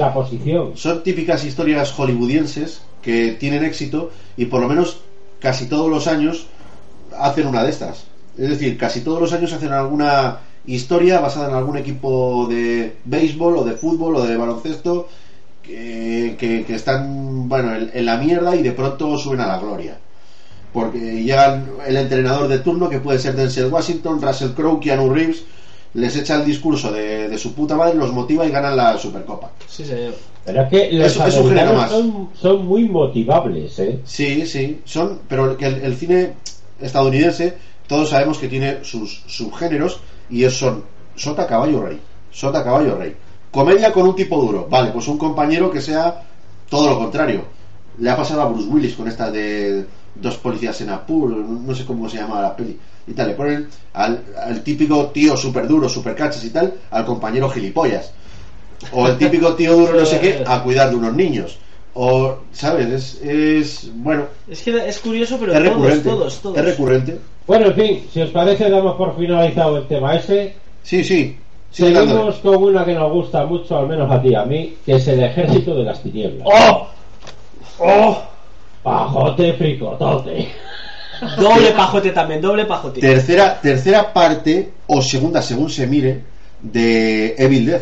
Son 0.75 1.01
típicas 1.03 1.45
historias 1.45 1.93
hollywoodienses 1.93 2.81
que 3.01 3.31
tienen 3.39 3.63
éxito 3.63 4.11
y 4.35 4.45
por 4.45 4.59
lo 4.59 4.67
menos 4.67 4.99
casi 5.39 5.67
todos 5.67 5.89
los 5.89 6.07
años 6.07 6.47
hacen 7.17 7.47
una 7.47 7.63
de 7.63 7.69
estas. 7.69 8.03
Es 8.37 8.49
decir, 8.49 8.77
casi 8.77 9.01
todos 9.01 9.21
los 9.21 9.31
años 9.33 9.53
hacen 9.53 9.71
alguna 9.71 10.39
historia 10.73 11.19
basada 11.19 11.49
en 11.49 11.55
algún 11.55 11.77
equipo 11.77 12.47
de 12.49 12.95
béisbol 13.05 13.57
o 13.57 13.63
de 13.63 13.73
fútbol 13.73 14.15
o 14.17 14.23
de 14.23 14.37
baloncesto 14.37 15.07
que, 15.63 16.35
que- 16.39 16.63
que 16.65 16.75
están 16.75 17.47
bueno 17.49 17.73
en, 17.75 17.91
en 17.93 18.05
la 18.05 18.17
mierda 18.17 18.55
y 18.55 18.61
de 18.63 18.71
pronto 18.71 19.17
suben 19.17 19.39
a 19.41 19.47
la 19.47 19.59
gloria. 19.59 19.97
Porque 20.73 21.23
ya 21.23 21.63
el 21.87 21.97
entrenador 21.97 22.47
de 22.47 22.59
turno, 22.59 22.89
que 22.89 22.99
puede 22.99 23.17
ser 23.19 23.35
Denzel 23.35 23.71
Washington, 23.73 24.21
Russell 24.21 24.51
Crowe, 24.51 24.79
Keanu 24.79 25.09
Reeves, 25.11 25.43
les 25.95 26.15
echa 26.15 26.35
el 26.35 26.45
discurso 26.45 26.91
de, 26.91 27.27
de 27.27 27.37
su 27.39 27.53
puta 27.55 27.75
madre, 27.75 27.95
los 27.95 28.13
motiva 28.13 28.45
y 28.45 28.51
ganan 28.51 28.77
la 28.77 28.95
Supercopa. 28.97 29.51
Sí, 29.67 29.83
señor. 29.83 30.13
Pero 30.45 30.61
es 30.63 30.69
que 30.69 30.91
los 30.91 31.07
Es- 31.15 31.27
es 31.27 31.37
un 31.37 31.49
género 31.49 31.71
americanos 31.71 31.75
más. 31.75 31.89
son, 31.91 32.29
son 32.39 32.65
muy 32.67 32.83
motivables, 32.87 33.79
¿eh? 33.79 33.99
Sí, 34.05 34.45
sí, 34.45 34.81
son, 34.85 35.19
pero 35.27 35.57
que 35.57 35.65
el, 35.65 35.75
el 35.81 35.95
cine 35.95 36.33
estadounidense, 36.79 37.55
todos 37.87 38.09
sabemos 38.11 38.37
que 38.37 38.47
tiene 38.47 38.83
sus 38.83 39.23
subgéneros 39.27 39.99
y 40.29 40.43
es, 40.43 40.57
son 40.57 40.83
sota, 41.15 41.47
caballo, 41.47 41.81
rey. 41.81 41.99
Sota, 42.31 42.63
caballo, 42.63 42.95
rey. 42.97 43.15
Comedia 43.51 43.91
con 43.91 44.07
un 44.07 44.15
tipo 44.15 44.39
duro. 44.39 44.67
Vale, 44.69 44.91
pues 44.91 45.07
un 45.07 45.17
compañero 45.17 45.71
que 45.71 45.81
sea 45.81 46.23
todo 46.69 46.89
lo 46.89 46.99
contrario. 46.99 47.43
Le 47.97 48.09
ha 48.09 48.15
pasado 48.15 48.41
a 48.41 48.45
Bruce 48.47 48.69
Willis 48.69 48.95
con 48.95 49.07
esta 49.07 49.29
de 49.31 49.85
dos 50.15 50.37
policías 50.37 50.79
en 50.81 50.89
Apur, 50.89 51.29
no 51.29 51.75
sé 51.75 51.85
cómo 51.85 52.07
se 52.07 52.17
llama 52.17 52.41
la 52.41 52.55
peli. 52.55 52.77
Y 53.07 53.13
tal, 53.13 53.29
le 53.29 53.33
ponen 53.33 53.67
al, 53.93 54.23
al 54.37 54.61
típico 54.63 55.07
tío 55.07 55.35
super 55.35 55.67
duro, 55.67 55.89
super 55.89 56.15
cachas 56.15 56.43
y 56.45 56.51
tal, 56.51 56.75
al 56.91 57.05
compañero 57.05 57.49
gilipollas. 57.49 58.13
O 58.93 59.07
el 59.07 59.17
típico 59.17 59.55
tío 59.55 59.75
duro 59.75 59.99
no 59.99 60.05
sé 60.05 60.19
qué, 60.19 60.43
a 60.45 60.63
cuidar 60.63 60.89
de 60.89 60.95
unos 60.95 61.13
niños. 61.13 61.59
O, 62.01 62.37
¿sabes? 62.53 62.87
Es, 62.87 63.21
es 63.21 63.91
bueno, 63.93 64.23
Es 64.49 64.61
que 64.61 64.87
es 64.87 64.99
curioso, 64.99 65.35
pero 65.37 65.51
es 65.51 65.59
todos, 65.59 65.73
recurrente. 65.75 66.09
todos, 66.09 66.39
todos. 66.39 66.57
Es 66.57 66.63
recurrente. 66.63 67.19
Bueno, 67.45 67.65
en 67.67 67.73
fin, 67.73 68.07
si 68.13 68.21
os 68.21 68.29
parece, 68.29 68.69
damos 68.69 68.95
por 68.95 69.17
finalizado 69.17 69.75
el 69.79 69.87
tema 69.87 70.15
ese. 70.15 70.55
Sí, 70.81 71.03
sí. 71.03 71.37
Seguimos 71.71 72.35
con 72.37 72.55
una 72.63 72.85
que 72.85 72.93
nos 72.93 73.11
gusta 73.11 73.45
mucho, 73.45 73.77
al 73.77 73.87
menos 73.87 74.09
a 74.09 74.21
ti 74.21 74.29
y 74.29 74.35
a 74.35 74.45
mí, 74.45 74.77
que 74.85 74.95
es 74.95 75.07
el 75.09 75.21
ejército 75.21 75.75
de 75.75 75.83
las 75.83 76.01
tinieblas. 76.01 76.47
¡Oh! 76.49 76.87
¡Oh! 77.79 78.23
Pajote 78.81 79.53
fricotote. 79.55 80.47
Doble 81.37 81.71
pajote 81.71 82.11
también, 82.11 82.39
doble 82.39 82.63
pajote. 82.63 83.01
Tercera, 83.01 83.59
tercera 83.59 84.13
parte, 84.13 84.71
o 84.87 85.01
segunda, 85.01 85.41
según 85.41 85.69
se 85.69 85.85
mire, 85.85 86.21
de 86.61 87.35
Evil 87.37 87.65
Dead, 87.65 87.81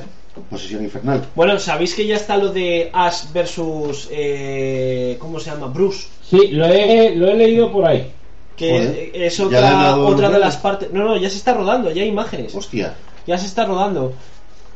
Posesión 0.50 0.84
Infernal. 0.84 1.26
Bueno, 1.36 1.60
¿sabéis 1.60 1.94
que 1.96 2.06
ya 2.06 2.16
está 2.16 2.38
lo 2.38 2.50
de 2.52 2.90
Ash 2.94 3.32
versus. 3.34 4.08
eh, 4.12 5.18
¿Cómo 5.20 5.40
se 5.40 5.50
llama? 5.52 5.68
Bruce. 5.68 6.08
Sí, 6.30 6.48
lo 6.50 6.66
he, 6.66 7.16
lo 7.16 7.28
he 7.30 7.36
leído 7.36 7.72
por 7.72 7.86
ahí. 7.86 8.12
Que 8.56 8.72
Joder, 8.72 9.12
es 9.14 9.40
otra, 9.40 9.96
otra 9.98 10.30
de 10.30 10.40
las 10.40 10.58
partes. 10.58 10.92
No, 10.92 11.04
no, 11.04 11.18
ya 11.18 11.30
se 11.30 11.38
está 11.38 11.54
rodando, 11.54 11.92
ya 11.92 12.02
hay 12.02 12.10
imágenes. 12.10 12.56
Hostia. 12.56 12.96
Ya 13.28 13.38
se 13.38 13.46
está 13.46 13.66
rodando. 13.66 14.14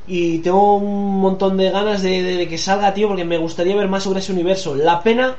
Y 0.07 0.39
tengo 0.39 0.75
un 0.75 1.19
montón 1.19 1.57
de 1.57 1.69
ganas 1.71 2.01
de, 2.01 2.21
de- 2.23 2.35
de 2.37 2.47
que 2.47 2.57
salga, 2.57 2.93
tío, 2.93 3.07
porque 3.07 3.23
me 3.25 3.37
gustaría 3.37 3.75
ver 3.75 3.87
más 3.87 4.03
sobre 4.03 4.19
ese 4.19 4.31
universo. 4.33 4.75
La 4.75 5.01
pena 5.01 5.35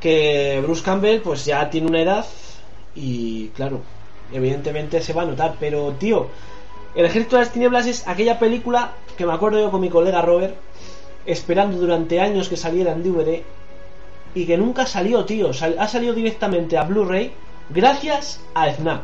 que 0.00 0.60
Bruce 0.62 0.82
Campbell, 0.82 1.20
pues 1.20 1.44
ya 1.44 1.68
tiene 1.70 1.86
una 1.88 2.00
edad 2.02 2.24
y, 2.94 3.48
claro, 3.48 3.80
evidentemente 4.32 5.00
se 5.02 5.12
va 5.12 5.22
a 5.22 5.26
notar. 5.26 5.54
Pero, 5.60 5.92
tío, 5.98 6.28
El 6.98 7.04
Ejército 7.06 7.36
de 7.36 7.42
las 7.44 7.52
Tinieblas 7.52 7.86
es 7.86 8.08
aquella 8.08 8.40
película 8.40 8.90
que 9.16 9.24
me 9.24 9.32
acuerdo 9.32 9.60
yo 9.60 9.70
con 9.70 9.80
mi 9.80 9.88
colega 9.88 10.20
Robert, 10.20 10.56
esperando 11.26 11.76
durante 11.78 12.20
años 12.20 12.48
que 12.48 12.56
saliera 12.56 12.92
en 12.92 13.04
DVD 13.04 13.42
y 14.34 14.44
que 14.46 14.56
nunca 14.58 14.84
salió, 14.84 15.24
tío. 15.24 15.50
Ha 15.78 15.86
salido 15.88 16.12
directamente 16.12 16.76
a 16.76 16.82
Blu-ray 16.82 17.30
gracias 17.70 18.40
a 18.52 18.66
FNAC, 18.72 19.02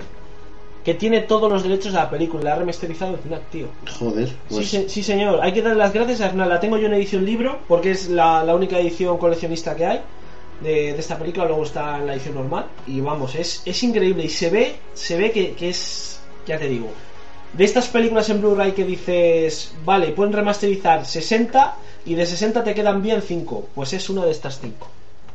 que 0.84 0.94
tiene 0.94 1.20
todos 1.20 1.50
los 1.50 1.62
derechos 1.62 1.92
de 1.92 1.98
la 2.00 2.10
película. 2.10 2.42
La 2.42 2.52
ha 2.54 2.58
remasterizado 2.58 3.16
FNAC, 3.16 3.42
tío. 3.50 3.68
Joder. 3.98 4.28
Pues, 4.48 4.68
Sí, 4.68 4.76
se- 4.82 4.88
sí, 4.88 5.02
señor. 5.04 5.38
Hay 5.40 5.52
que 5.52 5.62
dar 5.62 5.76
las 5.76 5.92
gracias 5.92 6.20
a 6.20 6.30
FNAC. 6.30 6.48
La 6.48 6.58
tengo 6.60 6.76
yo 6.78 6.86
en 6.86 6.94
edición 6.94 7.24
libro, 7.24 7.58
porque 7.68 7.92
es 7.92 8.08
la, 8.08 8.42
la 8.42 8.56
única 8.56 8.76
edición 8.78 9.18
coleccionista 9.18 9.76
que 9.76 9.86
hay 9.86 10.00
de, 10.62 10.92
de 10.94 10.98
esta 10.98 11.16
película. 11.16 11.46
Luego 11.46 11.62
está 11.62 11.98
en 11.98 12.06
la 12.08 12.14
edición 12.14 12.34
normal. 12.34 12.66
Y 12.88 13.00
vamos, 13.00 13.36
es, 13.36 13.62
es 13.64 13.82
increíble. 13.84 14.24
Y 14.24 14.28
se 14.28 14.50
ve, 14.50 14.74
se 14.94 15.16
ve 15.16 15.30
que, 15.30 15.52
que 15.52 15.68
es, 15.70 16.20
ya 16.46 16.58
te 16.58 16.68
digo, 16.68 16.88
de 17.56 17.64
estas 17.64 17.88
películas 17.88 18.28
en 18.30 18.40
Blu-ray 18.40 18.72
que 18.72 18.84
dices, 18.84 19.72
vale, 19.84 20.08
pueden 20.08 20.32
remasterizar 20.32 21.06
60 21.06 21.76
y 22.06 22.14
de 22.14 22.26
60 22.26 22.64
te 22.64 22.74
quedan 22.74 23.02
bien 23.02 23.22
5. 23.22 23.68
Pues 23.74 23.92
es 23.92 24.10
una 24.10 24.24
de 24.24 24.32
estas 24.32 24.60
5. 24.60 24.88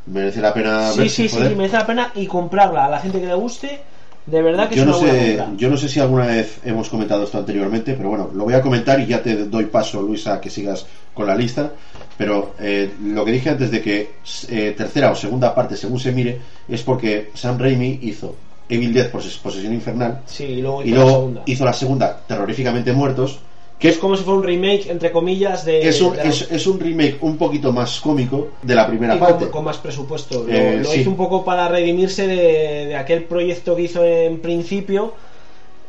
merece 0.08 0.42
la 0.42 0.54
pena 0.54 0.92
Sí, 0.92 1.00
verse, 1.00 1.16
sí, 1.16 1.30
sí, 1.30 1.56
merece 1.56 1.78
la 1.78 1.88
pena 1.88 2.12
y 2.16 2.28
comprarla 2.28 2.86
a 2.86 2.90
la 2.90 3.00
gente 3.00 3.20
que 3.20 3.28
le 3.28 3.36
guste. 3.36 3.82
De 4.26 4.42
verdad 4.44 4.70
que 4.70 4.76
yo 4.76 4.82
es 4.82 4.88
no 4.88 5.00
una 5.00 5.12
buena 5.12 5.46
sé 5.46 5.52
yo 5.58 5.70
no 5.70 5.78
sé 5.78 5.90
si 5.90 6.00
alguna 6.00 6.28
vez 6.28 6.60
hemos 6.64 6.88
comentado 6.90 7.24
esto 7.24 7.40
anteriormente 7.40 7.96
pero 7.96 8.10
bueno 8.10 8.30
lo 8.36 8.44
voy 8.44 8.54
a 8.54 8.62
comentar 8.62 9.00
y 9.00 9.08
ya 9.08 9.24
te 9.24 9.46
doy 9.46 9.66
paso 9.66 10.04
Luisa 10.04 10.36
a 10.36 10.42
que 10.42 10.52
sigas 10.52 10.86
con 11.16 11.26
la 11.26 11.36
lista 11.36 11.72
pero 12.16 12.54
eh, 12.60 12.92
lo 13.06 13.26
que 13.26 13.32
dije 13.32 13.50
antes 13.50 13.72
de 13.72 13.82
que 13.82 14.12
eh, 14.50 14.76
tercera 14.78 15.10
o 15.10 15.16
segunda 15.16 15.56
parte 15.56 15.76
según 15.76 16.00
se 16.00 16.12
mire 16.12 16.40
es 16.68 16.84
porque 16.84 17.32
Sam 17.34 17.58
Raimi 17.58 18.02
hizo 18.04 18.36
Evil 18.70 18.94
Dead 18.94 19.10
por 19.12 19.22
posesión 19.42 19.74
infernal 19.74 20.20
Sí, 20.26 20.44
y 20.46 20.62
luego, 20.62 20.84
hizo 20.84 20.92
la 20.96 21.02
luego 21.04 21.12
segunda. 21.18 21.42
hizo 21.46 21.66
la 21.66 21.74
segunda 21.74 22.18
terroríficamente 22.28 22.94
muertos 22.94 23.40
que 23.80 23.88
Es 23.90 23.96
es 23.96 24.02
como 24.02 24.18
si 24.18 24.24
fuera 24.26 24.40
un 24.40 24.46
remake, 24.46 24.90
entre 24.90 25.10
comillas, 25.10 25.64
de. 25.64 25.88
es 25.88 26.02
un, 26.02 26.12
de 26.12 26.18
la- 26.18 26.24
es, 26.26 26.48
es 26.52 26.68
un 26.68 26.80
remake 26.80 27.18
un 27.22 27.38
poquito 27.38 27.72
más 27.72 28.00
cómico 28.02 28.50
de 28.62 28.76
la 28.76 28.86
primera 28.86 29.16
y 29.16 29.20
parte 29.20 29.46
con, 29.46 29.52
con 29.54 29.64
más 29.64 29.78
presupuesto. 29.78 30.44
Lo, 30.44 30.54
Eh, 30.54 30.80
lo 30.84 30.92
sí. 30.92 31.00
hizo 31.00 31.10
un 31.10 31.16
poco 31.16 31.46
para 31.46 31.68
redimirse 31.70 32.28
de, 32.28 32.88
de 32.88 32.96
aquel 32.98 33.24
proyecto 33.24 33.78
que 33.78 33.84
hizo 33.84 34.04
en 34.04 34.40
principio, 34.40 35.14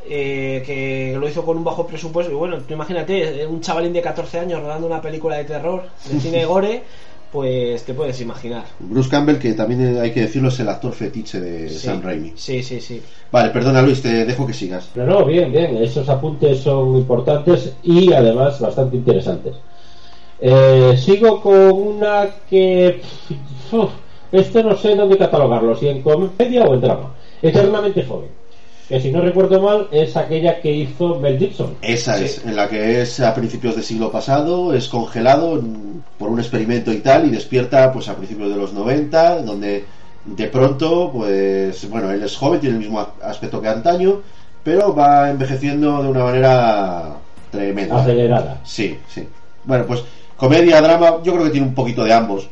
eh, 0.08 0.62
que 0.64 1.16
lo 1.18 1.28
hizo 1.28 1.44
con 1.44 1.56
un 1.56 1.64
bajo 1.64 1.84
presupuesto. 1.86 2.32
Y 2.32 2.36
bueno, 2.36 2.58
tú 2.58 2.74
imagínate, 2.74 3.44
un 3.46 3.60
chavalín 3.60 3.92
de 3.92 4.00
14 4.02 4.38
años 4.38 4.62
rodando 4.62 4.86
una 4.86 5.02
película 5.02 5.36
de 5.36 5.44
terror, 5.44 5.82
de 6.04 6.20
cine 6.20 6.44
gore, 6.44 6.82
pues 7.32 7.84
te 7.84 7.94
puedes 7.94 8.20
imaginar. 8.20 8.64
Bruce 8.80 9.08
Campbell 9.08 9.38
que 9.38 9.52
también 9.52 9.98
hay 10.00 10.10
que 10.12 10.22
decirlo 10.22 10.48
es 10.48 10.58
el 10.60 10.68
actor 10.68 10.92
fetiche 10.92 11.40
de 11.40 11.68
Sí. 11.68 11.78
Sam 11.86 12.02
Raimi 12.02 12.32
Sí, 12.36 12.62
sí, 12.62 12.80
sí. 12.80 13.00
vale 13.30 13.50
perdona 13.50 13.82
Luis 13.82 14.02
te 14.02 14.24
dejo 14.26 14.46
que 14.46 14.52
sigas 14.52 14.90
No, 14.94 15.04
no, 15.06 15.24
bien, 15.24 15.52
bien. 15.52 15.76
Esos 15.76 16.08
apuntes 16.08 16.60
son 16.60 16.96
importantes 16.96 17.72
y 17.82 18.12
además 18.12 18.58
bastante 18.60 18.96
interesantes. 18.96 19.54
Eh, 20.40 20.94
sigo 20.96 21.40
con 21.42 21.54
una 21.72 22.26
que. 22.48 23.00
uf, 23.72 23.90
esto 24.32 24.62
no 24.62 24.76
sé 24.76 24.96
dónde 24.96 25.18
catalogarlo, 25.18 25.76
si 25.76 25.88
en 25.88 26.02
comedia 26.02 26.64
o 26.64 26.74
en 26.74 26.80
drama. 26.80 27.14
Eternamente 27.42 28.02
joven. 28.04 28.28
Que 28.90 29.00
si 29.00 29.12
no 29.12 29.20
recuerdo 29.20 29.60
mal 29.62 29.86
es 29.92 30.16
aquella 30.16 30.60
que 30.60 30.72
hizo 30.72 31.20
Mel 31.20 31.38
Gibson. 31.38 31.76
Esa 31.80 32.18
Sí. 32.18 32.24
es, 32.24 32.44
en 32.44 32.56
la 32.56 32.68
que 32.68 33.00
es 33.02 33.20
a 33.20 33.32
principios 33.32 33.76
del 33.76 33.84
siglo 33.84 34.10
pasado, 34.10 34.74
es 34.74 34.88
congelado 34.88 35.62
por 36.18 36.28
un 36.28 36.40
experimento 36.40 36.92
y 36.92 36.96
tal, 36.98 37.24
y 37.24 37.30
despierta 37.30 37.92
pues 37.92 38.08
a 38.08 38.16
principios 38.16 38.50
de 38.50 38.56
los 38.56 38.72
90, 38.72 39.42
donde 39.42 39.84
de 40.24 40.46
pronto, 40.48 41.12
pues 41.12 41.88
bueno, 41.88 42.10
él 42.10 42.20
es 42.24 42.36
joven, 42.36 42.58
tiene 42.58 42.74
el 42.74 42.80
mismo 42.82 43.06
aspecto 43.22 43.62
que 43.62 43.68
antaño, 43.68 44.22
pero 44.64 44.92
va 44.92 45.30
envejeciendo 45.30 46.02
de 46.02 46.08
una 46.08 46.24
manera 46.24 47.14
tremenda. 47.52 47.96
Acelerada. 48.00 48.60
Sí, 48.64 48.98
sí. 49.08 49.22
Bueno, 49.62 49.84
pues 49.86 50.02
comedia, 50.36 50.80
drama, 50.82 51.18
yo 51.22 51.32
creo 51.34 51.44
que 51.44 51.50
tiene 51.50 51.68
un 51.68 51.74
poquito 51.74 52.02
de 52.02 52.12
ambos, 52.12 52.48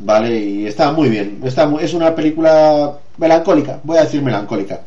¿vale? 0.00 0.36
Y 0.36 0.66
está 0.66 0.90
muy 0.90 1.08
bien. 1.10 1.38
Está 1.44 1.64
muy- 1.68 1.84
es 1.84 1.94
una 1.94 2.12
película 2.12 2.92
melancólica, 3.18 3.78
voy 3.84 3.98
a 3.98 4.02
decir 4.02 4.20
melancólica. 4.20 4.80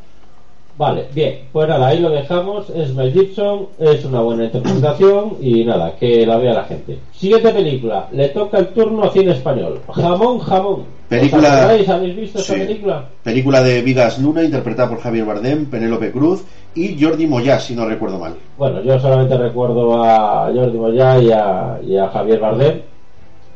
Vale, 0.80 1.08
bien, 1.14 1.40
pues 1.52 1.68
nada, 1.68 1.88
ahí 1.90 2.00
lo 2.00 2.10
dejamos. 2.10 2.70
Es 2.70 2.94
Mel 2.94 3.12
Gibson, 3.12 3.68
es 3.80 4.06
una 4.06 4.22
buena 4.22 4.46
interpretación 4.46 5.34
y 5.42 5.66
nada, 5.66 5.94
que 6.00 6.26
la 6.26 6.38
vea 6.38 6.54
la 6.54 6.64
gente. 6.64 6.98
Siguiente 7.12 7.50
película, 7.52 8.08
le 8.14 8.30
toca 8.30 8.60
el 8.60 8.68
turno 8.70 9.04
a 9.04 9.12
cine 9.12 9.34
español. 9.34 9.82
Jamón, 9.94 10.40
jamón. 10.40 10.86
Película-. 11.10 11.66
¿Habéis 11.66 12.16
visto 12.16 12.40
esa 12.40 12.54
Sí. 12.54 12.60
película? 12.62 13.10
Película 13.24 13.62
de 13.62 13.82
Vigas 13.82 14.20
Luna, 14.20 14.42
interpretada 14.42 14.88
por 14.88 15.02
Javier 15.02 15.26
Bardem, 15.26 15.66
Penélope 15.66 16.14
Cruz 16.14 16.46
y 16.74 16.96
Jordi 17.04 17.28
Moyá, 17.28 17.60
si 17.60 17.76
no 17.76 17.86
recuerdo 17.86 18.18
mal. 18.18 18.36
Bueno, 18.58 18.82
yo 18.82 18.98
solamente 19.02 19.38
recuerdo 19.38 20.02
a 20.02 20.50
Jordi 20.56 20.96
y 20.98 21.32
a, 21.32 21.78
y 21.86 21.98
a 21.98 22.08
Javier 22.08 22.40
Bardem. 22.40 22.82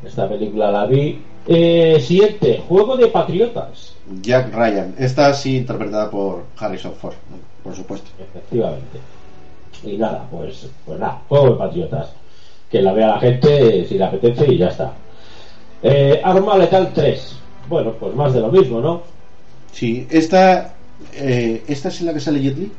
Esta 0.06 0.28
película 0.28 0.72
la 0.72 0.86
vi. 0.88 1.22
Eh, 1.48 2.02
siguiente, 2.02 2.62
Juego 2.68 2.98
de 2.98 3.08
Patriotas. 3.08 3.93
Jack 4.22 4.54
Ryan, 4.54 4.96
esta 4.98 5.34
sí 5.34 5.58
interpretada 5.58 6.10
por 6.10 6.44
Harrison 6.58 6.94
Ford, 6.94 7.14
por 7.64 7.76
supuesto. 7.76 8.10
Efectivamente. 8.20 9.00
Y 9.84 9.98
nada, 9.98 10.28
pues, 10.30 10.68
pues 10.86 11.00
nada, 11.00 11.22
Juego 11.30 11.52
de 11.52 11.56
Patriotas. 11.56 12.10
Que 12.70 12.82
la 12.82 12.94
vea 12.94 13.08
la 13.08 13.20
gente 13.20 13.86
si 13.88 13.98
le 13.98 14.04
apetece 14.04 14.52
y 14.52 14.58
ya 14.58 14.68
está. 14.70 14.94
Eh, 15.82 16.20
Arma 16.24 16.58
Letal 16.58 16.92
3. 16.94 17.36
Bueno, 17.70 17.92
pues 17.94 18.16
más 18.16 18.34
de 18.34 18.40
lo 18.40 18.50
mismo, 18.50 18.82
¿no? 18.82 19.02
Sí, 19.72 20.08
esta, 20.10 20.74
eh, 21.14 21.64
esta 21.68 21.90
es 21.90 22.00
en 22.02 22.08
la 22.08 22.14
que 22.14 22.20
sale 22.20 22.42
Jet 22.42 22.58
Li. 22.58 22.72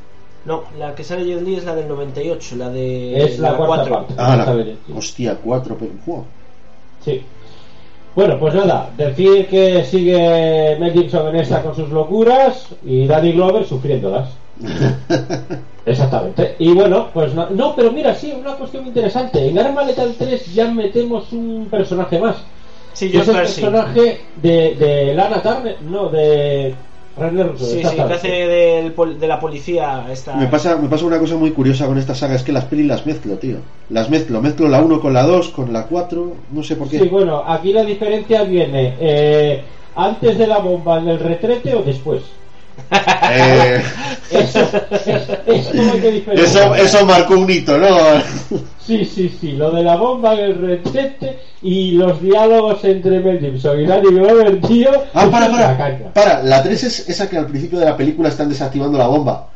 No, 0.46 0.64
la 0.78 0.94
que 0.94 1.04
sale 1.04 1.24
Jet 1.24 1.42
Li 1.42 1.56
es 1.56 1.64
la 1.64 1.74
del 1.74 1.88
98, 1.88 2.56
la 2.56 2.68
de. 2.70 3.24
Es 3.24 3.38
la 3.38 3.56
cuarta 3.56 3.74
cuatro. 3.76 3.94
parte. 3.94 4.14
Ah, 4.18 4.36
la- 4.36 4.96
hostia, 4.96 5.36
cuatro, 5.42 5.76
pero 5.78 5.92
wow. 6.06 6.24
Sí. 7.04 7.22
Bueno, 8.14 8.38
pues 8.38 8.54
nada, 8.54 8.90
decir 8.96 9.48
que 9.48 9.84
sigue 9.84 10.76
Mel 10.78 10.92
Gibson 10.92 11.28
en 11.28 11.36
esta 11.36 11.62
con 11.62 11.74
sus 11.74 11.90
locuras 11.90 12.68
y 12.84 13.06
Danny 13.06 13.32
Glover 13.32 13.66
sufriéndolas. 13.66 14.30
Exactamente. 15.86 16.54
Y 16.60 16.72
bueno, 16.72 17.08
pues 17.12 17.34
no, 17.34 17.50
no, 17.50 17.74
pero 17.74 17.90
mira, 17.90 18.14
sí, 18.14 18.32
una 18.32 18.54
cuestión 18.54 18.86
interesante. 18.86 19.48
En 19.48 19.58
Arma 19.58 19.82
Letal 19.82 20.14
3 20.16 20.54
ya 20.54 20.70
metemos 20.70 21.32
un 21.32 21.66
personaje 21.68 22.18
más. 22.20 22.36
Sí, 22.92 23.10
Que 23.10 23.16
yo 23.16 23.22
es 23.22 23.28
el 23.28 23.36
personaje 23.36 24.20
de, 24.40 24.74
de 24.76 25.14
Lana 25.14 25.42
Turner, 25.42 25.82
no, 25.82 26.08
de. 26.08 26.74
Sí, 27.56 27.82
sí, 27.84 27.94
que 27.94 28.02
hace 28.02 28.28
del 28.28 29.20
de 29.20 29.28
la 29.28 29.38
policía. 29.38 30.04
Esta... 30.10 30.34
Me 30.34 30.48
pasa, 30.48 30.76
me 30.76 30.88
pasa 30.88 31.04
una 31.04 31.18
cosa 31.18 31.36
muy 31.36 31.52
curiosa 31.52 31.86
con 31.86 31.96
esta 31.96 32.14
saga, 32.14 32.34
es 32.34 32.42
que 32.42 32.50
las 32.50 32.64
pelis 32.64 32.86
las 32.86 33.06
mezclo, 33.06 33.36
tío. 33.36 33.58
Las 33.88 34.10
mezclo, 34.10 34.42
mezclo 34.42 34.68
la 34.68 34.82
1 34.82 35.00
con 35.00 35.12
la 35.12 35.22
2, 35.22 35.50
con 35.50 35.72
la 35.72 35.84
4, 35.86 36.32
no 36.50 36.62
sé 36.64 36.74
por 36.74 36.88
qué. 36.88 36.98
Sí, 36.98 37.08
bueno, 37.08 37.44
aquí 37.46 37.72
la 37.72 37.84
diferencia 37.84 38.42
viene 38.42 38.96
eh, 38.98 39.62
antes 39.94 40.36
de 40.38 40.46
la 40.46 40.58
bomba 40.58 40.98
en 40.98 41.08
el 41.08 41.20
retrete 41.20 41.74
o 41.76 41.82
después. 41.82 42.22
Eh, 43.30 43.82
Eso, 44.30 44.58
eso, 45.46 46.10
diferenciar. 46.10 46.78
eso 46.80 47.06
marcó 47.06 47.34
un 47.34 47.50
hito, 47.50 47.78
¿no? 47.78 47.86
Sí, 48.84 49.04
sí, 49.04 49.34
sí, 49.40 49.52
lo 49.52 49.70
de 49.70 49.82
la 49.82 49.96
bomba 49.96 50.34
en 50.34 50.40
el 50.40 50.54
retrete 50.60 51.38
y 51.62 51.92
los 51.92 52.20
diálogos 52.20 52.84
entre 52.84 53.20
Mel 53.20 53.40
Gibson 53.40 53.80
y 53.80 53.86
Danny 53.86 54.08
Glover, 54.08 54.60
tío. 54.60 54.90
Ah, 55.14 55.28
para, 55.30 55.50
para. 55.50 56.12
Para, 56.12 56.42
la 56.42 56.62
3 56.62 56.84
es 56.84 57.08
esa 57.08 57.28
que 57.28 57.38
al 57.38 57.46
principio 57.46 57.78
de 57.78 57.86
la 57.86 57.96
película 57.96 58.28
están 58.28 58.48
desactivando 58.48 58.98
la 58.98 59.06
bomba. 59.06 59.48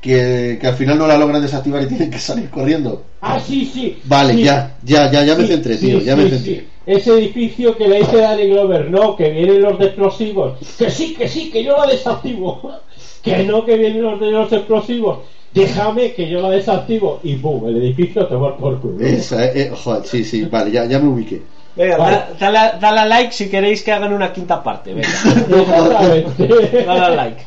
Que, 0.00 0.58
que 0.60 0.66
al 0.68 0.74
final 0.74 0.98
no 0.98 1.06
la 1.06 1.18
logran 1.18 1.42
desactivar 1.42 1.82
y 1.82 1.86
tienen 1.86 2.10
que 2.10 2.18
salir 2.18 2.48
corriendo. 2.50 3.04
Ah, 3.20 3.40
sí, 3.40 3.68
sí. 3.72 3.98
Vale, 4.04 4.34
sí. 4.34 4.42
ya, 4.44 4.76
ya, 4.84 5.10
ya, 5.10 5.24
ya 5.24 5.34
me 5.34 5.42
Sí, 5.42 5.48
centré, 5.48 5.76
sí, 5.76 5.86
tío, 5.86 6.00
ya 6.00 6.14
me 6.16 6.28
centré. 6.28 6.66
Ese 6.86 7.12
edificio 7.14 7.76
que 7.76 7.88
le 7.88 7.98
dice 7.98 8.18
Danny 8.18 8.46
Glover, 8.48 8.88
no, 8.90 9.16
que 9.16 9.28
vienen 9.30 9.60
los 9.62 9.78
de 9.78 9.86
explosivos. 9.86 10.52
Que 10.78 10.88
sí, 10.90 11.14
que 11.14 11.26
sí, 11.28 11.50
que 11.50 11.64
yo 11.64 11.76
la 11.76 11.86
desactivo. 11.86 12.70
Que 13.22 13.42
no, 13.42 13.64
que 13.64 13.76
vienen 13.76 14.02
los 14.02 14.20
de 14.20 14.30
los 14.30 14.52
explosivos. 14.52 15.18
Déjame 15.52 16.12
que 16.12 16.28
yo 16.28 16.40
la 16.40 16.50
desactivo. 16.50 17.18
Y 17.24 17.34
pum, 17.34 17.66
el 17.66 17.76
edificio 17.78 18.24
te 18.28 18.36
va 18.36 18.56
por 18.56 18.80
culo. 18.80 19.04
Esa, 19.04 19.46
eh, 19.46 19.72
joder, 19.74 20.04
sí, 20.06 20.22
sí, 20.22 20.44
vale, 20.44 20.70
ya, 20.70 20.84
ya 20.84 21.00
me 21.00 21.08
ubiqué. 21.08 21.42
Venga, 21.74 21.96
Vale. 21.96 22.16
da- 22.16 22.28
dale, 22.38 22.58
a- 22.58 22.78
dale 22.78 23.00
a 23.00 23.04
like 23.06 23.32
si 23.32 23.48
queréis 23.50 23.82
que 23.82 23.90
hagan 23.90 24.12
una 24.12 24.32
quinta 24.32 24.62
parte. 24.62 24.94
Venga, 24.94 25.08
Exactamente. 25.60 26.84
dale 26.86 27.00
a 27.00 27.10
like. 27.10 27.44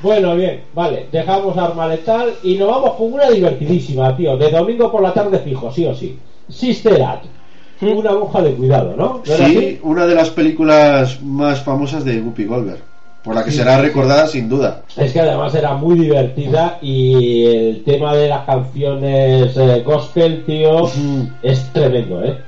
Bueno, 0.00 0.34
bien, 0.34 0.62
vale, 0.74 1.08
dejamos 1.12 1.56
Arma 1.58 1.86
Letal 1.88 2.32
y 2.42 2.54
nos 2.54 2.68
vamos 2.68 2.94
con 2.94 3.12
una 3.12 3.28
divertidísima, 3.28 4.16
tío, 4.16 4.34
de 4.38 4.50
domingo 4.50 4.90
por 4.90 5.02
la 5.02 5.12
tarde 5.12 5.38
fijo, 5.40 5.70
sí 5.70 5.84
o 5.84 5.94
sí. 5.94 6.18
Sister 6.48 7.02
Act, 7.02 7.26
una 7.80 8.12
monja 8.12 8.42
de 8.42 8.52
cuidado, 8.54 8.94
¿no? 8.96 9.22
¿No 9.26 9.34
era 9.34 9.46
Sí, 9.46 9.78
una 9.82 10.06
de 10.06 10.14
las 10.14 10.30
películas 10.30 11.20
más 11.22 11.60
famosas 11.62 12.04
de 12.04 12.20
Guppy 12.20 12.44
Goldberg, 12.44 12.80
por 13.22 13.34
la 13.34 13.44
que 13.44 13.50
Sí, 13.50 13.58
será 13.58 13.76
sí, 13.76 13.82
recordada 13.82 14.26
sin 14.26 14.48
duda. 14.48 14.82
Es 14.96 15.12
que 15.12 15.20
además 15.20 15.54
era 15.54 15.74
muy 15.74 15.98
divertida 15.98 16.78
y 16.82 17.44
el 17.46 17.84
tema 17.84 18.14
de 18.16 18.28
las 18.28 18.44
canciones 18.44 19.56
eh, 19.56 19.82
gospel, 19.84 20.44
tío, 20.44 20.88
es 21.42 21.72
tremendo, 21.72 22.24
¿eh? 22.24 22.38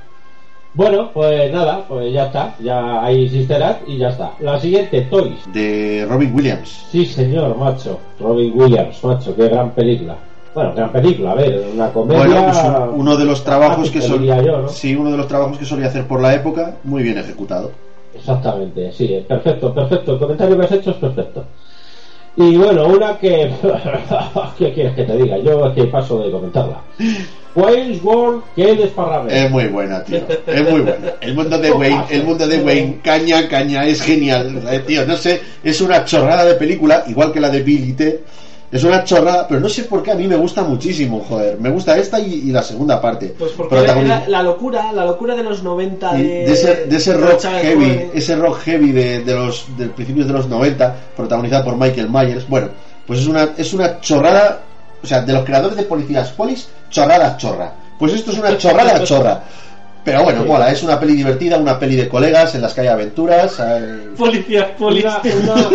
Bueno, 0.73 1.11
pues 1.13 1.51
nada, 1.51 1.83
pues 1.85 2.13
ya 2.13 2.27
está, 2.27 2.55
ya 2.63 3.03
hay 3.03 3.27
Sister 3.27 3.61
Act 3.61 3.89
y 3.89 3.97
ya 3.97 4.07
está. 4.09 4.31
La 4.39 4.57
siguiente, 4.57 5.01
Toys. 5.01 5.33
De 5.53 6.05
Robin 6.07 6.33
Williams. 6.33 6.85
Sí, 6.89 7.05
señor, 7.05 7.57
macho. 7.57 7.99
Robin 8.19 8.53
Williams, 8.55 9.03
macho, 9.03 9.35
qué 9.35 9.49
gran 9.49 9.71
película. 9.71 10.15
Bueno, 10.53 10.73
gran 10.75 10.91
película, 10.91 11.31
a 11.31 11.35
ver, 11.35 11.63
una 11.73 11.89
comedia. 11.91 12.25
Bueno, 12.25 12.45
pues 12.45 12.57
un- 12.63 12.99
uno 12.99 13.17
de 13.17 13.25
los 13.25 13.43
trabajos 13.43 13.89
que 13.89 13.99
dramática, 13.99 14.07
sol- 14.07 14.19
diría 14.19 14.41
yo, 14.41 14.61
¿no? 14.63 14.69
sí, 14.69 14.95
uno 14.95 15.11
de 15.11 15.17
los 15.17 15.27
trabajos 15.27 15.57
que 15.57 15.65
solía 15.65 15.87
hacer 15.87 16.05
por 16.07 16.21
la 16.21 16.33
época, 16.33 16.75
muy 16.83 17.03
bien 17.03 17.17
ejecutado. 17.17 17.71
Exactamente, 18.13 18.91
sí, 18.91 19.23
perfecto, 19.27 19.73
perfecto. 19.73 20.13
El 20.13 20.19
comentario 20.19 20.57
que 20.59 20.65
has 20.65 20.71
hecho 20.73 20.91
es 20.91 20.97
perfecto. 20.97 21.45
Y 22.35 22.55
bueno, 22.57 22.87
una 22.87 23.17
que. 23.17 23.51
¿Qué 24.57 24.73
quieres 24.73 24.93
que 24.95 25.03
te 25.03 25.17
diga? 25.17 25.37
Yo 25.37 25.67
es 25.67 25.73
que 25.73 25.83
paso 25.85 26.19
de 26.21 26.31
comentarla. 26.31 26.81
Wayne's 27.55 28.01
World, 28.03 28.43
que 28.55 28.75
desparrame. 28.75 29.45
Es 29.45 29.51
muy 29.51 29.65
buena, 29.67 30.03
tío. 30.03 30.19
Es 30.47 30.69
muy 30.71 30.81
buena. 30.81 31.11
El 31.19 31.33
mundo 31.35 31.57
de 31.57 31.71
Wayne, 31.71 32.03
el 32.09 32.23
mundo 32.23 32.47
de 32.47 32.61
Wayne, 32.61 32.99
caña, 33.03 33.47
caña, 33.49 33.85
es 33.85 34.01
genial. 34.01 34.61
Eh, 34.71 34.79
Tío, 34.87 35.05
no 35.05 35.15
sé, 35.17 35.41
es 35.63 35.81
una 35.81 36.05
chorrada 36.05 36.45
de 36.45 36.53
película, 36.55 37.03
igual 37.07 37.33
que 37.33 37.39
la 37.41 37.49
de 37.49 37.61
Billy 37.61 37.93
T. 37.93 38.21
Es 38.71 38.85
una 38.85 39.03
chorrada, 39.03 39.47
pero 39.49 39.59
no 39.59 39.67
sé 39.67 39.83
por 39.83 40.01
qué 40.01 40.11
a 40.11 40.15
mí 40.15 40.27
me 40.27 40.37
gusta 40.37 40.63
muchísimo, 40.63 41.19
joder. 41.27 41.59
Me 41.59 41.69
gusta 41.69 41.97
esta 41.97 42.19
y, 42.21 42.33
y 42.35 42.51
la 42.51 42.63
segunda 42.63 43.01
parte. 43.01 43.35
Pues 43.37 43.51
porque 43.51 43.75
la, 43.75 44.23
la 44.27 44.43
locura, 44.43 44.93
la 44.93 45.05
locura 45.05 45.35
de 45.35 45.43
los 45.43 45.61
90 45.61 46.17
y 46.17 46.23
de, 46.23 46.29
de 46.29 46.53
ese, 46.53 46.85
de 46.85 46.95
ese 46.95 47.13
de 47.13 47.17
rock 47.19 47.41
heavy, 47.41 48.09
ese 48.13 48.35
rock 48.37 48.59
heavy 48.61 48.91
de, 48.93 49.23
de 49.25 49.33
los 49.35 49.65
de 49.77 49.87
principios 49.87 50.27
de 50.27 50.33
los 50.33 50.47
90, 50.47 50.95
protagonizada 51.17 51.65
por 51.65 51.75
Michael 51.75 52.09
Myers. 52.09 52.47
Bueno, 52.47 52.69
pues 53.05 53.19
es 53.19 53.27
una 53.27 53.49
es 53.57 53.73
una 53.73 53.99
chorrada, 53.99 54.61
o 55.03 55.05
sea, 55.05 55.21
de 55.21 55.33
los 55.33 55.43
creadores 55.43 55.75
de 55.75 55.83
Policías 55.83 56.31
Polis, 56.31 56.69
chorrada 56.89 57.35
chorra. 57.35 57.73
Pues 57.99 58.13
esto 58.13 58.31
es 58.31 58.37
una 58.37 58.57
chorrada 58.57 59.03
chorra. 59.03 59.43
Pero 60.03 60.23
bueno, 60.23 60.41
Sí. 60.41 60.47
mola, 60.47 60.71
es 60.71 60.81
una 60.83 60.99
peli 60.99 61.13
divertida, 61.13 61.57
una 61.57 61.77
peli 61.77 61.95
de 61.95 62.09
colegas 62.09 62.55
en 62.55 62.61
las 62.61 62.73
que 62.73 62.81
hay 62.81 62.87
aventuras. 62.87 63.59
hay- 63.59 64.09
Policías, 64.17 64.67
Una, 64.69 64.77
policías. 64.77 65.19
una, 65.43 65.69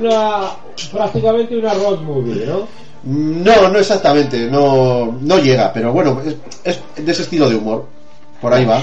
una- 0.00 0.50
prácticamente 0.90 1.56
una 1.56 1.72
road 1.74 2.00
movie, 2.00 2.44
¿no? 2.46 2.66
No, 3.04 3.68
no 3.68 3.78
exactamente, 3.78 4.48
no, 4.50 5.16
no 5.20 5.38
llega, 5.38 5.72
pero 5.72 5.92
bueno, 5.92 6.20
es, 6.24 6.36
es 6.96 7.04
de 7.04 7.12
ese 7.12 7.22
estilo 7.22 7.48
de 7.48 7.56
humor. 7.56 7.86
Por 8.40 8.52
ahí 8.52 8.64
va. 8.64 8.82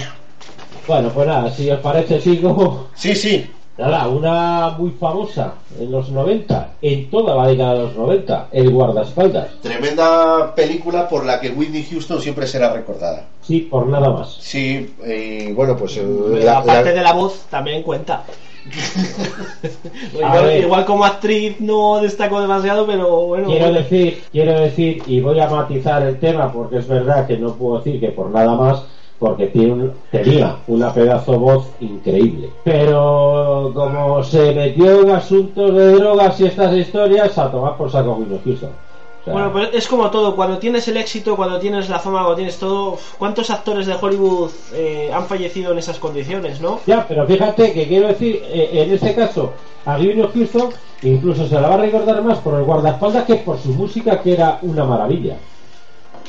Bueno, 0.88 1.10
pues 1.10 1.28
nada, 1.28 1.52
si 1.52 1.70
os 1.70 1.80
parece, 1.82 2.20
sigo. 2.22 2.88
Sí, 2.96 3.16
sí. 3.16 3.50
Nada, 3.80 4.10
una 4.10 4.76
muy 4.78 4.90
famosa 4.92 5.54
en 5.80 5.90
los 5.90 6.10
90, 6.10 6.74
en 6.82 7.10
toda 7.10 7.34
la 7.34 7.48
década 7.48 7.76
de 7.76 7.80
los 7.84 7.96
90, 7.96 8.48
el 8.52 8.70
guardaespaldas. 8.72 9.48
Tremenda 9.62 10.54
película 10.54 11.08
por 11.08 11.26
la 11.26 11.40
que 11.40 11.50
Whitney 11.52 11.88
Houston 11.90 12.22
siempre 12.22 12.46
será 12.46 12.74
recordada. 12.74 13.28
Sí, 13.42 13.62
por 13.72 13.88
nada 13.88 14.10
más. 14.10 14.36
Sí, 14.42 14.94
y 15.08 15.54
bueno, 15.54 15.78
pues 15.78 15.96
eh, 15.96 16.04
Pero 16.06 16.44
la- 16.46 16.58
aparte 16.58 16.90
la- 16.90 16.92
de 16.92 17.02
la 17.02 17.14
voz, 17.14 17.46
también 17.50 17.82
cuenta. 17.84 18.24
Igual, 20.14 20.58
igual 20.58 20.86
como 20.86 21.06
actriz 21.06 21.56
no 21.60 22.00
destacó 22.02 22.42
demasiado, 22.42 22.86
pero 22.86 23.28
bueno. 23.28 23.48
Quiero 23.48 23.66
bueno. 23.66 23.80
decir, 23.80 24.22
quiero 24.32 24.60
decir, 24.60 25.02
y 25.08 25.22
voy 25.22 25.40
a 25.40 25.48
matizar 25.48 26.04
el 26.04 26.20
tema 26.20 26.52
porque 26.52 26.78
es 26.80 26.88
verdad 26.88 27.26
que 27.26 27.38
no 27.38 27.54
puedo 27.56 27.78
decir 27.80 28.00
que 28.00 28.10
por 28.10 28.30
nada 28.30 28.56
más, 28.56 28.84
porque 29.20 29.48
tiene 29.48 29.74
un- 29.74 29.94
tenía 30.12 30.56
una 30.68 30.94
pedazo 30.94 31.38
voz 31.38 31.68
increíble. 31.82 32.50
Pero 32.64 33.72
como 33.76 34.24
se 34.24 34.54
metió 34.54 35.02
en 35.02 35.12
asuntos 35.12 35.76
de 35.76 35.94
drogas 35.94 36.40
y 36.40 36.46
estas 36.46 36.76
historias, 36.76 37.38
a 37.38 37.52
tomar 37.52 37.76
por 37.78 37.92
saco 37.92 38.14
Whitney 38.14 38.40
Houston. 38.46 38.70
O 38.70 39.24
sea, 39.26 39.34
Bueno, 39.34 39.52
pues 39.52 39.70
es 39.74 39.88
como 39.88 40.10
todo, 40.10 40.36
cuando 40.36 40.58
tienes 40.58 40.88
el 40.88 40.96
éxito, 40.96 41.36
cuando 41.36 41.60
tienes 41.60 41.90
la 41.90 42.00
fama, 42.00 42.20
cuando 42.20 42.38
tienes 42.38 42.58
todo, 42.58 42.98
¿cuántos 43.18 43.50
actores 43.50 43.86
de 43.86 43.96
Hollywood 44.00 44.50
eh, 44.74 45.12
han 45.14 45.26
fallecido 45.26 45.74
en 45.74 45.80
esas 45.80 46.00
condiciones, 46.00 46.62
no? 46.62 46.80
Ya, 46.88 47.06
pero 47.06 47.28
fíjate 47.28 47.74
que 47.74 47.88
quiero 47.88 48.08
decir, 48.08 48.42
eh, 48.46 48.70
en 48.74 48.94
este 48.94 49.14
caso, 49.14 49.52
a 49.86 49.98
Whitney 49.98 50.30
Houston 50.34 50.70
incluso 51.02 51.46
se 51.48 51.56
la 51.56 51.68
va 51.70 51.76
a 51.76 51.78
recordar 51.80 52.22
más 52.24 52.40
por 52.40 52.56
el 52.56 52.64
guardaespaldas 52.64 53.26
que 53.26 53.36
por 53.36 53.58
su 53.58 53.70
música, 53.70 54.22
que 54.22 54.34
era 54.34 54.60
una 54.62 54.84
maravilla. 54.86 55.36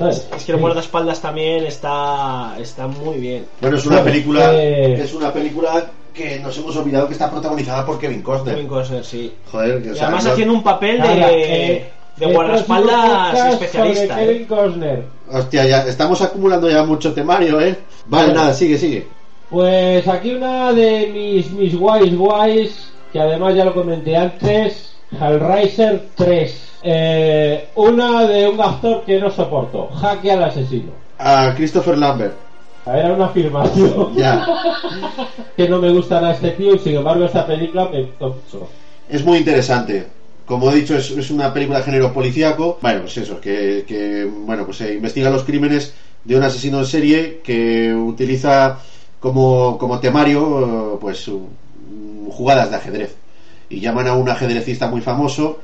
¿Sabes? 0.01 0.27
Es 0.35 0.45
que 0.45 0.53
el 0.53 0.59
guardaespaldas 0.59 1.21
también 1.21 1.65
está, 1.67 2.57
está 2.59 2.87
muy 2.87 3.19
bien. 3.19 3.45
bueno, 3.61 3.77
es 3.77 3.85
una 3.87 4.03
película 4.03 4.51
eh, 4.55 4.95
es 5.03 5.13
una 5.13 5.31
película 5.33 5.91
que 6.15 6.39
nos 6.41 6.57
hemos 6.57 6.75
olvidado 6.77 7.07
que 7.07 7.13
está 7.13 7.31
protagonizada 7.31 7.85
por 7.85 7.99
Kevin 7.99 8.23
Costner. 8.23 8.55
Kevin 8.55 8.69
Costner, 8.69 9.05
sí. 9.05 9.33
Joder, 9.53 9.83
que 9.83 9.91
o 9.91 9.93
Y 9.93 9.97
sea, 9.97 10.07
además 10.07 10.25
no- 10.25 10.31
haciendo 10.33 10.55
un 10.55 10.63
papel 10.63 10.99
Nada, 10.99 11.15
de, 11.29 11.73
eh, 11.77 11.91
de 12.17 12.27
guardaespaldas 12.33 12.95
próximo 12.97 13.29
podcast 13.29 13.63
especialista. 13.63 14.23
¿eh? 14.23 14.27
Kevin 14.27 14.45
Costner. 14.47 15.05
Hostia, 15.31 15.67
ya 15.67 15.87
estamos 15.87 16.23
acumulando 16.23 16.71
ya 16.71 16.83
mucho 16.83 17.13
temario, 17.13 17.61
¿eh? 17.61 17.77
Vale, 18.07 18.27
Bueno. 18.29 18.41
nada, 18.41 18.55
sigue, 18.55 18.79
sigue. 18.79 19.07
Pues 19.51 20.09
aquí 20.09 20.33
una 20.35 20.73
de 20.73 21.09
mis, 21.13 21.51
mis 21.53 21.77
guays 21.79 22.17
guays, 22.17 22.93
que 23.13 23.21
además 23.21 23.55
ya 23.55 23.65
lo 23.67 23.75
comenté 23.75 24.17
antes, 24.17 24.95
Hellraiser 25.13 26.09
3. 26.15 26.71
Eh, 26.83 27.69
una 27.77 28.27
de 28.27 28.49
un 28.49 28.61
actor 28.61 29.05
que 29.05 29.19
no 29.19 29.31
soporto, 29.31 29.89
Jaque 29.89 30.33
al 30.33 30.45
asesino. 30.45 30.93
A 31.19 31.53
Christopher 31.55 31.99
Lambert. 31.99 32.35
A 32.87 32.93
ver, 32.93 33.05
era 33.05 33.15
una 33.15 33.27
afirmación 33.27 34.15
Ya. 34.17 34.47
que 35.57 35.69
no 35.69 35.79
me 35.79 35.91
gusta 35.91 36.27
a 36.27 36.33
este 36.33 36.53
tío 36.53 36.75
y 36.75 36.79
sin 36.79 36.97
embargo 36.97 37.25
esta 37.25 37.47
película 37.47 37.89
me 37.91 38.03
gustó 38.03 38.29
mucho. 38.29 38.69
Es 39.09 39.25
muy 39.25 39.39
interesante. 39.39 40.07
Como 40.47 40.71
he 40.71 40.77
dicho, 40.77 40.97
es, 40.97 41.11
es 41.11 41.31
una 41.31 41.53
película 41.53 41.79
de 41.79 41.85
género 41.85 42.13
policíaco. 42.13 42.79
Bueno, 42.81 43.03
pues 43.03 43.17
eso, 43.19 43.41
que, 43.41 43.85
que, 43.87 44.25
bueno, 44.25 44.65
pues 44.65 44.79
se 44.79 44.95
investiga 44.95 45.31
los 45.31 45.45
crímenes 45.45 45.95
de 46.25 46.37
un 46.37 46.43
asesino 46.43 46.79
en 46.79 46.87
serie 46.87 47.41
que 47.45 47.95
utiliza 47.95 48.79
como, 49.21 49.79
como 49.79 50.01
temario, 50.01 50.99
pues, 51.01 51.31
jugadas 52.31 52.71
de 52.71 52.77
ajedrez. 52.77 53.17
Y 53.71 53.81
llaman 53.81 54.09
a 54.09 54.15
un 54.15 54.29
ajedrecista 54.29 54.89
muy 54.89 55.01
famoso, 55.01 55.61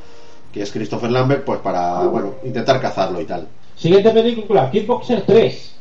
que 0.52 0.62
es 0.62 0.72
Christopher 0.72 1.10
Lambert, 1.10 1.44
pues 1.44 1.60
para, 1.60 2.04
bueno, 2.04 2.36
intentar 2.44 2.80
cazarlo 2.80 3.20
y 3.20 3.24
tal. 3.26 3.48
Siguiente 3.76 4.10
película, 4.10 4.70
Kickboxer 4.70 5.22
3. 5.26 5.72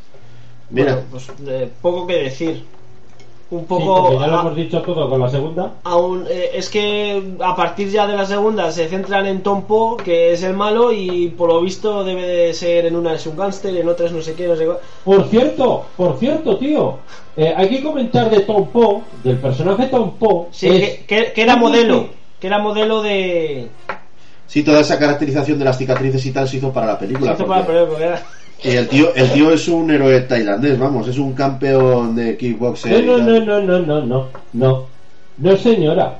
Mira, 0.71 0.93
Bueno, 0.95 1.07
pues 1.11 1.27
eh, 1.47 1.69
poco 1.81 2.07
que 2.07 2.23
decir. 2.23 2.65
Un 3.51 3.59
Sí, 3.59 3.65
poco. 3.67 4.19
ya 4.19 4.25
lo 4.27 4.37
a- 4.37 4.41
hemos 4.41 4.55
dicho 4.55 4.81
todo 4.81 5.07
con 5.07 5.19
la 5.21 5.29
segunda. 5.29 5.73
aún, 5.83 6.25
eh, 6.27 6.49
es 6.55 6.67
que 6.67 7.21
a 7.39 7.55
partir 7.55 7.89
ya 7.89 8.07
de 8.07 8.15
la 8.17 8.25
segunda 8.25 8.71
se 8.71 8.87
centran 8.87 9.27
en 9.27 9.43
Tom 9.43 9.63
Poe, 9.65 9.97
que 10.03 10.33
es 10.33 10.41
el 10.41 10.55
malo, 10.55 10.91
y 10.91 11.27
por 11.29 11.49
lo 11.49 11.61
visto 11.61 12.03
debe 12.03 12.25
de 12.25 12.53
ser 12.55 12.87
en 12.87 12.95
una 12.95 13.13
es 13.13 13.27
un 13.27 13.37
gángster, 13.37 13.75
en 13.77 13.87
otras 13.87 14.11
no 14.11 14.21
sé 14.21 14.33
qué, 14.33 14.47
no 14.47 14.55
sé 14.55 14.65
cuál. 14.65 14.79
Por 15.03 15.27
cierto, 15.29 15.85
por 15.95 16.17
cierto, 16.17 16.57
tío, 16.57 16.97
eh, 17.37 17.53
hay 17.55 17.69
que 17.69 17.83
comentar 17.83 18.31
de 18.31 18.39
Tom 18.41 18.67
Poe, 18.69 19.01
del 19.23 19.37
personaje 19.37 19.85
Tom 19.87 20.17
Poe. 20.17 20.47
Sí, 20.51 20.67
es- 20.67 20.89
que, 21.01 21.05
que- 21.05 21.33
que 21.33 21.41
era 21.43 21.55
modelo. 21.55 22.07
Que 22.39 22.47
era 22.47 22.57
modelo 22.57 23.03
de. 23.03 23.67
sí, 24.47 24.63
toda 24.63 24.79
esa 24.81 24.97
caracterización 24.97 25.59
de 25.59 25.65
las 25.65 25.77
cicatrices 25.77 26.25
y 26.25 26.31
tal 26.31 26.49
se 26.49 26.57
hizo 26.57 26.73
para 26.73 26.87
la 26.87 26.97
película. 26.99 27.33
Esto 27.33 27.45
porque- 27.45 27.61
para- 27.63 27.85
porque 27.87 28.03
era- 28.05 28.23
Y 28.65 28.77
el 28.77 28.87
tío, 28.87 29.13
el 29.13 29.31
tío 29.31 29.51
es 29.51 29.67
un 29.67 29.91
héroe 29.91 30.21
tailandés, 30.21 30.79
vamos, 30.79 31.07
es 31.07 31.19
un 31.19 31.33
campeón 31.33 32.15
de 32.15 32.35
kickboxer. 32.35 33.03
y 33.03 33.05
No, 33.05 33.17
no, 33.19 33.39
no, 33.39 33.61
no, 33.61 33.79
no, 33.79 33.79
no, 33.79 34.01
no, 34.01 34.27
no, 34.53 34.85
no, 35.37 35.57
señora. 35.57 36.17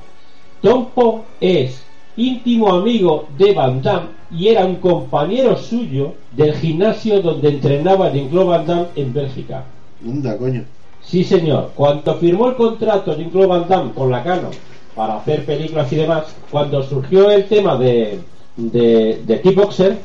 Tom 0.62 0.86
Poe 0.94 1.22
es 1.40 1.82
íntimo 2.16 2.72
amigo 2.72 3.26
de 3.36 3.52
Van 3.52 3.82
Damme 3.82 4.10
y 4.30 4.48
era 4.48 4.64
un 4.64 4.76
compañero 4.76 5.56
suyo 5.56 6.14
del 6.32 6.54
gimnasio 6.54 7.20
donde 7.20 7.48
entrenaba 7.48 8.12
Jean-Claude 8.12 8.48
Van 8.48 8.66
Damme 8.66 8.86
en 8.94 9.12
Bélgica. 9.12 9.64
Anda, 10.04 10.36
coño. 10.38 10.62
Sí, 11.02 11.24
señor. 11.24 11.72
Cuando 11.74 12.14
firmó 12.14 12.48
el 12.50 12.54
contrato 12.54 13.16
Jean-Claude 13.16 13.48
Van 13.48 13.68
Damme 13.68 13.92
con 13.92 14.10
la 14.10 14.22
Canon 14.22 14.52
para 14.94 15.16
hacer 15.16 15.44
películas 15.44 15.92
y 15.92 15.96
demás, 15.96 16.24
cuando 16.50 16.80
surgió 16.84 17.28
el 17.28 17.46
tema 17.46 17.76
de, 17.76 18.20
de, 18.56 19.20
de 19.26 19.40
Kickboxer, 19.40 19.98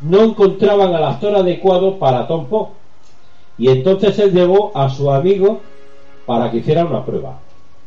no 0.00 0.22
encontraban 0.22 0.94
al 0.94 1.04
actor 1.04 1.34
adecuado 1.36 1.98
para 1.98 2.26
Tom 2.26 2.46
Poe. 2.46 2.68
Y 3.58 3.68
entonces 3.68 4.18
él 4.18 4.32
llevó 4.32 4.72
a 4.74 4.90
su 4.90 5.10
amigo 5.10 5.60
para 6.26 6.50
que 6.50 6.58
hiciera 6.58 6.84
una 6.84 7.04
prueba. 7.04 7.38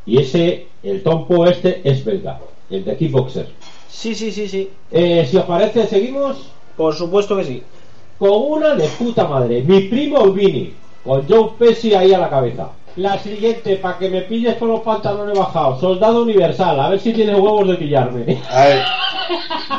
Y 0.05 0.19
ese, 0.19 0.67
el 0.81 1.03
Tom 1.03 1.27
Poe 1.27 1.51
este, 1.51 1.81
es 1.83 2.03
belga, 2.03 2.39
el 2.69 2.83
de 2.83 2.97
Kickboxer. 2.97 3.49
Sí, 3.89 4.15
sí, 4.15 4.31
sí, 4.31 4.47
sí. 4.47 4.69
Eh, 4.91 5.27
si 5.29 5.37
os 5.37 5.45
parece, 5.45 5.85
seguimos 5.87 6.49
Por 6.77 6.95
supuesto 6.95 7.35
que 7.35 7.43
sí. 7.43 7.63
con 8.17 8.31
una 8.31 8.75
de 8.75 8.87
puta 8.87 9.27
madre. 9.27 9.61
Mi 9.63 9.81
primo 9.81 10.31
Vini, 10.31 10.73
con 11.03 11.27
Joe 11.27 11.51
Pesci 11.59 11.93
ahí 11.93 12.13
a 12.13 12.19
la 12.19 12.29
cabeza. 12.29 12.69
La 12.99 13.17
siguiente, 13.19 13.75
para 13.77 13.97
que 13.97 14.09
me 14.09 14.21
pilles 14.21 14.55
con 14.55 14.67
los 14.69 14.81
pantalones 14.81 15.37
bajados. 15.37 15.79
Soldado 15.79 16.21
Universal, 16.23 16.79
a 16.79 16.89
ver 16.89 16.99
si 16.99 17.13
tiene 17.13 17.33
huevos 17.35 17.67
de 17.67 17.75
pillarme. 17.75 18.41
A 18.51 18.65
ver, 18.65 18.83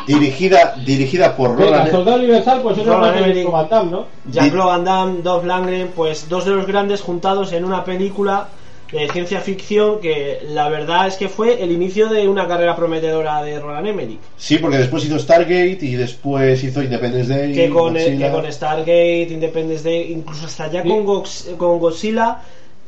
dirigida, 0.06 0.74
dirigida 0.84 1.36
por 1.36 1.56
Venga, 1.56 1.70
Roland. 1.70 1.90
Soldado 1.90 2.16
Universal, 2.18 2.60
pues 2.62 2.78
es 2.78 2.86
Roland 2.86 3.16
una 3.16 3.26
Emmerich. 3.26 3.50
Van 3.50 3.68
Damme, 3.68 3.90
¿no? 3.90 4.04
Jean-Claude 4.30 4.68
Van 4.70 4.84
Damme, 4.84 5.22
Dolph 5.22 5.44
Lundgren, 5.44 5.88
pues 5.94 6.28
dos 6.28 6.44
de 6.44 6.52
los 6.52 6.66
grandes 6.66 7.00
juntados 7.00 7.52
en 7.52 7.64
una 7.64 7.84
película 7.84 8.48
de 8.92 9.08
ciencia 9.10 9.40
ficción 9.40 10.00
que 10.00 10.40
la 10.48 10.68
verdad 10.68 11.06
es 11.06 11.16
que 11.16 11.28
fue 11.28 11.62
el 11.62 11.70
inicio 11.70 12.08
de 12.08 12.26
una 12.26 12.48
carrera 12.48 12.74
prometedora 12.74 13.40
de 13.40 13.60
Roland 13.60 13.86
Emmerich. 13.86 14.18
Sí, 14.36 14.58
porque 14.58 14.78
después 14.78 15.04
hizo 15.04 15.16
Stargate 15.16 15.78
y 15.82 15.94
después 15.94 16.64
hizo 16.64 16.82
Independence 16.82 17.32
Day. 17.32 17.52
Que 17.52 17.70
con, 17.70 17.94
que 17.94 18.30
con 18.32 18.50
Stargate, 18.52 19.28
Independence 19.30 19.84
Day, 19.88 20.10
incluso 20.12 20.46
hasta 20.46 20.68
ya 20.72 20.82
con, 20.82 21.06
Gox- 21.06 21.56
con 21.56 21.78
Godzilla, 21.78 22.38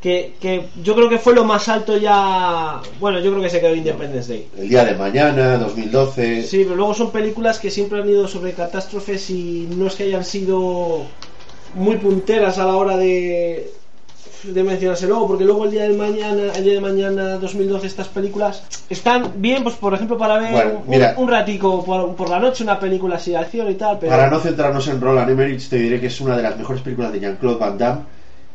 que, 0.03 0.35
que 0.41 0.67
yo 0.83 0.95
creo 0.97 1.09
que 1.09 1.19
fue 1.19 1.33
lo 1.35 1.45
más 1.45 1.69
alto 1.69 1.97
ya. 1.97 2.81
Bueno, 2.99 3.21
yo 3.21 3.31
creo 3.31 3.43
que 3.43 3.51
se 3.51 3.61
quedó 3.61 3.75
Independence 3.75 4.33
Day. 4.33 4.49
El 4.59 4.69
día 4.69 4.85
de 4.85 4.95
mañana, 4.97 5.57
2012. 5.59 6.43
Sí, 6.43 6.65
pero 6.65 6.75
luego 6.77 6.93
son 6.95 7.13
películas 7.13 7.59
que 7.61 7.71
siempre 7.71 8.01
han 8.01 8.09
ido 8.09 8.27
sobre 8.27 8.53
catástrofes 8.53 9.31
y 9.31 9.69
no 9.77 9.87
es 9.87 9.95
que 9.95 10.03
hayan 10.05 10.25
sido 10.25 11.03
muy 11.75 11.97
punteras 11.99 12.59
a 12.59 12.67
la 12.67 12.77
hora 12.77 12.97
de, 12.97 13.71
de 14.43 14.63
mencionarse 14.65 15.07
luego, 15.07 15.29
porque 15.29 15.45
luego 15.45 15.65
el 15.67 15.71
día 15.71 15.83
del 15.85 15.97
mañana, 15.97 16.53
el 16.55 16.65
día 16.65 16.75
de 16.75 16.81
mañana 16.81 17.39
2012 17.39 17.87
estas 17.87 18.09
películas 18.09 18.65
están 18.91 19.35
bien, 19.37 19.63
pues 19.63 19.77
por 19.77 19.95
ejemplo 19.95 20.19
para 20.19 20.39
ver 20.39 20.51
Bueno, 20.53 20.71
un, 20.85 20.91
mira. 20.91 21.15
un 21.17 21.29
ratico 21.29 21.85
por, 21.85 22.15
por 22.17 22.29
la 22.29 22.41
noche 22.41 22.65
una 22.65 22.79
película 22.81 23.17
así 23.17 23.31
de 23.31 23.37
acción 23.39 23.71
y 23.71 23.75
tal, 23.75 23.99
pero 24.01 24.11
Para 24.11 24.29
no 24.29 24.41
centrarnos 24.41 24.87
en 24.89 25.01
Roland 25.01 25.31
Emmerich, 25.31 25.69
te 25.69 25.77
diré 25.77 26.01
que 26.01 26.09
es 26.09 26.21
una 26.21 26.37
de 26.37 26.43
las 26.43 26.59
mejores 26.59 26.83
películas 26.83 27.13
de 27.13 27.21
Jean-Claude 27.21 27.59
Van 27.59 27.79
Damme 27.79 28.01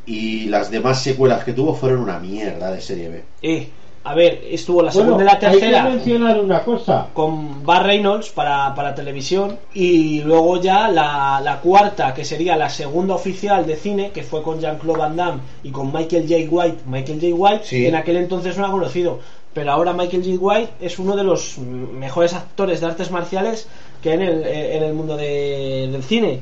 y 0.08 0.46
las 0.46 0.72
demás 0.72 1.04
secuelas 1.04 1.44
que 1.44 1.54
tuvo 1.54 1.76
fueron 1.76 2.00
una 2.02 2.18
mierda 2.20 2.72
de 2.72 2.82
serie 2.82 3.10
B. 3.10 3.24
eh, 3.44 3.68
a 4.04 4.16
ver, 4.16 4.42
estuvo 4.50 4.82
la 4.82 4.90
Bueno, 4.94 5.18
segunda 5.18 5.24
y 5.24 5.26
la 5.26 5.32
hay 5.34 5.38
que 5.40 5.48
tercera 5.60 5.84
mencionar 5.84 6.40
una 6.40 6.64
cosa. 6.64 7.08
con 7.12 7.66
Bar 7.66 7.84
Reynolds 7.86 8.30
para, 8.30 8.74
para 8.74 8.96
televisión 8.96 9.58
y 9.74 10.22
luego 10.22 10.62
ya 10.62 10.88
la, 10.88 11.42
la 11.44 11.60
cuarta 11.60 12.14
que 12.14 12.24
sería 12.24 12.56
la 12.56 12.70
segunda 12.70 13.16
oficial 13.16 13.66
de 13.68 13.76
cine 13.76 14.12
que 14.12 14.24
fue 14.24 14.42
con 14.44 14.62
Jean-Claude 14.62 14.98
Van 15.00 15.16
Damme 15.18 15.42
y 15.62 15.72
con 15.72 15.92
Michael 15.92 16.24
J. 16.26 16.46
White 16.50 16.84
Michael 16.86 17.20
J. 17.20 17.36
White 17.36 17.66
Sí. 17.66 17.86
en 17.86 17.96
aquel 17.96 18.16
entonces 18.16 18.56
no 18.58 18.64
era 18.64 18.72
conocido 18.72 19.20
pero 19.54 19.74
ahora 19.74 19.92
Michael 19.92 20.24
J. 20.24 20.38
White 20.40 20.72
es 20.80 21.00
uno 21.00 21.18
de 21.18 21.26
los 21.26 21.58
mejores 21.58 22.34
actores 22.34 22.80
de 22.80 22.86
artes 22.86 23.12
marciales 23.12 23.68
que 24.02 24.12
hay 24.12 24.16
en 24.16 24.22
el, 24.22 24.46
en 24.48 24.84
el 24.84 24.94
mundo 24.94 25.18
de- 25.18 25.90
del 25.92 26.04
cine 26.04 26.40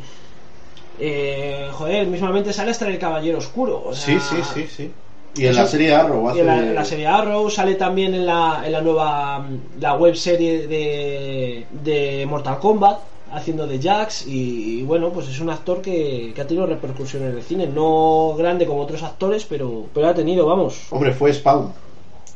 eh, 0.99 1.67
joder, 1.73 2.07
mismamente 2.07 2.53
sale 2.53 2.72
hasta 2.72 2.85
en 2.88 2.93
el 2.93 2.99
Caballero 2.99 3.38
Oscuro 3.38 3.84
o 3.88 3.93
sea, 3.93 4.19
sí. 4.19 4.91
Y 5.38 5.47
en 5.47 5.55
la 5.55 5.67
serie 5.67 5.93
Arrow 5.93 6.30
hace... 6.30 6.38
y 6.38 6.41
en 6.41 6.47
la, 6.47 6.59
en 6.59 6.76
la 6.76 6.85
serie 6.85 7.07
Arrow 7.07 7.49
sale 7.49 7.76
también 7.76 8.13
en 8.13 8.26
la, 8.26 8.63
en 8.65 8.72
la 8.72 8.81
nueva 8.81 9.45
la 9.80 9.95
web 9.95 10.15
serie 10.15 10.67
de, 10.67 11.65
de 11.84 12.26
Mortal 12.26 12.59
Kombat 12.59 12.99
haciendo 13.31 13.67
de 13.67 13.81
Jax 13.81 14.27
y, 14.27 14.80
y 14.80 14.84
bueno 14.84 15.09
pues 15.09 15.27
es 15.27 15.39
un 15.41 15.49
actor 15.49 15.81
que, 15.81 16.31
que 16.34 16.41
ha 16.41 16.47
tenido 16.47 16.65
repercusión 16.67 17.23
en 17.23 17.35
el 17.35 17.43
cine 17.43 17.67
no 17.67 18.34
grande 18.38 18.65
como 18.65 18.81
otros 18.81 19.03
actores 19.03 19.43
pero 19.43 19.88
pero 19.93 20.07
ha 20.07 20.13
tenido 20.13 20.45
vamos 20.45 20.84
Hombre, 20.91 21.11
fue 21.13 21.34
Spawn. 21.34 21.73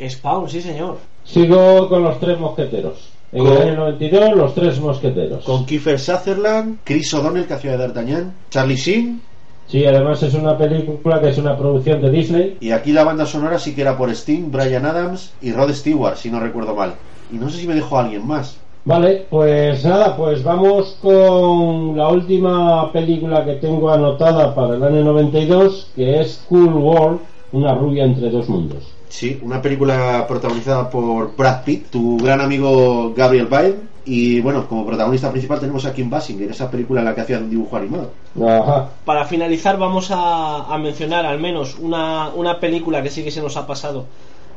Spawn 0.10 0.50
sí 0.50 0.62
señor 0.62 0.98
Sigo 1.24 1.88
con 1.88 2.04
los 2.04 2.20
tres 2.20 2.40
mosqueteros. 2.40 3.12
En 3.32 3.44
Con- 3.46 3.54
el 3.58 3.62
año 3.62 3.76
92, 3.76 4.36
los 4.36 4.56
tres 4.56 4.80
mosqueteros. 4.80 5.44
Con 5.46 5.66
Kiefer 5.66 6.00
Sutherland, 6.00 6.80
Chris 6.84 7.14
O'Donnell, 7.14 7.46
que 7.46 7.54
hacía 7.54 7.72
de 7.72 7.78
D'Artagnan, 7.78 8.34
Charlie 8.50 8.76
Sheen, 8.76 9.22
Sí, 9.68 9.86
además 9.86 10.24
es 10.24 10.34
una 10.34 10.58
película 10.58 11.22
que 11.22 11.30
es 11.30 11.38
una 11.38 11.56
producción 11.56 12.02
de 12.02 12.10
Disney. 12.10 12.58
y 12.60 12.72
aquí 12.72 12.92
la 12.92 13.04
banda 13.04 13.28
sonora 13.28 13.60
sí 13.60 13.76
que 13.76 13.82
era 13.82 13.96
por 13.96 14.10
Sting, 14.10 14.50
Brian 14.52 14.84
Adams 14.84 15.32
y 15.44 15.52
Rod 15.52 15.72
Stewart, 15.74 16.16
si 16.16 16.32
no 16.32 16.40
recuerdo 16.40 16.74
mal. 16.74 16.94
Y 17.32 17.36
no 17.38 17.48
sé 17.52 17.60
si 17.60 17.68
me 17.68 17.76
dejó 17.76 18.00
alguien 18.00 18.26
más. 18.26 18.58
Vale, 18.86 19.28
pues 19.30 19.86
nada, 19.86 20.18
pues 20.18 20.44
vamos 20.44 20.98
con 21.04 21.96
la 21.96 22.08
última 22.08 22.92
película 22.92 23.46
que 23.46 23.58
tengo 23.58 23.92
anotada 23.92 24.56
para 24.56 24.76
el 24.76 24.84
año 24.84 25.04
92, 25.04 25.92
que 25.96 26.20
es 26.22 26.44
Cool 26.50 26.74
World, 26.74 27.20
una 27.52 27.76
rubia 27.76 28.06
entre 28.06 28.32
dos 28.32 28.50
mundos. 28.50 28.88
Sí, 29.10 29.40
una 29.42 29.62
película 29.62 30.26
protagonizada 30.28 30.90
por 30.90 31.36
Brad 31.36 31.64
Pitt, 31.64 31.88
tu 31.90 32.18
gran 32.18 32.40
amigo 32.42 33.14
Gabriel 33.16 33.48
Byrne, 33.48 33.76
y 34.06 34.40
bueno, 34.40 34.68
como 34.68 34.86
protagonista 34.86 35.32
principal 35.32 35.60
tenemos 35.60 35.84
a 35.86 35.94
Kim 35.94 36.10
Basinger, 36.10 36.50
esa 36.52 36.70
película 36.72 37.02
en 37.02 37.06
la 37.06 37.16
que 37.16 37.22
hacía 37.22 37.40
un 37.40 37.50
dibujo 37.50 37.76
animado. 37.78 38.12
Ajá. 38.48 38.90
para 39.06 39.26
finalizar 39.26 39.78
vamos 39.78 40.10
a, 40.12 40.66
a 40.74 40.78
mencionar 40.78 41.26
al 41.26 41.40
menos 41.40 41.78
una, 41.80 42.30
una 42.30 42.60
película 42.60 43.02
que 43.04 43.10
sí 43.10 43.24
que 43.24 43.32
se 43.32 43.42
nos 43.42 43.58
ha 43.58 43.66
pasado 43.68 44.06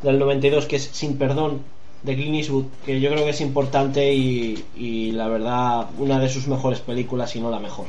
del 0.03 0.19
92 0.19 0.67
que 0.67 0.77
es 0.77 0.91
Sin 0.93 1.17
Perdón 1.17 1.61
de 2.03 2.15
Clint 2.15 2.35
Eastwood 2.37 2.65
que 2.85 3.01
yo 3.01 3.11
creo 3.11 3.25
que 3.25 3.31
es 3.31 3.41
importante 3.41 4.13
y, 4.13 4.63
y 4.77 5.13
la 5.13 5.29
verdad 5.29 5.87
una 5.99 6.19
de 6.19 6.29
sus 6.29 6.47
mejores 6.49 6.81
películas 6.81 7.35
y 7.37 7.41
no 7.41 7.51
la 7.51 7.59
mejor 7.61 7.87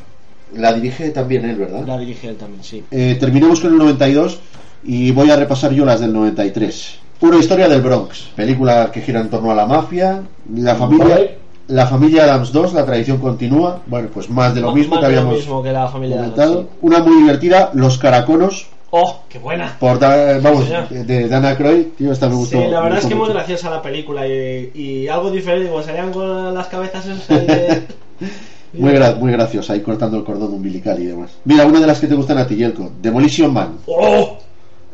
La 0.56 0.72
dirige 0.74 1.10
también 1.10 1.46
él, 1.46 1.56
¿verdad? 1.58 1.86
la 1.86 1.98
dirige 1.98 2.30
él 2.30 2.38
también 2.38 2.64
sí 2.64 2.84
Eh, 2.92 3.18
terminemos 3.20 3.60
con 3.60 3.72
el 3.74 3.78
92 3.80 4.40
y 4.86 5.12
voy 5.12 5.30
a 5.32 5.36
repasar 5.36 5.72
yo 5.72 5.86
las 5.86 6.00
del 6.00 6.14
93. 6.14 7.00
Una 7.22 7.38
historia 7.38 7.70
del 7.70 7.82
Bronx, 7.82 8.30
película 8.36 8.92
que 8.92 9.02
gira 9.02 9.22
en 9.22 9.30
torno 9.30 9.52
a 9.52 9.56
la 9.56 9.66
mafia, 9.66 10.24
la 10.56 10.76
familia, 10.76 11.38
la 11.68 11.88
familia 11.88 12.24
Adams 12.26 12.52
2, 12.52 12.74
la 12.74 12.86
tradición 12.86 13.18
continúa, 13.20 13.80
bueno, 13.88 14.10
pues 14.14 14.30
más 14.30 14.54
de 14.54 14.60
lo 14.62 14.68
Ma- 14.70 14.74
mismo 14.76 14.96
más 14.96 15.00
que 15.02 15.06
habíamos 15.06 15.36
mismo 15.36 15.64
que 15.64 15.72
la 15.72 15.88
familia 15.88 16.18
comentado. 16.18 16.52
Adams, 16.54 16.68
sí. 16.72 16.78
Una 16.82 17.00
muy 17.00 17.16
divertida, 17.22 17.72
Los 17.74 17.98
Caraconos, 17.98 18.68
oh 18.92 19.22
qué 19.30 19.40
buena 19.40 19.78
por 19.80 20.00
Da- 20.00 20.38
vamos, 20.40 20.66
señor. 20.66 20.90
de, 20.90 21.28
Dana 21.30 21.56
Croyd, 21.56 21.86
tío, 21.98 22.12
esta 22.12 22.28
me 22.28 22.34
Sí, 22.34 22.40
gustó. 22.40 22.58
la 22.60 22.80
me 22.80 22.84
verdad 22.84 23.00
es 23.00 23.06
que 23.06 23.16
muy 23.16 23.22
mucho. 23.24 23.34
graciosa 23.36 23.70
la 23.70 23.82
película 23.82 24.28
y, 24.28 24.72
y 24.76 25.08
algo 25.08 25.32
diferente, 25.32 25.70
como 25.70 25.82
salían 25.82 26.12
con 26.12 26.54
las 26.54 26.68
cabezas 26.68 27.06
esas 27.06 27.28
de- 27.30 27.84
Muy, 28.74 28.92
gra- 28.92 29.16
muy 29.16 29.32
graciosa, 29.32 29.74
ahí 29.74 29.82
cortando 29.82 30.18
el 30.18 30.24
cordón 30.24 30.52
umbilical 30.52 31.00
y 31.00 31.06
demás. 31.06 31.30
Mira, 31.46 31.64
una 31.66 31.80
de 31.80 31.86
las 31.88 32.00
que 32.00 32.08
te 32.08 32.16
gustan 32.16 32.40
a 32.40 32.48
ti, 32.48 32.56
Yelko, 32.56 32.92
Demolition 33.02 33.54
Man, 33.54 33.78
¡Oh! 33.86 34.40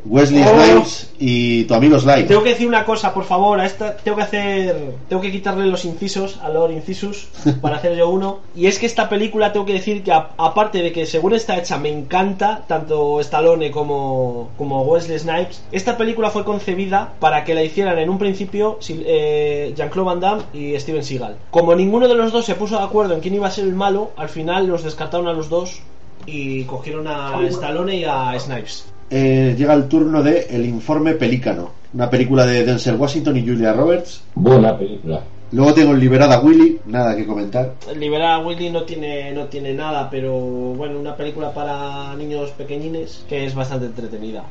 Wesley 0.05 0.43
Oh. 0.43 0.63
Snipes 0.63 1.11
y 1.19 1.63
tu 1.65 1.73
amigo 1.73 1.99
Sly. 1.99 2.23
Tengo 2.25 2.41
que 2.43 2.49
decir 2.49 2.67
una 2.67 2.85
cosa, 2.85 3.13
por 3.13 3.25
favor, 3.25 3.59
a 3.59 3.65
esta 3.65 3.97
tengo 3.97 4.17
que 4.17 4.23
hacer, 4.23 4.95
tengo 5.09 5.21
que 5.21 5.31
quitarle 5.31 5.65
los 5.67 5.83
incisos 5.85 6.39
a 6.41 6.49
Lord 6.49 6.71
Incisus 6.71 7.27
para 7.61 7.75
hacer 7.77 7.95
yo 7.97 8.09
uno. 8.09 8.39
Y 8.55 8.67
es 8.67 8.79
que 8.79 8.85
esta 8.85 9.09
película 9.09 9.51
tengo 9.51 9.65
que 9.65 9.73
decir 9.73 10.01
que 10.03 10.11
a- 10.11 10.29
aparte 10.37 10.81
de 10.81 10.91
que 10.93 11.05
según 11.05 11.33
está 11.33 11.57
hecha 11.57 11.77
me 11.77 11.89
encanta 11.89 12.63
tanto 12.67 13.19
Stallone 13.19 13.71
como 13.71 14.49
como 14.57 14.83
Wesley 14.83 15.19
Snipes, 15.19 15.61
esta 15.71 15.97
película 15.97 16.29
fue 16.29 16.43
concebida 16.45 17.13
para 17.19 17.43
que 17.43 17.53
la 17.53 17.63
hicieran 17.63 17.99
en 17.99 18.09
un 18.09 18.17
principio 18.17 18.79
eh, 18.89 19.73
Jean-Claude 19.75 20.05
Van 20.07 20.19
Damme 20.19 20.43
y 20.53 20.79
Steven 20.79 21.03
Seagal. 21.03 21.35
Como 21.51 21.75
ninguno 21.75 22.07
de 22.07 22.15
los 22.15 22.31
dos 22.31 22.45
se 22.45 22.55
puso 22.55 22.77
de 22.77 22.83
acuerdo 22.85 23.13
en 23.15 23.19
quién 23.19 23.35
iba 23.35 23.47
a 23.47 23.51
ser 23.51 23.65
el 23.65 23.75
malo, 23.75 24.11
al 24.15 24.29
final 24.29 24.67
los 24.67 24.83
descartaron 24.83 25.27
a 25.27 25.33
los 25.33 25.49
dos 25.49 25.81
y 26.25 26.63
cogieron 26.63 27.07
a 27.07 27.33
Stallone 27.47 27.95
y 27.97 28.05
a 28.05 28.37
Snipes. 28.39 28.85
Eh, 29.09 29.55
llega 29.57 29.73
el 29.73 29.87
turno 29.87 30.21
de 30.21 30.47
El 30.51 30.65
informe 30.65 31.13
Pelícano, 31.13 31.71
una 31.93 32.09
película 32.09 32.45
de 32.45 32.63
Denzel 32.63 32.95
Washington 32.95 33.37
y 33.37 33.47
Julia 33.47 33.73
Roberts. 33.73 34.21
Buena 34.35 34.77
película. 34.77 35.23
Luego 35.51 35.73
tengo 35.73 35.93
Liberada 35.95 36.39
Willy, 36.41 36.79
nada 36.85 37.15
que 37.15 37.25
comentar. 37.25 37.73
Liberar 37.97 38.33
a 38.33 38.39
Willy 38.39 38.69
no 38.69 38.83
tiene, 38.83 39.31
no 39.31 39.45
tiene 39.45 39.73
nada, 39.73 40.07
pero 40.09 40.31
bueno, 40.39 40.99
una 40.99 41.15
película 41.15 41.51
para 41.51 42.15
niños 42.15 42.51
pequeñines 42.51 43.25
que 43.27 43.45
es 43.45 43.55
bastante 43.55 43.87
entretenida. 43.87 44.43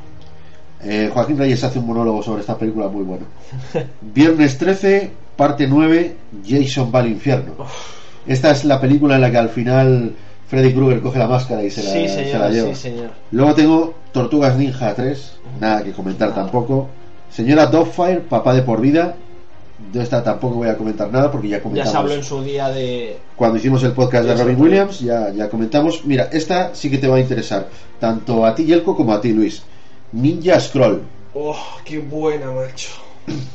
Eh, 0.83 1.09
Joaquín 1.13 1.37
Reyes 1.37 1.63
hace 1.63 1.79
un 1.79 1.87
monólogo 1.87 2.21
sobre 2.21 2.41
esta 2.41 2.57
película 2.57 2.89
muy 2.89 3.03
bueno. 3.03 3.25
Viernes 4.01 4.57
13, 4.57 5.11
parte 5.37 5.67
9, 5.67 6.15
Jason 6.45 6.91
va 6.93 6.99
al 6.99 7.07
infierno. 7.07 7.53
Esta 8.27 8.51
es 8.51 8.65
la 8.65 8.81
película 8.81 9.15
en 9.15 9.21
la 9.21 9.31
que 9.31 9.37
al 9.37 9.49
final 9.49 10.13
Freddy 10.49 10.73
Krueger 10.73 11.01
coge 11.01 11.19
la 11.19 11.27
máscara 11.27 11.63
y 11.63 11.69
se 11.69 11.83
la, 11.83 11.89
sí, 11.91 12.07
se 12.09 12.37
la 12.37 12.49
lleva. 12.49 12.69
sí, 12.69 12.75
señor. 12.75 13.09
Luego 13.31 13.53
tengo 13.53 13.93
Tortugas 14.11 14.57
Ninja 14.57 14.93
3, 14.95 15.33
nada 15.61 15.83
que 15.83 15.91
comentar 15.91 16.33
tampoco. 16.33 16.87
Señora 17.31 17.67
Dogfire, 17.67 18.21
papá 18.21 18.53
de 18.55 18.63
por 18.63 18.81
vida. 18.81 19.15
De 19.93 20.01
esta 20.03 20.21
tampoco 20.23 20.55
voy 20.55 20.67
a 20.67 20.75
comentar 20.75 21.09
nada 21.09 21.31
porque 21.31 21.47
ya 21.47 21.57
Ya 21.57 21.63
comentamos. 21.63 21.91
se 21.91 21.97
habló 21.97 22.13
en 22.13 22.23
su 22.23 22.43
día 22.43 22.67
de... 22.69 23.17
Cuando 23.35 23.57
hicimos 23.57 23.81
el 23.83 23.93
podcast 23.93 24.27
de 24.27 24.35
Robin. 24.35 24.59
Williams, 24.59 24.99
ya, 24.99 25.29
ya 25.31 25.49
comentamos. 25.49 26.03
Mira, 26.03 26.27
esta 26.33 26.75
sí 26.75 26.89
que 26.89 26.97
te 26.97 27.07
va 27.07 27.15
a 27.15 27.19
interesar, 27.21 27.69
tanto 27.99 28.45
a 28.45 28.53
ti, 28.55 28.65
Yelko, 28.65 28.95
como 28.95 29.13
a 29.13 29.21
ti, 29.21 29.31
Luis. 29.31 29.61
Ninja 30.11 30.59
Scroll. 30.59 31.03
¡Oh, 31.33 31.55
qué 31.85 31.99
buena, 31.99 32.51
macho! 32.51 32.89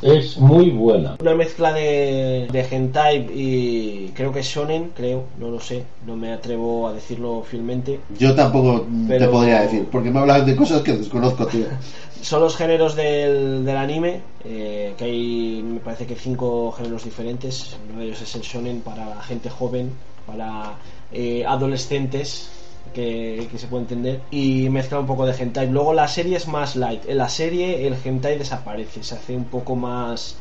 Es 0.02 0.36
muy 0.36 0.70
buena. 0.70 1.16
Una 1.20 1.34
mezcla 1.34 1.72
de, 1.72 2.46
de 2.50 2.66
hentai 2.70 3.26
y 3.34 4.12
creo 4.14 4.32
que 4.32 4.42
shonen, 4.42 4.92
creo, 4.94 5.24
no 5.38 5.50
lo 5.50 5.60
sé, 5.60 5.84
no 6.06 6.14
me 6.16 6.32
atrevo 6.32 6.88
a 6.88 6.92
decirlo 6.92 7.42
fielmente. 7.42 8.00
Yo 8.18 8.34
tampoco 8.34 8.86
te 9.08 9.26
podría 9.28 9.62
decir, 9.62 9.86
porque 9.90 10.10
me 10.10 10.20
hablas 10.20 10.46
de 10.46 10.54
cosas 10.54 10.82
que 10.82 10.92
desconozco, 10.92 11.46
tío. 11.46 11.66
Son 12.22 12.40
los 12.40 12.56
géneros 12.56 12.96
del, 12.96 13.64
del 13.64 13.76
anime, 13.76 14.20
eh, 14.44 14.94
que 14.96 15.04
hay, 15.04 15.62
me 15.62 15.80
parece 15.80 16.06
que 16.06 16.14
cinco 16.14 16.72
géneros 16.72 17.04
diferentes. 17.04 17.76
Uno 17.90 18.00
de 18.00 18.06
ellos 18.06 18.22
es 18.22 18.34
el 18.34 18.42
shonen 18.42 18.80
para 18.80 19.06
la 19.06 19.22
gente 19.22 19.50
joven, 19.50 19.90
para 20.26 20.74
eh, 21.12 21.44
adolescentes 21.46 22.48
que, 22.94 23.48
que 23.50 23.58
se 23.58 23.66
puede 23.66 23.82
entender 23.82 24.20
y 24.30 24.68
mezcla 24.70 24.98
un 25.00 25.06
poco 25.06 25.26
de 25.26 25.34
hentai. 25.36 25.68
Luego 25.68 25.92
la 25.92 26.08
serie 26.08 26.36
es 26.36 26.48
más 26.48 26.76
light. 26.76 27.02
En 27.08 27.18
la 27.18 27.28
serie 27.28 27.86
el 27.86 27.94
hentai 28.02 28.38
desaparece, 28.38 29.02
se 29.02 29.14
hace 29.16 29.36
un 29.36 29.44
poco 29.44 29.74
más 29.76 30.36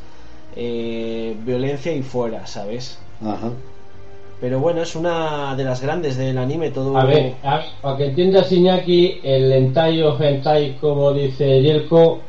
eh, 0.56 1.36
violencia 1.44 1.92
y 1.92 2.02
fuera, 2.02 2.46
¿sabes? 2.46 2.98
Ajá. 3.22 3.50
Pero 4.40 4.60
bueno, 4.60 4.82
es 4.82 4.94
una 4.94 5.54
de 5.56 5.64
las 5.64 5.80
grandes 5.80 6.16
del 6.16 6.36
anime. 6.38 6.70
Todo 6.70 6.96
A 6.96 7.04
ver, 7.04 7.34
a- 7.42 7.62
para 7.80 7.96
que 7.96 8.06
entiendas 8.06 8.50
Iñaki, 8.52 9.20
el 9.22 9.52
hentai 9.52 10.02
o 10.02 10.20
hentai, 10.20 10.76
como 10.80 11.12
dice 11.12 11.62
Yelko, 11.62 12.20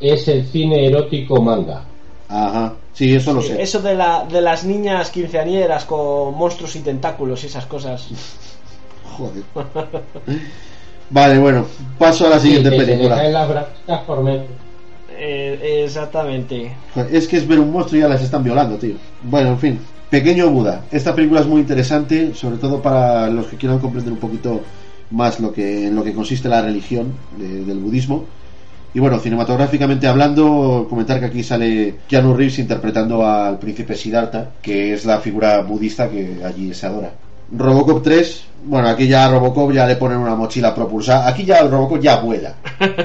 es 0.00 0.28
el 0.28 0.44
cine 0.46 0.86
erótico 0.86 1.40
manga. 1.40 1.82
Ajá. 2.28 2.74
Sí, 2.92 3.14
eso 3.14 3.32
lo 3.32 3.40
Sí, 3.42 3.48
sé. 3.48 3.62
Eso 3.62 3.80
de, 3.80 3.94
la, 3.94 4.24
de 4.30 4.40
las 4.40 4.64
niñas 4.64 5.10
quinceañeras 5.10 5.84
con 5.84 6.34
monstruos 6.36 6.74
y 6.76 6.80
tentáculos 6.80 7.42
y 7.44 7.46
esas 7.46 7.66
cosas. 7.66 8.08
Joder. 9.16 9.42
Vale, 11.10 11.38
bueno, 11.38 11.66
paso 11.98 12.26
a 12.26 12.30
la 12.30 12.38
siguiente 12.40 12.70
Sí, 12.70 12.76
que 12.76 12.84
película. 12.84 13.16
caen 13.16 13.32
las 13.32 13.48
braquitas 13.48 14.00
por 14.00 14.22
medio. 14.22 14.44
Eh, 15.18 15.82
exactamente. 15.84 16.72
Es 17.10 17.26
que 17.28 17.36
es 17.38 17.46
ver 17.46 17.60
un 17.60 17.72
monstruo 17.72 17.98
y 17.98 18.02
ya 18.02 18.08
las 18.08 18.22
están 18.22 18.42
violando, 18.44 18.76
tío. 18.76 18.94
Bueno, 19.22 19.50
en 19.50 19.58
fin. 19.58 19.78
Pequeño 20.10 20.50
Buda. 20.50 20.84
Esta 20.92 21.14
película 21.14 21.40
es 21.40 21.46
muy 21.46 21.60
interesante, 21.60 22.34
sobre 22.34 22.58
todo 22.58 22.82
para 22.82 23.28
los 23.28 23.46
que 23.46 23.56
quieran 23.56 23.78
comprender 23.78 24.12
un 24.12 24.18
poquito 24.18 24.60
más 25.10 25.40
lo 25.40 25.52
que, 25.52 25.86
en 25.86 25.94
lo 25.96 26.02
que 26.04 26.12
consiste 26.12 26.48
la 26.48 26.62
religión 26.62 27.12
de- 27.38 27.64
del 27.64 27.78
budismo. 27.78 28.24
Y 28.94 28.98
bueno, 29.00 29.18
cinematográficamente 29.18 30.06
hablando, 30.06 30.86
comentar 30.88 31.20
que 31.20 31.26
aquí 31.26 31.42
sale 31.42 31.96
Keanu 32.08 32.34
Reeves 32.34 32.58
interpretando 32.58 33.26
al 33.26 33.58
príncipe 33.58 33.94
Siddhartha, 33.94 34.50
que 34.62 34.94
es 34.94 35.04
la 35.04 35.18
figura 35.20 35.60
budista 35.62 36.08
que 36.08 36.38
allí 36.44 36.72
se 36.72 36.86
adora. 36.86 37.12
Robocop 37.52 38.02
3, 38.02 38.44
bueno, 38.64 38.88
aquí 38.88 39.06
ya 39.06 39.26
a 39.26 39.30
Robocop 39.30 39.72
ya 39.72 39.86
le 39.86 39.96
ponen 39.96 40.18
una 40.18 40.34
mochila 40.34 40.74
propulsada. 40.74 41.28
Aquí 41.28 41.44
ya 41.44 41.62
Robocop 41.62 42.00
ya 42.00 42.16
vuela. 42.16 42.54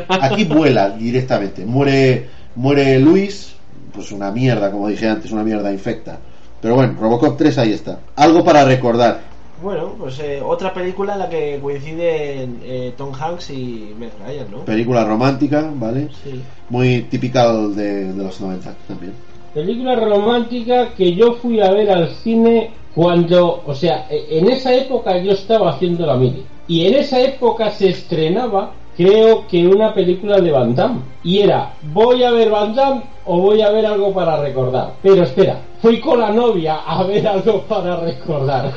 Aquí 0.10 0.46
vuela 0.46 0.90
directamente. 0.90 1.66
Muere, 1.66 2.28
muere 2.56 3.00
Luis, 3.00 3.54
pues 3.94 4.12
una 4.12 4.32
mierda, 4.32 4.72
como 4.72 4.88
dije 4.88 5.08
antes, 5.08 5.32
una 5.32 5.44
mierda 5.44 5.72
infecta. 5.72 6.18
Pero 6.60 6.76
bueno, 6.76 6.96
Robocop 7.00 7.38
3 7.38 7.58
ahí 7.60 7.74
está. 7.74 8.00
Algo 8.16 8.44
para 8.44 8.66
recordar. 8.66 9.20
Bueno, 9.62 9.94
pues 9.98 10.20
eh, 10.20 10.42
otra 10.44 10.74
película 10.74 11.14
en 11.14 11.20
la 11.20 11.30
que 11.30 11.60
coinciden 11.62 12.60
eh, 12.64 12.94
Tom 12.98 13.12
Hanks 13.14 13.52
y 13.52 13.94
Meg 14.00 14.12
Ryan, 14.26 14.50
¿no? 14.50 14.66
Película 14.66 15.06
romántica, 15.06 15.72
¿vale? 15.76 16.10
Sí. 16.24 16.42
Muy 16.70 17.04
típica 17.04 17.52
de, 17.54 18.12
de 18.12 18.24
los 18.24 18.42
90 18.42 18.74
también. 18.88 19.14
Película 19.54 19.96
romántica 19.96 20.94
que 20.96 21.14
yo 21.14 21.34
fui 21.34 21.62
a 21.62 21.70
ver 21.72 21.92
al 21.92 22.10
cine 22.24 22.72
cuando, 22.96 23.64
o 23.66 23.74
sea, 23.74 24.08
e- 24.10 24.40
en 24.40 24.50
esa 24.50 24.74
época 24.74 25.18
yo 25.18 25.32
estaba 25.32 25.72
haciendo 25.72 26.06
la 26.06 26.16
mili. 26.16 26.46
Y 26.68 26.86
en 26.86 26.96
esa 26.96 27.20
época 27.20 27.72
se 27.72 27.90
estrenaba, 27.90 28.72
creo 28.96 29.48
que 29.48 29.68
una 29.68 29.94
película 29.94 30.40
de 30.40 30.52
Van 30.52 30.76
Damme. 30.76 31.02
Y 31.24 31.40
era, 31.40 31.74
¿voy 31.94 32.24
a 32.24 32.32
ver 32.32 32.50
Van 32.50 32.76
Damme 32.76 33.02
o 33.26 33.40
voy 33.40 33.62
a 33.62 33.70
ver 33.72 33.86
algo 33.86 34.14
para 34.14 34.42
recordar? 34.42 34.94
Pero 35.02 35.24
espera, 35.24 35.60
fui 35.82 36.00
con 36.00 36.20
la 36.20 36.32
novia 36.32 36.78
a 36.86 37.04
ver 37.04 37.28
algo 37.28 37.62
para 37.64 37.98
recordar. 37.98 38.72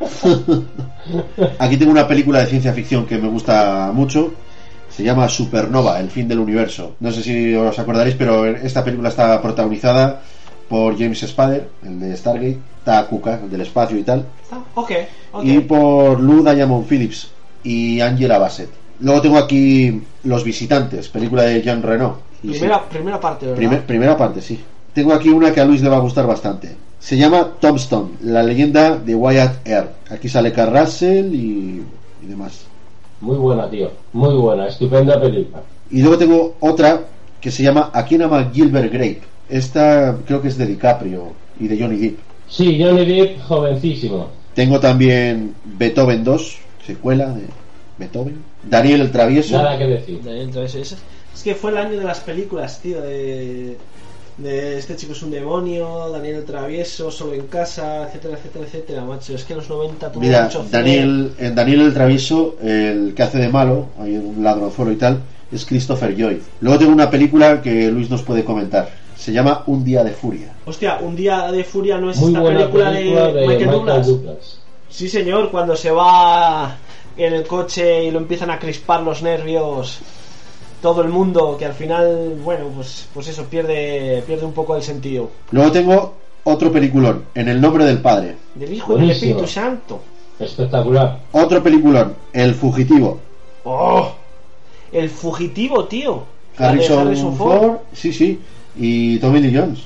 Aquí 1.58 1.76
tengo 1.76 1.92
una 1.92 2.06
película 2.06 2.40
de 2.40 2.46
ciencia 2.46 2.72
ficción 2.72 3.06
que 3.06 3.18
me 3.18 3.28
gusta 3.28 3.90
mucho. 3.92 4.32
Se 4.88 5.04
llama 5.04 5.28
Supernova, 5.28 6.00
el 6.00 6.10
fin 6.10 6.26
del 6.26 6.40
universo. 6.40 6.96
No 7.00 7.12
sé 7.12 7.22
si 7.22 7.54
os 7.54 7.78
acordaréis, 7.78 8.16
pero 8.16 8.44
esta 8.46 8.84
película 8.84 9.08
está 9.08 9.40
protagonizada 9.40 10.20
por 10.70 10.96
James 10.98 11.18
Spader, 11.20 11.68
el 11.84 12.00
de 12.00 12.16
Stargate, 12.16 12.58
Takuka, 12.84 13.40
el 13.42 13.50
del 13.50 13.60
espacio 13.60 13.98
y 13.98 14.02
tal, 14.04 14.24
Ah, 14.50 14.62
ok, 14.76 14.90
ok. 15.32 15.44
y 15.44 15.58
por 15.60 16.18
Lou 16.20 16.42
Diamond 16.42 16.86
Phillips 16.86 17.28
y 17.64 18.00
Angela 18.00 18.38
Bassett. 18.38 18.70
Luego 19.00 19.20
tengo 19.20 19.36
aquí 19.38 20.00
Los 20.24 20.44
Visitantes, 20.44 21.08
película 21.08 21.42
de 21.42 21.60
Jean 21.60 21.82
Reno. 21.82 22.18
Primera, 22.40 22.82
primera 22.88 23.20
parte, 23.20 23.44
¿verdad? 23.46 23.58
Primer- 23.58 23.84
primera 23.86 24.16
parte, 24.16 24.40
sí. 24.40 24.58
Tengo 24.94 25.12
aquí 25.12 25.28
una 25.28 25.52
que 25.52 25.60
a 25.60 25.64
Luis 25.64 25.82
le 25.82 25.88
va 25.90 25.96
a 25.96 26.00
gustar 26.00 26.26
bastante. 26.26 26.74
Se 26.98 27.16
llama 27.16 27.48
Tombstone, 27.60 28.10
la 28.22 28.42
leyenda 28.42 28.96
de 28.96 29.14
Wyatt 29.14 29.66
Earp. 29.66 29.90
Aquí 30.10 30.28
sale 30.28 30.52
Carl 30.52 30.76
Russell 30.78 31.34
y, 31.34 31.82
y 32.22 32.26
demás. 32.26 32.66
Muy 33.20 33.36
buena, 33.36 33.68
tío. 33.68 33.90
Muy 34.12 34.34
buena, 34.34 34.66
estupenda 34.68 35.20
película. 35.20 35.62
Y 35.90 36.00
luego 36.02 36.16
tengo 36.18 36.54
otra 36.60 37.00
que 37.40 37.50
se 37.50 37.62
llama 37.62 37.90
A 37.92 38.04
quién 38.04 38.22
ama 38.22 38.50
Gilbert 38.52 38.92
Grape. 38.92 39.20
Esta 39.50 40.16
creo 40.26 40.40
que 40.40 40.48
es 40.48 40.56
de 40.56 40.66
DiCaprio 40.66 41.32
y 41.58 41.68
de 41.68 41.78
Johnny 41.78 41.96
Depp. 41.96 42.18
Sí, 42.48 42.80
Johnny 42.82 43.04
Depp, 43.04 43.40
jovencísimo. 43.42 44.28
Tengo 44.54 44.80
también 44.80 45.54
Beethoven 45.64 46.24
2, 46.24 46.58
secuela 46.86 47.30
de 47.30 47.42
Beethoven. 47.98 48.42
Daniel 48.62 49.02
el 49.02 49.10
Travieso. 49.10 49.56
Nada 49.56 49.78
que 49.78 49.86
decir. 49.86 50.22
Daniel, 50.22 50.48
entonces, 50.48 50.92
es, 50.92 50.98
es 51.34 51.42
que 51.42 51.54
fue 51.54 51.70
el 51.70 51.78
año 51.78 51.98
de 51.98 52.04
las 52.04 52.20
películas, 52.20 52.80
tío, 52.80 53.00
de, 53.00 53.76
de 54.38 54.78
este 54.78 54.96
chico 54.96 55.12
es 55.12 55.22
un 55.22 55.30
demonio, 55.30 56.10
Daniel 56.10 56.36
el 56.36 56.44
Travieso, 56.44 57.10
solo 57.10 57.34
en 57.34 57.46
casa, 57.46 58.06
etcétera, 58.06 58.36
etcétera, 58.38 58.64
etcétera, 58.66 59.04
macho. 59.04 59.34
Es 59.34 59.44
que 59.44 59.52
en 59.52 59.58
los 59.58 59.68
90 59.68 60.12
tuvo 60.12 60.22
Mira, 60.22 60.44
mucho. 60.44 60.66
Daniel, 60.70 61.32
en 61.38 61.54
Daniel 61.54 61.80
el 61.82 61.94
Travieso, 61.94 62.56
el 62.62 63.14
que 63.14 63.22
hace 63.22 63.38
de 63.38 63.48
malo, 63.48 63.86
hay 63.98 64.16
un 64.16 64.42
ladronzuelo 64.42 64.92
y 64.92 64.96
tal, 64.96 65.20
es 65.52 65.64
Christopher 65.64 66.16
Lloyd. 66.16 66.38
Luego 66.60 66.78
tengo 66.78 66.92
una 66.92 67.10
película 67.10 67.60
que 67.60 67.90
Luis 67.90 68.08
nos 68.10 68.22
puede 68.22 68.44
comentar. 68.44 68.90
Se 69.20 69.32
llama 69.32 69.64
Un 69.66 69.84
día 69.84 70.02
de 70.02 70.12
furia. 70.12 70.54
Hostia, 70.64 70.98
Un 71.02 71.14
día 71.14 71.52
de 71.52 71.62
furia 71.62 71.98
no 71.98 72.10
es 72.10 72.16
Muy 72.16 72.28
esta 72.28 72.40
buena 72.40 72.60
película, 72.60 72.90
película 72.90 73.26
de, 73.26 73.32
de 73.32 73.40
Michael, 73.40 73.58
Michael 73.58 73.70
Douglas. 73.70 74.06
Douglas. 74.06 74.60
Sí, 74.88 75.08
señor, 75.08 75.50
cuando 75.50 75.76
se 75.76 75.90
va 75.90 76.76
en 77.16 77.34
el 77.34 77.46
coche 77.46 78.04
y 78.04 78.10
lo 78.10 78.18
empiezan 78.18 78.50
a 78.50 78.58
crispar 78.58 79.02
los 79.02 79.22
nervios 79.22 80.00
todo 80.80 81.02
el 81.02 81.08
mundo, 81.08 81.56
que 81.58 81.66
al 81.66 81.74
final, 81.74 82.38
bueno, 82.42 82.66
pues, 82.74 83.06
pues 83.12 83.28
eso, 83.28 83.44
pierde, 83.44 84.22
pierde 84.26 84.46
un 84.46 84.52
poco 84.52 84.74
el 84.76 84.82
sentido. 84.82 85.30
Luego 85.50 85.70
tengo 85.70 86.14
otro 86.44 86.72
peliculón, 86.72 87.26
En 87.34 87.48
el 87.48 87.60
nombre 87.60 87.84
del 87.84 88.00
padre. 88.00 88.36
Del 88.54 88.72
Hijo 88.72 88.96
y 88.96 89.02
del. 89.02 89.10
Espíritu 89.10 89.46
Santo. 89.46 90.00
Espectacular. 90.38 91.20
Otro 91.32 91.62
peliculón, 91.62 92.14
El 92.32 92.54
fugitivo. 92.54 93.20
¡Oh! 93.64 94.12
El 94.90 95.10
fugitivo, 95.10 95.84
tío. 95.84 96.24
Harrison, 96.56 97.06
Harrison 97.06 97.36
Ford, 97.36 97.76
sí, 97.92 98.12
sí, 98.12 98.40
y 98.76 99.18
Tommy 99.18 99.40
Lee 99.40 99.56
Jones. 99.56 99.80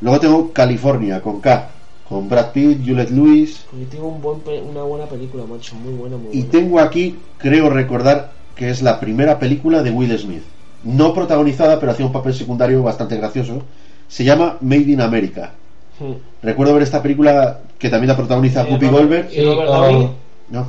Luego 0.00 0.20
tengo 0.20 0.52
California, 0.52 1.20
con 1.20 1.40
K, 1.40 1.68
con 2.08 2.28
Brad 2.28 2.52
Pitt, 2.52 2.80
Juliette 2.86 3.10
Lewis. 3.10 3.58
Fugitivo, 3.70 4.08
un 4.08 4.20
buen 4.22 4.40
pe- 4.40 4.60
una 4.62 4.82
buena 4.82 5.06
película, 5.06 5.44
macho. 5.44 5.74
Muy 5.76 5.92
buena, 5.94 6.16
muy 6.16 6.30
Y 6.36 6.44
tengo 6.44 6.80
aquí, 6.80 7.18
creo 7.38 7.68
recordar, 7.70 8.32
que 8.56 8.70
es 8.70 8.82
la 8.82 8.98
primera 9.00 9.38
película 9.38 9.82
de 9.82 9.90
Will 9.90 10.18
Smith. 10.18 10.42
No 10.84 11.12
protagonizada, 11.12 11.78
pero 11.78 11.92
hacía 11.92 12.06
un 12.06 12.12
papel 12.12 12.32
secundario 12.34 12.82
bastante 12.82 13.16
gracioso. 13.16 13.62
Se 14.08 14.24
llama 14.24 14.56
Made 14.60 14.90
in 14.92 15.00
America. 15.02 15.52
Hmm. 15.98 16.14
Recuerdo 16.42 16.72
ver 16.74 16.82
esta 16.82 17.02
película 17.02 17.60
que 17.78 17.90
también 17.90 18.08
la 18.08 18.16
protagoniza 18.16 18.64
Sí, 18.64 18.70
Whoopi 18.70 18.86
Robert- 18.86 19.30
Goldberg. 19.30 20.10
No. 20.50 20.66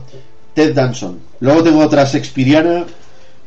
Ted 0.53 0.73
Danson. 0.75 1.19
Luego 1.39 1.63
tengo 1.63 1.79
otra 1.79 2.03
Shakespeareana, 2.03 2.83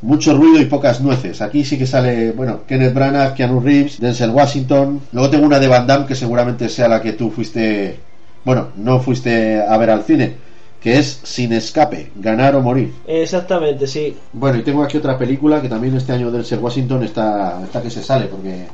mucho 0.04 0.36
ruido 0.36 0.60
y 0.60 0.66
pocas 0.66 1.00
nueces. 1.00 1.40
Aquí 1.40 1.64
sí 1.64 1.78
que 1.78 1.86
sale, 1.86 2.32
bueno, 2.32 2.60
Kenneth 2.68 2.92
Branagh, 2.92 3.34
Keanu 3.34 3.58
Reeves, 3.60 3.98
Denzel 3.98 4.30
Washington. 4.30 5.00
Luego 5.12 5.30
tengo 5.30 5.46
una 5.46 5.58
de 5.58 5.66
Van 5.66 5.86
Damme 5.86 6.06
que 6.06 6.14
seguramente 6.14 6.68
sea 6.68 6.88
la 6.88 7.00
que 7.00 7.14
tú 7.14 7.30
fuiste, 7.30 7.98
bueno, 8.44 8.68
no 8.76 9.00
fuiste 9.00 9.62
a 9.62 9.76
ver 9.78 9.88
al 9.88 10.02
cine, 10.02 10.34
que 10.78 10.98
es 10.98 11.20
Sin 11.22 11.54
Escape, 11.54 12.12
Ganar 12.16 12.54
o 12.54 12.60
Morir. 12.60 12.92
Exactamente, 13.06 13.86
sí. 13.86 14.14
Bueno, 14.34 14.58
y 14.58 14.62
tengo 14.62 14.82
aquí 14.82 14.98
otra 14.98 15.16
película 15.16 15.62
que 15.62 15.70
también 15.70 15.96
este 15.96 16.12
año 16.12 16.30
Denzel 16.30 16.58
Washington 16.58 17.02
está, 17.02 17.62
está 17.64 17.80
que 17.80 17.90
se 17.90 18.02
sale 18.02 18.26
porque 18.26 18.66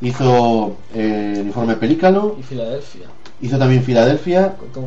hizo 0.00 0.78
eh, 0.94 1.34
el 1.40 1.46
informe 1.46 1.76
Pelícano, 1.76 2.36
Y 2.40 2.42
Filadelfia, 2.42 3.06
hizo 3.42 3.58
también 3.58 3.82
Filadelfia 3.82 4.56
con 4.56 4.86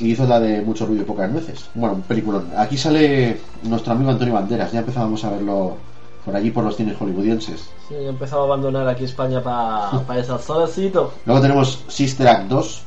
y 0.00 0.10
hizo 0.10 0.26
la 0.26 0.40
de 0.40 0.60
Mucho 0.62 0.86
ruido 0.86 1.02
y 1.02 1.06
pocas 1.06 1.30
nueces. 1.30 1.66
Bueno, 1.74 1.96
un 1.96 2.02
peliculón. 2.02 2.50
Aquí 2.56 2.76
sale 2.76 3.40
nuestro 3.62 3.92
amigo 3.92 4.10
Antonio 4.10 4.34
Banderas. 4.34 4.72
Ya 4.72 4.80
empezábamos 4.80 5.24
a 5.24 5.30
verlo 5.30 5.76
por 6.24 6.34
allí 6.34 6.50
por 6.50 6.64
los 6.64 6.76
cines 6.76 6.96
hollywoodienses. 6.98 7.68
Sí, 7.88 7.94
he 7.94 8.08
empezado 8.08 8.42
a 8.42 8.44
abandonar 8.46 8.88
aquí 8.88 9.04
España 9.04 9.42
para 9.42 10.00
pa 10.06 10.18
ese 10.18 10.38
solecito. 10.38 11.12
Luego 11.26 11.40
tenemos 11.40 11.84
Sister 11.88 12.26
Act 12.28 12.48
2, 12.48 12.82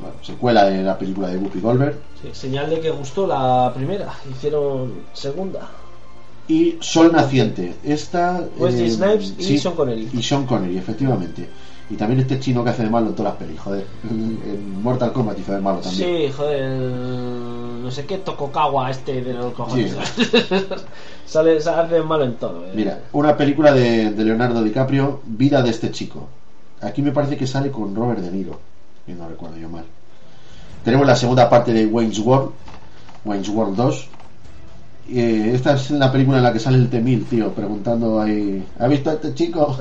bueno, 0.00 0.16
secuela 0.22 0.64
de 0.64 0.82
la 0.82 0.98
película 0.98 1.28
de 1.28 1.38
Whoopi 1.38 1.60
Goldberg. 1.60 1.98
Sí, 2.20 2.30
señal 2.32 2.70
de 2.70 2.80
que 2.80 2.90
gustó 2.90 3.26
la 3.26 3.72
primera. 3.74 4.12
Hicieron 4.30 4.92
segunda. 5.12 5.68
Y 6.46 6.76
Sol 6.80 7.12
Naciente. 7.12 7.74
Esta. 7.84 8.44
Wesley 8.58 8.88
eh, 8.88 8.90
Snipes 8.90 9.34
y 9.38 9.44
sí, 9.44 9.58
Sean 9.58 9.74
Connery. 9.74 10.10
Y 10.12 10.22
Sean 10.22 10.46
Connery, 10.46 10.76
efectivamente. 10.76 11.48
Y 11.90 11.96
también 11.96 12.20
este 12.20 12.40
chino 12.40 12.64
que 12.64 12.70
hace 12.70 12.82
de 12.82 12.88
malo 12.90 13.08
en 13.08 13.14
todas 13.14 13.32
las 13.34 13.42
pelis, 13.42 13.60
joder. 13.60 13.86
En 14.10 14.82
Mortal 14.82 15.12
Kombat 15.12 15.38
hizo 15.38 15.52
de 15.52 15.60
malo 15.60 15.80
también. 15.80 16.28
Sí, 16.28 16.32
joder, 16.34 16.62
el- 16.62 17.82
no 17.82 17.90
sé 17.90 18.06
qué 18.06 18.18
Tokokawa 18.18 18.90
este 18.90 19.20
de 19.22 19.34
los 19.34 19.52
cojones. 19.52 19.94
Sale, 21.26 21.60
se 21.60 21.70
hace 21.70 22.00
malo 22.02 22.24
en 22.24 22.34
todo. 22.36 22.64
eh. 22.66 22.72
Mira, 22.74 23.00
una 23.12 23.36
película 23.36 23.72
de, 23.72 24.10
de 24.12 24.24
Leonardo 24.24 24.62
DiCaprio, 24.62 25.20
Vida 25.26 25.62
de 25.62 25.70
este 25.70 25.90
chico. 25.90 26.28
Aquí 26.80 27.02
me 27.02 27.12
parece 27.12 27.36
que 27.36 27.46
sale 27.46 27.70
con 27.70 27.94
Robert 27.94 28.20
De 28.20 28.30
Niro, 28.30 28.58
si 29.06 29.12
no 29.12 29.28
recuerdo 29.28 29.56
yo 29.56 29.68
mal. 29.68 29.84
Tenemos 30.84 31.06
la 31.06 31.16
segunda 31.16 31.48
parte 31.48 31.72
de 31.72 31.86
Wayne's 31.86 32.18
World, 32.18 32.50
Wayne's 33.24 33.48
World 33.48 33.76
2, 33.76 34.08
Eh, 35.06 35.50
esta 35.54 35.74
es 35.74 35.90
la 35.90 36.10
película 36.10 36.38
en 36.38 36.44
la 36.44 36.52
que 36.52 36.58
sale 36.58 36.78
el 36.78 36.88
Temil, 36.88 37.26
tío, 37.26 37.52
preguntando 37.52 38.20
ahí, 38.20 38.66
¿ha 38.78 38.88
visto 38.88 39.10
a 39.10 39.14
este 39.14 39.34
chico? 39.34 39.76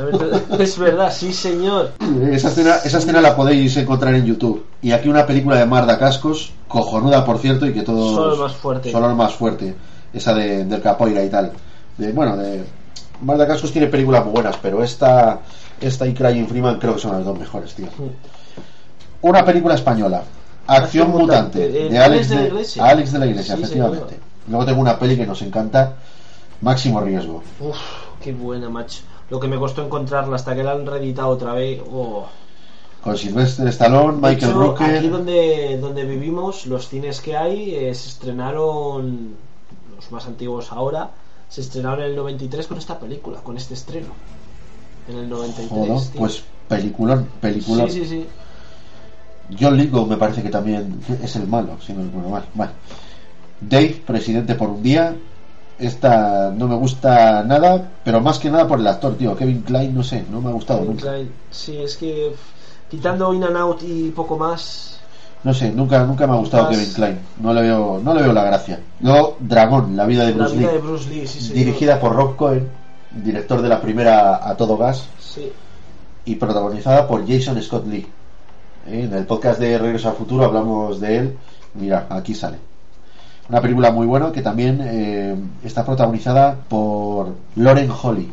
Es 0.59 0.77
verdad, 0.77 1.13
sí 1.13 1.31
señor. 1.31 1.91
Esa 2.31 2.49
escena, 2.49 2.75
esa 2.83 2.97
escena 2.97 3.21
la 3.21 3.35
podéis 3.35 3.77
encontrar 3.77 4.13
en 4.15 4.25
YouTube. 4.25 4.65
Y 4.81 4.91
aquí 4.91 5.07
una 5.07 5.25
película 5.25 5.57
de 5.57 5.65
Marda 5.65 5.97
Cascos, 5.97 6.51
cojonuda 6.67 7.23
por 7.23 7.37
cierto, 7.39 7.65
y 7.65 7.73
que 7.73 7.83
todos... 7.83 8.15
Solo 8.15 8.33
el 8.33 8.39
más 8.41 8.55
fuerte. 8.55 8.91
Solo 8.91 9.09
el 9.09 9.15
más 9.15 9.33
fuerte. 9.33 9.73
Esa 10.13 10.33
de, 10.33 10.65
del 10.65 10.81
Capoeira 10.81 11.23
y 11.23 11.29
tal. 11.29 11.51
De, 11.97 12.11
bueno, 12.11 12.35
de... 12.35 12.63
Marda 13.21 13.47
Cascos 13.47 13.71
tiene 13.71 13.87
películas 13.87 14.25
muy 14.25 14.33
buenas, 14.33 14.57
pero 14.61 14.83
esta, 14.83 15.39
esta 15.79 16.05
y 16.05 16.13
Crying 16.13 16.47
Freeman 16.47 16.79
creo 16.79 16.95
que 16.95 17.01
son 17.01 17.13
las 17.13 17.23
dos 17.23 17.39
mejores, 17.39 17.73
tío. 17.73 17.87
Una 19.21 19.45
película 19.45 19.75
española. 19.75 20.21
Acción, 20.67 20.83
Acción 20.83 21.11
Mutante, 21.11 21.59
Mutante, 21.59 21.89
de 21.89 21.95
eh, 21.95 21.99
Alex 21.99 22.29
de 22.29 22.35
la 22.35 22.41
de, 22.41 22.47
Iglesia. 22.47 22.85
Alex 22.85 23.11
de 23.13 23.19
la 23.19 23.25
Iglesia, 23.25 23.55
Sí, 23.55 23.61
efectivamente. 23.61 24.32
Luego 24.47 24.65
tengo 24.65 24.81
una 24.81 24.99
peli 24.99 25.15
que 25.15 25.25
nos 25.25 25.41
encanta, 25.41 25.95
Máximo 26.61 27.01
Riesgo. 27.01 27.43
Uf, 27.59 27.77
qué 28.21 28.33
buena, 28.33 28.69
macho. 28.69 29.03
Lo 29.29 29.39
que 29.39 29.47
me 29.47 29.57
costó 29.57 29.83
encontrarla 29.83 30.35
hasta 30.35 30.55
que 30.55 30.63
la 30.63 30.71
han 30.71 30.85
reeditado 30.85 31.29
otra 31.29 31.53
vez. 31.53 31.81
Oh. 31.91 32.25
Con 33.01 33.17
Sylvester 33.17 33.67
Stallone, 33.67 34.15
Michael 34.17 34.37
hecho, 34.37 34.53
Rooker. 34.53 34.97
Aquí 34.97 35.07
donde, 35.07 35.77
donde 35.79 36.05
vivimos, 36.05 36.65
los 36.67 36.87
cines 36.87 37.19
que 37.19 37.35
hay 37.35 37.75
eh, 37.75 37.93
se 37.93 38.09
estrenaron, 38.09 39.35
los 39.95 40.11
más 40.11 40.25
antiguos 40.25 40.71
ahora, 40.71 41.09
se 41.49 41.61
estrenaron 41.61 42.01
en 42.01 42.11
el 42.11 42.15
93 42.15 42.67
con 42.67 42.77
esta 42.77 42.97
película, 42.99 43.39
con 43.39 43.57
este 43.57 43.73
estreno. 43.73 44.09
En 45.09 45.17
el 45.17 45.29
93. 45.29 45.69
Joder, 45.69 46.11
tío. 46.11 46.19
pues 46.19 46.43
peliculón, 46.67 47.27
peliculón. 47.41 47.89
Sí, 47.89 48.05
sí, 48.05 48.05
sí. 48.05 48.27
John 49.59 49.75
Lithgow 49.75 50.05
me 50.05 50.15
parece 50.15 50.41
que 50.41 50.49
también 50.49 50.99
es 51.21 51.35
el 51.35 51.47
malo, 51.47 51.77
si 51.85 51.91
no 51.93 52.03
recuerdo 52.03 52.29
mal. 52.29 52.45
Vale. 52.53 52.71
Dave, 53.69 54.01
presidente 54.05 54.55
por 54.55 54.69
un 54.69 54.83
día. 54.83 55.15
Esta 55.79 56.51
no 56.55 56.67
me 56.67 56.75
gusta 56.75 57.43
nada, 57.43 57.89
pero 58.03 58.21
más 58.21 58.39
que 58.39 58.49
nada 58.49 58.67
por 58.67 58.79
el 58.79 58.87
actor, 58.87 59.15
tío. 59.17 59.35
Kevin 59.35 59.61
Klein, 59.61 59.93
no 59.93 60.03
sé, 60.03 60.23
no 60.31 60.39
me 60.39 60.49
ha 60.49 60.53
gustado 60.53 60.79
Kevin 60.81 60.95
nunca. 60.95 61.09
Klein. 61.09 61.31
Sí, 61.49 61.77
es 61.77 61.97
que 61.97 62.33
quitando 62.89 63.33
In 63.33 63.43
and 63.43 63.57
Out 63.57 63.81
y 63.83 64.11
poco 64.11 64.37
más. 64.37 64.99
No 65.43 65.53
sé, 65.53 65.71
nunca, 65.71 66.05
nunca 66.05 66.25
me 66.25 66.33
ha 66.33 66.37
gustado 66.37 66.63
Más- 66.65 66.77
Kevin 66.77 66.93
Klein. 66.93 67.19
No 67.41 67.53
le 67.53 67.61
veo, 67.63 67.99
no 68.01 68.13
le 68.13 68.21
veo 68.21 68.31
la 68.33 68.43
gracia. 68.45 68.79
Luego, 69.01 69.35
Dragón, 69.39 69.97
la 69.97 70.05
vida 70.05 70.25
de 70.25 70.31
La 70.31 70.37
Bruce 70.37 70.55
vida 70.57 70.67
Lee. 70.69 70.73
de 70.73 70.79
Bruce 70.81 71.09
Lee, 71.09 71.27
sí, 71.27 71.53
dirigida 71.53 71.99
por 71.99 72.15
Rob 72.15 72.35
Cohen, 72.37 72.69
director 73.11 73.61
de 73.61 73.67
la 73.69 73.81
primera 73.81 74.47
A 74.47 74.55
Todo 74.55 74.77
Gas, 74.77 75.05
Sí. 75.19 75.51
y 76.25 76.35
protagonizada 76.35 77.07
por 77.07 77.27
Jason 77.27 77.61
Scott 77.61 77.87
Lee. 77.87 78.07
Eh, 78.87 79.03
En 79.05 79.13
el 79.13 79.25
podcast 79.25 79.59
de 79.59 79.77
Regreso 79.77 80.09
al 80.09 80.15
Futuro 80.15 80.45
hablamos 80.45 80.99
de 81.01 81.17
él. 81.17 81.37
Mira, 81.73 82.05
aquí 82.09 82.35
sale. 82.35 82.57
Una 83.49 83.61
película 83.61 83.91
muy 83.91 84.07
buena 84.07 84.31
que 84.31 84.41
también 84.41 84.79
eh, 84.81 85.35
está 85.63 85.85
protagonizada 85.85 86.55
por 86.69 87.35
Lauren 87.55 87.91
Holly, 87.91 88.31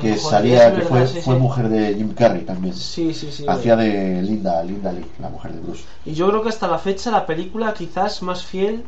que 0.00 0.16
salía, 0.16 0.70
que 0.70 0.78
verdad, 0.78 0.88
fue, 0.88 1.06
sí, 1.06 1.20
fue 1.20 1.34
sí. 1.34 1.40
mujer 1.40 1.68
de 1.68 1.94
Jim 1.94 2.14
Carrey 2.14 2.42
también. 2.44 2.74
Sí, 2.74 3.12
sí, 3.14 3.30
sí. 3.30 3.44
Hacía 3.46 3.76
de 3.76 4.22
Linda, 4.22 4.62
Linda 4.64 4.92
Lee, 4.92 5.06
la 5.18 5.28
mujer 5.28 5.52
de 5.52 5.60
Bruce. 5.60 5.84
Y 6.04 6.14
yo 6.14 6.28
creo 6.28 6.42
que 6.42 6.48
hasta 6.48 6.66
la 6.66 6.78
fecha 6.78 7.10
la 7.10 7.26
película 7.26 7.74
quizás 7.74 8.22
más 8.22 8.44
fiel 8.44 8.84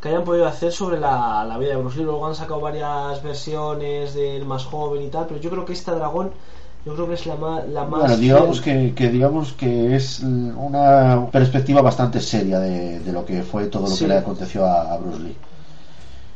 que 0.00 0.08
hayan 0.08 0.24
podido 0.24 0.46
hacer 0.46 0.72
sobre 0.72 1.00
la, 1.00 1.44
la 1.44 1.58
vida 1.58 1.70
de 1.70 1.76
Bruce 1.76 1.98
Lee. 1.98 2.04
Luego 2.04 2.26
han 2.26 2.34
sacado 2.34 2.60
varias 2.60 3.22
versiones 3.22 4.14
del 4.14 4.44
más 4.44 4.64
joven 4.64 5.02
y 5.02 5.08
tal, 5.08 5.26
pero 5.26 5.40
yo 5.40 5.50
creo 5.50 5.64
que 5.64 5.72
esta 5.72 5.94
dragón, 5.94 6.30
yo 6.86 6.94
creo 6.94 7.08
que 7.08 7.14
es 7.14 7.26
la 7.26 7.34
más, 7.34 7.68
la 7.68 7.84
más 7.84 8.00
Bueno, 8.02 8.16
digamos 8.16 8.60
que, 8.60 8.94
que 8.94 9.08
digamos 9.10 9.52
que 9.54 9.96
es 9.96 10.20
una 10.20 11.26
perspectiva 11.32 11.82
bastante 11.82 12.20
seria 12.20 12.60
de, 12.60 13.00
de 13.00 13.12
lo 13.12 13.24
que 13.26 13.42
fue 13.42 13.66
todo 13.66 13.82
lo 13.88 13.88
Sí. 13.94 14.04
que 14.04 14.08
le 14.08 14.16
aconteció 14.18 14.64
a, 14.64 14.92
a 14.92 14.96
Bruce 14.96 15.18
Lee. 15.20 15.36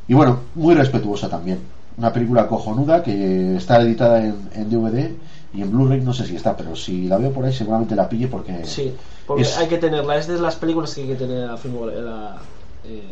Y 0.08 0.14
bueno, 0.14 0.40
muy 0.56 0.74
respetuosa 0.74 1.28
también. 1.28 1.60
Una 1.96 2.12
película 2.12 2.48
cojonuda 2.48 3.00
que 3.00 3.56
está 3.56 3.80
editada 3.80 4.24
en, 4.24 4.48
en 4.52 4.68
DVD 4.68 5.14
y 5.54 5.62
en 5.62 5.70
Blu-ray 5.70 6.00
no 6.00 6.12
sé 6.12 6.26
si 6.26 6.34
está, 6.34 6.56
pero 6.56 6.74
si 6.74 7.06
la 7.06 7.16
veo 7.16 7.30
por 7.32 7.44
ahí 7.44 7.52
seguramente 7.52 7.94
la 7.94 8.08
pille 8.08 8.26
porque 8.26 8.64
Sí, 8.64 8.92
porque 9.26 9.42
es- 9.42 9.56
hay 9.56 9.68
que 9.68 9.78
tenerla. 9.78 10.16
Es 10.16 10.26
de 10.26 10.40
las 10.40 10.56
películas 10.56 10.92
que 10.94 11.02
hay 11.02 11.08
que 11.08 11.14
tener 11.14 11.36
en 11.42 11.46
la, 11.46 11.56
la, 12.02 12.38
eh, 12.84 13.10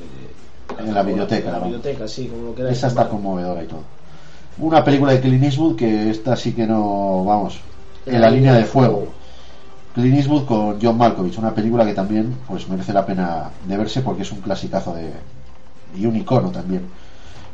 En 0.77 0.93
la 0.95 1.03
biblioteca, 1.05 1.49
En 1.51 1.53
la 1.55 1.61
biblioteca, 1.61 2.09
sí, 2.09 2.27
como 2.27 2.53
lo 2.55 2.69
esa 2.69 2.89
está 2.89 3.09
conmovedora 3.09 3.63
y 3.63 3.67
todo. 3.67 3.98
Una 4.61 4.83
película 4.83 5.13
de 5.13 5.21
Clint 5.21 5.45
Eastwood 5.45 5.77
que 5.77 6.11
esta 6.11 6.35
sí 6.35 6.53
que 6.53 6.67
no, 6.67 7.25
vamos, 7.25 7.61
en 8.07 8.21
la 8.21 8.29
línea 8.29 8.55
de 8.55 8.65
fuego. 8.65 9.07
Clint 9.95 10.17
Eastwood 10.17 10.47
con 10.47 10.79
John 10.83 10.99
Malkovich, 10.99 11.39
una 11.39 11.55
película 11.55 11.87
que 11.87 11.95
también 11.95 12.35
pues 12.47 12.69
merece 12.69 12.93
la 12.93 13.07
pena 13.07 13.51
de 13.67 13.77
verse 13.77 14.03
porque 14.03 14.23
es 14.23 14.33
un 14.33 14.41
clasicazo 14.41 14.95
de 14.95 15.13
y 15.97 16.07
un 16.07 16.17
icono 16.17 16.51
también 16.51 16.83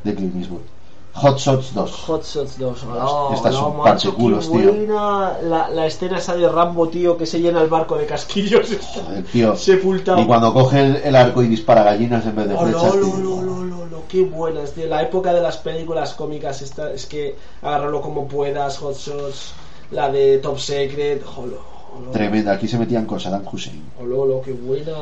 de 0.02 0.14
Clint 0.14 0.36
Eastwood. 0.36 0.73
Hot 1.14 1.38
Shots 1.38 1.74
2. 1.74 1.90
Hot 2.06 2.24
Shots 2.24 2.58
2. 2.58 2.84
Oh, 3.00 3.30
Estas 3.34 3.54
no, 3.54 3.70
macho, 3.70 4.10
qué 4.16 4.22
tío. 4.22 4.40
buena 4.50 5.38
la, 5.42 5.68
la 5.70 5.86
escena 5.86 6.18
esa 6.18 6.34
de 6.34 6.48
Rambo, 6.48 6.88
tío, 6.88 7.16
que 7.16 7.24
se 7.26 7.40
llena 7.40 7.62
el 7.62 7.68
barco 7.68 7.96
de 7.96 8.04
casquillos. 8.06 8.68
Joder, 8.94 9.24
tío. 9.24 9.56
Sepultado. 9.56 10.20
Y 10.20 10.26
cuando 10.26 10.52
coge 10.52 10.80
el, 10.84 10.96
el 10.96 11.14
arco 11.14 11.42
y 11.42 11.46
dispara 11.48 11.84
gallinas 11.84 12.26
en 12.26 12.34
vez 12.36 12.48
de 12.48 12.54
Oh, 12.54 12.64
flechas. 12.64 12.94
lo, 12.96 13.16
lo, 13.42 13.42
lo, 13.86 14.02
qué 14.08 14.22
buenas, 14.22 14.72
tío. 14.72 14.86
La 14.88 15.02
época 15.02 15.32
de 15.32 15.40
las 15.40 15.56
películas 15.58 16.14
cómicas 16.14 16.60
esta, 16.62 16.92
es 16.92 17.06
que 17.06 17.36
agárralo 17.62 18.00
como 18.02 18.26
puedas, 18.26 18.76
Hot 18.78 18.96
Shots, 18.96 19.52
la 19.92 20.10
de 20.10 20.38
Top 20.38 20.58
Secret, 20.58 21.24
jolo, 21.24 21.58
jolo, 21.92 22.10
Tremenda, 22.10 22.52
aquí 22.52 22.66
se 22.66 22.76
metían 22.78 23.06
con 23.06 23.20
Saddam 23.20 23.44
Hussein. 23.50 23.82
jolo, 23.98 24.26
lo, 24.26 24.42
qué 24.42 24.52
buena. 24.52 24.92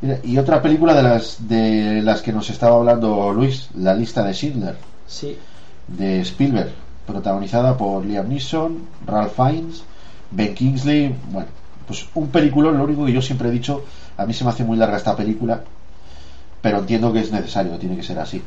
Mira, 0.00 0.18
Y 0.22 0.38
otra 0.38 0.62
película 0.62 0.94
de 0.94 1.02
las 1.02 1.48
de 1.48 2.00
las 2.02 2.22
que 2.22 2.32
nos 2.32 2.48
estaba 2.48 2.76
hablando 2.76 3.32
Luis, 3.32 3.68
La 3.76 3.92
lista 3.94 4.22
de 4.22 4.32
Schindler, 4.34 4.76
Sí, 5.12 5.36
de 5.88 6.20
Spielberg, 6.22 6.72
protagonizada 7.06 7.76
por 7.76 8.04
Liam 8.06 8.28
Neeson, 8.30 8.78
Ralph 9.06 9.34
Fiennes, 9.36 9.82
Ben 10.30 10.54
Kingsley, 10.54 11.14
bueno, 11.30 11.48
pues 11.86 12.08
un 12.14 12.28
peliculón, 12.28 12.78
lo 12.78 12.84
único 12.84 13.04
que 13.04 13.12
yo 13.12 13.20
siempre 13.20 13.48
he 13.48 13.52
dicho, 13.52 13.84
a 14.16 14.24
mí 14.24 14.32
se 14.32 14.42
me 14.44 14.50
hace 14.50 14.64
muy 14.64 14.78
larga 14.78 14.96
esta 14.96 15.14
película, 15.14 15.60
pero 16.62 16.78
entiendo 16.78 17.12
que 17.12 17.20
es 17.20 17.30
necesario, 17.30 17.72
tiene 17.78 17.96
que 17.96 18.02
ser 18.02 18.18
así. 18.18 18.42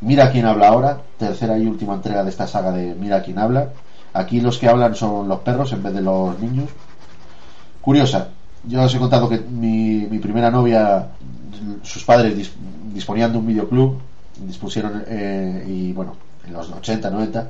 Mira 0.00 0.32
quién 0.32 0.46
habla 0.46 0.68
ahora, 0.68 0.98
tercera 1.16 1.56
y 1.56 1.66
última 1.66 1.94
entrega 1.94 2.24
de 2.24 2.30
esta 2.30 2.48
saga 2.48 2.72
de 2.72 2.96
Mira 2.96 3.22
quién 3.22 3.38
habla. 3.38 3.68
Aquí 4.14 4.40
los 4.40 4.58
que 4.58 4.68
hablan 4.68 4.96
son 4.96 5.28
los 5.28 5.38
perros 5.40 5.72
en 5.72 5.82
vez 5.84 5.94
de 5.94 6.00
los 6.02 6.36
niños. 6.40 6.70
Curiosa, 7.80 8.28
yo 8.66 8.82
os 8.82 8.94
he 8.94 8.98
contado 8.98 9.28
que 9.28 9.38
mi, 9.38 10.06
mi 10.10 10.18
primera 10.18 10.50
novia, 10.50 11.06
sus 11.82 12.02
padres 12.04 12.36
dis- 12.36 12.52
disponían 12.92 13.30
de 13.30 13.38
un 13.38 13.46
videoclub, 13.46 13.98
dispusieron, 14.46 15.04
eh, 15.06 15.64
y 15.68 15.92
bueno, 15.92 16.16
en 16.46 16.52
los 16.52 16.70
80, 16.70 17.10
90, 17.10 17.48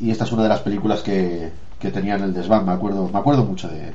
y 0.00 0.10
esta 0.10 0.24
es 0.24 0.32
una 0.32 0.42
de 0.44 0.48
las 0.48 0.60
películas 0.60 1.00
que, 1.02 1.50
que 1.78 1.90
tenían 1.90 2.22
el 2.22 2.34
desván, 2.34 2.64
me 2.64 2.72
acuerdo, 2.72 3.08
me 3.12 3.18
acuerdo 3.18 3.44
mucho 3.44 3.68
de, 3.68 3.92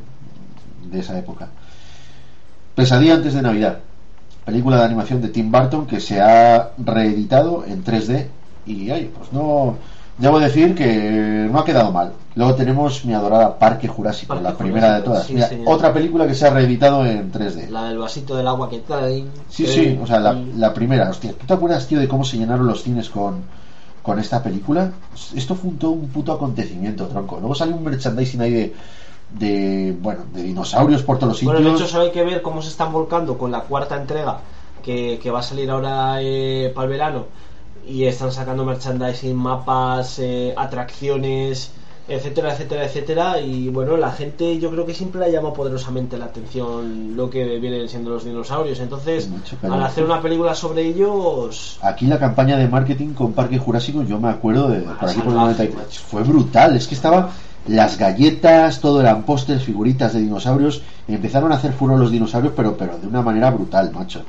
de 0.90 1.00
esa 1.00 1.18
época. 1.18 1.50
Pesadilla 2.76 3.16
antes 3.16 3.34
de 3.34 3.42
Navidad, 3.42 3.80
película 4.46 4.78
de 4.78 4.86
animación 4.86 5.22
de 5.22 5.30
Tim 5.30 5.52
Burton 5.52 5.86
que 5.88 6.00
se 6.00 6.22
ha 6.22 6.72
reeditado 6.78 7.66
en 7.66 7.84
3D 7.84 8.28
y 8.66 8.92
ay, 8.92 9.12
pues 9.18 9.34
no 9.34 9.78
debo 10.18 10.40
decir 10.40 10.74
que 10.76 11.48
no 11.52 11.60
ha 11.60 11.66
quedado 11.66 11.92
mal. 11.92 12.14
Luego 12.36 12.56
tenemos 12.56 13.04
mi 13.06 13.14
adorada 13.14 13.58
Parque 13.58 13.88
Jurásico, 13.88 14.34
Parque 14.34 14.44
la 14.44 14.58
primera 14.58 14.96
de 14.96 15.02
todas. 15.02 15.26
sí, 15.26 15.34
Mira, 15.34 15.48
señor. 15.48 15.66
otra 15.74 15.94
película 15.94 16.28
que 16.28 16.36
se 16.36 16.48
ha 16.48 16.50
reeditado 16.52 17.06
en 17.06 17.32
3D. 17.32 17.70
la 17.70 17.86
del 17.90 17.98
vasito 17.98 18.36
del 18.36 18.48
agua 18.48 18.70
que 18.70 18.80
traen. 18.80 19.30
Sí, 19.50 19.66
sí, 19.66 19.98
o 20.02 20.06
sea, 20.06 20.20
la 20.20 20.74
primera, 20.74 21.10
hostia, 21.10 21.34
¿tú 21.34 21.46
te 21.46 21.54
acuerdas, 21.54 21.88
tío, 21.88 22.00
de 22.00 22.08
cómo 22.08 22.24
se 22.24 22.38
llenaron 22.38 22.68
los 22.68 22.84
cines 22.84 23.10
con, 23.10 23.42
con 24.04 24.20
esta 24.20 24.42
película? 24.44 24.92
Esto 25.36 25.56
fue 25.56 25.72
un, 25.72 25.78
todo 25.78 25.92
un 25.92 26.08
puto 26.10 26.32
acontecimiento, 26.34 27.08
tronco. 27.08 27.38
Luego 27.40 27.56
salió 27.56 27.76
un 27.76 27.84
merchandising 27.84 28.42
ahí 28.42 28.52
de, 28.52 28.74
de 29.32 29.98
bueno, 30.00 30.22
de 30.34 30.44
dinosaurios 30.44 31.04
por 31.04 31.18
todos 31.18 31.30
los 31.30 31.38
sitios. 31.40 31.54
Bueno, 31.56 31.70
de 31.70 31.76
hecho, 31.76 31.88
solo 31.88 32.04
hay 32.04 32.12
que 32.12 32.24
ver 32.24 32.42
cómo 32.42 32.62
se 32.62 32.70
están 32.70 32.92
volcando 32.92 33.38
con 33.38 33.52
la 33.52 33.62
cuarta 33.62 33.96
entrega 33.98 34.40
que, 34.84 35.20
que 35.22 35.32
va 35.32 35.40
a 35.40 35.44
salir 35.44 35.70
ahora 35.70 36.22
eh, 36.22 36.72
para 36.74 36.86
el 36.86 36.92
verano. 36.92 37.26
Y 37.88 38.06
están 38.06 38.32
sacando 38.32 38.66
merchandising, 38.66 39.36
mapas, 39.36 40.20
eh, 40.20 40.54
atracciones, 40.58 41.72
etcétera, 42.10 42.54
etcétera, 42.54 42.86
etcétera. 42.86 43.40
Y 43.42 43.70
bueno, 43.70 43.98
la 43.98 44.12
gente 44.12 44.58
yo 44.60 44.70
creo 44.72 44.86
que 44.86 44.94
siempre 44.94 45.22
le 45.22 45.32
llama 45.32 45.54
poderosamente 45.54 46.18
la 46.18 46.26
atención 46.26 47.16
lo 47.16 47.30
que 47.30 47.60
vienen 47.60 47.88
siendo 47.90 48.10
los 48.12 48.24
dinosaurios. 48.26 48.80
Entonces, 48.80 49.30
al 49.64 49.84
hacer 49.84 50.04
una 50.04 50.22
película 50.22 50.54
sobre 50.56 50.84
ellos, 50.86 51.78
Aquí 51.82 52.06
la 52.08 52.20
campaña 52.20 52.58
de 52.58 52.68
marketing 52.68 53.14
con 53.14 53.34
Parque 53.34 53.58
Jurásico, 53.58 54.04
yo 54.04 54.20
me 54.20 54.30
acuerdo 54.30 54.70
de 54.70 54.80
Ah, 54.88 54.98
por 55.00 55.10
aquí 55.10 55.20
por 55.20 55.28
el 55.28 55.38
salvaje, 55.40 55.64
93, 55.64 55.76
macho. 55.76 56.02
fue 56.08 56.24
brutal. 56.24 56.76
Es 56.76 56.88
que 56.88 56.96
estaba 56.96 57.32
las 57.68 57.98
galletas, 57.98 58.80
todo 58.80 59.02
eran 59.02 59.24
pósters, 59.24 59.64
figuritas 59.64 60.14
de 60.14 60.22
dinosaurios. 60.22 60.82
empezaron 61.08 61.52
a 61.52 61.56
hacer 61.56 61.74
furor 61.74 62.00
los 62.00 62.12
dinosaurios, 62.12 62.54
pero, 62.56 62.78
pero 62.78 62.98
de 62.98 63.08
una 63.08 63.22
manera 63.22 63.50
brutal, 63.52 63.92
macho. 63.92 64.22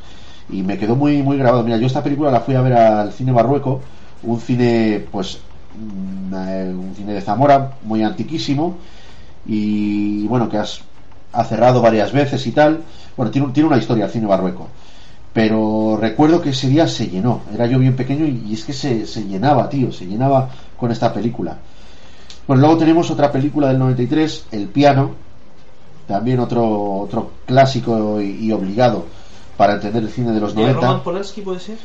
Y 0.51 0.63
me 0.63 0.79
quedó 0.79 0.97
muy, 0.97 1.23
muy 1.23 1.37
grabado. 1.37 1.63
Mira, 1.63 1.77
yo 1.77 1.87
esta 1.87 2.03
película 2.03 2.31
la 2.31 2.41
fui 2.41 2.55
a 2.55 2.63
ver 2.63 2.73
al 2.73 3.13
cine 3.13 3.33
Barrueco, 3.33 3.81
un 4.23 4.41
cine, 4.41 5.05
pues, 5.11 5.39
mm, 5.79 6.35
eh, 6.35 6.75
un 6.75 6.95
cine 6.97 7.13
de 7.13 7.21
Zamora, 7.21 7.73
muy 7.83 8.03
antiquísimo. 8.03 8.77
Y 9.47 10.27
bueno, 10.27 10.49
que 10.49 10.59
has, 10.59 10.81
ha 11.33 11.45
cerrado 11.45 11.81
varias 11.83 12.13
veces 12.13 12.47
y 12.47 12.53
tal. 12.53 12.83
Bueno, 13.17 13.31
tiene, 13.31 13.49
tiene 13.53 13.69
una 13.69 13.79
historia 13.79 14.07
el 14.07 14.11
cine 14.11 14.27
Barrueco 14.27 14.69
pero 15.39 15.97
recuerdo 16.01 16.41
que 16.41 16.51
ese 16.51 16.69
día 16.69 16.89
se 16.89 17.07
llenó. 17.07 17.43
Era 17.55 17.67
yo 17.67 17.79
bien 17.79 17.95
pequeño 17.95 18.27
y, 18.27 18.53
es 18.53 18.65
que 18.65 18.73
se, 18.73 19.07
se, 19.07 19.25
llenaba, 19.25 19.69
tío, 19.69 19.93
se 19.93 20.05
llenaba 20.05 20.49
con 20.77 20.91
esta 20.91 21.13
película. 21.13 21.57
Pues 22.45 22.59
luego 22.59 22.77
tenemos 22.77 23.09
otra 23.11 23.31
película 23.31 23.69
del 23.69 23.79
93, 23.79 24.47
El 24.51 24.67
piano, 24.67 25.13
también 26.09 26.41
otro, 26.41 27.01
otro 27.01 27.31
clásico 27.47 28.21
y, 28.21 28.51
obligado 28.51 29.07
para 29.59 29.75
entender 29.75 30.05
el 30.05 30.09
cine 30.09 30.31
de 30.31 30.41
los 30.41 30.55
90. 30.55 30.81
Roman 30.81 31.03
Polanski 31.03 31.43
puede 31.43 31.59
ser? 31.59 31.77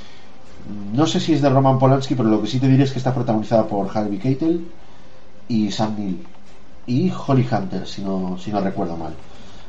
No 0.94 1.08
sé 1.08 1.20
si 1.20 1.34
es 1.34 1.42
de 1.42 1.50
Roman 1.50 1.80
Polanski, 1.80 2.14
pero 2.14 2.30
lo 2.30 2.40
que 2.42 2.48
sí 2.48 2.60
te 2.60 2.68
diré 2.68 2.84
es 2.84 2.92
que 2.92 3.00
está 3.00 3.14
protagonizada 3.14 3.68
por 3.68 3.90
Harvey 3.92 4.20
Keitel 4.20 4.66
y 5.48 5.72
Sam 5.72 5.96
Neill 5.98 6.24
y 6.86 7.12
Holly 7.12 7.48
Hunter, 7.52 7.88
si 7.88 8.04
no, 8.04 8.38
si 8.38 8.52
no 8.52 8.62
recuerdo 8.62 8.96
mal. 8.96 9.14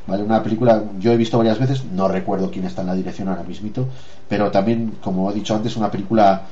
¿Vale? 0.07 0.23
Una 0.23 0.43
película, 0.43 0.85
yo 0.99 1.13
he 1.13 1.17
visto 1.17 1.39
varias 1.39 1.59
veces, 1.59 1.83
no 1.85 2.07
recuerdo 2.07 2.51
quién 2.51 2.67
está 2.67 2.83
en 2.83 2.89
la 2.89 2.95
dirección 2.95 3.29
ahora 3.29 3.43
mismito, 3.43 3.89
pero 4.29 4.51
también, 4.51 4.99
como 5.03 5.31
he 5.31 5.35
dicho 5.35 5.55
antes, 5.55 5.75
una 5.77 5.91
película 5.91 6.43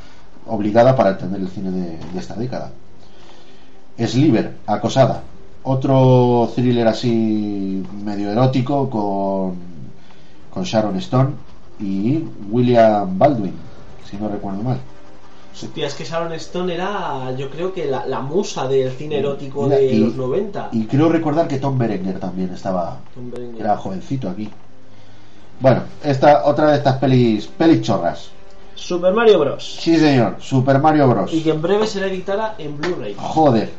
obligada 0.47 0.97
para 0.97 1.11
entender 1.11 1.43
el 1.43 1.49
cine 1.49 1.71
de, 1.71 1.99
esta 2.19 2.35
década. 2.35 2.73
Sliver, 3.99 4.57
Acosada, 4.67 5.23
otro 5.65 6.51
thriller 6.55 6.89
así 6.89 7.85
medio 8.03 8.31
erótico 8.31 8.89
con, 8.89 9.72
con 10.53 10.65
Sharon 10.65 10.97
Stone 10.97 11.31
y 11.81 12.25
William 12.51 13.19
Baldwin, 13.19 13.55
si 14.09 14.17
no 14.17 14.29
recuerdo 14.29 14.63
mal. 14.63 14.79
Hostia, 15.53 15.87
es 15.87 15.95
que 15.95 16.05
Sharon 16.05 16.33
Stone 16.33 16.75
era, 16.75 17.31
yo 17.37 17.51
creo 17.51 17.73
que 17.73 17.85
la, 17.87 18.21
musa 18.21 18.67
del 18.67 18.91
cine 18.93 19.19
erótico 19.19 19.69
de 19.69 19.95
los 19.95 20.15
90. 20.15 20.71
Y 20.73 20.87
creo 20.87 21.09
recordar 21.11 21.47
que 21.47 21.59
Tom 21.59 21.77
Berenger 21.79 22.19
también 22.19 22.53
estaba. 22.55 22.99
Era 23.59 23.77
jovencito 23.77 24.31
aquí. 24.31 24.49
Bueno, 25.61 25.83
esta 26.03 26.45
otra 26.47 26.71
de 26.71 26.79
estas 26.79 26.97
pelis, 26.97 27.47
pelis 27.47 27.83
chorras. 27.83 28.31
Super 28.75 29.13
Mario 29.13 29.39
Bros. 29.39 29.77
Sí, 29.81 29.97
señor, 29.97 30.37
Super 30.41 30.81
Mario 30.81 31.07
Bros. 31.09 31.33
Y 31.33 31.43
que 31.43 31.51
en 31.51 31.63
breve 31.63 31.87
será 31.87 32.07
editada 32.07 32.55
en 32.59 32.79
Blu-ray. 32.79 33.15
Joder, 33.17 33.71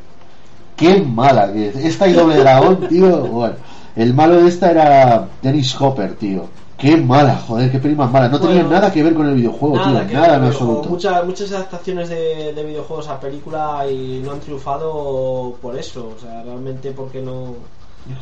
qué 0.78 1.02
mala 1.02 1.52
que 1.52 1.70
es. 1.70 1.76
Esta 1.76 2.08
y 2.08 2.14
Doble 2.14 2.38
Dragón, 2.38 2.88
tío. 2.90 3.18
Bueno, 3.26 3.56
el 3.96 4.14
malo 4.14 4.42
de 4.42 4.48
esta 4.48 4.72
era 4.72 5.28
Dennis 5.42 5.76
Hopper, 5.80 6.14
tío. 6.16 6.48
Qué 6.84 6.98
mala, 6.98 7.38
joder, 7.48 7.72
qué 7.72 7.96
más 7.96 8.12
mala. 8.12 8.28
No 8.28 8.42
tenía 8.42 8.62
nada 8.62 8.92
que 8.92 9.02
ver 9.02 9.14
con 9.14 9.30
el 9.30 9.36
videojuego, 9.36 9.78
nada 9.78 10.06
tío. 10.06 10.20
Nada 10.20 10.36
en 10.36 10.44
absoluto. 10.44 10.90
Muchas, 10.90 11.26
muchas 11.26 11.52
adaptaciones 11.54 12.10
de, 12.10 12.62
videojuegos 12.68 13.08
a 13.08 13.22
película 13.22 13.86
y 13.90 14.22
no 14.22 14.34
han 14.34 14.42
triunfado 14.42 15.56
por 15.62 15.78
eso. 15.78 16.12
O 16.14 16.20
sea, 16.20 16.44
realmente 16.44 16.92
porque 16.92 17.22
no. 17.22 17.54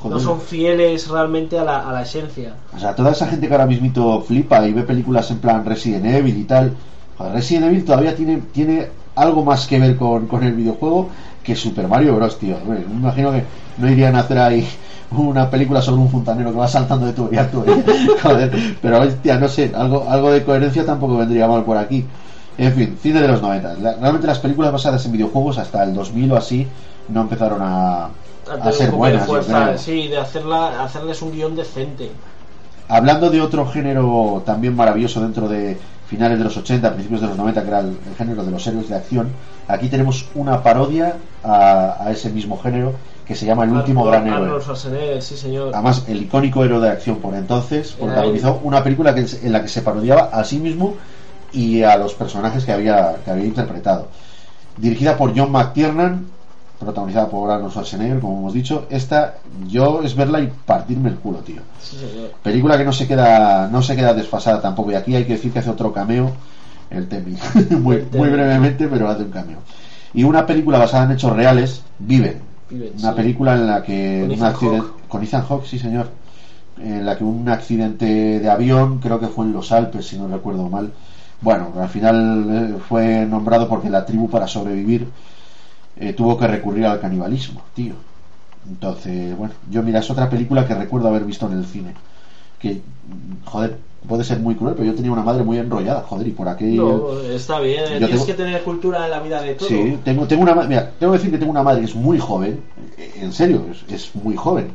No 0.03 0.19
son 0.19 0.39
fieles 0.39 1.07
realmente 1.07 1.57
a 1.57 1.63
la, 1.63 1.89
a 1.89 1.91
la 1.91 2.03
esencia. 2.03 2.53
O 2.75 2.77
sea, 2.77 2.93
toda 2.93 3.13
esa 3.13 3.25
gente 3.25 3.47
que 3.47 3.53
ahora 3.55 3.65
mismito 3.65 4.21
flipa 4.21 4.63
y 4.67 4.73
ve 4.73 4.83
películas 4.83 5.31
en 5.31 5.39
plan 5.39 5.65
Resident 5.65 6.05
Evil 6.05 6.37
y 6.37 6.43
tal. 6.43 6.75
Joder, 7.17 7.33
Resident 7.33 7.65
Evil 7.65 7.83
todavía 7.83 8.15
tiene, 8.15 8.43
tiene 8.53 8.89
algo 9.15 9.43
más 9.43 9.65
que 9.65 9.79
ver 9.79 9.95
con, 9.95 10.27
con 10.27 10.43
el 10.43 10.53
videojuego 10.53 11.09
que 11.43 11.55
Super 11.55 11.87
Mario 11.87 12.15
Bros, 12.15 12.37
tío. 12.37 12.57
me 12.67 12.79
imagino 12.81 13.31
que 13.31 13.43
no 13.79 13.89
irían 13.89 14.15
a 14.15 14.19
hacer 14.19 14.37
ahí 14.37 14.67
una 15.11 15.49
película 15.49 15.81
sobre 15.81 16.01
un 16.01 16.09
fontanero 16.09 16.51
que 16.51 16.57
va 16.57 16.67
saltando 16.67 17.05
de 17.05 17.13
tubería 17.13 17.41
a 17.41 17.47
tubería. 17.51 17.83
Joder, 18.23 18.77
pero 18.81 19.01
hostia, 19.01 19.37
no 19.37 19.47
sé, 19.47 19.71
algo, 19.75 20.05
algo 20.09 20.31
de 20.31 20.43
coherencia 20.43 20.85
tampoco 20.85 21.17
vendría 21.17 21.47
mal 21.47 21.63
por 21.63 21.77
aquí. 21.77 22.05
En 22.57 22.73
fin, 22.73 22.97
cine 23.01 23.21
de 23.21 23.27
los 23.27 23.41
90. 23.41 23.75
realmente 23.99 24.27
las 24.27 24.39
películas 24.39 24.71
basadas 24.71 25.05
en 25.05 25.13
videojuegos 25.13 25.57
hasta 25.57 25.83
el 25.83 25.93
2000 25.93 26.31
o 26.31 26.37
así 26.37 26.67
no 27.09 27.21
empezaron 27.21 27.59
a, 27.61 28.09
a 28.49 28.71
ser 28.71 28.91
buenas. 28.91 29.27
sí, 29.77 30.07
de 30.07 30.17
hacerla, 30.17 30.83
hacerles 30.83 31.21
un 31.21 31.31
guion 31.31 31.55
decente. 31.55 32.11
Hablando 32.87 33.29
de 33.29 33.41
otro 33.41 33.65
género 33.65 34.43
también 34.45 34.75
maravilloso 34.75 35.21
dentro 35.21 35.47
de 35.47 35.77
finales 36.07 36.37
de 36.37 36.43
los 36.43 36.57
80, 36.57 36.93
principios 36.93 37.21
de 37.21 37.27
los 37.27 37.37
90, 37.37 37.61
que 37.61 37.67
era 37.67 37.79
el, 37.79 37.97
género 38.17 38.43
de 38.43 38.51
los 38.51 38.67
héroes 38.67 38.89
de 38.89 38.95
acción, 38.95 39.29
aquí 39.67 39.87
tenemos 39.87 40.25
una 40.35 40.61
parodia 40.61 41.15
a, 41.43 42.03
a 42.03 42.11
ese 42.11 42.29
mismo 42.29 42.59
género 42.59 42.93
que 43.31 43.37
se 43.37 43.45
llama 43.45 43.63
El 43.63 43.71
último 43.71 44.03
gran 44.03 44.27
héroe. 44.27 44.61
sí 45.21 45.37
señor. 45.37 45.71
Además, 45.73 46.03
el 46.07 46.23
icónico 46.23 46.65
héroe 46.65 46.81
de 46.81 46.89
acción 46.89 47.17
por 47.17 47.33
entonces 47.33 47.93
protagonizó 47.93 48.59
una 48.63 48.83
película 48.83 49.15
que, 49.15 49.25
en 49.41 49.51
la 49.53 49.61
que 49.61 49.69
se 49.69 49.81
parodiaba 49.81 50.23
a 50.33 50.43
sí 50.43 50.59
mismo 50.59 50.95
y 51.53 51.81
a 51.83 51.95
los 51.97 52.13
personajes 52.13 52.65
que 52.65 52.73
había, 52.73 53.15
que 53.23 53.31
había 53.31 53.45
interpretado. 53.45 54.07
Dirigida 54.75 55.15
por 55.15 55.37
John 55.37 55.51
McTiernan, 55.51 56.25
protagonizada 56.77 57.29
por 57.29 57.49
Arnold 57.49 57.71
Schwarzenegger, 57.71 58.19
como 58.19 58.39
hemos 58.39 58.53
dicho. 58.53 58.85
Esta, 58.89 59.35
yo 59.65 60.01
es 60.01 60.13
verla 60.13 60.41
y 60.41 60.51
partirme 60.65 61.09
el 61.09 61.15
culo, 61.15 61.39
tío. 61.39 61.61
Película 62.43 62.77
que 62.77 62.83
no 62.83 62.91
se 62.91 63.07
queda 63.07 63.69
no 63.69 63.81
se 63.81 63.95
queda 63.95 64.13
desfasada 64.13 64.61
tampoco. 64.61 64.91
Y 64.91 64.95
aquí 64.95 65.15
hay 65.15 65.23
que 65.23 65.33
decir 65.33 65.53
que 65.53 65.59
hace 65.59 65.69
otro 65.69 65.93
cameo 65.93 66.31
el 66.89 67.07
Temi. 67.07 67.37
muy, 67.79 68.05
muy 68.11 68.29
brevemente, 68.29 68.89
pero 68.89 69.09
hace 69.09 69.23
un 69.23 69.31
cameo. 69.31 69.59
Y 70.13 70.25
una 70.25 70.45
película 70.45 70.77
basada 70.77 71.05
en 71.05 71.11
hechos 71.11 71.33
reales, 71.33 71.83
Viven 71.99 72.50
una 72.71 73.15
película 73.15 73.53
en 73.53 73.67
la 73.67 73.83
que 73.83 74.25
con 74.27 74.37
un 74.37 74.43
accidente 74.43 74.87
con 75.07 75.23
Ethan 75.23 75.43
Hawke, 75.43 75.65
sí 75.65 75.77
señor, 75.77 76.09
en 76.79 77.05
la 77.05 77.17
que 77.17 77.23
un 77.23 77.47
accidente 77.49 78.39
de 78.39 78.49
avión, 78.49 78.99
creo 78.99 79.19
que 79.19 79.27
fue 79.27 79.45
en 79.45 79.53
los 79.53 79.71
Alpes, 79.71 80.07
si 80.07 80.17
no 80.17 80.27
recuerdo 80.27 80.69
mal. 80.69 80.91
Bueno, 81.41 81.73
al 81.79 81.89
final 81.89 82.45
eh, 82.49 82.75
fue 82.87 83.25
nombrado 83.25 83.67
porque 83.67 83.89
la 83.89 84.05
tribu 84.05 84.29
para 84.29 84.47
sobrevivir 84.47 85.07
eh, 85.97 86.13
tuvo 86.13 86.37
que 86.37 86.47
recurrir 86.47 86.85
al 86.85 86.99
canibalismo, 86.99 87.61
tío. 87.73 87.95
Entonces, 88.67 89.35
bueno, 89.35 89.53
yo 89.69 89.81
mira, 89.81 89.99
es 89.99 90.09
otra 90.09 90.29
película 90.29 90.67
que 90.67 90.75
recuerdo 90.75 91.07
haber 91.07 91.25
visto 91.25 91.47
en 91.47 91.57
el 91.57 91.65
cine. 91.65 91.93
Que, 92.61 92.81
joder, 93.45 93.77
puede 94.07 94.23
ser 94.23 94.39
muy 94.39 94.55
cruel, 94.55 94.75
pero 94.75 94.87
yo 94.87 94.95
tenía 94.95 95.11
una 95.11 95.23
madre 95.23 95.43
muy 95.43 95.57
enrollada, 95.57 96.01
joder, 96.01 96.27
y 96.27 96.31
por 96.31 96.47
aquí. 96.47 96.75
No, 96.75 97.19
está 97.21 97.59
bien, 97.59 97.85
tienes 97.97 98.23
que 98.23 98.33
tener 98.33 98.61
cultura 98.63 99.05
en 99.05 99.11
la 99.11 99.19
vida 99.19 99.41
de 99.41 99.55
todo. 99.55 99.67
Sí, 99.67 99.97
tengo, 100.03 100.27
tengo 100.27 100.43
una 100.43 100.53
mira, 100.53 100.91
tengo 100.99 101.13
que 101.13 101.17
decir 101.17 101.31
que 101.31 101.37
tengo 101.37 101.51
una 101.51 101.63
madre 101.63 101.81
que 101.81 101.87
es 101.87 101.95
muy 101.95 102.19
joven, 102.19 102.61
en 103.15 103.33
serio, 103.33 103.65
es 103.89 104.11
muy 104.15 104.35
joven 104.35 104.71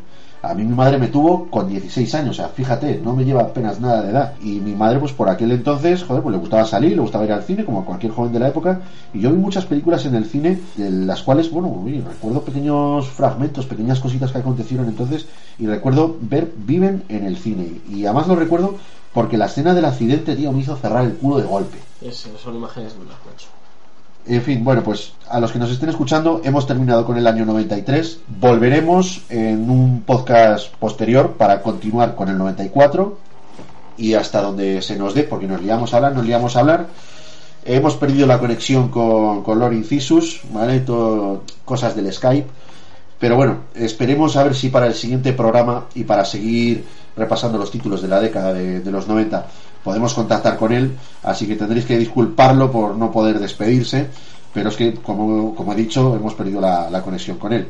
a 0.48 0.54
mí 0.54 0.64
mi 0.64 0.74
madre 0.74 0.98
me 0.98 1.08
tuvo 1.08 1.46
con 1.50 1.68
16 1.68 2.14
años, 2.14 2.30
o 2.30 2.34
sea, 2.34 2.48
fíjate, 2.48 3.00
no 3.02 3.14
me 3.14 3.24
lleva 3.24 3.42
apenas 3.42 3.80
nada 3.80 4.02
de 4.02 4.10
edad. 4.10 4.34
Y 4.40 4.60
mi 4.60 4.74
madre, 4.74 4.98
pues 4.98 5.12
por 5.12 5.28
aquel 5.28 5.52
entonces, 5.52 6.02
joder, 6.04 6.22
pues 6.22 6.34
le 6.34 6.40
gustaba 6.40 6.64
salir, 6.64 6.92
le 6.92 7.00
gustaba 7.00 7.24
ir 7.24 7.32
al 7.32 7.42
cine, 7.42 7.64
como 7.64 7.80
a 7.80 7.84
cualquier 7.84 8.12
joven 8.12 8.32
de 8.32 8.38
la 8.38 8.48
época. 8.48 8.80
Y 9.12 9.20
yo 9.20 9.30
vi 9.30 9.38
muchas 9.38 9.66
películas 9.66 10.06
en 10.06 10.14
el 10.14 10.26
cine, 10.26 10.60
de 10.76 10.90
las 10.90 11.22
cuales, 11.22 11.50
bueno, 11.50 11.84
recuerdo 12.06 12.42
pequeños 12.42 13.08
fragmentos, 13.08 13.66
pequeñas 13.66 14.00
cositas 14.00 14.32
que 14.32 14.38
acontecieron 14.38 14.88
entonces, 14.88 15.26
y 15.58 15.66
recuerdo 15.66 16.16
ver 16.20 16.52
Viven 16.56 17.04
en 17.08 17.24
el 17.24 17.36
cine. 17.36 17.80
Y 17.90 18.04
además 18.04 18.28
lo 18.28 18.36
recuerdo 18.36 18.76
porque 19.12 19.36
la 19.36 19.46
escena 19.46 19.74
del 19.74 19.84
accidente, 19.84 20.36
tío, 20.36 20.52
me 20.52 20.60
hizo 20.60 20.76
cerrar 20.76 21.04
el 21.04 21.14
culo 21.14 21.38
de 21.38 21.44
golpe. 21.44 21.78
Eso, 22.02 22.28
son 22.36 22.56
imágenes 22.56 22.94
de 22.94 23.00
una 23.00 23.14
en 24.28 24.42
fin, 24.42 24.64
bueno, 24.64 24.82
pues 24.82 25.12
a 25.28 25.38
los 25.38 25.52
que 25.52 25.58
nos 25.58 25.70
estén 25.70 25.88
escuchando, 25.88 26.40
hemos 26.44 26.66
terminado 26.66 27.04
con 27.04 27.16
el 27.16 27.26
año 27.26 27.44
93. 27.44 28.20
Volveremos 28.40 29.22
en 29.28 29.70
un 29.70 30.02
podcast 30.02 30.74
posterior 30.74 31.32
para 31.32 31.62
continuar 31.62 32.14
con 32.14 32.28
el 32.28 32.36
94 32.36 33.18
y 33.96 34.14
hasta 34.14 34.42
donde 34.42 34.82
se 34.82 34.96
nos 34.96 35.14
dé, 35.14 35.22
porque 35.22 35.46
nos 35.46 35.62
liamos 35.62 35.92
a 35.92 35.98
hablar, 35.98 36.14
nos 36.14 36.26
liamos 36.26 36.56
a 36.56 36.60
hablar. 36.60 36.86
Hemos 37.64 37.96
perdido 37.96 38.26
la 38.26 38.38
conexión 38.38 38.88
con, 38.88 39.42
con 39.42 39.58
Lord 39.58 39.74
Incisus, 39.74 40.40
¿vale? 40.52 40.84
cosas 41.64 41.94
del 41.94 42.12
Skype. 42.12 42.48
Pero 43.18 43.36
bueno, 43.36 43.58
esperemos 43.74 44.36
a 44.36 44.44
ver 44.44 44.54
si 44.54 44.68
para 44.68 44.86
el 44.86 44.94
siguiente 44.94 45.32
programa 45.32 45.86
y 45.94 46.04
para 46.04 46.24
seguir 46.24 46.84
repasando 47.16 47.58
los 47.58 47.70
títulos 47.70 48.02
de 48.02 48.08
la 48.08 48.20
década 48.20 48.52
de 48.52 48.90
los 48.90 49.08
90 49.08 49.46
podemos 49.86 50.14
contactar 50.14 50.58
con 50.58 50.72
él, 50.72 50.98
así 51.22 51.46
que 51.46 51.54
tendréis 51.54 51.86
que 51.86 51.96
disculparlo 51.96 52.72
por 52.72 52.96
no 52.96 53.12
poder 53.12 53.38
despedirse, 53.38 54.08
pero 54.52 54.70
es 54.70 54.76
que, 54.76 54.94
como, 54.94 55.54
como 55.54 55.72
he 55.72 55.76
dicho, 55.76 56.16
hemos 56.16 56.34
perdido 56.34 56.60
la, 56.60 57.00
conexión 57.02 57.38
con 57.38 57.52
él. 57.52 57.68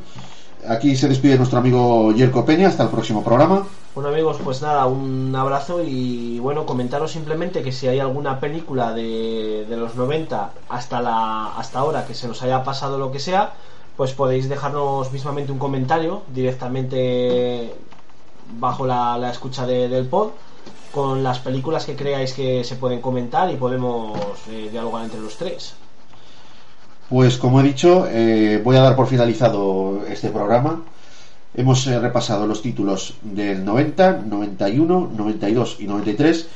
Aquí 0.67 0.97
se 0.97 1.09
despide 1.09 1.37
nuestro 1.37 1.59
amigo 1.59 2.11
Yerko 2.13 2.43
Peña, 2.43 2.69
hasta 2.69 2.85
el 2.85 2.89
próximo 2.89 3.23
programa. 3.23 3.67
Bueno 3.95 4.09
amigos, 4.09 4.39
pues 4.43 4.63
nada, 4.63 4.87
un 4.87 5.37
abrazo 5.37 5.83
y 5.85 6.39
bueno, 6.39 6.65
comentaros 6.65 7.13
simplemente 7.13 7.63
que 7.63 7.71
si 7.71 7.87
hay 7.87 7.99
alguna 7.99 8.41
película 8.41 8.95
de, 8.95 9.67
de 9.69 9.77
los 9.77 9.95
90 9.95 10.53
hasta, 10.71 11.03
la, 11.03 11.49
hasta 11.59 11.81
ahora 11.81 12.07
que 12.07 12.15
se 12.15 12.29
nos 12.29 12.43
haya 12.43 12.65
pasado 12.65 12.97
lo 12.97 13.13
que 13.13 13.19
sea, 13.19 13.53
pues 13.95 14.13
podéis 14.15 14.49
dejarnos 14.49 15.13
mismamente 15.13 15.53
un 15.53 15.59
comentario 15.59 16.23
directamente 16.35 17.75
bajo 18.59 18.87
la, 18.87 19.19
la 19.19 19.31
escucha 19.31 19.67
del 19.67 20.07
pod 20.07 20.31
con 20.93 21.23
las 21.23 21.39
películas 21.39 21.85
que 21.85 21.97
creáis 21.97 22.33
que 22.33 22.65
se 22.65 22.77
pueden 22.77 23.01
comentar 23.01 23.51
y 23.51 23.57
podemos 23.57 24.19
eh, 24.51 24.69
dialogar 24.71 25.05
entre 25.05 25.21
los 25.21 25.37
tres. 25.37 25.75
Pues 27.09 27.37
como 27.37 27.61
he 27.61 27.63
dicho, 27.63 28.07
eh, 28.09 28.61
voy 28.65 28.77
a 28.77 28.83
dar 28.83 28.97
por 28.97 29.07
finalizado 29.07 30.05
este 30.09 30.31
programa. 30.31 30.83
Hemos 31.55 31.87
eh, 31.87 31.99
repasado 31.99 32.47
los 32.47 32.63
títulos 32.63 33.15
del 33.23 33.65
90, 33.65 34.23
91, 34.27 35.11
92 35.17 35.77
y 35.81 35.85
93 35.85 36.49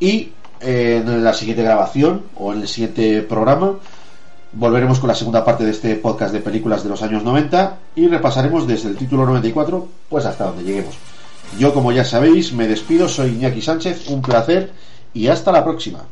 y 0.00 0.32
en 0.60 1.22
la 1.22 1.34
siguiente 1.34 1.62
grabación 1.62 2.22
o 2.36 2.52
en 2.52 2.62
el 2.62 2.68
siguiente 2.68 3.20
programa 3.22 3.74
volveremos 4.52 4.98
con 4.98 5.08
la 5.08 5.14
segunda 5.14 5.44
parte 5.44 5.64
de 5.64 5.70
este 5.70 5.96
podcast 5.96 6.32
de 6.32 6.40
películas 6.40 6.82
de 6.82 6.88
los 6.88 7.02
años 7.02 7.22
90 7.22 7.76
y 7.94 8.08
repasaremos 8.08 8.66
desde 8.66 8.88
el 8.88 8.96
título 8.96 9.26
94 9.26 9.86
pues 10.08 10.24
hasta 10.24 10.46
donde 10.46 10.64
lleguemos. 10.64 10.94
Yo, 11.58 11.72
como 11.72 11.90
ya 11.92 12.04
sabéis, 12.04 12.52
me 12.52 12.68
despido, 12.68 13.08
soy 13.08 13.30
Iñaki 13.30 13.62
Sánchez, 13.62 14.08
un 14.08 14.20
placer 14.20 14.72
y 15.14 15.28
hasta 15.28 15.52
la 15.52 15.64
próxima. 15.64 16.06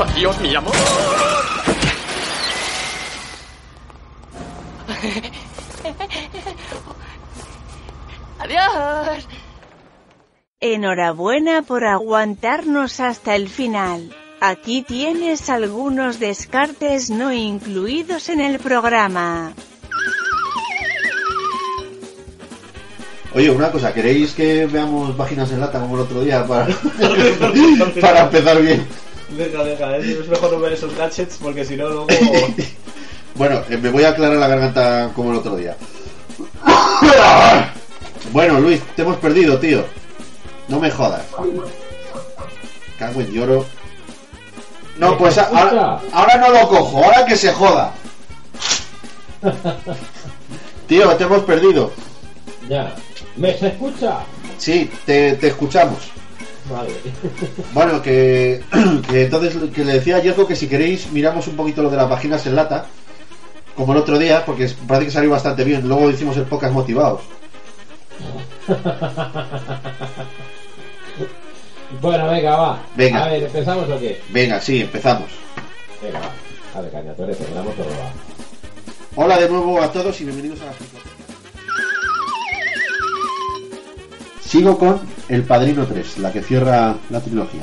Adiós, 0.00 0.40
mi 0.40 0.54
amor. 0.54 0.74
Adiós. 8.38 9.28
Enhorabuena 10.60 11.62
por 11.62 11.84
aguantarnos 11.84 13.00
hasta 13.00 13.34
el 13.34 13.48
final. 13.48 14.14
Aquí 14.40 14.82
tienes 14.82 15.50
algunos 15.50 16.18
descartes 16.18 17.10
no 17.10 17.30
incluidos 17.30 18.30
en 18.30 18.40
el 18.40 18.58
programa. 18.58 19.52
Oye, 23.34 23.50
una 23.50 23.70
cosa, 23.70 23.92
¿queréis 23.92 24.32
que 24.32 24.64
veamos 24.64 25.14
páginas 25.14 25.52
en 25.52 25.60
lata 25.60 25.78
como 25.78 25.96
el 25.96 26.00
otro 26.02 26.22
día 26.22 26.46
para, 26.46 26.66
para 28.00 28.22
empezar 28.22 28.62
bien? 28.62 28.86
Venga, 29.36 29.62
venga, 29.62 29.96
es 29.98 30.06
es 30.06 30.28
mejor 30.28 30.52
no 30.52 30.58
ver 30.58 30.72
esos 30.72 30.96
gadgets 30.96 31.36
porque 31.36 31.64
si 31.64 31.76
no 31.76 31.88
luego... 31.88 32.06
Bueno, 33.34 33.62
eh, 33.70 33.76
me 33.76 33.90
voy 33.90 34.02
a 34.04 34.10
aclarar 34.10 34.38
la 34.38 34.48
garganta 34.48 35.12
como 35.14 35.30
el 35.30 35.38
otro 35.38 35.54
día. 35.56 35.76
Bueno, 38.32 38.58
Luis, 38.58 38.82
te 38.96 39.02
hemos 39.02 39.16
perdido, 39.18 39.58
tío. 39.58 39.84
No 40.68 40.80
me 40.80 40.90
jodas. 40.90 41.22
Cago 42.98 43.20
en 43.20 43.30
lloro. 43.32 43.64
No, 45.00 45.16
pues 45.16 45.38
ahora, 45.38 45.98
ahora 46.12 46.36
no 46.36 46.50
lo 46.50 46.68
cojo, 46.68 47.02
ahora 47.02 47.24
que 47.24 47.34
se 47.34 47.50
joda. 47.52 47.92
Tío, 50.86 51.08
te 51.16 51.24
hemos 51.24 51.42
perdido. 51.44 51.90
Ya. 52.68 52.94
¿Me 53.34 53.56
se 53.56 53.68
escucha? 53.68 54.18
Sí, 54.58 54.90
te, 55.06 55.32
te 55.36 55.48
escuchamos. 55.48 56.10
Vale. 56.70 56.90
Bueno, 57.72 58.02
que, 58.02 58.62
que 59.08 59.24
entonces 59.24 59.56
que 59.74 59.86
le 59.86 59.94
decía 59.94 60.16
a 60.16 60.20
Yerko 60.20 60.46
que 60.46 60.54
si 60.54 60.68
queréis 60.68 61.10
miramos 61.12 61.46
un 61.46 61.56
poquito 61.56 61.82
lo 61.82 61.88
de 61.88 61.96
las 61.96 62.06
páginas 62.06 62.44
en 62.44 62.56
lata, 62.56 62.84
como 63.74 63.94
el 63.94 64.00
otro 64.00 64.18
día, 64.18 64.44
porque 64.44 64.70
parece 64.86 65.06
que 65.06 65.12
salió 65.12 65.30
bastante 65.30 65.64
bien. 65.64 65.88
Luego 65.88 66.10
hicimos 66.10 66.36
el 66.36 66.44
podcast 66.44 66.74
motivados. 66.74 67.22
bueno, 72.00 72.28
venga, 72.28 72.56
va. 72.56 72.82
Venga. 72.96 73.24
A 73.24 73.28
ver, 73.28 73.42
¿empezamos 73.44 73.88
o 73.88 73.98
qué? 73.98 74.20
Venga, 74.30 74.60
sí, 74.60 74.80
empezamos. 74.80 75.28
Venga, 76.02 76.20
va. 76.20 76.78
A 76.78 76.82
ver, 76.82 76.92
caña, 76.92 77.14
la 77.16 77.62
moto 77.62 77.82
roba. 77.82 78.12
Hola 79.16 79.38
de 79.38 79.48
nuevo 79.48 79.82
a 79.82 79.90
todos 79.90 80.20
y 80.20 80.24
bienvenidos 80.24 80.60
a 80.60 80.66
la. 80.66 80.72
Sigo 84.40 84.78
con 84.78 85.00
El 85.28 85.42
Padrino 85.42 85.86
3, 85.86 86.18
la 86.18 86.32
que 86.32 86.42
cierra 86.42 86.94
la 87.10 87.20
trilogía. 87.20 87.62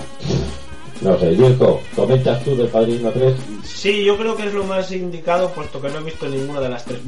No 1.01 1.17
sé, 1.19 1.35
Yurko, 1.35 1.81
¿comentas 1.95 2.43
tú 2.43 2.55
del 2.55 2.67
Padrino 2.67 3.11
3? 3.11 3.33
Sí, 3.75 4.03
yo 4.03 4.17
creo 4.17 4.35
que 4.35 4.47
es 4.47 4.53
lo 4.53 4.63
más 4.63 4.91
indicado 4.91 5.49
puesto 5.51 5.79
que 5.81 5.89
no 5.89 5.99
he 5.99 6.03
visto 6.03 6.27
ninguna 6.27 6.59
de 6.61 6.69
las 6.69 6.83
tres. 6.85 6.99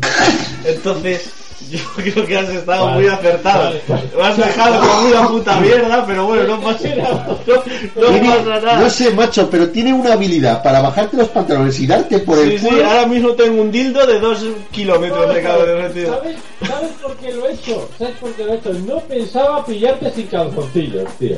Entonces, 0.66 1.30
yo 1.72 1.80
creo 1.96 2.26
que 2.26 2.38
has 2.38 2.50
estado 2.50 2.86
Vale, 2.86 3.02
muy 3.02 3.08
acertado. 3.08 3.64
vale, 3.66 3.82
vale. 3.88 4.04
Me 4.16 4.24
has 4.24 4.38
dejado 4.38 4.80
como 4.80 5.08
una 5.10 5.28
puta 5.28 5.56
mierda, 5.62 6.06
pero 6.06 6.26
bueno, 6.28 6.44
no 6.56 6.62
pasa 6.62 6.96
nada. 6.96 7.38
No, 7.48 7.56
no 7.56 8.08
Tiene- 8.08 8.30
pasa 8.30 8.44
nada. 8.62 8.80
no 8.80 8.90
sé, 8.90 9.12
macho, 9.12 9.50
pero 9.50 9.70
tiene 9.70 9.94
una 9.94 10.14
habilidad 10.14 10.62
para 10.64 10.82
bajarte 10.82 11.18
los 11.18 11.28
pantalones 11.30 11.80
y 11.80 11.88
darte 11.88 12.20
por 12.20 12.38
Sí, 12.38 12.44
el 12.54 12.60
sí, 12.60 12.68
culo. 12.68 12.86
ahora 12.86 13.06
mismo 13.08 13.30
tengo 13.34 13.62
un 13.62 13.72
dildo 13.72 14.06
de 14.06 14.20
dos 14.20 14.40
kilómetros 14.72 15.34
de 15.34 15.42
cada. 15.42 15.58
¿Sabes, 15.66 16.38
¿Sabes 16.68 16.90
por 17.02 17.16
qué 17.18 17.34
lo 17.34 17.48
he 17.48 17.54
hecho? 17.54 17.90
¿Sabes 17.98 18.16
por 18.18 18.32
qué 18.34 18.44
lo 18.46 18.54
he 18.54 18.56
hecho? 18.58 18.74
No 18.86 19.00
pensaba 19.02 19.66
pillarte 19.66 20.12
sin 20.12 20.28
calzoncillos, 20.28 21.10
tío. 21.18 21.38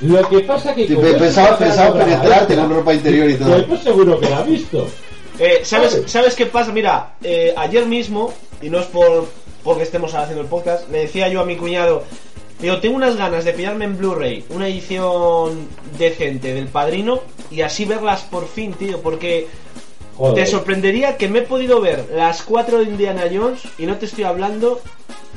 Lo 0.00 0.28
que 0.28 0.40
pasa 0.40 0.74
que... 0.74 0.86
Sí, 0.88 0.96
pensaba, 0.96 1.56
pensaba 1.56 1.98
penetrarte 1.98 2.56
con 2.56 2.70
ropa 2.70 2.94
interior 2.94 3.30
y 3.30 3.34
todo. 3.36 3.64
Pues 3.66 3.80
seguro 3.82 4.18
que 4.18 4.28
la 4.28 4.42
visto. 4.58 4.88
Eh, 5.38 5.60
¿sabes, 5.64 5.92
¿Sabes? 5.92 6.10
¿Sabes 6.10 6.34
qué 6.34 6.46
pasa? 6.46 6.72
Mira, 6.72 7.14
eh, 7.22 7.52
ayer 7.56 7.86
mismo, 7.86 8.32
y 8.62 8.70
no 8.70 8.78
es 8.80 8.86
por 8.86 9.28
porque 9.64 9.82
estemos 9.82 10.14
haciendo 10.14 10.42
el 10.42 10.48
podcast, 10.48 10.88
le 10.90 10.98
decía 11.00 11.28
yo 11.28 11.40
a 11.40 11.46
mi 11.46 11.56
cuñado, 11.56 12.04
digo, 12.60 12.78
tengo 12.78 12.96
unas 12.96 13.16
ganas 13.16 13.44
de 13.44 13.54
pillarme 13.54 13.86
en 13.86 13.96
Blu-ray 13.96 14.44
una 14.50 14.68
edición 14.68 15.68
decente 15.98 16.52
del 16.54 16.68
Padrino 16.68 17.20
y 17.50 17.62
así 17.62 17.86
verlas 17.86 18.22
por 18.22 18.46
fin, 18.46 18.74
tío, 18.74 19.00
porque 19.00 19.48
Joder. 20.16 20.34
te 20.34 20.46
sorprendería 20.50 21.16
que 21.16 21.28
me 21.28 21.40
he 21.40 21.42
podido 21.42 21.80
ver 21.80 22.10
las 22.14 22.42
cuatro 22.42 22.78
de 22.78 22.84
Indiana 22.84 23.24
Jones 23.32 23.62
y 23.78 23.86
no 23.86 23.96
te 23.96 24.04
estoy 24.06 24.24
hablando 24.24 24.80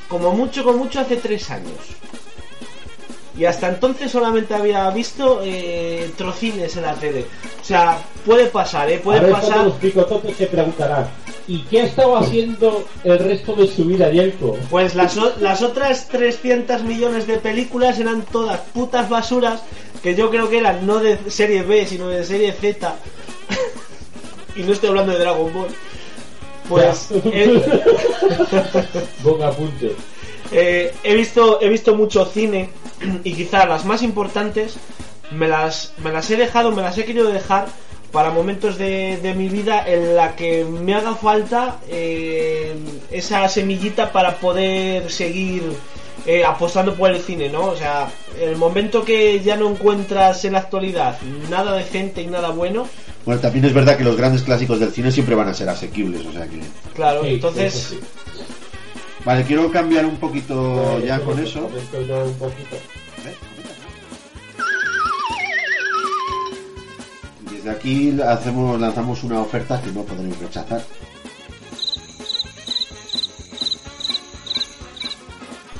como 0.09 0.33
mucho, 0.33 0.63
como 0.63 0.77
mucho 0.77 0.99
hace 0.99 1.15
tres 1.15 1.49
años. 1.49 1.79
Y 3.37 3.45
hasta 3.45 3.69
entonces 3.69 4.11
solamente 4.11 4.55
había 4.55 4.89
visto 4.89 5.41
eh, 5.43 6.11
trocines 6.17 6.75
en 6.75 6.83
la 6.83 6.95
tele. 6.95 7.25
O 7.61 7.63
sea, 7.63 7.99
puede 8.25 8.47
pasar, 8.47 8.89
¿eh? 8.89 8.99
Puede 9.03 9.19
Ahora 9.19 9.33
pasar. 9.33 9.53
todos 9.53 9.65
los 9.67 9.75
picototes 9.75 10.37
se 10.37 10.47
preguntarán 10.47 11.07
¿Y 11.47 11.61
qué 11.63 11.81
ha 11.81 11.85
estado 11.85 12.17
haciendo 12.17 12.85
el 13.05 13.19
resto 13.19 13.53
de 13.55 13.67
su 13.67 13.85
vida, 13.85 14.09
Yelko? 14.09 14.57
Pues 14.69 14.95
las, 14.95 15.15
las 15.39 15.61
otras 15.61 16.07
300 16.09 16.83
millones 16.83 17.25
de 17.25 17.37
películas 17.37 17.99
eran 17.99 18.23
todas 18.23 18.59
putas 18.73 19.07
basuras 19.07 19.61
que 20.03 20.13
yo 20.13 20.29
creo 20.29 20.49
que 20.49 20.57
eran 20.57 20.85
no 20.85 20.99
de 20.99 21.17
serie 21.29 21.61
B, 21.61 21.85
sino 21.85 22.09
de 22.09 22.25
serie 22.25 22.51
Z. 22.51 22.95
y 24.57 24.63
no 24.63 24.73
estoy 24.73 24.89
hablando 24.89 25.13
de 25.13 25.19
Dragon 25.19 25.53
Ball. 25.53 25.67
Pues 26.67 27.09
eh, 27.11 27.63
Buen 29.23 29.41
apunte. 29.41 29.95
Eh, 30.51 30.93
he, 31.03 31.15
visto, 31.15 31.59
he 31.61 31.69
visto 31.69 31.95
mucho 31.95 32.25
cine 32.25 32.69
y 33.23 33.33
quizá 33.33 33.65
las 33.65 33.85
más 33.85 34.03
importantes 34.03 34.77
me 35.31 35.47
las, 35.47 35.93
me 36.03 36.11
las 36.11 36.29
he 36.31 36.37
dejado, 36.37 36.71
me 36.71 36.81
las 36.81 36.97
he 36.97 37.05
querido 37.05 37.27
dejar 37.27 37.67
para 38.11 38.31
momentos 38.31 38.77
de, 38.77 39.17
de 39.17 39.33
mi 39.33 39.49
vida 39.49 39.83
en 39.85 40.15
la 40.15 40.35
que 40.35 40.63
me 40.63 40.93
haga 40.95 41.15
falta 41.15 41.79
eh, 41.89 42.73
esa 43.11 43.47
semillita 43.49 44.11
para 44.11 44.37
poder 44.37 45.11
seguir 45.11 45.63
eh, 46.25 46.43
apostando 46.43 46.95
por 46.95 47.11
el 47.11 47.21
cine, 47.21 47.49
¿no? 47.49 47.65
O 47.65 47.75
sea, 47.75 48.09
el 48.39 48.55
momento 48.55 49.03
que 49.03 49.39
ya 49.41 49.55
no 49.55 49.69
encuentras 49.69 50.43
en 50.45 50.53
la 50.53 50.59
actualidad 50.59 51.17
nada 51.49 51.75
decente 51.75 52.21
y 52.21 52.27
nada 52.27 52.49
bueno, 52.49 52.87
Bueno, 53.25 53.41
también 53.41 53.65
es 53.65 53.73
verdad 53.73 53.97
que 53.97 54.03
los 54.03 54.15
grandes 54.15 54.41
clásicos 54.43 54.79
del 54.79 54.91
cine 54.91 55.11
siempre 55.11 55.35
van 55.35 55.49
a 55.49 55.53
ser 55.53 55.69
asequibles, 55.69 56.25
o 56.25 56.31
sea 56.31 56.47
que... 56.47 56.59
claro, 56.95 57.23
Sí, 57.23 57.29
entonces... 57.29 57.73
sí. 57.73 57.99
Vale, 59.27 59.43
quiero 59.43 59.69
cambiar 59.69 60.05
un 60.05 60.15
poquito 60.15 60.99
ya 61.01 61.19
con 61.19 61.37
eso. 61.37 61.65
un 61.65 62.33
poquito. 62.35 62.77
Desde 67.51 67.69
aquí 67.69 68.17
hacemos, 68.21 68.79
lanzamos 68.79 69.25
una 69.25 69.41
oferta 69.41 69.81
que 69.81 69.91
no 69.91 70.03
podréis 70.03 70.39
rechazar. 70.39 70.81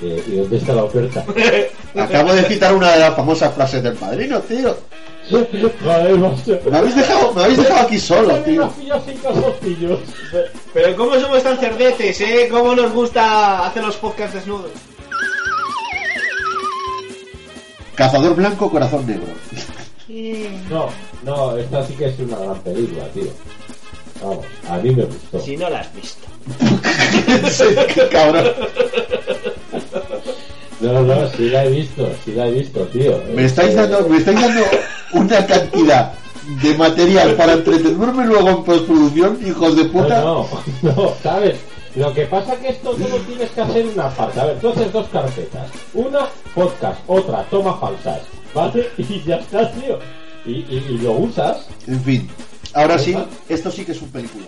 Eh, 0.02 0.24
¿Y 0.28 0.36
dónde 0.36 0.58
está 0.58 0.74
la 0.74 0.84
oferta? 0.84 1.26
Acabo 1.96 2.34
de 2.34 2.44
citar 2.44 2.76
una 2.76 2.92
de 2.92 3.00
las 3.00 3.16
famosas 3.16 3.54
frases 3.54 3.82
del 3.82 3.94
padrino, 3.94 4.42
tío. 4.42 4.76
Joder, 5.30 6.18
macho. 6.18 6.60
Me 6.70 6.78
habéis 6.78 6.96
dejado, 6.96 7.34
me 7.34 7.44
habéis 7.44 7.58
dejado 7.58 7.82
aquí 7.82 8.00
solo, 8.00 8.36
tío. 8.40 8.70
calzoncillos. 9.22 10.00
Pero 10.74 10.96
¿cómo 10.96 11.20
somos 11.20 11.44
tan 11.44 11.58
cerdetes, 11.58 12.22
eh? 12.22 12.48
¿Cómo 12.50 12.76
nos 12.76 12.92
gusta 12.94 13.68
hacer 13.68 13.84
los 13.84 13.96
podcasts 13.98 14.36
desnudos? 14.36 14.72
Cazador 17.96 18.36
blanco, 18.36 18.70
corazón 18.70 19.06
negro. 19.08 19.26
No, 20.70 20.90
no, 21.24 21.58
esta 21.58 21.86
sí 21.86 21.94
que 21.94 22.06
es 22.06 22.20
una 22.20 22.38
gran 22.38 22.60
película, 22.62 23.06
tío. 23.10 23.26
Vamos, 24.22 24.46
a 24.70 24.78
mí 24.78 24.92
me 24.96 25.04
gustó. 25.04 25.40
Si 25.42 25.58
no 25.58 25.70
la 25.70 25.80
has 25.82 25.94
visto. 25.94 26.28
Qué 27.94 28.08
cabrón. 28.10 28.46
No, 30.80 31.02
no, 31.02 31.28
sí 31.30 31.50
la 31.50 31.66
he 31.66 31.70
visto, 31.70 32.10
sí 32.24 32.34
la 32.34 32.48
he 32.48 32.52
visto, 32.52 32.82
tío. 32.88 33.20
Me 33.34 33.46
estáis 33.46 33.76
dando, 33.76 34.08
me 34.08 34.18
estáis 34.18 34.40
dando 34.40 34.62
una 35.14 35.46
cantidad 35.46 36.14
de 36.62 36.78
material 36.78 37.34
para 37.36 37.54
entretenerme 37.54 38.26
luego 38.26 38.50
en 38.50 38.64
postproducción, 38.64 39.40
hijos 39.46 39.76
de 39.76 39.86
puta. 39.86 40.22
No, 40.22 40.48
no, 40.84 40.94
no, 40.94 41.14
¿sabes? 41.22 41.56
Lo 41.96 42.14
que 42.14 42.26
pasa 42.28 42.56
que 42.58 42.70
esto 42.70 42.96
solo 42.96 43.18
tienes 43.26 43.50
que 43.50 43.62
hacer 43.62 43.88
una 43.88 44.10
parte. 44.10 44.40
A 44.40 44.46
ver, 44.46 44.60
tú 44.60 44.70
haces 44.70 44.94
dos 44.94 45.08
carpetas. 45.08 45.68
Una, 45.96 46.28
podcast. 46.54 47.00
Otra, 47.08 47.44
toma 47.50 47.76
falsas. 47.78 48.22
¿Vale? 48.54 48.88
Y 48.98 49.24
ya 49.24 49.38
está, 49.38 49.72
tío. 49.72 49.98
Y, 50.46 50.52
y, 50.52 50.86
y 50.90 50.98
lo 51.00 51.14
usas. 51.14 51.68
En 51.88 52.00
fin, 52.04 52.30
ahora 52.74 53.00
sí, 53.00 53.18
esto 53.50 53.72
sí 53.72 53.84
que 53.84 53.94
es 53.94 54.02
un 54.02 54.10
película. 54.10 54.46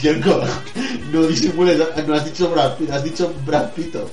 Yerko, 0.00 0.42
no 1.12 1.22
disimules, 1.22 1.78
no 2.06 2.14
has 2.14 2.24
dicho 2.24 2.48
Brad 2.50 2.76
Pitt, 2.76 2.90
has 2.90 3.04
dicho 3.04 3.32
Brad 3.44 3.70
Pito. 3.70 4.10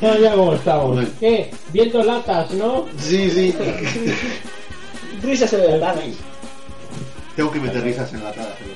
No, 0.00 0.18
ya 0.18 0.34
como 0.34 0.54
estamos. 0.54 0.94
Bueno. 0.94 1.08
¿Qué? 1.18 1.50
Viendo 1.72 2.02
latas, 2.02 2.50
¿no? 2.52 2.86
Sí, 2.98 3.30
sí. 3.30 3.54
Risas 5.22 5.52
en 5.54 5.72
el 5.72 5.80
lado. 5.80 6.02
Tengo 7.34 7.50
que 7.50 7.60
meter 7.60 7.82
risas 7.82 8.12
enlatadas 8.12 8.60
en 8.60 8.75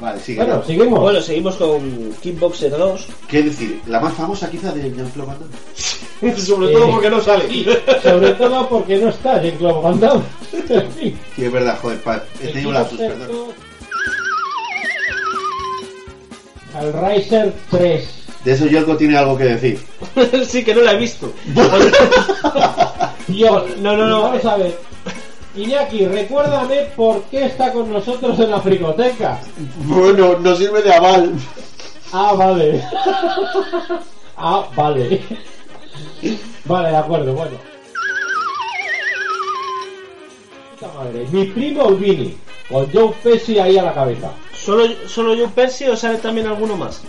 Vale, 0.00 0.20
sigue. 0.20 0.38
Bueno, 0.44 0.62
seguimos. 0.64 1.00
Bueno, 1.00 1.20
seguimos 1.20 1.56
con 1.56 2.12
Kickboxer 2.22 2.70
2. 2.70 3.06
¿Qué 3.28 3.42
decir? 3.42 3.80
La 3.86 4.00
más 4.00 4.14
famosa 4.14 4.50
quizá 4.50 4.72
de 4.72 4.82
Jean-Claude 4.90 5.26
Van 5.30 5.38
Damme. 5.40 6.36
Sobre 6.38 6.70
Eh, 6.70 6.72
todo 6.72 6.90
porque 6.90 7.10
no 7.10 7.20
sale. 7.20 7.44
Sobre 8.02 8.32
todo 8.34 8.68
porque 8.68 8.96
no 8.98 9.08
está 9.10 9.42
en 9.42 9.56
Club 9.56 9.82
Van 9.82 10.00
Damme. 10.00 10.22
Sí, 11.36 11.44
es 11.44 11.52
verdad, 11.52 11.78
joder, 11.80 12.00
pa- 12.02 12.22
he 12.42 12.48
tenido 12.48 12.72
la 12.72 12.88
sus, 12.88 12.98
perdón. 12.98 13.28
Al 16.74 16.92
Riser 16.92 17.52
3. 17.70 18.08
De 18.44 18.52
eso 18.52 18.66
Yelko 18.66 18.96
tiene 18.96 19.16
algo 19.16 19.36
que 19.36 19.44
decir. 19.44 19.80
sí, 20.46 20.64
que 20.64 20.74
no 20.74 20.82
la 20.82 20.92
he 20.92 20.98
visto. 20.98 21.32
Dios, 23.28 23.64
No, 23.80 23.96
no, 23.96 24.06
no. 24.06 24.22
Vamos 24.22 24.44
a 24.44 24.56
ver. 24.56 24.78
Iñaki, 25.56 26.06
recuérdame 26.06 26.82
por 26.94 27.22
qué 27.24 27.46
está 27.46 27.72
con 27.72 27.90
nosotros 27.90 28.38
en 28.38 28.50
la 28.50 28.60
fricoteca. 28.60 29.40
Bueno, 29.84 30.38
no 30.38 30.54
sirve 30.54 30.82
de 30.82 30.92
aval. 30.92 31.32
Ah, 32.12 32.34
vale. 32.36 32.84
ah, 34.36 34.68
vale. 34.76 35.22
Vale, 36.66 36.88
de 36.90 36.96
acuerdo, 36.96 37.32
bueno. 37.32 37.56
Puta 40.72 40.92
madre, 40.94 41.26
mi 41.32 41.44
primo 41.46 41.84
Olvini, 41.84 42.36
con 42.68 42.92
Joe 42.92 43.14
Pesci 43.22 43.58
ahí 43.58 43.78
a 43.78 43.84
la 43.84 43.94
cabeza. 43.94 44.30
¿Solo, 44.52 44.86
¿Solo 45.06 45.34
yo 45.34 45.48
Percy 45.48 45.84
o 45.84 45.96
sale 45.96 46.18
también 46.18 46.48
alguno 46.48 46.76
más? 46.76 47.02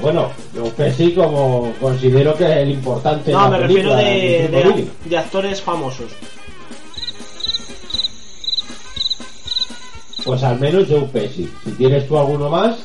Bueno, 0.00 0.30
Joe 0.54 0.70
Pesci 0.70 1.12
como 1.12 1.72
considero 1.80 2.34
que 2.34 2.44
es 2.44 2.56
el 2.58 2.70
importante 2.70 3.32
No, 3.32 3.42
la 3.42 3.48
me 3.50 3.58
refiero 3.58 3.94
de, 3.96 4.90
actores 5.18 5.60
famosos. 5.60 6.12
Pues 10.24 10.42
al 10.42 10.58
menos 10.60 10.86
Joe 10.88 11.02
Pesci. 11.12 11.50
Si 11.64 11.70
tienes 11.72 12.06
tú 12.06 12.18
alguno 12.18 12.48
más, 12.50 12.76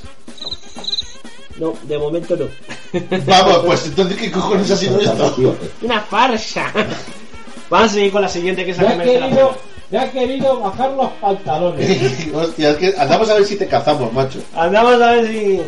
No, 1.59 1.73
de 1.83 1.97
momento 1.97 2.35
no. 2.35 2.45
Vamos, 3.25 3.59
pues 3.65 3.85
entonces, 3.87 4.17
¿qué 4.17 4.31
cojones 4.31 4.71
ha 4.71 4.77
sido 4.77 4.95
pues, 4.95 5.07
esto? 5.07 5.31
tío, 5.31 5.55
Una 5.81 6.01
farsa. 6.01 6.71
Vamos 7.69 7.91
a 7.91 7.93
seguir 7.93 8.11
con 8.11 8.21
la 8.21 8.29
siguiente 8.29 8.63
que 8.63 8.71
es 8.71 8.77
la 8.77 8.83
me 8.83 8.87
que 8.89 8.93
ha 8.93 8.97
merece 8.97 9.19
la 9.19 9.25
querido, 9.27 9.49
pena. 9.49 9.59
me 9.91 9.97
ha 9.99 10.11
querido 10.11 10.59
bajar 10.59 10.91
los 10.91 11.11
pantalones. 11.13 12.27
Hostia, 12.33 12.69
es 12.71 12.77
que 12.77 12.93
andamos 12.97 13.29
a 13.29 13.33
ver 13.33 13.45
si 13.45 13.55
te 13.57 13.67
cazamos, 13.67 14.13
macho. 14.13 14.39
Andamos 14.55 15.01
a 15.01 15.11
ver 15.11 15.27
si. 15.27 15.61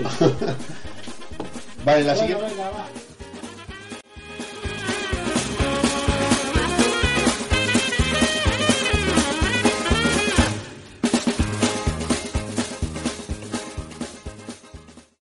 Vale, 1.87 2.03
la 2.03 2.15
siguiente. 2.17 2.96